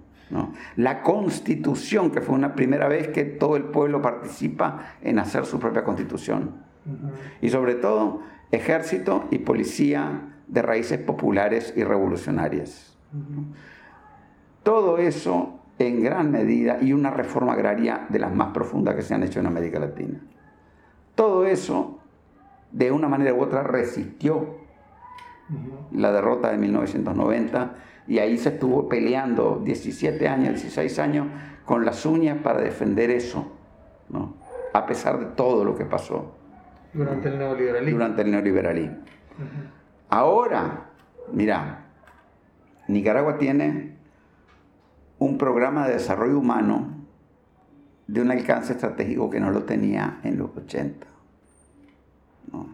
la 0.76 1.02
constitución, 1.02 2.10
que 2.10 2.20
fue 2.20 2.34
una 2.34 2.54
primera 2.54 2.86
vez 2.86 3.08
que 3.08 3.24
todo 3.24 3.56
el 3.56 3.64
pueblo 3.64 4.00
participa 4.00 4.94
en 5.02 5.18
hacer 5.18 5.44
su 5.44 5.58
propia 5.58 5.82
constitución. 5.82 6.52
Y 7.40 7.48
sobre 7.48 7.74
todo, 7.74 8.22
ejército 8.52 9.24
y 9.30 9.38
policía 9.38 10.36
de 10.46 10.62
raíces 10.62 10.98
populares 10.98 11.72
y 11.76 11.84
revolucionarias. 11.84 12.96
Todo 14.62 14.98
eso 14.98 15.60
en 15.78 16.02
gran 16.02 16.30
medida 16.30 16.78
y 16.80 16.92
una 16.92 17.10
reforma 17.10 17.54
agraria 17.54 18.06
de 18.10 18.18
las 18.18 18.34
más 18.34 18.52
profundas 18.52 18.94
que 18.94 19.02
se 19.02 19.14
han 19.14 19.22
hecho 19.22 19.40
en 19.40 19.46
América 19.46 19.78
Latina. 19.78 20.20
Todo 21.14 21.46
eso 21.46 21.99
de 22.72 22.92
una 22.92 23.08
manera 23.08 23.34
u 23.34 23.40
otra 23.40 23.62
resistió 23.62 24.60
la 25.92 26.12
derrota 26.12 26.50
de 26.50 26.58
1990 26.58 27.74
y 28.06 28.18
ahí 28.18 28.38
se 28.38 28.50
estuvo 28.50 28.88
peleando 28.88 29.60
17 29.64 30.28
años, 30.28 30.54
16 30.54 30.98
años 30.98 31.26
con 31.64 31.84
las 31.84 32.06
uñas 32.06 32.38
para 32.42 32.60
defender 32.60 33.10
eso, 33.10 33.52
¿no? 34.08 34.34
a 34.72 34.86
pesar 34.86 35.18
de 35.18 35.26
todo 35.26 35.64
lo 35.64 35.76
que 35.76 35.84
pasó. 35.84 36.34
Durante 36.92 37.28
el 37.28 37.38
neoliberalismo. 37.38 37.98
Durante 37.98 38.22
el 38.22 38.30
neoliberalismo. 38.30 38.96
Ahora, 40.08 40.90
mira, 41.32 41.86
Nicaragua 42.88 43.38
tiene 43.38 43.96
un 45.18 45.38
programa 45.38 45.86
de 45.86 45.94
desarrollo 45.94 46.38
humano 46.38 47.00
de 48.06 48.20
un 48.20 48.30
alcance 48.30 48.72
estratégico 48.72 49.30
que 49.30 49.38
no 49.38 49.50
lo 49.50 49.62
tenía 49.62 50.18
en 50.24 50.38
los 50.38 50.56
80. 50.56 51.06
O 52.52 52.66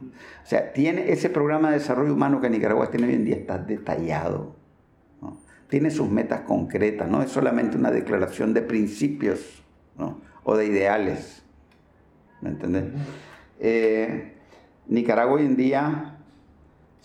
sea, 0.44 0.72
tiene 0.72 1.10
ese 1.12 1.28
programa 1.28 1.70
de 1.70 1.78
desarrollo 1.78 2.14
humano 2.14 2.40
que 2.40 2.48
Nicaragua 2.50 2.90
tiene 2.90 3.08
hoy 3.08 3.14
en 3.14 3.24
día, 3.24 3.36
está 3.36 3.58
detallado. 3.58 4.56
Tiene 5.68 5.90
sus 5.90 6.08
metas 6.08 6.42
concretas, 6.42 7.08
no 7.08 7.22
es 7.22 7.30
solamente 7.30 7.76
una 7.76 7.90
declaración 7.90 8.54
de 8.54 8.62
principios 8.62 9.62
o 10.44 10.56
de 10.56 10.66
ideales. 10.66 11.42
¿Me 12.40 12.50
entendés? 12.50 12.84
Eh, 13.58 14.34
Nicaragua 14.86 15.34
hoy 15.34 15.46
en 15.46 15.56
día 15.56 16.18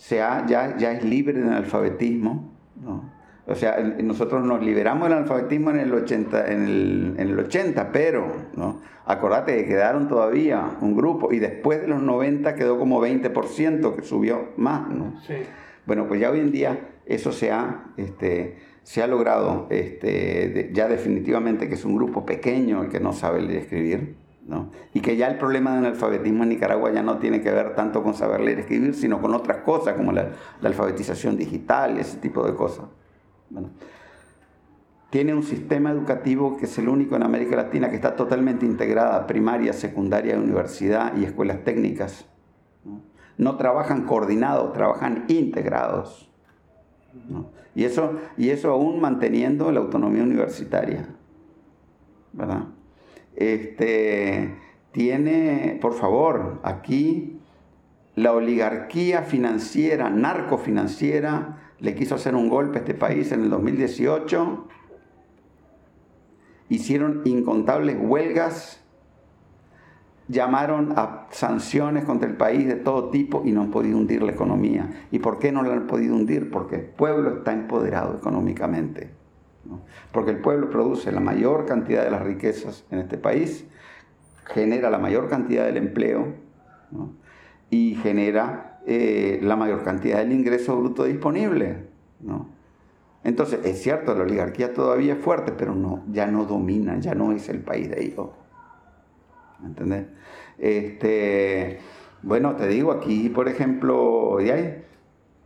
ya, 0.08 0.46
ya 0.46 0.92
es 0.92 1.04
libre 1.04 1.40
del 1.40 1.52
alfabetismo. 1.52 2.52
¿no? 2.80 3.11
O 3.46 3.56
sea, 3.56 3.78
nosotros 3.80 4.44
nos 4.44 4.62
liberamos 4.62 5.08
del 5.08 5.18
alfabetismo 5.18 5.70
en 5.70 5.80
el 5.80 5.92
80, 5.92 6.52
en 6.52 6.62
el, 6.62 7.14
en 7.18 7.28
el 7.28 7.38
80 7.40 7.90
pero, 7.90 8.32
¿no? 8.54 8.80
Acordate 9.04 9.56
que 9.56 9.66
quedaron 9.66 10.06
todavía 10.06 10.76
un 10.80 10.96
grupo 10.96 11.32
y 11.32 11.40
después 11.40 11.80
de 11.80 11.88
los 11.88 12.00
90 12.00 12.54
quedó 12.54 12.78
como 12.78 13.04
20% 13.04 13.96
que 13.96 14.02
subió 14.02 14.50
más, 14.56 14.88
¿no? 14.88 15.20
Sí. 15.26 15.34
Bueno, 15.86 16.06
pues 16.06 16.20
ya 16.20 16.30
hoy 16.30 16.38
en 16.38 16.52
día 16.52 16.78
eso 17.04 17.32
se 17.32 17.50
ha, 17.50 17.86
este, 17.96 18.58
se 18.84 19.02
ha 19.02 19.08
logrado 19.08 19.66
este, 19.70 20.70
ya 20.72 20.86
definitivamente 20.86 21.68
que 21.68 21.74
es 21.74 21.84
un 21.84 21.96
grupo 21.96 22.24
pequeño 22.24 22.84
el 22.84 22.90
que 22.90 23.00
no 23.00 23.12
sabe 23.12 23.42
leer 23.42 23.54
y 23.54 23.56
escribir, 23.58 24.16
¿no? 24.46 24.70
Y 24.94 25.00
que 25.00 25.16
ya 25.16 25.26
el 25.26 25.36
problema 25.36 25.74
del 25.74 25.86
alfabetismo 25.86 26.44
en 26.44 26.50
Nicaragua 26.50 26.92
ya 26.92 27.02
no 27.02 27.18
tiene 27.18 27.40
que 27.40 27.50
ver 27.50 27.74
tanto 27.74 28.04
con 28.04 28.14
saber 28.14 28.40
leer 28.40 28.58
y 28.58 28.60
escribir, 28.60 28.94
sino 28.94 29.20
con 29.20 29.34
otras 29.34 29.58
cosas 29.58 29.94
como 29.94 30.12
la, 30.12 30.28
la 30.60 30.68
alfabetización 30.68 31.36
digital 31.36 31.98
ese 31.98 32.18
tipo 32.18 32.46
de 32.46 32.54
cosas 32.54 32.84
tiene 35.10 35.34
un 35.34 35.42
sistema 35.42 35.90
educativo 35.90 36.56
que 36.56 36.64
es 36.64 36.78
el 36.78 36.88
único 36.88 37.16
en 37.16 37.22
América 37.22 37.56
Latina 37.56 37.90
que 37.90 37.96
está 37.96 38.16
totalmente 38.16 38.64
integrada, 38.64 39.26
primaria, 39.26 39.72
secundaria, 39.72 40.38
universidad 40.38 41.16
y 41.16 41.24
escuelas 41.24 41.64
técnicas. 41.64 42.24
No, 43.36 43.56
trabajan 43.56 44.06
coordinados, 44.06 44.72
trabajan 44.72 45.24
integrados. 45.28 46.30
Y, 47.74 47.84
eso, 47.84 48.18
y 48.38 48.50
eso 48.50 48.70
aún 48.70 49.00
manteniendo 49.00 49.70
la 49.70 49.80
autonomía 49.80 50.22
universitaria. 50.22 51.08
¿verdad? 52.32 52.64
Este, 53.36 54.54
tiene, 54.92 55.78
por 55.80 55.94
favor, 55.94 56.60
aquí 56.62 57.31
la 58.14 58.32
oligarquía 58.32 59.22
financiera, 59.22 60.10
narcofinanciera, 60.10 61.58
le 61.78 61.94
quiso 61.94 62.14
hacer 62.14 62.34
un 62.34 62.48
golpe 62.48 62.78
a 62.78 62.80
este 62.80 62.94
país 62.94 63.32
en 63.32 63.42
el 63.42 63.50
2018. 63.50 64.68
Hicieron 66.68 67.22
incontables 67.24 67.96
huelgas, 67.98 68.82
llamaron 70.28 70.92
a 70.96 71.26
sanciones 71.30 72.04
contra 72.04 72.28
el 72.28 72.36
país 72.36 72.66
de 72.66 72.76
todo 72.76 73.10
tipo 73.10 73.42
y 73.44 73.52
no 73.52 73.62
han 73.62 73.70
podido 73.70 73.98
hundir 73.98 74.22
la 74.22 74.32
economía. 74.32 75.06
¿Y 75.10 75.18
por 75.18 75.38
qué 75.38 75.50
no 75.50 75.62
la 75.62 75.72
han 75.72 75.86
podido 75.86 76.14
hundir? 76.14 76.50
Porque 76.50 76.76
el 76.76 76.84
pueblo 76.84 77.38
está 77.38 77.52
empoderado 77.52 78.16
económicamente. 78.16 79.10
Porque 80.12 80.32
el 80.32 80.38
pueblo 80.38 80.70
produce 80.70 81.12
la 81.12 81.20
mayor 81.20 81.66
cantidad 81.66 82.04
de 82.04 82.10
las 82.10 82.22
riquezas 82.22 82.84
en 82.90 82.98
este 82.98 83.16
país, 83.16 83.64
genera 84.44 84.90
la 84.90 84.98
mayor 84.98 85.28
cantidad 85.28 85.64
del 85.64 85.78
empleo 85.78 86.34
y 87.72 87.94
genera 87.94 88.80
eh, 88.86 89.40
la 89.42 89.56
mayor 89.56 89.82
cantidad 89.82 90.18
del 90.18 90.30
ingreso 90.30 90.78
bruto 90.78 91.04
disponible. 91.04 91.86
¿no? 92.20 92.50
Entonces, 93.24 93.60
es 93.64 93.80
cierto, 93.82 94.14
la 94.14 94.24
oligarquía 94.24 94.74
todavía 94.74 95.14
es 95.14 95.18
fuerte, 95.20 95.52
pero 95.52 95.74
no, 95.74 96.04
ya 96.10 96.26
no 96.26 96.44
domina, 96.44 97.00
ya 97.00 97.14
no 97.14 97.32
es 97.32 97.48
el 97.48 97.60
país 97.60 97.88
de 97.88 98.04
ellos. 98.04 98.28
Este, 100.58 101.78
bueno, 102.22 102.56
te 102.56 102.68
digo, 102.68 102.92
aquí, 102.92 103.30
por 103.30 103.48
ejemplo, 103.48 104.36
hay, 104.36 104.84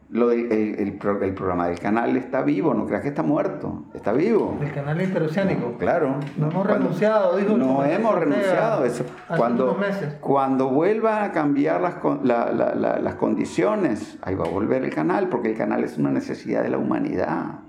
lo 0.09 0.31
el, 0.31 0.99
programa 0.99 1.67
del 1.67 1.81
canal 1.81 2.17
está 2.17 2.43
vivo, 2.43 2.75
no 2.75 2.87
creas 2.87 3.03
que 3.03 3.09
está 3.09 3.23
muerto, 3.23 3.87
está 3.93 4.13
vivo. 4.13 4.57
El 4.61 4.73
canal 4.73 5.01
interoceánico. 5.01 5.77
claro. 5.79 6.21
No 6.37 6.51
hemos 6.51 6.67
renunciado, 6.67 7.37
dijo. 7.37 7.57
No 7.57 7.85
hemos 7.85 8.15
renunciado. 8.15 8.85
Eso. 8.85 9.05
Cuando, 9.37 9.77
cuando 10.21 10.69
vuelvan 10.69 11.25
a 11.25 11.33
cambiar 11.33 11.81
las, 11.81 11.97
las 12.23 13.15
condiciones, 13.17 14.19
ahí 14.23 14.35
va 14.35 14.45
a 14.45 14.49
volver 14.49 14.85
el 14.85 14.95
canal, 14.95 15.29
porque 15.29 15.51
el 15.51 15.57
canal 15.57 15.83
es 15.83 15.99
una 15.99 16.11
necesidad 16.11 16.63
de 16.63 16.71
la 16.71 16.79
humanidad. 16.79 17.61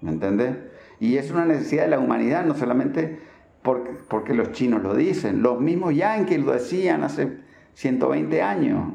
¿Me 0.00 0.10
entendés? 0.10 0.56
Y 0.98 1.16
es 1.16 1.30
una 1.30 1.44
necesidad 1.44 1.84
de 1.84 1.90
la 1.90 2.00
humanidad, 2.00 2.44
no 2.44 2.54
solamente 2.54 3.20
porque, 3.62 3.92
porque 4.08 4.34
los 4.34 4.50
chinos 4.50 4.82
lo 4.82 4.94
dicen, 4.94 5.42
los 5.42 5.60
mismos 5.60 5.94
yanquis 5.94 6.44
lo 6.44 6.52
decían 6.52 7.04
hace 7.04 7.38
120 7.74 8.42
años. 8.42 8.92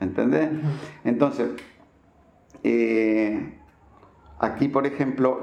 ¿Entendés? 0.00 0.50
Entonces, 1.04 1.50
eh, 2.62 3.58
aquí, 4.38 4.68
por 4.68 4.86
ejemplo, 4.86 5.42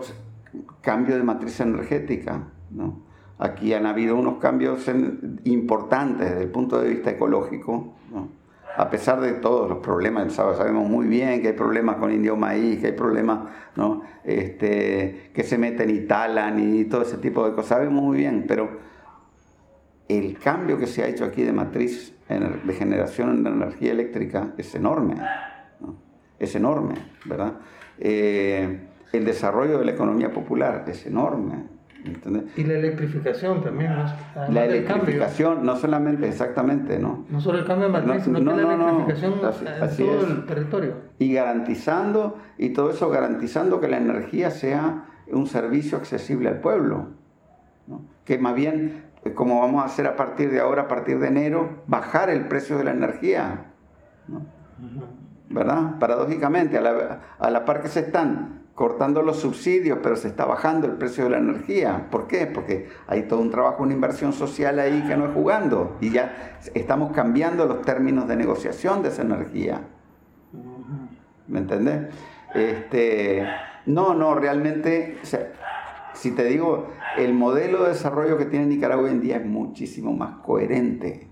cambio 0.82 1.16
de 1.16 1.24
matriz 1.24 1.60
energética. 1.60 2.44
¿no? 2.72 3.02
Aquí 3.40 3.74
han 3.74 3.86
habido 3.86 4.16
unos 4.16 4.38
cambios 4.38 4.90
importantes 5.44 6.30
desde 6.30 6.44
el 6.44 6.52
punto 6.52 6.82
de 6.82 6.90
vista 6.90 7.12
ecológico. 7.12 7.94
¿no? 8.12 8.44
a 8.76 8.90
pesar 8.90 9.22
de 9.22 9.34
todos 9.34 9.70
los 9.70 9.80
problemas, 9.80 10.34
sabemos 10.34 10.90
muy 10.90 11.06
bien 11.06 11.42
que 11.42 11.50
hay 11.50 11.54
problemas 11.54 11.98
con 11.98 12.12
indio 12.12 12.36
maíz, 12.36 12.80
que 12.80 12.88
hay 12.88 12.94
problemas 12.94 13.50
¿no? 13.76 14.02
este, 14.24 15.32
que 15.34 15.44
se 15.44 15.58
meten 15.58 15.90
y 15.90 16.02
talan 16.02 16.60
y 16.60 16.86
todo 16.86 17.04
ese 17.04 17.18
tipo 17.18 17.46
de 17.48 17.54
cosas, 17.54 17.68
sabemos 17.68 18.04
muy 18.04 18.18
bien, 18.18 18.46
pero 18.48 18.70
el 20.08 20.38
cambio 20.40 20.78
que 20.78 20.88
se 20.88 21.04
ha 21.04 21.08
hecho 21.08 21.26
aquí 21.26 21.44
de 21.44 21.54
matriz 21.54 22.16
de 22.40 22.74
generación 22.74 23.44
de 23.44 23.50
energía 23.50 23.92
eléctrica 23.92 24.54
es 24.58 24.74
enorme, 24.76 25.16
es 26.40 26.56
enorme, 26.56 26.96
¿verdad? 27.26 27.54
Eh, 28.00 28.88
el 29.12 29.26
desarrollo 29.26 29.80
de 29.80 29.86
la 29.86 29.92
economía 29.92 30.32
popular 30.32 30.86
es 30.88 31.06
enorme. 31.06 31.74
Y 32.58 32.64
la 32.66 32.74
electrificación 32.74 33.62
también, 33.62 33.96
¿no? 33.96 34.06
la 34.50 34.66
electrificación, 34.66 35.66
no 35.66 35.78
solamente, 35.78 36.28
exactamente, 36.28 37.00
¿no? 37.00 37.26
No 37.30 37.40
solo 37.40 37.60
el 37.60 37.66
cambio 37.66 37.88
de 37.88 37.94
matriz, 37.94 38.24
sino 38.24 38.40
la 38.40 38.74
electrificación 38.74 39.34
en 39.34 39.40
todo 39.40 40.28
el 40.28 40.46
territorio. 40.46 40.96
Y 41.18 41.34
garantizando, 41.34 42.38
y 42.58 42.70
todo 42.70 42.90
eso 42.92 43.10
garantizando 43.10 43.80
que 43.80 43.88
la 43.88 43.98
energía 43.98 44.52
sea 44.52 45.06
un 45.32 45.48
servicio 45.48 45.98
accesible 45.98 46.50
al 46.50 46.60
pueblo. 46.60 47.08
Que 48.26 48.38
más 48.38 48.56
bien, 48.56 49.04
como 49.32 49.62
vamos 49.62 49.84
a 49.84 49.86
hacer 49.86 50.08
a 50.08 50.16
partir 50.16 50.52
de 50.52 50.60
ahora, 50.60 50.84
a 50.84 50.88
partir 50.88 51.20
de 51.20 51.28
enero, 51.28 51.84
bajar 51.88 52.30
el 52.30 52.48
precio 52.48 52.78
de 52.78 52.84
la 52.84 52.92
energía. 52.92 53.72
¿Verdad? 55.50 56.00
Paradójicamente, 56.00 56.78
a 56.78 56.82
la, 56.82 57.20
a 57.40 57.50
la 57.50 57.66
par 57.66 57.82
que 57.82 57.88
se 57.88 58.02
están 58.02 58.64
cortando 58.76 59.22
los 59.22 59.40
subsidios, 59.40 60.00
pero 60.02 60.16
se 60.16 60.28
está 60.28 60.46
bajando 60.46 60.88
el 60.88 60.94
precio 60.94 61.26
de 61.26 61.30
la 61.32 61.38
energía. 61.38 62.08
¿Por 62.10 62.28
qué? 62.28 62.48
Porque 62.48 62.90
hay 63.08 63.24
todo 63.24 63.40
un 63.40 63.52
trabajo, 63.52 63.84
una 63.84 63.94
inversión 63.94 64.34
social 64.34 64.80
ahí 64.80 65.04
que 65.08 65.16
no 65.16 65.28
es 65.28 65.34
jugando 65.34 65.98
y 66.02 66.10
ya 66.10 66.58
estamos 66.74 67.12
cambiando 67.12 67.66
los 67.66 67.82
términos 67.82 68.28
de 68.28 68.36
negociación 68.36 69.04
de 69.04 69.10
esa 69.10 69.22
energía. 69.22 69.82
¿Me 71.48 71.60
entendés? 71.60 72.14
Este, 72.56 73.48
no, 73.86 74.14
no, 74.16 74.36
realmente, 74.36 75.20
si 76.14 76.32
te 76.32 76.46
digo, 76.46 76.88
el 77.18 77.34
modelo 77.34 77.84
de 77.84 77.90
desarrollo 77.90 78.38
que 78.38 78.46
tiene 78.46 78.66
Nicaragua 78.66 79.06
hoy 79.06 79.12
en 79.12 79.22
día 79.22 79.38
es 79.38 79.46
muchísimo 79.46 80.14
más 80.14 80.38
coherente. 80.38 81.28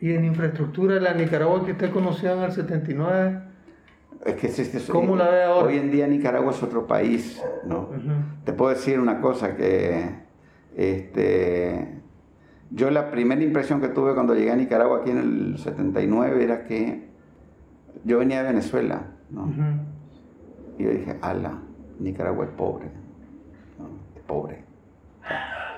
¿Y 0.00 0.12
en 0.12 0.24
infraestructura 0.24 0.98
la 1.00 1.14
Nicaragua 1.14 1.64
que 1.64 1.72
usted 1.72 1.92
conoció 1.92 2.32
en 2.32 2.42
el 2.42 2.52
79? 2.52 3.42
Es 4.24 4.34
que 4.34 4.46
es, 4.46 4.88
¿Cómo 4.90 5.16
la 5.16 5.30
ve 5.30 5.44
ahora? 5.44 5.66
Hoy 5.66 5.78
en 5.78 5.90
día 5.90 6.06
Nicaragua 6.06 6.52
es 6.52 6.62
otro 6.62 6.86
país, 6.86 7.42
¿no? 7.64 7.88
Te 8.44 8.52
puedo 8.52 8.70
decir 8.70 9.00
una 9.00 9.20
cosa 9.20 9.56
que 9.56 10.22
este, 10.76 12.00
yo 12.70 12.90
la 12.90 13.10
primera 13.10 13.42
impresión 13.42 13.80
que 13.80 13.88
tuve 13.88 14.14
cuando 14.14 14.34
llegué 14.34 14.50
a 14.50 14.56
Nicaragua 14.56 14.98
aquí 14.98 15.10
en 15.10 15.18
el 15.18 15.58
79 15.58 16.44
era 16.44 16.64
que 16.64 17.08
yo 18.04 18.18
venía 18.18 18.42
de 18.42 18.48
Venezuela, 18.48 19.02
¿no? 19.30 19.52
Y 20.78 20.84
yo 20.84 20.90
dije, 20.90 21.16
ala, 21.20 21.58
Nicaragua 21.98 22.46
es 22.46 22.50
pobre, 22.52 22.86
pobre. 24.32 24.64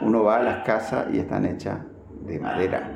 Uno 0.01 0.23
va 0.23 0.37
a 0.37 0.43
las 0.43 0.65
casas 0.65 1.07
y 1.13 1.19
están 1.19 1.45
hechas 1.45 1.79
de 2.25 2.39
madera. 2.39 2.93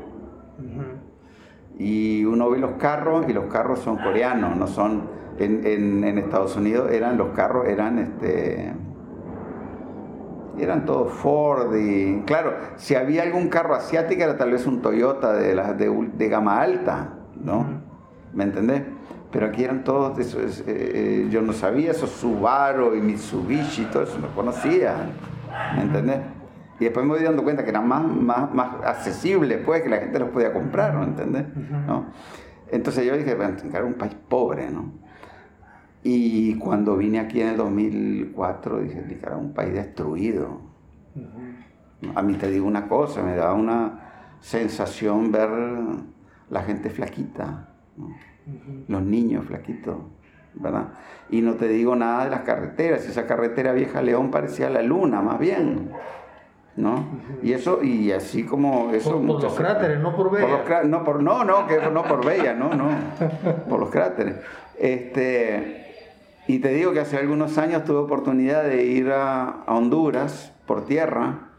Y 1.78 2.24
uno 2.24 2.50
ve 2.50 2.58
los 2.58 2.72
carros 2.72 3.26
y 3.28 3.32
los 3.32 3.46
carros 3.46 3.80
son 3.80 3.96
coreanos, 3.98 4.56
no 4.56 4.66
son 4.66 5.08
en, 5.38 6.04
en, 6.04 6.18
Estados 6.18 6.56
Unidos 6.56 6.90
eran 6.90 7.16
los 7.16 7.28
carros, 7.28 7.68
eran 7.68 7.98
este 7.98 8.72
eran 10.58 10.84
todos 10.84 11.12
Ford 11.12 11.76
y 11.76 12.22
claro, 12.22 12.56
si 12.76 12.96
había 12.96 13.22
algún 13.22 13.48
carro 13.48 13.76
asiático 13.76 14.22
era 14.24 14.36
tal 14.36 14.50
vez 14.50 14.66
un 14.66 14.82
Toyota 14.82 15.32
de, 15.32 15.54
las 15.54 15.78
de, 15.78 16.28
gama 16.28 16.60
alta, 16.60 17.10
¿no? 17.36 17.64
¿Me 18.32 18.42
entendés? 18.42 18.82
Pero 19.30 19.46
aquí 19.46 19.62
eran 19.62 19.84
todos, 19.84 20.18
eh, 20.18 20.64
eh, 20.66 21.28
yo 21.30 21.42
no 21.42 21.52
sabía, 21.52 21.92
esos 21.92 22.10
Subaru 22.10 22.96
y 22.96 23.00
Mitsubishi, 23.00 23.84
todo 23.84 24.02
eso 24.02 24.18
no 24.18 24.34
conocía, 24.34 24.96
¿me 24.96 25.38
entendés? 25.82 26.20
Y 26.80 26.84
después 26.84 27.04
me 27.04 27.14
voy 27.14 27.24
dando 27.24 27.42
cuenta 27.42 27.64
que 27.64 27.70
eran 27.70 27.88
más, 27.88 28.04
más, 28.04 28.54
más 28.54 28.84
accesibles, 28.84 29.60
pues, 29.64 29.82
que 29.82 29.88
la 29.88 29.98
gente 29.98 30.18
los 30.18 30.28
podía 30.30 30.52
comprar, 30.52 30.96
¿me 30.96 31.04
entendés? 31.04 31.46
¿No? 31.86 32.06
Entonces 32.70 33.04
yo 33.04 33.16
dije, 33.16 33.34
bueno, 33.34 33.56
era 33.72 33.84
un 33.84 33.94
país 33.94 34.14
pobre, 34.28 34.70
¿no? 34.70 34.92
Y 36.02 36.54
cuando 36.58 36.96
vine 36.96 37.18
aquí 37.18 37.40
en 37.40 37.48
el 37.48 37.56
2004, 37.56 38.80
dije, 38.80 39.18
era 39.20 39.36
un 39.36 39.52
país 39.52 39.74
destruido. 39.74 40.60
A 42.14 42.22
mí 42.22 42.34
te 42.34 42.48
digo 42.48 42.66
una 42.66 42.86
cosa, 42.86 43.22
me 43.22 43.34
da 43.34 43.52
una 43.52 44.36
sensación 44.40 45.32
ver 45.32 45.50
la 46.48 46.62
gente 46.62 46.90
flaquita, 46.90 47.70
los 48.86 49.02
niños 49.02 49.46
flaquitos, 49.46 49.96
¿verdad? 50.55 50.89
Y 51.31 51.43
no 51.43 51.55
te 51.55 51.68
digo 51.68 51.94
nada 51.97 52.25
de 52.25 52.31
las 52.31 52.41
carreteras, 52.43 53.05
esa 53.07 53.27
carretera 53.27 53.73
vieja 53.73 54.02
León 54.02 54.31
parecía 54.31 54.70
la 54.70 54.83
luna, 54.83 55.20
más 55.20 55.39
bien. 55.39 55.91
¿no? 56.78 57.05
Y 57.43 57.52
eso, 57.52 57.83
y 57.83 58.12
así 58.12 58.44
como 58.44 58.91
eso... 58.93 59.20
Por, 59.20 59.43
los 59.43 59.55
cráteres, 59.55 60.01
no 60.01 60.15
por 60.15 60.31
Bella. 60.31 60.85
no, 60.85 61.05
por, 61.05 61.23
no, 61.23 61.44
no, 61.44 61.67
que 61.67 61.78
no 61.91 62.05
por 62.05 62.25
Bella, 62.25 62.55
no, 62.55 62.73
no, 62.75 62.89
por 63.68 63.81
los 63.81 63.91
cráteres. 63.91 64.36
Este, 64.78 65.89
y 66.47 66.60
te 66.60 66.68
digo 66.68 66.93
que 66.93 67.01
hace 67.01 67.18
algunos 67.18 67.59
años 67.59 67.85
tuve 67.85 67.99
oportunidad 67.99 68.62
de 68.62 68.85
ir 68.85 69.10
a, 69.10 69.65
Honduras 69.67 70.55
por 70.67 70.86
tierra 70.86 71.51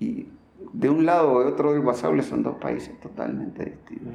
y 0.00 0.28
de 0.72 0.90
un 0.90 1.06
lado 1.06 1.32
o 1.32 1.40
de 1.40 1.46
otro 1.46 1.72
del 1.72 1.80
Guasable 1.80 2.22
son 2.22 2.42
dos 2.42 2.56
países 2.56 2.98
totalmente 3.00 3.64
distintos. 3.64 4.12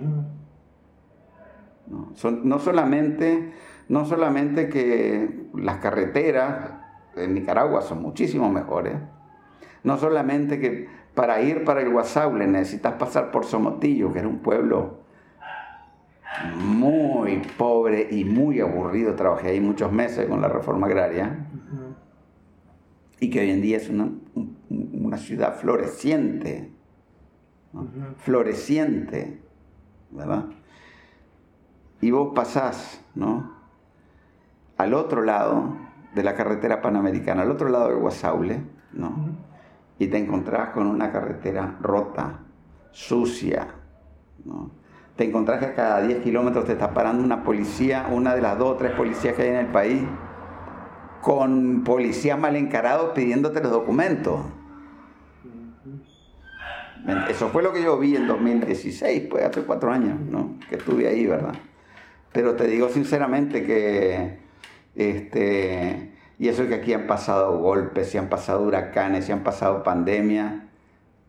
No, 1.89 2.11
son, 2.15 2.47
no, 2.47 2.59
solamente, 2.59 3.51
no 3.87 4.05
solamente 4.05 4.69
que 4.69 5.49
las 5.55 5.77
carreteras 5.77 6.71
en 7.15 7.33
Nicaragua 7.33 7.81
son 7.81 8.01
muchísimo 8.01 8.49
mejores, 8.49 8.95
no 9.83 9.97
solamente 9.97 10.59
que 10.59 10.87
para 11.15 11.41
ir 11.41 11.63
para 11.63 11.81
el 11.81 11.91
Guasable 11.91 12.47
necesitas 12.47 12.93
pasar 12.93 13.31
por 13.31 13.45
Somotillo, 13.45 14.13
que 14.13 14.19
era 14.19 14.27
un 14.27 14.39
pueblo 14.39 14.99
muy 16.55 17.41
pobre 17.57 18.07
y 18.11 18.23
muy 18.23 18.59
aburrido. 18.59 19.15
Trabajé 19.15 19.49
ahí 19.49 19.59
muchos 19.59 19.91
meses 19.91 20.27
con 20.27 20.41
la 20.41 20.47
reforma 20.47 20.87
agraria. 20.87 21.47
Y 23.19 23.29
que 23.29 23.41
hoy 23.41 23.49
en 23.49 23.61
día 23.61 23.77
es 23.77 23.89
una, 23.89 24.11
una 24.69 25.17
ciudad 25.17 25.55
floreciente. 25.55 26.71
Floreciente. 28.17 29.41
¿Verdad? 30.11 30.45
Y 32.01 32.11
vos 32.11 32.33
pasás, 32.33 33.03
¿no? 33.15 33.53
Al 34.77 34.93
otro 34.93 35.21
lado 35.21 35.75
de 36.15 36.23
la 36.23 36.35
carretera 36.35 36.81
panamericana, 36.81 37.41
al 37.41 37.51
otro 37.51 37.69
lado 37.69 37.89
del 37.89 37.97
Guasaule, 37.97 38.63
¿no? 38.93 39.37
Y 39.97 40.07
te 40.07 40.17
encontrás 40.17 40.69
con 40.69 40.87
una 40.87 41.11
carretera 41.11 41.77
rota, 41.81 42.39
sucia, 42.91 43.67
¿no? 44.45 44.79
te 45.19 45.25
encontrás 45.25 45.59
que 45.59 45.65
a 45.65 45.75
cada 45.75 46.01
10 46.01 46.23
kilómetros 46.23 46.63
te 46.63 46.71
está 46.71 46.93
parando 46.93 47.21
una 47.21 47.43
policía, 47.43 48.07
una 48.09 48.33
de 48.33 48.41
las 48.41 48.57
dos 48.57 48.69
o 48.69 48.75
tres 48.77 48.93
policías 48.93 49.35
que 49.35 49.41
hay 49.41 49.49
en 49.49 49.55
el 49.57 49.65
país, 49.65 50.01
con 51.21 51.83
policías 51.83 52.39
mal 52.39 52.55
encarados 52.55 53.11
pidiéndote 53.13 53.61
los 53.61 53.69
documentos. 53.69 54.39
Eso 57.27 57.49
fue 57.49 57.63
lo 57.63 57.73
que 57.73 57.83
yo 57.83 57.99
vi 57.99 58.15
en 58.15 58.27
2016, 58.27 59.27
pues 59.29 59.43
hace 59.43 59.63
cuatro 59.63 59.91
años, 59.91 60.17
¿no? 60.21 60.57
Que 60.69 60.77
estuve 60.77 61.09
ahí, 61.09 61.27
¿verdad? 61.27 61.55
Pero 62.31 62.55
te 62.55 62.67
digo 62.67 62.89
sinceramente 62.89 63.63
que, 63.63 64.37
Este, 64.95 66.11
y 66.37 66.47
eso 66.47 66.63
es 66.63 66.69
que 66.69 66.75
aquí 66.75 66.93
han 66.93 67.07
pasado 67.07 67.59
golpes, 67.59 68.09
se 68.09 68.19
han 68.19 68.29
pasado 68.29 68.63
huracanes, 68.63 69.25
se 69.25 69.33
han 69.33 69.43
pasado 69.43 69.83
pandemias 69.83 70.53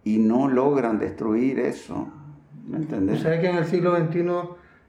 y 0.05 0.19
no 0.19 0.49
logran 0.49 0.99
destruir 0.99 1.59
eso. 1.61 2.09
¿Me 2.67 2.79
entendés? 2.79 3.19
O 3.19 3.23
sea 3.23 3.41
que 3.41 3.49
en 3.49 3.57
el 3.57 3.67
siglo 3.67 3.97
XXI 3.97 4.25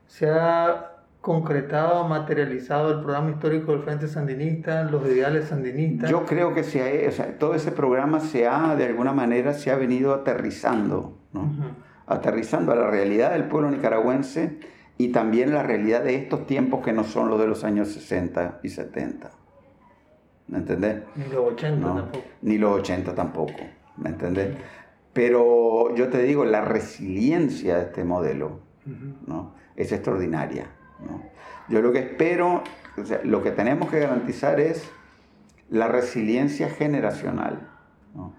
se 0.07 0.29
ha 0.29 0.91
concretado, 1.21 2.07
materializado 2.07 2.91
el 2.91 3.01
programa 3.01 3.29
histórico 3.29 3.71
del 3.71 3.81
Frente 3.81 4.07
Sandinista, 4.07 4.83
los 4.83 5.05
ideales 5.05 5.49
sandinistas. 5.49 6.09
Yo 6.09 6.25
creo 6.25 6.53
que 6.53 6.63
se 6.63 6.81
ha, 6.81 7.09
o 7.09 7.11
sea, 7.11 7.37
todo 7.37 7.53
ese 7.53 7.71
programa 7.71 8.19
se 8.19 8.47
ha, 8.47 8.75
de 8.75 8.85
alguna 8.85 9.13
manera, 9.13 9.53
se 9.53 9.71
ha 9.71 9.75
venido 9.75 10.13
aterrizando, 10.13 11.17
¿no? 11.33 11.51
Aterrizando 12.07 12.71
a 12.71 12.75
la 12.75 12.87
realidad 12.89 13.33
del 13.33 13.45
pueblo 13.45 13.69
nicaragüense 13.69 14.59
y 14.97 15.09
también 15.09 15.53
la 15.53 15.63
realidad 15.63 16.03
de 16.03 16.15
estos 16.15 16.45
tiempos 16.45 16.83
que 16.83 16.93
no 16.93 17.03
son 17.03 17.29
los 17.29 17.39
de 17.39 17.47
los 17.47 17.63
años 17.63 17.89
60 17.89 18.59
y 18.63 18.69
70. 18.69 19.31
¿Me 20.47 20.57
entendés? 20.59 21.01
Ni 21.15 21.25
los 21.25 21.53
80 21.53 21.93
tampoco. 21.93 22.25
Ni 22.41 22.57
los 22.57 22.79
80 22.79 23.15
tampoco, 23.15 23.53
¿me 23.97 24.09
entendés? 24.09 24.57
Pero 25.13 25.95
yo 25.95 26.09
te 26.09 26.21
digo, 26.23 26.45
la 26.45 26.61
resiliencia 26.61 27.77
de 27.77 27.83
este 27.83 28.03
modelo 28.03 28.59
¿no? 29.27 29.53
es 29.75 29.91
extraordinaria. 29.91 30.67
¿no? 31.05 31.23
Yo 31.67 31.81
lo 31.81 31.91
que 31.91 31.99
espero, 31.99 32.63
o 32.97 33.05
sea, 33.05 33.21
lo 33.23 33.41
que 33.41 33.51
tenemos 33.51 33.89
que 33.89 33.99
garantizar 33.99 34.59
es 34.59 34.89
la 35.69 35.87
resiliencia 35.87 36.69
generacional. 36.69 37.69
¿no? 38.13 38.35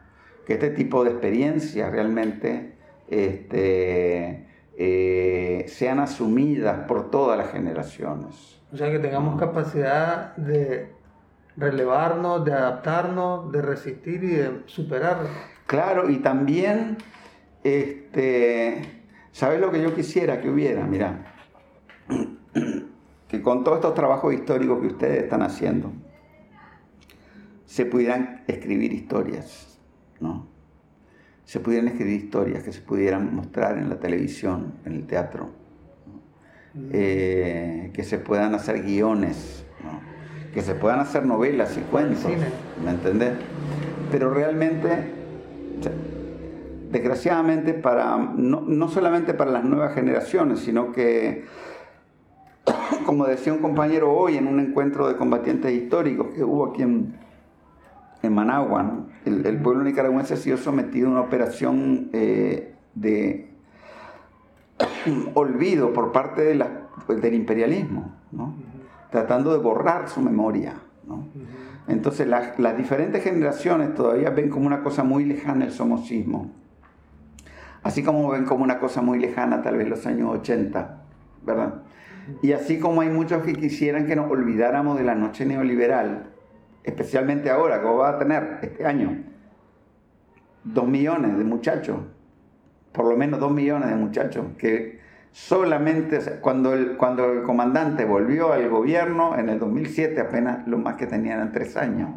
Que 0.46 0.54
este 0.54 0.70
tipo 0.70 1.04
de 1.04 1.10
experiencias 1.10 1.90
realmente 1.90 2.74
este, 3.08 4.41
eh, 4.78 5.64
sean 5.68 6.00
asumidas 6.00 6.86
por 6.86 7.10
todas 7.10 7.38
las 7.38 7.50
generaciones. 7.50 8.60
O 8.72 8.76
sea, 8.76 8.90
que 8.90 8.98
tengamos 8.98 9.38
capacidad 9.38 10.34
de 10.36 10.90
relevarnos, 11.56 12.44
de 12.44 12.52
adaptarnos, 12.52 13.52
de 13.52 13.62
resistir 13.62 14.24
y 14.24 14.28
de 14.28 14.62
superar. 14.66 15.18
Claro, 15.66 16.08
y 16.08 16.18
también, 16.18 16.96
este, 17.62 19.04
¿sabes 19.30 19.60
lo 19.60 19.70
que 19.70 19.82
yo 19.82 19.94
quisiera 19.94 20.40
que 20.40 20.48
hubiera? 20.48 20.84
Mira, 20.84 21.34
que 23.28 23.42
con 23.42 23.64
todos 23.64 23.78
estos 23.78 23.94
trabajos 23.94 24.32
históricos 24.32 24.80
que 24.80 24.86
ustedes 24.86 25.24
están 25.24 25.42
haciendo, 25.42 25.92
se 27.66 27.86
pudieran 27.86 28.42
escribir 28.46 28.92
historias, 28.92 29.78
¿no? 30.20 30.51
Se 31.52 31.60
pudieran 31.60 31.88
escribir 31.88 32.14
historias 32.14 32.62
que 32.62 32.72
se 32.72 32.80
pudieran 32.80 33.36
mostrar 33.36 33.76
en 33.76 33.90
la 33.90 33.96
televisión, 33.96 34.72
en 34.86 34.94
el 34.94 35.06
teatro, 35.06 35.50
eh, 36.92 37.90
que 37.92 38.04
se 38.04 38.16
puedan 38.16 38.54
hacer 38.54 38.82
guiones, 38.82 39.62
¿no? 39.84 40.00
que 40.54 40.62
se 40.62 40.74
puedan 40.74 41.00
hacer 41.00 41.26
novelas 41.26 41.76
y 41.76 41.82
cuentos, 41.82 42.24
¿me 42.82 42.90
entendés? 42.90 43.32
Pero 44.10 44.32
realmente, 44.32 44.88
desgraciadamente, 46.90 47.74
para, 47.74 48.16
no, 48.16 48.62
no 48.62 48.88
solamente 48.88 49.34
para 49.34 49.50
las 49.50 49.64
nuevas 49.64 49.94
generaciones, 49.94 50.60
sino 50.60 50.90
que 50.90 51.44
como 53.04 53.26
decía 53.26 53.52
un 53.52 53.58
compañero 53.58 54.10
hoy 54.10 54.38
en 54.38 54.46
un 54.46 54.58
encuentro 54.58 55.06
de 55.06 55.16
combatientes 55.16 55.70
históricos 55.70 56.28
que 56.34 56.44
hubo 56.44 56.70
aquí 56.70 56.80
en, 56.80 57.12
en 58.22 58.34
Managua, 58.34 59.06
el, 59.24 59.58
pueblo 59.62 59.82
nicaragüense 59.82 60.34
ha 60.34 60.36
sido 60.36 60.56
sometido 60.56 61.08
a 61.08 61.10
una 61.12 61.20
operación 61.20 62.10
eh, 62.12 62.74
de 62.94 63.50
olvido 65.34 65.92
por 65.92 66.12
parte 66.12 66.42
de 66.42 66.54
la, 66.54 66.88
del 67.08 67.34
imperialismo, 67.34 68.14
¿no? 68.30 68.54
tratando 69.10 69.52
de 69.52 69.58
borrar 69.58 70.08
su 70.08 70.20
memoria. 70.20 70.74
¿no? 71.06 71.26
Entonces 71.88 72.28
las 72.28 72.76
diferentes 72.76 73.22
generaciones 73.24 73.94
todavía 73.94 74.30
ven 74.30 74.48
como 74.48 74.66
una 74.66 74.82
cosa 74.82 75.02
muy 75.02 75.24
lejana 75.24 75.64
el 75.64 75.72
somocismo, 75.72 76.52
así 77.82 78.02
como 78.02 78.30
ven 78.30 78.44
como 78.44 78.62
una 78.62 78.78
cosa 78.78 79.02
muy 79.02 79.18
lejana 79.18 79.62
tal 79.62 79.76
vez 79.76 79.88
los 79.88 80.06
años 80.06 80.30
80, 80.30 81.02
¿verdad? 81.44 81.82
Y 82.40 82.52
así 82.52 82.78
como 82.78 83.00
hay 83.00 83.08
muchos 83.08 83.42
que 83.42 83.54
quisieran 83.54 84.06
que 84.06 84.14
nos 84.14 84.30
olvidáramos 84.30 84.96
de 84.96 85.04
la 85.04 85.16
noche 85.16 85.44
neoliberal, 85.44 86.31
especialmente 86.84 87.50
ahora, 87.50 87.80
que 87.80 87.86
va 87.86 88.10
a 88.10 88.18
tener 88.18 88.58
este 88.62 88.84
año 88.84 89.24
dos 90.64 90.86
millones 90.86 91.36
de 91.36 91.44
muchachos, 91.44 91.98
por 92.92 93.06
lo 93.06 93.16
menos 93.16 93.40
dos 93.40 93.52
millones 93.52 93.88
de 93.88 93.96
muchachos, 93.96 94.46
que 94.58 95.00
solamente 95.32 96.18
cuando 96.40 96.74
el, 96.74 96.96
cuando 96.96 97.32
el 97.32 97.42
comandante 97.42 98.04
volvió 98.04 98.52
al 98.52 98.68
gobierno 98.68 99.38
en 99.38 99.48
el 99.48 99.58
2007 99.58 100.20
apenas 100.20 100.66
lo 100.68 100.78
más 100.78 100.96
que 100.96 101.06
tenían 101.06 101.38
eran 101.38 101.52
tres 101.52 101.76
años. 101.76 102.10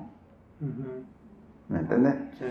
¿Me 1.70 1.80
entiendes? 1.80 2.16
Sí. 2.38 2.46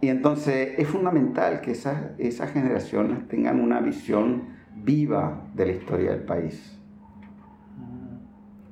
Y 0.00 0.08
entonces 0.08 0.78
es 0.78 0.88
fundamental 0.88 1.60
que 1.60 1.72
esas, 1.72 1.96
esas 2.18 2.52
generaciones 2.52 3.26
tengan 3.28 3.60
una 3.60 3.80
visión 3.80 4.44
viva 4.76 5.42
de 5.54 5.66
la 5.66 5.72
historia 5.72 6.10
del 6.12 6.22
país. 6.22 6.78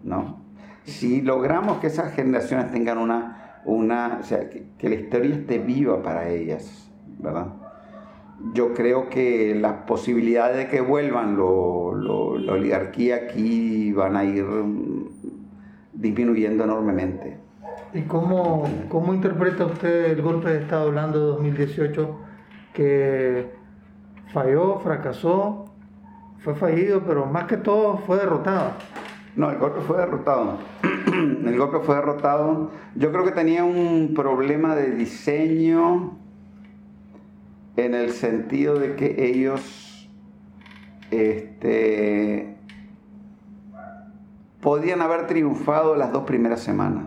¿No? 0.04 0.45
Si 0.86 1.20
logramos 1.20 1.78
que 1.78 1.88
esas 1.88 2.12
generaciones 2.14 2.70
tengan 2.70 2.98
una, 2.98 3.60
una 3.64 4.18
o 4.20 4.22
sea, 4.22 4.48
que, 4.48 4.88
la 4.88 4.94
historia 4.94 5.34
esté 5.34 5.58
viva 5.58 6.02
para 6.02 6.28
ellas, 6.28 6.90
¿verdad? 7.18 7.48
Yo 8.54 8.72
creo 8.74 9.08
que 9.08 9.54
las 9.54 9.84
posibilidades 9.84 10.56
de 10.56 10.68
que 10.68 10.80
vuelvan 10.80 11.36
lo, 11.36 11.94
la 12.38 12.52
oligarquía 12.52 13.16
aquí 13.16 13.92
van 13.92 14.16
a 14.16 14.24
ir 14.24 14.44
mm, 14.44 15.08
disminuyendo 15.92 16.64
enormemente. 16.64 17.38
¿Y 17.92 18.02
cómo, 18.02 18.68
cómo 18.88 19.14
interpreta 19.14 19.66
usted 19.66 20.12
el 20.12 20.22
golpe 20.22 20.50
de 20.50 20.60
Estado 20.60 20.88
hablando 20.88 21.18
de 21.18 21.26
2018 21.26 22.20
que 22.74 23.50
falló, 24.32 24.78
fracasó 24.80 25.64
fue 26.46 26.54
fallido, 26.54 27.02
pero 27.04 27.26
más 27.26 27.44
que 27.44 27.56
todo 27.56 27.96
fue 27.98 28.18
derrotado. 28.18 28.70
No, 29.36 29.50
el 29.50 29.58
golpe 29.58 29.80
fue 29.82 29.98
derrotado. 29.98 30.58
el 31.12 31.58
golpe 31.58 31.80
fue 31.80 31.96
derrotado. 31.96 32.70
Yo 32.94 33.12
creo 33.12 33.22
que 33.24 33.32
tenía 33.32 33.64
un 33.64 34.14
problema 34.14 34.74
de 34.74 34.92
diseño 34.92 36.16
en 37.76 37.94
el 37.94 38.12
sentido 38.12 38.78
de 38.78 38.96
que 38.96 39.28
ellos 39.28 40.08
este, 41.10 42.56
podían 44.62 45.02
haber 45.02 45.26
triunfado 45.26 45.96
las 45.96 46.12
dos 46.12 46.24
primeras 46.24 46.60
semanas. 46.60 47.04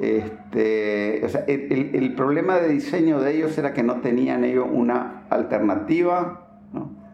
Este, 0.00 1.20
o 1.24 1.28
sea, 1.28 1.44
el, 1.48 2.14
problema 2.14 2.56
de 2.60 2.68
diseño 2.68 3.18
de 3.18 3.36
ellos 3.36 3.58
era 3.58 3.74
que 3.74 3.82
no 3.82 3.96
tenían 3.96 4.44
ellos 4.44 4.68
una 4.70 5.24
alternativa 5.28 6.46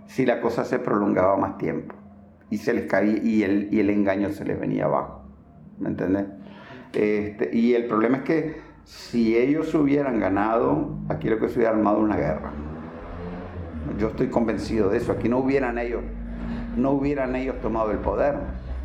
si 0.07 0.27
la 0.27 0.43
cosa 0.43 0.65
se 0.65 0.79
prolongaba 0.79 1.39
más 1.39 1.57
tiempo 1.57 1.95
y 2.51 2.59
se 2.59 2.73
les 2.73 2.87
caía 2.87 3.19
y 3.23 3.43
el, 3.43 3.69
y 3.73 3.81
el 3.81 3.91
engaño 3.91 4.31
se 4.31 4.45
les 4.45 4.59
venía 4.59 4.85
abajo. 4.85 5.23
¿Me 5.79 5.89
entendés? 5.89 6.27
Este, 6.93 7.51
y 7.53 7.75
el 7.75 7.87
problema 7.87 8.19
es 8.19 8.23
que 8.25 8.57
si 8.85 9.37
ellos 9.37 9.75
hubieran 9.75 10.21
ganado, 10.21 10.99
aquí 11.09 11.29
lo 11.29 11.39
que 11.39 11.49
se 11.49 11.57
hubiera 11.57 11.75
armado 11.75 11.99
una 11.99 12.17
guerra. 12.17 12.53
Yo 13.99 14.09
estoy 14.09 14.29
convencido 14.29 14.91
de 14.91 14.99
eso. 14.99 15.13
Aquí 15.13 15.29
no 15.29 15.39
hubieran 15.39 15.79
ellos, 15.79 16.03
no 16.77 16.93
hubieran 16.93 17.35
ellos 17.37 17.61
tomado 17.61 17.91
el 17.91 17.99
poder. 17.99 18.37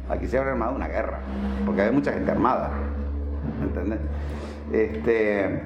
Aquí 0.10 0.28
se 0.28 0.38
habría 0.38 0.54
armado 0.54 0.76
una 0.76 0.88
guerra, 0.88 1.20
porque 1.66 1.82
hay 1.84 1.92
mucha 1.92 2.12
gente 2.12 2.32
armada. 2.32 2.72
¿Me 3.60 3.68
entendés? 3.68 4.00
Este, 4.72 5.62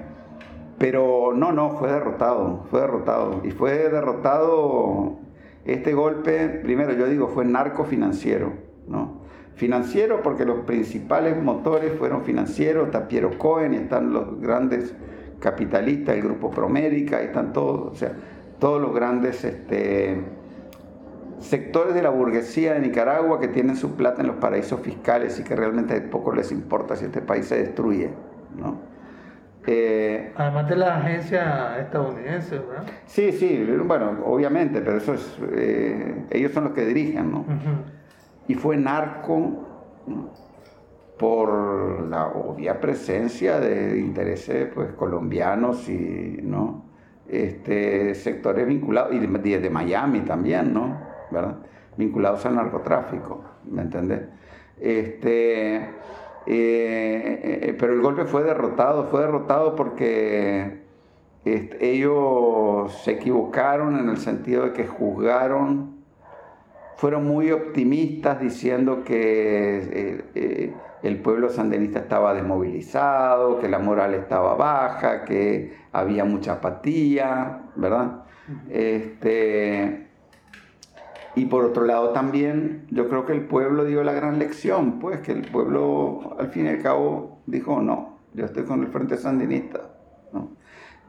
pero 0.78 1.34
no, 1.34 1.52
no, 1.52 1.78
fue 1.78 1.92
derrotado, 1.92 2.66
fue 2.70 2.82
derrotado. 2.82 3.42
Y 3.44 3.52
fue 3.52 3.90
derrotado 3.90 5.20
este 5.66 5.94
golpe, 5.94 6.48
primero 6.64 6.94
yo 6.94 7.08
digo, 7.08 7.28
fue 7.28 7.46
narco 7.46 7.86
financiero, 7.86 8.54
¿no? 8.88 9.22
Financiero 9.56 10.22
porque 10.22 10.46
los 10.46 10.66
principales 10.66 11.42
motores 11.42 11.94
fueron 11.98 12.24
financieros, 12.24 12.88
está 12.88 13.08
Piero 13.08 13.38
Cohen 13.38 13.74
y 13.74 13.78
están 13.78 14.12
los 14.12 14.42
grandes 14.42 14.94
capitalistas, 15.40 16.16
el 16.16 16.24
grupo 16.24 16.50
Promérica, 16.50 17.22
están 17.22 17.54
todos, 17.54 17.94
o 17.94 17.96
sea, 17.96 18.14
todos 18.60 18.82
los 18.82 18.94
grandes 18.94 19.44
este, 19.44 20.22
sectores 21.40 21.94
de 21.94 22.02
la 22.02 22.10
burguesía 22.10 22.74
de 22.74 22.80
Nicaragua 22.80 23.40
que 23.40 23.48
tienen 23.48 23.76
su 23.76 23.96
plata 23.96 24.22
en 24.22 24.28
los 24.28 24.38
paraísos 24.38 24.80
fiscales 24.80 25.40
y 25.40 25.44
que 25.44 25.56
realmente 25.56 26.00
poco 26.02 26.34
les 26.34 26.52
importa 26.52 26.96
si 26.96 27.06
este 27.06 27.22
país 27.22 27.46
se 27.46 27.58
destruye, 27.58 28.10
¿no? 28.58 28.93
Eh, 29.66 30.34
Además 30.36 30.68
de 30.68 30.76
la 30.76 30.98
agencia 30.98 31.80
estadounidense, 31.80 32.60
¿verdad? 32.60 32.84
Sí, 33.06 33.32
sí, 33.32 33.66
bueno, 33.86 34.20
obviamente, 34.26 34.82
pero 34.82 34.98
eso 34.98 35.14
es, 35.14 35.40
eh, 35.54 36.26
ellos 36.32 36.52
son 36.52 36.66
los 36.66 36.74
que 36.74 36.86
dirigen, 36.86 37.32
¿no? 37.32 37.46
Y 38.48 38.56
fue 38.56 38.76
narco 38.76 39.68
por 41.18 42.08
la 42.10 42.28
obvia 42.28 42.82
presencia 42.82 43.60
de 43.60 44.00
intereses 44.00 44.70
pues, 44.74 44.92
colombianos 44.94 45.88
y 45.88 46.40
¿no? 46.42 46.84
este, 47.28 48.14
sectores 48.16 48.68
vinculados, 48.68 49.14
y 49.14 49.20
de, 49.20 49.60
de 49.60 49.70
Miami 49.70 50.22
también, 50.22 50.74
¿no? 50.74 51.00
¿verdad? 51.32 51.58
Vinculados 51.98 52.46
al 52.46 52.56
narcotráfico, 52.56 53.44
¿me 53.70 53.84
entendés? 53.84 54.22
Este, 54.80 55.90
eh, 56.46 57.60
eh, 57.70 57.76
pero 57.80 57.94
el 57.94 58.02
golpe 58.02 58.26
fue 58.26 58.44
derrotado, 58.44 59.06
fue 59.06 59.22
derrotado 59.22 59.76
porque 59.76 60.82
este, 61.46 61.92
ellos 61.92 62.94
se 63.04 63.12
equivocaron 63.12 63.98
en 64.00 64.10
el 64.10 64.18
sentido 64.18 64.64
de 64.64 64.74
que 64.74 64.86
juzgaron, 64.86 66.04
fueron 66.98 67.26
muy 67.26 67.52
optimistas 67.52 68.40
diciendo 68.40 69.04
que 69.04 70.24
eh, 70.36 70.74
el 71.04 71.20
pueblo 71.20 71.50
sandinista 71.50 72.00
estaba 72.00 72.34
desmovilizado, 72.34 73.60
que 73.60 73.68
la 73.68 73.80
moral 73.80 74.14
estaba 74.14 74.56
baja, 74.56 75.26
que 75.26 75.74
había 75.92 76.24
mucha 76.24 76.54
apatía, 76.54 77.64
¿verdad? 77.76 78.24
Este, 78.70 80.03
y 81.36 81.46
por 81.46 81.66
otro 81.66 81.86
lado 81.86 82.10
también 82.10 82.86
yo 82.92 83.10
creo 83.10 83.26
que 83.26 83.34
el 83.34 83.46
pueblo 83.46 83.86
dio 83.86 84.04
la 84.04 84.14
gran 84.14 84.40
lección, 84.40 85.00
pues 85.00 85.22
que 85.22 85.32
el 85.32 85.42
pueblo 85.42 86.36
al 86.40 86.50
fin 86.50 86.66
y 86.66 86.70
al 86.70 86.82
cabo 86.82 87.40
dijo, 87.48 87.82
no, 87.82 88.20
yo 88.34 88.46
estoy 88.46 88.64
con 88.64 88.82
el 88.82 88.88
Frente 88.88 89.18
Sandinista. 89.18 89.90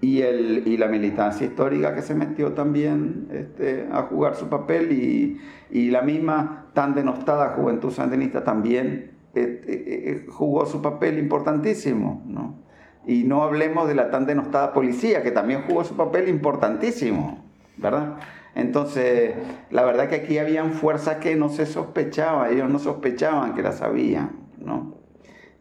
Y, 0.00 0.20
el, 0.20 0.64
y 0.66 0.76
la 0.76 0.88
militancia 0.88 1.46
histórica 1.46 1.94
que 1.94 2.02
se 2.02 2.14
metió 2.14 2.52
también 2.52 3.28
este, 3.30 3.88
a 3.90 4.02
jugar 4.02 4.34
su 4.34 4.48
papel 4.48 4.92
y, 4.92 5.40
y, 5.70 5.90
la 5.90 6.02
misma 6.02 6.66
tan 6.74 6.94
denostada 6.94 7.54
juventud 7.54 7.90
sandinista 7.90 8.44
también 8.44 9.12
este, 9.34 10.26
jugó 10.28 10.66
su 10.66 10.82
papel 10.82 11.18
importantísimo. 11.18 12.22
¿no? 12.26 12.58
Y 13.06 13.24
no 13.24 13.44
hablemos 13.44 13.88
de 13.88 13.94
la 13.94 14.10
tan 14.10 14.26
denostada 14.26 14.74
policía, 14.74 15.22
que 15.22 15.30
también 15.30 15.62
jugó 15.66 15.84
su 15.84 15.96
papel 15.96 16.28
importantísimo, 16.28 17.42
¿verdad? 17.78 18.16
Entonces, 18.55 19.34
la 19.70 19.84
verdad 19.84 20.08
que 20.08 20.16
aquí 20.16 20.39
habían 20.39 20.73
fuerzas 20.73 21.16
que 21.16 21.34
no 21.34 21.49
se 21.49 21.66
sospechaban, 21.66 22.52
ellos 22.52 22.70
no 22.70 22.78
sospechaban 22.78 23.55
que 23.55 23.62
las 23.62 23.83
habían, 23.83 24.31
¿no? 24.58 24.94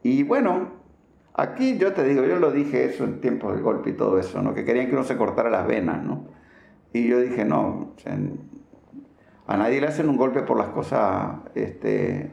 Y 0.03 0.23
bueno, 0.23 0.67
aquí 1.33 1.77
yo 1.77 1.93
te 1.93 2.03
digo, 2.03 2.23
yo 2.25 2.37
lo 2.37 2.51
dije 2.51 2.85
eso 2.85 3.03
en 3.03 3.19
tiempo 3.19 3.51
del 3.51 3.61
golpe 3.61 3.91
y 3.91 3.93
todo 3.93 4.19
eso, 4.19 4.41
¿no? 4.41 4.53
Que 4.53 4.63
querían 4.63 4.87
que 4.87 4.93
uno 4.93 5.03
se 5.03 5.17
cortara 5.17 5.49
las 5.49 5.65
venas, 5.65 6.03
¿no? 6.03 6.27
Y 6.93 7.07
yo 7.07 7.19
dije, 7.19 7.45
no, 7.45 7.93
a 9.47 9.57
nadie 9.57 9.81
le 9.81 9.87
hacen 9.87 10.07
un 10.07 10.17
golpe 10.17 10.43
por 10.43 10.57
las 10.57 10.69
cosas 10.69 11.37
este, 11.55 12.29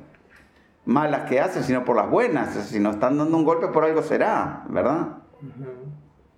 malas 0.85 1.29
que 1.29 1.41
hacen, 1.41 1.63
sino 1.63 1.85
por 1.85 1.97
las 1.97 2.11
buenas. 2.11 2.55
Si 2.67 2.79
nos 2.79 2.95
están 2.95 3.17
dando 3.17 3.37
un 3.37 3.45
golpe 3.45 3.69
por 3.69 3.85
algo 3.85 4.03
será, 4.03 4.65
¿verdad? 4.69 5.19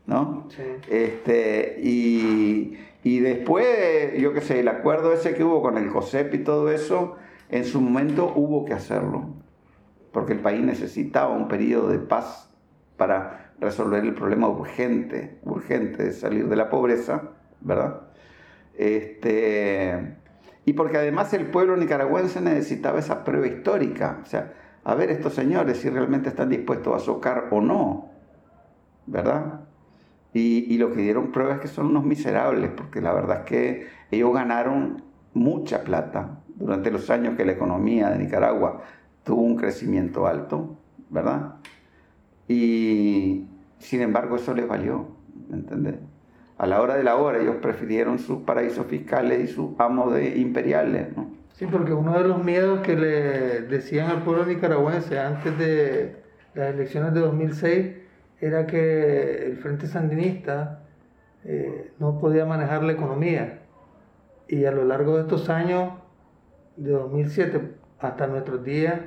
¿No? 0.06 0.46
Sí. 0.50 0.62
Este, 0.88 1.80
y, 1.82 2.78
y, 3.02 3.20
después, 3.20 4.14
yo 4.18 4.32
qué 4.32 4.40
sé, 4.40 4.60
el 4.60 4.68
acuerdo 4.68 5.12
ese 5.12 5.34
que 5.34 5.44
hubo 5.44 5.62
con 5.62 5.76
el 5.78 5.90
COSEP 5.90 6.34
y 6.34 6.38
todo 6.38 6.70
eso, 6.70 7.16
en 7.48 7.64
su 7.64 7.80
momento 7.80 8.32
hubo 8.34 8.64
que 8.64 8.74
hacerlo, 8.74 9.34
porque 10.12 10.32
el 10.32 10.40
país 10.40 10.62
necesitaba 10.62 11.34
un 11.34 11.48
periodo 11.48 11.88
de 11.88 11.98
paz 11.98 12.50
para 12.96 13.52
resolver 13.60 14.04
el 14.04 14.14
problema 14.14 14.48
urgente, 14.48 15.38
urgente 15.42 16.04
de 16.04 16.12
salir 16.12 16.48
de 16.48 16.56
la 16.56 16.70
pobreza, 16.70 17.30
¿verdad? 17.60 18.02
Este, 18.74 20.16
y 20.64 20.72
porque 20.74 20.98
además 20.98 21.32
el 21.34 21.46
pueblo 21.46 21.76
nicaragüense 21.76 22.40
necesitaba 22.40 23.00
esa 23.00 23.24
prueba 23.24 23.46
histórica, 23.46 24.20
o 24.22 24.26
sea, 24.26 24.52
a 24.84 24.94
ver 24.94 25.10
estos 25.10 25.34
señores 25.34 25.78
si 25.78 25.90
realmente 25.90 26.28
están 26.28 26.48
dispuestos 26.48 26.94
a 26.94 27.04
socar 27.04 27.48
o 27.50 27.60
no, 27.60 28.10
¿verdad? 29.06 29.61
Y, 30.34 30.78
lo 30.78 30.92
que 30.92 31.02
dieron 31.02 31.30
prueba 31.30 31.54
es 31.54 31.60
que 31.60 31.68
son 31.68 31.86
unos 31.86 32.04
miserables, 32.04 32.70
porque 32.74 33.02
la 33.02 33.12
verdad 33.12 33.40
es 33.40 33.44
que 33.44 33.86
ellos 34.10 34.32
ganaron 34.32 35.02
mucha 35.34 35.84
plata 35.84 36.40
durante 36.56 36.90
los 36.90 37.10
años 37.10 37.36
que 37.36 37.44
la 37.44 37.52
economía 37.52 38.08
de 38.08 38.18
Nicaragua 38.18 38.82
tuvo 39.24 39.42
un 39.42 39.56
crecimiento 39.56 40.26
alto, 40.26 40.78
¿verdad? 41.10 41.56
Y 42.48 43.46
sin 43.78 44.00
embargo 44.00 44.36
eso 44.36 44.54
les 44.54 44.66
valió, 44.66 45.08
¿me 45.50 45.58
entiendes? 45.58 45.96
a 46.62 46.66
la 46.66 46.80
hora 46.80 46.94
de 46.94 47.02
la 47.02 47.16
hora 47.16 47.38
ellos 47.38 47.56
prefirieron 47.56 48.20
sus 48.20 48.42
paraísos 48.42 48.86
fiscales 48.86 49.50
y 49.50 49.52
sus 49.52 49.70
amos 49.78 50.14
de 50.14 50.38
imperiales. 50.38 51.08
¿no? 51.16 51.28
Sí, 51.54 51.66
porque 51.66 51.92
uno 51.92 52.16
de 52.16 52.28
los 52.28 52.44
miedos 52.44 52.82
que 52.82 52.94
le 52.94 53.62
decían 53.62 54.08
al 54.08 54.22
pueblo 54.22 54.46
nicaragüense 54.46 55.18
antes 55.18 55.58
de 55.58 56.22
las 56.54 56.72
elecciones 56.72 57.14
de 57.14 57.20
2006 57.20 57.86
era 58.42 58.66
que 58.66 59.46
el 59.46 59.56
Frente 59.56 59.86
Sandinista 59.86 60.84
eh, 61.44 61.92
no 61.98 62.18
podía 62.18 62.44
manejar 62.44 62.82
la 62.82 62.92
economía. 62.92 63.60
Y 64.48 64.66
a 64.66 64.72
lo 64.72 64.84
largo 64.84 65.16
de 65.16 65.22
estos 65.22 65.48
años, 65.48 65.94
de 66.76 66.90
2007 66.90 67.76
hasta 68.00 68.26
nuestros 68.26 68.62
días, 68.62 69.00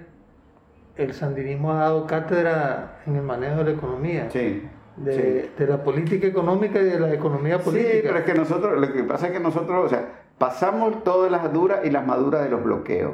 el 0.96 1.14
sandinismo 1.14 1.74
ha 1.74 1.82
dado 1.82 2.08
cátedra 2.08 3.02
en 3.06 3.18
el 3.18 3.22
manejo 3.22 3.58
de 3.58 3.64
la 3.66 3.72
economía. 3.72 4.30
Sí 4.32 4.64
de, 4.98 5.66
la 5.68 5.84
política 5.84 6.28
económica 6.28 6.80
y 6.80 6.86
de 6.86 7.00
la 7.00 7.14
economía 7.14 7.60
política. 7.60 7.92
Sí, 7.92 8.02
pero 8.04 8.18
es 8.18 8.26
que 8.26 8.34
nosotros, 8.34 8.80
lo 8.80 8.94
que 8.94 9.04
pasa 9.04 9.28
es 9.28 9.34
que 9.34 9.40
nosotros, 9.40 9.86
o 9.86 9.90
sea, 9.90 10.24
pasamos 10.38 11.04
todas 11.04 11.32
las 11.32 11.52
duras 11.52 11.80
y 11.84 11.92
las 11.92 12.06
maduras 12.06 12.44
de 12.44 12.50
los 12.50 12.64
bloqueos, 12.64 13.14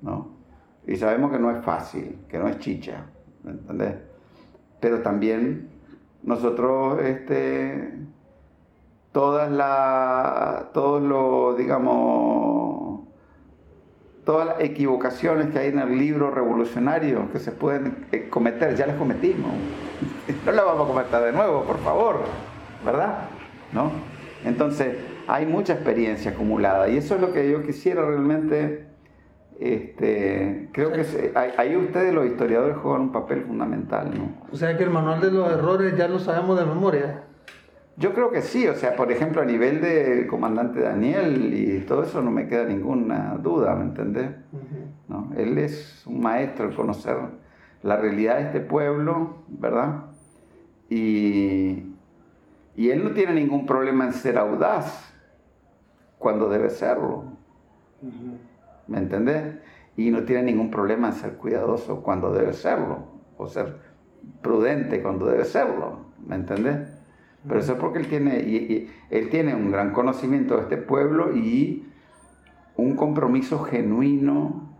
¿no? 0.00 0.36
Y 0.86 0.96
sabemos 0.96 1.30
que 1.30 1.38
no 1.38 1.50
es 1.50 1.64
fácil, 1.64 2.20
que 2.28 2.38
no 2.38 2.48
es 2.48 2.58
chicha, 2.58 3.06
¿me 3.44 3.52
entendés? 3.52 3.94
Pero 4.80 5.02
también 5.02 5.68
nosotros, 6.22 7.00
este, 7.02 7.92
todas 9.12 9.50
las, 9.50 10.72
todos 10.72 11.02
los, 11.02 11.56
digamos, 11.56 13.00
todas 14.24 14.46
las 14.46 14.60
equivocaciones 14.60 15.48
que 15.50 15.58
hay 15.58 15.68
en 15.68 15.78
el 15.78 15.98
libro 15.98 16.30
revolucionario 16.30 17.32
que 17.32 17.38
se 17.38 17.50
pueden 17.50 18.06
eh, 18.12 18.28
cometer, 18.28 18.76
ya 18.76 18.86
las 18.86 18.96
cometimos. 18.96 19.50
No 20.44 20.52
las 20.52 20.64
vamos 20.64 20.84
a 20.84 20.92
cometer 20.92 21.22
de 21.22 21.32
nuevo, 21.32 21.64
por 21.64 21.78
favor, 21.78 22.20
¿verdad? 22.84 23.20
¿No? 23.72 23.90
Entonces, 24.44 24.96
hay 25.26 25.46
mucha 25.46 25.72
experiencia 25.72 26.32
acumulada 26.32 26.88
y 26.88 26.98
eso 26.98 27.14
es 27.14 27.20
lo 27.20 27.32
que 27.32 27.50
yo 27.50 27.62
quisiera 27.62 28.04
realmente. 28.04 28.87
Este, 29.58 30.68
creo 30.72 30.92
que 30.92 31.32
ahí 31.34 31.76
ustedes, 31.76 32.14
los 32.14 32.26
historiadores, 32.26 32.76
juegan 32.76 33.02
un 33.02 33.12
papel 33.12 33.42
fundamental. 33.42 34.10
¿no? 34.16 34.46
O 34.52 34.56
sea 34.56 34.76
que 34.76 34.84
el 34.84 34.90
manual 34.90 35.20
de 35.20 35.32
los 35.32 35.50
errores 35.50 35.96
ya 35.96 36.06
lo 36.06 36.20
sabemos 36.20 36.58
de 36.58 36.64
memoria. 36.64 37.24
Yo 37.96 38.14
creo 38.14 38.30
que 38.30 38.42
sí, 38.42 38.68
o 38.68 38.74
sea, 38.74 38.94
por 38.94 39.10
ejemplo, 39.10 39.42
a 39.42 39.44
nivel 39.44 39.80
del 39.80 40.28
comandante 40.28 40.80
Daniel 40.80 41.52
y 41.52 41.80
todo 41.80 42.04
eso 42.04 42.22
no 42.22 42.30
me 42.30 42.46
queda 42.46 42.64
ninguna 42.64 43.36
duda, 43.42 43.74
¿me 43.74 43.86
entendés? 43.86 44.30
¿No? 45.08 45.32
Él 45.36 45.58
es 45.58 46.04
un 46.06 46.20
maestro 46.20 46.66
en 46.66 46.76
conocer 46.76 47.16
la 47.82 47.96
realidad 47.96 48.36
de 48.36 48.42
este 48.42 48.60
pueblo, 48.60 49.38
¿verdad? 49.48 50.04
Y, 50.88 51.92
y 52.76 52.90
él 52.90 53.02
no 53.02 53.10
tiene 53.10 53.34
ningún 53.34 53.66
problema 53.66 54.04
en 54.04 54.12
ser 54.12 54.38
audaz 54.38 55.12
cuando 56.18 56.48
debe 56.48 56.70
serlo, 56.70 57.24
¿me 58.88 58.98
entendés? 58.98 59.56
Y 59.96 60.10
no 60.10 60.24
tiene 60.24 60.44
ningún 60.44 60.70
problema 60.70 61.08
en 61.08 61.14
ser 61.14 61.34
cuidadoso 61.34 62.02
cuando 62.02 62.32
debe 62.32 62.52
serlo, 62.52 63.04
o 63.36 63.46
ser 63.46 63.76
prudente 64.42 65.02
cuando 65.02 65.26
debe 65.26 65.44
serlo, 65.44 66.06
¿me 66.26 66.36
entendés? 66.36 66.88
Pero 67.46 67.60
eso 67.60 67.72
es 67.72 67.78
porque 67.78 67.98
él 67.98 68.08
tiene, 68.08 68.40
y, 68.40 68.90
él 69.10 69.30
tiene 69.30 69.54
un 69.54 69.70
gran 69.70 69.92
conocimiento 69.92 70.56
de 70.56 70.62
este 70.62 70.76
pueblo 70.76 71.34
y 71.36 71.86
un 72.76 72.96
compromiso 72.96 73.60
genuino 73.60 74.74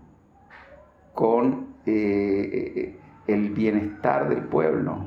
con 1.14 1.68
eh, 1.86 2.72
eh, 2.76 2.98
el 3.26 3.50
bienestar 3.50 4.28
del 4.28 4.42
pueblo. 4.42 5.06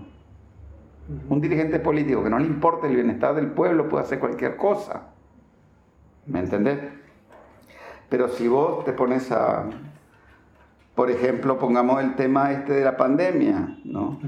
Un 1.30 1.42
dirigente 1.42 1.80
político 1.80 2.24
que 2.24 2.30
no 2.30 2.40
le 2.40 2.46
importa 2.46 2.88
el 2.88 2.96
bienestar 2.96 3.36
del 3.36 3.52
pueblo 3.52 3.90
puede 3.90 4.06
hacer 4.06 4.20
cualquier 4.20 4.56
cosa. 4.56 5.10
¿Me 6.26 6.40
entendés? 6.40 6.80
Pero 8.12 8.28
si 8.28 8.50
vos 8.50 8.84
te 8.84 8.92
pones 8.92 9.32
a, 9.32 9.70
por 10.96 11.10
ejemplo, 11.10 11.58
pongamos 11.58 12.04
el 12.04 12.16
tema 12.16 12.52
este 12.52 12.74
de 12.74 12.84
la 12.84 12.98
pandemia, 12.98 13.78
¿no? 13.86 14.20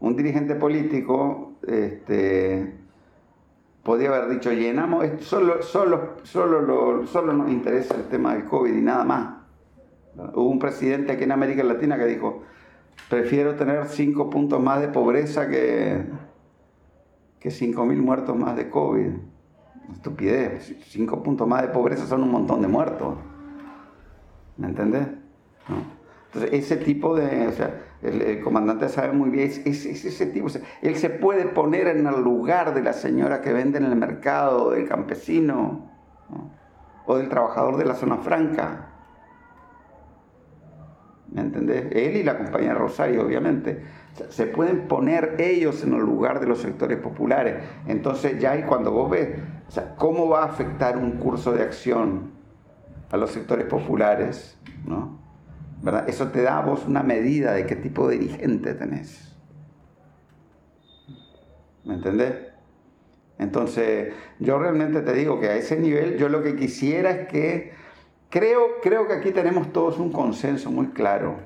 Un 0.00 0.16
dirigente 0.16 0.56
político 0.56 1.52
este, 1.64 2.74
podía 3.84 4.08
haber 4.08 4.30
dicho, 4.30 4.50
llenamos, 4.50 5.06
solo, 5.20 5.62
solo, 5.62 6.16
solo, 6.24 7.06
solo 7.06 7.32
nos 7.32 7.52
interesa 7.52 7.94
el 7.94 8.08
tema 8.08 8.34
del 8.34 8.46
COVID 8.46 8.74
y 8.74 8.82
nada 8.82 9.04
más. 9.04 9.34
Hubo 10.34 10.50
un 10.50 10.58
presidente 10.58 11.12
aquí 11.12 11.22
en 11.22 11.30
América 11.30 11.62
Latina 11.62 11.96
que 11.96 12.06
dijo, 12.06 12.42
prefiero 13.08 13.54
tener 13.54 13.86
cinco 13.86 14.28
puntos 14.28 14.60
más 14.60 14.80
de 14.80 14.88
pobreza 14.88 15.48
que, 15.48 16.04
que 17.38 17.52
cinco 17.52 17.86
mil 17.86 18.02
muertos 18.02 18.36
más 18.36 18.56
de 18.56 18.68
COVID. 18.68 19.29
Estupidez, 19.92 20.76
cinco 20.84 21.22
puntos 21.22 21.46
más 21.46 21.62
de 21.62 21.68
pobreza 21.68 22.06
son 22.06 22.22
un 22.22 22.30
montón 22.30 22.62
de 22.62 22.68
muertos. 22.68 23.16
¿Me 24.56 24.68
entendés? 24.68 25.06
Entonces, 26.26 26.50
ese 26.52 26.76
tipo 26.76 27.16
de, 27.16 27.48
o 27.48 27.52
sea, 27.52 27.80
el, 28.02 28.40
comandante 28.40 28.88
sabe 28.88 29.12
muy 29.12 29.30
bien, 29.30 29.48
es, 29.48 29.64
ese 29.66 30.26
tipo, 30.26 30.48
él 30.82 30.96
se 30.96 31.10
puede 31.10 31.46
poner 31.46 31.88
en 31.88 32.06
el 32.06 32.22
lugar 32.22 32.74
de 32.74 32.82
la 32.82 32.92
señora 32.92 33.40
que 33.40 33.52
vende 33.52 33.78
en 33.78 33.84
el 33.84 33.96
mercado, 33.96 34.70
del 34.70 34.88
campesino, 34.88 35.90
o 37.06 37.16
del 37.16 37.28
trabajador 37.28 37.76
de 37.76 37.84
la 37.84 37.94
zona 37.94 38.18
franca. 38.18 38.90
¿me 41.32 41.42
entendés? 41.42 41.86
Él 41.92 42.16
y 42.16 42.22
la 42.22 42.36
compañía 42.36 42.74
Rosario, 42.74 43.24
obviamente. 43.24 43.82
se 44.28 44.46
pueden 44.46 44.88
poner 44.88 45.36
ellos 45.38 45.82
en 45.84 45.94
el 45.94 46.00
lugar 46.00 46.40
de 46.40 46.46
los 46.46 46.60
sectores 46.60 46.98
populares. 46.98 47.56
Entonces 47.86 48.38
ya 48.38 48.52
ahí 48.52 48.62
cuando 48.64 48.90
vos 48.90 49.10
ves, 49.10 49.28
o 49.70 49.72
sea, 49.72 49.94
¿cómo 49.94 50.28
va 50.28 50.42
a 50.42 50.46
afectar 50.46 50.96
un 50.96 51.12
curso 51.12 51.52
de 51.52 51.62
acción 51.62 52.32
a 53.12 53.16
los 53.16 53.30
sectores 53.30 53.66
populares? 53.66 54.58
¿no? 54.84 55.20
¿Verdad? 55.80 56.08
Eso 56.08 56.28
te 56.28 56.42
da 56.42 56.58
a 56.58 56.62
vos 56.62 56.86
una 56.88 57.04
medida 57.04 57.52
de 57.52 57.66
qué 57.66 57.76
tipo 57.76 58.08
de 58.08 58.18
dirigente 58.18 58.74
tenés. 58.74 59.32
¿Me 61.84 61.94
entendés? 61.94 62.34
Entonces, 63.38 64.12
yo 64.40 64.58
realmente 64.58 65.02
te 65.02 65.12
digo 65.12 65.38
que 65.38 65.48
a 65.48 65.54
ese 65.54 65.78
nivel 65.78 66.18
yo 66.18 66.28
lo 66.28 66.42
que 66.42 66.56
quisiera 66.56 67.10
es 67.12 67.28
que 67.28 67.80
Creo, 68.30 68.80
creo 68.80 69.08
que 69.08 69.14
aquí 69.14 69.32
tenemos 69.32 69.72
todos 69.72 69.98
un 69.98 70.12
consenso 70.12 70.70
muy 70.70 70.90
claro 70.90 71.40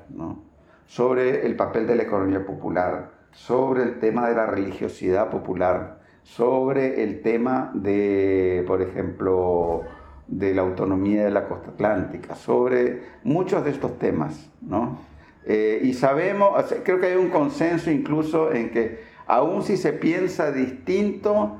sobre 0.85 1.43
el 1.47 1.55
papel 1.55 1.87
de 1.87 1.95
la 1.95 2.03
economía 2.03 2.45
popular, 2.45 3.09
sobre 3.31 3.81
el 3.81 3.97
tema 3.97 4.29
de 4.29 4.35
la 4.35 4.45
religiosidad 4.45 5.31
popular, 5.31 6.01
sobre 6.25 7.03
el 7.03 7.21
tema 7.21 7.71
de, 7.75 8.63
por 8.65 8.81
ejemplo, 8.81 9.83
de 10.27 10.55
la 10.55 10.63
autonomía 10.63 11.23
de 11.23 11.31
la 11.31 11.47
costa 11.47 11.69
atlántica, 11.69 12.35
sobre 12.35 13.03
muchos 13.23 13.63
de 13.63 13.71
estos 13.71 13.99
temas. 13.99 14.49
¿no? 14.61 14.97
Eh, 15.45 15.79
y 15.83 15.93
sabemos, 15.93 16.51
creo 16.83 16.99
que 16.99 17.05
hay 17.05 17.15
un 17.15 17.29
consenso 17.29 17.91
incluso 17.91 18.51
en 18.51 18.71
que 18.71 18.99
aun 19.27 19.61
si 19.63 19.77
se 19.77 19.93
piensa 19.93 20.51
distinto, 20.51 21.57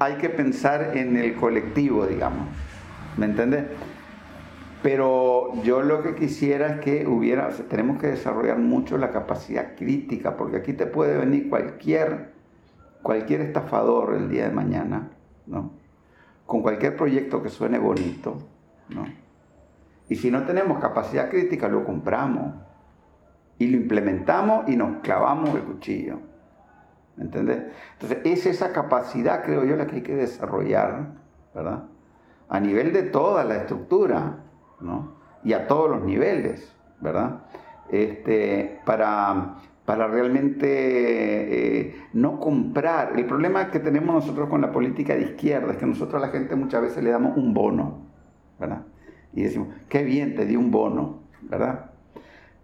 hay 0.00 0.14
que 0.14 0.28
pensar 0.28 0.96
en 0.96 1.16
el 1.16 1.36
colectivo, 1.36 2.06
digamos. 2.06 2.48
¿Me 3.16 3.26
entiendes? 3.26 3.66
Pero 4.82 5.52
yo 5.62 5.82
lo 5.82 6.02
que 6.02 6.14
quisiera 6.14 6.74
es 6.74 6.80
que 6.80 7.06
hubiera, 7.06 7.48
tenemos 7.68 8.00
que 8.00 8.08
desarrollar 8.08 8.58
mucho 8.58 8.98
la 8.98 9.10
capacidad 9.10 9.76
crítica, 9.76 10.36
porque 10.36 10.56
aquí 10.56 10.72
te 10.72 10.86
puede 10.86 11.16
venir 11.16 11.48
cualquier, 11.48 12.39
cualquier 13.02 13.40
estafador 13.42 14.14
el 14.14 14.28
día 14.28 14.48
de 14.48 14.54
mañana, 14.54 15.10
¿no? 15.46 15.72
Con 16.46 16.62
cualquier 16.62 16.96
proyecto 16.96 17.42
que 17.42 17.48
suene 17.48 17.78
bonito, 17.78 18.38
¿no? 18.88 19.04
Y 20.08 20.16
si 20.16 20.30
no 20.30 20.42
tenemos 20.44 20.80
capacidad 20.80 21.30
crítica, 21.30 21.68
lo 21.68 21.84
compramos 21.84 22.54
y 23.58 23.68
lo 23.68 23.76
implementamos 23.76 24.68
y 24.68 24.76
nos 24.76 24.98
clavamos 25.02 25.54
el 25.54 25.62
cuchillo. 25.62 26.18
¿Me 27.16 27.24
entiendes? 27.24 27.62
Entonces, 27.92 28.18
es 28.24 28.46
esa 28.46 28.72
capacidad, 28.72 29.44
creo 29.44 29.64
yo, 29.64 29.76
la 29.76 29.86
que 29.86 29.96
hay 29.96 30.02
que 30.02 30.16
desarrollar, 30.16 31.12
¿verdad? 31.54 31.84
A 32.48 32.58
nivel 32.58 32.92
de 32.92 33.04
toda 33.04 33.44
la 33.44 33.56
estructura 33.56 34.38
y 35.44 35.52
a 35.52 35.68
todos 35.68 35.90
los 35.90 36.02
niveles, 36.02 36.74
¿verdad? 37.00 37.42
Este, 37.90 38.80
para, 38.84 39.56
para 39.90 40.06
realmente 40.06 40.68
eh, 40.68 41.94
no 42.12 42.38
comprar. 42.38 43.18
El 43.18 43.26
problema 43.26 43.72
que 43.72 43.80
tenemos 43.80 44.14
nosotros 44.14 44.48
con 44.48 44.60
la 44.60 44.70
política 44.70 45.16
de 45.16 45.22
izquierda 45.22 45.72
es 45.72 45.78
que 45.78 45.86
nosotros 45.86 46.22
a 46.22 46.26
la 46.26 46.32
gente 46.32 46.54
muchas 46.54 46.82
veces 46.82 47.02
le 47.02 47.10
damos 47.10 47.36
un 47.36 47.52
bono, 47.52 47.98
¿verdad? 48.60 48.82
Y 49.32 49.42
decimos, 49.42 49.66
qué 49.88 50.04
bien, 50.04 50.36
te 50.36 50.46
di 50.46 50.54
un 50.54 50.70
bono, 50.70 51.24
¿verdad? 51.42 51.90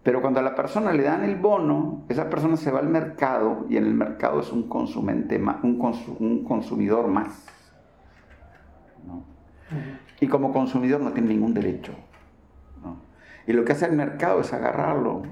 Pero 0.04 0.20
cuando 0.20 0.38
a 0.38 0.42
la 0.44 0.54
persona 0.54 0.92
le 0.92 1.02
dan 1.02 1.24
el 1.24 1.34
bono, 1.34 2.04
esa 2.08 2.30
persona 2.30 2.56
se 2.56 2.70
va 2.70 2.78
al 2.78 2.88
mercado 2.88 3.66
y 3.68 3.76
en 3.76 3.86
el 3.86 3.94
mercado 3.94 4.38
es 4.38 4.52
un, 4.52 4.68
consumente 4.68 5.42
un, 5.64 6.44
consumidor 6.44 7.08
más. 7.08 7.44
Y 10.20 10.28
como 10.28 10.52
consumidor 10.52 11.00
no 11.00 11.10
tiene 11.10 11.30
ningún 11.30 11.54
derecho. 11.54 11.92
Y 13.48 13.52
lo 13.52 13.64
que 13.64 13.72
hace 13.72 13.86
el 13.86 13.96
mercado 13.96 14.42
es 14.42 14.52
agarrarlo 14.52 15.22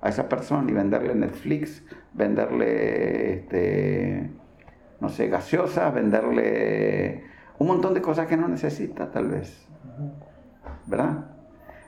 a 0.00 0.08
esa 0.08 0.28
persona 0.28 0.70
y 0.70 0.74
venderle 0.74 1.14
Netflix, 1.14 1.84
venderle, 2.12 3.34
este, 3.34 4.30
no 5.00 5.08
sé, 5.08 5.28
gaseosa, 5.28 5.90
venderle 5.90 7.24
un 7.58 7.66
montón 7.66 7.94
de 7.94 8.02
cosas 8.02 8.26
que 8.26 8.36
no 8.36 8.48
necesita 8.48 9.10
tal 9.10 9.28
vez. 9.28 9.66
¿Verdad? 10.86 11.26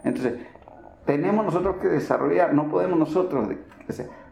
Entonces, 0.04 0.34
tenemos 1.04 1.44
nosotros 1.44 1.76
que 1.80 1.88
desarrollar, 1.88 2.54
no 2.54 2.68
podemos 2.68 2.98
nosotros, 2.98 3.48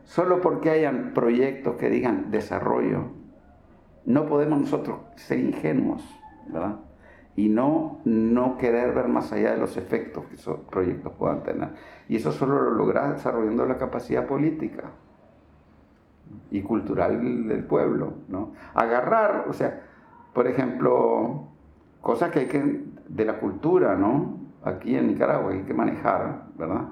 solo 0.04 0.40
porque 0.40 0.70
hayan 0.70 1.12
proyectos 1.14 1.76
que 1.76 1.90
digan 1.90 2.30
desarrollo, 2.30 3.12
no 4.04 4.26
podemos 4.26 4.60
nosotros 4.60 5.00
ser 5.16 5.38
ingenuos, 5.38 6.02
¿verdad? 6.48 6.76
Y 7.38 7.48
no, 7.48 8.00
no 8.04 8.58
querer 8.58 8.92
ver 8.92 9.06
más 9.06 9.32
allá 9.32 9.52
de 9.52 9.58
los 9.58 9.76
efectos 9.76 10.24
que 10.26 10.34
esos 10.34 10.58
proyectos 10.68 11.12
puedan 11.12 11.44
tener. 11.44 11.68
Y 12.08 12.16
eso 12.16 12.32
solo 12.32 12.60
lo 12.60 12.72
logra 12.72 13.12
desarrollando 13.12 13.64
la 13.64 13.78
capacidad 13.78 14.26
política 14.26 14.90
y 16.50 16.62
cultural 16.62 17.46
del 17.46 17.62
pueblo. 17.62 18.14
¿no? 18.26 18.54
Agarrar, 18.74 19.44
o 19.48 19.52
sea, 19.52 19.84
por 20.34 20.48
ejemplo, 20.48 21.44
cosas 22.00 22.32
que 22.32 22.40
hay 22.40 22.46
que, 22.46 22.84
de 23.08 23.24
la 23.24 23.38
cultura, 23.38 23.94
¿no? 23.94 24.40
Aquí 24.64 24.96
en 24.96 25.06
Nicaragua 25.06 25.52
hay 25.52 25.62
que 25.62 25.74
manejar, 25.74 26.46
¿verdad? 26.58 26.88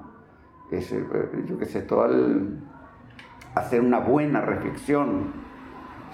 Ese, 0.71 0.99
eh, 0.99 1.43
yo 1.45 1.57
qué 1.57 1.65
sé, 1.65 1.81
todo 1.81 2.05
el, 2.05 2.57
hacer 3.53 3.81
una 3.81 3.99
buena 3.99 4.39
reflexión 4.39 5.46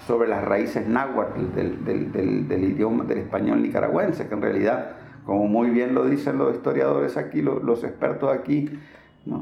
sobre 0.06 0.28
las 0.28 0.44
raíces 0.44 0.86
náhuatl 0.86 1.54
del, 1.54 2.64
idioma 2.64 3.04
del 3.04 3.18
español 3.18 3.62
nicaragüense, 3.62 4.28
que 4.28 4.34
en 4.34 4.42
realidad, 4.42 4.90
como 5.24 5.46
muy 5.46 5.70
bien 5.70 5.94
lo 5.94 6.04
dicen 6.04 6.38
los 6.38 6.54
historiadores 6.54 7.16
aquí, 7.16 7.42
los, 7.42 7.84
expertos 7.84 8.30
aquí, 8.32 8.70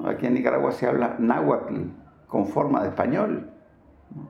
aquí 0.07 0.27
en 0.27 0.35
Nicaragua 0.35 0.73
se 0.73 0.87
habla 0.87 1.17
náhuatl 1.19 1.77
con 2.27 2.47
forma 2.47 2.83
de 2.83 2.89
español. 2.89 3.49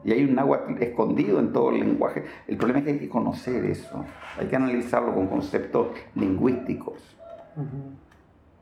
Y 0.05 0.13
hay 0.13 0.25
un 0.25 0.37
náhuatl 0.37 0.81
escondido 0.81 1.41
en 1.41 1.53
todo 1.53 1.71
el 1.71 1.81
lenguaje. 1.81 2.25
El 2.47 2.57
problema 2.57 2.79
es 2.79 2.85
que 2.85 2.91
hay 2.93 2.99
que 3.01 3.09
conocer 3.09 3.65
eso, 3.65 4.05
hay 4.39 4.47
que 4.47 4.55
analizarlo 4.55 5.13
con 5.13 5.27
conceptos 5.27 5.89
lingüísticos. 6.15 7.17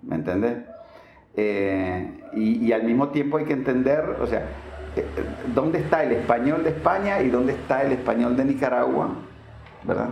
¿Me 0.02 0.16
entendés? 0.16 0.64
Eh, 1.36 2.10
y, 2.32 2.66
y, 2.66 2.72
al 2.72 2.82
mismo 2.82 3.10
tiempo 3.10 3.36
hay 3.36 3.44
que 3.44 3.52
entender, 3.52 4.16
o 4.20 4.26
sea, 4.26 4.46
dónde 5.54 5.78
está 5.78 6.02
el 6.04 6.12
español 6.12 6.64
de 6.64 6.70
España 6.70 7.20
y 7.22 7.30
dónde 7.30 7.52
está 7.52 7.82
el 7.82 7.92
español 7.92 8.36
de 8.36 8.44
Nicaragua, 8.44 9.14
¿verdad? 9.84 10.08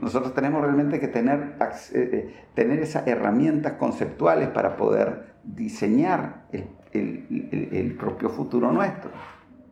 Nosotros 0.00 0.34
tenemos 0.34 0.60
realmente 0.60 1.00
que 1.00 1.08
tener, 1.08 1.56
eh, 1.60 1.70
eh, 1.94 2.34
tener 2.54 2.80
esas 2.80 3.06
herramientas 3.06 3.74
conceptuales 3.74 4.48
para 4.48 4.76
poder 4.76 5.32
diseñar 5.44 6.44
el, 6.52 7.96
propio 7.98 8.28
futuro 8.28 8.70
nuestro. 8.70 9.10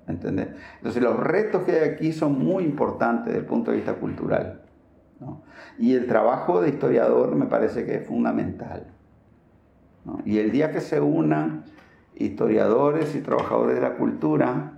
¿entendés? 0.08 0.48
Entonces 0.78 1.02
los 1.02 1.18
retos 1.18 1.64
que 1.64 1.72
hay 1.72 1.88
aquí 1.90 2.12
son 2.12 2.38
muy 2.38 2.64
importantes 2.64 3.26
desde 3.26 3.40
el 3.40 3.46
punto 3.46 3.70
de 3.70 3.76
vista 3.78 3.94
cultural. 3.94 4.62
Y 5.78 5.94
el 5.94 6.06
trabajo 6.06 6.62
de 6.62 6.70
historiador 6.70 7.36
me 7.36 7.44
parece 7.44 7.84
que 7.84 7.96
es 7.96 8.06
fundamental. 8.06 8.86
Y 10.24 10.38
el 10.38 10.50
día 10.50 10.72
que 10.72 10.80
se 10.80 10.98
unan 10.98 11.64
historiadores 12.20 13.15
y 13.15 13.20
trabajadores 13.20 13.76
de 13.76 13.81
la 13.81 13.94
cultura, 13.94 14.76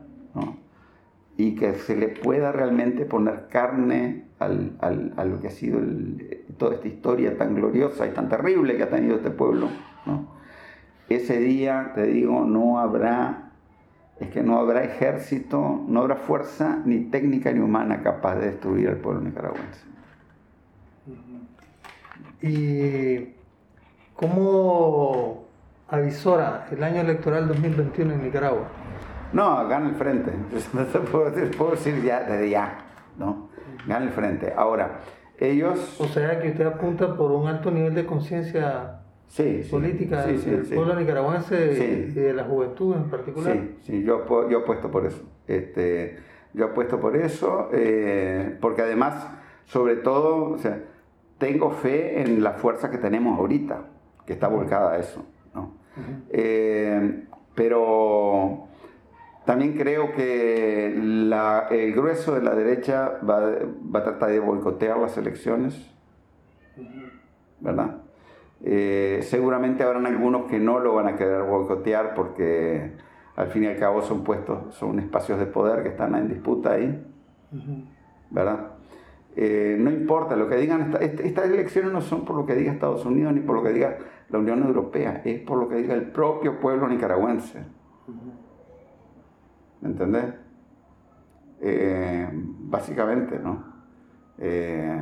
y 1.37 1.55
que 1.55 1.75
se 1.75 1.97
le 1.97 2.09
pueda 2.09 2.53
realmente 2.53 3.05
poner 3.05 3.49
carne 3.49 4.27
al, 4.39 4.77
a 4.81 5.25
lo 5.25 5.41
que 5.41 5.49
ha 5.49 5.51
sido 5.51 5.81
toda 6.59 6.75
esta 6.75 6.89
historia 6.89 7.37
tan 7.37 7.55
gloriosa 7.55 8.07
y 8.07 8.11
tan 8.11 8.29
terrible 8.29 8.77
que 8.77 8.83
ha 8.85 8.91
tenido 8.91 9.17
este 9.17 9.31
pueblo. 9.31 9.69
Ese 11.09 11.39
día, 11.39 11.93
te 11.95 12.07
digo, 12.07 12.45
no 12.45 12.79
habrá, 12.79 13.51
es 14.21 14.29
que 14.29 14.43
no 14.43 14.59
habrá 14.59 14.85
ejército, 14.85 15.85
no 15.87 16.01
habrá 16.01 16.17
fuerza 16.17 16.81
ni 16.85 17.01
técnica 17.01 17.53
ni 17.53 17.61
humana 17.61 18.03
capaz 18.03 18.37
de 18.37 18.47
destruir 18.47 18.89
al 18.89 18.97
pueblo 18.97 19.21
nicaragüense. 19.23 19.85
¿Y 22.41 23.35
cómo 24.15 25.42
avisora 25.93 26.67
el 26.73 26.83
año 26.83 27.03
electoral 27.03 27.47
2021 27.47 28.15
en 28.15 28.23
Nicaragua? 28.25 28.67
No, 29.33 29.69
gana 29.69 29.91
el 29.91 29.95
frente. 29.95 30.33
puedo, 31.13 31.31
decir, 31.31 31.57
puedo 31.57 31.73
decir 31.73 32.03
ya 32.03 32.21
desde 32.21 32.51
ya, 32.51 32.79
¿no? 33.19 33.51
Gana 33.87 34.07
el 34.07 34.11
frente. 34.13 34.53
Ahora, 34.57 35.01
ellos... 35.39 36.01
O 36.01 36.07
sea 36.07 36.41
que 36.41 36.49
usted 36.49 36.67
apunta 36.67 37.15
por 37.15 37.31
un 37.31 37.47
alto 37.47 37.71
nivel 37.71 37.95
de 37.95 38.07
conciencia 38.07 39.01
política 39.71 40.27
del 40.27 40.63
pueblo 40.63 40.95
nicaragüense 40.95 42.09
y 42.09 42.13
de 42.13 42.33
la 42.33 42.45
juventud 42.45 42.97
en 42.97 43.11
particular. 43.11 43.53
Sí, 43.53 43.77
sí, 43.83 44.03
yo, 44.03 44.49
yo 44.49 44.59
apuesto 44.61 44.91
por 44.91 45.07
eso. 45.07 45.23
Este, 45.47 46.19
yo 46.55 46.67
apuesto 46.67 47.01
por 47.01 47.17
eso, 47.17 47.69
eh, 47.73 48.57
porque 48.61 48.83
además, 48.83 49.27
sobre 49.65 49.97
todo, 49.97 50.53
o 50.53 50.59
sea, 50.59 50.83
tengo 51.39 51.71
fe 51.71 52.21
en 52.21 52.43
la 52.43 52.53
fuerza 52.53 52.91
que 52.91 52.99
tenemos 52.99 53.39
ahorita, 53.39 53.85
que 54.27 54.35
está 54.35 54.49
volcada 54.49 54.93
a 54.93 54.99
eso. 54.99 55.25
Eh, 56.31 57.25
pero 57.55 58.69
también 59.45 59.75
creo 59.75 60.13
que 60.13 60.87
el 60.87 61.93
grueso 61.95 62.35
de 62.35 62.43
la 62.43 62.55
derecha 62.55 63.19
va, 63.29 63.39
a 63.99 64.03
tratar 64.03 64.31
de 64.31 64.41
boicotear 64.41 64.99
las 64.99 65.17
elecciones, 65.19 65.91
¿verdad? 67.61 67.99
Eh, 68.65 69.21
seguramente 69.23 69.83
habrán 69.83 70.07
algunos 70.07 70.49
que 70.49 70.59
no 70.59 70.79
lo 70.79 70.95
van 70.95 71.09
a 71.09 71.17
querer 71.17 71.43
boicotear 71.43 72.15
porque 72.15 72.93
al 73.35 73.49
fin 73.49 73.65
y 73.65 73.67
al 73.67 73.77
cabo 73.77 74.03
son 74.03 74.23
puestos, 74.23 74.75
son 74.75 75.01
espacios 75.01 75.39
de 75.39 75.47
poder 75.47 75.83
que 75.83 75.89
están 75.89 76.15
en 76.15 76.29
disputa 76.29 76.73
ahí, 76.73 77.05
¿verdad? 78.31 78.69
Eh, 79.35 79.77
no 79.79 79.91
importa 79.91 80.37
lo 80.37 80.49
que 80.49 80.57
digan, 80.57 80.95
estas 81.01 81.47
elecciones 81.47 81.91
no 81.91 82.03
son 82.03 82.25
por 82.25 82.37
lo 82.37 82.47
que 82.47 82.55
diga 82.55 82.71
Estados 82.71 83.05
Unidos 83.05 83.33
ni 83.33 83.41
por 83.41 83.57
lo 83.57 83.63
que 83.63 83.73
diga 83.73 83.97
la 84.33 84.39
Unión 84.39 84.63
Europea, 84.65 85.21
es 85.25 85.41
por 85.41 85.59
lo 85.59 85.69
que 85.69 85.77
diga 85.77 85.95
el 85.95 86.11
propio 86.11 86.59
pueblo 86.59 86.89
nicaragüense. 86.89 87.63
¿Me 89.83 89.89
entendés? 89.89 90.35
Eh, 91.61 92.29
básicamente, 92.33 93.39
¿no? 93.39 93.65
Eh, 94.39 94.99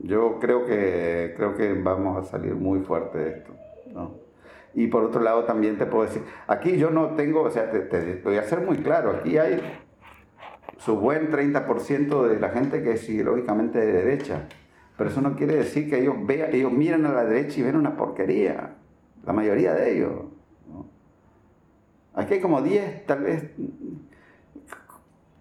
yo 0.00 0.38
creo 0.38 0.64
que, 0.66 1.32
creo 1.36 1.56
que 1.56 1.72
vamos 1.72 2.18
a 2.18 2.30
salir 2.30 2.54
muy 2.54 2.80
fuerte 2.80 3.18
de 3.18 3.30
esto, 3.30 3.54
¿no? 3.92 4.24
Y 4.74 4.88
por 4.88 5.04
otro 5.04 5.22
lado 5.22 5.44
también 5.44 5.78
te 5.78 5.86
puedo 5.86 6.04
decir, 6.04 6.22
aquí 6.46 6.76
yo 6.76 6.90
no 6.90 7.14
tengo, 7.14 7.42
o 7.42 7.50
sea, 7.50 7.70
te, 7.70 8.20
voy 8.22 8.36
a 8.36 8.42
ser 8.42 8.60
muy 8.60 8.78
claro, 8.78 9.10
aquí 9.10 9.38
hay 9.38 9.60
su 10.78 10.96
buen 10.96 11.30
30% 11.30 12.28
de 12.28 12.40
la 12.40 12.50
gente 12.50 12.82
que 12.82 12.92
es 12.92 13.08
ideológicamente 13.08 13.78
de 13.78 13.92
derecha, 13.92 14.48
pero 14.96 15.10
eso 15.10 15.20
no 15.20 15.34
quiere 15.34 15.56
decir 15.56 15.90
que 15.90 16.00
ellos 16.00 16.14
vean, 16.24 16.54
ellos 16.54 16.72
miran 16.72 17.04
a 17.06 17.12
la 17.12 17.24
derecha 17.24 17.58
y 17.60 17.62
ven 17.62 17.76
una 17.76 17.96
porquería, 17.96 18.76
la 19.24 19.32
mayoría 19.32 19.74
de 19.74 19.96
ellos. 19.96 20.12
Aquí 22.14 22.34
hay 22.34 22.40
como 22.40 22.62
10, 22.62 23.06
tal 23.06 23.22
vez, 23.24 23.50
un 23.58 24.08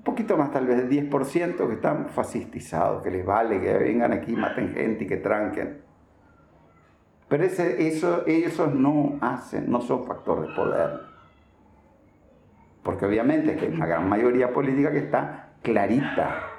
poquito 0.03 0.37
más 0.37 0.51
tal 0.51 0.65
vez, 0.65 0.89
10% 0.89 1.67
que 1.67 1.73
están 1.73 2.09
fascistizados, 2.09 3.03
que 3.03 3.11
les 3.11 3.23
vale 3.23 3.61
que 3.61 3.73
vengan 3.77 4.11
aquí, 4.11 4.35
maten 4.35 4.73
gente 4.73 5.03
y 5.03 5.07
que 5.07 5.17
tranquen. 5.17 5.81
Pero 7.29 7.43
ese, 7.43 7.87
eso, 7.87 8.23
ellos 8.25 8.59
no 8.73 9.17
hacen, 9.21 9.69
no 9.69 9.81
son 9.81 10.05
factor 10.05 10.47
de 10.47 10.53
poder. 10.55 10.99
Porque 12.81 13.05
obviamente 13.05 13.57
hay 13.59 13.73
una 13.73 13.85
gran 13.85 14.09
mayoría 14.09 14.51
política 14.51 14.91
que 14.91 14.99
está 14.99 15.53
clarita 15.61 16.52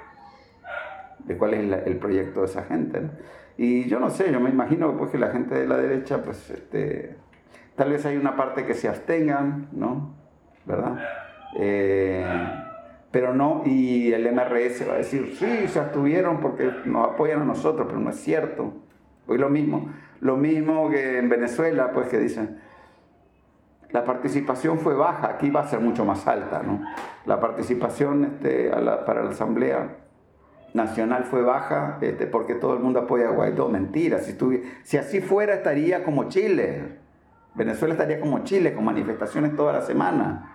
de 1.25 1.37
cuál 1.37 1.53
es 1.53 1.87
el 1.87 1.97
proyecto 1.97 2.41
de 2.41 2.45
esa 2.45 2.63
gente. 2.63 3.01
Y 3.57 3.87
yo 3.87 3.99
no 3.99 4.09
sé, 4.09 4.31
yo 4.31 4.39
me 4.39 4.49
imagino 4.49 4.95
pues, 4.97 5.11
que 5.11 5.17
la 5.17 5.29
gente 5.29 5.55
de 5.55 5.67
la 5.67 5.77
derecha, 5.77 6.21
pues, 6.23 6.49
este, 6.49 7.15
tal 7.75 7.91
vez 7.91 8.05
hay 8.05 8.17
una 8.17 8.35
parte 8.35 8.65
que 8.65 8.73
se 8.73 8.87
abstengan, 8.87 9.69
¿no? 9.71 10.13
¿Verdad? 10.65 10.97
Eh, 11.57 12.25
pero 13.11 13.33
no, 13.33 13.61
y 13.65 14.11
el 14.11 14.29
MRS 14.33 14.89
va 14.89 14.95
a 14.95 14.97
decir, 14.97 15.35
sí, 15.37 15.67
se 15.69 15.79
abstuvieron 15.79 16.41
porque 16.41 16.69
nos 16.85 17.07
apoyan 17.07 17.41
a 17.41 17.45
nosotros, 17.45 17.87
pero 17.87 17.99
no 17.99 18.09
es 18.09 18.17
cierto. 18.17 18.73
Hoy 19.27 19.37
lo 19.37 19.49
mismo, 19.49 19.89
lo 20.19 20.35
mismo 20.35 20.89
que 20.89 21.19
en 21.19 21.29
Venezuela, 21.29 21.91
pues 21.93 22.09
que 22.09 22.19
dicen, 22.19 22.59
la 23.91 24.03
participación 24.03 24.79
fue 24.79 24.95
baja, 24.95 25.29
aquí 25.29 25.49
va 25.49 25.61
a 25.61 25.67
ser 25.67 25.79
mucho 25.79 26.03
más 26.03 26.27
alta, 26.27 26.61
¿no? 26.61 26.81
La 27.25 27.39
participación 27.39 28.25
este, 28.25 28.69
para 29.05 29.23
la 29.23 29.29
Asamblea 29.29 30.04
Nacional 30.75 31.23
fue 31.23 31.41
baja 31.41 31.97
este, 32.01 32.27
porque 32.27 32.53
todo 32.53 32.73
el 32.73 32.81
mundo 32.81 32.99
apoya 32.99 33.29
a 33.29 33.31
Guaidó. 33.31 33.69
Mentira, 33.69 34.19
si, 34.19 34.37
si 34.83 34.97
así 34.97 35.21
fuera 35.21 35.55
estaría 35.55 36.03
como 36.03 36.27
Chile. 36.27 36.99
Venezuela 37.53 37.93
estaría 37.93 38.19
como 38.19 38.43
Chile, 38.43 38.73
con 38.73 38.83
manifestaciones 38.83 39.55
toda 39.55 39.71
la 39.71 39.81
semana. 39.81 40.53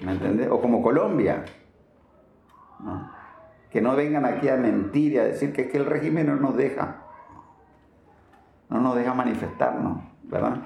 ¿Me 0.00 0.12
entiendes? 0.12 0.48
O 0.50 0.60
como 0.60 0.82
Colombia. 0.82 1.44
Que 3.70 3.80
no 3.80 3.96
vengan 3.96 4.26
aquí 4.26 4.50
a 4.50 4.56
mentir 4.56 5.12
y 5.12 5.18
a 5.18 5.24
decir 5.24 5.54
que 5.54 5.62
es 5.62 5.70
que 5.70 5.78
el 5.78 5.86
régimen 5.86 6.26
no 6.26 6.36
nos 6.36 6.56
deja 6.56 6.98
no 8.72 8.80
nos 8.80 8.96
deja 8.96 9.12
manifestarnos, 9.12 10.02
¿verdad? 10.22 10.56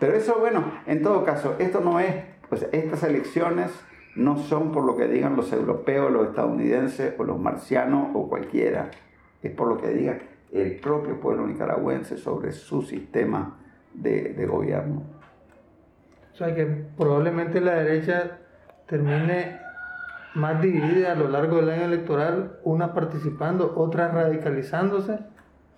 Pero 0.00 0.14
eso, 0.14 0.38
bueno, 0.40 0.64
en 0.86 1.02
todo 1.02 1.24
caso, 1.24 1.56
esto 1.58 1.80
no 1.80 2.00
es, 2.00 2.14
pues 2.48 2.66
estas 2.72 3.02
elecciones 3.02 3.70
no 4.16 4.36
son 4.36 4.72
por 4.72 4.84
lo 4.84 4.96
que 4.96 5.08
digan 5.08 5.36
los 5.36 5.52
europeos, 5.52 6.12
los 6.12 6.28
estadounidenses 6.28 7.14
o 7.18 7.24
los 7.24 7.38
marcianos 7.38 8.08
o 8.14 8.28
cualquiera, 8.28 8.90
es 9.42 9.50
por 9.52 9.68
lo 9.68 9.78
que 9.78 9.88
diga 9.88 10.18
el 10.52 10.76
propio 10.80 11.20
pueblo 11.20 11.46
nicaragüense 11.46 12.16
sobre 12.16 12.52
su 12.52 12.82
sistema 12.82 13.58
de, 13.92 14.46
gobierno. 14.46 15.02
O 16.32 16.36
sea 16.36 16.54
que 16.54 16.64
probablemente 16.96 17.60
la 17.60 17.74
derecha 17.74 18.38
termine 18.86 19.60
más 20.34 20.60
dividida 20.60 21.12
a 21.12 21.14
lo 21.14 21.28
largo 21.28 21.56
del 21.56 21.70
año 21.70 21.84
electoral, 21.84 22.58
unas 22.64 22.90
participando, 22.90 23.74
otras 23.76 24.12
radicalizándose. 24.12 25.18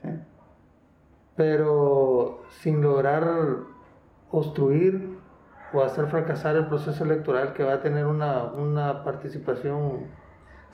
¿Sí? 0.03 0.09
pero 1.37 2.43
sin 2.63 2.81
lograr 2.81 3.25
obstruir 4.31 5.06
o 5.77 5.85
hacer 5.85 6.07
fracasar 6.07 6.57
el 6.57 6.67
proceso 6.67 7.05
electoral 7.05 7.53
que 7.53 7.63
va 7.63 7.75
a 7.75 7.81
tener 7.81 8.07
una, 8.07 9.05
participación 9.05 10.07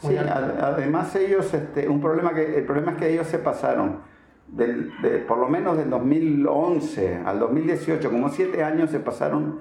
muy 0.02 0.14
sí, 0.14 0.18
además 0.18 1.14
ellos, 1.16 1.52
este, 1.52 1.88
un 1.88 2.00
problema 2.00 2.34
que, 2.34 2.58
el 2.58 2.64
problema 2.64 2.92
es 2.92 2.98
que 2.98 3.12
ellos 3.12 3.26
se 3.26 3.38
pasaron, 3.38 4.00
del, 4.48 4.92
de, 5.00 5.18
por 5.18 5.38
lo 5.38 5.48
menos 5.48 5.76
del 5.76 5.90
2011 5.90 7.22
al 7.24 7.38
2018, 7.38 8.10
como 8.10 8.28
siete 8.28 8.62
años 8.62 8.90
se 8.90 9.00
pasaron 9.00 9.60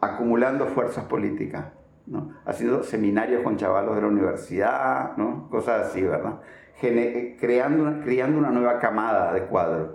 acumulando 0.00 0.66
fuerzas 0.66 1.04
políticas. 1.04 1.66
¿no? 2.06 2.32
sido 2.52 2.82
seminarios 2.82 3.42
con 3.42 3.58
chavalos 3.58 3.94
de 3.94 4.00
la 4.00 4.08
universidad, 4.08 5.16
¿no? 5.18 5.48
cosas 5.50 5.88
así, 5.88 6.02
¿verdad? 6.02 6.40
creando, 6.80 8.02
creando 8.02 8.38
una 8.38 8.50
nueva 8.50 8.78
camada 8.78 9.32
de 9.34 9.42
cuadros 9.42 9.90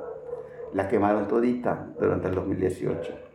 la 0.74 0.88
quemaron 0.88 1.28
todita 1.28 1.88
durante 2.00 2.28
el 2.28 2.36
2018. 2.36 3.33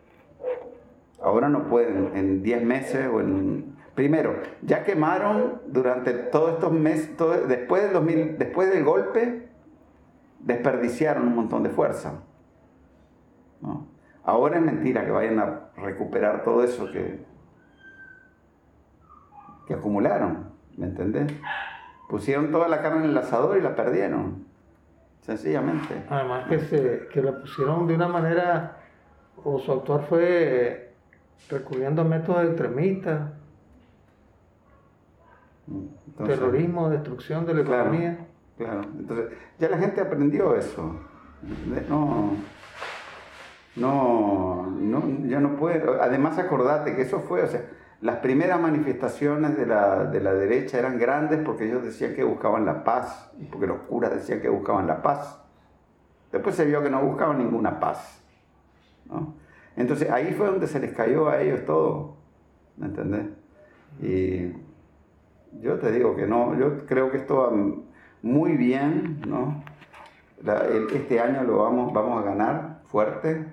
Ahora 1.21 1.49
no 1.49 1.67
pueden, 1.67 2.15
en 2.15 2.43
10 2.43 2.63
meses 2.63 3.07
o 3.11 3.19
en... 3.19 3.77
Primero, 3.95 4.41
ya 4.61 4.85
quemaron 4.85 5.61
durante 5.67 6.13
todos 6.13 6.53
estos 6.53 6.71
meses, 6.71 7.09
después, 7.49 7.83
del 7.83 7.93
2000, 7.93 8.37
después 8.37 8.69
del 8.69 8.85
golpe, 8.85 9.49
desperdiciaron 10.39 11.27
un 11.27 11.35
montón 11.35 11.63
de 11.63 11.69
fuerza. 11.69 12.21
Ahora 14.23 14.57
es 14.57 14.61
mentira 14.61 15.03
que 15.03 15.11
vayan 15.11 15.39
a 15.39 15.71
recuperar 15.75 16.43
todo 16.43 16.63
eso 16.63 16.89
que, 16.91 17.25
que 19.67 19.73
acumularon, 19.73 20.49
¿me 20.77 20.85
entendés? 20.85 21.33
Pusieron 22.07 22.51
toda 22.51 22.69
la 22.69 22.81
carne 22.81 23.03
en 23.03 23.11
el 23.11 23.17
asador 23.17 23.57
y 23.57 23.61
la 23.61 23.75
perdieron 23.75 24.45
sencillamente. 25.21 26.05
Además 26.09 26.47
que, 26.47 26.59
se, 26.59 27.07
que 27.11 27.21
la 27.21 27.39
pusieron 27.39 27.85
de 27.85 27.95
una 27.95 28.07
manera, 28.07 28.77
o 29.43 29.59
su 29.59 29.73
actuar 29.73 30.03
fue 30.03 30.88
recurriendo 31.49 32.01
a 32.01 32.05
métodos 32.05 32.45
extremistas, 32.45 33.31
terrorismo, 36.17 36.89
destrucción 36.89 37.45
de 37.45 37.53
la 37.53 37.61
economía. 37.61 38.27
Claro, 38.57 38.81
entonces 38.97 39.37
ya 39.57 39.69
la 39.69 39.77
gente 39.77 40.01
aprendió 40.01 40.55
eso. 40.55 40.95
No, 41.87 42.33
no, 43.75 44.67
no, 44.77 45.27
ya 45.27 45.39
no 45.39 45.55
puede. 45.55 45.81
Además, 46.01 46.37
acordate 46.37 46.95
que 46.95 47.03
eso 47.03 47.21
fue, 47.21 47.43
o 47.43 47.47
sea, 47.47 47.63
las 48.01 48.17
primeras 48.17 48.59
manifestaciones 48.59 49.57
de 49.57 49.65
la, 49.65 50.05
derecha 50.05 50.77
eran 50.77 50.97
grandes 50.97 51.39
porque 51.45 51.65
ellos 51.65 51.83
decían 51.83 52.15
que 52.15 52.23
buscaban 52.23 52.65
la 52.65 52.83
paz, 52.83 53.31
porque 53.51 53.67
los 53.67 53.79
curas 53.81 54.13
decían 54.13 54.41
que 54.41 54.49
buscaban 54.49 54.87
la 54.87 55.01
paz. 55.01 55.39
Después 56.31 56.55
se 56.55 56.65
vio 56.65 56.81
que 56.81 56.89
no 56.89 57.01
buscaban 57.01 57.39
ninguna 57.39 57.79
paz. 57.79 58.21
Entonces 59.79 60.09
ahí 60.09 60.33
fue 60.33 60.47
donde 60.47 60.67
se 60.67 60.77
les 60.77 60.91
cayó 60.91 61.29
a 61.29 61.41
ellos 61.41 61.63
todo, 61.65 62.17
¿me 62.75 62.87
entendés? 62.87 63.27
Y 64.01 64.51
yo 65.61 65.79
te 65.79 65.89
digo 65.93 66.17
que 66.17 66.27
no, 66.27 66.59
yo 66.59 66.85
creo 66.85 67.09
que 67.09 67.17
esto 67.17 67.37
va 67.37 67.51
muy 68.21 68.57
bien, 68.57 69.21
¿no? 69.25 69.63
este 70.93 71.19
año 71.21 71.43
lo 71.43 71.59
vamos, 71.59 71.93
vamos 71.93 72.21
a 72.21 72.25
ganar 72.25 72.81
fuerte, 72.87 73.45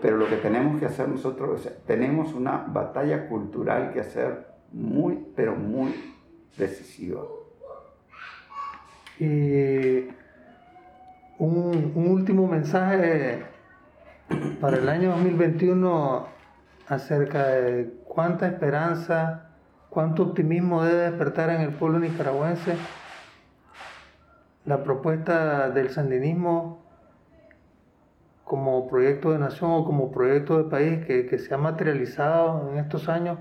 pero 0.00 0.16
lo 0.16 0.28
que 0.28 0.36
tenemos 0.36 0.78
que 0.78 0.86
hacer 0.86 1.08
nosotros, 1.08 1.68
tenemos 1.84 2.32
una 2.32 2.66
batalla 2.68 3.28
cultural 3.28 3.92
que 3.92 4.00
hacer 4.00 4.46
muy, 4.70 5.26
pero 5.34 5.56
muy 5.56 5.94
decisiva. 6.56 7.22
Y 9.18 10.06
un, 11.38 11.92
un 11.96 12.08
último 12.08 12.46
mensaje 12.46 13.57
para 14.60 14.78
el 14.78 14.88
año 14.88 15.10
2021 15.10 16.26
acerca 16.88 17.46
de 17.46 17.92
cuánta 18.04 18.46
esperanza, 18.46 19.50
cuánto 19.90 20.22
optimismo 20.22 20.82
debe 20.82 21.10
despertar 21.10 21.50
en 21.50 21.60
el 21.60 21.70
pueblo 21.70 21.98
nicaragüense 21.98 22.76
la 24.64 24.82
propuesta 24.82 25.70
del 25.70 25.90
sandinismo 25.90 26.82
como 28.44 28.88
proyecto 28.88 29.32
de 29.32 29.38
nación 29.38 29.70
o 29.70 29.84
como 29.84 30.10
proyecto 30.10 30.58
de 30.58 30.64
país 30.64 31.04
que, 31.06 31.38
se 31.38 31.54
ha 31.54 31.58
materializado 31.58 32.70
en 32.70 32.78
estos 32.78 33.08
años, 33.08 33.38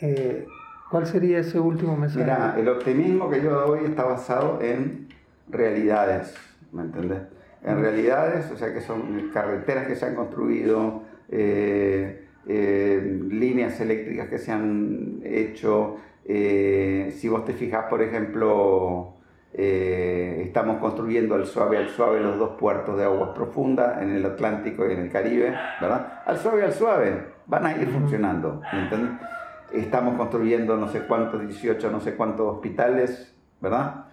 eh, 0.00 0.46
¿cuál 0.90 1.06
sería 1.06 1.38
ese 1.38 1.58
último 1.58 1.96
mensaje? 1.96 2.24
Mira, 2.24 2.54
el 2.58 2.68
optimismo 2.68 3.30
que 3.30 3.42
yo 3.42 3.50
doy 3.50 3.84
está 3.84 4.04
basado 4.04 4.60
en 4.62 5.08
realidades, 5.48 6.34
¿me 6.72 6.82
entendés? 6.82 7.22
En 7.62 7.80
realidades, 7.80 8.50
o 8.50 8.56
sea 8.56 8.72
que 8.72 8.80
son 8.80 9.30
carreteras 9.32 9.86
que 9.86 9.94
se 9.94 10.06
han 10.06 10.14
construido, 10.14 11.02
eh, 11.28 12.26
eh, 12.46 13.20
líneas 13.30 13.80
eléctricas 13.80 14.28
que 14.28 14.38
se 14.38 14.50
han 14.50 15.20
hecho. 15.24 15.96
Eh, 16.24 17.14
si 17.16 17.28
vos 17.28 17.44
te 17.44 17.52
fijas, 17.52 17.86
por 17.86 18.02
ejemplo, 18.02 19.14
estamos 19.52 20.78
construyendo 20.78 21.34
al 21.34 21.44
suave 21.44 21.76
al 21.76 21.88
suave 21.88 22.20
los 22.20 22.38
dos 22.38 22.50
puertos 22.58 22.96
de 22.96 23.04
aguas 23.04 23.30
profundas 23.30 24.00
en 24.00 24.10
el 24.10 24.24
Atlántico 24.24 24.88
y 24.88 24.92
en 24.92 25.00
el 25.00 25.10
Caribe, 25.10 25.54
¿verdad? 25.80 26.22
Al 26.24 26.38
suave 26.38 26.64
al 26.64 26.72
suave, 26.72 27.24
van 27.46 27.66
a 27.66 27.72
ir 27.72 27.88
funcionando, 27.88 28.62
¿me 28.72 29.80
Estamos 29.80 30.16
construyendo 30.16 30.76
no 30.76 30.88
sé 30.88 31.00
cuántos, 31.02 31.40
18, 31.46 31.90
no 31.90 32.00
sé 32.00 32.14
cuántos 32.14 32.54
hospitales, 32.54 33.36
¿verdad? 33.60 34.06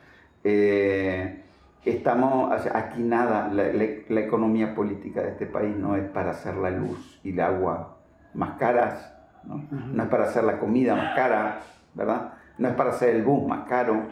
Estamos, 1.85 2.51
aquí 2.73 3.01
nada, 3.01 3.49
la, 3.49 4.19
economía 4.19 4.75
política 4.75 5.21
de 5.21 5.29
este 5.29 5.45
país 5.45 5.75
no 5.75 5.95
es 5.95 6.07
para 6.09 6.31
hacer 6.31 6.55
la 6.55 6.69
luz 6.69 7.19
y 7.23 7.31
el 7.31 7.39
agua 7.39 7.97
más 8.33 8.57
caras, 8.57 9.13
¿no? 9.43 9.63
no 9.71 10.03
es 10.03 10.09
para 10.09 10.25
hacer 10.25 10.43
la 10.43 10.59
comida 10.59 10.95
más 10.95 11.15
cara, 11.15 11.59
¿verdad? 11.93 12.33
No 12.57 12.67
es 12.67 12.75
para 12.75 12.89
hacer 12.89 13.15
el 13.15 13.23
bus 13.23 13.47
más 13.47 13.67
caro, 13.67 14.03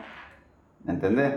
¿me 0.84 0.94
entendés? 0.94 1.34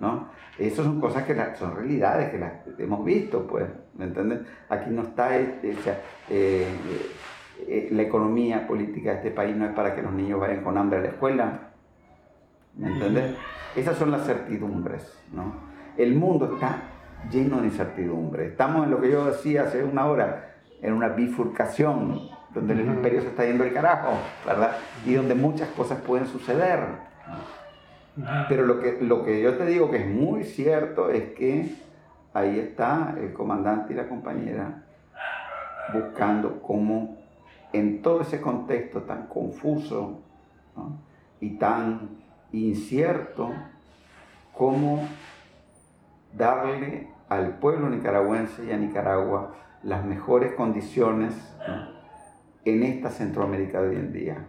¿No? 0.00 0.28
Esas 0.58 0.84
son 0.84 1.00
cosas 1.00 1.24
que 1.24 1.34
son 1.56 1.74
realidades 1.74 2.30
que 2.30 2.38
las 2.38 2.52
hemos 2.78 3.04
visto, 3.04 3.46
pues, 3.46 3.66
¿me 3.94 4.04
entendés? 4.04 4.40
Aquí 4.68 4.90
no 4.90 5.02
está, 5.02 5.36
este, 5.36 5.74
eh, 6.30 6.66
eh, 7.66 7.88
la 7.90 8.02
economía 8.02 8.66
política 8.66 9.10
de 9.10 9.16
este 9.16 9.30
país 9.30 9.56
no 9.56 9.64
es 9.64 9.72
para 9.72 9.94
que 9.94 10.02
los 10.02 10.12
niños 10.12 10.38
vayan 10.38 10.62
con 10.62 10.76
hambre 10.76 10.98
a 10.98 11.02
la 11.02 11.08
escuela, 11.08 11.71
¿me 12.76 12.88
entendés? 12.88 13.36
Esas 13.76 13.96
son 13.96 14.10
las 14.10 14.26
certidumbres, 14.26 15.18
¿no? 15.32 15.72
el 15.96 16.14
mundo 16.14 16.54
está 16.54 16.82
lleno 17.30 17.60
de 17.60 17.66
incertidumbre. 17.66 18.46
Estamos 18.46 18.84
en 18.84 18.90
lo 18.90 19.00
que 19.00 19.10
yo 19.10 19.26
decía 19.26 19.62
hace 19.62 19.84
una 19.84 20.06
hora, 20.06 20.54
en 20.80 20.92
una 20.92 21.08
bifurcación, 21.08 22.28
donde 22.54 22.74
el 22.74 22.80
imperio 22.80 23.22
se 23.22 23.28
está 23.28 23.44
yendo 23.44 23.64
al 23.64 23.72
carajo, 23.72 24.12
¿verdad? 24.46 24.72
Y 25.06 25.14
donde 25.14 25.34
muchas 25.34 25.68
cosas 25.70 26.00
pueden 26.00 26.26
suceder. 26.26 26.80
Pero 28.48 28.66
lo 28.66 28.78
que, 28.80 28.98
lo 29.00 29.24
que 29.24 29.40
yo 29.42 29.56
te 29.56 29.64
digo 29.64 29.90
que 29.90 29.98
es 29.98 30.06
muy 30.06 30.44
cierto 30.44 31.08
es 31.08 31.32
que 31.32 31.74
ahí 32.34 32.58
está 32.58 33.14
el 33.18 33.32
comandante 33.32 33.94
y 33.94 33.96
la 33.96 34.08
compañera 34.08 34.84
buscando 35.94 36.60
cómo 36.60 37.16
en 37.72 38.02
todo 38.02 38.20
ese 38.20 38.40
contexto 38.40 39.02
tan 39.02 39.28
confuso 39.28 40.20
y 41.40 41.56
tan 41.56 42.21
incierto, 42.52 43.50
cómo 44.52 45.06
darle 46.36 47.08
al 47.28 47.58
pueblo 47.58 47.88
nicaragüense 47.88 48.64
y 48.66 48.72
a 48.72 48.76
Nicaragua 48.76 49.54
las 49.82 50.04
mejores 50.04 50.52
condiciones 50.52 51.34
en 52.64 52.82
esta 52.82 53.10
Centroamérica 53.10 53.82
de 53.82 53.88
hoy 53.88 53.96
en 53.96 54.12
día. 54.12 54.46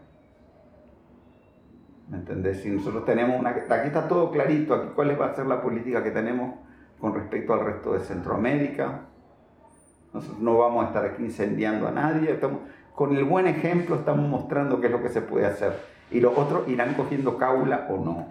¿Me 2.09 2.17
entendés? 2.17 2.61
Si 2.61 2.69
nosotros 2.69 3.06
tenemos 3.06 3.40
una... 3.40 3.51
Aquí 3.51 3.88
está 3.88 4.07
todo 4.07 4.30
clarito, 4.32 4.75
aquí 4.75 4.90
cuál 4.93 5.19
va 5.19 5.27
a 5.27 5.33
ser 5.33 5.48
la 5.48 5.61
política 5.61 6.03
que 6.03 6.11
tenemos 6.11 6.56
con 6.99 7.15
respecto 7.15 7.53
al 7.53 7.61
resto 7.61 7.93
de 7.93 8.01
Centroamérica. 8.01 9.01
Nosotros 10.14 10.40
no 10.40 10.57
vamos 10.57 10.83
a 10.83 10.88
estar 10.90 11.06
aquí 11.06 11.23
incendiando 11.23 11.88
a 11.88 11.91
nadie. 11.91 12.32
Estamos, 12.32 12.59
con 12.93 13.15
el 13.15 13.23
buen 13.23 13.48
ejemplo 13.48 13.95
estamos 13.95 14.27
mostrando 14.30 14.80
qué 14.80 14.88
es 14.88 14.91
lo 14.91 15.01
que 15.01 15.09
se 15.09 15.22
puede 15.22 15.45
hacer. 15.45 15.73
Y 16.14 16.19
los 16.19 16.38
otros 16.38 16.67
irán 16.69 16.93
cogiendo 16.93 17.38
caula 17.38 17.88
o 17.90 18.03
no, 18.03 18.27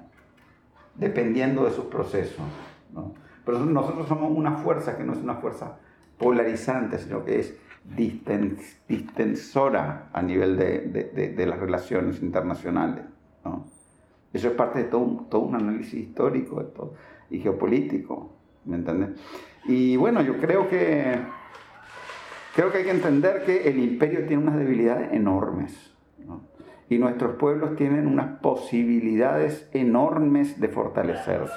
dependiendo 0.94 1.64
de 1.64 1.72
sus 1.72 1.86
procesos. 1.86 2.44
¿no? 2.92 3.12
Pero 3.44 3.58
nosotros 3.58 4.08
somos 4.08 4.30
una 4.30 4.52
fuerza 4.52 4.96
que 4.96 5.04
no 5.04 5.12
es 5.12 5.18
una 5.18 5.34
fuerza 5.34 5.78
polarizante, 6.18 6.98
sino 6.98 7.24
que 7.24 7.40
es 7.40 7.58
distensora 8.86 10.08
a 10.12 10.22
nivel 10.22 10.56
de, 10.56 11.46
las 11.46 11.58
relaciones 11.58 12.22
internacionales. 12.22 13.04
Eso 14.32 14.48
es 14.48 14.54
parte 14.54 14.78
de 14.78 14.84
todo 14.84 15.00
un, 15.00 15.28
todo 15.28 15.42
un 15.42 15.54
análisis 15.54 15.94
histórico 15.94 16.64
todo, 16.66 16.94
y 17.28 17.40
geopolítico, 17.40 18.32
¿me 18.64 18.76
entiendes? 18.76 19.20
Y 19.66 19.96
bueno, 19.96 20.22
yo 20.22 20.38
creo 20.38 20.68
que, 20.68 21.18
creo 22.54 22.72
que 22.72 22.78
hay 22.78 22.84
que 22.84 22.90
entender 22.90 23.44
que 23.44 23.68
el 23.68 23.78
imperio 23.78 24.26
tiene 24.26 24.42
unas 24.42 24.56
debilidades 24.56 25.12
enormes. 25.12 25.92
Y 26.92 26.98
nuestros 26.98 27.36
pueblos 27.36 27.74
tienen 27.74 28.06
unas 28.06 28.38
posibilidades 28.40 29.66
enormes 29.72 30.60
de 30.60 30.68
fortalecerse. 30.68 31.54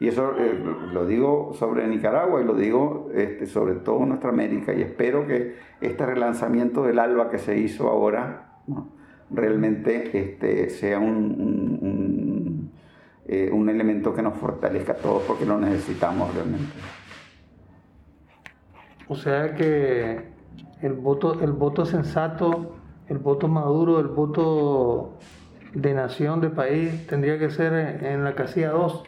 Y 0.00 0.08
eso 0.08 0.36
eh, 0.36 0.58
lo 0.92 1.06
digo 1.06 1.52
sobre 1.54 1.86
Nicaragua 1.86 2.42
y 2.42 2.44
lo 2.44 2.54
digo 2.54 3.08
este, 3.14 3.46
sobre 3.46 3.74
todo 3.74 4.04
nuestra 4.04 4.30
América 4.30 4.74
y 4.74 4.82
espero 4.82 5.28
que 5.28 5.54
este 5.80 6.04
relanzamiento 6.04 6.82
del 6.82 6.98
ALBA 6.98 7.30
que 7.30 7.38
se 7.38 7.56
hizo 7.56 7.88
ahora 7.88 8.58
realmente 9.30 10.18
este, 10.18 10.68
sea 10.68 10.98
un, 10.98 12.72
eh, 13.26 13.48
un, 13.52 13.68
elemento 13.68 14.12
que 14.12 14.22
nos 14.22 14.34
fortalezca 14.34 14.94
a 14.94 14.96
todos 14.96 15.22
porque 15.22 15.46
lo 15.46 15.56
necesitamos 15.56 16.34
realmente. 16.34 16.72
O 19.06 19.14
sea 19.14 19.54
que 19.54 20.35
el 20.82 20.92
voto, 20.92 21.40
el 21.40 21.52
voto 21.52 21.84
sensato, 21.84 22.76
el 23.08 23.18
voto 23.18 23.48
maduro, 23.48 24.00
el 24.00 24.08
voto 24.08 25.18
de 25.74 25.94
nación, 25.94 26.40
de 26.40 26.50
país, 26.50 27.06
tendría 27.06 27.38
que 27.38 27.50
ser 27.50 28.04
en 28.04 28.24
la 28.24 28.34
casilla 28.34 28.70
2 28.70 29.04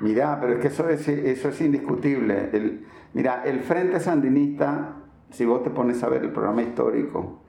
Mira, 0.00 0.38
pero 0.40 0.54
es 0.54 0.60
que 0.60 0.68
eso 0.68 0.88
es, 0.88 1.06
eso 1.08 1.48
es 1.50 1.60
indiscutible. 1.60 2.50
El, 2.52 2.86
mira, 3.12 3.42
el 3.44 3.60
Frente 3.60 4.00
Sandinista, 4.00 4.96
si 5.30 5.44
vos 5.44 5.62
te 5.62 5.70
pones 5.70 6.02
a 6.02 6.08
ver 6.08 6.24
el 6.24 6.32
programa 6.32 6.62
histórico, 6.62 7.40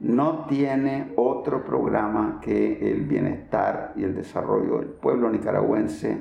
no 0.00 0.46
tiene 0.46 1.12
otro 1.16 1.64
programa 1.64 2.40
que 2.42 2.90
el 2.90 3.04
bienestar 3.04 3.92
y 3.94 4.02
el 4.02 4.14
desarrollo 4.14 4.80
del 4.80 4.88
pueblo 4.88 5.30
nicaragüense 5.30 6.20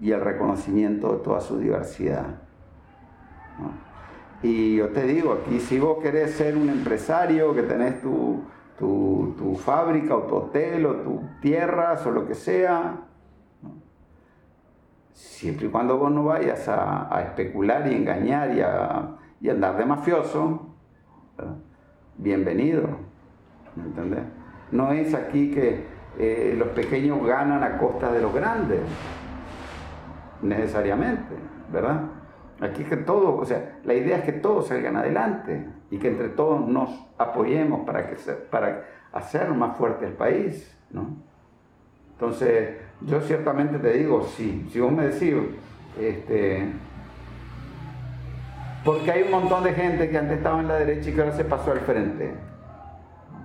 y 0.00 0.10
el 0.10 0.22
reconocimiento 0.22 1.12
de 1.12 1.18
toda 1.18 1.40
su 1.40 1.58
diversidad. 1.58 2.40
Y 4.42 4.76
yo 4.76 4.88
te 4.90 5.02
digo, 5.04 5.32
aquí 5.32 5.58
si 5.58 5.80
vos 5.80 5.98
querés 6.02 6.32
ser 6.32 6.56
un 6.56 6.68
empresario, 6.68 7.54
que 7.54 7.62
tenés 7.62 8.00
tu, 8.00 8.42
tu, 8.78 9.34
tu 9.36 9.56
fábrica 9.56 10.14
o 10.14 10.22
tu 10.22 10.36
hotel 10.36 10.86
o 10.86 10.94
tus 10.96 11.40
tierras 11.40 12.06
o 12.06 12.10
lo 12.12 12.26
que 12.26 12.34
sea, 12.34 13.08
siempre 15.12 15.66
y 15.66 15.70
cuando 15.70 15.98
vos 15.98 16.12
no 16.12 16.24
vayas 16.24 16.68
a, 16.68 17.22
especular 17.26 17.90
y 17.90 17.94
engañar 17.96 18.54
y 18.54 18.60
a, 18.60 19.16
y 19.40 19.48
andar 19.48 19.76
de 19.76 19.84
mafioso, 19.84 20.68
bienvenido. 22.16 22.82
¿Me 23.74 23.84
entendés? 23.84 24.22
No 24.70 24.92
es 24.92 25.14
aquí 25.14 25.50
que 25.50 25.84
eh, 26.18 26.54
los 26.56 26.68
pequeños 26.68 27.24
ganan 27.26 27.62
a 27.64 27.78
costa 27.78 28.12
de 28.12 28.20
los 28.20 28.32
grandes, 28.32 28.80
necesariamente, 30.42 31.34
¿verdad? 31.72 32.02
Aquí 32.60 32.82
es 32.82 32.88
que 32.88 32.96
todos, 32.96 33.40
o 33.40 33.44
sea, 33.44 33.78
la 33.84 33.94
idea 33.94 34.18
es 34.18 34.24
que 34.24 34.32
todos 34.32 34.68
salgan 34.68 34.96
adelante 34.96 35.66
y 35.90 35.98
que 35.98 36.08
entre 36.08 36.28
todos 36.28 36.66
nos 36.66 36.90
apoyemos 37.16 37.86
para, 37.86 38.08
que 38.08 38.16
para 38.50 38.84
hacer 39.12 39.48
más 39.50 39.76
fuerte 39.76 40.06
el 40.06 40.14
país, 40.14 40.76
¿no? 40.90 41.16
Entonces, 42.12 42.70
yo 43.02 43.20
ciertamente 43.20 43.78
te 43.78 43.92
digo, 43.92 44.24
sí, 44.24 44.68
si 44.72 44.80
vos 44.80 44.90
me 44.90 45.06
decís, 45.06 45.34
este, 46.00 46.68
porque 48.84 49.10
hay 49.10 49.22
un 49.22 49.30
montón 49.30 49.64
de 49.64 49.72
gente 49.72 50.08
que 50.08 50.18
antes 50.18 50.38
estaba 50.38 50.60
en 50.60 50.68
la 50.68 50.76
derecha 50.76 51.10
y 51.10 51.12
que 51.12 51.20
ahora 51.20 51.36
se 51.36 51.44
pasó 51.44 51.72
al 51.72 51.80
frente. 51.80 52.32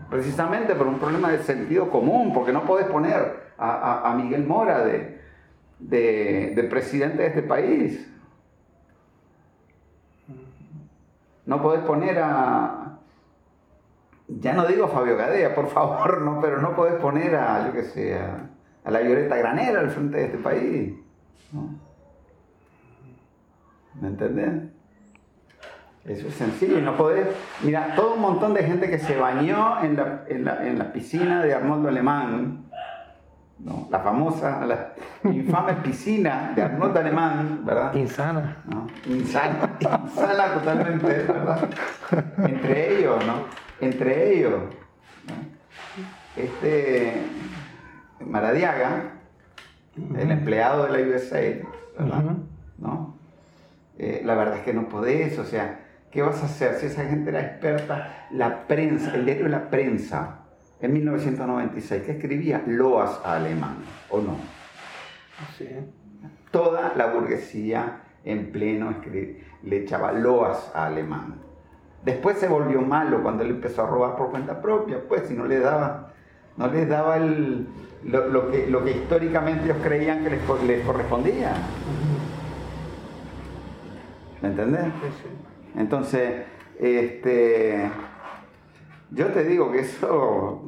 Precisamente 0.10 0.74
por 0.76 0.88
un 0.88 1.00
problema 1.00 1.32
de 1.32 1.40
sentido 1.40 1.90
común, 1.90 2.34
porque 2.34 2.54
no 2.54 2.64
podés 2.64 2.86
poner 2.88 3.52
a, 3.58 4.14
Miguel 4.18 4.46
Mora 4.46 4.84
de, 4.84 5.20
de, 5.80 6.68
presidente 6.70 7.24
de 7.24 7.28
este 7.28 7.42
país. 7.42 8.10
No 11.46 11.62
podés 11.62 11.82
poner 11.82 12.20
a, 12.20 13.00
ya 14.28 14.54
no 14.54 14.66
digo 14.66 14.88
Fabio 14.88 15.18
Gadea, 15.18 15.54
por 15.54 15.68
favor, 15.68 16.22
no, 16.24 16.40
pero 16.42 16.62
no 16.62 16.76
podés 16.76 16.96
poner 16.96 17.36
a, 17.36 17.68
yo 17.68 17.74
qué 17.74 17.84
sé, 17.84 18.18
a 18.18 18.92
la 18.92 19.00
violeta 19.00 19.38
granera 19.38 19.80
al 19.80 19.90
frente 19.90 20.18
de 20.18 20.26
este 20.26 20.38
país. 20.38 20.94
¿Me 24.02 24.08
entendés? 24.08 24.74
Eso 26.06 26.28
es 26.28 26.34
sencillo 26.34 26.82
no 26.82 26.98
podés. 26.98 27.28
Mira, 27.64 27.96
todo 27.96 28.16
un 28.16 28.22
montón 28.22 28.54
de 28.54 28.64
gente 28.64 28.90
que 28.90 29.00
se 29.00 29.16
bañó 29.16 29.82
en 29.84 29.96
la, 29.96 30.26
en 30.28 30.78
la, 30.78 30.92
piscina 30.92 31.42
de 31.42 31.54
Arnoldo 31.54 31.88
Alemán, 31.88 32.63
¿no? 33.64 33.88
la 33.90 34.00
famosa, 34.00 34.66
la 34.66 34.94
infame 35.24 35.74
piscina 35.76 36.52
de 36.56 36.62
Arnoldo 36.62 37.00
Alemán, 37.00 37.62
¿verdad? 37.64 37.94
Insana. 37.94 38.58
Insana, 39.08 39.78
insana 39.80 40.54
totalmente, 40.54 41.08
¿verdad? 41.08 41.70
Entre 42.46 43.00
ellos, 43.00 43.26
¿no? 43.26 43.34
Entre 43.80 44.38
ellos. 44.38 44.64
Este, 46.36 47.22
Maradiaga, 48.20 49.14
el 49.96 50.32
empleado 50.32 50.86
de 50.86 51.00
la 51.00 51.16
USAID, 51.16 51.64
¿verdad? 51.98 52.24
¿No? 52.78 53.18
Eh, 53.98 54.22
la 54.26 54.36
verdad 54.36 54.58
es 54.58 54.64
que 54.64 54.74
no 54.74 54.90
podés, 54.90 55.38
o 55.38 55.46
sea, 55.46 55.80
¿qué 56.12 56.22
vas 56.22 56.42
a 56.42 56.46
hacer 56.46 56.76
si 56.76 56.88
esa 56.88 57.06
gente 57.06 57.30
era 57.30 57.42
experta? 57.42 58.28
La 58.32 58.68
prensa, 58.68 59.14
el 59.14 59.26
diario 59.26 59.48
La 59.48 59.70
Prensa, 59.70 60.43
en 60.84 60.94
1996, 60.94 62.04
que 62.04 62.12
escribía 62.12 62.62
loas 62.68 63.22
a 63.24 63.38
alemán, 63.38 63.78
¿o 64.10 64.20
no? 64.20 64.36
Sí. 65.58 65.68
Toda 66.52 66.94
la 66.98 67.08
burguesía 67.08 68.02
en 68.26 68.52
pleno 68.52 68.94
le 69.64 69.78
echaba 69.78 70.12
loas 70.12 70.72
a 70.76 70.88
alemán. 70.88 71.36
Después 72.04 72.38
se 72.38 72.50
volvió 72.50 72.82
malo 72.82 73.24
cuando 73.24 73.44
él 73.44 73.52
empezó 73.52 73.84
a 73.84 73.88
robar 73.88 74.18
por 74.18 74.30
cuenta 74.32 74.62
propia, 74.62 75.00
pues, 75.08 75.24
si 75.30 75.34
no 75.34 75.46
le 75.46 75.60
daba, 75.60 76.12
no 76.58 76.68
les 76.68 76.90
daba 76.90 77.16
el, 77.16 77.66
lo, 78.04 78.28
lo 78.28 78.52
que, 78.52 78.68
lo 78.68 78.84
que 78.84 78.92
históricamente 78.92 79.64
ellos 79.64 79.78
creían 79.82 80.22
que 80.22 80.32
les, 80.32 80.42
les 80.68 80.86
correspondía. 80.86 81.54
¿Me 84.42 84.50
entendés? 84.50 84.88
Entonces, 85.78 86.44
este, 86.78 87.90
yo 89.14 89.28
te 89.28 89.44
digo 89.44 89.72
que 89.72 89.80
eso 89.80 90.64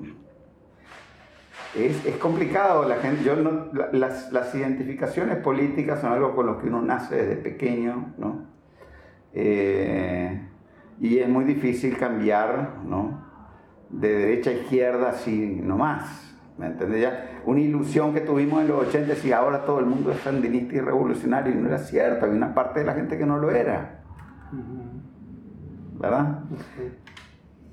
es, 1.76 2.06
es 2.06 2.16
complicado. 2.18 2.88
La 2.88 2.96
gente, 2.98 3.24
yo 3.24 3.36
no- 3.36 3.68
la- 3.74 3.90
las, 3.92 4.32
las 4.32 4.54
identificaciones 4.56 5.38
políticas 5.38 6.00
son 6.02 6.14
algo 6.14 6.36
con 6.36 6.46
lo 6.46 6.60
que 6.60 6.68
uno 6.68 6.82
nace 6.82 7.16
desde 7.16 7.36
pequeño, 7.38 8.14
¿no? 8.18 8.46
Eh, 9.34 10.48
y 11.02 11.18
es 11.20 11.28
muy 11.28 11.44
difícil 11.44 11.98
cambiar, 11.98 12.78
¿no? 12.86 13.26
De 13.90 14.14
derecha 14.14 14.50
a 14.52 14.54
izquierda 14.54 15.10
así 15.10 15.60
nomás. 15.62 16.22
¿Me? 16.58 16.74
Ya, 17.02 17.42
una 17.46 17.60
ilusión 17.60 18.14
que 18.14 18.22
tuvimos 18.22 18.62
en 18.62 18.70
los 18.70 18.88
80 18.88 19.14
y 19.28 19.32
ahora 19.34 19.66
todo 19.66 19.80
el 19.80 19.86
mundo 19.86 20.12
es 20.12 20.20
sandinista 20.20 20.76
y 20.76 20.80
revolucionario 20.80 21.54
y 21.54 21.58
no 21.58 21.68
era 21.68 21.80
cierto. 21.80 22.26
Había 22.26 22.38
una 22.38 22.54
parte 22.54 22.80
de 22.80 22.86
la 22.86 22.94
gente 22.94 23.18
que 23.18 23.26
no 23.26 23.38
lo 23.38 23.52
era. 23.52 24.04
¿verdad? 26.00 26.40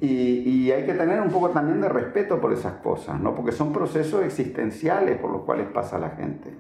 Y, 0.05 0.41
y 0.67 0.73
hay 0.73 0.85
que 0.85 0.95
tener 0.95 1.21
un 1.21 1.31
poco 1.31 1.51
también 1.51 1.81
de 1.81 1.89
respeto 1.89 2.41
por 2.41 2.53
esas 2.53 2.73
cosas, 2.83 3.21
¿no? 3.21 3.37
Porque 3.37 3.53
son 3.53 3.73
procesos 3.73 4.25
existenciales 4.25 5.17
por 5.19 5.31
los 5.31 5.43
cuales 5.43 5.69
pasa 5.69 5.97
la 5.97 6.11
gente. 6.11 6.53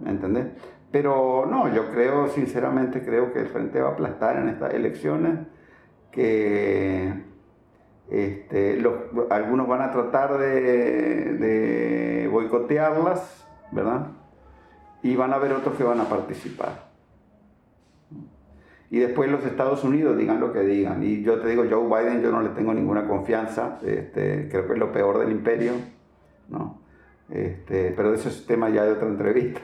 ¿Me 0.00 0.10
entendés? 0.10 0.48
Pero 0.92 1.46
no, 1.50 1.72
yo 1.74 1.90
creo, 1.90 2.28
sinceramente, 2.28 3.02
creo 3.02 3.32
que 3.32 3.40
el 3.40 3.46
Frente 3.46 3.80
va 3.80 3.88
a 3.88 3.92
aplastar 3.92 4.36
en 4.36 4.50
estas 4.50 4.74
elecciones, 4.74 5.38
que 6.12 7.24
este, 8.10 8.76
los- 8.76 8.94
algunos 9.30 9.66
van 9.66 9.80
a 9.80 9.90
tratar 9.90 10.36
de, 10.36 11.32
de 11.38 12.28
boicotearlas, 12.30 13.46
¿verdad? 13.72 14.08
Y 15.02 15.16
van 15.16 15.32
a 15.32 15.36
haber 15.36 15.52
otros 15.52 15.74
que 15.76 15.84
van 15.84 16.00
a 16.00 16.04
participar. 16.04 16.93
Y 18.90 18.98
después 18.98 19.30
los 19.30 19.44
Estados 19.44 19.82
Unidos 19.82 20.16
digan 20.16 20.40
lo 20.40 20.52
que 20.52 20.60
digan. 20.60 21.02
Y 21.02 21.22
yo 21.22 21.40
te 21.40 21.48
digo, 21.48 21.64
Joe 21.68 21.86
Biden, 21.86 22.22
yo 22.22 22.30
no 22.30 22.42
le 22.42 22.50
tengo 22.50 22.72
ninguna 22.72 23.08
confianza. 23.08 23.78
Este, 23.84 24.48
creo 24.50 24.66
que 24.66 24.74
es 24.74 24.78
lo 24.78 24.92
peor 24.92 25.18
del 25.18 25.32
imperio. 25.32 25.72
¿no? 26.48 26.78
Este, 27.30 27.92
pero 27.96 28.12
eso 28.12 28.28
es 28.28 28.46
tema 28.46 28.68
ya 28.68 28.84
de 28.84 28.92
otra 28.92 29.08
entrevista. 29.08 29.60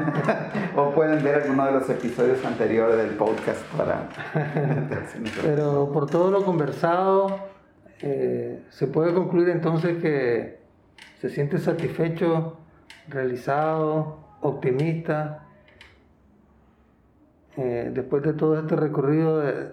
o 0.76 0.92
pueden 0.92 1.22
ver 1.22 1.42
alguno 1.42 1.66
de 1.66 1.72
los 1.72 1.90
episodios 1.90 2.44
anteriores 2.44 2.96
del 2.96 3.16
podcast 3.16 3.62
para... 3.76 4.08
Pero 5.42 5.90
por 5.92 6.08
todo 6.08 6.30
lo 6.30 6.44
conversado, 6.44 7.38
eh, 8.00 8.62
se 8.70 8.86
puede 8.86 9.12
concluir 9.12 9.48
entonces 9.48 10.00
que 10.00 10.60
se 11.20 11.28
siente 11.28 11.58
satisfecho, 11.58 12.58
realizado, 13.08 14.18
optimista, 14.40 15.45
eh, 17.56 17.90
después 17.92 18.22
de 18.22 18.32
todo 18.34 18.58
este 18.58 18.76
recorrido 18.76 19.38
de, 19.40 19.72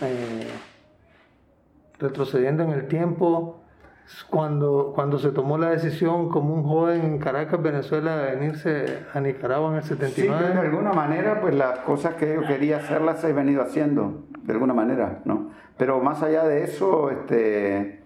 eh, 0.00 0.46
retrocediendo 1.98 2.64
en 2.64 2.70
el 2.70 2.88
tiempo, 2.88 3.60
cuando, 4.28 4.92
cuando 4.94 5.18
se 5.18 5.30
tomó 5.30 5.56
la 5.58 5.70
decisión 5.70 6.28
como 6.28 6.54
un 6.54 6.64
joven 6.64 7.02
en 7.02 7.18
Caracas, 7.18 7.62
Venezuela, 7.62 8.16
de 8.16 8.34
venirse 8.34 8.98
a 9.14 9.20
Nicaragua 9.20 9.70
en 9.70 9.76
el 9.76 9.82
Sí, 9.82 9.90
79. 9.90 10.54
de 10.54 10.60
alguna 10.60 10.92
manera, 10.92 11.40
pues 11.40 11.54
las 11.54 11.78
cosas 11.80 12.14
que 12.14 12.34
yo 12.34 12.42
quería 12.46 12.78
hacer 12.78 13.00
las 13.00 13.22
he 13.24 13.32
venido 13.32 13.62
haciendo, 13.62 14.24
de 14.42 14.52
alguna 14.52 14.74
manera, 14.74 15.20
¿no? 15.24 15.50
Pero 15.78 16.00
más 16.00 16.22
allá 16.22 16.44
de 16.44 16.64
eso, 16.64 17.10
este, 17.10 18.00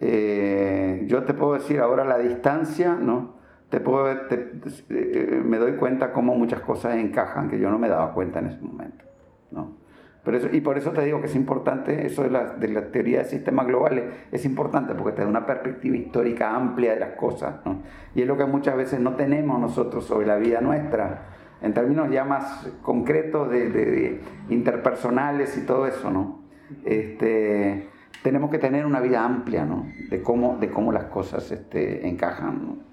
eh, 0.00 1.04
yo 1.06 1.22
te 1.22 1.34
puedo 1.34 1.54
decir 1.54 1.80
ahora 1.80 2.04
la 2.04 2.18
distancia, 2.18 2.94
¿no? 2.94 3.34
Te 3.72 3.80
puedo, 3.80 4.04
te- 4.28 4.52
eh, 4.90 5.42
me 5.42 5.56
doy 5.56 5.72
cuenta 5.76 6.12
cómo 6.12 6.34
muchas 6.36 6.60
cosas 6.60 6.94
encajan 6.96 7.48
que 7.48 7.58
yo 7.58 7.70
no 7.70 7.78
me 7.78 7.88
daba 7.88 8.12
cuenta 8.12 8.38
en 8.40 8.48
ese 8.48 8.60
momento, 8.60 9.02
¿no? 9.50 9.80
Pero 10.22 10.36
eso, 10.36 10.48
y 10.52 10.60
por 10.60 10.76
eso 10.76 10.90
te 10.90 11.00
digo 11.02 11.20
que 11.20 11.26
es 11.26 11.34
importante, 11.34 12.04
eso 12.06 12.22
de 12.22 12.28
la, 12.30 12.52
de 12.52 12.68
la 12.68 12.92
teoría 12.92 13.20
de 13.20 13.24
sistemas 13.24 13.66
globales, 13.66 14.04
es 14.30 14.44
importante 14.44 14.94
porque 14.94 15.12
te 15.16 15.22
da 15.22 15.26
una 15.28 15.46
perspectiva 15.46 15.96
histórica 15.96 16.54
amplia 16.54 16.92
de 16.92 17.00
las 17.00 17.12
cosas, 17.14 17.54
¿no? 17.64 17.80
Y 18.14 18.20
es 18.20 18.28
lo 18.28 18.36
que 18.36 18.44
muchas 18.44 18.76
veces 18.76 19.00
no 19.00 19.14
tenemos 19.16 19.58
nosotros 19.58 20.04
sobre 20.04 20.26
la 20.26 20.36
vida 20.36 20.60
nuestra, 20.60 21.30
en 21.62 21.72
términos 21.72 22.10
ya 22.10 22.24
más 22.24 22.68
concretos 22.82 23.48
de, 23.50 23.70
de- 23.70 23.86
de 23.90 24.20
interpersonales 24.50 25.56
y 25.56 25.62
todo 25.64 25.86
eso, 25.86 26.10
¿no? 26.10 26.42
Este, 26.84 27.88
tenemos 28.22 28.50
que 28.50 28.58
tener 28.58 28.84
una 28.84 29.00
vida 29.00 29.24
amplia, 29.24 29.64
¿no? 29.64 29.86
De 30.10 30.20
cómo, 30.22 30.58
de 30.60 30.68
cómo 30.70 30.92
las 30.92 31.04
cosas 31.04 31.50
este, 31.50 32.06
encajan, 32.06 32.66
¿no? 32.66 32.91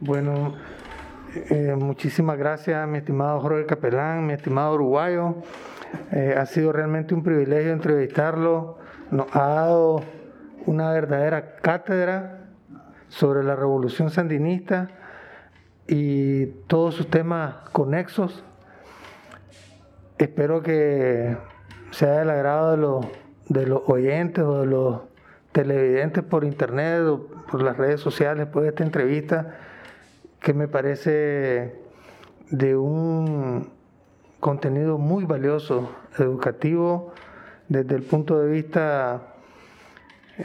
Bueno, 0.00 0.54
eh, 1.34 1.76
muchísimas 1.78 2.38
gracias, 2.38 2.88
mi 2.88 2.98
estimado 2.98 3.38
Jorge 3.40 3.66
Capelán, 3.66 4.26
mi 4.26 4.32
estimado 4.32 4.74
uruguayo. 4.74 5.36
Eh, 6.12 6.34
ha 6.38 6.46
sido 6.46 6.72
realmente 6.72 7.14
un 7.14 7.22
privilegio 7.22 7.72
entrevistarlo. 7.72 8.78
Nos 9.10 9.34
ha 9.36 9.48
dado 9.48 10.02
una 10.64 10.92
verdadera 10.92 11.56
cátedra 11.56 12.48
sobre 13.08 13.44
la 13.44 13.54
revolución 13.54 14.08
sandinista 14.10 14.88
y 15.86 16.46
todos 16.66 16.94
sus 16.94 17.08
temas 17.08 17.56
conexos. 17.72 18.44
Espero 20.16 20.62
que 20.62 21.36
sea 21.90 22.20
del 22.20 22.30
agrado 22.30 22.70
de 22.70 22.76
los, 22.78 23.06
de 23.48 23.66
los 23.66 23.82
oyentes 23.86 24.44
o 24.44 24.60
de 24.60 24.66
los 24.66 25.00
televidentes 25.52 26.22
por 26.22 26.44
internet 26.44 27.02
o 27.02 27.39
por 27.50 27.62
las 27.62 27.76
redes 27.76 28.00
sociales 28.00 28.46
después 28.46 28.62
de 28.64 28.68
esta 28.70 28.84
entrevista 28.84 29.54
que 30.40 30.54
me 30.54 30.68
parece 30.68 31.74
de 32.50 32.76
un 32.76 33.68
contenido 34.40 34.98
muy 34.98 35.24
valioso, 35.24 35.90
educativo, 36.18 37.12
desde 37.68 37.94
el 37.96 38.02
punto 38.02 38.38
de 38.38 38.50
vista 38.50 39.22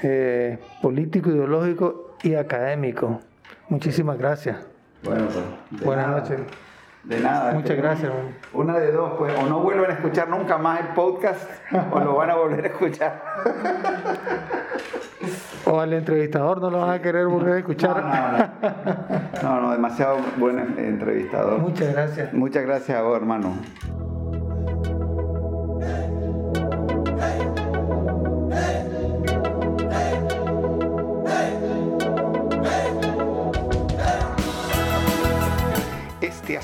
eh, 0.03 0.59
político, 0.81 1.29
ideológico 1.29 2.17
y 2.23 2.35
académico. 2.35 3.21
Muchísimas 3.69 4.17
gracias. 4.17 4.57
Bueno, 5.03 5.27
pues, 5.69 5.83
Buenas 5.83 6.07
nada. 6.07 6.19
noches. 6.21 6.39
De 7.05 7.19
nada. 7.19 7.53
Muchas 7.53 7.71
este, 7.71 7.81
gracias, 7.81 8.11
hermano. 8.11 8.29
Una 8.53 8.79
de 8.79 8.91
dos, 8.91 9.13
pues, 9.17 9.33
o 9.37 9.45
no 9.47 9.59
vuelven 9.59 9.91
a 9.91 9.93
escuchar 9.93 10.27
nunca 10.27 10.57
más 10.57 10.79
el 10.79 10.87
podcast 10.87 11.49
o 11.91 11.99
lo 11.99 12.15
van 12.15 12.31
a 12.31 12.35
volver 12.35 12.65
a 12.65 12.67
escuchar. 12.67 13.23
O 15.67 15.79
al 15.79 15.93
entrevistador 15.93 16.61
no 16.61 16.69
lo 16.69 16.81
van 16.81 16.91
a 16.91 17.01
querer 17.01 17.25
volver 17.25 17.53
a 17.53 17.57
escuchar. 17.59 18.03
No, 19.41 19.41
no, 19.43 19.61
no, 19.61 19.71
demasiado 19.71 20.17
buen 20.37 20.59
entrevistador. 20.77 21.59
Muchas 21.59 21.91
gracias. 21.91 22.33
Muchas 22.33 22.63
gracias 22.63 22.97
a 22.97 23.01
vos, 23.01 23.17
hermano. 23.17 23.53